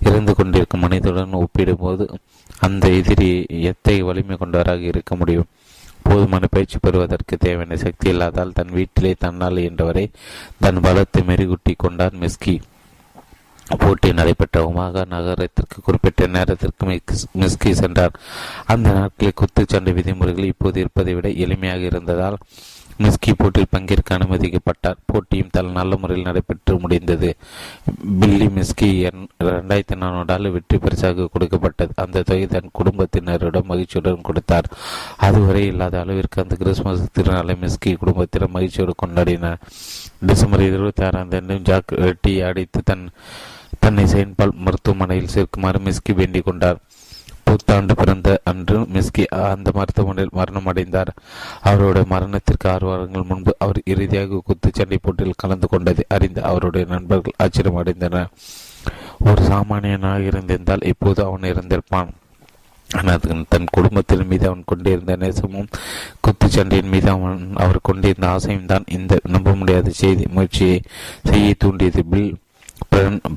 இருந்து 0.08 0.34
கொண்டிருக்கும் 0.34 0.84
மனிதனுடன் 0.86 1.40
ஒப்பிடும்போது 1.42 2.06
அந்த 2.66 2.84
எதிரி 3.00 3.30
எத்தகைய 3.70 4.04
வலிமை 4.08 4.36
கொண்டவராக 4.36 4.90
இருக்க 4.92 5.14
முடியும். 5.22 5.50
போதுமான 6.08 6.46
பயிற்சி 6.54 6.78
பெறுவதற்கு 6.80 7.34
தேவையான 7.44 7.76
சக்தி 7.84 8.08
இல்லாதால் 8.14 8.56
தன் 8.58 8.72
வீட்டிலே 8.78 9.12
தன்னால் 9.24 9.64
என்றவரை 9.68 10.06
தன் 10.64 10.80
பலத்தை 10.86 11.20
மெருகூட்டி 11.30 11.74
கொண்டார் 11.84 12.20
மெஸ்கி. 12.22 12.56
போட்டி 13.82 14.12
நடைபெற்ற 14.12 14.58
உமாக 14.70 15.04
நகரத்திற்கு 15.14 15.78
குறிப்பிட்ட 15.82 16.26
நேரத்திற்கு 16.26 16.86
மிஸ்கி 17.42 17.70
சென்றார். 17.82 18.14
அந்த 18.72 18.88
நாட்களில் 18.92 19.38
குத்துச்சண்டை 19.40 19.92
விதிமுறைகள் 19.98 20.52
இப்போது 20.52 20.80
இருப்பதை 20.80 21.14
விட 21.14 21.28
எளிமையாக 21.28 21.84
இருந்ததால் 21.90 22.38
மிஸ்கி 23.04 23.32
போட்டியில் 23.36 23.70
பங்கேற்க 23.70 24.16
அனுமதிக்கப்பட்டார். 24.16 24.98
போட்டியும் 25.10 25.48
தல் 25.50 25.70
நல்ல 25.78 25.96
முறையில் 25.96 26.26
நடைபெற்று 26.26 26.74
முடிந்தது. 26.78 27.30
பில்லி 28.20 28.46
மிஸ்கி 28.58 28.90
இரண்டாயிரத்தி 29.40 29.96
நானூறு 30.02 30.24
டாலர் 30.24 30.54
வெற்றி 30.56 30.78
பரிசாக 30.78 31.26
கொடுக்கப்பட்டது. 31.32 31.92
அந்த 32.04 32.22
தொகை 32.28 32.46
தன் 32.46 32.70
குடும்பத்தினரிடம் 32.78 33.70
மகிழ்ச்சியுடன் 33.72 34.26
கொடுத்தார். 34.28 34.70
அதுவரை 35.16 35.64
இல்லாத 35.72 36.00
அளவிற்கு 36.00 36.42
அந்த 36.42 36.56
கிறிஸ்துமஸ் 36.60 37.02
திருநாளை 37.18 37.56
மிஸ்கி 37.64 37.92
குடும்பத்தினர் 38.02 38.54
மகிழ்ச்சியோடு 38.58 38.94
கொண்டாடினார். 39.04 39.60
டிசம்பர் 40.30 40.66
இருபத்தி 40.68 41.04
ஆறாம் 41.04 41.28
தேதி 41.34 41.58
ஜாக் 41.70 41.98
வெட்டி 42.04 42.34
அடித்து 42.50 42.82
தன் 42.84 43.04
தன்னை 43.82 44.04
செயின்பால் 44.12 44.58
மருத்துவமனையில் 44.64 45.32
சேர்க்குமாறு 45.34 45.78
மிஸ்கி 45.86 46.12
வேண்டிக் 46.20 46.46
கொண்டார். 46.46 46.78
புத்தாண்டு 47.46 47.94
பிறந்த 48.00 48.28
அன்று 48.50 48.76
மிஸ்கி 48.94 49.24
அந்த 49.52 49.70
மருத்துவமனையில் 49.78 50.36
மரணம் 50.38 50.68
அடைந்தார். 50.70 51.10
அவருடைய 51.70 52.06
மரணத்திற்கு 52.12 52.68
ஆறு 52.72 52.86
வாரங்கள் 52.90 53.28
முன்பு 53.30 53.52
அவர் 53.64 53.80
இறுதியாக 53.92 54.40
குத்துச்சண்டை 54.48 54.98
போட்டியில் 55.02 55.40
கலந்து 55.42 55.68
கொண்டதை 55.72 56.04
அறிந்து 56.16 56.42
அவருடைய 56.50 56.86
நண்பர்கள் 56.94 57.38
ஆச்சரியம் 57.44 57.80
அடைந்தனர் 57.82 58.30
ஒரு 59.28 59.42
சாமானியனாக 59.50 60.28
இருந்திருந்தால் 60.30 60.86
இப்போது 60.92 61.20
அவன் 61.26 61.50
இருந்திருப்பான் 61.52 62.12
ஆனால் 62.90 63.44
தன் 63.52 63.72
குடும்பத்தின் 63.76 64.28
மீது 64.30 64.46
அவன் 64.48 64.68
கொண்டிருந்த 64.70 65.12
நேசமும் 65.22 65.70
குத்துச்சண்டையின் 66.24 66.92
மீது 66.94 67.08
அவன் 67.14 67.40
அவர் 67.64 67.86
கொண்டிருந்த 67.88 68.26
ஆசையும் 68.34 68.70
தான் 68.72 68.88
இந்த 68.96 69.14
நம்ப 69.34 69.54
முடியாத 69.60 69.94
செய்தி 70.02 70.26
முயற்சியை 70.36 70.76
செய்ய 71.30 71.54
தூண்டியது. 71.64 72.02
பில் 72.12 72.32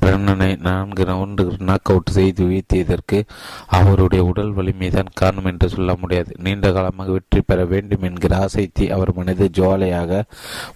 பிரண்ணனை 0.00 0.56
நான்கு 0.56 1.02
ரவுண்டு 1.04 1.60
நாக் 1.60 1.90
அவுட் 1.90 2.10
செய்து 2.10 2.44
வீழ்த்தியதற்கு 2.44 3.22
அவருடைய 3.66 4.24
உடல் 4.24 4.54
வலிமைதான் 4.54 5.14
காரணம் 5.14 5.44
என்று 5.44 5.68
சொல்ல 5.68 5.96
முடியாது. 6.00 6.32
நீண்ட 6.38 6.72
காலமாக 6.72 7.10
வெற்றி 7.10 7.40
பெற 7.40 7.64
வேண்டும் 7.64 8.02
என்கிற 8.02 8.46
ஆசைத்தி 8.46 8.90
அவர் 8.90 9.14
மனது 9.14 9.50
ஜுவாலையாக 9.54 10.22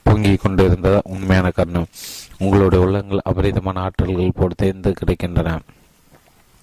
பொங்கிக் 0.03 0.41
கொண்டிருந்ததா 0.45 1.01
உண்மையான 1.03 1.51
காரணம். 1.51 1.87
உங்களுடைய 2.39 2.85
உள்ளங்கள் 2.85 3.27
அபரிதமான 3.31 3.89
ஆற்றல்கள் 3.89 4.35
போல் 4.35 4.61
தேர்ந்து 4.63 4.93
கிடைக்கின்றன. 5.01 5.59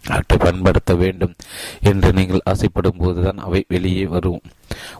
அவற்றை 0.09 0.37
பயன்படுத்த 0.37 0.95
வேண்டும் 0.95 1.33
என்று 1.81 2.09
நீங்கள் 2.13 2.45
ஆசைப்படும் 2.45 2.97
போதுதான் 2.97 3.37
அவை 3.37 3.65
வெளியே 3.67 4.05
வரும். 4.05 4.41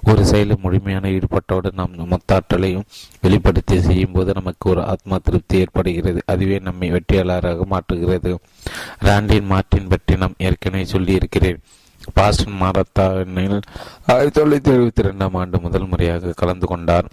ஒரு 0.04 0.26
செயலில் 0.26 0.64
முழுமையான 0.64 1.10
ஈடுபட்டோடு 1.10 1.70
நாம் 1.74 1.96
மொத்தாற்றலையும் 2.14 2.88
வெளிப்படுத்தி 3.22 3.82
செய்யும் 3.82 4.12
போது 4.12 4.34
நமக்கு 4.34 4.70
ஒரு 4.70 4.82
ஆத்மா 4.84 5.18
திருப்தி 5.24 5.58
ஏற்படுகிறது. 5.60 6.22
அதுவே 6.26 6.60
நம்மை 6.60 6.92
வெற்றியாளராக 6.92 7.68
மாற்றுகிறது. 7.70 8.34
ராண்டின் 9.06 9.52
மார்டின் 9.54 9.88
பற்றி 9.88 10.16
நாம் 10.16 10.40
ஏற்கனவே 10.48 10.86
சொல்லியிருக்கிறேன். 10.86 11.60
பாஸ்டன் 12.14 12.60
மாரத்தானில் 12.62 13.62
ஆயிரத்தி 14.08 14.42
தொள்ளாயிரத்தி 14.42 14.74
எழுபத்தி 14.76 15.04
ரெண்டாம் 15.08 15.38
ஆண்டு 15.42 15.60
முதல் 15.60 15.88
முறையாக 15.88 16.34
கலந்து 16.36 16.68
கொண்டார். 16.68 17.10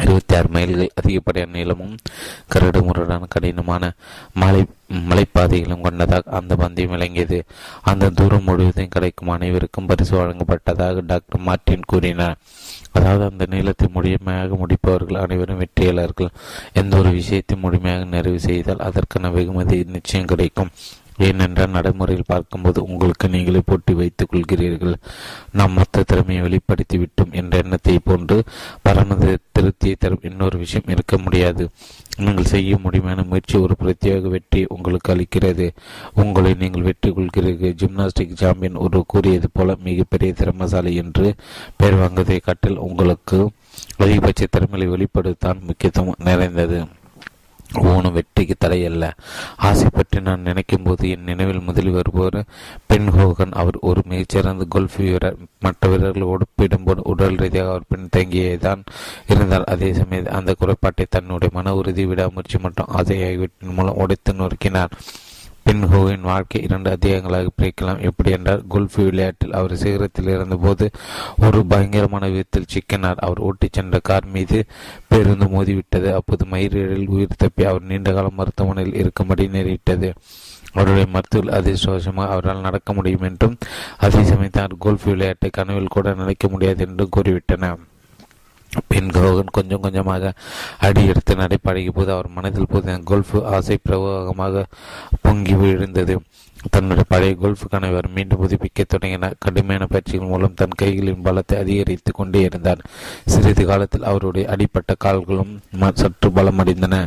இருபத்தி 0.00 0.36
ஆறு 0.36 0.48
மைல்கள் 0.48 0.88
அதிகப்படியான 1.00 1.52
நீளமும் 1.52 1.96
கரடுமுரடான 2.54 3.28
கடினமான 3.28 3.92
மலை 4.32 4.64
மலைப்பாதைகளும் 5.08 5.80
கொண்டதாக 5.80 6.30
அந்த 6.30 6.56
பந்தயம் 6.56 6.90
விளங்கியது. 6.90 7.44
அந்த 7.82 8.10
தூரம் 8.10 8.42
முழுவதும் 8.42 8.88
கிடைக்கும் 8.88 9.28
அனைவருக்கும் 9.28 9.86
பரிசு 9.86 10.14
வழங்கப்பட்டதாக 10.18 11.04
டாக்டர் 11.06 11.40
மார்டின் 11.40 11.84
கூறினார். 11.86 12.38
அதாவது 12.92 13.24
அந்த 13.30 13.46
நீளத்தை 13.48 13.88
முழுமையாக 13.92 14.54
முடிப்பவர்கள் 14.54 15.22
அனைவரும் 15.22 15.58
வெற்றியாளர்கள். 15.58 16.32
எந்த 16.72 16.96
ஒரு 16.96 17.10
விஷயத்தை 17.10 17.58
முழுமையாக 17.58 18.04
நிறைவு 18.04 18.40
செய்தால் 18.40 18.78
அதற்கான 18.78 19.30
வெகுமதி 19.30 19.84
நிச்சயம் 19.84 20.26
கிடைக்கும். 20.26 20.70
ஏனென்றால் 21.26 21.74
நடைமுறையில் 21.76 22.30
பார்க்கும்போது 22.32 22.78
உங்களுக்கு 22.90 23.26
நீங்களே 23.34 23.60
போட்டி 23.66 23.92
வைத்துக் 24.00 24.30
கொள்கிறீர்கள். 24.30 24.94
நாம் 25.58 25.76
மொத்த 25.78 26.04
திறமையை 26.10 26.42
வெளிப்படுத்தி 26.46 26.96
விட்டோம் 26.98 27.34
என்ற 27.40 27.60
எண்ணத்தை 27.62 27.96
போன்று 28.08 28.36
பரமத 28.86 29.34
திருப்தியை 29.56 29.96
தரும் 29.98 30.26
இன்னொரு 30.30 30.56
விஷயம் 30.62 30.90
இருக்க 30.94 31.16
முடியாது. 31.24 31.64
நீங்கள் 32.16 32.50
செய்ய 32.52 32.78
முடியுமான 32.84 33.26
முயற்சி 33.28 33.56
ஒரு 33.64 33.74
பிரத்யேக 33.82 34.30
வெற்றி 34.34 34.62
உங்களுக்கு 34.76 35.12
அளிக்கிறது. 35.14 35.66
உங்களை 36.22 36.52
நீங்கள் 36.62 36.86
வெற்றி 36.88 37.10
கொள்கிறீர்கள். 37.10 37.76
ஜிம்னாஸ்டிக் 37.82 38.40
சாம்பியன் 38.42 38.82
ஒரு 38.84 39.02
கூறியது 39.14 39.50
போல 39.52 39.76
மிகப்பெரிய 39.88 40.32
திறமசாலி 40.40 40.94
என்று 41.04 41.28
பெயர் 41.80 42.00
வாங்குவதை 42.02 42.40
காட்டில் 42.48 42.82
உங்களுக்கு 42.88 43.38
அதிகபட்ச 44.02 44.46
திறமையை 44.50 44.88
வெளிப்படுத்தான் 44.92 45.62
முக்கியத்துவம் 45.68 46.26
நிறைந்தது. 46.28 46.80
ஊனம் 47.80 48.12
வெற்றிக்கு 48.12 48.54
தடையல்ல 48.60 49.10
ஆசை 49.56 49.88
பற்றி 49.92 50.20
நான் 50.20 50.40
நினைக்கும் 50.40 50.82
போது 50.82 51.10
என் 51.10 51.22
நினைவில் 51.22 51.60
முதலில் 51.60 51.90
வருபவர் 51.90 52.44
பென் 52.86 53.08
ஹோகன். 53.08 53.52
அவர் 53.52 53.78
ஒரு 53.80 54.02
மிகச்சிறந்த 54.06 54.64
கோல்ஃப் 54.68 54.96
வீரர். 54.96 55.36
மற்ற 55.60 55.88
வீரர்களோடு 55.88 56.40
ஒப்பிடும்போது 56.46 57.00
உடல் 57.02 57.34
ரீதியாக 57.34 57.70
அவர் 57.70 57.88
பின் 57.88 58.08
தங்கியதான் 58.16 58.84
இருந்தார். 59.28 59.64
அதே 59.64 59.92
சமயம் 59.92 60.24
அந்த 60.24 60.54
குறைபாட்டை 60.58 61.06
தன்னுடைய 61.08 61.54
மன 61.54 61.74
உறுதி 61.74 62.06
விடாமுயற்சி 62.06 62.58
மற்றும் 62.58 62.86
ஆசை 62.88 63.22
ஆகியவற்றின் 63.22 63.74
மூலம் 63.74 63.96
உடைத்து 63.96 64.32
நொறுக்கினார் 64.32 64.90
பின் 65.64 65.82
ஹோவின் 65.82 66.20
வாழ்க்கை 66.20 66.62
இரண்டு 66.62 66.90
அத்தியாயங்களாக 66.90 67.48
பிரிக்கலாம். 67.62 68.00
எப்படி 68.00 68.30
என்றால் 68.30 68.62
கோல்ஃப் 68.68 68.94
விளையாட்டில் 68.94 69.52
அவர் 69.52 69.72
சிகரத்தில் 69.72 70.32
இருந்தபோது 70.34 70.90
ஒரு 71.40 71.66
பயங்கரமான 71.66 72.28
விதத்தில் 72.28 72.70
சிக்கினார். 72.72 73.14
அவர் 73.16 73.38
ஓட்டிச் 73.38 73.72
சென்ற 73.72 73.98
கார் 74.02 74.26
மீது 74.26 74.64
பேருந்து 75.08 75.46
மோதிவிட்டது. 75.46 76.12
அப்போது 76.14 76.44
மயிரிழல் 76.44 77.06
உயிர் 77.06 77.38
தப்பி 77.38 77.64
அவர் 77.64 77.82
நீண்டகாலம் 77.82 78.34
மருத்துவமனையில் 78.34 78.94
இருக்கும்படி 78.94 79.46
நேரிட்டது. 79.46 80.12
அவருடைய 80.72 81.06
மருத்துவ 81.10 81.60
அதிர்ஷ்டவசமாக 81.60 82.28
அவரால் 82.28 82.60
நடக்க 82.60 82.92
முடியும் 82.92 83.22
என்றும் 83.22 83.56
அதே 83.98 84.18
சமயத்தார் 84.18 84.78
கோல்ஃப் 84.78 85.04
விளையாட்டை 85.04 85.50
கனவில் 85.50 85.94
கூட 85.96 86.14
நினைக்க 86.14 86.48
முடியாது 86.48 86.86
என்றும் 86.88 87.14
கூறிவிட்டனர் 87.16 87.90
பெண் 88.88 89.08
கௌகன் 89.08 89.52
கொஞ்சம் 89.52 89.80
கொஞ்சமாக 89.80 90.32
அடி 90.78 91.06
எடுத்து 91.06 91.34
நடைபழகிய 91.34 91.90
போது 91.90 92.12
அவர் 92.12 92.28
மனதில் 92.28 92.70
போது 92.70 93.02
கோல்ஃப் 93.04 93.34
ஆசை 93.44 93.78
பிரவாகமாக 93.88 94.64
பொங்கி 95.20 95.54
விழுந்தது. 95.54 96.20
தன்னுடைய 96.70 97.04
பழைய 97.08 97.34
கோல்ஃப் 97.34 97.70
கணவர் 97.70 98.08
மீண்டும் 98.08 98.40
புதுப்பிக்க 98.40 98.84
தொடங்கினார் 98.88 99.34
கடுமையான 99.38 99.86
பயிற்சிகள் 99.86 100.28
மூலம் 100.28 100.54
தன் 100.54 100.78
கைகளின் 100.82 101.24
பலத்தை 101.24 101.58
அதிகரித்து 101.58 102.12
கொண்டே 102.12 102.40
இருந்தார். 102.40 102.84
சிறிது 103.26 103.66
காலத்தில் 103.66 104.02
அவருடைய 104.02 104.48
அடிப்பட்ட 104.48 104.94
கால்களும் 104.98 105.60
சற்று 105.94 106.30
பலமடைந்தன. 106.30 107.06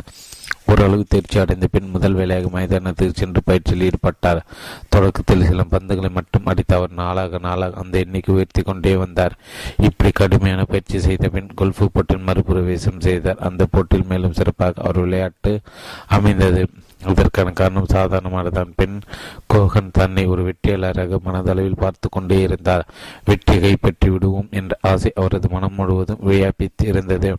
ஓரளவு 0.72 1.04
தேர்ச்சி 1.08 1.38
அடைந்த 1.38 1.66
பின் 1.66 1.90
முதல் 1.90 2.12
வேலையாக 2.12 2.48
மைதானத்துக்கு 2.54 3.14
சென்று 3.14 3.40
பயிற்சியில் 3.44 3.84
ஈடுபட்டார். 3.88 4.40
தொடக்கத்தில் 4.88 5.44
சில 5.44 5.64
பந்துகளை 5.70 6.10
மட்டும் 6.10 6.48
அடித்து 6.52 6.74
அவர் 6.74 6.90
நாளாக 7.02 7.38
நாளாக 7.38 7.80
அந்த 7.80 7.98
எண்ணிக்கை 7.98 8.34
உயர்த்தி 8.34 8.62
கொண்டே 8.62 8.96
வந்தார். 8.96 9.36
இப்படி 9.76 10.10
கடுமையான 10.10 10.64
பயிற்சி 10.64 11.00
செய்த 11.00 11.28
பின் 11.28 11.54
கொல்ஃபு 11.60 11.86
போட்டியில் 11.92 12.26
மறுபிரவேசம் 12.28 13.00
செய்தார். 13.00 13.38
அந்த 13.38 13.66
போட்டியில் 13.66 14.10
மேலும் 14.10 14.32
சிறப்பாக 14.32 14.82
அவர் 14.82 14.98
விளையாட்டு 14.98 15.60
அமைந்தது. 16.06 16.64
இதற்கான 17.08 17.50
காரணம் 17.50 17.92
சாதாரணமானதான் 17.94 18.70
பெண் 18.76 18.96
கோகன் 19.46 19.90
தன்னை 19.92 20.26
ஒரு 20.26 20.42
வெற்றியாளராக 20.44 21.18
மனதளவில் 21.24 21.82
பார்த்து 21.82 22.08
கொண்டே 22.08 22.38
இருந்தார். 22.42 22.86
வெற்றி 23.24 23.56
கைப்பற்றி 23.60 24.08
விடுவோம் 24.10 24.48
என்ற 24.50 24.78
ஆசை 24.82 25.12
அவரது 25.14 25.48
மனம் 25.48 25.74
முழுவதும் 25.74 26.24
வியாபித்து 26.30 26.86
இருந்தது. 26.86 27.30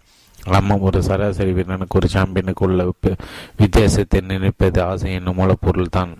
ஆமாம் 0.43 0.81
ஒரு 0.81 1.03
சராசரி 1.03 1.51
வீரனுக்கு 1.51 1.99
ஒரு 1.99 2.07
சாம்பியனுக்கு 2.13 2.59
உள்ள 2.59 2.93
வித்தியாசத்தை 3.57 4.21
நினைப்பது 4.27 4.83
ஆசை 4.83 5.13
என்னும் 5.13 5.37
மூலப்பொருள் 5.37 5.89
தான். 5.91 6.17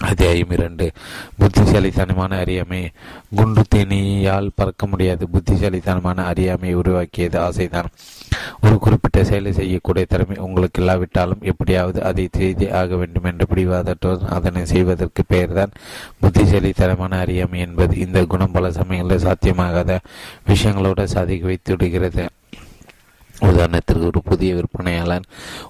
அத்தியாயம் 0.00 0.50
இரண்டு. 0.50 0.90
புத்திசாலித்தனமான 1.38 2.36
அறியாமை. 2.36 2.90
குண்டு 3.34 3.62
தேனியால் 3.74 4.48
பறக்க 4.54 4.86
முடியாது. 4.86 5.28
புத்திசாலித்தனமான 5.28 6.24
அறியாமையை 6.24 6.74
உருவாக்கியது 6.74 7.40
ஆசைதான். 7.40 7.84
ஒரு 8.62 8.78
குறிப்பிட்ட 8.78 9.24
செயலை 9.24 9.52
செய்யக்கூடிய 9.52 10.04
திறமை 10.08 10.36
உங்களுக்கு 10.36 10.80
இல்லாவிட்டாலும் 10.80 11.38
எப்படியாவது 11.40 12.02
அதை 12.02 12.28
செய்தே 12.32 12.70
ஆக 12.70 12.96
வேண்டும் 12.96 13.24
என்று 13.24 13.46
பிடிவாதற்றோர் 13.54 14.24
அதனை 14.24 14.64
செய்வதற்கு 14.64 15.24
பெயர்தான் 15.26 15.70
புத்திசாலித்தனமான 16.20 17.18
அறியாமை 17.18 17.60
என்பது. 17.60 17.96
இந்த 17.96 18.24
குணம் 18.24 18.52
பல 18.52 18.72
சமயங்களில் 18.72 19.24
சாத்தியமாகாத 19.24 19.98
விஷயங்களோடு 20.48 21.04
சாதிக்க 21.04 21.46
வைத்து 21.46 21.76
விடுகிறது. 21.76 22.28
உதாரணத்திற்கு 23.42 24.06
ஒரு 24.06 24.22
புதிய 24.22 24.54
விற்பனையாளர் 24.54 25.26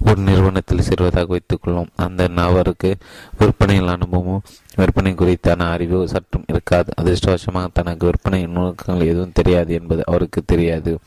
ஒரு 0.06 0.20
நிறுவனத்தில் 0.20 0.86
சேர்வதாக 0.88 1.26
வைத்துக்கொள்வோம். 1.32 1.92
அந்த 1.96 2.28
நபருக்கு 2.28 2.96
விற்பனையில் 3.38 3.88
அனுபவமும் 3.88 4.42
விற்பனை 4.76 5.12
குறித்தான 5.12 5.70
அறிவு 5.70 6.08
சற்றும் 6.08 6.44
இருக்காது. 6.48 6.92
அதிர்ஷ்டவசமாக 7.00 7.66
தனக்கு 7.72 8.06
விற்பனை 8.06 8.46
நுணுக்கங்கள் 8.46 9.06
எதுவும் 9.06 9.32
தெரியாது 9.34 9.74
என்பது 9.74 10.02
அவருக்கு 10.06 10.42
தெரியாது. 10.46 10.98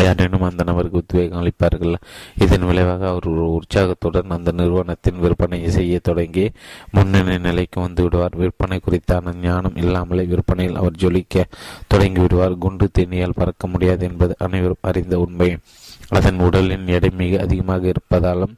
யாரேனும் 0.00 0.42
அந்த 0.42 0.62
நபருக்கு 0.64 0.96
உத்வேகம் 0.96 1.40
அளிப்பார்கள். 1.40 1.94
இதன் 2.38 2.66
விளைவாக 2.66 3.08
அவர் 3.08 3.26
ஒரு 3.26 3.52
உற்சாகத்துடன் 3.52 4.30
அந்த 4.30 4.52
நிறுவனத்தின் 4.52 5.20
விற்பனையை 5.22 5.68
செய்ய 5.68 5.98
தொடங்கி 6.02 6.50
முன்னணி 6.92 7.38
நிலைக்கு 7.38 7.80
வந்து 7.80 8.02
விடுவார். 8.02 8.36
விற்பனை 8.36 8.80
குறித்தான 8.80 9.34
ஞானம் 9.42 9.76
இல்லாமலே 9.76 10.24
விற்பனையில் 10.24 10.76
அவர் 10.76 11.00
ஜொலிக்க 11.00 11.44
தொடங்கி 11.86 12.20
விடுவார். 12.20 12.58
குண்டு 12.58 12.90
தேனியால் 12.98 13.38
பறக்க 13.40 13.66
முடியாது 13.66 14.04
என்பது 14.04 14.34
அனைவரும் 14.38 14.84
அறிந்த 14.90 15.18
உண்மை. 15.18 15.58
அதன் 16.16 16.38
உடலின் 16.38 16.86
எடை 16.86 17.10
மிக 17.20 17.40
அதிகமாக 17.42 17.92
இருப்பதாலும் 17.92 18.52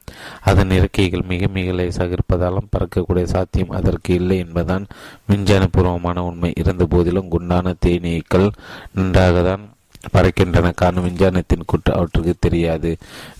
அதன் 0.50 0.70
இறக்கைகள் 0.70 1.24
மிக 1.32 1.46
மிக 1.56 1.72
லேசாக 1.72 2.14
இருப்பதாலும் 2.16 2.70
பறக்கக்கூடிய 2.72 3.24
சாத்தியம் 3.34 3.76
அதற்கு 3.78 4.14
இல்லை 4.14 4.38
என்பதுதான் 4.38 4.84
மின்ஜான 5.30 5.66
பூர்வமான 5.72 6.24
உண்மை. 6.24 6.52
இருந்த 6.62 6.84
போதிலும் 6.84 7.28
குண்டான 7.28 7.74
தேனீக்கள் 7.86 8.48
நன்றாக 8.92 9.42
தான் 9.42 9.64
பறக்கின்றன. 10.12 10.72
காரணம் 10.74 11.06
விஞ்ஞானத்தின் 11.08 11.68
குற்று 11.72 11.90
அவற்றுக்கு 11.94 12.34
தெரியாது. 12.40 12.92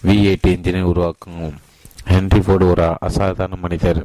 வி 0.07 0.17
எயிட் 0.29 0.51
இன்ஜினை 0.55 0.83
உருவாக்கும் 0.83 1.41
ஹென்ரி 2.13 2.41
ஃபோர்டு 2.47 2.69
ஒரு 2.71 2.87
அசாதாரண 3.01 3.59
மனிதர். 3.63 4.03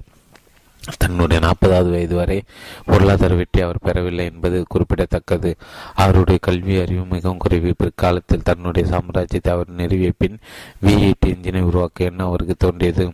தன்னுடைய 0.98 1.48
நாற்பதாவது 1.48 1.90
வயது 1.90 2.16
வரை 2.16 2.44
பொருளாதார 2.86 3.36
வெற்றி 3.36 3.62
அவர் 3.62 3.80
பெறவில்லை 3.82 4.26
என்பது 4.26 4.66
குறிப்பிடத்தக்கது. 4.68 5.56
அவருடைய 5.96 6.40
கல்வி 6.42 6.80
அறிவு 6.80 7.06
மிகவும் 7.06 7.38
குறைவு. 7.38 7.74
பிற்காலத்தில் 7.78 8.44
தன்னுடைய 8.44 8.90
சாம்ராஜ்யத்தை 8.90 9.50
அவர் 9.50 9.70
நிறுவிய 9.70 10.12
பின் 10.18 10.38
விஐடி 10.86 11.26
இன்ஜினை 11.26 11.62
உருவாக்க 11.62 12.06
என்ன 12.06 12.24
அவருக்கு 12.24 12.56
தோன்றியது? 12.58 13.12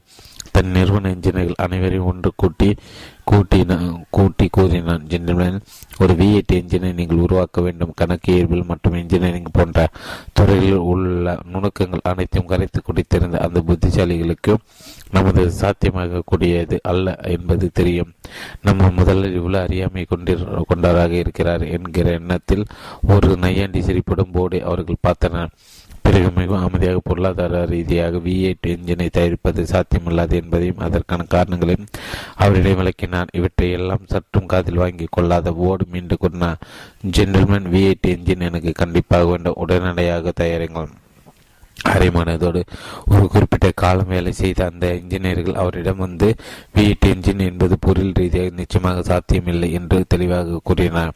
தன் 0.52 0.68
நிறுவன 0.68 1.12
இன்ஜினியர்கள் 1.12 1.54
அனைவரையும் 1.56 2.06
ஒன்று 2.06 2.32
கூட்டி 2.36 2.76
கூட்டி 3.30 3.60
கூட்டி 4.10 4.46
கூறினான் 4.48 5.06
ஜென்டில்மேன் 5.12 5.58
ஒரு 6.00 6.14
வி 6.14 6.28
எயிட் 6.36 6.54
என்ஜினை 6.58 6.90
நீங்கள் 7.00 7.22
உருவாக்க 7.26 7.62
வேண்டும். 7.62 7.94
கணக்கு 7.96 8.30
இயல்பில் 8.34 8.70
மற்றும் 8.72 8.94
இன்ஜினியரிங் 8.94 9.52
போன்ற 9.52 9.88
துறையில் 10.34 10.82
உள்ள 10.92 11.34
நுணுக்கங்கள் 11.54 12.08
அனைத்தையும் 12.12 12.50
கரைத்து 12.52 12.82
குடித்திருந்த 12.82 13.40
அந்த 13.46 13.62
புத்திசாலிகளுக்கு 13.68 14.56
நமது 15.12 15.44
சாத்தியமாக 15.52 16.22
கூடியது 16.26 16.80
அல்ல 16.84 17.16
என்பது 17.36 17.70
தெரியும். 17.74 18.12
நம்ம 18.62 18.90
முதலில் 18.90 19.38
இவ்வளவு 19.40 19.64
அறியாமை 19.64 20.06
கொண்டிரு 20.10 20.64
கொண்டவராக 20.68 21.16
இருக்கிறார் 21.24 21.64
என்கிற 21.78 22.10
எண்ணத்தில் 22.12 22.66
ஒரு 23.08 23.30
நையாண்டி 23.38 23.82
சிரிப்படும் 23.82 24.34
போர்டை 24.34 24.62
அவர்கள் 24.62 25.06
பார்த்தனர். 25.08 25.52
பிறகு 26.06 26.30
மிகவும் 26.38 26.66
அமைதியாக 26.66 27.00
பொருளாதார 27.10 27.62
ரீதியாக 27.74 28.20
வி 28.26 28.34
எயிட் 28.48 28.68
என்ஜினை 28.74 29.08
தயாரிப்பது 29.18 29.62
சாத்தியமில்லாது 29.72 30.36
என்பதையும் 30.42 30.84
அதற்கான 30.88 31.26
காரணங்களையும் 31.36 31.88
அவரிடம் 32.44 32.80
விளக்கினார் 32.80 33.34
இவற்றை 33.40 33.70
எல்லாம் 33.78 34.10
சற்றும் 34.14 34.52
காதில் 34.54 34.82
வாங்கி 34.84 35.08
கொள்ளாத 35.16 35.54
ஓடு 35.70 35.86
மீண்டு 35.94 36.18
கூறினார். 36.24 36.62
ஜென்டில்மேன் 37.16 37.72
வி 37.74 37.82
எயிட் 37.88 38.12
என்ஜின் 38.14 38.46
எனக்கு 38.50 38.74
கண்டிப்பாக 38.82 39.26
வேண்டும். 39.32 39.60
உடனடியாக 39.64 40.34
தயாரிங்கள் 40.42 40.94
அரைமானதோடு 41.94 42.62
ஒரு 43.14 43.26
குறிப்பிட்ட 43.34 43.68
காலம் 43.82 44.12
வேலை 44.14 44.32
செய்த 44.42 44.60
அந்த 44.72 44.86
இன்ஜினியர்கள் 45.02 45.60
அவரிடம் 45.64 46.04
வந்து 46.06 46.28
வி 46.78 46.86
இன்ஜின் 47.12 47.44
என்பது 47.50 47.76
பொருள் 47.86 48.16
ரீதியாக 48.20 48.56
நிச்சயமாக 48.62 49.04
சாத்தியமில்லை 49.10 49.70
என்று 49.80 50.00
தெளிவாக 50.14 50.62
கூறினார். 50.70 51.14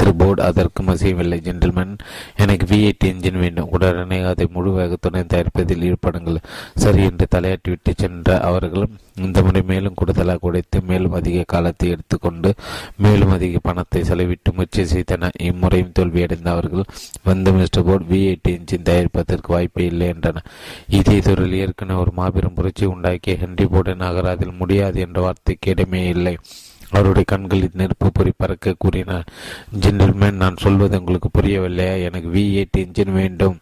திரு 0.00 0.12
போர்டு 0.20 0.42
அதற்கு 0.48 0.80
மசியவில்லை 0.88 1.38
ஜென்டில்மேன் 1.46 1.94
எனக்கு 2.42 2.66
வி 2.72 2.78
எயிட் 2.86 3.06
என்ஜின் 3.10 3.40
வேண்டும். 3.44 3.70
உடனே 3.76 4.18
அதை 4.32 4.46
முழு 4.56 4.70
வேகத்துடன் 4.78 5.30
தயாரிப்பதில் 5.34 5.86
ஈடுபடுங்கள். 5.88 6.38
சரி 6.84 7.02
என்று 7.10 7.26
தலையாட்டிவிட்டு 7.34 7.92
சென்ற 8.02 8.38
அவர்கள் 8.50 8.86
இந்த 9.24 9.38
முறை 9.46 9.62
மேலும் 9.70 9.96
கூடுதலாக 9.98 10.46
உடைத்து 10.48 10.78
மேலும் 10.90 11.16
அதிக 11.18 11.42
காலத்தை 11.52 11.88
எடுத்துக்கொண்டு 11.94 12.50
மேலும் 13.04 13.32
அதிக 13.36 13.58
பணத்தை 13.68 14.00
செலவிட்டு 14.10 14.50
முயற்சி 14.58 14.84
செய்தனர் 14.92 15.36
இம்முறையும் 15.48 15.92
தோல்வியடைந்த 15.98 16.48
அவர்கள் 16.54 16.86
வந்து 17.28 17.52
mister 17.58 17.86
Ford 17.88 18.08
V 18.12 18.20
eight 18.28 18.50
engine 18.54 18.86
தயாரிப்பதற்கு 18.88 19.54
வாய்ப்பே 19.54 19.86
இல்லை 19.92 20.08
என்றனர். 20.14 20.48
இதே 20.98 21.18
துறையில் 21.28 21.60
ஏற்கனவே 21.64 22.00
ஒரு 22.04 22.14
மாபெரும் 22.20 22.56
புரட்சி 22.58 22.86
உண்டாக்கிய 22.94 23.36
ஹென்றி 23.44 23.66
போர்டு 23.74 23.94
நகராதில் 24.04 24.58
முடியாது 24.62 25.00
என்ற 25.06 25.20
வார்த்தைக்கு 25.26 25.70
இடமே 25.74 26.02
இல்லை. 26.16 26.34
அவருடைய 26.90 27.22
கண்களில் 27.26 27.70
நெருப்பு 27.72 28.12
பொறி 28.12 28.32
பறக்க 28.36 28.74
கூறினார். 28.78 29.26
ஜென்டில்மேன் 29.80 30.32
நான் 30.32 30.56
சொல்வது 30.56 30.98
உங்களுக்கு 30.98 31.30
புரியவில்லையா? 31.40 32.02
எனக்கு 32.02 32.28
வி 32.28 32.42
எயிட் 32.42 32.80
இன்ஜின் 32.80 33.12
வேண்டும். 33.12 33.58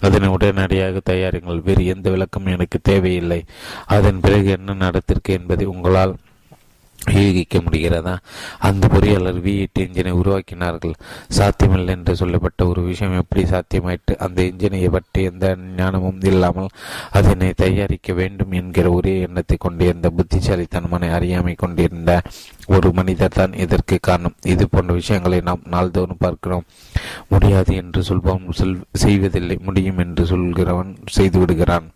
அதனை 0.00 0.28
உடனடியாக 0.28 1.00
தயாரிங்கள். 1.10 1.62
வேறு 1.62 1.86
எந்த 1.86 2.10
விளக்கம் 2.10 2.46
எனக்கு 2.46 2.78
தேவையில்லை. 2.82 3.44
அதன் 3.86 4.20
பிறகு 4.20 4.50
என்ன 4.50 4.74
நடத்திற்கு 4.74 5.32
என்பதை 5.32 5.66
உங்களால் 5.66 6.16
யூகிக்க 7.12 7.58
முடிகிறதா? 7.58 8.16
அந்த 8.58 8.88
பொறியாளர் 8.88 9.40
வி 9.44 9.58
எட்டு 9.58 9.82
இன்ஜினை 9.84 10.10
உருவாக்கினார்கள். 10.10 10.94
சாத்தியமில்லை 11.28 11.94
என்று 11.94 12.16
சொல்லப்பட்ட 12.16 12.66
ஒரு 12.66 12.82
விஷயம் 12.82 13.16
எப்படி 13.16 13.42
சாத்தியமாயிட்டு 13.44 14.16
அந்த 14.16 14.42
இன்ஜினை 14.42 14.90
பற்றி 14.90 15.22
எந்த 15.22 15.56
ஞானமும் 15.76 16.20
இல்லாமல் 16.20 16.68
அதனை 17.10 17.52
தயாரிக்க 17.52 18.12
வேண்டும் 18.12 18.52
என்கிற 18.52 18.90
ஒரே 18.90 19.20
எண்ணத்தை 19.20 19.56
கொண்டிருந்த 19.56 20.10
புத்திசாலித்தனமான 20.10 21.12
அறியாமை 21.12 21.54
கொண்டிருந்த 21.54 22.20
ஒரு 22.66 22.92
மனிதர் 22.92 23.28
தான் 23.28 23.52
இதற்கு 23.52 23.98
காரணம். 24.00 24.36
இது 24.42 24.68
போன்ற 24.68 24.94
விஷயங்களை 24.94 25.40
நாம் 25.40 25.62
நாள்தோறும் 25.64 26.20
பார்க்கிறோம். 26.20 26.64
முடியாது 27.28 27.74
என்று 27.74 28.02
சொல்பவன் 28.02 28.80
செய்வதில்லை. 28.92 29.58
முடியும் 29.62 29.98
என்று 29.98 30.24
சொல்கிறவன் 30.24 30.94
செய்து 31.04 31.38
விடுகிறான் 31.38 31.92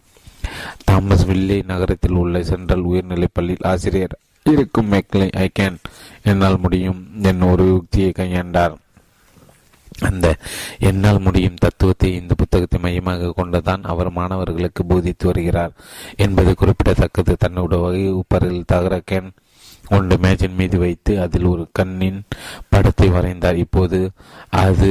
தாமஸ் 0.84 1.26
வில்லே 1.26 1.64
நகரத்தில் 1.66 2.12
உள்ள 2.12 2.42
சென்ட்ரல் 2.42 2.80
உயர்நிலைப் 2.80 3.34
பள்ளியில் 3.34 3.66
ஆசிரியர் 3.72 4.16
இருக்கும் 4.52 4.90
மேக்லை 4.92 5.28
ஐ 5.44 5.46
கேன் 5.58 5.78
என்னால் 6.22 6.58
முடியும். 6.58 7.00
என் 7.22 7.48
ஒரு 7.52 7.64
யுக்தியை 7.68 8.10
கையாண்டார். 8.16 8.74
அந்த 10.00 10.26
என்னால் 10.78 11.20
முடியும் 11.20 11.60
தத்துவத்தை 11.60 12.08
இந்த 12.14 12.34
புத்தகத்தை 12.34 12.78
மையமாக 12.80 13.32
கொண்டுதான் 13.36 13.82
அவர் 13.82 14.10
மாணவர்களுக்கு 14.10 14.82
போதித்து 14.84 15.26
வருகிறார் 15.26 15.72
என்பது 16.16 16.54
குறிப்பிடத்தக்கது. 16.54 17.34
தன்னுடைய 17.38 18.22
உப்பரில் 18.22 18.66
தகர 18.66 18.96
கேன் 19.10 19.30
ஒன்று 19.88 20.16
மேஜின் 20.16 20.54
மீது 20.54 20.78
வைத்து 20.78 21.12
அதில் 21.20 21.44
ஒரு 21.44 21.64
கண்ணின் 21.72 22.20
படத்தை 22.68 23.08
வரைந்தார். 23.08 23.54
இப்போது 23.54 24.00
அது 24.64 24.90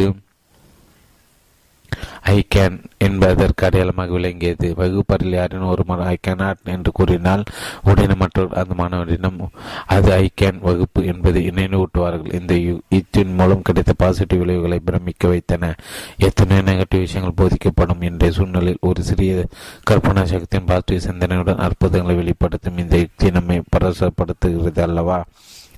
ஐ 2.21 2.45
கேன் 2.55 2.83
என்பதற்கு 2.97 3.65
அடையாளமாக 3.65 4.11
விளங்கியது. 4.11 4.73
வகுப்பறையில் 4.75 5.39
யாரின் 5.39 5.67
ஒரு 5.67 5.83
ஐ 5.87 6.17
கேனாட் 6.27 6.63
என்று 6.63 6.91
கூறினால் 6.91 7.43
உடனே 7.83 8.13
மற்றவர் 8.13 8.57
அந்த 8.57 8.73
மாணவரிடம் 8.83 9.39
அது 9.85 10.13
ஐ 10.13 10.29
கேன் 10.41 10.59
வகுப்பு 10.59 11.05
என்பதை 11.05 11.47
நினைவூட்டுவார்கள் 11.47 12.33
இந்த 12.33 12.53
யுத்தின் 12.89 13.35
மூலம் 13.35 13.61
கிடைத்த 13.61 13.93
பாசிட்டிவ் 13.97 14.39
விளைவுகளை 14.39 14.79
பிரமிக்க 14.79 15.27
வைத்தன. 15.27 15.75
எத்தனை 16.17 16.57
நெகட்டிவ் 16.57 16.99
விஷயங்கள் 16.99 17.47
போதிக்கப்படும் 17.47 18.01
என்ற 18.01 18.31
சூழ்நிலையில் 18.31 18.77
ஒரு 18.81 19.03
சிறிய 19.03 19.45
கற்பனா 19.89 20.23
சக்தியின் 20.23 20.65
பாசிட்டிவ் 20.65 21.05
சிந்தனையுடன் 21.07 21.57
அற்புதங்களை 21.57 22.15
வெளிப்படுத்தும் 22.15 22.77
இந்த 22.77 22.97
யுக்தி 22.97 23.31
நம்மை 23.31 23.61
பரசப்படுத்துகிறது 23.77 24.79
அல்லவா? 24.79 25.25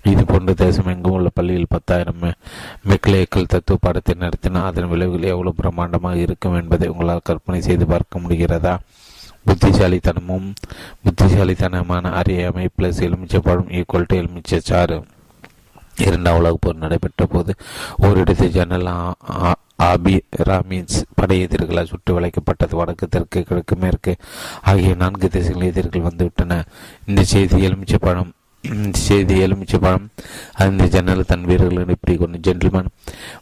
இது 0.03 0.25
போன்ற 0.25 0.53
தேசம் 0.53 0.89
எங்கும் 0.93 1.15
உள்ள 1.17 1.29
பள்ளியில் 1.37 1.71
பத்தாயிரம் 1.73 2.23
மெக்லேக்கள் 2.89 3.51
தத்துவ 3.53 3.77
பாடத்தை 3.81 4.15
நடத்தினால் 4.15 4.67
அதன் 4.69 4.87
விளைவுகள் 4.87 5.31
எவ்வளவு 5.33 5.59
பிரம்மாண்டமாக 5.61 6.15
இருக்கும் 6.15 6.57
என்பதை 6.61 6.87
உங்களால் 6.87 7.27
கற்பனை 7.29 7.61
செய்து 7.61 7.85
பார்க்க 7.85 8.19
முடிகிறதா? 8.19 8.73
புத்திசாலித்தனமும் 9.47 10.47
புத்திசாலித்தனமான 11.03 12.11
அறியாமை 12.11 12.69
பிளஸ் 12.77 13.03
எலுமிச்சப்பழம் 13.07 13.71
ஈக்குவல் 13.79 14.09
டு 14.09 14.17
எலுமிச்சாறு 14.21 14.97
இரண்டாம் 16.05 16.37
உலக 16.39 16.57
போர் 16.61 16.81
நடைபெற்ற 16.83 17.25
போது 17.25 17.51
ஓரிடத்து 18.07 18.47
ஜன்னல் 18.57 18.89
ஆபி 19.77 20.23
ராமீன்ஸ் 20.49 20.97
படை 21.15 21.37
எதிர்களால் 21.45 21.91
சுட்டு 21.91 22.13
வளைக்கப்பட்டது 22.15 22.75
வடக்கு 22.75 23.07
தெற்கு 23.07 23.41
கிழக்கு 23.43 23.75
மேற்கு 23.75 24.13
ஆகிய 24.61 24.95
நான்கு 24.95 25.29
திசைகள் 25.29 25.69
எதிர்கள் 25.71 26.07
வந்துவிட்டன. 26.09 26.61
இந்த 27.05 27.23
செய்தி 27.23 27.57
எலுமிச்சப்பழம் 27.67 28.31
செய்தி 28.91 29.39
எலுமிச்சை 29.39 29.79
பழம். 29.79 30.09
அந்த 30.53 30.87
ஜன்னல் 30.87 31.25
தன் 31.25 31.45
வீரர்களை 31.45 31.85
இப்படி 31.87 32.17
கொண்டு 32.17 32.53
ஜென்டில்மேன் 32.53 32.85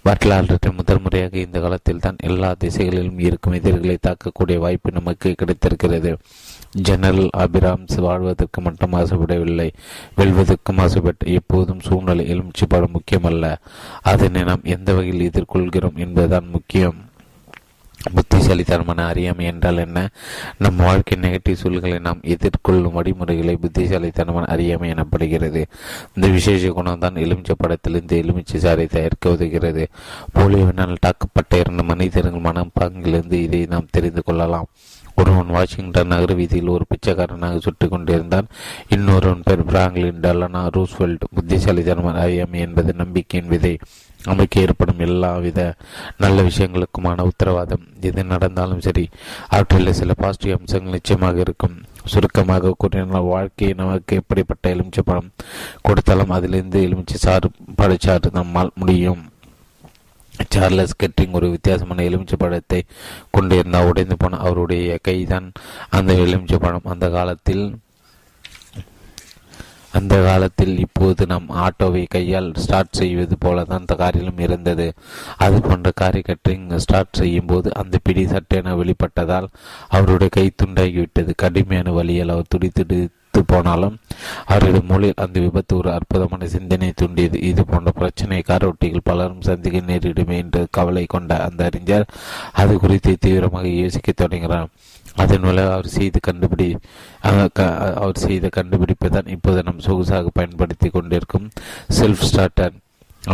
வரலாற்றை 0.04 0.72
முதல் 0.76 1.02
முறையாக 1.02 1.38
இந்த 1.38 1.60
காலத்தில் 1.60 2.00
தான் 2.00 2.16
எல்லா 2.24 2.54
திசைகளிலும் 2.54 3.20
இருக்கும் 3.20 3.54
எதிர்களை 3.54 3.98
தாக்கக்கூடிய 4.08 4.58
வாய்ப்பு 4.58 4.92
நமக்கு 4.92 5.36
கிடைத்திருக்கிறது. 5.38 6.18
ஜெனரல் 6.72 7.30
அபிராம்ஸ் 7.38 8.00
வாழ்வதற்கு 8.00 8.62
மட்டும் 8.62 8.94
ஆசைப்படவில்லை. 8.94 9.72
வெல்வதற்கும் 10.18 10.78
ஆசைப்பட்டு 10.78 11.34
எப்போதும் 11.34 11.80
சூழ்நிலை 11.80 12.28
எலுமிச்சை 12.28 12.68
பழம் 12.70 12.92
முக்கியமல்ல. 12.92 13.56
அதனை 14.02 14.44
நாம் 14.44 14.60
எந்த 14.64 14.94
வகையில் 14.94 15.30
எதிர்கொள்கிறோம் 15.30 15.96
என்பதுதான் 15.96 16.48
முக்கியம். 16.52 17.07
புத்திசாலித்தனமான 18.14 19.06
அறியாமை 19.06 19.46
என்றால் 19.46 19.78
என்ன? 19.78 20.10
நம் 20.58 20.76
வாழ்க்கை 20.76 21.18
நெகட்டிவ் 21.18 21.56
சூழ்களை 21.64 22.00
நாம் 22.00 22.20
எதிர்கொள்ளும் 22.22 22.92
வழிமுறைகளை 22.92 23.56
புத்திசாலித்தனமான 23.56 24.46
அறியாமை 24.46 24.92
எனப்படுகிறது. 24.92 25.66
இந்த 26.14 26.28
விசேஷ 26.28 26.70
குணம் 26.70 27.00
தான் 27.00 27.16
எலுமிச்சை 27.16 27.56
படத்திலிருந்து 27.58 28.18
எலுமிச்சை 28.18 28.60
சாரை 28.62 28.88
தயாரிக்க 28.88 29.30
உதவுகிறது. 29.30 29.86
போலியோவினால் 30.36 30.96
தாக்கப்பட்ட 31.06 31.60
இரண்டு 31.60 31.84
மனிதர்கள் 31.84 32.40
மனம் 32.40 32.72
பாங்கிலிருந்து 32.74 33.44
இதை 33.44 33.66
நாம் 33.66 33.88
தெரிந்து 33.92 34.24
கொள்ளலாம். 34.24 34.68
ஒருவன் 35.16 35.48
வாஷிங்டன் 35.48 36.08
நகர 36.08 36.34
வீதியில் 36.34 36.68
ஒரு 36.68 36.86
பிச்சைக்காரனாக 36.88 37.60
சுட்டு 37.60 37.90
கொண்டிருந்தான். 37.90 38.48
இன்னொருவன் 38.90 39.42
பேர் 39.44 39.66
பிராங்க்லின் 39.66 40.20
டலனா 40.20 40.68
ரூஸ்வெல்ட் 40.78 41.22
புத்திசாலித்தனமான 41.36 42.20
அறியாமை 42.20 42.60
என்பது 42.60 42.94
நம்பிக்கையின் 42.94 43.50
விதை. 43.50 43.78
அமைக்க 44.24 44.62
ஏற்படும் 44.62 45.00
எல்லா 45.00 45.36
வித 45.36 45.76
நல்ல 46.18 46.42
விஷயங்களுக்குமான 46.42 47.22
உத்தரவாதம் 47.22 47.88
எது 48.02 48.24
நடந்தாலும் 48.24 48.82
சரி 48.82 49.10
அவற்றில் 49.48 49.94
சில 49.94 50.14
பாசிட்டிவ் 50.14 50.58
அம்சங்கள் 50.58 50.92
நிச்சயமாக 50.92 51.40
இருக்கும். 51.40 51.78
சுருக்கமாக 52.06 52.74
கூறினால் 52.78 53.30
வாழ்க்கையை 53.34 53.76
நமக்கு 53.76 54.16
எப்படிப்பட்ட 54.16 54.70
எலுமிச்சை 54.70 55.04
பழம் 55.06 55.32
கொடுத்தாலும் 55.82 56.30
அதிலிருந்து 56.30 56.82
எலுமிச்சை 56.82 57.18
சாறு 57.18 57.50
படைச்சாறு 57.82 58.30
நம்மால் 58.32 58.72
முடியும். 58.76 59.24
சார்லஸ் 60.50 61.00
கெட்ரிங் 61.04 61.32
ஒரு 61.32 61.50
வித்தியாசமான 61.50 62.04
எலுமிச்சை 62.04 62.38
பழத்தை 62.38 62.86
கொண்டிருந்தால் 63.32 63.88
உடைந்து 63.88 64.18
போன 64.18 64.38
அவருடைய 64.38 64.98
கைதான் 65.02 65.52
அந்த 65.90 66.14
எலுமிச்சை 66.14 66.58
பழம். 66.58 66.90
அந்த 66.94 67.10
காலத்தில் 67.10 67.78
அந்த 69.98 70.16
காலத்தில் 70.28 70.76
இப்போது 70.86 71.26
நம் 71.32 71.50
ஆட்டோவை 71.66 72.04
கையால் 72.16 72.50
ஸ்டார்ட் 72.64 72.98
செய்வது 73.02 73.36
போல 73.44 73.64
தான் 73.70 73.82
அந்த 73.82 73.96
காரிலும் 74.02 74.42
இருந்தது. 74.46 74.88
அது 75.46 75.58
போன்ற 75.68 75.92
காரை 76.02 76.22
கட்டிங் 76.30 76.66
ஸ்டார்ட் 76.86 77.20
செய்யும் 77.22 77.50
போது 77.52 77.70
அந்த 77.82 77.98
பிடி 78.08 78.26
சட்டென 78.34 78.76
வெளிப்பட்டதால் 78.82 79.48
அவருடைய 79.98 80.32
கை 80.38 80.48
துண்டாகிவிட்டது. 80.64 81.34
கடுமையான 81.44 81.94
வழியில் 82.00 82.34
அவர் 82.36 82.52
துடித்து 82.56 83.06
போனாலும் 83.52 83.96
அவருடைய 84.52 84.80
மூலில் 84.90 85.20
அந்த 85.24 85.38
விபத்து 85.44 85.74
ஒரு 85.80 85.90
அற்புதமான 85.96 86.48
சிந்தனை 86.54 86.88
தூண்டியது. 87.02 87.38
இது 87.50 87.62
போன்ற 87.72 87.90
பிரச்சனை 88.00 88.40
காரோட்டிகள் 88.48 89.08
பலரும் 89.10 89.46
சந்திக்க 89.50 89.80
நேரிடுமே 89.90 90.38
என்று 90.44 90.62
கவலை 90.78 91.04
கொண்ட 91.14 91.38
அந்த 91.48 91.64
அறிஞர் 91.70 92.06
அது 92.62 92.74
குறித்து 92.84 93.14
தீவிரமாக 93.26 93.68
யோசிக்க 93.82 94.12
தொடங்கினார். 94.24 94.68
அதன் 95.24 95.46
மூலம் 95.46 95.72
அவர் 95.76 95.90
செய்து 95.98 96.20
கண்டுபிடி 96.28 96.70
அவர் 98.04 98.24
செய்த 98.26 98.50
கண்டுபிடிப்பை 98.58 99.10
தான் 99.16 99.32
இப்போது 99.36 99.66
நம் 99.68 99.86
சொகுசாக 99.88 100.34
பயன்படுத்தி 100.40 100.90
கொண்டிருக்கும் 100.98 101.48
செல்ஃப் 102.00 102.28
ஸ்டார்டர் 102.30 102.76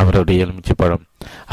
அவருடைய 0.01 0.43
எலுமிச்சை 0.43 0.75
பழம். 0.77 1.05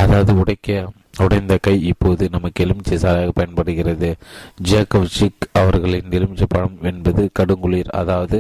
அதாவது 0.03 0.33
உடைக்க 0.43 0.89
உடைந்த 1.25 1.55
கை 1.67 1.75
இப்போது 1.91 2.25
நமக்கு 2.35 2.63
எலுமிச்சை 2.65 2.97
சாராக 3.03 3.33
பயன்படுகிறது. 3.39 4.11
ஜேக்கப் 4.69 5.11
ஷிக் 5.17 5.47
அவர்களின் 5.61 6.15
எலுமிச்சை 6.19 6.47
பழம் 6.55 6.77
என்பது 6.91 7.23
கடுங்குளிர் 7.39 7.91
அதாவது 8.01 8.39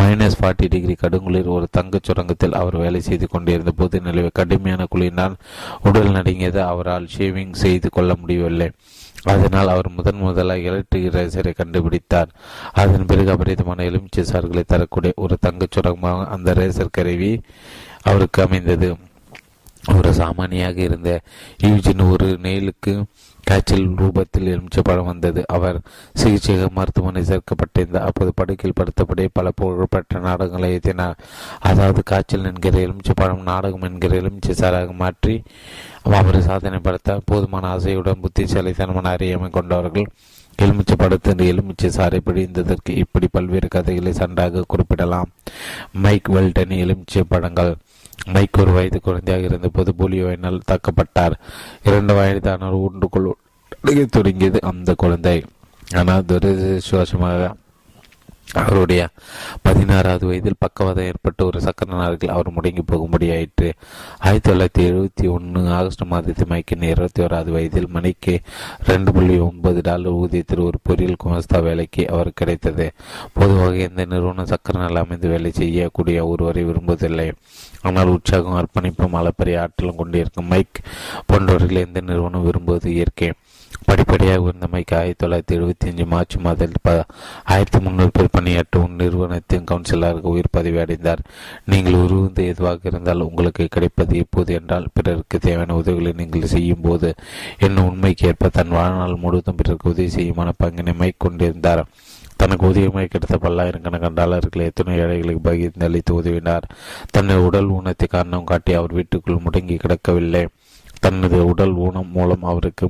மைனஸ் 0.00 0.38
ஃபார்ட்டி 0.40 0.68
டிகிரி 0.74 0.96
கடுங்குளிர். 1.02 1.48
ஒரு 1.56 1.66
தங்கச் 1.78 2.08
சுரங்கத்தில் 2.08 2.58
அவர் 2.60 2.76
வேலை 2.84 3.00
செய்து 3.08 3.28
கொண்டிருந்த 3.34 3.74
போது 3.80 4.02
நிலவை 4.06 4.30
கடுமையான 4.40 4.86
குளிரினால் 4.94 5.36
உடல் 5.90 6.14
நடுங்கியது. 6.18 6.62
அவரால் 6.72 7.12
ஷேவிங் 7.16 7.56
செய்து 7.64 7.90
கொள்ள 7.96 8.14
முடியவில்லை. 8.20 8.68
அதனால் 9.24 9.68
அவர் 9.68 9.88
முதன் 9.88 10.16
முதலாக 10.16 10.60
எலக்ட்ரிக் 10.60 11.12
ரேசரை 11.12 11.52
கண்டுபிடித்தார். 11.54 12.30
அதன் 12.72 13.06
பிறகு 13.06 13.30
அபரிதமான 13.32 13.84
எலுமிச்சை 13.84 14.24
சார்களை 14.24 14.62
தரக்கூடிய 14.66 15.12
ஒரு 15.16 15.38
தங்கச் 15.40 15.70
சுரங்கமாக 15.70 16.28
அந்த 16.28 16.52
ரேசர் 16.52 16.88
கருவி 16.90 17.40
அவருக்கு 18.02 18.42
அமைந்தது. 18.42 18.96
ஒரு 19.96 20.12
சாமானியாக 20.12 20.76
இருந்த 20.76 21.20
யூஜின் 21.62 22.10
ஒரு 22.10 22.38
நெயிலுக்கு 22.42 23.04
காய்ச்சல் 23.44 23.88
ரூபத்தில் 24.00 24.50
எலுமிச்சைப்பழம் 24.52 25.04
வந்தது. 25.04 25.44
அவர் 25.48 25.78
சிகிச்சையாக 26.14 26.68
மருத்துவமனை 26.72 27.22
சேர்க்கப்பட்டிருந்தார். 27.22 28.08
அப்போது 28.10 28.32
படுக்கையில் 28.34 28.78
படுத்தபடி 28.80 29.28
பல 29.32 29.50
புகழ்பெற்ற 29.50 30.20
நாடகங்களை 30.20 30.70
எழுதினார். 30.70 31.16
அதாவது 31.60 32.02
காய்ச்சல் 32.02 32.44
என்கிற 32.44 32.78
எலுமிச்சைப்பழம் 32.86 33.42
நாடகம் 33.42 33.82
என்கிற 33.82 34.16
எலுமிச்சை 34.16 34.54
சாராக 34.54 34.92
மாற்றி 34.92 35.42
அவர் 36.02 36.42
சாதனை 36.42 36.78
படுத்த 36.78 37.20
போதுமான 37.24 37.76
ஆசையுடன் 37.76 38.22
புத்திசாலித்தனமான 38.22 39.08
அறியாமை 39.08 39.50
கொண்டவர்கள் 39.50 40.08
எலுமிச்சை 40.58 40.96
படத்தின் 40.96 41.46
எலுமிச்சை 41.50 41.88
சாறை 41.88 42.18
பிழிந்ததற்கு 42.26 42.92
இப்படி 43.02 43.26
பல்வேறு 43.30 43.68
கதைகளை 43.68 44.12
சண்டாக 44.12 44.64
குறிப்பிடலாம். 44.66 45.30
மைக் 45.92 46.30
வெல்டன் 46.30 46.74
எலுமிச்சை 46.76 47.22
படங்கள் 47.28 47.72
மைக் 48.26 48.60
ஒரு 48.60 48.72
வயது 48.72 49.00
குழந்தையாக 49.00 49.44
இருந்தபோது 49.44 49.94
போலியோவினால் 49.98 50.60
தாக்கப்பட்டார். 50.70 51.32
இரண்டு 51.82 52.14
வயதான 52.14 52.70
ஒன்றுக்குள் 52.72 53.32
தொடங்கியது 54.10 54.58
அந்த 54.62 54.94
குழந்தை. 54.94 55.44
ஆனால் 55.94 56.22
துரதிருஷ்டவசமாக 56.22 57.50
அவருடைய 58.52 59.08
பதினாறாவது 59.62 60.26
வயதில் 60.26 60.58
பக்கவாதம் 60.58 61.04
ஏற்பட்டு 61.04 61.46
ஒரு 61.46 61.60
சக்கர 61.60 61.96
நார்கள் 61.96 62.32
அவர் 62.34 62.50
முடங்கி 62.50 62.82
போகும்படியாயிற்று. 62.90 63.72
ஆயிரத்தி 64.18 64.46
தொள்ளாயிரத்தி 64.48 64.88
எழுபத்தி 64.88 65.30
ஒன்று 65.30 65.68
ஆகஸ்ட் 65.68 66.02
மாதத்தில் 66.02 66.48
மைக்கின் 66.48 66.82
இருபத்தி 66.82 67.22
ஓராவது 67.22 67.50
வயதில் 67.50 67.88
மணிக்கு 67.88 68.40
ரெண்டு 68.86 69.12
புள்ளி 69.12 69.38
ஒன்பது 69.38 69.80
டாலர் 69.80 70.12
ஊதியத்தில் 70.12 70.66
ஒரு 70.66 70.78
பொறியியல் 70.82 71.22
குமஸ்தா 71.24 71.62
வேலைக்கு 71.62 72.08
அவர் 72.08 72.30
கிடைத்தது. 72.34 72.92
பொதுவாக 73.32 73.74
எந்த 73.76 74.04
நிறுவனம் 74.04 74.46
சக்கர 74.46 74.78
நாள் 74.78 75.02
அமைந்து 75.04 75.28
வேலை 75.28 75.50
செய்யக்கூடிய 75.50 76.26
ஒருவரை 76.26 76.64
விரும்புவதில்லை. 76.64 77.32
ஆனால் 77.82 78.06
உற்சாகம் 78.06 78.58
அர்ப்பணிப்பும் 78.60 79.18
அளப்பரிய 79.20 79.62
ஆற்றலும் 79.62 79.96
கொண்டிருக்கும் 79.96 80.46
மைக் 80.46 80.84
போன்றவர்கள் 81.26 81.84
எந்த 81.86 82.00
நிறுவனம் 82.00 82.44
விரும்புவது 82.44 82.90
இயற்கை? 82.94 83.30
படிப்படியாக 83.84 84.40
உயர்ந்த 84.40 84.66
மைக் 84.70 84.92
ஆயிரத்தி 84.94 85.22
தொள்ளாயிரத்தி 85.22 85.54
எழுபத்தி 85.58 85.86
அஞ்சு 85.86 86.06
மார்ச் 86.06 86.36
மாதத்தில் 86.36 86.82
ப 86.82 87.06
ஆயிரத்தி 87.44 87.78
முன்னூறு 87.78 88.10
பேர் 88.12 88.28
பணியாற்றும் 88.30 88.94
நிறுவனத்தின் 88.94 89.64
கவுன்சிலராக 89.70 90.30
உயிர் 90.32 90.50
பதவி 90.50 90.78
அடைந்தார். 90.78 91.22
நீங்கள் 91.64 91.92
உருவந்து 91.92 92.46
எதுவாக 92.46 92.78
இருந்தால் 92.82 93.20
உங்களுக்கு 93.20 93.66
கிடைப்பது 93.70 94.16
எப்போது 94.16 94.52
என்றால் 94.54 94.88
பிறருக்கு 94.92 95.38
தேவையான 95.38 95.74
உதவிகளை 95.74 96.12
நீங்கள் 96.12 96.52
செய்யும் 96.54 96.80
போது 96.80 97.14
என்ன 97.58 97.84
உண்மைக்கு 97.84 98.26
ஏற்ப 98.26 98.48
தன் 98.48 98.68
வாழ்நாள் 98.68 99.22
முழுவதும் 99.24 99.56
பிறருக்கு 99.56 99.90
உதவி 99.90 100.10
செய்யுமான 100.16 100.52
பங்கினை 100.64 100.94
மைக் 100.94 101.22
கொண்டிருந்தார். 101.24 101.84
தனக்கு 102.42 102.64
உதவியமை 102.70 103.06
கிடைத்த 103.08 103.36
பல்லாயிரக்கணக்கான 103.44 104.16
டாலர்களை 104.20 104.64
எத்தனை 104.70 104.94
ஏழைகளுக்கு 105.02 105.42
பகிர்ந்து 105.48 105.86
அளித்து 105.88 106.12
உதவினார். 106.20 106.66
தன்னை 107.14 107.34
உடல் 107.48 107.68
ஊனத்தை 107.76 108.06
காரணம் 108.14 108.48
காட்டி 108.50 108.72
அவர் 108.78 108.96
வீட்டுக்குள் 108.98 109.44
முடங்கி 109.44 109.76
கிடக்கவில்லை. 109.82 110.44
தனது 111.04 111.38
உடல் 111.50 111.74
ஊனம் 111.84 112.10
மூலம் 112.16 112.48
அவருக்கு 112.50 112.86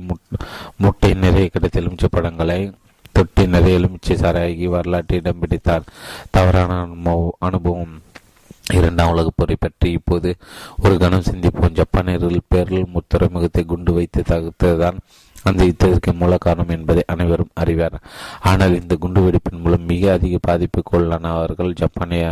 முட்டை 0.83 1.11
நிறைய 1.25 1.45
கிடைத்த 1.53 1.81
எலுமிச்சை 1.81 2.09
படங்களை 2.15 2.57
தொட்டி 3.15 3.43
நிறைய 3.55 3.79
எலுமிச்சை 3.79 4.15
சாராகி 4.21 4.67
வரலாற்றை 4.75 5.17
இடம் 5.21 5.41
பிடித்தார். 5.41 5.87
தவறான 6.35 6.71
அனுபவம். 7.47 7.93
இரண்டாம் 8.77 9.11
உலக 9.13 9.29
போரை 9.35 9.55
பற்றி 9.59 9.87
இப்போது 9.97 10.29
ஒரு 10.83 10.95
கணம் 11.03 11.27
சிந்திப்போம். 11.29 11.75
ஜப்பானியர்கள் 11.79 12.47
பேரல் 12.53 12.91
முத்துறைமுகத்தை 12.93 13.63
குண்டு 13.71 13.93
வைத்து 13.97 14.21
தகுத்ததுதான் 14.29 14.99
அந்த 15.43 15.61
யுத்தத்திற்கு 15.63 16.11
மூல 16.13 16.37
காரணம் 16.37 16.73
என்பதை 16.77 17.03
அனைவரும் 17.07 17.53
அறிவார். 17.53 17.97
ஆனால் 18.41 18.79
இந்த 18.81 18.97
குண்டுவெடிப்பின் 19.01 19.61
மூலம் 19.63 19.85
மிக 19.85 20.11
அதிக 20.11 20.39
பாதிப்புக்குள்ளானவர்கள் 20.47 21.71
ஜப்பானிய 21.73 22.25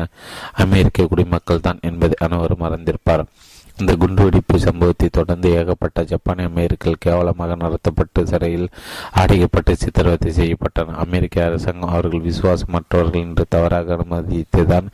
அமெரிக்க 0.63 1.05
குடிமக்கள் 1.05 1.65
தான் 1.67 1.79
என்பதை 1.81 2.27
அனைவரும் 2.27 2.61
மறந்திருப்பார் 2.61 3.23
இந்த 3.81 3.93
குண்டுவெடிப்பு 4.01 4.55
சம்பவத்தை 4.65 5.07
தொடர்ந்து 5.11 5.47
ஏகப்பட்ட 5.59 5.99
ஜப்பானிய 6.11 6.49
அமெரிக்கர்கள் 6.51 7.03
கேவலமாக 7.05 7.55
நடத்தப்பட்டு 7.55 8.21
சிறையில் 8.23 8.67
அடைக்கப்பட்டு 9.21 9.73
சித்திரவதை 9.83 10.31
செய்யப்பட்டனர் 10.39 10.99
அமெரிக்க 11.05 11.45
அரசாங்கம் 11.45 11.89
அவர்கள் 11.89 12.25
விசுவாசமற்றவர்கள் 12.29 13.25
என்று 13.27 13.45
தவறாக 13.49 13.95
அனுமதித்துதான் 13.95 14.87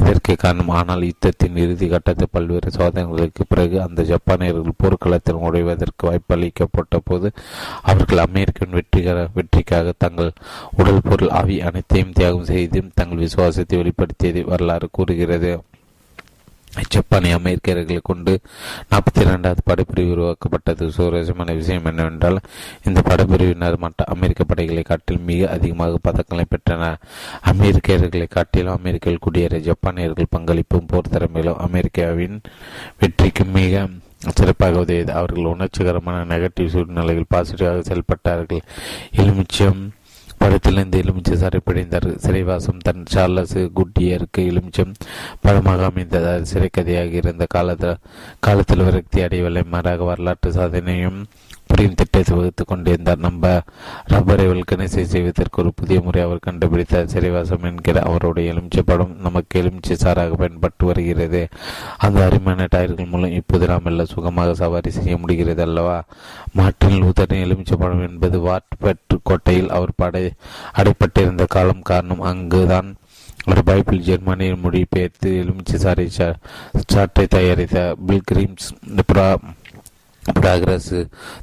இதற்கு 0.00 0.34
காரணம். 0.36 0.72
ஆனால் 0.78 1.02
யுத்தத்தின் 1.02 1.56
இறுதி 1.56 1.88
கட்டத்தில் 1.88 2.32
பல்வேறு 2.32 2.70
சோதனைகளுக்கு 2.70 3.44
பிறகு 3.48 3.76
அந்த 3.82 4.02
ஜப்பானியர்கள் 4.02 4.78
போர்க்களத்தில் 4.82 5.40
நுழைவதற்கு 5.44 6.06
வாய்ப்பு 6.06 6.34
அளிக்கப்பட்ட 6.36 7.00
போது 7.04 7.30
அவர்கள் 7.82 8.24
அமெரிக்கன் 8.26 8.76
வெற்றிகர 8.78 9.28
வெற்றிக்காக 9.34 9.92
தங்கள் 9.98 10.32
உடல் 10.76 11.04
பொருள் 11.08 11.34
ஆவி 11.40 11.58
அனைத்தையும் 11.60 12.12
தியாகம் 12.12 12.50
செய்து 12.52 12.82
தங்கள் 12.94 13.24
விசுவாசத்தை 13.26 13.78
வெளிப்படுத்தியதை 13.82 14.44
வரலாறு 14.44 14.88
கூறுகிறது. 14.92 15.52
ஜப்பானிய 16.88 17.36
அமெரிக்கர்களை 17.36 17.98
கொண்டு 18.02 18.40
நாற்பத்தி 18.90 19.20
இரண்டாவது 19.20 19.60
படைப்பிரிவு 19.66 20.10
உருவாக்கப்பட்டது. 20.10 20.90
சுவாரஸ்யமான 20.90 21.52
விஷயம் 21.52 21.84
என்னவென்றால் 21.84 22.38
இந்த 22.84 23.00
படைப்பிரிவினர் 23.00 23.76
மற்ற 23.76 24.04
அமெரிக்க 24.04 24.44
படைகளை 24.44 24.82
காட்டில் 24.82 25.18
மிக 25.18 25.50
அதிகமாக 25.50 25.98
பதக்கங்களை 26.08 26.44
பெற்றனர் 26.48 26.98
அமெரிக்கர்களை 27.44 28.28
காட்டிலும் 28.28 28.76
அமெரிக்க 28.76 29.10
குடியேற 29.10 29.60
ஜப்பானியர்கள் 29.60 30.32
பங்களிப்பும் 30.36 30.86
போர் 30.86 31.10
திறமையிலும் 31.10 31.56
அமெரிக்காவின் 31.56 32.40
வெற்றிக்கு 32.98 33.44
மிக 33.44 33.88
சிறப்பாக 34.18 34.78
உதவியது. 34.78 35.12
அவர்கள் 35.12 35.44
உணர்ச்சிகரமான 35.44 36.24
நெகட்டிவ் 36.34 36.66
சூழ்நிலைகள் 36.66 37.30
பாசிட்டிவாக 37.34 37.80
செயல்பட்டார்கள். 37.80 38.60
எலுமிச்சம் 39.16 39.90
படத்திலிருந்து 40.42 41.00
எலுமிச்சை 41.02 41.36
சாரை 41.36 41.58
பிடிந்தார் 41.64 42.06
சிறைவாசம் 42.16 42.80
தன் 42.82 43.02
சார்லஸ் 43.10 43.58
குட்டியருக்கு 43.74 44.42
எலுமிச்சம் 44.46 44.92
பழமாக 45.40 45.84
அமைந்ததால் 45.86 46.48
சிறைக்கதையாக 46.52 47.12
இருந்த 47.12 47.44
காலத்தில் 47.48 48.00
காலத்தில் 48.40 48.84
விரக்தி 48.84 49.20
அடையவில்லை 49.22 49.62
மாறாக 49.66 50.04
வரலாற்று 50.04 50.50
சாதனையும் 50.52 51.20
புரிய 51.82 51.96
திட்டத்தை 52.00 52.34
வகுத்து 52.38 52.62
கொண்டிருந்தார். 52.64 53.22
நம்ம 53.24 53.44
ரப்பரை 54.12 54.44
வல்கனைசை 54.50 55.02
செய்வதற்கு 55.12 55.56
ஒரு 55.62 55.70
புதிய 55.80 55.98
முறை 56.06 56.20
அவர் 56.26 56.44
கண்டுபிடித்தார். 56.46 57.08
சிறைவாசம் 57.12 57.64
என்கிற 57.68 57.96
அவருடைய 58.08 58.52
எலுமிச்சை 58.52 58.82
படம் 58.90 59.14
நமக்கு 59.26 59.60
எலுமிச்சை 59.60 59.96
சாராக 60.04 60.36
பயன்பட்டு 60.42 60.86
வருகிறது. 60.86 61.42
அந்த 62.06 62.18
அருமையான 62.26 62.68
டயர்கள் 62.74 63.10
மூலம் 63.12 63.36
இப்போது 63.40 63.66
நாம் 63.72 63.88
எல்லாம் 63.92 64.12
சுகமாக 64.14 64.54
சவாரி 64.62 64.92
செய்ய 64.98 65.16
முடிகிறது 65.22 65.62
அல்லவா? 65.66 65.98
மாற்றில் 66.60 67.06
உதரின் 67.10 67.44
எலுமிச்சை 67.46 67.78
படம் 67.82 68.06
என்பது 68.08 68.38
வாட்பெட் 68.48 69.18
கோட்டையில் 69.30 69.74
அவர் 69.78 69.98
படை 70.02 70.24
அடைப்பட்டிருந்த 70.80 71.46
காலம் 71.56 71.86
காரணம் 71.92 72.26
அங்குதான் 72.32 72.90
ஒரு 73.52 73.62
பைபிள் 73.68 74.04
ஜெர்மனியில் 74.08 74.62
மொழிபெயர்த்து 74.64 75.30
எலுமிச்சை 75.42 75.78
சாரை 75.84 76.06
சாட்டை 76.92 77.26
தயாரித்த 77.36 77.80
பில் 78.08 78.28
கிரீம்ஸ் 78.30 78.68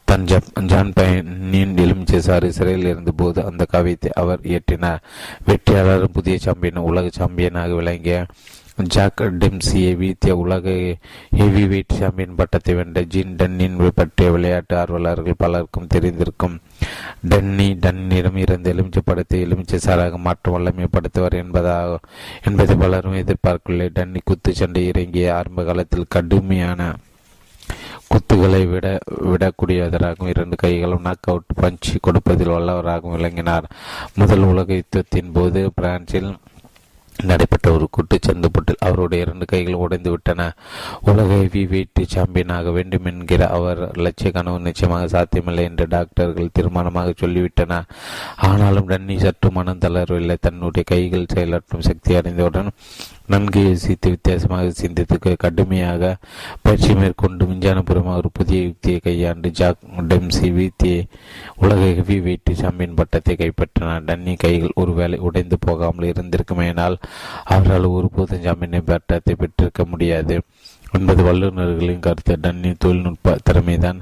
தன் 0.06 0.25
ஜப் 0.25 0.59
ஜான் 0.66 0.93
பயனின் 0.95 1.77
எலுமிச்சை 1.77 2.19
சாறு 2.22 2.53
சிறையில் 2.53 2.85
இருந்தபோது 2.85 3.45
அந்த 3.45 3.66
கவியத்தை 3.74 4.09
அவர் 4.14 4.40
இயற்றினார். 4.40 5.01
வெற்றியாளர் 5.45 6.14
புதிய 6.14 6.38
சாம்பியன் 6.38 6.88
உலக 6.90 7.09
சாம்பியனாக 7.17 7.74
விளங்கிய 7.74 8.25
ஜாக் 8.88 9.22
டெம்சியை 9.40 9.95
வீழ்த்திய 9.98 10.35
உலக 10.35 10.95
ஹெவி 11.38 11.67
வெயிட் 11.67 11.98
சாம்பியன் 11.99 12.35
பட்டத்தை 12.35 12.74
வென்ற 12.74 13.01
ஜீன் 13.01 13.35
டன்னின் 13.35 13.91
பற்றிய 13.95 14.32
விளையாட்டு 14.32 14.75
ஆர்வலர்கள் 14.75 15.38
பலருக்கும் 15.38 15.90
தெரிந்திருக்கும். 15.93 16.56
டன்னி 17.30 17.67
டன்னிடம் 17.85 18.38
இருந்த 18.38 18.69
எலுமிச்சை 18.69 19.01
படத்தை 19.06 19.41
எலுமிச்சை 19.41 19.80
சாராக 19.85 20.17
மாற்றம் 20.17 20.56
வல்லமைப்படுத்துவார் 20.56 21.38
என்பதாக 21.43 21.99
என்பதை 22.45 22.75
பலரும் 22.75 23.19
எதிர்பார்க்கவில்லை. 23.24 23.90
டன்னி 23.95 24.17
குத்துச்சண்டை 24.24 24.88
இறங்கிய 24.88 25.35
ஆரம்ப 25.35 25.64
காலத்தில் 25.64 26.06
கடுமையான 26.09 26.95
குத்துகளை 28.12 28.68
விட 28.70 28.98
விடக்கூடியவராகவும் 29.32 30.28
இரண்டு 30.28 30.56
கைகளும் 30.56 31.02
நாக் 31.02 31.30
அவுட் 31.32 31.58
பஞ்ச் 31.62 31.90
கொடுப்பதில் 32.02 32.54
வல்லவராகவும் 32.56 33.18
விளங்கினார். 33.18 33.66
முதல் 34.16 34.48
உலக 34.52 34.74
யுத்தத்தின் 34.74 35.34
போது 35.34 35.72
பிரான்சில் 35.76 36.32
நடைபெற்ற 37.24 37.72
ஒரு 37.72 37.90
குட்டுச்சந்து 37.96 38.48
போட்டில் 38.52 38.76
அவருடைய 38.80 39.24
இரண்டு 39.24 39.46
கைகள் 39.46 39.74
உடைந்து 39.74 40.10
விட்டன. 40.10 40.42
உலக 41.02 41.28
ஹெவி 41.28 41.66
வெயிட் 41.66 42.02
சாம்பியனாக 42.14 42.72
வேண்டும் 42.72 43.06
என்கிற 43.06 43.48
அவர் 43.48 43.98
லட்சிய 43.98 44.32
கனவு 44.32 44.60
நிச்சயமாக 44.60 45.08
சாத்தியமில்லை 45.08 45.64
என்று 45.64 45.88
டாக்டர்கள் 45.88 46.56
தீர்மானமாக 46.60 47.14
சொல்லிவிட்டன. 47.22 47.82
ஆனாலும் 48.38 48.90
டன்னி 48.90 49.18
சற்று 49.20 49.52
மனம் 49.52 49.80
தளரவில்லை. 49.80 50.38
தன்னுடைய 50.42 50.84
கைகள் 50.84 51.32
செயலாற்றும் 51.34 51.88
சக்தி 51.90 52.16
அடைந்தவுடன் 52.16 52.72
நன்கு 53.32 53.61
யோசித்து 53.67 54.09
வித்தியாசமாக 54.09 54.69
சிந்தித்து 54.82 55.35
கடுமையாக 55.43 56.03
பயிற்சி 56.61 56.93
மேற்கொண்டு 56.93 57.43
விஞ்ஞானபுரமாக 57.45 58.22
ஒரு 58.22 58.30
புதிய 58.33 58.59
யுக்தியை 58.61 58.99
கையாண்டு 58.99 59.49
ஜாக் 59.59 59.83
டெம்சி 60.09 60.48
வீத்தியை 60.58 61.01
உலக 61.56 61.82
ஹெவி 61.99 62.17
வெயிட் 62.19 62.53
சாம்பியன் 62.61 62.98
பட்டத்தை 62.99 63.35
கைப்பற்றினார். 63.35 64.06
டன்னி 64.09 64.33
கைகள் 64.38 64.77
ஒருவேளை 64.82 65.19
உடைந்து 65.19 65.58
போகாமல் 65.59 66.09
இருந்திருக்குமேனால் 66.11 66.98
அவரால் 67.43 67.93
ஒருபோதும் 67.98 68.45
சாம்பியன் 68.48 68.90
பட்டத்தை 68.91 69.35
பெற்றிருக்க 69.35 69.85
முடியாது. 69.85 70.38
என்பது 70.92 71.24
வல்லுநர்களின் 71.24 72.00
கருத்து 72.00 72.38
டன்னி 72.42 72.76
தொழில்நுட்ப 72.77 73.38
திறமைதான் 73.50 74.00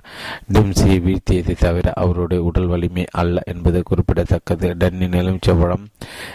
டிம்சியை 0.54 0.98
வீழ்த்தியதை 1.08 1.56
தவிர 1.58 1.94
அவருடைய 1.96 2.44
உடல் 2.44 2.66
வலிமை 2.66 3.06
அல்ல 3.12 3.42
என்பது 3.46 3.84
குறிப்பிடத்தக்கது. 3.84 4.76
டன்னி 4.80 5.06
எலுமிச்சபழம் 5.22 5.86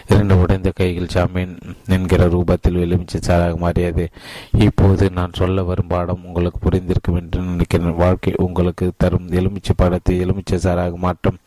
இரண்டு 0.07 0.39
உடைந்த 0.39 0.71
கைகள் 0.75 1.05
ஜாமீன் 1.05 1.57
என்கிற 1.87 2.27
ரூபத்தில் 2.27 2.79
எலுமிச்சை 2.79 3.21
சாராக 3.23 3.57
மாறியது. 3.57 4.09
இப்போது 4.57 5.11
நான் 5.11 5.33
சொல்ல 5.33 5.63
வரும் 5.63 5.87
பாடம் 5.87 6.25
உங்களுக்கு 6.25 6.69
புரிந்திருக்கும் 6.69 7.19
என்று 7.19 7.41
நினைக்கிறேன். 7.41 7.95
வாழ்க்கை 7.95 8.33
உங்களுக்கு 8.37 8.91
தரும் 8.97 9.27
எலுமிச்சை 9.31 9.75
பாடத்தை 9.77 10.19
எலுமிச்சை 10.19 10.59
சாராக 10.63 10.95
மாற்றும் 10.95 11.37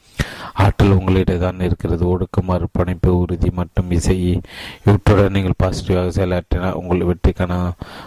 ஆற்றல் 0.55 0.97
உங்களிடம் 0.99 1.39
தான் 1.39 1.61
இருக்கிறது. 1.61 2.09
ஒடுக்கம் 2.09 2.49
அர்ப்பணிப்பு 2.49 3.11
உறுதி 3.19 3.51
மற்றும் 3.51 3.91
இசை. 3.91 4.41
இவற்றுடன் 4.87 5.35
நீங்கள் 5.37 5.61
பாசிட்டிவாக 5.63 6.13
செயலாற்றினால் 6.19 6.79
உங்கள் 6.81 7.09
வெற்றிக்கான 7.11 7.55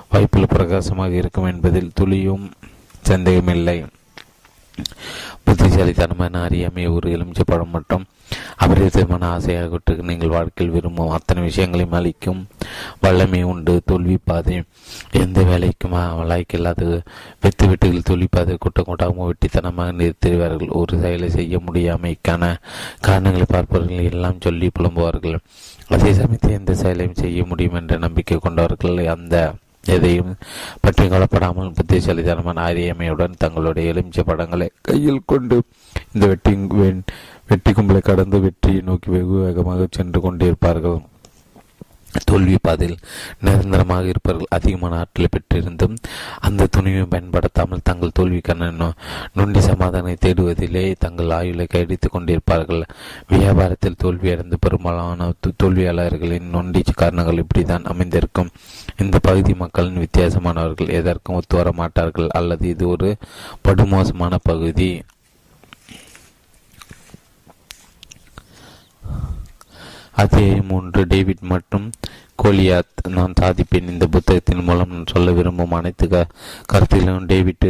வாய்ப்புகள் 0.09 0.53
பிரகாசமாக 0.55 1.19
இருக்கும் 1.21 1.49
என்பதில் 1.53 1.95
துளியும் 1.95 2.51
சந்தேகமில்லை. 3.01 3.77
புத்திசாலித்தனமான 5.43 6.41
அறியாமை 6.41 6.87
ஒரு 6.87 7.07
எலுமிச்சை 7.11 7.45
பழம் 7.45 7.69
மற்றும் 7.69 8.05
அபரிதமான 8.63 9.23
ஆசையாகட்டும். 9.35 10.07
நீங்கள் 10.09 10.33
வாழ்க்கையில் 10.35 10.73
விரும்பும் 10.75 11.13
அத்தனை 11.17 11.43
விஷயங்களையும் 11.43 11.95
அளிக்கும் 11.99 12.41
வல்லமை 13.03 13.41
உண்டு. 13.51 13.75
தோல்வி 13.85 14.17
பாதை 14.29 14.57
எந்த 15.23 15.39
வேலைக்கும் 15.49 15.95
வழக்கில்லாத 16.19 16.83
வெத்து 17.43 17.67
வெட்டுகள் 17.71 18.07
தோல்வி 18.09 18.27
பாதை 18.31 18.55
கூட்டம் 18.59 18.89
கூட்டமாக 18.89 19.29
வெட்டித்தனமாக 19.31 19.95
நிறுத்துவார்கள் 20.01 20.75
ஒரு 20.81 20.99
செயலை 20.99 21.29
செய்ய 21.29 21.57
முடியாமைக்கான 21.67 22.51
காரணங்களை 23.07 23.47
பார்ப்பவர்கள் 23.49 24.11
எல்லாம் 24.11 24.43
சொல்லி 24.47 24.69
புலம்புவார்கள். 24.79 25.39
அதே 25.95 26.13
சமயத்தில் 26.13 26.59
எந்த 26.59 26.73
செயலையும் 26.73 27.19
செய்ய 27.23 27.45
முடியும் 27.45 27.79
என்ற 27.81 27.97
நம்பிக்கை 27.97 28.37
கொண்டவர்கள் 28.37 28.99
அந்த 29.15 29.37
எதையும் 29.95 30.33
பற்றி 30.81 31.03
கொள்ளப்படாமல் 31.07 31.69
புத்திசாலித்தனமான 31.77 32.61
ஆரியமையுடன் 32.61 33.37
தங்களுடைய 33.37 33.91
எலுமிச்சை 33.91 34.23
படங்களை 34.23 34.67
கையில் 34.87 35.21
கொண்டு 35.25 35.57
இந்த 36.13 36.25
வெட்டி 36.27 36.53
வெற்றி 37.49 37.71
கும்பலை 37.71 38.01
கடந்து 38.01 38.39
வெற்றியை 38.39 38.81
நோக்கி 38.81 39.09
வெகு 39.09 39.37
வேகமாக 39.45 39.87
சென்று 39.91 40.19
கொண்டிருப்பார்கள் 40.21 40.99
தோல்வி 42.25 42.55
பாதையில் 42.61 43.01
நிரந்தரமாக 43.39 44.07
இருப்பவர்கள் 44.07 44.53
அதிகமான 44.57 44.97
ஆற்றலை 44.97 45.27
பெற்றிருந்தும் 45.31 45.95
அந்த 46.39 46.67
துணிவை 46.77 47.03
பயன்படுத்தாமல் 47.09 47.83
தங்கள் 47.83 48.15
தோல்விக்கான 48.19 48.69
நொண்டி 49.33 49.59
சமாதானத்தை 49.59 50.15
தேடுவதிலே 50.25 50.95
தங்கள் 50.99 51.29
ஆயுளை 51.29 51.67
கைடித்துக் 51.73 52.15
கொண்டிருப்பார்கள். 52.15 52.81
வியாபாரத்தில் 53.29 53.99
தோல்வியடைந்த 54.03 54.57
பெரும்பாலான 54.59 55.29
தோல்வியாளர்களின் 55.63 56.49
நொண்டி 56.49 56.83
காரணங்கள் 56.95 57.37
இப்படித்தான் 57.37 57.83
அமைந்திருக்கும். 57.83 58.49
இந்த 58.97 59.19
பகுதி 59.19 59.53
மக்களின் 59.53 60.01
வித்தியாசமானவர்கள் 60.05 60.95
எதற்கும் 60.99 61.35
ஒத்து 61.35 61.57
வர 61.57 61.71
மாட்டார்கள். 61.71 62.27
அல்லது 62.27 62.67
இது 62.67 62.87
ஒரு 62.87 63.15
படுமோசமான 63.67 64.35
பகுதி. 64.43 65.03
அத்தியாயம் 70.11 70.65
மூன்று 70.65 71.05
டேவிட் 71.07 71.43
மற்றும் 71.51 71.91
கோலியாத். 72.43 73.09
நான் 73.09 73.33
சாதிப்பேன். 73.41 73.89
இந்த 73.89 74.07
புத்தகத்தின் 74.07 74.63
மூலம் 74.63 74.89
நான் 74.89 75.11
சொல்ல 75.11 75.31
விரும்பும் 75.31 75.71
அனைத்து 75.71 76.27
கருத்திலும் 76.73 77.25
டேவிட் 77.25 77.65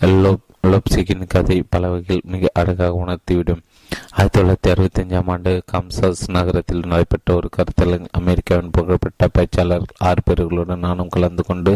லோப் 0.00 0.44
லோப்சிக்கின் 0.62 1.26
கதை 1.26 1.64
பல 1.68 1.88
வகையில் 1.88 2.30
மிக 2.34 2.50
அழகாக 2.54 3.02
உணர்த்திவிடும். 3.06 3.62
ஆயிரத்தி 4.14 4.36
தொள்ளாயிரத்தி 4.36 4.70
அறுபத்தி 4.70 5.00
அஞ்சாம் 5.02 5.30
ஆண்டு 5.30 5.52
கம்சஸ் 5.72 6.22
நகரத்தில் 6.30 6.82
நடைபெற்ற 6.84 7.28
ஒரு 7.34 7.48
கருத்தரங்கில் 7.56 8.12
அமெரிக்காவின் 8.12 8.70
புகழ்பெற்ற 8.70 9.28
பேச்சாளர்கள் 9.34 10.00
ஆறு 10.02 10.22
பேர்களுடன் 10.26 10.84
நானும் 10.84 11.08
கலந்து 11.08 11.42
கொண்டு 11.42 11.72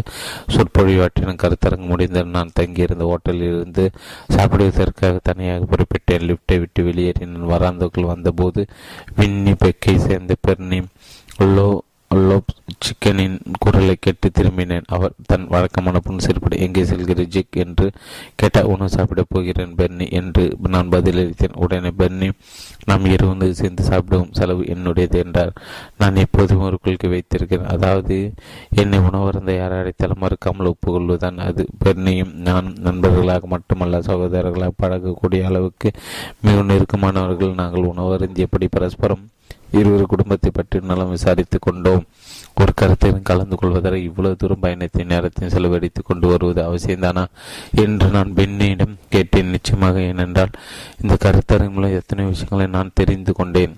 சொற்பொழிவாற்றின 0.53 1.35
கருத்தரங்கு 1.35 1.87
முடிந்த 1.87 2.23
நான் 2.29 2.55
தங்கியிருந்த 2.55 3.05
ஹோட்டலில் 3.05 3.51
இருந்து 3.51 3.85
சாப்பிடுவதற்காக 4.35 5.19
தனியாக 5.23 5.67
குறிப்பிட்டேன் 5.69 6.27
லிப்டை 6.29 6.57
விட்டு 6.59 6.83
வெளியேறின 6.83 7.51
வராந்தோக்கள் 7.51 8.11
வந்தபோது 8.11 8.63
வின்னி 9.17 9.55
பெக்கை 9.59 9.95
சேர்ந்த 9.99 10.35
பெர்னி 10.47 10.81
லோ 11.49 11.69
லோப் 12.15 12.43
சிக்கனின் 12.79 13.39
குரலை 13.59 13.95
கேட்டு 13.99 14.31
திரும்பினேன். 14.39 14.83
அவர் 14.87 15.11
தன் 15.25 15.47
வழக்கமான 15.47 15.99
புன்சிரிப்படி 16.09 16.57
எங்கே 16.59 16.83
செல்கிற 16.83 17.25
ஜிக்? 17.25 17.51
என்று 17.51 17.91
கேட்ட 18.35 18.65
உணவு 18.65 18.89
சாப்பிடப் 18.89 19.25
போகிறேன் 19.29 19.75
பெர்னி 19.75 20.11
என்று 20.11 20.57
நான் 20.67 20.89
பதிலளித்தேன். 20.89 21.55
உடனே 21.55 21.91
பெர்னி 21.97 22.31
நாம் 22.85 23.05
இருந்து 23.05 23.55
சேர்ந்து 23.55 23.87
சாப்பிடுவோம். 23.87 24.27
செலவு 24.31 24.63
என்னுடையது 24.63 25.23
என்றார். 25.25 25.51
நான் 25.97 26.15
எப்போதும் 26.15 26.59
ஒரு 26.59 26.77
கொள்கை 26.81 27.09
வைத்திருக்கிறேன். 27.09 27.67
அதாவது 27.67 28.33
என்னை 28.75 28.99
உணவருந்த 28.99 29.55
யார் 29.55 29.71
அடைத்தாலும் 29.71 30.21
மறுக்காமல் 30.21 30.71
ஒப்புக்கொள்வதுதான் 30.71 31.37
அது. 31.37 31.65
பெர்னியும் 31.85 32.33
நான் 32.33 32.75
நண்பர்களாக 32.79 33.47
மட்டுமல்ல 33.47 34.01
சகோதரர்களாக 34.01 34.71
பழகக்கூடிய 34.83 35.43
அளவுக்கு 35.43 35.91
மிக 36.41 36.61
நெருக்கமானவர்கள். 36.61 37.53
நாங்கள் 37.53 37.83
உணவருந்தியபடி 37.83 38.67
பரஸ்பரம் 38.69 39.27
இருவர் 39.71 40.05
குடும்பத்தை 40.05 40.51
பற்றி 40.53 40.79
நலம் 40.79 41.15
விசாரித்துக் 41.15 41.61
கொண்டோம். 41.61 42.05
ஒரு 42.59 42.73
கருத்தையும் 42.73 43.21
கலந்து 43.21 43.55
கொள்வதற்கு 43.55 44.03
இவ்வளவு 44.03 44.35
தூரம் 44.35 44.59
பயணத்தை 44.59 45.03
நேரத்தையும் 45.03 45.57
செலவழித்துக் 45.57 46.05
கொண்டு 46.05 46.27
வருவது 46.27 46.75
அவசியம்தானா? 46.75 47.25
என்று 47.75 48.07
நான் 48.07 48.33
பெண்ணிடம் 48.33 48.97
கேட்டேன். 49.09 49.49
நிச்சயமாக 49.49 49.99
ஏனென்றால் 49.99 50.49
இந்த 51.01 51.17
கருத்தரின் 51.23 51.71
மூலம் 51.71 51.91
எத்தனை 51.91 52.25
விஷயங்களை 52.25 52.67
நான் 52.67 52.91
தெரிந்து 52.93 53.33
கொண்டேன். 53.33 53.77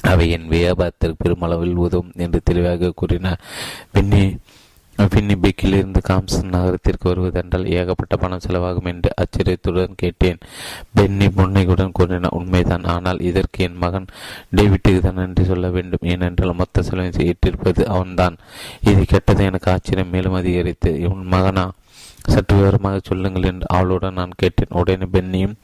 அவை 0.00 0.30
என் 0.30 0.48
வியாபாரத்திற்கு 0.48 1.14
பெருமளவில் 1.18 1.74
உதவும் 1.74 2.12
என்று 2.16 2.40
தெளிவாக 2.44 2.92
கூறினார் 2.94 3.40
பெண்ணி 3.90 4.36
பின்னிபிக்கிலிருந்து 4.98 6.00
காம்சன் 6.02 6.48
நகரத்திற்கு 6.48 7.14
வருவதென்றால் 7.14 7.66
ஏகப்பட்ட 7.66 8.16
பணம் 8.16 8.40
செலவாகும் 8.48 8.84
என்று 8.84 9.10
ஆச்சரியத்துடன் 9.16 9.94
கேட்டேன். 9.96 10.38
பென்னி 10.94 11.28
புன்னையுடன் 11.28 11.92
கூறினார் 11.92 12.30
உண்மைதான். 12.30 12.84
ஆனால் 12.84 13.20
இதற்கு 13.20 13.64
என் 13.64 13.76
மகன் 13.76 14.06
டேவிட்டுக்கு 14.56 14.98
தான் 14.98 15.14
நன்றி 15.14 15.44
சொல்ல 15.44 15.70
வேண்டும். 15.70 15.98
ஏனென்றால் 16.02 16.54
மொத்த 16.54 16.82
செலவை 16.82 17.10
ஏற்றிருப்பது 17.16 17.86
அவன்தான். 17.86 18.36
இது 18.80 19.04
கெட்டது 19.04 19.44
எனக்கு 19.44 19.70
ஆச்சரியம். 19.70 20.10
மேலும் 20.10 20.32
அதிகரித்து 20.32 21.00
உன் 21.10 21.26
மகனா? 21.26 21.70
சற்று 22.26 22.56
விவரமாக 22.56 23.00
சொல்லுங்கள் 23.02 23.42
என்று 23.42 23.66
அவளுடன் 23.68 24.12
நான் 24.12 24.30
கேட்டேன். 24.36 24.80
உடனே 24.80 25.04
பென்னியும் 25.12 25.54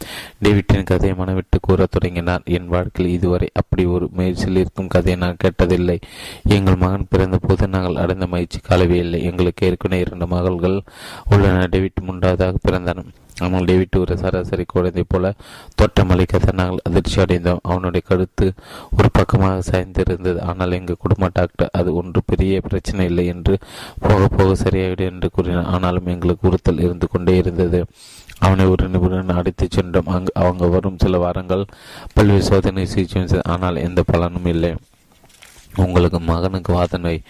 டேவிட்டின் 0.42 0.84
கதையை 0.84 1.18
மனவிட்டு 1.18 1.58
கூறத் 1.60 1.90
தொடங்கினார். 1.90 2.42
என் 2.44 2.68
வாழ்க்கையில் 2.68 3.14
இதுவரை 3.14 3.48
அப்படி 3.54 3.84
ஒரு 3.84 4.08
முயற்சியில் 4.12 4.56
இருக்கும் 4.56 4.88
கதையை 4.88 5.20
நான் 5.20 5.36
கேட்டதில்லை. 5.44 6.00
எங்கள் 6.44 6.76
மகன் 6.76 7.06
பிறந்த 7.10 7.38
போது 7.42 7.68
நாங்கள் 7.68 8.02
அடைந்த 8.02 8.26
மகிழ்ச்சி 8.26 8.58
காலவே 8.58 8.98
இல்லை. 8.98 9.22
எங்களுக்கு 9.22 9.66
ஏற்கனவே 9.66 10.00
இரண்டு 10.00 10.26
மகள்கள் 10.26 10.82
உள்ளன. 11.30 11.66
டேவிட் 11.66 12.00
மூன்றாவதாக 12.02 12.56
பிறந்தனர் 12.68 13.04
ஆனால் 13.44 13.67
டேவிட் 13.70 13.99
ஒரு 14.00 14.15
சராசரி 14.23 14.65
குழந்தை 14.75 15.05
போல 15.08 15.33
தோட்டமளிக்க 15.81 16.52
நாங்கள் 16.60 16.84
அதிர்ச்சி 16.89 17.18
அடைந்தோம். 17.23 17.62
அவனுடைய 17.70 18.02
கழுத்து 18.10 18.47
ஒரு 18.99 19.08
பக்கமாக 19.18 19.65
சாய்ந்திருந்தது. 19.70 20.41
ஆனால் 20.50 20.76
எங்கள் 20.78 21.02
குடும்ப 21.05 21.31
டாக்டர் 21.39 21.75
அது 21.81 21.91
ஒன்று 22.00 22.23
பெரிய 22.31 22.60
பிரச்சனை 22.68 23.07
இல்லை 23.10 23.26
என்று 23.34 23.55
போக 24.07 24.20
போக 24.36 24.50
சரியாகிடும் 24.65 25.10
என்று 25.12 25.31
கூறினார் 25.36 25.70
ஆனாலும் 25.75 26.12
எங்களுக்கு 26.15 26.49
உறுத்தல் 26.50 26.84
இருந்து 26.86 27.08
கொண்டே 27.08 27.36
இருந்தது. 27.42 27.81
அவனை 28.47 28.65
ஒரு 28.73 28.84
நிபுணன் 28.89 29.36
அடித்துச் 29.39 29.76
சென்றோம். 29.76 30.10
அங்கு 30.17 30.33
அவங்க 30.42 30.67
வரும் 30.75 31.00
சில 31.05 31.18
வாரங்கள் 31.25 31.65
பல்வேறு 32.15 32.47
சோதனை 32.50 32.86
சிகிச்சை 32.86 33.41
ஆனால் 33.55 33.83
எந்த 33.86 34.02
பலனும் 34.12 34.49
இல்லை. 34.55 34.73
உங்களுக்கு 35.84 36.20
மகனுக்கு 36.20 36.73
வாத 36.73 36.98
நோய் 36.98 37.20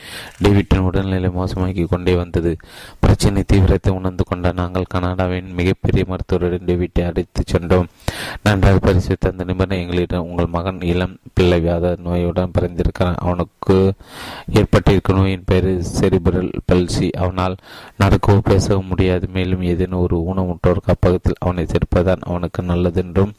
டேவிட்டின் 0.43 0.87
உடல்நிலை 0.89 1.31
மோசமாக்கி 1.31 1.85
கொண்டே 1.85 2.15
வந்தது. 2.15 2.53
பிரச்சனை 3.01 3.43
தீவிரத்தை 3.47 3.93
உணர்ந்து 3.93 4.25
கொண்ட 4.25 4.53
நாங்கள் 4.53 4.91
கனடாவின் 4.95 5.51
மிகப்பெரிய 5.53 6.05
மருத்துவருடன் 6.09 6.67
டேவிட்டை 6.67 7.05
அழைத்து 7.07 7.43
சென்றோம். 7.47 7.89
நன்றாக 8.43 8.79
பரிசீலித்த 8.79 9.31
அந்த 9.31 9.45
நிபுணர் 9.45 9.79
எங்களிடம் 9.79 10.27
உங்கள் 10.29 10.47
மகன் 10.47 10.81
இளம் 10.81 11.17
பிள்ளை 11.35 11.61
வியாத 11.61 11.97
நோயுடன் 12.03 12.55
பிறந்திருக்கிறான். 12.59 13.19
அவனுக்கு 13.19 13.77
ஏற்பட்டிருக்கும் 14.53 15.17
நோயின் 15.17 15.47
பெயர் 15.47 15.71
செரிபரல் 15.99 16.53
பல்சி 16.73 17.11
அவனால் 17.11 17.57
நடக்கவோ 18.01 18.39
பேசவும் 18.39 18.87
முடியாது. 18.87 19.29
மேலும் 19.33 19.63
ஏதேனும் 19.63 20.01
ஒரு 20.01 20.17
ஊனமுற்றோர் 20.31 20.87
காப்பகத்தில் 20.87 21.41
அவனை 21.41 21.65
சேர்ப்பதான் 21.65 22.27
அவனுக்கு 22.31 22.63
நல்லதென்றும் 22.63 23.35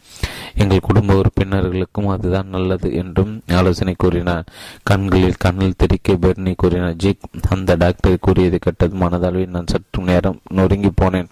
எங்கள் 0.56 0.80
குடும்ப 0.80 1.14
உறுப்பினர்களுக்கும் 1.14 2.08
அதுதான் 2.08 2.48
நல்லது 2.48 2.94
என்றும் 2.94 3.42
ஆலோசனை 3.48 3.96
கூறினார். 3.98 4.46
கண்களில் 4.84 5.42
கண்ணில் 5.46 5.78
தெரிக்க 5.78 6.14
பெர்னி 6.14 6.54
கூறினார். 6.58 6.96
ஜிக் 6.96 7.50
அந்த 7.50 7.76
டாக்டர் 7.76 8.18
கூறியது 8.22 8.60
கட்டது 8.60 8.98
மனதளவில் 8.98 9.48
நான் 9.48 9.68
சற்று 9.68 10.04
நேரம் 10.04 10.42
நொறுங்கி 10.54 10.92
போனேன். 11.02 11.28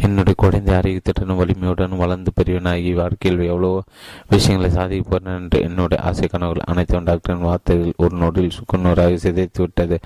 என்னுடைய 0.00 0.34
குழந்தை 0.36 0.74
ஆரோக்கியத்துடன் 0.74 1.36
வலிமையுடன் 1.36 1.96
வளர்ந்து 1.96 2.30
பெரியவனாகி 2.36 2.94
வாழ்க்கையில் 2.94 3.40
எவ்வளோ 3.46 3.82
விஷயங்களை 4.28 4.76
சாதிப்பேன் 4.76 5.40
என்று 5.40 5.60
என்னுடைய 5.60 6.02
ஆசை 6.02 6.26
கனவுகள் 6.26 6.66
அனைத்தும் 6.66 7.04
டாக்டரின் 7.04 7.42
வார்த்தைகள் 7.42 7.92
ஒரு 7.96 8.16
நொடியில் 8.16 8.50
சுக்குநூறாக 8.50 9.18
சிதைத்து 9.24 9.58
விட்டது. 9.58 9.98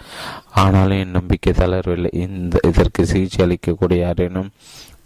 ஆனாலும் 0.51 0.99
என் 0.99 1.11
நம்பிக்கை 1.11 1.53
தளரவில்லை. 1.53 2.15
இந்த 2.15 2.59
இதற்கு 2.69 3.07
சிகிச்சை 3.07 3.41
அளிக்கக்கூடிய 3.47 3.99
யாரேனும் 3.99 4.51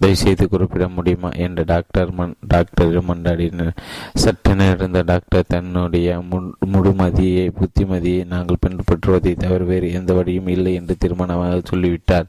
தயவுசெய்து 0.00 0.48
குறிப்பிட 0.48 0.88
முடியுமா? 0.88 1.30
என்று 1.30 1.64
டாக்டர் 1.66 2.10
மன் 2.10 2.34
டாக்டர் 2.48 3.04
மண்டாடினர் 3.04 3.76
சட்டென 4.14 4.70
இருந்த 4.70 5.02
டாக்டர் 5.02 5.44
தன்னுடைய 5.48 6.22
முழுமதியை 6.72 7.50
புத்திமதியை 7.60 8.26
நாங்கள் 8.26 8.62
பின்பற்றுவதை 8.66 9.36
தவிர 9.36 9.64
வேறு 9.64 9.92
எந்த 9.92 10.14
வழியும் 10.14 10.46
இல்லை 10.46 10.74
என்று 10.74 10.96
தீர்மானமாக 11.00 11.60
சொல்லிவிட்டார். 11.64 12.26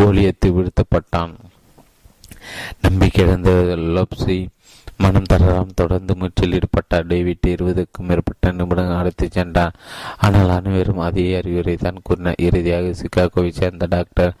கோலியத்து 0.00 0.46
வீழ்த்தப்பட்டான். 0.46 1.34
நம்பிக்கை 2.82 3.24
இழந்த 3.24 3.50
லப்சி 3.76 4.46
மனம் 4.98 5.28
தளராம் 5.32 5.74
தொடர்ந்து 5.74 6.12
முயற்சியில் 6.20 6.54
ஈடுபட்டார் 6.58 7.08
டேவிட் 7.10 7.48
இருபதுக்கும் 7.52 8.08
மேற்பட்ட 8.10 8.52
நிமிடங்கள் 8.52 9.00
அழைத்துச் 9.00 9.36
சென்றார் 9.36 9.76
ஆனால் 10.18 10.50
அனைவரும் 10.56 11.02
அதே 11.08 11.26
அறிவுரை 11.40 11.76
தான் 11.76 12.02
கூறினார் 12.02 12.42
இறுதியாக 12.46 12.94
சிகாகோவை 13.00 13.52
சேர்ந்த 13.60 13.86
டாக்டர் 13.86 14.32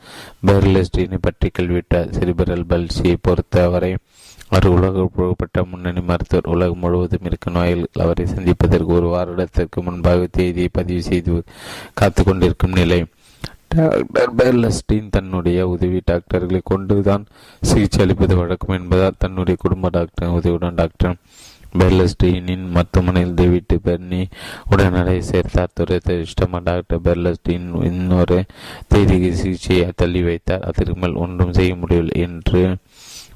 பெர்லஸ்டினை 0.46 1.20
பற்றி 1.20 1.50
கேள்விட்டார் 1.50 2.14
சிறுபிரல் 2.18 2.68
பல்சியை 2.72 3.16
பொறுத்தவரை 3.28 3.92
அவர் 4.50 4.66
உலக 4.66 5.02
புகழ்பெற்ற 5.14 5.62
முன்னணி 5.70 6.02
மருத்துவர். 6.10 6.50
உலகம் 6.52 6.78
முழுவதும் 6.78 7.26
இருக்கும் 7.28 7.54
நோய்கள் 7.56 8.00
அவரை 8.04 8.24
சந்திப்பதற்கு 8.26 8.92
ஒரு 8.98 9.08
வாரத்திற்கு 9.14 9.82
முன்பாக 9.82 10.28
தேதியை 10.36 10.68
பதிவு 10.78 11.02
செய்து 11.02 11.34
காத்து 12.00 12.22
கொண்டிருக்கும் 12.24 12.76
நிலை. 12.80 13.00
டாக்டர் 13.70 14.34
பெர்லஸ்டீன் 14.36 15.08
தன்னுடைய 15.10 15.68
உதவி 15.68 16.00
டாக்டர்களை 16.04 16.60
கொண்டுதான் 16.64 17.24
சிகிச்சை 17.62 18.04
அளிப்பது 18.04 18.36
வழக்கம் 18.36 18.76
என்பதால் 18.80 19.18
தன்னுடைய 19.18 19.56
குடும்ப 19.60 19.88
டாக்டர் 19.88 20.28
உதவியுடன் 20.28 20.74
டாக்டர் 20.74 21.16
பெர்லஸ்டீனின் 21.78 22.64
மருத்துவமனையில் 22.68 23.34
தேவிட்டு 23.34 23.76
பெர்னி 23.84 24.20
உடனடியை 24.70 25.22
சேர்த்தார். 25.30 25.74
துறைத்த 25.80 26.24
டாக்டர் 26.64 27.00
பெர்லஸ்டீன் 27.00 27.84
இன்னொரு 27.84 28.44
தேதிக்கு 28.88 29.36
சிகிச்சையை 29.36 29.92
தள்ளி 29.96 30.22
வைத்தார். 30.22 30.60
அதற்கு 30.60 30.96
மேல் 30.96 31.20
ஒன்றும் 31.24 31.52
செய்ய 31.52 31.74
முடியவில்லை 31.74 32.22
என்று 32.22 32.62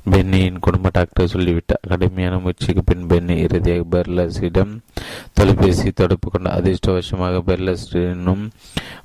பென்னியின் 0.06 0.56
குடும்ப 0.58 0.88
டாக்டர் 0.92 1.30
சொல்லிவிட்டார் 1.32 1.88
கடுமையான 1.88 2.38
முயற்சிக்கு 2.38 2.82
பின் 2.82 3.04
பென்னி 3.06 3.34
இறுதியாக 3.36 3.84
பெர்லஸிடம் 3.92 4.72
தொலைபேசி 5.34 5.90
தொடர்பு 5.92 6.30
கொண்ட 6.30 6.48
அதிர்ஷ்டவசமாக 6.58 7.42
பெர்லஸினும் 7.48 8.42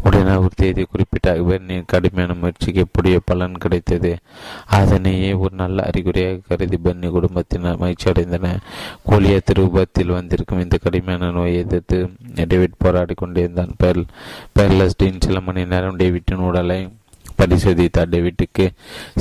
உடனே 0.03 0.35
ஒரு 0.35 0.53
தேதி 0.55 0.83
குறிப்பிட்டார். 0.85 1.41
பென்னியின் 1.49 1.87
கடுமையான 1.93 2.35
முயற்சிக்கு 2.41 2.83
எப்படிய 2.87 3.19
பலன் 3.25 3.57
கிடைத்தது. 3.57 4.11
அதனையே 4.79 5.31
ஒரு 5.33 5.53
நல்ல 5.55 5.85
அறிகுறியாக 5.89 6.43
கருதி 6.49 6.77
பென்னி 6.77 7.09
குடும்பத்தினர் 7.09 7.81
மகிழ்ச்சி 7.83 8.09
அடைந்தனர் 8.13 8.61
கோலியா 9.09 9.39
திருபத்தில் 9.49 10.17
வந்திருக்கும் 10.19 10.59
இந்த 10.59 10.77
கடுமையான 10.77 11.31
நோயை 11.31 11.57
எதிர்த்து 11.63 11.99
டேவிட் 12.53 12.81
போராடி 12.83 13.13
கொண்டிருந்தான் 13.13 13.75
பெர்லஸ்டின் 14.57 15.25
சில 15.27 15.39
மணி 15.41 15.65
நேரம் 15.65 15.97
டேவிட்டின் 15.97 16.47
உடலை 16.49 16.81
பரிசோதித்தார் 17.39 18.13
டேவிட்டுக்கு 18.13 18.65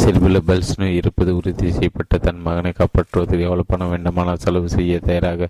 வீட்டுக்கு 0.04 0.40
பல்ஸ் 0.48 0.76
நோய் 0.80 0.98
இருப்பது 1.00 1.30
உறுதி 1.36 1.70
செய்யப்பட்ட 1.70 2.18
தன் 2.18 2.44
மகனை 2.46 2.72
காப்பாற்றுவதில் 2.78 3.46
எவ்வளவு 3.46 3.70
பணம் 3.72 3.92
வேண்டுமானால் 3.94 4.44
செலவு 4.44 4.68
செய்ய 4.76 5.00
தயாராக 5.08 5.48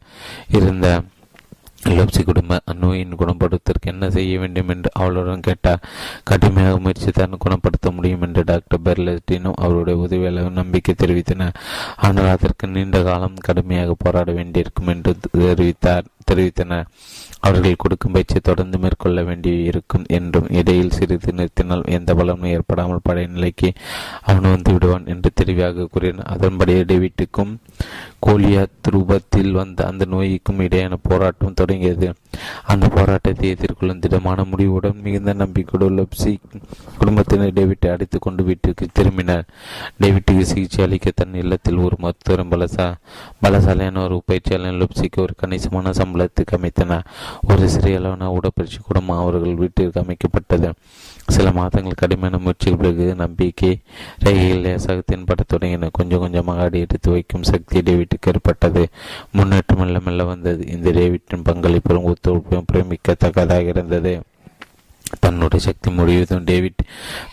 இருந்த 0.59 0.89
லப்சி 1.97 2.23
குடும்ப 2.25 2.59
அந்நோயின் 2.71 3.17
குணப்படுத்துவதற்கு 3.21 3.91
என்ன 3.93 4.05
செய்ய 4.11 4.39
வேண்டும் 4.39 4.71
என்று 4.75 4.91
அவளுடன் 4.93 5.45
கேட்டார். 5.49 5.83
கடுமையாக 6.25 6.79
முயற்சி 6.79 7.11
தான் 7.11 7.43
குணப்படுத்த 7.45 7.91
முடியும் 7.91 8.25
என்று 8.27 8.43
டாக்டர் 8.45 8.83
பெர்லட்டினும் 8.87 9.61
அவருடைய 9.65 9.97
உதவியாளர் 10.05 10.59
நம்பிக்கை 10.61 10.95
தெரிவித்தனர். 11.03 11.59
ஆனால் 11.97 12.33
அதற்கு 12.35 12.67
நீண்ட 12.67 13.03
காலம் 13.03 13.45
கடுமையாக 13.49 13.97
போராட 14.05 14.33
வேண்டியிருக்கும் 14.33 14.93
என்று 14.95 15.15
தெரிவித்தார். 15.39 16.07
தெரிவித்தனர் 16.31 16.87
அவர்கள் 17.41 17.75
கொடுக்கும் 17.77 18.13
பயிற்சியை 18.13 18.41
தொடர்ந்து 18.43 18.79
மேற்கொள்ள 18.79 19.23
வேண்டி 19.23 19.51
இருக்கும் 19.63 20.05
என்றும் 20.09 20.49
இடையில் 20.51 20.91
சிறிது 20.91 21.33
நிறுத்தினால் 21.33 21.85
எந்த 21.87 22.15
பலமும் 22.15 22.51
ஏற்படாமல் 22.51 23.03
பழைய 23.03 23.27
நிலைக்கு 23.27 23.73
அவன் 24.23 24.51
வந்து 24.51 24.73
விடுவான் 24.73 25.07
என்று 25.07 25.31
தெளிவாக 25.35 25.87
கூறினார் 25.87 26.27
அதன்படியே 26.27 26.83
டேவிட்டுக்கும் 26.83 27.53
கோலியா 28.27 28.67
துருபத்தில் 28.89 29.51
வந்த 29.51 29.87
அந்த 29.87 30.05
நோய்க்கும் 30.05 30.61
இடையான 30.61 30.95
போராட்டம் 31.03 31.55
தொடங்கியது. 31.55 32.09
அந்த 32.65 32.89
போராட்டத்தை 32.89 33.55
எதிர்கொள்ளும் 33.55 33.99
திடமான 33.99 34.45
முடிவுடன் 34.45 35.01
மிகுந்த 35.03 35.33
நம்பிக்கையோடு 35.33 35.89
லப்சி 35.91 36.33
குடும்பத்தினர் 36.99 37.53
டேவிட்டை 37.53 37.91
அடித்துக் 37.91 38.23
கொண்டு 38.23 38.45
வீட்டிற்கு 38.45 38.87
திரும்பினர். 38.99 39.45
டேவிட்டுக்கு 40.03 40.41
சிகிச்சை 40.41 40.85
அளிக்க 40.85 41.13
தன் 41.15 41.35
இல்லத்தில் 41.35 41.77
ஒரு 41.77 41.97
மருத்துவரும் 42.03 42.51
பலசா 42.51 42.89
பலசாலையான 43.43 44.03
ஒரு 44.03 44.23
பயிற்சியாளர் 44.27 44.81
லப்சிக்கு 44.83 45.21
ஒரு 45.21 45.35
கணிசமான 45.37 45.93
சம்பளத்துக்கு 46.17 46.57
அமைத்தன 46.57 47.01
ஒரு 47.49 47.69
சிறிய 47.69 47.99
அளவான 47.99 48.31
உடற்பயிற்சி 48.31 48.79
கூடம் 48.87 49.11
அவர்கள் 49.11 49.55
வீட்டிற்கு 49.55 50.03
அமைக்கப்பட்டது. 50.03 50.73
சில 51.27 51.53
மாதங்கள் 51.53 52.01
கடுமையான 52.03 52.39
முயற்சிகள் 52.39 52.79
பிறகு 52.79 53.15
நம்பிக்கை 53.15 53.79
ரயில் 54.19 54.61
லேசாக 54.61 55.03
தென்பட 55.13 55.43
தொடங்கின 55.53 55.89
கொஞ்சம் 55.93 56.21
கொஞ்சமாக 56.21 56.63
அடி 56.63 56.81
எடுத்து 56.81 57.11
வைக்கும் 57.11 57.43
சக்தி 57.43 57.81
டேவிட்டுக்கு 57.81 58.31
ஏற்பட்டது. 58.33 58.89
முன்னேற்றம் 59.33 59.79
மெல்ல 59.79 60.01
மெல்ல 60.01 60.25
வந்தது. 60.25 60.67
இந்த 60.67 60.91
டேவிட்டின் 60.91 61.47
பங்களிப்பும் 61.49 62.13
ஒத்துழைப்பும் 62.13 62.71
பிரமிக்கத்தக்கதாக 62.73 63.67
இருந்தது. 63.67 64.21
தன்னுடைய 65.21 65.65
சக்தி 65.65 65.91
முடிவதும் 65.91 66.45
டேவிட் 66.45 66.83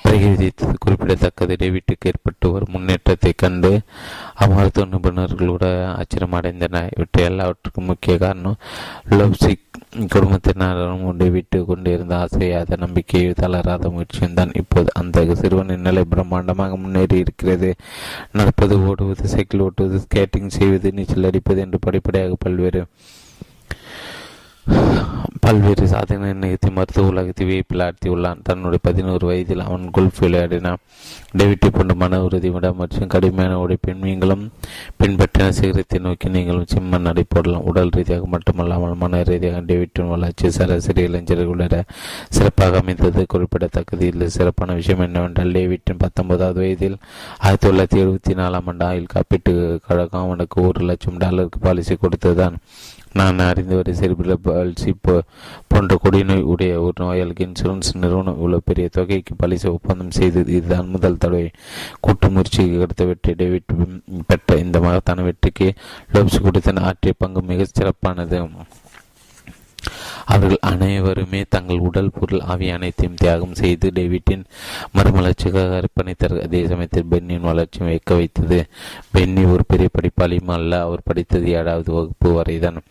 பிரகீதித்தது 0.04 0.74
குறிப்பிடத்தக்கது 0.80 1.56
டேவிட்டுக்கு 1.60 2.06
ஏற்பட்டு 2.06 2.52
ஒரு 2.52 2.66
முன்னேற்றத்தை 2.70 3.34
கண்டு 3.36 3.82
அமர்த்துவ 4.34 4.98
நிபுணர்களோட 4.98 5.86
ஆச்சரியம் 5.86 6.90
இவற்றை 6.96 7.24
எல்லாவற்றுக்கும் 7.24 7.86
முக்கிய 7.86 8.18
காரணம் 8.18 8.56
லவ்சிக் 9.10 9.62
குடும்பத்தினரும் 10.10 11.20
டேவிட்டு 11.20 11.66
கொண்டிருந்த 11.66 12.18
ஆசையாத 12.18 12.76
நம்பிக்கையை 12.76 13.34
தளராத 13.34 13.90
முயற்சியும் 13.90 14.34
தான் 14.34 14.52
இப்போது 14.54 14.90
அந்த 14.94 15.36
சிறுவனின் 15.36 15.82
நிலை 15.82 16.04
பிரம்மாண்டமாக 16.12 16.78
முன்னேறி 16.78 17.18
இருக்கிறது. 17.18 17.76
நடப்பது 18.32 18.88
ஓடுவது 18.88 19.28
சைக்கிள் 19.28 19.60
ஓட்டுவது 19.60 20.02
ஸ்கேட்டிங் 20.06 20.48
செய்வது 20.48 20.92
நீச்சல் 20.92 21.24
அடிப்பது 21.24 21.62
என்று 21.62 21.80
படிப்படியாக 21.80 22.36
பல்வேறு 22.40 22.86
பல்வேறு 25.44 25.86
சாதனை 25.88 26.28
நிகழ்த்தி 26.34 26.70
மருத்துவ 26.76 27.08
உலகத்தை 27.08 27.46
வியப்பில் 27.48 27.82
ஆழ்த்தியுள்ளான் 27.86 28.44
தன்னுடைய 28.44 28.80
பதினோரு 28.88 29.26
வயதில் 29.30 29.64
அவன் 29.66 29.90
கோல்ஃப் 29.92 30.20
விளையாடினான். 30.24 30.80
டேவிட்டை 31.38 31.70
போன்ற 31.70 31.94
மன 31.94 32.20
உறுதி 32.24 32.50
விட 32.50 32.68
மற்றும் 32.74 33.08
கடுமையான 33.08 33.58
உடைப்பின் 33.64 34.04
நீங்களும் 34.08 34.46
பின்பற்றின 35.00 35.50
சிகரத்தை 35.50 36.00
நோக்கி 36.00 36.30
நீங்களும் 36.30 36.70
சிம்ம 36.74 36.98
நடை 36.98 37.24
போடலாம். 37.28 37.64
உடல் 37.64 37.94
ரீதியாக 37.98 38.26
மட்டுமல்லாமல் 38.26 38.96
மன 38.96 39.22
ரீதியாக 39.24 39.62
டேவிட்டின் 39.72 40.12
வளர்ச்சி 40.14 40.50
சராசரி 40.50 41.04
இளைஞர்களோட 41.08 41.82
சிறப்பாக 42.30 42.78
அமைந்தது 42.78 43.26
குறிப்பிடத்தக்கது. 43.36 44.08
இதில் 44.08 44.34
சிறப்பான 44.38 44.74
விஷயம் 44.74 45.06
என்னவென்றால் 45.08 45.52
டேவிட்டின் 45.52 46.02
பத்தொன்பதாவது 46.06 46.60
வயதில் 46.60 46.98
ஆயிரத்தி 47.40 47.68
தொள்ளாயிரத்தி 47.68 48.02
எழுபத்தி 48.06 48.36
நாலாம் 48.42 48.70
ஆண்டு 48.74 48.86
ஆயுள் 48.86 49.14
காப்பீட்டு 49.16 49.80
கழகம் 49.88 50.26
அவனுக்கு 50.26 50.68
ஒரு 50.68 50.84
லட்சம் 50.92 51.18
டாலருக்கு 51.18 51.60
பாலிசி 51.60 51.98
கொடுத்ததுதான். 52.02 52.58
நான் 53.14 53.38
அறிந்தவரை 53.38 53.94
செரிபிரல் 53.94 54.36
பால்சி 54.44 54.94
போன்ற 55.68 56.00
கொடிநோய் 56.04 56.42
உடைய 56.42 56.82
ஒரு 56.82 56.92
நோயாளிக்கு 57.00 57.46
இன்சூரன்ஸ் 57.48 57.90
நிறுவனம் 57.94 58.36
இவ்வளவு 58.36 58.62
பெரிய 58.66 58.90
தொகைக்கு 58.92 59.36
பலிச 59.36 59.72
ஒப்பந்தம் 59.72 60.12
செய்தது. 60.12 60.52
இதுதான் 60.52 60.90
முதல் 60.90 61.18
தடவை. 61.18 61.52
கூட்டு 62.00 62.30
முயற்சிக்கு 62.30 62.78
கிடைத்த 62.78 63.06
வெற்றி. 63.06 63.34
டேவிட் 63.34 63.70
பெற்ற 64.28 64.56
இந்த 64.56 64.80
மகத்தான 64.80 65.22
வெற்றிக்கு 65.22 65.74
லோப்ஸ் 66.14 66.42
கொடுத்த 66.42 66.74
ஆற்றிய 66.76 67.14
பங்கு 67.18 67.42
மிகச் 67.42 67.74
சிறப்பானது. 67.74 68.48
அவர்கள் 70.26 70.58
அனைவருமே 70.62 71.44
தங்கள் 71.50 71.78
உடல் 71.78 72.12
பொருள் 72.20 72.40
ஆவி 72.40 72.70
அனைத்தையும் 72.70 73.16
தியாகம் 73.16 73.56
செய்து 73.56 73.92
டேவிட்டின் 73.96 74.44
மறுமலர்ச்சிக்காக 74.98 75.80
அர்ப்பணித்தார்கள் 75.80 76.44
அதே 76.44 76.68
சமயத்தில் 76.68 77.10
பென்னின் 77.12 77.42
வளர்ச்சியும் 77.42 77.88
வைக்க 77.88 78.16
வைத்தது. 78.16 78.66
பென்னி 79.12 79.44
ஒரு 79.44 79.64
பெரிய 79.68 79.90
படிப்பாளியும் 79.98 80.52
அல்ல. 80.52 80.82
அவர் 80.82 81.02
படித்தது 81.04 81.48
ஏழாவது 81.48 81.94
வகுப்பு 81.94 82.32
வரைதான். 82.34 82.82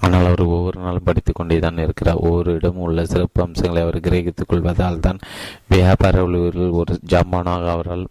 ஆனால் 0.00 0.24
அவர் 0.24 0.42
ஒவ்வொரு 0.42 0.80
நாளும் 0.80 1.02
படித்துக் 1.04 1.34
கொண்டேதான் 1.34 1.78
இருக்கிறார். 1.78 2.16
ஒவ்வொரு 2.16 2.52
இடமும் 2.52 2.82
உள்ள 2.82 3.04
சிறப்பு 3.04 3.42
அம்சங்களை 3.42 3.82
அவர் 3.82 4.00
கிரகித்துக் 4.00 4.48
கொள்வதால் 4.48 5.00
தான் 5.00 5.18
வியாபார 5.68 6.22
ஒரு 6.24 6.98
ஜாமானாக 7.08 7.68
அவரால் 7.68 8.06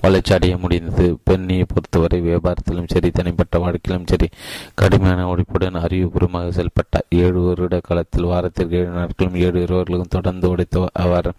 வளர்ச்சி 0.00 0.34
அடைய 0.34 0.56
முடிந்தது. 0.56 1.18
பெண்ணியை 1.24 1.64
பொறுத்தவரை 1.64 2.20
வியாபாரத்திலும் 2.20 2.86
சரி 2.86 3.10
தனிப்பட்ட 3.10 3.58
வாழ்க்கையிலும் 3.58 4.08
சரி 4.08 4.28
கடுமையான 4.74 5.26
உழைப்புடன் 5.26 5.74
அறிவுபூர்வமாக 5.74 6.50
செயல்பட்டார். 6.50 7.06
ஏழு 7.10 7.40
வருட 7.40 7.80
காலத்தில் 7.82 8.24
வாரத்திற்கு 8.24 8.76
ஏழு 8.76 8.88
நாட்களும் 8.88 9.34
ஏழு 9.34 9.62
இருவர்களும் 9.62 10.08
தொடர்ந்து 10.08 10.56
உடைத்த 10.56 10.88
அவர். 10.92 11.32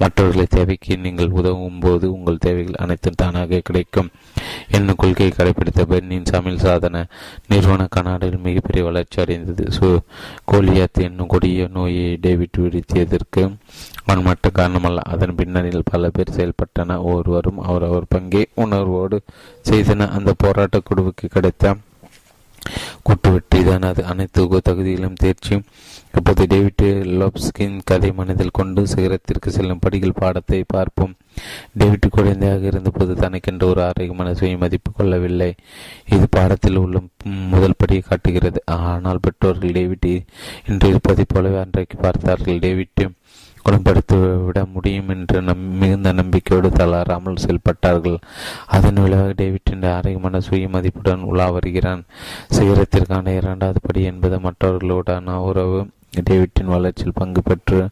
மற்றவர்களை 0.00 0.46
தேவைக்கு 0.50 0.96
நீங்கள் 1.04 1.34
உதவும் 1.38 1.80
போது 1.80 2.06
உங்கள் 2.12 2.42
தேவைகள் 2.46 2.80
அனைத்தும் 2.84 3.18
தானாக 3.22 3.60
கிடைக்கும். 3.68 4.10
என்னும் 4.68 5.00
கொள்கையை 5.02 5.32
கடைபிடித்த 5.36 5.82
பெண்ணின் 5.92 6.30
சமையல் 6.32 6.64
சாதன 6.64 7.04
நிறுவன 7.48 7.86
கனாடில் 7.96 8.38
மிகப்பெரிய 8.46 8.84
வளர்ச்சி 8.84 9.18
அடைந்தது. 9.22 9.64
சு 9.78 9.88
கோலியாத் 10.52 11.02
என்னும் 11.08 11.30
கொடிய 11.34 11.68
நோயை 11.76 12.08
டேவிட் 12.20 12.60
விடுத்தியதற்கு 12.64 13.44
அவன் 14.04 14.24
மட்டும் 14.28 14.56
காரணமல்ல. 14.58 15.02
அதன் 15.14 15.34
பின்னணியில் 15.34 15.88
பல 15.92 16.10
பேர் 16.16 16.36
செயல்பட்டன 16.36 16.98
ஒவ்வொருவரும் 17.08 17.60
அவரவர் 17.68 18.10
பங்கே 18.14 18.42
உணர்வோடு 18.64 19.18
செய்தன 19.70 20.08
அந்த 20.18 20.32
போராட்ட 20.44 20.78
குழுவுக்கு 20.88 21.26
கிடைத்த 21.36 21.74
கூட்டு 23.06 23.28
வெற்றி 23.32 23.60
தான் 23.68 23.86
அது 23.90 24.02
அனைத்து 24.12 24.60
தகுதியிலும் 24.68 25.20
தேர்ச்சியும். 25.22 25.64
இப்போது 26.18 26.44
டேவிட் 26.52 26.84
லோப்ஸ்கின் 27.20 27.76
கதை 27.88 28.10
மனதில் 28.18 28.56
கொண்டு 28.58 28.80
சிகரத்திற்கு 28.92 29.50
செல்லும் 29.56 29.82
படிகள் 29.84 30.18
பாடத்தை 30.20 30.60
பார்ப்போம். 30.74 31.14
டேவிட் 31.80 32.06
குழந்தையாக 32.16 32.64
இருந்தபோது 32.70 33.12
தனக்கென்று 33.22 33.66
ஒரு 33.72 33.80
ஆரோக்கியமான 33.88 34.32
சுய 34.40 34.56
மதிப்பு 34.64 34.90
கொள்ளவில்லை. 34.92 35.50
இது 36.14 36.26
பாடத்தில் 36.38 36.80
உள்ள 36.84 36.98
முதல் 37.54 37.78
படியை 37.82 38.02
காட்டுகிறது. 38.08 38.60
ஆனால் 38.80 39.22
பெற்றோர்கள் 39.26 39.76
டேவிட் 39.78 40.10
இன்று 40.70 40.88
இருப்பதை 40.92 41.26
போலவே 41.34 41.60
அன்றைக்கு 41.64 41.98
பார்த்தார்கள். 42.06 42.62
டேவிட் 42.66 43.04
குணப்படுத்தி 43.64 44.44
விட 44.44 44.64
முடியும் 44.64 45.08
என்று 45.08 45.42
நம் 45.42 45.64
மிகுந்த 45.78 46.12
நம்பிக்கையோடு 46.12 46.70
தளராமல் 46.70 47.42
செயல்பட்டார்கள். 47.44 48.18
அதன் 48.66 49.02
விளைவாக 49.02 49.32
டேவிட்டின் 49.42 49.86
ஆரோக்கியமான 49.90 50.40
சுய 50.40 50.68
மதிப்புடன் 50.68 51.28
உலா 51.32 51.50
வருகிறான். 51.50 52.02
சிகரத்திற்கான 52.58 53.36
இரண்டாவது 53.36 53.80
படி 53.82 54.02
என்பது 54.02 54.38
மற்றவர்களுடான 54.38 55.38
உறவு. 55.42 55.80
டேவிட்டின் 56.30 56.72
வளர்ச்சியில் 56.74 57.18
பங்கு 57.18 57.42
பெற்று 57.42 57.88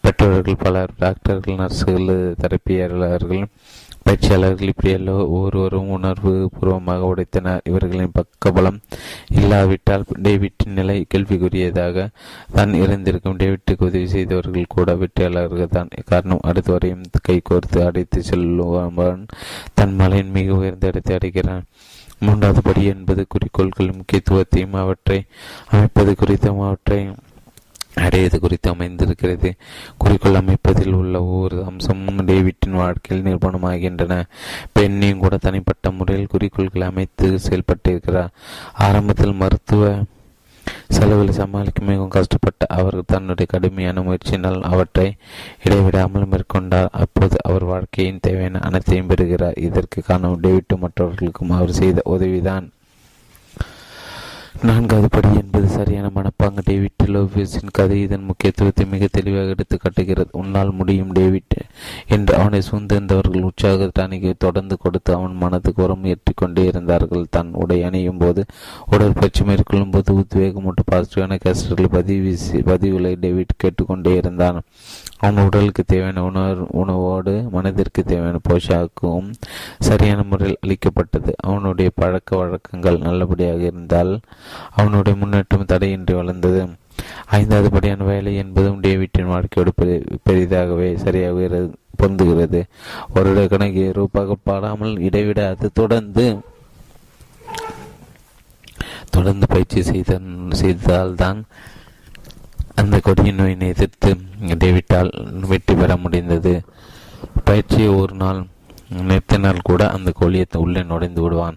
பெற்றவர்கள் 0.00 0.62
பலர் 0.62 0.92
டாக்டர்கள் 0.98 1.58
நர்ஸுகள் 1.62 2.36
தெரப்பியாளர்கள் 2.42 3.44
பயிற்சியாளர்கள் 4.08 4.70
இப்படியல்ல 4.72 5.14
ஒருவரும் 5.38 5.90
உணர்வு 5.96 6.32
பூர்வமாக 6.52 7.08
உடைத்தனர் 7.12 7.64
இவர்களின் 7.64 8.14
பக்கபலம் 8.18 8.78
இல்லாவிட்டால் 9.40 10.04
டேவிட்டின் 10.26 10.76
நிலை 10.78 10.96
கேள்விக்குரியதாக 11.14 12.06
தான் 12.56 12.72
இருந்திருக்கும். 12.74 13.38
டேவிட்டுக்கு 13.42 13.88
உதவி 13.88 14.06
செய்தவர்கள் 14.06 14.74
கூட 14.76 14.94
வெற்றியாளர்கள் 14.94 15.74
தான். 15.76 15.90
காரணம் 16.04 16.44
அடுத்து 16.50 16.72
வரையும் 16.72 17.04
கைகோர்த்து 17.28 17.78
அடைத்து 17.86 18.20
செல்லுவன் 18.30 19.24
தன் 19.74 19.94
மலையின் 20.00 20.34
மிக 20.38 20.54
உயர்ந்த 20.54 20.92
இடத்தை 20.92 21.14
அடைகிறான். 21.16 21.66
மூன்றாவது 22.26 22.60
படி 22.62 22.84
என்பது 22.92 23.22
குறிக்கோள்கள் 23.28 23.96
முக்கியத்துவத்தையும் 23.98 24.76
அவற்றை 24.82 25.18
அமைப்பது 25.70 26.12
குறித்தும் 26.20 26.62
அவற்றை 26.68 26.98
அடையது 27.98 28.40
குறித்து 28.40 28.70
அமைந்திருக்கிறது. 28.70 29.54
குறிக்கோள் 29.98 30.34
அமைப்பதில் 30.34 30.92
உள்ள 30.92 31.22
ஒவ்வொரு 31.24 31.64
அம்சமும் 31.64 32.26
டேவிட்டின் 32.26 32.70
வாழ்க்கையில் 32.70 33.26
நிரூபணமாகின்றன. 33.26 34.22
பெண்ணையும் 34.78 35.18
கூட 35.18 35.36
தனிப்பட்ட 35.36 35.90
முறையில் 35.90 36.26
குறிக்கோள்களை 36.26 36.82
அமைத்து 36.82 37.38
செயல்பட்டிருக்கிறார். 37.48 38.28
ஆரம்பத்தில் 38.74 39.32
மருத்துவ 39.32 40.02
செலவுகளை 40.88 41.32
சமாளிக்க 41.32 41.84
மிகவும் 41.84 42.08
கஷ்டப்பட்ட 42.08 42.66
அவர் 42.68 42.96
தன்னுடைய 43.06 43.46
கடுமையான 43.46 44.00
முயற்சியினால் 44.00 44.62
அவற்றை 44.62 45.16
இடைவிடாமல் 45.64 46.28
மேற்கொண்டார். 46.28 46.88
அப்போது 46.92 47.36
அவர் 47.42 47.64
வாழ்க்கையின் 47.64 48.18
தேவையான 48.22 48.58
அனைத்தையும் 48.58 49.06
பெறுகிறார். 49.06 49.52
இதற்கு 49.56 50.02
காரணம் 50.02 50.40
டேவிட்டு 50.42 50.76
மற்றவர்களுக்கும் 50.76 51.50
அவர் 51.50 51.72
செய்த 51.72 52.00
உதவிதான். 52.04 52.70
நான்காவது 54.66 55.08
படி 55.14 55.28
என்பது 55.40 55.66
சரியான 55.68 56.06
மனப்பாங்க. 56.14 56.60
டேவிட் 56.68 57.02
லோபியஸின் 57.14 57.72
கதை 57.72 58.00
இதன் 58.02 58.24
முக்கியத்துவத்தை 58.28 58.84
மிக 58.86 59.06
தெளிவாக 59.10 59.52
எடுத்து 59.54 59.76
காட்டுகிறது. 59.76 60.30
உன்னால் 60.32 60.72
முடியும் 60.78 61.12
டேவிட் 61.12 61.56
என்று 62.14 62.32
அவனை 62.38 62.60
சூழ்ந்திருந்தவர்கள் 62.68 63.46
உற்சாகத்தானிக்கு 63.48 64.32
தொடர்ந்து 64.38 64.76
கொடுத்து 64.78 65.14
அவன் 65.14 65.36
மனதுக்கு 65.42 65.82
உரம் 65.82 66.04
ஏற்றி 66.04 66.32
கொண்டே 66.34 66.64
இருந்தார்கள். 66.64 67.24
தன் 67.30 67.52
உடை 67.52 67.78
அணியும் 67.82 68.18
போது 68.18 68.44
உடற்பயிற்சி 68.90 69.44
மேற்கொள்ளும் 69.44 69.90
போது 69.90 70.16
உத்வேகமூட்டு 70.22 70.84
பாசிட்டிவான 70.90 71.38
கேசட்களை 71.44 71.90
பதிவு 71.98 72.34
பதிவுகளை 72.70 73.14
டேவிட் 73.26 73.54
கேட்டுக்கொண்டே 73.56 74.14
இருந்தான். 74.16 74.60
அவன் 75.18 75.44
உடலுக்கு 75.44 75.84
தேவையான 75.84 76.24
உணவு 76.24 76.66
உணவோடு 76.82 77.36
மனதிற்கு 77.50 78.02
தேவையான 78.04 78.40
போஷாக்கும் 78.48 79.30
சரியான 79.78 80.22
முறையில் 80.22 80.60
அளிக்கப்பட்டது. 80.60 81.32
அவனுடைய 81.36 81.90
பழக்க 81.94 82.36
வழக்கங்கள் 82.36 82.98
நல்லபடியாக 82.98 83.62
இருந்தால் 83.62 84.20
அவனுடைய 84.78 85.14
முன்னேற்றம் 85.22 85.70
தடையின்றி 85.72 86.14
வளர்ந்தது. 86.20 86.62
ஐந்தாவது 87.38 87.68
படியான 87.74 88.06
வேலை 88.10 88.32
என்பதும் 88.42 88.80
டேவிட்டின் 88.86 89.32
வாழ்க்கையோடு 89.32 89.72
பெரிதாகவே 90.28 90.88
சரியாக 91.04 91.60
பொருந்துகிறது. 92.00 92.60
வருட 93.14 93.40
கணக்கு 93.52 93.84
ரூபாக 93.98 94.36
பாடாமல் 94.48 94.94
இடைவிடாது 95.08 95.66
தொடர்ந்து 95.80 96.26
தொடர்ந்து 99.14 99.46
பயிற்சி 99.52 99.80
செய்த 99.82 100.20
செய்தால்தான் 100.60 101.38
அந்த 102.80 102.96
கொடிய 103.06 103.30
நோயினை 103.38 103.68
எதிர்த்து 103.74 104.10
டேவிட்டால் 104.62 105.10
வெற்றி 105.52 105.74
பெற 105.74 105.92
முடிந்தது. 106.04 106.52
பயிற்சியை 107.48 107.88
ஒரு 108.02 108.14
நாள் 108.22 108.40
நிறுத்தினால் 108.90 109.66
கூட 109.68 109.82
அந்த 109.88 110.12
கோழியத்தை 110.20 110.58
உள்ளே 110.64 110.82
நுழைந்து 110.82 111.22
விடுவான். 111.22 111.56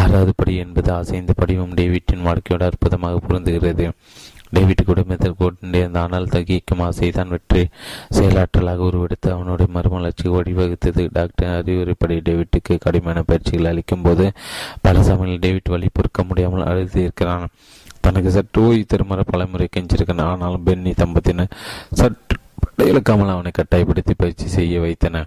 ஆறாவது 0.00 0.32
படி 0.36 0.56
என்பது 0.56 0.92
அசைந்த 0.92 1.32
படிவம் 1.40 1.74
டேவிட்டின் 1.78 2.26
வாழ்க்கையோடு 2.28 2.64
அற்புதமாக 2.68 3.20
பொருந்துகிறது. 3.26 3.86
டேவிட் 4.56 4.80
குடும்பத்தில் 4.88 5.36
கொண்டிருந்த 5.40 5.98
ஆனால் 6.00 6.30
தகிக்கும் 6.32 6.82
ஆசைதான் 6.86 7.32
வெற்றி 7.34 7.62
செயலாற்றலாக 8.16 8.86
உருவெடுத்து 8.88 9.28
அவனுடைய 9.34 9.68
மறுமலர்ச்சி 9.76 10.26
வழிவகுத்தது. 10.36 11.02
டாக்டர் 11.18 11.52
அறிவுரைப்படி 11.58 12.16
டேவிட்டுக்கு 12.28 12.76
கடுமையான 12.86 13.22
பயிற்சிகள் 13.28 13.70
அளிக்கும் 13.72 14.04
போது 14.06 14.26
பல 14.86 15.02
சமயங்களில் 15.08 15.44
டேவிட் 15.46 15.72
வழி 15.74 15.90
பொறுக்க 15.92 16.22
முடியாமல் 16.22 16.68
அழுதியிருக்கிறான். 16.70 17.46
தனக்கு 18.00 18.30
சற்று 18.30 18.60
ஓய்வு 18.66 18.84
திருமற 18.90 19.22
பலமுறை 19.30 19.68
கெஞ்சிருக்கிறான் 19.76 20.30
ஆனாலும் 20.32 20.66
பென்னி 20.68 20.92
தம்பத்தினர் 21.02 21.54
சற்று 22.00 22.36
இழக்காமல் 22.90 23.32
அவனை 23.34 23.50
கட்டாயப்படுத்தி 23.50 24.14
பயிற்சி 24.14 24.46
செய்ய 24.56 24.80
வைத்தன 24.80 25.24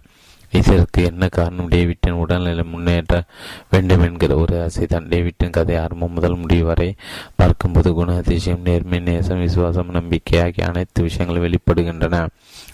இதற்கு 0.53 1.03
என்ன 1.03 1.27
காரணம்? 1.27 1.69
டேவிட்டின் 1.69 2.19
உடல்நிலை 2.23 2.63
முன்னேற்ற 2.63 3.23
வேண்டும் 3.71 4.01
என்கிற 4.01 4.35
ஒரு 4.35 4.55
ஆசைதான் 4.65 5.07
டேவிட்டின் 5.13 5.49
கதை 5.49 5.75
ஆரம்பம் 5.75 6.11
முதல் 6.11 6.35
முடிவு 6.35 6.65
வரை 6.65 6.95
பார்க்கும்போது 7.35 7.89
குணாதிசயம் 7.91 8.65
நேர்மை 8.65 8.99
நேசம் 8.99 9.39
விசுவாசம் 9.39 9.89
நம்பிக்கை 9.89 10.41
ஆகிய 10.41 10.67
அனைத்து 10.67 11.01
விஷயங்களும் 11.01 11.45
வெளிப்படுகின்றன. 11.45 12.27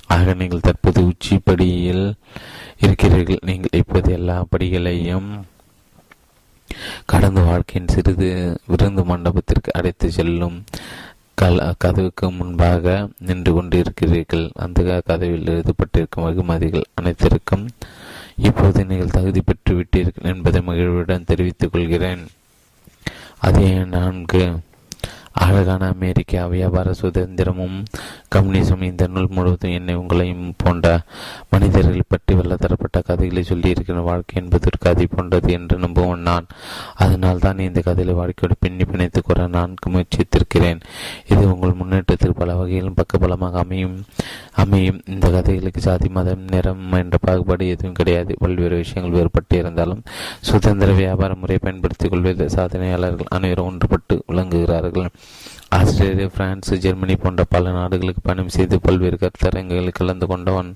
ஆக 0.08 0.34
நீங்கள் 0.34 0.60
தற்போது 0.60 1.02
உச்சிப்படியில் 1.04 2.06
இருக்கிறீர்கள். 2.80 3.46
நீங்கள் 3.46 3.80
இப்போது 3.80 4.12
எல்லா 4.12 4.46
படிகளையும் 4.58 5.30
கடந்த 7.06 7.42
வாழ்க்கையின் 7.42 7.94
சிறிது 7.94 8.28
விருந்து 8.66 9.04
மண்டபத்திற்கு 9.04 9.72
அடைத்து 9.74 10.12
செல்லும் 10.12 10.64
கல் 11.40 11.60
கதவுக்கு 11.78 12.28
முன்பாக 12.32 12.86
நின்று 13.28 13.52
கொண்டிருக்கிறீர்கள். 13.54 14.46
அந்த 14.64 15.02
கதவில் 15.08 15.50
எழுதப்பட்டிருக்கும் 15.54 16.26
வெகுமதிகள் 16.28 16.90
அனைத்திற்கும் 16.94 17.66
இப்போது 18.48 18.82
நீங்கள் 18.90 19.16
தகுதி 19.18 19.42
பெற்று 19.42 19.74
விட்டீர்கள் 19.80 20.30
என்பதை 20.32 20.62
மகிழ்வுடன் 20.62 21.28
தெரிவித்துக் 21.30 21.72
கொள்கிறேன். 21.72 22.24
அதே 23.48 23.70
நான்கு 23.96 24.44
அழகான 25.40 25.88
அமெரிக்க 25.88 26.48
வியாபார 26.48 26.92
சுதந்திரமும் 27.02 27.78
கம்யூனிசம் 28.36 28.82
இந்த 28.82 29.08
நூல் 29.08 29.28
முழுவதும் 29.30 29.72
என்னை 29.72 29.98
உங்களையும் 29.98 30.52
போன்ற 30.58 31.02
மனிதர்கள் 31.50 32.02
பற்றி 32.08 32.36
வெள்ளத்தரப்பட்ட 32.36 33.04
கதைகளை 33.04 33.44
சொல்லியிருக்கிற 33.48 34.04
வாழ்க்கை 34.04 34.44
என்பது 34.44 34.66
ஒரு 34.66 34.78
கதை 34.80 35.08
போன்றது 35.08 35.52
என்று 35.54 35.78
நம்புவோம் 35.80 36.18
நான். 36.18 36.46
அதனால் 36.96 37.40
தான் 37.40 37.60
இந்த 37.60 37.82
கதையில 37.86 38.14
வாழ்க்கையோடு 38.14 38.56
பின்னி 38.60 38.84
பிணைத்துக் 38.84 39.24
கூற 39.24 39.48
நான் 39.48 39.74
முயற்சித்திருக்கிறேன். 39.90 40.80
இது 41.28 41.54
உங்கள் 41.54 41.74
முன்னேற்றத்தில் 41.74 42.36
பல 42.36 42.56
வகையிலும் 42.56 42.96
பக்கபலமாக 42.96 43.52
அமையும். 43.52 44.04
அமையும். 44.64 45.02
இந்த 45.14 45.26
கதைகளுக்கு 45.36 45.82
சாதி 45.88 46.08
மதம் 46.18 46.46
நிறம் 46.54 46.92
என்ற 47.02 47.18
பாகுபாடு 47.28 47.68
எதுவும் 47.74 47.98
கிடையாது. 48.00 48.36
பல்வேறு 48.38 48.76
விஷயங்கள் 48.84 49.18
வேறுபட்டு 49.18 49.56
இருந்தாலும் 49.62 50.02
சுதந்திர 50.50 50.92
வியாபார 50.92 51.32
முறையை 51.36 51.62
பயன்படுத்திக் 51.62 52.12
கொள்வது 52.12 52.46
சாதனையாளர்கள் 52.56 53.34
அனைவரும் 53.38 53.70
ஒன்றுபட்டு 53.70 54.16
விளங்குகிறார்கள். 54.28 55.10
ஆஸ்திரேலியா 55.78 56.28
பிரான்ஸ் 56.36 56.72
ஜெர்மனி 56.84 57.16
போன்ற 57.16 57.42
பல 57.50 57.72
நாடுகளுக்கு 57.72 58.22
பயணம் 58.22 58.54
செய்து 58.56 58.76
பல்வேறு 58.82 59.18
கருத்தரங்குகளில் 59.22 59.98
கலந்து 60.00 60.26
கொண்டவன் 60.28 60.70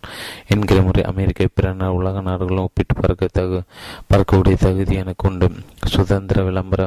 என்கிற 0.47 0.81
முறை 0.81 1.03
அமெரிக்க 1.03 1.47
பிற 1.53 1.71
உலக 1.99 2.21
நாடுகளும் 2.21 2.63
ஒப்பிட்டு 2.63 2.95
பறக்க 2.95 3.27
தகு 3.39 3.59
பறக்கக்கூடிய 4.09 4.57
தகுதி 4.65 4.95
எனக்கு 4.95 5.29
உண்டு. 5.29 5.47
சுதந்திர 5.85 6.43
விளம்பர 6.43 6.81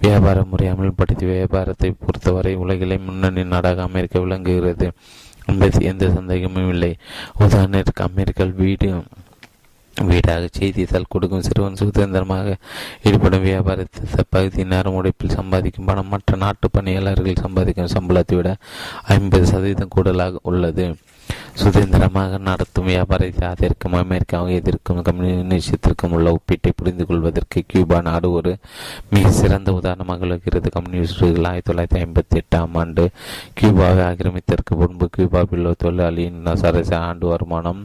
வியாபார 0.00 0.44
முறை 0.44 0.66
அமல்படுத்தி 0.72 1.26
வியாபாரத்தை 1.32 1.90
பொறுத்தவரை 2.04 2.54
உலகிலே 2.54 2.98
முன்னணி 2.98 3.44
நாடாக 3.44 3.82
அமெரிக்கா 3.82 4.20
விளங்குகிறது. 4.20 4.88
என்பது 5.50 5.84
எந்த 5.92 6.04
சந்தேகமும் 6.10 6.72
இல்லை. 6.74 6.92
உதாரணத்திற்கு 7.44 8.08
அமெரிக்கா 8.08 8.46
வீடு 8.62 8.88
வீடாக 9.96 10.46
செய்தித்தால் 10.58 11.10
கொடுக்கும் 11.12 11.44
சிறுவன் 11.46 11.78
சுதந்திரமாக 11.80 12.54
ஈடுபடும் 13.08 13.44
வியாபாரத்தை 13.48 14.24
பகுதி 14.34 14.64
நேரம் 14.64 14.96
உடைப்பில் 15.00 15.36
சம்பாதிக்கும் 15.38 15.88
பணம் 15.90 16.10
மற்ற 16.12 16.36
நாட்டு 16.36 16.68
பணியாளர்கள் 16.70 17.42
சம்பாதிக்கும் 17.44 17.92
சம்பளத்தை 17.96 18.36
விட 18.36 18.52
ஐம்பது 19.16 19.46
சதவீதம் 19.46 19.92
கூடுதலாக 19.96 20.40
உள்ளது. 20.42 20.86
சுதந்திரமாக 21.62 22.38
நடத்தும் 22.46 22.88
வியாபாரத்தை 22.90 23.42
ஆதரிக்கும் 23.48 23.94
அமெரிக்காவை 24.00 24.54
எதிர்க்கும் 24.60 25.02
கம்யூனிசத்திற்கும் 25.08 26.14
உள்ள 26.16 26.28
ஒப்பீட்டை 26.36 26.70
புரிந்து 26.78 27.04
கொள்வதற்கு 27.08 27.60
கியூபா 27.70 27.98
நாடு 28.08 28.28
ஒரு 28.38 28.52
மிக 29.12 29.30
சிறந்த 29.40 29.72
உதாரணமாக 29.78 30.20
விளக்கிறது 30.24 30.70
கம்யூனிஸ்டுகள் 30.76 31.48
ஆயிரத்தி 31.50 31.68
தொள்ளாயிரத்தி 31.70 32.00
ஐம்பத்தி 32.04 32.40
எட்டாம் 32.40 32.74
ஆண்டு 32.82 33.04
கியூபாவை 33.60 34.02
ஆக்கிரமித்ததற்கு 34.08 34.78
முன்பு 34.80 35.08
கியூபாவில் 35.16 35.54
உள்ள 35.58 35.74
தொழிலாளியின் 35.84 36.40
சராசரி 36.62 36.98
ஆண்டு 37.10 37.28
வருமானம் 37.32 37.80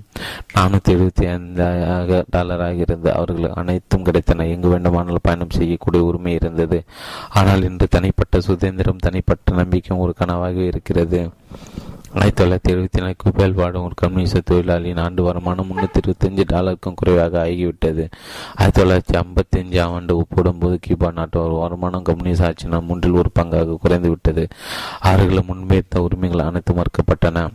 நானூற்றி 0.56 0.94
எழுபத்தி 0.96 1.28
ஐந்து 1.34 1.68
டாலராக 2.36 2.84
இருந்து 2.86 3.12
அவர்கள் 3.20 3.58
அனைத்தும் 3.62 4.08
கிடைத்தன. 4.10 4.48
எங்கு 4.56 4.72
வேண்டுமானால் 4.74 5.26
பயணம் 5.28 5.56
செய்யக்கூடிய 5.60 6.04
உரிமை 6.10 6.34
இருந்தது. 6.40 6.80
ஆனால் 7.42 7.68
இன்று 7.70 7.88
தனிப்பட்ட 7.98 8.42
சுதந்திரம் 8.50 9.06
தனிப்பட்ட 9.08 9.58
நம்பிக்கையும் 9.62 10.04
ஒரு 10.06 10.16
கனவாக 10.22 10.66
இருக்கிறது. 10.72 11.22
ஆயிரத்தி 12.14 12.44
தொள்ளாயிரத்தி 12.44 12.72
எழுபத்தி 12.76 13.00
நாலு 13.00 13.16
குபேல் 13.18 13.54
வாடும் 13.54 13.84
ஒரு 13.84 13.94
கம்யூனிஸ்ட் 13.96 14.38
தொழிலாளியின் 14.44 14.98
ஆண்டு 14.98 15.24
வருமானம் 15.24 15.68
முன்னூற்றி 15.70 16.00
இருபத்தஞ்சு 16.02 16.44
டாலருக்கும் 16.46 16.96
குறைவாக 16.96 17.46
ஆகிவிட்டது. 17.46 18.04
ஆயிரத்தி 18.56 18.82
தொள்ளாயிரத்தி 18.82 19.16
ஐம்பத்தி 19.22 19.58
அஞ்சாம் 19.58 19.94
ஆண்டு 19.98 20.18
ஒப்பிடும்போது 20.18 20.78
கியூபா 20.82 21.12
நாட்டு 21.12 21.40
வருமானம் 21.40 22.04
கம்யூனிஸ்ட் 22.04 22.44
ஆட்சியினால் 22.44 22.86
மூன்றில் 22.86 23.20
ஒரு 23.22 23.32
பங்காக 23.40 23.78
குறைந்து 23.82 24.10
விட்டது 24.10 24.48
அவர்கள் 25.00 25.48
முன்பேற்ற 25.48 26.02
உரிமைகள் 26.02 26.48
அனைத்து 26.48 26.74
மறுக்கப்பட்டன. 26.74 27.48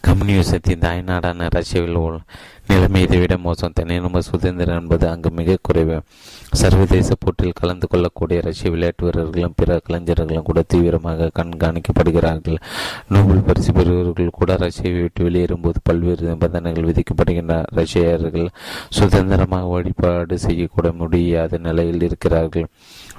கம்யூனிசத்தின் 0.00 0.84
தாய்நாடான 0.86 1.48
ரஷ்யாவில் 1.50 2.20
நிலைமை 2.66 3.02
இதைவிட 3.02 3.36
மோசம். 3.36 3.72
தனிநும 3.80 4.18
சுதந்திரம் 4.18 4.80
என்பது 4.80 5.08
அங்கு 5.08 5.30
மிக 5.30 5.56
குறைவு. 5.62 6.02
சர்வதேச 6.52 7.14
போட்டியில் 7.18 7.58
கலந்து 7.60 7.86
கொள்ளக்கூடிய 7.88 8.40
ரஷ்ய 8.40 8.70
விளையாட்டு 8.70 9.04
வீரர்களும் 9.04 9.54
பிற 9.56 9.80
கலைஞர்களும் 9.86 10.42
கூட 10.42 10.62
தீவிரமாக 10.66 11.30
கண்காணிக்கப்படுகிறார்கள். 11.38 12.58
நோபல் 13.08 13.42
பரிசு 13.42 13.72
பெறுவர்கள் 13.72 14.30
கூட 14.32 14.54
ரஷ்யாவை 14.54 15.00
விட்டு 15.00 15.24
வெளியேறும்போது 15.24 15.80
பல்வேறு 15.82 16.26
நிபந்தனைகள் 16.26 16.88
விதிக்கப்படுகின்றன. 16.90 17.62
ரஷ்யர்கள் 17.80 18.48
சுதந்திரமாக 18.88 19.66
வழிபாடு 19.66 20.38
செய்யக்கூட 20.38 20.92
முடியாத 20.92 21.58
நிலையில் 21.58 22.02
இருக்கிறார்கள். 22.02 22.66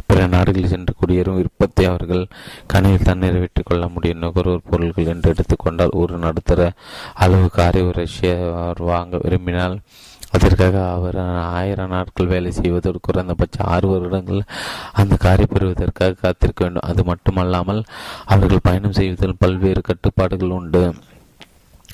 பிற 0.05 0.27
நாடுகளில் 0.27 0.67
சென்று 0.67 0.93
குடியேறும் 1.01 1.35
விருப்பத்தை 1.35 1.85
அவர்கள் 1.85 2.23
கனவில் 2.67 3.03
தண்ணீரை 3.03 3.23
நிறைவேற்றிக் 3.25 3.65
கொள்ள 3.65 3.87
முடியும். 3.87 4.19
நுகர்வோர் 4.19 4.67
பொருட்கள் 4.69 5.05
என்று 5.05 5.29
எடுத்துக்கொண்டால் 5.29 5.93
ஒரு 5.93 6.17
நடுத்தர 6.17 6.71
அளவு 7.13 7.47
காரை 7.49 7.81
ஒரு 7.81 7.91
ரஷ்ய 7.91 8.31
வாங்க 8.77 9.17
விரும்பினால் 9.35 9.77
அதற்காக 10.31 10.77
அவர் 10.91 11.17
ஆயிரம் 11.57 11.89
நாட்கள் 11.89 12.31
வேலை 12.31 12.51
செய்வதோடு 12.51 12.99
குறைந்தபட்ச 13.01 13.57
ஆறு 13.73 13.87
வருடங்கள் 13.87 14.41
அந்த 14.93 15.15
காரை 15.15 15.45
பெறுவதற்காக 15.49 16.19
காத்திருக்க 16.21 16.63
வேண்டும். 16.63 16.87
அது 16.89 17.03
மட்டுமல்லாமல் 17.03 17.83
அவர்கள் 18.25 18.65
பயணம் 18.69 18.97
செய்வதில் 18.99 19.39
பல்வேறு 19.39 19.81
கட்டுப்பாடுகள் 19.81 20.55
உண்டு. 20.59 20.83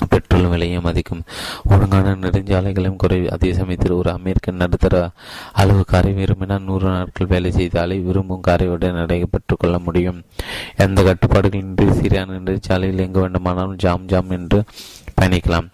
பெட்ரோல் 0.09 0.47
விலையும் 0.47 0.85
அதிகம். 0.85 1.21
ஒழுங்கான 1.69 2.13
நெடுஞ்சாலைகளையும் 2.15 3.01
குறைவு. 3.03 3.31
அதே 3.31 3.53
சமயத்தில் 3.53 3.91
ஒரு 3.91 4.09
அமெரிக்க 4.11 4.51
நடுத்தர 4.51 5.09
அளவு 5.53 5.83
காரை 5.85 6.11
விரும்பினால் 6.13 6.63
நூறு 6.63 6.87
நாட்கள் 6.87 7.31
வேலை 7.33 7.51
செய்தாலே 7.51 7.97
விரும்பும் 8.03 8.45
காரையுடன் 8.47 8.97
நடைபெற்றுக் 9.01 9.59
கொள்ள 9.59 9.79
முடியும். 9.79 10.21
எந்த 10.77 11.01
கட்டுப்பாடுகளின்றி 11.01 11.87
சீரான 11.91 12.37
நெடுஞ்சாலையில் 12.37 13.05
எங்கு 13.05 13.19
வேண்டுமானாலும் 13.19 13.75
ஜாம் 13.75 14.05
ஜாம் 14.05 14.29
என்று 14.29 14.63
பயணிக்கலாம். 15.21 15.67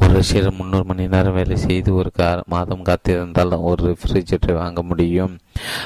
ஒரு 0.00 0.12
ரஷ்யர் 0.12 0.52
முன்னூறு 0.52 0.84
மணி 0.84 1.06
நேரம் 1.14 1.34
வேலை 1.34 1.56
செய்து 1.56 1.94
ஒரு 1.94 2.10
மாதம் 2.46 2.84
காத்திருந்தால் 2.84 3.62
ஒரு 3.70 3.82
ரெஃப்ரிஜரேட்டரை 3.88 4.54
வாங்க 4.54 4.82
முடியும். 4.82 5.34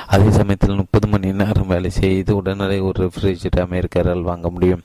அதே 0.07 0.31
சமயத்தில் 0.31 0.81
முப்பது 0.83 1.07
மணி 1.07 1.33
நேரம் 1.33 1.67
வேலை 1.67 1.91
செய்து 1.91 2.37
உடனடி 2.37 2.79
ஒரு 2.91 2.99
ரெஃப்ரிஜரேட்டர் 3.05 3.67
அமெரிக்கரால் 3.69 4.29
வாங்க 4.31 4.51
முடியும். 4.51 4.83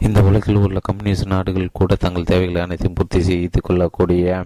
இந்த 0.00 0.22
உலகில் 0.22 0.56
உள்ள 0.56 0.78
கம்யூனிஸ்ட் 0.88 1.26
நாடுகள் 1.26 1.76
கூட 1.78 1.94
தங்கள் 1.94 2.28
தேவைகளை 2.32 2.60
அனைத்தையும் 2.62 2.94
பூர்த்தி 2.94 3.20
செய்து 3.22 3.60
கொள்ளக்கூடிய 3.60 4.44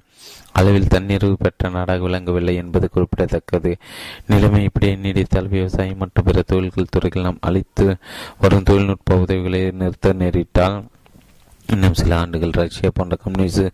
அளவில் 0.53 0.91
தன்னிறைவு 0.95 1.37
பெற்ற 1.39 1.69
நாடாக 1.69 2.03
விளங்கவில்லை 2.07 2.55
என்பது 2.55 2.91
குறிப்பிடத்தக்கது. 2.91 3.77
நிலைமை 4.27 4.63
இப்படியே 4.63 4.95
நீடித்தால் 4.97 5.49
விவசாயம் 5.49 5.97
மற்றும் 5.97 6.25
பிற 6.25 6.43
தொழில்கள் 6.43 6.91
துறைகள் 6.91 7.23
நாம் 7.23 7.39
அளித்து 7.41 7.97
வரும் 8.39 8.63
தொழில்நுட்ப 8.63 9.17
உதவிகளை 9.17 9.71
நிறுத்த 9.71 10.13
நேரிட்டால் 10.13 10.77
இன்னும் 11.67 11.95
சில 11.95 12.19
ஆண்டுகள் 12.19 12.51
ரஷ்யா 12.51 12.91
போன்ற 12.95 13.17
கம்யூனிஸ்ட் 13.17 13.67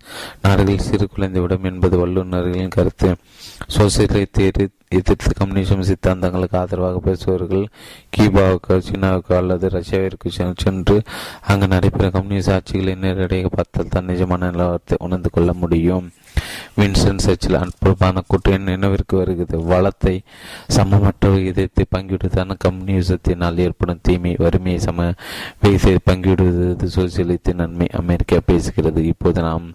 நாடுகள் 0.43 0.79
சிறு 0.79 1.09
குலைந்துவிடும் 1.17 1.63
என்பது 1.63 1.99
வல்லுநர்களின் 1.99 2.75
கருத்து. 2.77 3.17
சோசியலிசத்தை 3.77 4.69
எதிர்த்து 4.89 5.31
கம்யூனிசம் 5.41 5.87
சித்தாந்தங்களுக்கு 5.89 6.57
ஆதரவாக 6.57 6.99
பேசுபவர்கள் 6.99 7.65
கியூபாவுக்கு 8.17 8.79
சீனாவுக்கு 8.79 9.37
அல்லது 9.37 9.69
ரஷ்யாவிற்கு 9.69 10.29
சென்று 10.59 11.03
அங்கு 11.47 11.69
நடைபெறும் 11.69 12.11
கம்யூனிஸ்ட் 12.11 12.51
ஆட்சிகளை 12.51 12.95
நேரடியாக 12.97 13.49
பார்த்தால் 13.49 13.89
தான் 13.89 14.07
நிஜமான 14.07 14.51
நிலவரத்தை 14.51 14.99
உணர்ந்து 14.99 15.31
கொள்ள 15.31 15.53
முடியும். 15.53 16.13
வின்சன் 16.81 17.23
சர்ச்சில் 17.25 17.61
அற்புதமான 17.63 18.23
கூட்டு 18.27 18.59
நினைவிற்கு 18.59 19.17
வருகிறது. 19.17 19.59
வளத்தை 19.65 20.15
சமமற்ற 20.77 21.31
விகிதத்தை 21.35 21.85
பங்கிடுவதான 21.97 22.57
கம்யூனிசத்தினால் 22.65 23.59
ஏற்படும் 23.59 24.03
தீமை 24.03 24.35
வறுமையை 24.39 24.81
சம 24.81 25.09
விகிதத்தை 25.61 25.97
பங்கிடுவது 26.05 26.89
சோசியலித்தின் 26.97 27.61
நன்மை 27.63 27.89
அமெரிக்கா 27.93 28.39
பேசுகிறது. 28.53 29.03
இப்போது 29.15 29.43
நாம் 29.43 29.67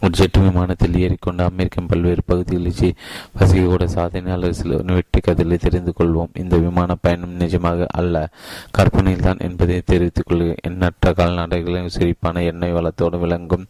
ஒரு 0.00 0.12
ஜெட்டு 0.16 0.40
விமானத்தில் 0.40 0.96
ஏறிக்கொண்டு 1.04 1.42
அமெரிக்கன் 1.44 1.86
பல்வேறு 1.86 2.22
பகுதிகளில் 2.26 2.94
வசிக்கக்கூட 3.38 3.84
சாதனையாளர் 3.94 4.58
சில 4.58 4.76
வெற்றி 4.96 5.20
கதைகளை 5.20 5.58
தெரிந்து 5.58 5.92
கொள்வோம். 5.98 6.32
இந்த 6.42 6.56
விமான 6.64 6.94
பயணம் 7.04 7.38
நிஜமாக 7.38 7.86
அல்ல. 8.00 8.28
கற்பனையில் 8.70 9.26
தான் 9.26 9.42
என்பதை 9.46 9.76
தெரிவித்துக் 9.84 10.26
கொள்கிறேன் 10.28 10.62
எண்ணற்ற 10.62 11.12
கால்நடைகளின் 11.12 11.94
சிரிப்பான 11.96 12.44
எண்ணெய் 12.50 12.74
வளத்தோடு 12.74 13.18
விளங்கும் 13.18 13.66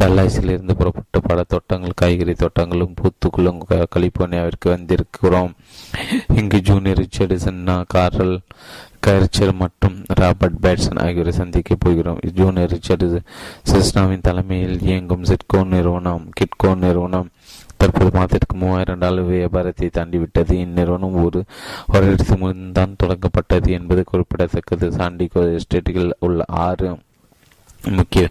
டல்லாஸில் 0.00 0.50
இருந்து 0.54 0.76
புறப்பட்டு 0.76 1.20
பல 1.22 1.44
தோட்டங்கள் 1.48 1.98
காய்கறி 2.02 2.34
தோட்டங்களும் 2.34 2.94
பூத்துக்குள்ளும் 3.00 3.60
கலிபோர்னியாவிற்கு 3.96 4.68
வந்திருக்கிறோம். 4.68 5.52
இங்கு 6.34 6.60
ஜூனியர் 6.60 7.02
ரிச்சர்ட்சன் 7.02 7.84
காரல் 7.88 8.36
கரிச்சர் 9.06 9.52
மற்றும் 9.62 9.96
ராபர்ட் 10.18 10.58
பேட்சன் 10.64 11.00
ஆகியோரை 11.04 11.32
சந்திக்க 11.38 11.72
போகிறோம். 11.84 12.18
ஜூனியர் 12.38 12.72
ரிச்சர்ட் 12.74 13.06
சிஸ்னாவின் 13.70 14.24
தலைமையில் 14.28 14.76
இயங்கும் 14.88 15.26
சிட்கோ 15.30 15.60
நிறுவனம் 15.74 16.24
கிட்கோ 16.40 16.70
நிறுவனம் 16.84 17.30
தற்போது 17.80 18.10
மாதத்திற்கு 18.16 18.54
மூவாயிரம் 18.62 19.02
டாலர் 19.02 19.28
வியாபாரத்தை 19.32 19.88
தாண்டிவிட்டது. 19.96 20.54
இந்நிறுவனம் 20.64 21.18
ஒரு 21.24 21.40
வருடத்து 21.92 22.36
முன்தான் 22.42 22.96
தொடங்கப்பட்டது 23.02 23.68
என்பது 23.78 24.04
குறிப்பிடத்தக்கது. 24.12 24.88
சாண்டிகோ 24.98 25.42
எஸ்டேட்டுகள் 25.58 26.16
உள்ள 26.28 26.44
ஆறு 26.66 26.88
முக்கிய 27.96 28.22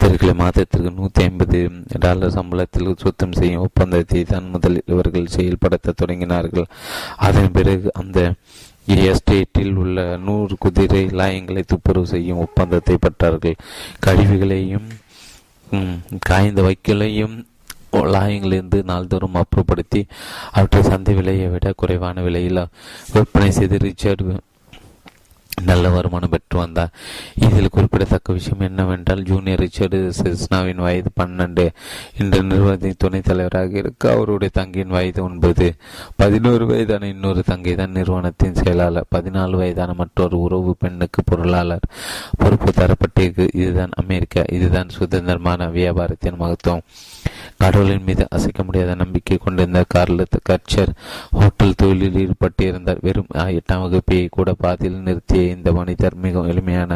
தெருக்களை 0.00 0.32
மாதத்திற்கு 0.40 0.90
நூற்றி 0.96 1.20
ஐம்பது 1.28 1.58
டாலர் 2.02 2.34
சம்பளத்தில் 2.36 2.90
சுத்தம் 3.04 3.36
செய்யும் 3.38 3.62
ஒப்பந்தத்தை 3.66 4.22
தான் 4.32 4.50
முதலில் 4.54 4.90
இவர்கள் 4.92 5.32
செயல்படுத்த 5.36 5.94
தொடங்கினார்கள். 6.00 6.66
அதன் 7.28 7.54
பிறகு 7.56 7.88
அந்த 8.02 8.18
எஸ்டேட்டில் 9.06 9.74
உள்ள 9.74 10.00
நூறு 10.18 10.54
குதிரை 10.58 11.04
லாயங்களை 11.10 11.62
துப்புரவு 11.66 12.06
செய்யும் 12.06 12.38
ஒப்பந்தத்தை 12.38 12.96
பெற்றார்கள் 12.96 13.60
கழிவுகளையும் 14.00 14.88
காய்ந்த 16.26 16.60
வைக்கலையும் 16.62 17.36
லாயங்களிலிருந்து 18.10 18.78
நாள்தோறும் 18.82 19.36
அப்புறப்படுத்தி 19.36 20.00
அவற்றை 20.52 20.82
சந்தை 20.82 21.14
விலையை 21.14 21.48
விட 21.48 21.72
குறைவான 21.72 22.22
விலையில் 22.22 22.62
விற்பனை 23.12 23.50
செய்து 23.50 23.78
ரிச்சர்டு 23.78 24.34
நல்ல 25.64 25.88
வருமானம் 25.88 26.28
பெற்று 26.28 26.58
வந்தார். 26.58 26.92
இதில் 27.34 27.68
குறிப்பிடத்தக்க 27.68 28.32
விஷயம் 28.32 28.60
என்னவென்றால் 28.60 29.22
ஜூனியர் 29.22 29.60
ரிச்சர்டு 29.60 30.12
செஸ்னாவின் 30.22 30.74
வயது 30.74 31.10
பன்னெண்டு 31.20 31.68
இன்று 32.18 32.42
நிறுவனத்தின் 32.42 32.94
துணைத் 32.98 33.24
தலைவராக 33.24 33.78
இருக்க 33.78 34.12
அவருடைய 34.12 34.52
தங்கையின் 34.52 34.90
வயது 34.90 35.24
ஒன்பது. 35.24 35.74
பதினோரு 36.16 36.66
வயதான 36.66 37.06
இன்னொரு 37.06 37.42
தங்கை 37.42 37.74
தான் 37.74 37.90
நிறுவனத்தின் 37.90 38.54
செயலாளர். 38.54 39.06
பதினாலு 39.14 39.50
வயதான 39.50 39.92
மற்றொரு 39.92 40.40
உறவு 40.40 40.76
பெண்ணுக்கு 40.78 41.24
பொருளாளர். 41.24 41.88
பொறுப்பு 42.38 42.70
தரப்பட்டிருக்கு. 42.70 43.48
இதுதான் 43.52 43.90
அமெரிக்கா. 43.94 44.42
இதுதான் 44.52 44.88
சுதந்திரமான 44.88 45.66
வியாபாரத்தின் 45.66 46.36
மகத்துவம். 46.36 46.82
கடவுளின் 47.62 48.06
மீது 48.08 48.24
அசைக்க 48.36 48.60
முடியாத 48.62 48.94
நம்பிக்கை 48.94 49.36
கொண்டிருந்த 49.36 49.80
கார்ல 49.94 50.26
கர்ச்சர் 50.48 50.92
ஹோட்டல் 51.38 51.76
தொழிலில் 51.76 52.18
ஈடுபட்டிருந்தார். 52.22 53.02
வெறும் 53.06 53.30
எட்டாம் 53.58 53.84
வகுப்பையை 53.84 54.26
கூட 54.30 54.52
பாதியில் 54.64 55.04
நிறுத்திய 55.08 55.54
இந்த 55.56 55.72
மனிதர் 55.78 56.16
மிகவும் 56.24 56.50
எளிமையான 56.54 56.92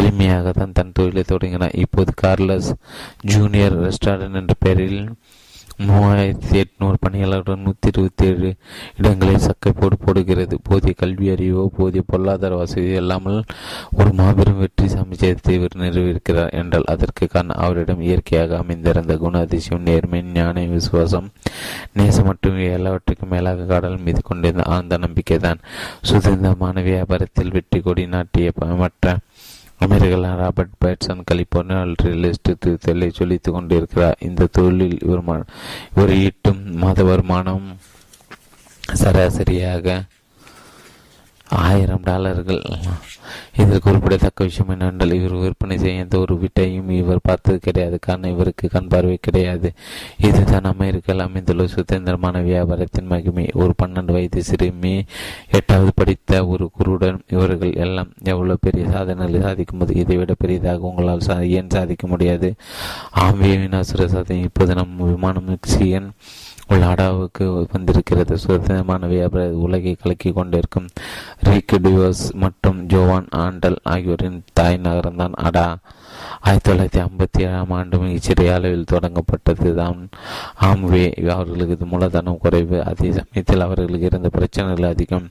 எளிமையாக 0.00 0.52
தான் 0.60 0.76
தன் 0.78 0.94
தொழிலை 0.98 1.24
தொடங்கினார். 1.32 1.78
இப்போது 1.84 2.12
கார்லஸ் 2.22 2.70
ஜூனியர் 3.32 3.76
ரெஸ்டாரண்ட் 3.86 4.40
என்ற 4.42 4.54
பெயரில் 4.58 5.00
மூவாயிரத்தி 5.78 6.56
எட்நூறு 6.60 6.96
பணியாளர்களுடன் 7.04 7.62
நூற்றி 7.62 7.88
இருபத்தி 7.88 8.24
ஏழு 8.26 8.54
இடங்களில் 8.96 9.38
சக்கை 9.38 9.72
போடு 9.72 9.96
போடுகிறது. 9.96 10.56
போதிய 10.62 10.92
கல்வி 10.92 11.30
அறிவோ 11.30 11.70
போதிய 11.76 12.02
பொருளாதார 12.06 12.56
வசதியோ 12.56 12.94
இல்லாமல் 12.94 13.38
ஒரு 13.96 14.12
மாபெரும் 14.12 14.58
வெற்றி 14.58 14.86
சமுச்சயத்தை 14.86 15.50
இவர் 15.50 15.76
நிறுவியிருக்கிறார் 15.76 16.50
என்றால் 16.50 16.84
அதற்கு 16.86 17.26
காரணம் 17.26 17.56
அவரிடம் 17.56 18.00
இயற்கையாக 18.00 18.58
அமைந்திருந்த 18.58 19.16
குண 19.16 19.38
அதிசயம் 19.38 19.82
நேர்மை 19.82 20.22
ஞான 20.32 20.66
விசுவாசம் 20.66 21.32
நேசம் 21.92 22.24
மற்றும் 22.24 22.58
எல்லாவற்றுக்கும் 22.58 23.28
மேலாக 23.28 23.66
கடல் 23.66 23.98
மீது 23.98 24.22
கொண்டிருந்த 24.22 24.62
ஆழ்ந்த 24.62 24.96
நம்பிக்கை 24.96 25.38
தான் 25.38 25.62
சுதந்திரமான 26.02 26.80
வியாபாரத்தில் 26.80 27.52
வெற்றி 27.52 27.80
கொடி 27.80 28.06
நாட்டிய 28.06 28.52
மற்ற 28.54 29.16
American 29.84 30.36
Robert 30.36 30.78
Paterson 30.78 31.24
California 31.30 31.94
real 32.02 32.22
estate 32.22 32.80
தொழிலை 32.80 33.10
சொல்லித்துக் 33.18 33.54
கொண்டிருக்கிறார். 33.54 34.16
இந்த 34.20 34.48
தொழிலில் 34.52 34.98
இவர் 35.02 35.44
இவர் 35.96 36.12
ஈட்டும் 36.14 36.76
மாத 36.76 37.04
வருமானம் 37.04 37.76
சராசரியாக 38.94 40.02
ஆயிரம் 41.54 42.00
டாலர்கள். 42.02 42.62
இதில் 43.56 43.78
குறிப்பிடத்தக்க 43.78 44.44
விஷயம் 44.44 44.72
என்னவென்றால் 44.72 45.12
இவர் 45.12 45.32
விற்பனை 45.32 45.78
செய்ய 45.78 46.00
எந்த 46.00 46.18
ஒரு 46.18 46.38
வீட்டையும் 46.38 46.88
இவர் 46.88 47.18
பார்த்தது 47.22 47.58
கிடையாது. 47.58 47.98
காரணம் 48.00 48.30
இவருக்கு 48.30 48.68
கண் 48.68 48.88
பார்வை 48.88 49.18
கிடையாது. 49.20 49.72
இதுதான் 50.18 50.62
அமெரிக்காவில் 50.62 51.22
அமைந்துள்ள 51.22 51.66
சுதந்திரமான 51.66 52.40
வியாபாரத்தின் 52.40 53.06
மகிமை. 53.06 53.50
ஒரு 53.52 53.74
பன்னெண்டு 53.82 54.12
வயது 54.12 54.42
சிறுமி 54.42 55.04
எட்டாவது 55.50 55.90
படித்த 55.94 56.46
ஒரு 56.46 56.70
குருடன் 56.72 57.20
இவர்கள் 57.28 57.72
எல்லாம் 57.72 58.08
எவ்வளவு 58.22 58.58
பெரிய 58.60 58.90
சாதனைகளை 58.90 59.40
சாதிக்கும் 59.40 59.78
போது 59.78 59.94
இதை 59.94 60.16
விட 60.16 60.34
பெரியதாக 60.38 60.78
உங்களால் 60.78 61.20
சா- 61.26 61.48
ஏன் 61.48 61.70
சாதிக்க 61.70 62.06
முடியாது? 62.06 62.54
ஆம்பியின் 63.10 63.72
அசுர 63.72 64.08
சாதனை 64.08 64.42
இப்போது 64.42 64.74
நம் 64.74 64.96
விமானம் 64.96 65.58
சிஎன் 65.78 66.10
உள்ள 66.68 66.86
அடாவுக்கு 66.86 67.66
வந்திருக்கிறது. 67.72 68.38
சுதந்திரமான 68.38 69.06
வியாபார 69.06 69.44
உலகை 69.66 69.96
கலக்கி 70.02 70.32
கொண்டிருக்கும் 70.32 70.88
ரீக் 71.44 71.74
டிவோஸ் 71.74 72.24
மற்றும் 72.34 72.86
ஜோவான் 72.86 73.28
ஆண்டல் 73.36 73.76
ஆகியோரின் 73.82 74.44
தாய் 74.52 74.80
நகரம்தான் 74.82 75.32
அடா. 75.32 75.78
ஆயிரத்தி 76.48 76.68
தொள்ளாயிரத்தி 76.68 77.00
ஐம்பத்தி 77.04 77.40
ஏழாம் 77.44 77.70
ஆண்டு 77.70 77.98
மிகச்சிறிய 77.98 78.54
அளவில் 78.54 78.90
தொடங்கப்பட்டது 78.92 79.74
தான் 79.74 80.00
ஆம்வே 80.68 81.04
அவர்களுக்கு 81.34 81.86
மூலதனம் 81.86 82.40
குறைவு. 82.42 82.84
அதே 82.84 83.12
சமயத்தில் 83.12 83.64
அவர்களுக்கு 83.66 84.06
இருந்த 84.06 84.28
பிரச்சனைகள் 84.28 84.90
அதிகம். 84.90 85.26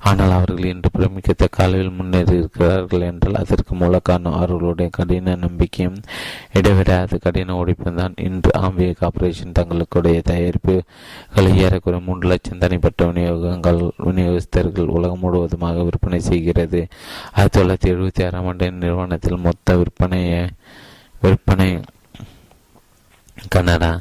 ஆனால் 0.00 0.30
அவர்கள் 0.30 0.64
இன்று 0.64 0.90
பிரமிக்கத்தக்க 0.96 1.62
அளவில் 1.64 1.90
முன்னேறி 1.90 2.36
இருக்கிறார்கள் 2.36 3.00
என்றால் 3.00 3.34
அதற்கு 3.34 3.74
மூல 3.74 3.98
காரணம் 3.98 4.32
அவர்களுடைய 4.32 4.90
கடின 4.90 5.36
நம்பிக்கையும் 5.36 6.00
இடைவிடாத 6.52 7.18
கடின 7.18 7.56
உழைப்பும் 7.56 7.94
தான் 7.94 8.14
இன்று 8.16 8.52
ஆம்வே 8.60 8.90
கார்பரேஷன் 9.00 9.52
தங்களுடைய 9.52 10.20
தயாரிப்புகளை 10.32 11.52
ஏறக்குறைய 11.64 12.02
மூன்று 12.08 12.28
லட்சம் 12.28 12.58
தனிப்பட்ட 12.58 13.04
விநியோகங்கள் 13.04 13.80
விநியோகஸ்தர்கள் 14.08 14.94
உலகம் 14.98 15.18
முழுவதுமாக 15.18 15.82
விற்பனை 15.82 16.20
செய்கிறது. 16.20 16.82
ஆயிரத்தி 17.32 17.60
தொள்ளாயிரத்தி 17.60 17.94
எழுபத்தி 17.94 18.26
ஆறாம் 18.26 18.46
ஆண்டு 18.46 18.72
நிறுவனத்தில் 18.72 19.44
மொத்த 19.48 19.76
விற்பனையை 19.76 20.46
விற்பனை 21.22 21.70
கனடா. 23.54 23.92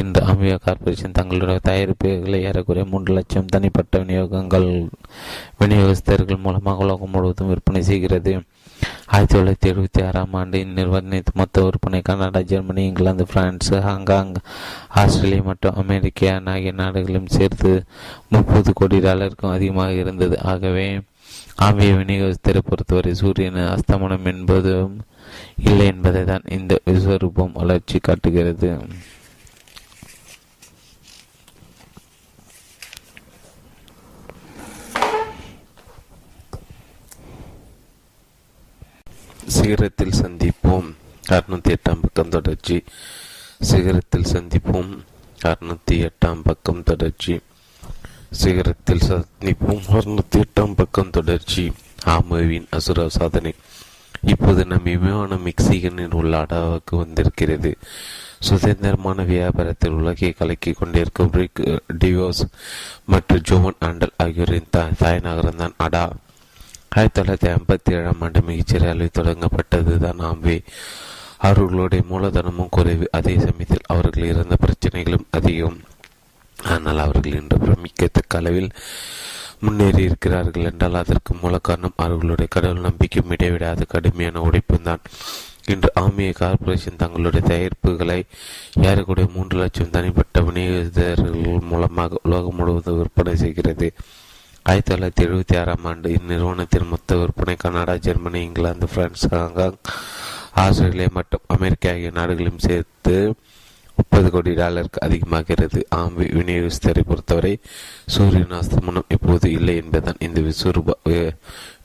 இந்த 0.00 0.18
அமியா 0.30 0.56
கார்பரேஷன் 0.64 1.16
தங்களுடைய 1.18 1.60
தயாரிப்புகளை 1.66 2.38
ஏறக்குறைய 2.48 2.84
மூன்று 2.90 3.10
லட்சம் 3.18 3.52
தனிப்பட்ட 3.54 3.98
விநியோகங்கள் 4.02 4.66
விநியோகஸ்தர்கள் 5.60 6.44
மூலமாக 6.46 6.84
உலகம் 6.84 7.12
முழுவதும் 7.14 7.50
விற்பனை 7.52 7.82
செய்கிறது. 7.90 8.32
ஆயிரத்தி 9.14 9.34
தொள்ளாயிரத்தி 9.34 9.68
எழுபத்தி 9.70 10.00
ஆறாம் 10.06 10.34
ஆண்டு 10.40 10.56
இந்நிறுவனத்தின் 10.64 11.38
மொத்த 11.40 11.62
விற்பனை 11.66 12.00
Canada 12.08 12.40
Germany 12.50 12.82
England 12.86 13.24
France 13.32 13.72
Hong Kong 13.86 14.34
Australia 15.02 15.46
மற்றும் 15.48 15.78
அமெரிக்கா 15.82 16.34
ஆகிய 16.54 16.72
நாடுகளும் 16.82 17.32
சேர்த்து 17.36 17.72
முப்பது 18.34 18.72
கோடி 18.72 18.98
டாலருக்கும் 19.06 19.56
அதிகமாக 19.56 19.92
இருந்தது. 20.02 20.38
ஆகவே 20.52 20.86
ஆமிய 21.66 21.90
விநியோகஸ்தரை 22.00 22.62
பொறுத்தவரை 22.68 23.14
சூரியன் 23.14 23.60
அஸ்தமனம் 23.74 24.28
என்பதும் 24.34 24.94
இல்லை 25.64 25.86
என்பதை 25.86 26.24
தான் 26.24 26.42
இந்த 26.48 26.80
விஸ்வரூபம் 26.86 27.52
வளர்ச்சி 27.52 27.98
காட்டுகிறது. 27.98 28.78
சிகரத்தில் 39.48 40.12
சந்திப்போம். 40.12 40.94
அறுநூத்தி 41.28 41.74
எட்டாம் 41.74 41.98
பக்கம் 42.02 42.28
தொடர்ச்சி. 42.28 42.84
சிகரத்தில் 43.70 44.26
சந்திப்போம். 44.32 44.98
அறுநூத்தி 45.44 45.90
எட்டாம் 45.90 46.40
பக்கம் 46.44 46.82
தொடர்ச்சி. 46.82 47.40
சிகரத்தில் 48.42 49.02
சந்திப்போம். 49.08 49.82
அறுநூத்தி 49.92 50.42
எட்டாம் 50.42 50.74
பக்கம் 50.74 51.10
தொடர்ச்சி. 51.10 51.72
ஆமோவின் 52.04 52.66
அசுர 52.70 53.08
சாதனை. 53.08 53.54
இப்போது 54.22 54.66
நம் 54.66 54.82
விமானம் 54.82 55.46
மெக்சிகனின் 55.46 56.14
உள்ள 56.14 56.42
அடாவுக்கு 56.42 56.96
வந்திருக்கிறது. 56.96 57.76
சுதந்திரமான 58.38 59.22
வியாபாரத்தில் 59.22 59.98
உலகை 60.00 60.30
கலக்கி 60.32 60.72
கொண்டிருக்கும் 60.72 61.30
ரிக் 61.30 61.82
டிவோஸ் 61.98 62.42
மற்றும் 63.06 63.40
ஜோவன் 63.40 63.76
ஆண்டல் 63.80 64.12
ஆகியோரின் 64.16 64.70
தா 64.70 64.88
தாய் 64.98 65.20
நகரம்தான் 65.24 65.74
அடா. 65.76 66.12
ஆயிரத்தி 66.88 67.20
தொள்ளாயிரத்தி 67.20 67.56
ஐம்பத்தி 67.56 67.92
ஏழாம் 67.92 68.20
ஆண்டு 68.20 68.40
மிகச்சிறிய 68.40 68.92
தொடங்கப்பட்டது 68.92 69.96
தான் 69.96 70.20
ஆம்வே 70.20 70.62
அவர்களுடைய 71.36 72.04
மூலதனமும் 72.10 72.70
குறைவு. 72.70 73.08
அதே 73.12 73.38
சமயத்தில் 73.38 73.86
அவர்கள் 73.86 74.24
இருந்த 74.24 74.56
பிரச்சனைகளும் 74.64 75.26
அதிகம். 75.30 75.80
ஆனால் 76.64 76.98
அவர்கள் 76.98 77.32
இன்று 77.32 77.58
பிரமிக்கத்தக்க 77.58 78.38
அளவில் 78.38 78.70
முன்னேறி 79.60 80.02
இருக்கிறார்கள் 80.02 80.68
என்றால் 80.70 80.94
அதற்கு 80.94 81.34
மூல 81.34 81.58
காரணம் 81.58 82.00
அவர்களுடைய 82.04 82.48
கடவுள் 82.54 82.86
நம்பிக்கையும் 82.88 83.30
இடைவிடாத 83.30 83.84
கடுமையான 83.84 84.40
உழைப்பும் 84.40 84.86
தான். 84.88 85.02
இன்று 85.66 85.90
ஆமிய 86.00 86.30
கார்ப்பரேஷன் 86.32 87.00
தங்களுடைய 87.02 87.42
தயாரிப்புகளை 87.48 88.18
யாருக்குடைய 88.84 89.26
மூன்று 89.34 89.58
லட்சம் 89.58 89.90
தனிப்பட்ட 89.90 90.40
விநியோகதாரர்கள் 90.40 91.68
மூலமாக 91.72 92.20
உலகம் 92.22 92.54
முழுவதும் 92.54 92.98
விற்பனை 92.98 93.36
செய்கிறது. 93.36 93.88
ஆயிரத்தி 94.62 94.90
தொள்ளாயிரத்தி 94.94 95.26
எழுபத்தி 95.26 95.54
ஆறாம் 95.60 95.84
ஆண்டு 95.84 96.08
இந்நிறுவனத்தின் 96.10 96.88
மொத்த 96.88 97.16
விற்பனை 97.16 97.56
Canada 97.56 97.96
Germany 97.96 98.40
England 98.42 98.86
France 98.86 99.28
Hong Kong 99.34 99.78
Australia 100.54 101.08
மற்றும் 101.12 101.46
அமெரிக்கா 101.46 101.90
ஆகிய 101.90 102.10
நாடுகளையும் 102.14 102.64
சேர்த்து 102.68 103.14
முப்பது 104.00 104.28
கோடி 104.34 104.52
டாலருக்கு 104.60 105.00
அதிகமாகிறது. 105.06 105.80
ஆம் 106.00 106.18
விநியோகஸ்தரை 106.18 107.02
பொறுத்தவரை 107.06 107.54
சூரியன் 108.16 108.58
அஸ்தமனம் 108.58 109.10
இப்போது 109.16 109.48
இல்லை 109.58 109.76
என்பதுதான் 109.82 110.22
இந்த 110.28 110.40
விசுரூப 110.48 110.98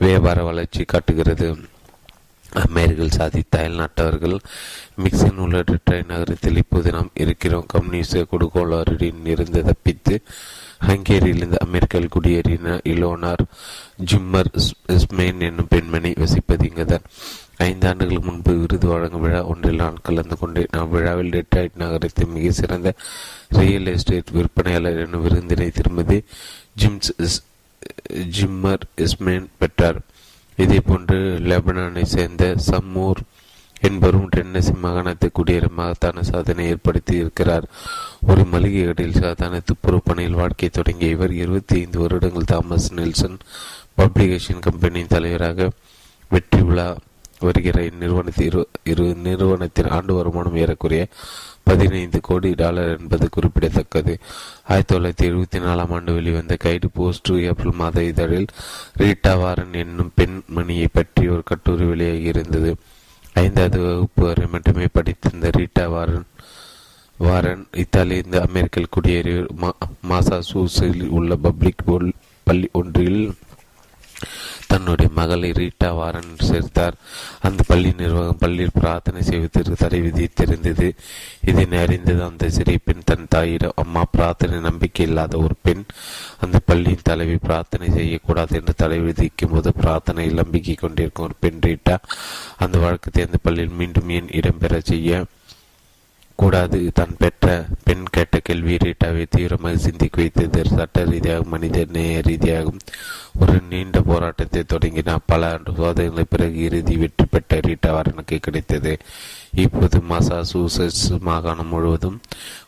வியாபார 0.04 0.44
வளர்ச்சி 0.50 0.84
காட்டுகிறது. 0.94 1.48
அமெரிக்கர்கள் 2.64 3.16
சாதித்த 3.18 3.56
அயல்நாட்டவர்கள் 3.62 4.36
மிக்சன் 5.04 5.40
உள்ள 5.46 5.62
டெட்ராய் 5.70 6.06
நகரத்தில் 6.12 6.60
இப்போது 6.62 6.92
நாம் 6.96 7.10
இருக்கிறோம். 7.24 7.66
கம்யூனிஸ்ட 7.74 8.22
கொடுகோளரின் 8.34 9.26
இருந்து 9.34 9.62
தப்பித்து 9.70 10.16
ஹங்கேரியிலிருந்து 10.88 11.60
அமெரிக்காவில் 11.66 12.14
குடியேறின 12.16 12.78
இலோனார் 12.94 13.44
ஜிம்மர் 14.12 14.52
ஸ்மெயின் 15.02 15.44
என்னும் 15.48 15.72
பெண்மணி 15.74 16.12
வசிப்பது 16.22 16.66
இங்குதான். 16.70 17.06
ஐந்து 17.68 17.88
ஆண்டுகளுக்கு 17.90 18.28
முன்பு 18.30 18.54
விருது 18.62 18.88
வழங்கும் 18.94 19.24
விழா 19.26 19.42
ஒன்றில் 19.52 19.82
நான் 19.84 20.02
கலந்து 20.08 20.36
கொண்டேன். 20.40 20.72
நான் 20.76 20.90
விழாவில் 20.94 21.34
டெட்ராய்ட் 21.36 21.82
நகரத்தின் 21.84 22.34
மிக 22.36 22.52
சிறந்த 22.60 22.90
ரியல் 23.60 23.92
எஸ்டேட் 23.94 24.34
விற்பனையாளர் 24.38 25.00
என 25.04 25.22
விருந்தினை 25.26 25.70
திருமதி 25.78 26.18
ஜிம்ஸ் 26.82 27.40
ஜிம்மர் 28.38 28.86
இஸ்மேன் 29.06 29.48
பெற்றார். 29.62 30.02
இதே 30.58 30.80
போன்று 30.90 31.18
லெபனானை 31.52 32.04
சேர்ந்த 32.16 32.44
சம்மூர் 32.68 33.22
என்பவரும் 33.88 34.30
டென்னசி 34.36 34.74
மாகாணத்தை 34.84 35.28
குடியேற 35.38 35.66
மகத்தான 35.80 36.22
சாதனை 36.30 36.66
ஏற்படுத்தி 36.74 37.16
இருக்கிறார். 37.24 37.66
ஒரு 38.30 38.44
மளிகை 38.54 38.84
கடையில் 38.86 39.20
சாதாரண 39.24 39.58
துப்புரவு 39.70 40.02
பணியில் 40.10 40.40
வாழ்க்கை 40.42 40.70
தொடங்கிய 40.78 41.16
இவர் 41.16 41.34
இருபத்தி 41.42 41.76
ஐந்து 41.82 42.00
வருடங்கள் 42.04 42.50
தாமஸ் 42.54 42.88
நெல்சன் 43.00 43.38
பப்ளிகேஷன் 44.00 44.64
கம்பெனியின் 44.68 45.14
தலைவராக 45.16 45.70
வெற்றி 46.32 46.62
விழா 46.70 46.88
வருகிற 47.40 47.84
இந்நிறுவனத்தின் 47.84 48.46
இரு 48.46 48.68
இரு 48.84 49.16
நிறுவனத்தின் 49.24 49.90
ஆண்டு 49.90 50.14
வருமானம் 50.14 50.56
ஏறக்குறைய 50.56 51.08
பதினைந்து 51.64 52.22
கோடி 52.22 52.54
டாலர் 52.56 53.00
என்பது 53.00 53.30
குறிப்பிடத்தக்கது. 53.30 54.18
ஆயிரத்தி 54.66 54.96
தொள்ளாயிரத்தி 54.96 55.32
எழுபத்தி 55.32 55.60
நாலாம் 55.60 55.94
ஆண்டு 55.94 56.14
வெளிவந்த 56.14 56.56
கைடு 56.56 56.90
போஸ்ட் 56.90 57.32
ஏப்ரல் 57.32 57.74
மாத 57.74 58.04
இதழில் 58.04 58.48
ரீட்டா 59.00 59.38
வாரன் 59.40 59.74
என்னும் 59.74 60.12
பெண்மணியை 60.18 60.88
பற்றி 60.92 61.28
ஒரு 61.28 61.42
கட்டுரை 61.46 61.88
வெளியாகி 61.88 62.22
இருந்தது. 62.22 62.76
ஐந்தாவது 63.34 63.80
வகுப்பு 63.80 64.24
வரை 64.26 64.46
மட்டுமே 64.48 64.88
படித்திருந்த 64.94 65.50
ரீட்டா 65.58 65.90
வாரன் 65.90 66.26
வாரன் 67.18 67.68
இத்தாலியிலிருந்து 67.72 68.40
அமெரிக்க 68.48 68.82
குடியேறி 68.90 69.34
மாசாசூசில் 70.10 71.08
உள்ள 71.08 71.36
பப்ளிக் 71.36 71.84
பள்ளி 72.44 72.68
ஒன்றில் 72.72 73.22
தன்னுடைய 74.68 75.10
மகளை 75.14 75.50
ரீட்டா 75.52 75.90
வாரன் 75.96 76.32
சேர்த்தார். 76.50 76.96
அந்த 77.42 77.64
பள்ளி 77.68 77.92
நிர்வாகம் 77.98 78.40
பள்ளியில் 78.40 78.78
பிரார்த்தனை 78.80 79.22
செய்வதற்கு 79.22 79.76
தடை 79.76 80.00
விதித்திருந்தது 80.02 80.88
இதனை 81.42 81.78
அறிந்தது 81.78 82.24
அந்த 82.24 82.50
சிறிய 82.50 82.80
பெண் 82.84 83.06
தன் 83.06 83.28
தாயிடம் 83.30 83.80
அம்மா 83.84 84.04
பிரார்த்தனை 84.12 84.60
நம்பிக்கை 84.60 85.06
இல்லாத 85.06 85.38
ஒரு 85.38 85.56
பெண் 85.62 85.84
அந்த 86.40 86.60
பள்ளியின் 86.66 87.04
தலைவி 87.04 87.38
பிரார்த்தனை 87.38 87.90
செய்யக்கூடாது 87.90 88.56
என்று 88.60 88.76
தடை 88.76 89.00
விதிக்கும் 89.00 89.54
போது 89.54 89.72
பிரார்த்தனையில் 89.82 90.42
நம்பிக்கை 90.42 90.76
கொண்டிருக்கும் 90.76 91.26
ஒரு 91.26 91.36
பெண் 91.40 91.64
ரீட்டா 91.66 91.96
அந்த 92.58 92.76
வழக்கத்தை 92.78 93.24
அந்த 93.26 93.40
பள்ளியில் 93.44 93.78
மீண்டும் 93.82 94.10
ஏன் 94.10 94.32
இடம்பெற 94.40 94.78
செய்ய 94.84 95.24
கூடாது. 96.42 96.80
தான் 97.00 97.14
பெற்ற 97.22 97.46
பெண் 97.86 98.06
கேட்ட 98.16 98.40
கேள்வி 98.48 98.76
ரீட்டாவை 98.84 99.24
தீவிரமாக 99.36 99.82
சிந்திக்க 99.86 100.22
வைத்தது 100.22 100.62
சட்ட 100.76 101.04
ரீதியாகவும் 101.12 101.54
மனித 101.54 101.86
நேய 101.96 102.16
ரீதியாகவும் 102.30 102.82
ஒரு 103.42 103.56
நீண்ட 103.72 104.00
போராட்டத்தை 104.10 104.62
தொடங்கினார். 104.74 105.28
பல 105.32 105.52
சோதனைகளை 105.80 106.26
பிறகு 106.34 106.58
இறுதி 106.68 106.96
வெற்றி 107.04 107.26
பெற்ற 107.34 107.60
ரீட்டா 107.68 107.92
வரனுக்கு 107.98 108.38
கிடைத்தது. 108.48 108.94
இப்போது 109.64 109.98
மசாசூசஸ் 110.12 111.04
மாகாணம் 111.30 111.72
முழுவதும் 111.74 112.18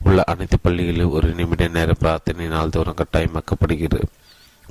உள்ள 0.07 0.23
அனைத்து 0.33 0.57
பள்ளிகளிலும் 0.65 1.15
ஒரு 1.19 1.29
நிமிட 1.39 1.67
நேர 1.77 1.91
பிரார்த்தனை 2.03 2.47
நாள்தோறும் 2.55 2.99
கட்டாயமாக்கப்படுகிறது 3.01 4.01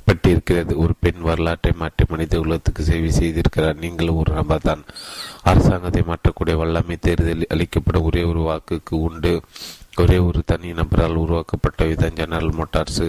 பட்டிருக்கிறது 0.07 0.73
ஒரு 0.83 0.93
பெண் 1.03 1.21
வரலாற்றை 1.29 1.73
மாற்றி 1.81 2.05
மனித 2.11 2.39
உலகத்துக்கு 2.45 2.83
சேவை 2.89 3.11
செய்திருக்கிறார். 3.19 3.81
நீங்களும் 3.83 4.19
ஒரு 4.21 4.31
நபர் 4.39 4.67
தான் 4.69 4.83
அரசாங்கத்தை 5.51 6.03
மாற்றக்கூடிய 6.11 6.55
வல்லமை 6.61 6.97
தேர்தலில் 7.07 7.51
அளிக்கப்படும் 7.55 8.07
ஒரே 8.09 8.23
ஒரு 8.31 8.41
வாக்குக்கு 8.49 8.95
உண்டு. 9.09 9.33
ஒரே 10.03 10.17
ஒரு 10.29 10.39
தனி 10.45 10.71
நபரால் 10.79 11.21
உருவாக்கப்பட்ட 11.21 11.85
விதம் 11.91 12.17
ஜெனரல் 12.17 12.57
மோட்டார்ஸ் 12.57 13.05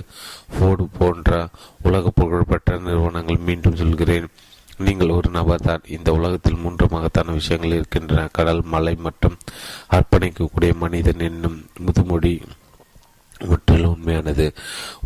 ஃபோர்டு 0.52 0.84
போன்ற 0.98 1.48
உலக 1.88 2.10
புகழ்பெற்ற 2.20 2.78
நிறுவனங்கள் 2.86 3.44
மீண்டும் 3.48 3.80
சொல்கிறேன். 3.82 4.28
நீங்கள் 4.86 5.16
ஒரு 5.16 5.28
நபர் 5.36 5.64
தான் 5.66 5.88
இந்த 5.96 6.08
உலகத்தில் 6.18 6.60
மூன்று 6.62 6.86
மகத்தான 6.92 7.32
விஷயங்கள் 7.38 7.76
இருக்கின்றன. 7.78 8.26
கடல் 8.38 8.62
மலை 8.74 8.94
மற்றும் 9.06 9.36
அர்ப்பணிக்கக்கூடிய 9.96 10.72
மனிதன் 10.84 11.24
என்னும் 11.28 11.58
முதுமொழி 11.86 12.32
முற்றிலும் 13.46 13.92
உண்மையானது. 13.92 14.52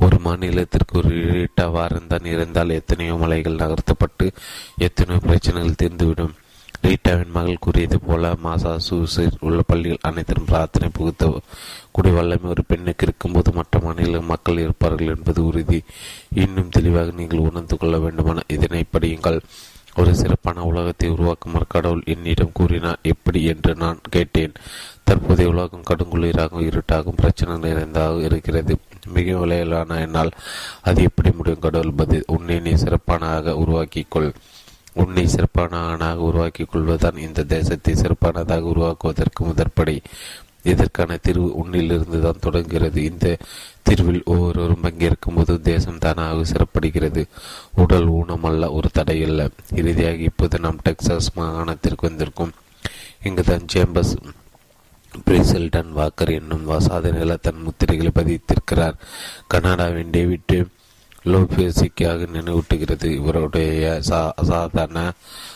ஒரு 0.00 0.18
மாநிலத்திற்கு 0.24 0.96
ஒரு 0.96 1.14
ஈட்டா 1.42 1.70
வாரம் 1.70 2.06
தான் 2.06 2.24
இருந்தால் 2.24 2.70
எத்தனையோ 2.70 3.14
மலைகள் 3.14 3.54
நகர்த்தப்பட்டு 3.54 4.32
எத்தனையோ 4.76 5.20
பிரச்சனைகள் 5.20 5.80
தீர்ந்துவிடும். 5.82 6.34
ரீட்டாவின் 6.82 7.34
மகள் 7.34 7.60
கூறியது 7.60 8.00
போல 8.00 8.32
மாசாசூசில் 8.44 9.36
உள்ள 9.40 9.62
பள்ளிகள் 9.62 9.98
அனைத்திலும் 10.02 10.44
பிரார்த்தனை 10.44 10.88
புகுத்த 10.92 11.40
கூடிய 11.90 12.14
வல்லமை 12.14 12.50
ஒரு 12.50 12.64
பெண்ணுக்கு 12.64 13.06
இருக்கும்போது 13.06 13.52
மற்ற 13.52 13.78
மாநில 13.78 14.20
மக்கள் 14.20 14.58
இருப்பார்கள் 14.58 15.06
என்பது 15.06 15.44
உறுதி. 15.44 15.82
இன்னும் 16.34 16.68
தெளிவாக 16.68 17.10
நீங்கள் 17.10 17.38
உணர்ந்து 17.38 17.76
கொள்ள 17.76 17.98
வேண்டுமான 17.98 18.40
இதனை 18.46 18.84
படியுங்கள். 18.92 19.40
ஒரு 19.96 20.14
சிறப்பான 20.14 20.64
உலகத்தை 20.64 21.08
உருவாக்கும் 21.08 21.66
கடவுள் 21.68 22.02
என்னிடம் 22.04 22.52
கூறினார். 22.52 22.98
எப்படி 23.02 23.44
என்று 23.44 23.74
நான் 23.74 23.98
கேட்டேன். 24.10 24.52
தற்போதைய 25.05 25.50
உலகம் 25.50 25.89
கடுங்குளிராகவும் 25.90 26.70
இருட்டாகவும் 26.72 27.20
பிரச்சனை 27.22 27.56
நிறைந்ததாக 27.56 28.20
இருக்கிறது. 28.20 28.78
மிக 29.06 29.32
விளையலான 29.32 30.00
என்னால் 30.00 30.31
அது 30.82 31.02
எப்படி 31.02 31.31
முடியும் 31.31 31.58
கடவுள் 31.58 31.92
பதில். 31.92 32.24
உன்னை 32.26 32.60
நீ 32.60 32.72
சிறப்பானாக 32.72 33.55
உருவாக்கிக்கொள். 33.62 34.34
உன்னை 34.92 35.26
சிறப்பானாக 35.26 36.14
உருவாக்கிக் 36.14 36.70
கொள்வதுதான் 36.70 37.16
இந்த 37.16 37.42
தேசத்தை 37.42 37.94
சிறப்பானதாக 37.94 38.62
உருவாக்குவதற்கு 38.62 39.44
முதற்படி. 39.44 40.02
இதற்கான 40.62 41.16
தீர்வு 41.16 41.55
உன்னிலிருந்து 41.62 42.20
தான் 42.20 42.40
தொடங்குகிறது. 42.40 43.02
இந்த 43.02 43.36
தீர்வில் 43.82 44.22
ஒவ்வொருவரும் 44.24 44.82
பங்கேற்கும் 44.82 45.34
போது 45.34 45.60
தேசம் 45.60 45.98
தானாக 45.98 46.44
சிறப்படுகிறது. 46.44 47.24
உடல் 47.74 48.06
ஊனம் 48.06 48.44
அல்ல 48.44 48.70
ஒரு 48.70 48.89
தடையல்ல. 48.98 49.48
இறுதியாக 49.74 50.14
இப்போது 50.14 50.58
நாம் 50.58 50.78
டெக்சாஸ் 50.89 51.32
மாகாணத்திற்கு 51.36 52.06
வந்திருக்கும். 52.08 52.52
இங்குதான் 53.22 53.66
சேம்பர்ஸ் 53.74 54.14
பிரிசல்டன் 55.24 55.92
வாக்கர் 55.92 56.31
என்னும் 56.31 56.68
சாதனையில் 56.68 57.41
தன் 57.41 57.65
முத்திரைகளை 57.66 58.10
பதித்திருக்கிறார். 58.15 58.97
கனடாவின் 59.47 60.10
டேவிட் 60.10 60.66
லோபேசிக்காக 61.24 62.26
நினைவூட்டுகிறது. 62.36 63.05
இவருடைய 63.05 63.99
சா 64.00 64.34
சாதாரண 64.42 65.12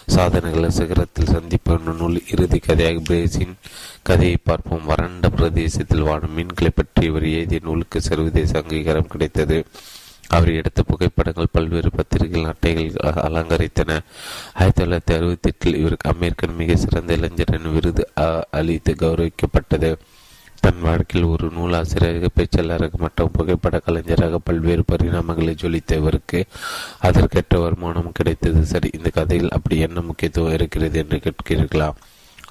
சாதனைகளை 0.07 0.71
சிகரத்தில் 0.77 1.33
சந்திப்பு 1.33 1.79
நூல் 1.79 2.23
இறுதி 2.33 2.59
கதையாக 2.59 2.99
பிரேசின் 2.99 3.55
கதையை 4.03 4.37
பார்ப்போம். 4.45 4.85
வறண்ட 4.85 5.29
பிரதேசத்தில் 5.29 6.07
வாழும் 6.09 6.35
மீன்களை 6.35 6.71
பற்றி 6.75 7.07
இவர் 7.07 7.27
எழுதிய 7.29 7.61
நூலுக்கு 7.63 8.01
சர்வதேச 8.01 8.61
அங்கீகாரம் 8.61 9.07
கிடைத்தது. 9.07 9.65
அவர் 10.29 10.51
எடுத்த 10.53 10.83
புகைப்படங்கள் 10.83 11.53
பல்வேறு 11.53 11.91
பத்திரிகைகள் 11.91 12.53
அட்டைகள் 12.53 12.91
அலங்கரித்தன. 13.29 13.99
ஆயிரத்தி 14.55 14.85
தொள்ளாயிரத்தி 14.85 15.17
அறுபத்தி 15.17 15.51
எட்டில் 15.53 15.79
இவருக்கு 15.79 16.11
அமெரிக்கன் 16.11 16.55
மிக 16.55 16.77
சிறந்த 16.77 17.13
இளைஞரின் 17.13 17.73
விருது 17.73 18.09
அளித்து 18.51 18.95
கௌரவிக்கப்பட்டது. 18.99 19.97
தன் 20.61 20.81
வாழ்க்கையில் 20.81 21.31
ஒரு 21.31 21.51
நூலாசிரியராக 21.57 22.29
பேச்சாளராக 22.37 22.91
மற்றும் 22.99 23.31
புகைப்பட 23.33 23.79
கலைஞராக 23.79 24.39
பல்வேறு 24.39 24.85
பரிணாமங்களை 24.93 25.53
ஜொலித்த 25.63 25.97
இவருக்கு 25.97 26.45
அதற்கேற்ற 27.01 27.59
வருமானம் 27.59 28.13
கிடைத்தது. 28.13 28.65
சரி 28.65 28.91
இந்த 28.93 29.11
கதையில் 29.11 29.51
அப்படி 29.51 29.79
என்ன 29.79 30.01
முக்கியத்துவம் 30.01 30.53
இருக்கிறது 30.53 30.99
என்று 30.99 31.21
கேட்கிறீர்களா? 31.27 31.91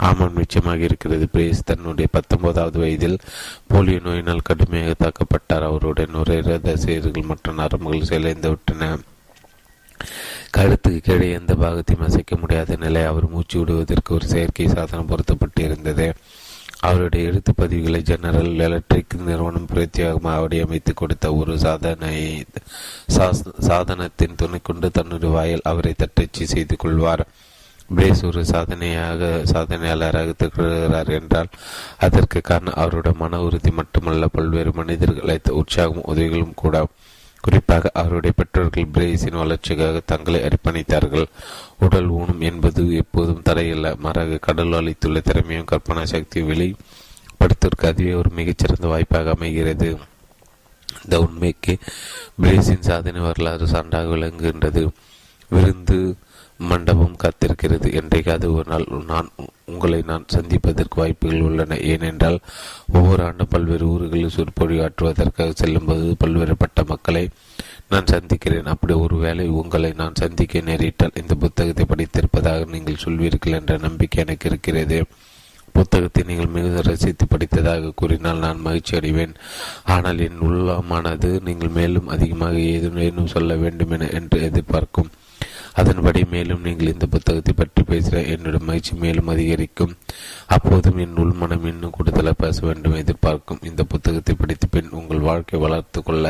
ஆமாம் 0.07 0.37
நிச்சயமாக 0.41 0.83
இருக்கிறது. 0.87 1.25
பிரேஸ் 1.33 1.67
தன்னுடைய 1.71 2.07
பத்தொன்பதாவது 2.11 2.77
வயதில் 2.79 3.17
போலியோ 3.73 3.99
நோயினால் 4.07 4.47
கடுமையாக 4.49 4.95
தாக்கப்பட்டார். 5.03 5.67
அவருடைய 5.69 6.07
நுரையீரத 6.15 6.75
சீர்கள் 6.85 7.29
மற்றும் 7.31 7.59
நரம்புகள் 7.61 8.09
சிலைந்து 8.11 8.49
விட்டன. 8.49 8.97
கழுத்துக்கு 10.55 10.99
கீழே 11.05 11.27
எந்த 11.31 11.53
பாகத்தையும் 11.61 12.05
அசைக்க 12.07 12.33
முடியாத 12.41 12.75
நிலை 12.83 13.03
அவர் 13.03 13.27
மூச்சு 13.29 13.55
விடுவதற்கு 13.59 14.13
ஒரு 14.13 14.25
செயற்கை 14.33 14.67
சாதனம் 14.67 15.09
பொருத்தப்பட்டு 15.11 15.61
இருந்தது 15.63 16.07
அவருடைய 16.87 17.29
எழுத்து 17.29 17.51
பதிவுகளை 17.61 17.99
ஜெனரல் 18.09 18.59
எலக்ட்ரிக் 18.65 19.15
நிறுவனம் 19.27 19.69
பிரத்யேகமாக 19.71 20.41
வடிவமைத்து 20.43 20.93
கொடுத்த 20.93 21.33
ஒரு 21.35 21.53
சாதனை 21.59 22.45
சாதனத்தின் 23.67 24.35
துணை 24.35 24.59
கொண்டு 24.63 24.89
தன்னுடைய 24.91 25.33
வாயில் 25.35 25.67
அவரை 25.71 25.93
தட்டச்சு 25.97 26.47
செய்து 26.47 26.75
கொள்வார். 26.75 27.25
பிரேஸ் 27.93 28.25
ஒரு 28.25 28.45
சாதனையாக 28.45 29.41
சாதனையாளராக 29.45 30.33
திகழ்கிறார் 30.39 31.21
என்றால் 31.21 31.47
அதற்கு 31.99 32.41
காரணம் 32.41 32.73
அவருடைய 32.73 33.17
மன 33.17 33.41
உறுதி 33.41 33.71
மட்டுமல்ல 33.71 34.27
பல்வேறு 34.27 34.73
மனிதர்களை 34.73 35.39
உற்சாகம் 35.49 36.03
உதவிகளும் 36.03 36.53
கூட. 36.55 36.87
குறிப்பாக 37.41 37.91
அவருடைய 37.93 38.35
பெற்றோர்கள் 38.37 38.87
பிரேசின் 38.93 39.37
வளர்ச்சிக்காக 39.37 40.01
தங்களை 40.05 40.41
அர்ப்பணித்தார்கள். 40.41 41.25
உடல் 41.79 42.07
ஊனம் 42.07 42.41
என்பது 42.41 42.95
எப்போதும் 42.95 43.41
தடையில்லை. 43.41 43.95
மாறாக 43.97 44.37
கடல் 44.37 44.73
அளித்துள்ள 44.73 45.19
திறமையும் 45.19 45.65
கற்பனா 45.71 46.03
சக்தியும் 46.03 46.49
வெளிப்படுத்துவதற்கு 46.49 47.85
அதுவே 47.85 48.13
ஒரு 48.13 48.29
மிகச்சிறந்த 48.29 48.87
வாய்ப்பாக 48.87 49.31
அமைகிறது. 49.31 49.97
இந்த 51.03 51.19
உண்மைக்கு 51.19 51.77
பிரேஸின் 52.41 52.79
சாதனை 52.79 53.21
வரலாறு 53.21 53.65
சான்றாக 53.65 54.09
விளங்குகின்றது. 54.15 54.87
விருந்து 55.49 56.15
மண்டபம் 56.59 57.19
காத்திருக்கிறது. 57.23 57.87
என்றைக்காவது 57.99 58.47
ஒரு 58.53 58.67
நாள் 58.71 58.85
நான் 59.11 59.29
உங்களை 59.71 59.99
நான் 60.09 60.25
சந்திப்பதற்கு 60.35 60.99
வாய்ப்புகள் 61.01 61.45
உள்ளன. 61.47 61.77
ஏனென்றால் 61.93 62.37
ஒவ்வொரு 62.97 63.21
ஆண்டும் 63.23 63.51
பல்வேறு 63.53 63.85
ஊர்களில் 63.87 64.35
சொற்பொழிவாற்றுவதற்காக 64.37 65.53
செல்லும்போது 65.61 66.15
பல்வேறுபட்ட 66.23 66.85
மக்களை 66.85 67.23
நான் 67.89 68.11
சந்திக்கிறேன். 68.13 68.71
அப்படி 68.73 68.93
ஒருவேளை 68.93 69.47
உங்களை 69.61 69.91
நான் 70.01 70.19
சந்திக்க 70.21 70.61
நேரிட்டால் 70.69 71.19
இந்த 71.21 71.35
புத்தகத்தை 71.35 71.85
படித்திருப்பதாக 71.91 72.69
நீங்கள் 72.75 73.03
சொல்வீர்கள் 73.05 73.57
என்ற 73.59 73.77
நம்பிக்கை 73.87 74.23
எனக்கு 74.25 74.49
இருக்கிறது. 74.49 74.99
புத்தகத்தை 75.71 76.21
நீங்கள் 76.27 76.53
மிகுந்த 76.55 76.81
ரசித்து 76.81 77.25
படித்ததாக 77.31 77.93
கூறினால் 77.95 78.43
நான் 78.45 78.63
மகிழ்ச்சி 78.67 78.93
அடைவேன். 78.97 79.33
ஆனால் 79.95 80.19
என் 80.19 80.41
உள்ளமானது 80.47 81.29
நீங்கள் 81.47 81.75
மேலும் 81.79 82.07
அதிகமாக 82.07 82.55
ஏதும் 82.73 82.99
ஏதும் 83.07 83.33
சொல்ல 83.35 83.55
வேண்டும் 83.55 83.93
என 83.97 84.09
என்று 84.19 84.39
எதிர்பார்க்கும் 84.41 85.11
அதன்படி 85.81 86.21
மேலும் 86.33 86.65
நீங்கள் 86.67 86.91
இந்த 86.93 87.05
புத்தகத்தை 87.13 87.53
பற்றி 87.53 87.81
பேசுகிற 87.89 88.21
என்னுடைய 88.33 88.61
மகிழ்ச்சி 88.67 88.93
மேலும் 89.03 89.31
அதிகரிக்கும். 89.33 89.93
அப்போதும் 90.55 90.99
என் 91.03 91.19
உள்மனம் 91.23 91.67
இன்னும் 91.71 91.93
கூடுதலாக 91.97 92.35
பேச 92.43 92.65
வேண்டும் 92.67 92.97
எதிர்பார்க்கும். 93.01 93.63
இந்த 93.69 93.81
புத்தகத்தை 93.93 94.35
படித்த 94.41 94.67
பின் 94.75 94.95
உங்கள் 94.99 95.27
வாழ்க்கை 95.29 95.59
வளர்த்து 95.65 96.01
கொள்ள 96.03 96.25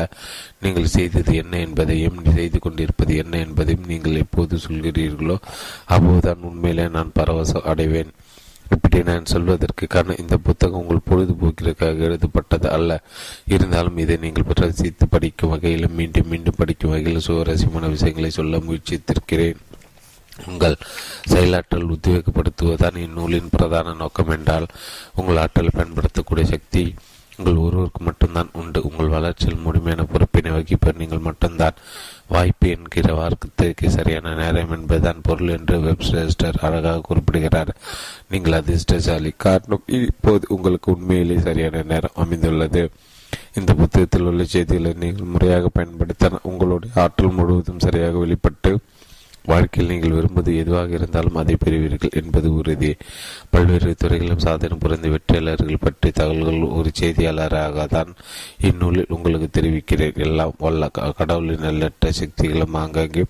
நீங்கள் 0.64 0.92
செய்தது 0.96 1.34
என்ன 1.42 1.60
என்பதையும் 1.66 2.20
செய்து 2.38 2.60
கொண்டிருப்பது 2.66 3.14
என்ன 3.22 3.34
என்பதையும் 3.46 3.88
நீங்கள் 3.92 4.20
எப்போது 4.24 4.56
சொல்கிறீர்களோ 4.66 5.38
அப்போதுதான் 5.94 6.46
உண்மையிலே 6.50 6.86
நான் 6.96 7.16
பரவசம் 7.20 7.68
அடைவேன். 7.72 8.12
இப்படி 8.70 9.02
நான் 9.02 9.24
சொல்வதற்கு 9.24 9.86
காரணம் 9.86 10.16
இந்த 10.18 10.36
புத்தகம் 10.36 10.80
உங்கள் 10.80 11.06
பொழுதுபோக்கிற்காக 11.10 11.98
எழுதப்பட்டது 11.98 12.70
அல்ல. 12.70 13.02
இருந்தாலும் 13.46 13.96
இதை 13.96 14.16
நீங்கள் 14.16 14.44
ரசித்து 14.54 15.08
படிக்கும் 15.08 15.50
வகையிலும் 15.50 15.94
மீண்டும் 15.94 16.28
மீண்டும் 16.28 16.54
படிக்கும் 16.56 16.90
வகையில் 16.90 17.20
சுவாரஸ்யமான 17.20 17.86
விஷயங்களை 17.86 18.30
சொல்ல 18.30 18.56
முயற்சித்திருக்கிறேன். 18.56 19.56
உங்கள் 20.46 20.76
செயலாற்றல் 21.28 21.94
உத்வேகப்படுத்துவதுதான் 21.94 22.96
இந்நூலின் 22.96 23.48
பிரதான 23.50 23.92
நோக்கம் 23.92 24.28
என்றால் 24.28 24.66
உங்கள் 25.14 25.36
ஆற்றலை 25.36 25.70
பயன்படுத்தக்கூடிய 25.72 26.46
சக்தி. 26.46 26.94
உங்கள் 27.38 27.56
ஒருவருக்கு 27.56 28.04
மட்டும்தான் 28.04 28.48
உண்டு. 28.52 28.82
உங்கள் 28.82 29.08
வளர்ச்சியில் 29.08 29.58
முழுமையான 29.58 30.06
பொறுப்பினை 30.12 30.52
வகிப்பர் 30.56 30.96
நீங்கள் 30.96 31.18
மட்டும்தான். 31.18 31.74
வாய்ப்பு 32.28 32.68
என்கிற 32.68 33.14
வார்த்தைக்கு 33.14 33.90
சரியான 33.90 34.34
நேரம் 34.34 34.70
என்பதுதான் 34.70 35.20
பொருள் 35.22 35.48
என்று 35.48 35.78
வெப்சிஸ்டர் 35.78 36.58
அழகாக 36.60 37.00
குறிப்பிடுகிறார். 37.00 37.76
நீங்கள் 38.28 38.52
அதிர்ஷ்டசாலி. 38.52 39.32
காரணம் 39.36 39.82
இப்போது 39.86 40.46
உங்களுக்கு 40.48 40.92
உண்மையிலே 40.92 41.38
சரியான 41.38 41.82
நேரம் 41.82 42.16
அமைந்துள்ளது. 42.16 42.90
இந்த 43.54 43.74
புத்தகத்தில் 43.74 44.22
உள்ள 44.22 44.44
செய்திகளை 44.44 44.92
நீங்கள் 44.92 45.26
முறையாக 45.26 45.68
பயன்படுத்த 45.68 46.30
உங்களுடைய 46.42 46.94
ஆற்றல் 46.94 47.32
முழுவதும் 47.32 47.78
சரியாக 47.78 48.18
வெளிப்பட்டு 48.18 48.78
வாழ்க்கையில் 49.50 49.90
நீங்கள் 49.92 50.14
விரும்புவது 50.16 50.52
எதுவாக 50.62 50.96
இருந்தாலும் 50.98 51.38
அதை 51.42 51.54
பெறுவீர்கள் 51.64 52.16
என்பது 52.20 52.48
உறுதி. 52.58 52.90
பல்வேறு 53.54 53.94
துறைகளிலும் 54.02 54.44
சாதனை 54.46 54.76
புரிந்த 54.84 55.08
வெற்றியாளர்கள் 55.14 55.84
பற்றிய 55.86 56.14
தகவல்கள் 56.20 56.76
ஒரு 56.78 56.92
செய்தியாளராக 57.00 57.86
தான் 57.96 58.12
இந்நூலில் 58.70 59.12
உங்களுக்கு 59.16 59.50
தெரிவிக்கிறேன். 59.58 60.18
எல்லாம் 60.26 60.54
வல்ல 60.66 60.90
கடவுளின் 61.20 61.66
நல்லற்ற 61.66 62.12
சக்திகளும் 62.20 62.78
ஆங்காங்கே 62.82 63.24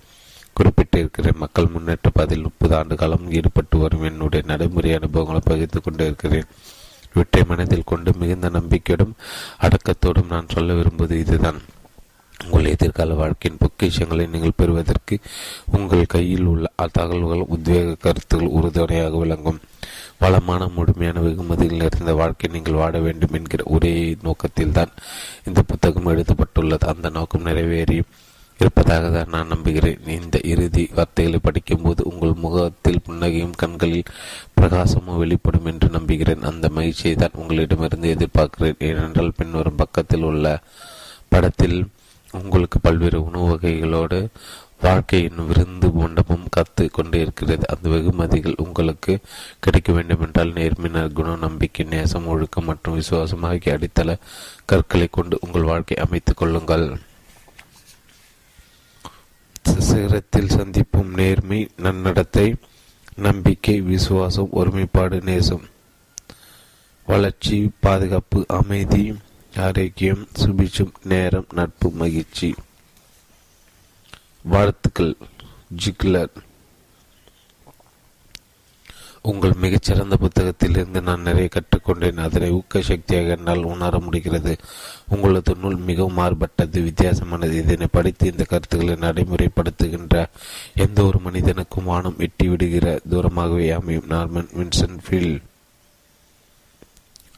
குறிப்பிட்டிருக்கிறேன் 0.57 1.41
மக்கள் 1.43 1.73
முன்னேற்ற 1.73 2.11
பதில் 2.21 2.45
முப்பது 2.47 2.75
ஆண்டு 2.77 2.95
காலம் 3.01 3.27
ஈடுபட்டு 3.39 3.77
வரும் 3.83 4.07
என்னுடைய 4.11 4.43
நடைமுறை 4.51 4.93
அனுபவங்களை 4.99 5.41
பகிர்ந்து 5.45 5.81
கொண்டிருக்கிறேன் 5.83 6.51
வெற்றை 7.17 7.43
மனதில் 7.51 7.89
கொண்டு 7.91 8.11
மிகுந்த 8.21 8.49
நம்பிக்கையோடும் 8.57 9.13
அடக்கத்தோடும் 9.67 10.33
நான் 10.33 10.53
சொல்ல 10.55 10.75
விரும்புவது 10.79 11.17
இதுதான். 11.25 11.61
உங்கள் 12.45 12.73
எதிர்கால 12.73 13.15
வாழ்க்கையின் 13.15 13.61
பொக்கிஷங்களை 13.63 14.25
நீங்கள் 14.29 14.57
பெறுவதற்கு 14.57 15.19
உங்கள் 15.77 16.11
கையில் 16.15 16.45
உள்ள 16.45 16.67
தகவல்கள் 16.93 17.45
உத்வேக 17.55 17.97
கருத்துகள் 18.05 18.55
உறுதுணையாக 18.59 19.17
விளங்கும். 19.17 19.61
வளமான 20.19 20.67
முழுமையான 20.77 21.21
வெகுமதிகள் 21.21 21.83
நிறைந்த 21.83 22.13
வாழ்க்கை 22.15 22.51
நீங்கள் 22.53 22.79
வாட 22.83 23.01
வேண்டும் 23.01 23.35
என்கிற 23.39 23.65
ஒரே 23.65 24.17
நோக்கத்தில் 24.23 24.77
தான் 24.79 24.93
இந்த 25.45 25.63
புத்தகம் 25.63 26.07
எழுதப்பட்டுள்ளது. 26.07 26.87
அந்த 26.87 27.09
நோக்கம் 27.09 27.43
நிறைவேறி 27.43 27.99
இருப்பதாக 28.61 29.09
தான் 29.17 29.33
நான் 29.35 29.53
நம்புகிறேன். 29.55 29.99
இந்த 30.19 30.37
இறுதி 30.53 30.85
வார்த்தைகளை 30.95 31.39
படிக்கும்போது 31.43 32.03
உங்கள் 32.05 32.41
முகத்தில் 32.45 33.03
புன்னகையும் 33.09 33.57
கண்களில் 33.57 34.13
பிரகாசமும் 34.61 35.21
வெளிப்படும் 35.25 35.69
என்று 35.73 35.89
நம்புகிறேன். 35.89 36.47
அந்த 36.53 36.69
மகிழ்ச்சியை 36.69 37.17
தான் 37.17 37.39
உங்களிடமிருந்து 37.43 38.15
எதிர்பார்க்கிறேன். 38.17 38.79
ஏனென்றால் 38.79 39.37
பின்வரும் 39.37 39.81
பக்கத்தில் 39.83 40.23
உள்ள 40.23 40.59
படத்தில் 41.29 41.79
உங்களுக்கு 42.43 42.81
பல்வேறு 42.81 43.25
உணவு 43.25 43.55
வகைகளோடு 43.55 44.29
வாழ்க்கையின் 44.83 45.47
விருந்து 45.47 45.93
மண்டபம் 45.93 46.49
கத்து 46.57 46.91
கொண்டே 46.91 47.21
இருக்கிறது 47.21 47.67
அந்த 47.77 47.89
வெகுமதிகள் 47.89 48.55
உங்களுக்கு 48.57 49.19
கிடைக்க 49.61 49.93
வேண்டும் 49.93 50.21
என்றால் 50.21 50.53
நேர்மின 50.53 51.13
குணம் 51.13 51.39
நம்பிக்கை 51.39 51.87
நேசம் 51.87 52.27
ஒழுக்கம் 52.27 52.65
மற்றும் 52.65 52.95
விசுவாசம் 52.95 53.43
ஆகிய 53.43 53.79
அடித்தள 53.79 54.17
கற்களை 54.65 55.09
கொண்டு 55.11 55.39
உங்கள் 55.41 55.63
வாழ்க்கை 55.63 55.97
அமைத்துக் 56.05 56.37
கொள்ளுங்கள். 56.37 56.99
சிகரத்தில் 59.65 60.55
சந்திப்பும். 60.57 61.15
நேர்மை 61.15 61.69
நன்னடத்தை 61.83 62.55
நம்பிக்கை 63.17 63.81
விசுவாசம் 63.81 64.49
ஒருமைப்பாடு 64.51 65.21
நேசம் 65.21 65.65
வளர்ச்சி 67.07 67.71
பாதுகாப்பு 67.81 68.45
அமைதி 68.49 69.17
ஆரோக்கியம் 69.57 70.29
சுபிச்சம் 70.39 70.93
நேரம் 71.03 71.47
நட்பு 71.53 71.91
மகிழ்ச்சி. 71.91 72.55
வாழ்த்துக்கள் 74.43 75.17
ஜிக்லர். 75.85 76.29
உங்கள் 79.23 79.53
மிகச்சிறந்த 79.53 80.19
புத்தகத்திலிருந்து 80.21 81.03
நான் 81.03 81.23
நிறைய 81.23 81.49
கற்றுக்கொண்டேன். 81.49 82.21
அதனை 82.21 82.51
ஊக்க 82.51 82.81
சக்தியாக 82.81 83.27
என்னால் 83.27 83.63
உணர 83.63 83.99
முடிகிறது. 83.99 84.57
உங்களது 85.09 85.55
நூல் 85.55 85.77
மிகவும் 85.77 86.19
மாறுபட்டது 86.19 86.81
வித்தியாசமானது. 86.81 87.53
இதனை 87.53 87.87
படித்து 87.91 88.31
இந்த 88.31 88.45
கருத்துக்களை 88.45 88.95
நடைமுறைப்படுத்துகின்ற 88.95 90.27
எந்த 90.75 91.05
ஒரு 91.05 91.19
மனிதனுக்கும் 91.19 91.85
வானம் 91.85 92.19
எட்டி 92.19 92.49
விடுகிற 92.49 93.01
தூரமாகவே 93.11 93.71
அமையும். 93.71 94.09
Norman 94.09 94.49
Vinson 94.57 94.99
Field 95.09 95.43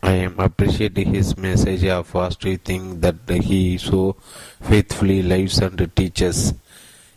I 0.03 0.13
am 0.13 0.39
appreciating 0.39 1.15
his 1.15 1.37
message 1.37 1.85
of 1.85 2.13
positive 2.13 2.61
thing 2.63 3.01
that 3.01 3.17
he 3.29 3.79
so 3.79 4.17
faithfully 4.61 5.23
lives 5.23 5.59
and 5.59 5.91
teaches. 5.97 6.55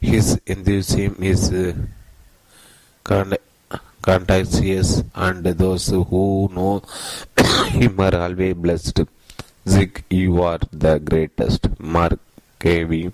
His 0.01 0.39
enthusiasm 0.45 1.23
is 1.23 1.53
uh, 1.53 3.35
contagious 4.01 5.03
and 5.13 5.43
those 5.45 5.87
who 5.87 6.49
know 6.51 6.81
him 7.67 7.99
are 7.99 8.15
always 8.15 8.55
blessed. 8.55 9.01
Zig, 9.69 10.03
you 10.09 10.41
are 10.41 10.59
the 10.71 10.99
greatest. 10.99 11.67
Mark 11.79 12.19
KV 12.63 13.09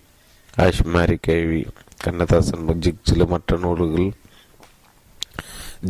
ash 0.57 0.81
கேவி 1.27 1.67
Kannadasan 2.03 2.79
zig 2.85 3.05
சில 3.09 3.25
மற்ற 3.25 3.57
நூல்கள் 3.57 4.09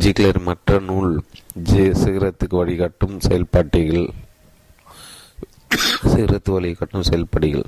ஜிக்லர் 0.02 0.40
மற்ற 0.42 0.78
நூல் 0.78 1.24
J 1.62 1.88
சிகரத்துக்கு 1.88 2.56
வழிகாட்டும் 2.56 3.20
செயல்பாட்டிகள். 3.20 4.08
சிகரத்து 6.06 6.50
வழிகாட்டும் 6.50 7.02
செயல்பாடுகள் 7.02 7.64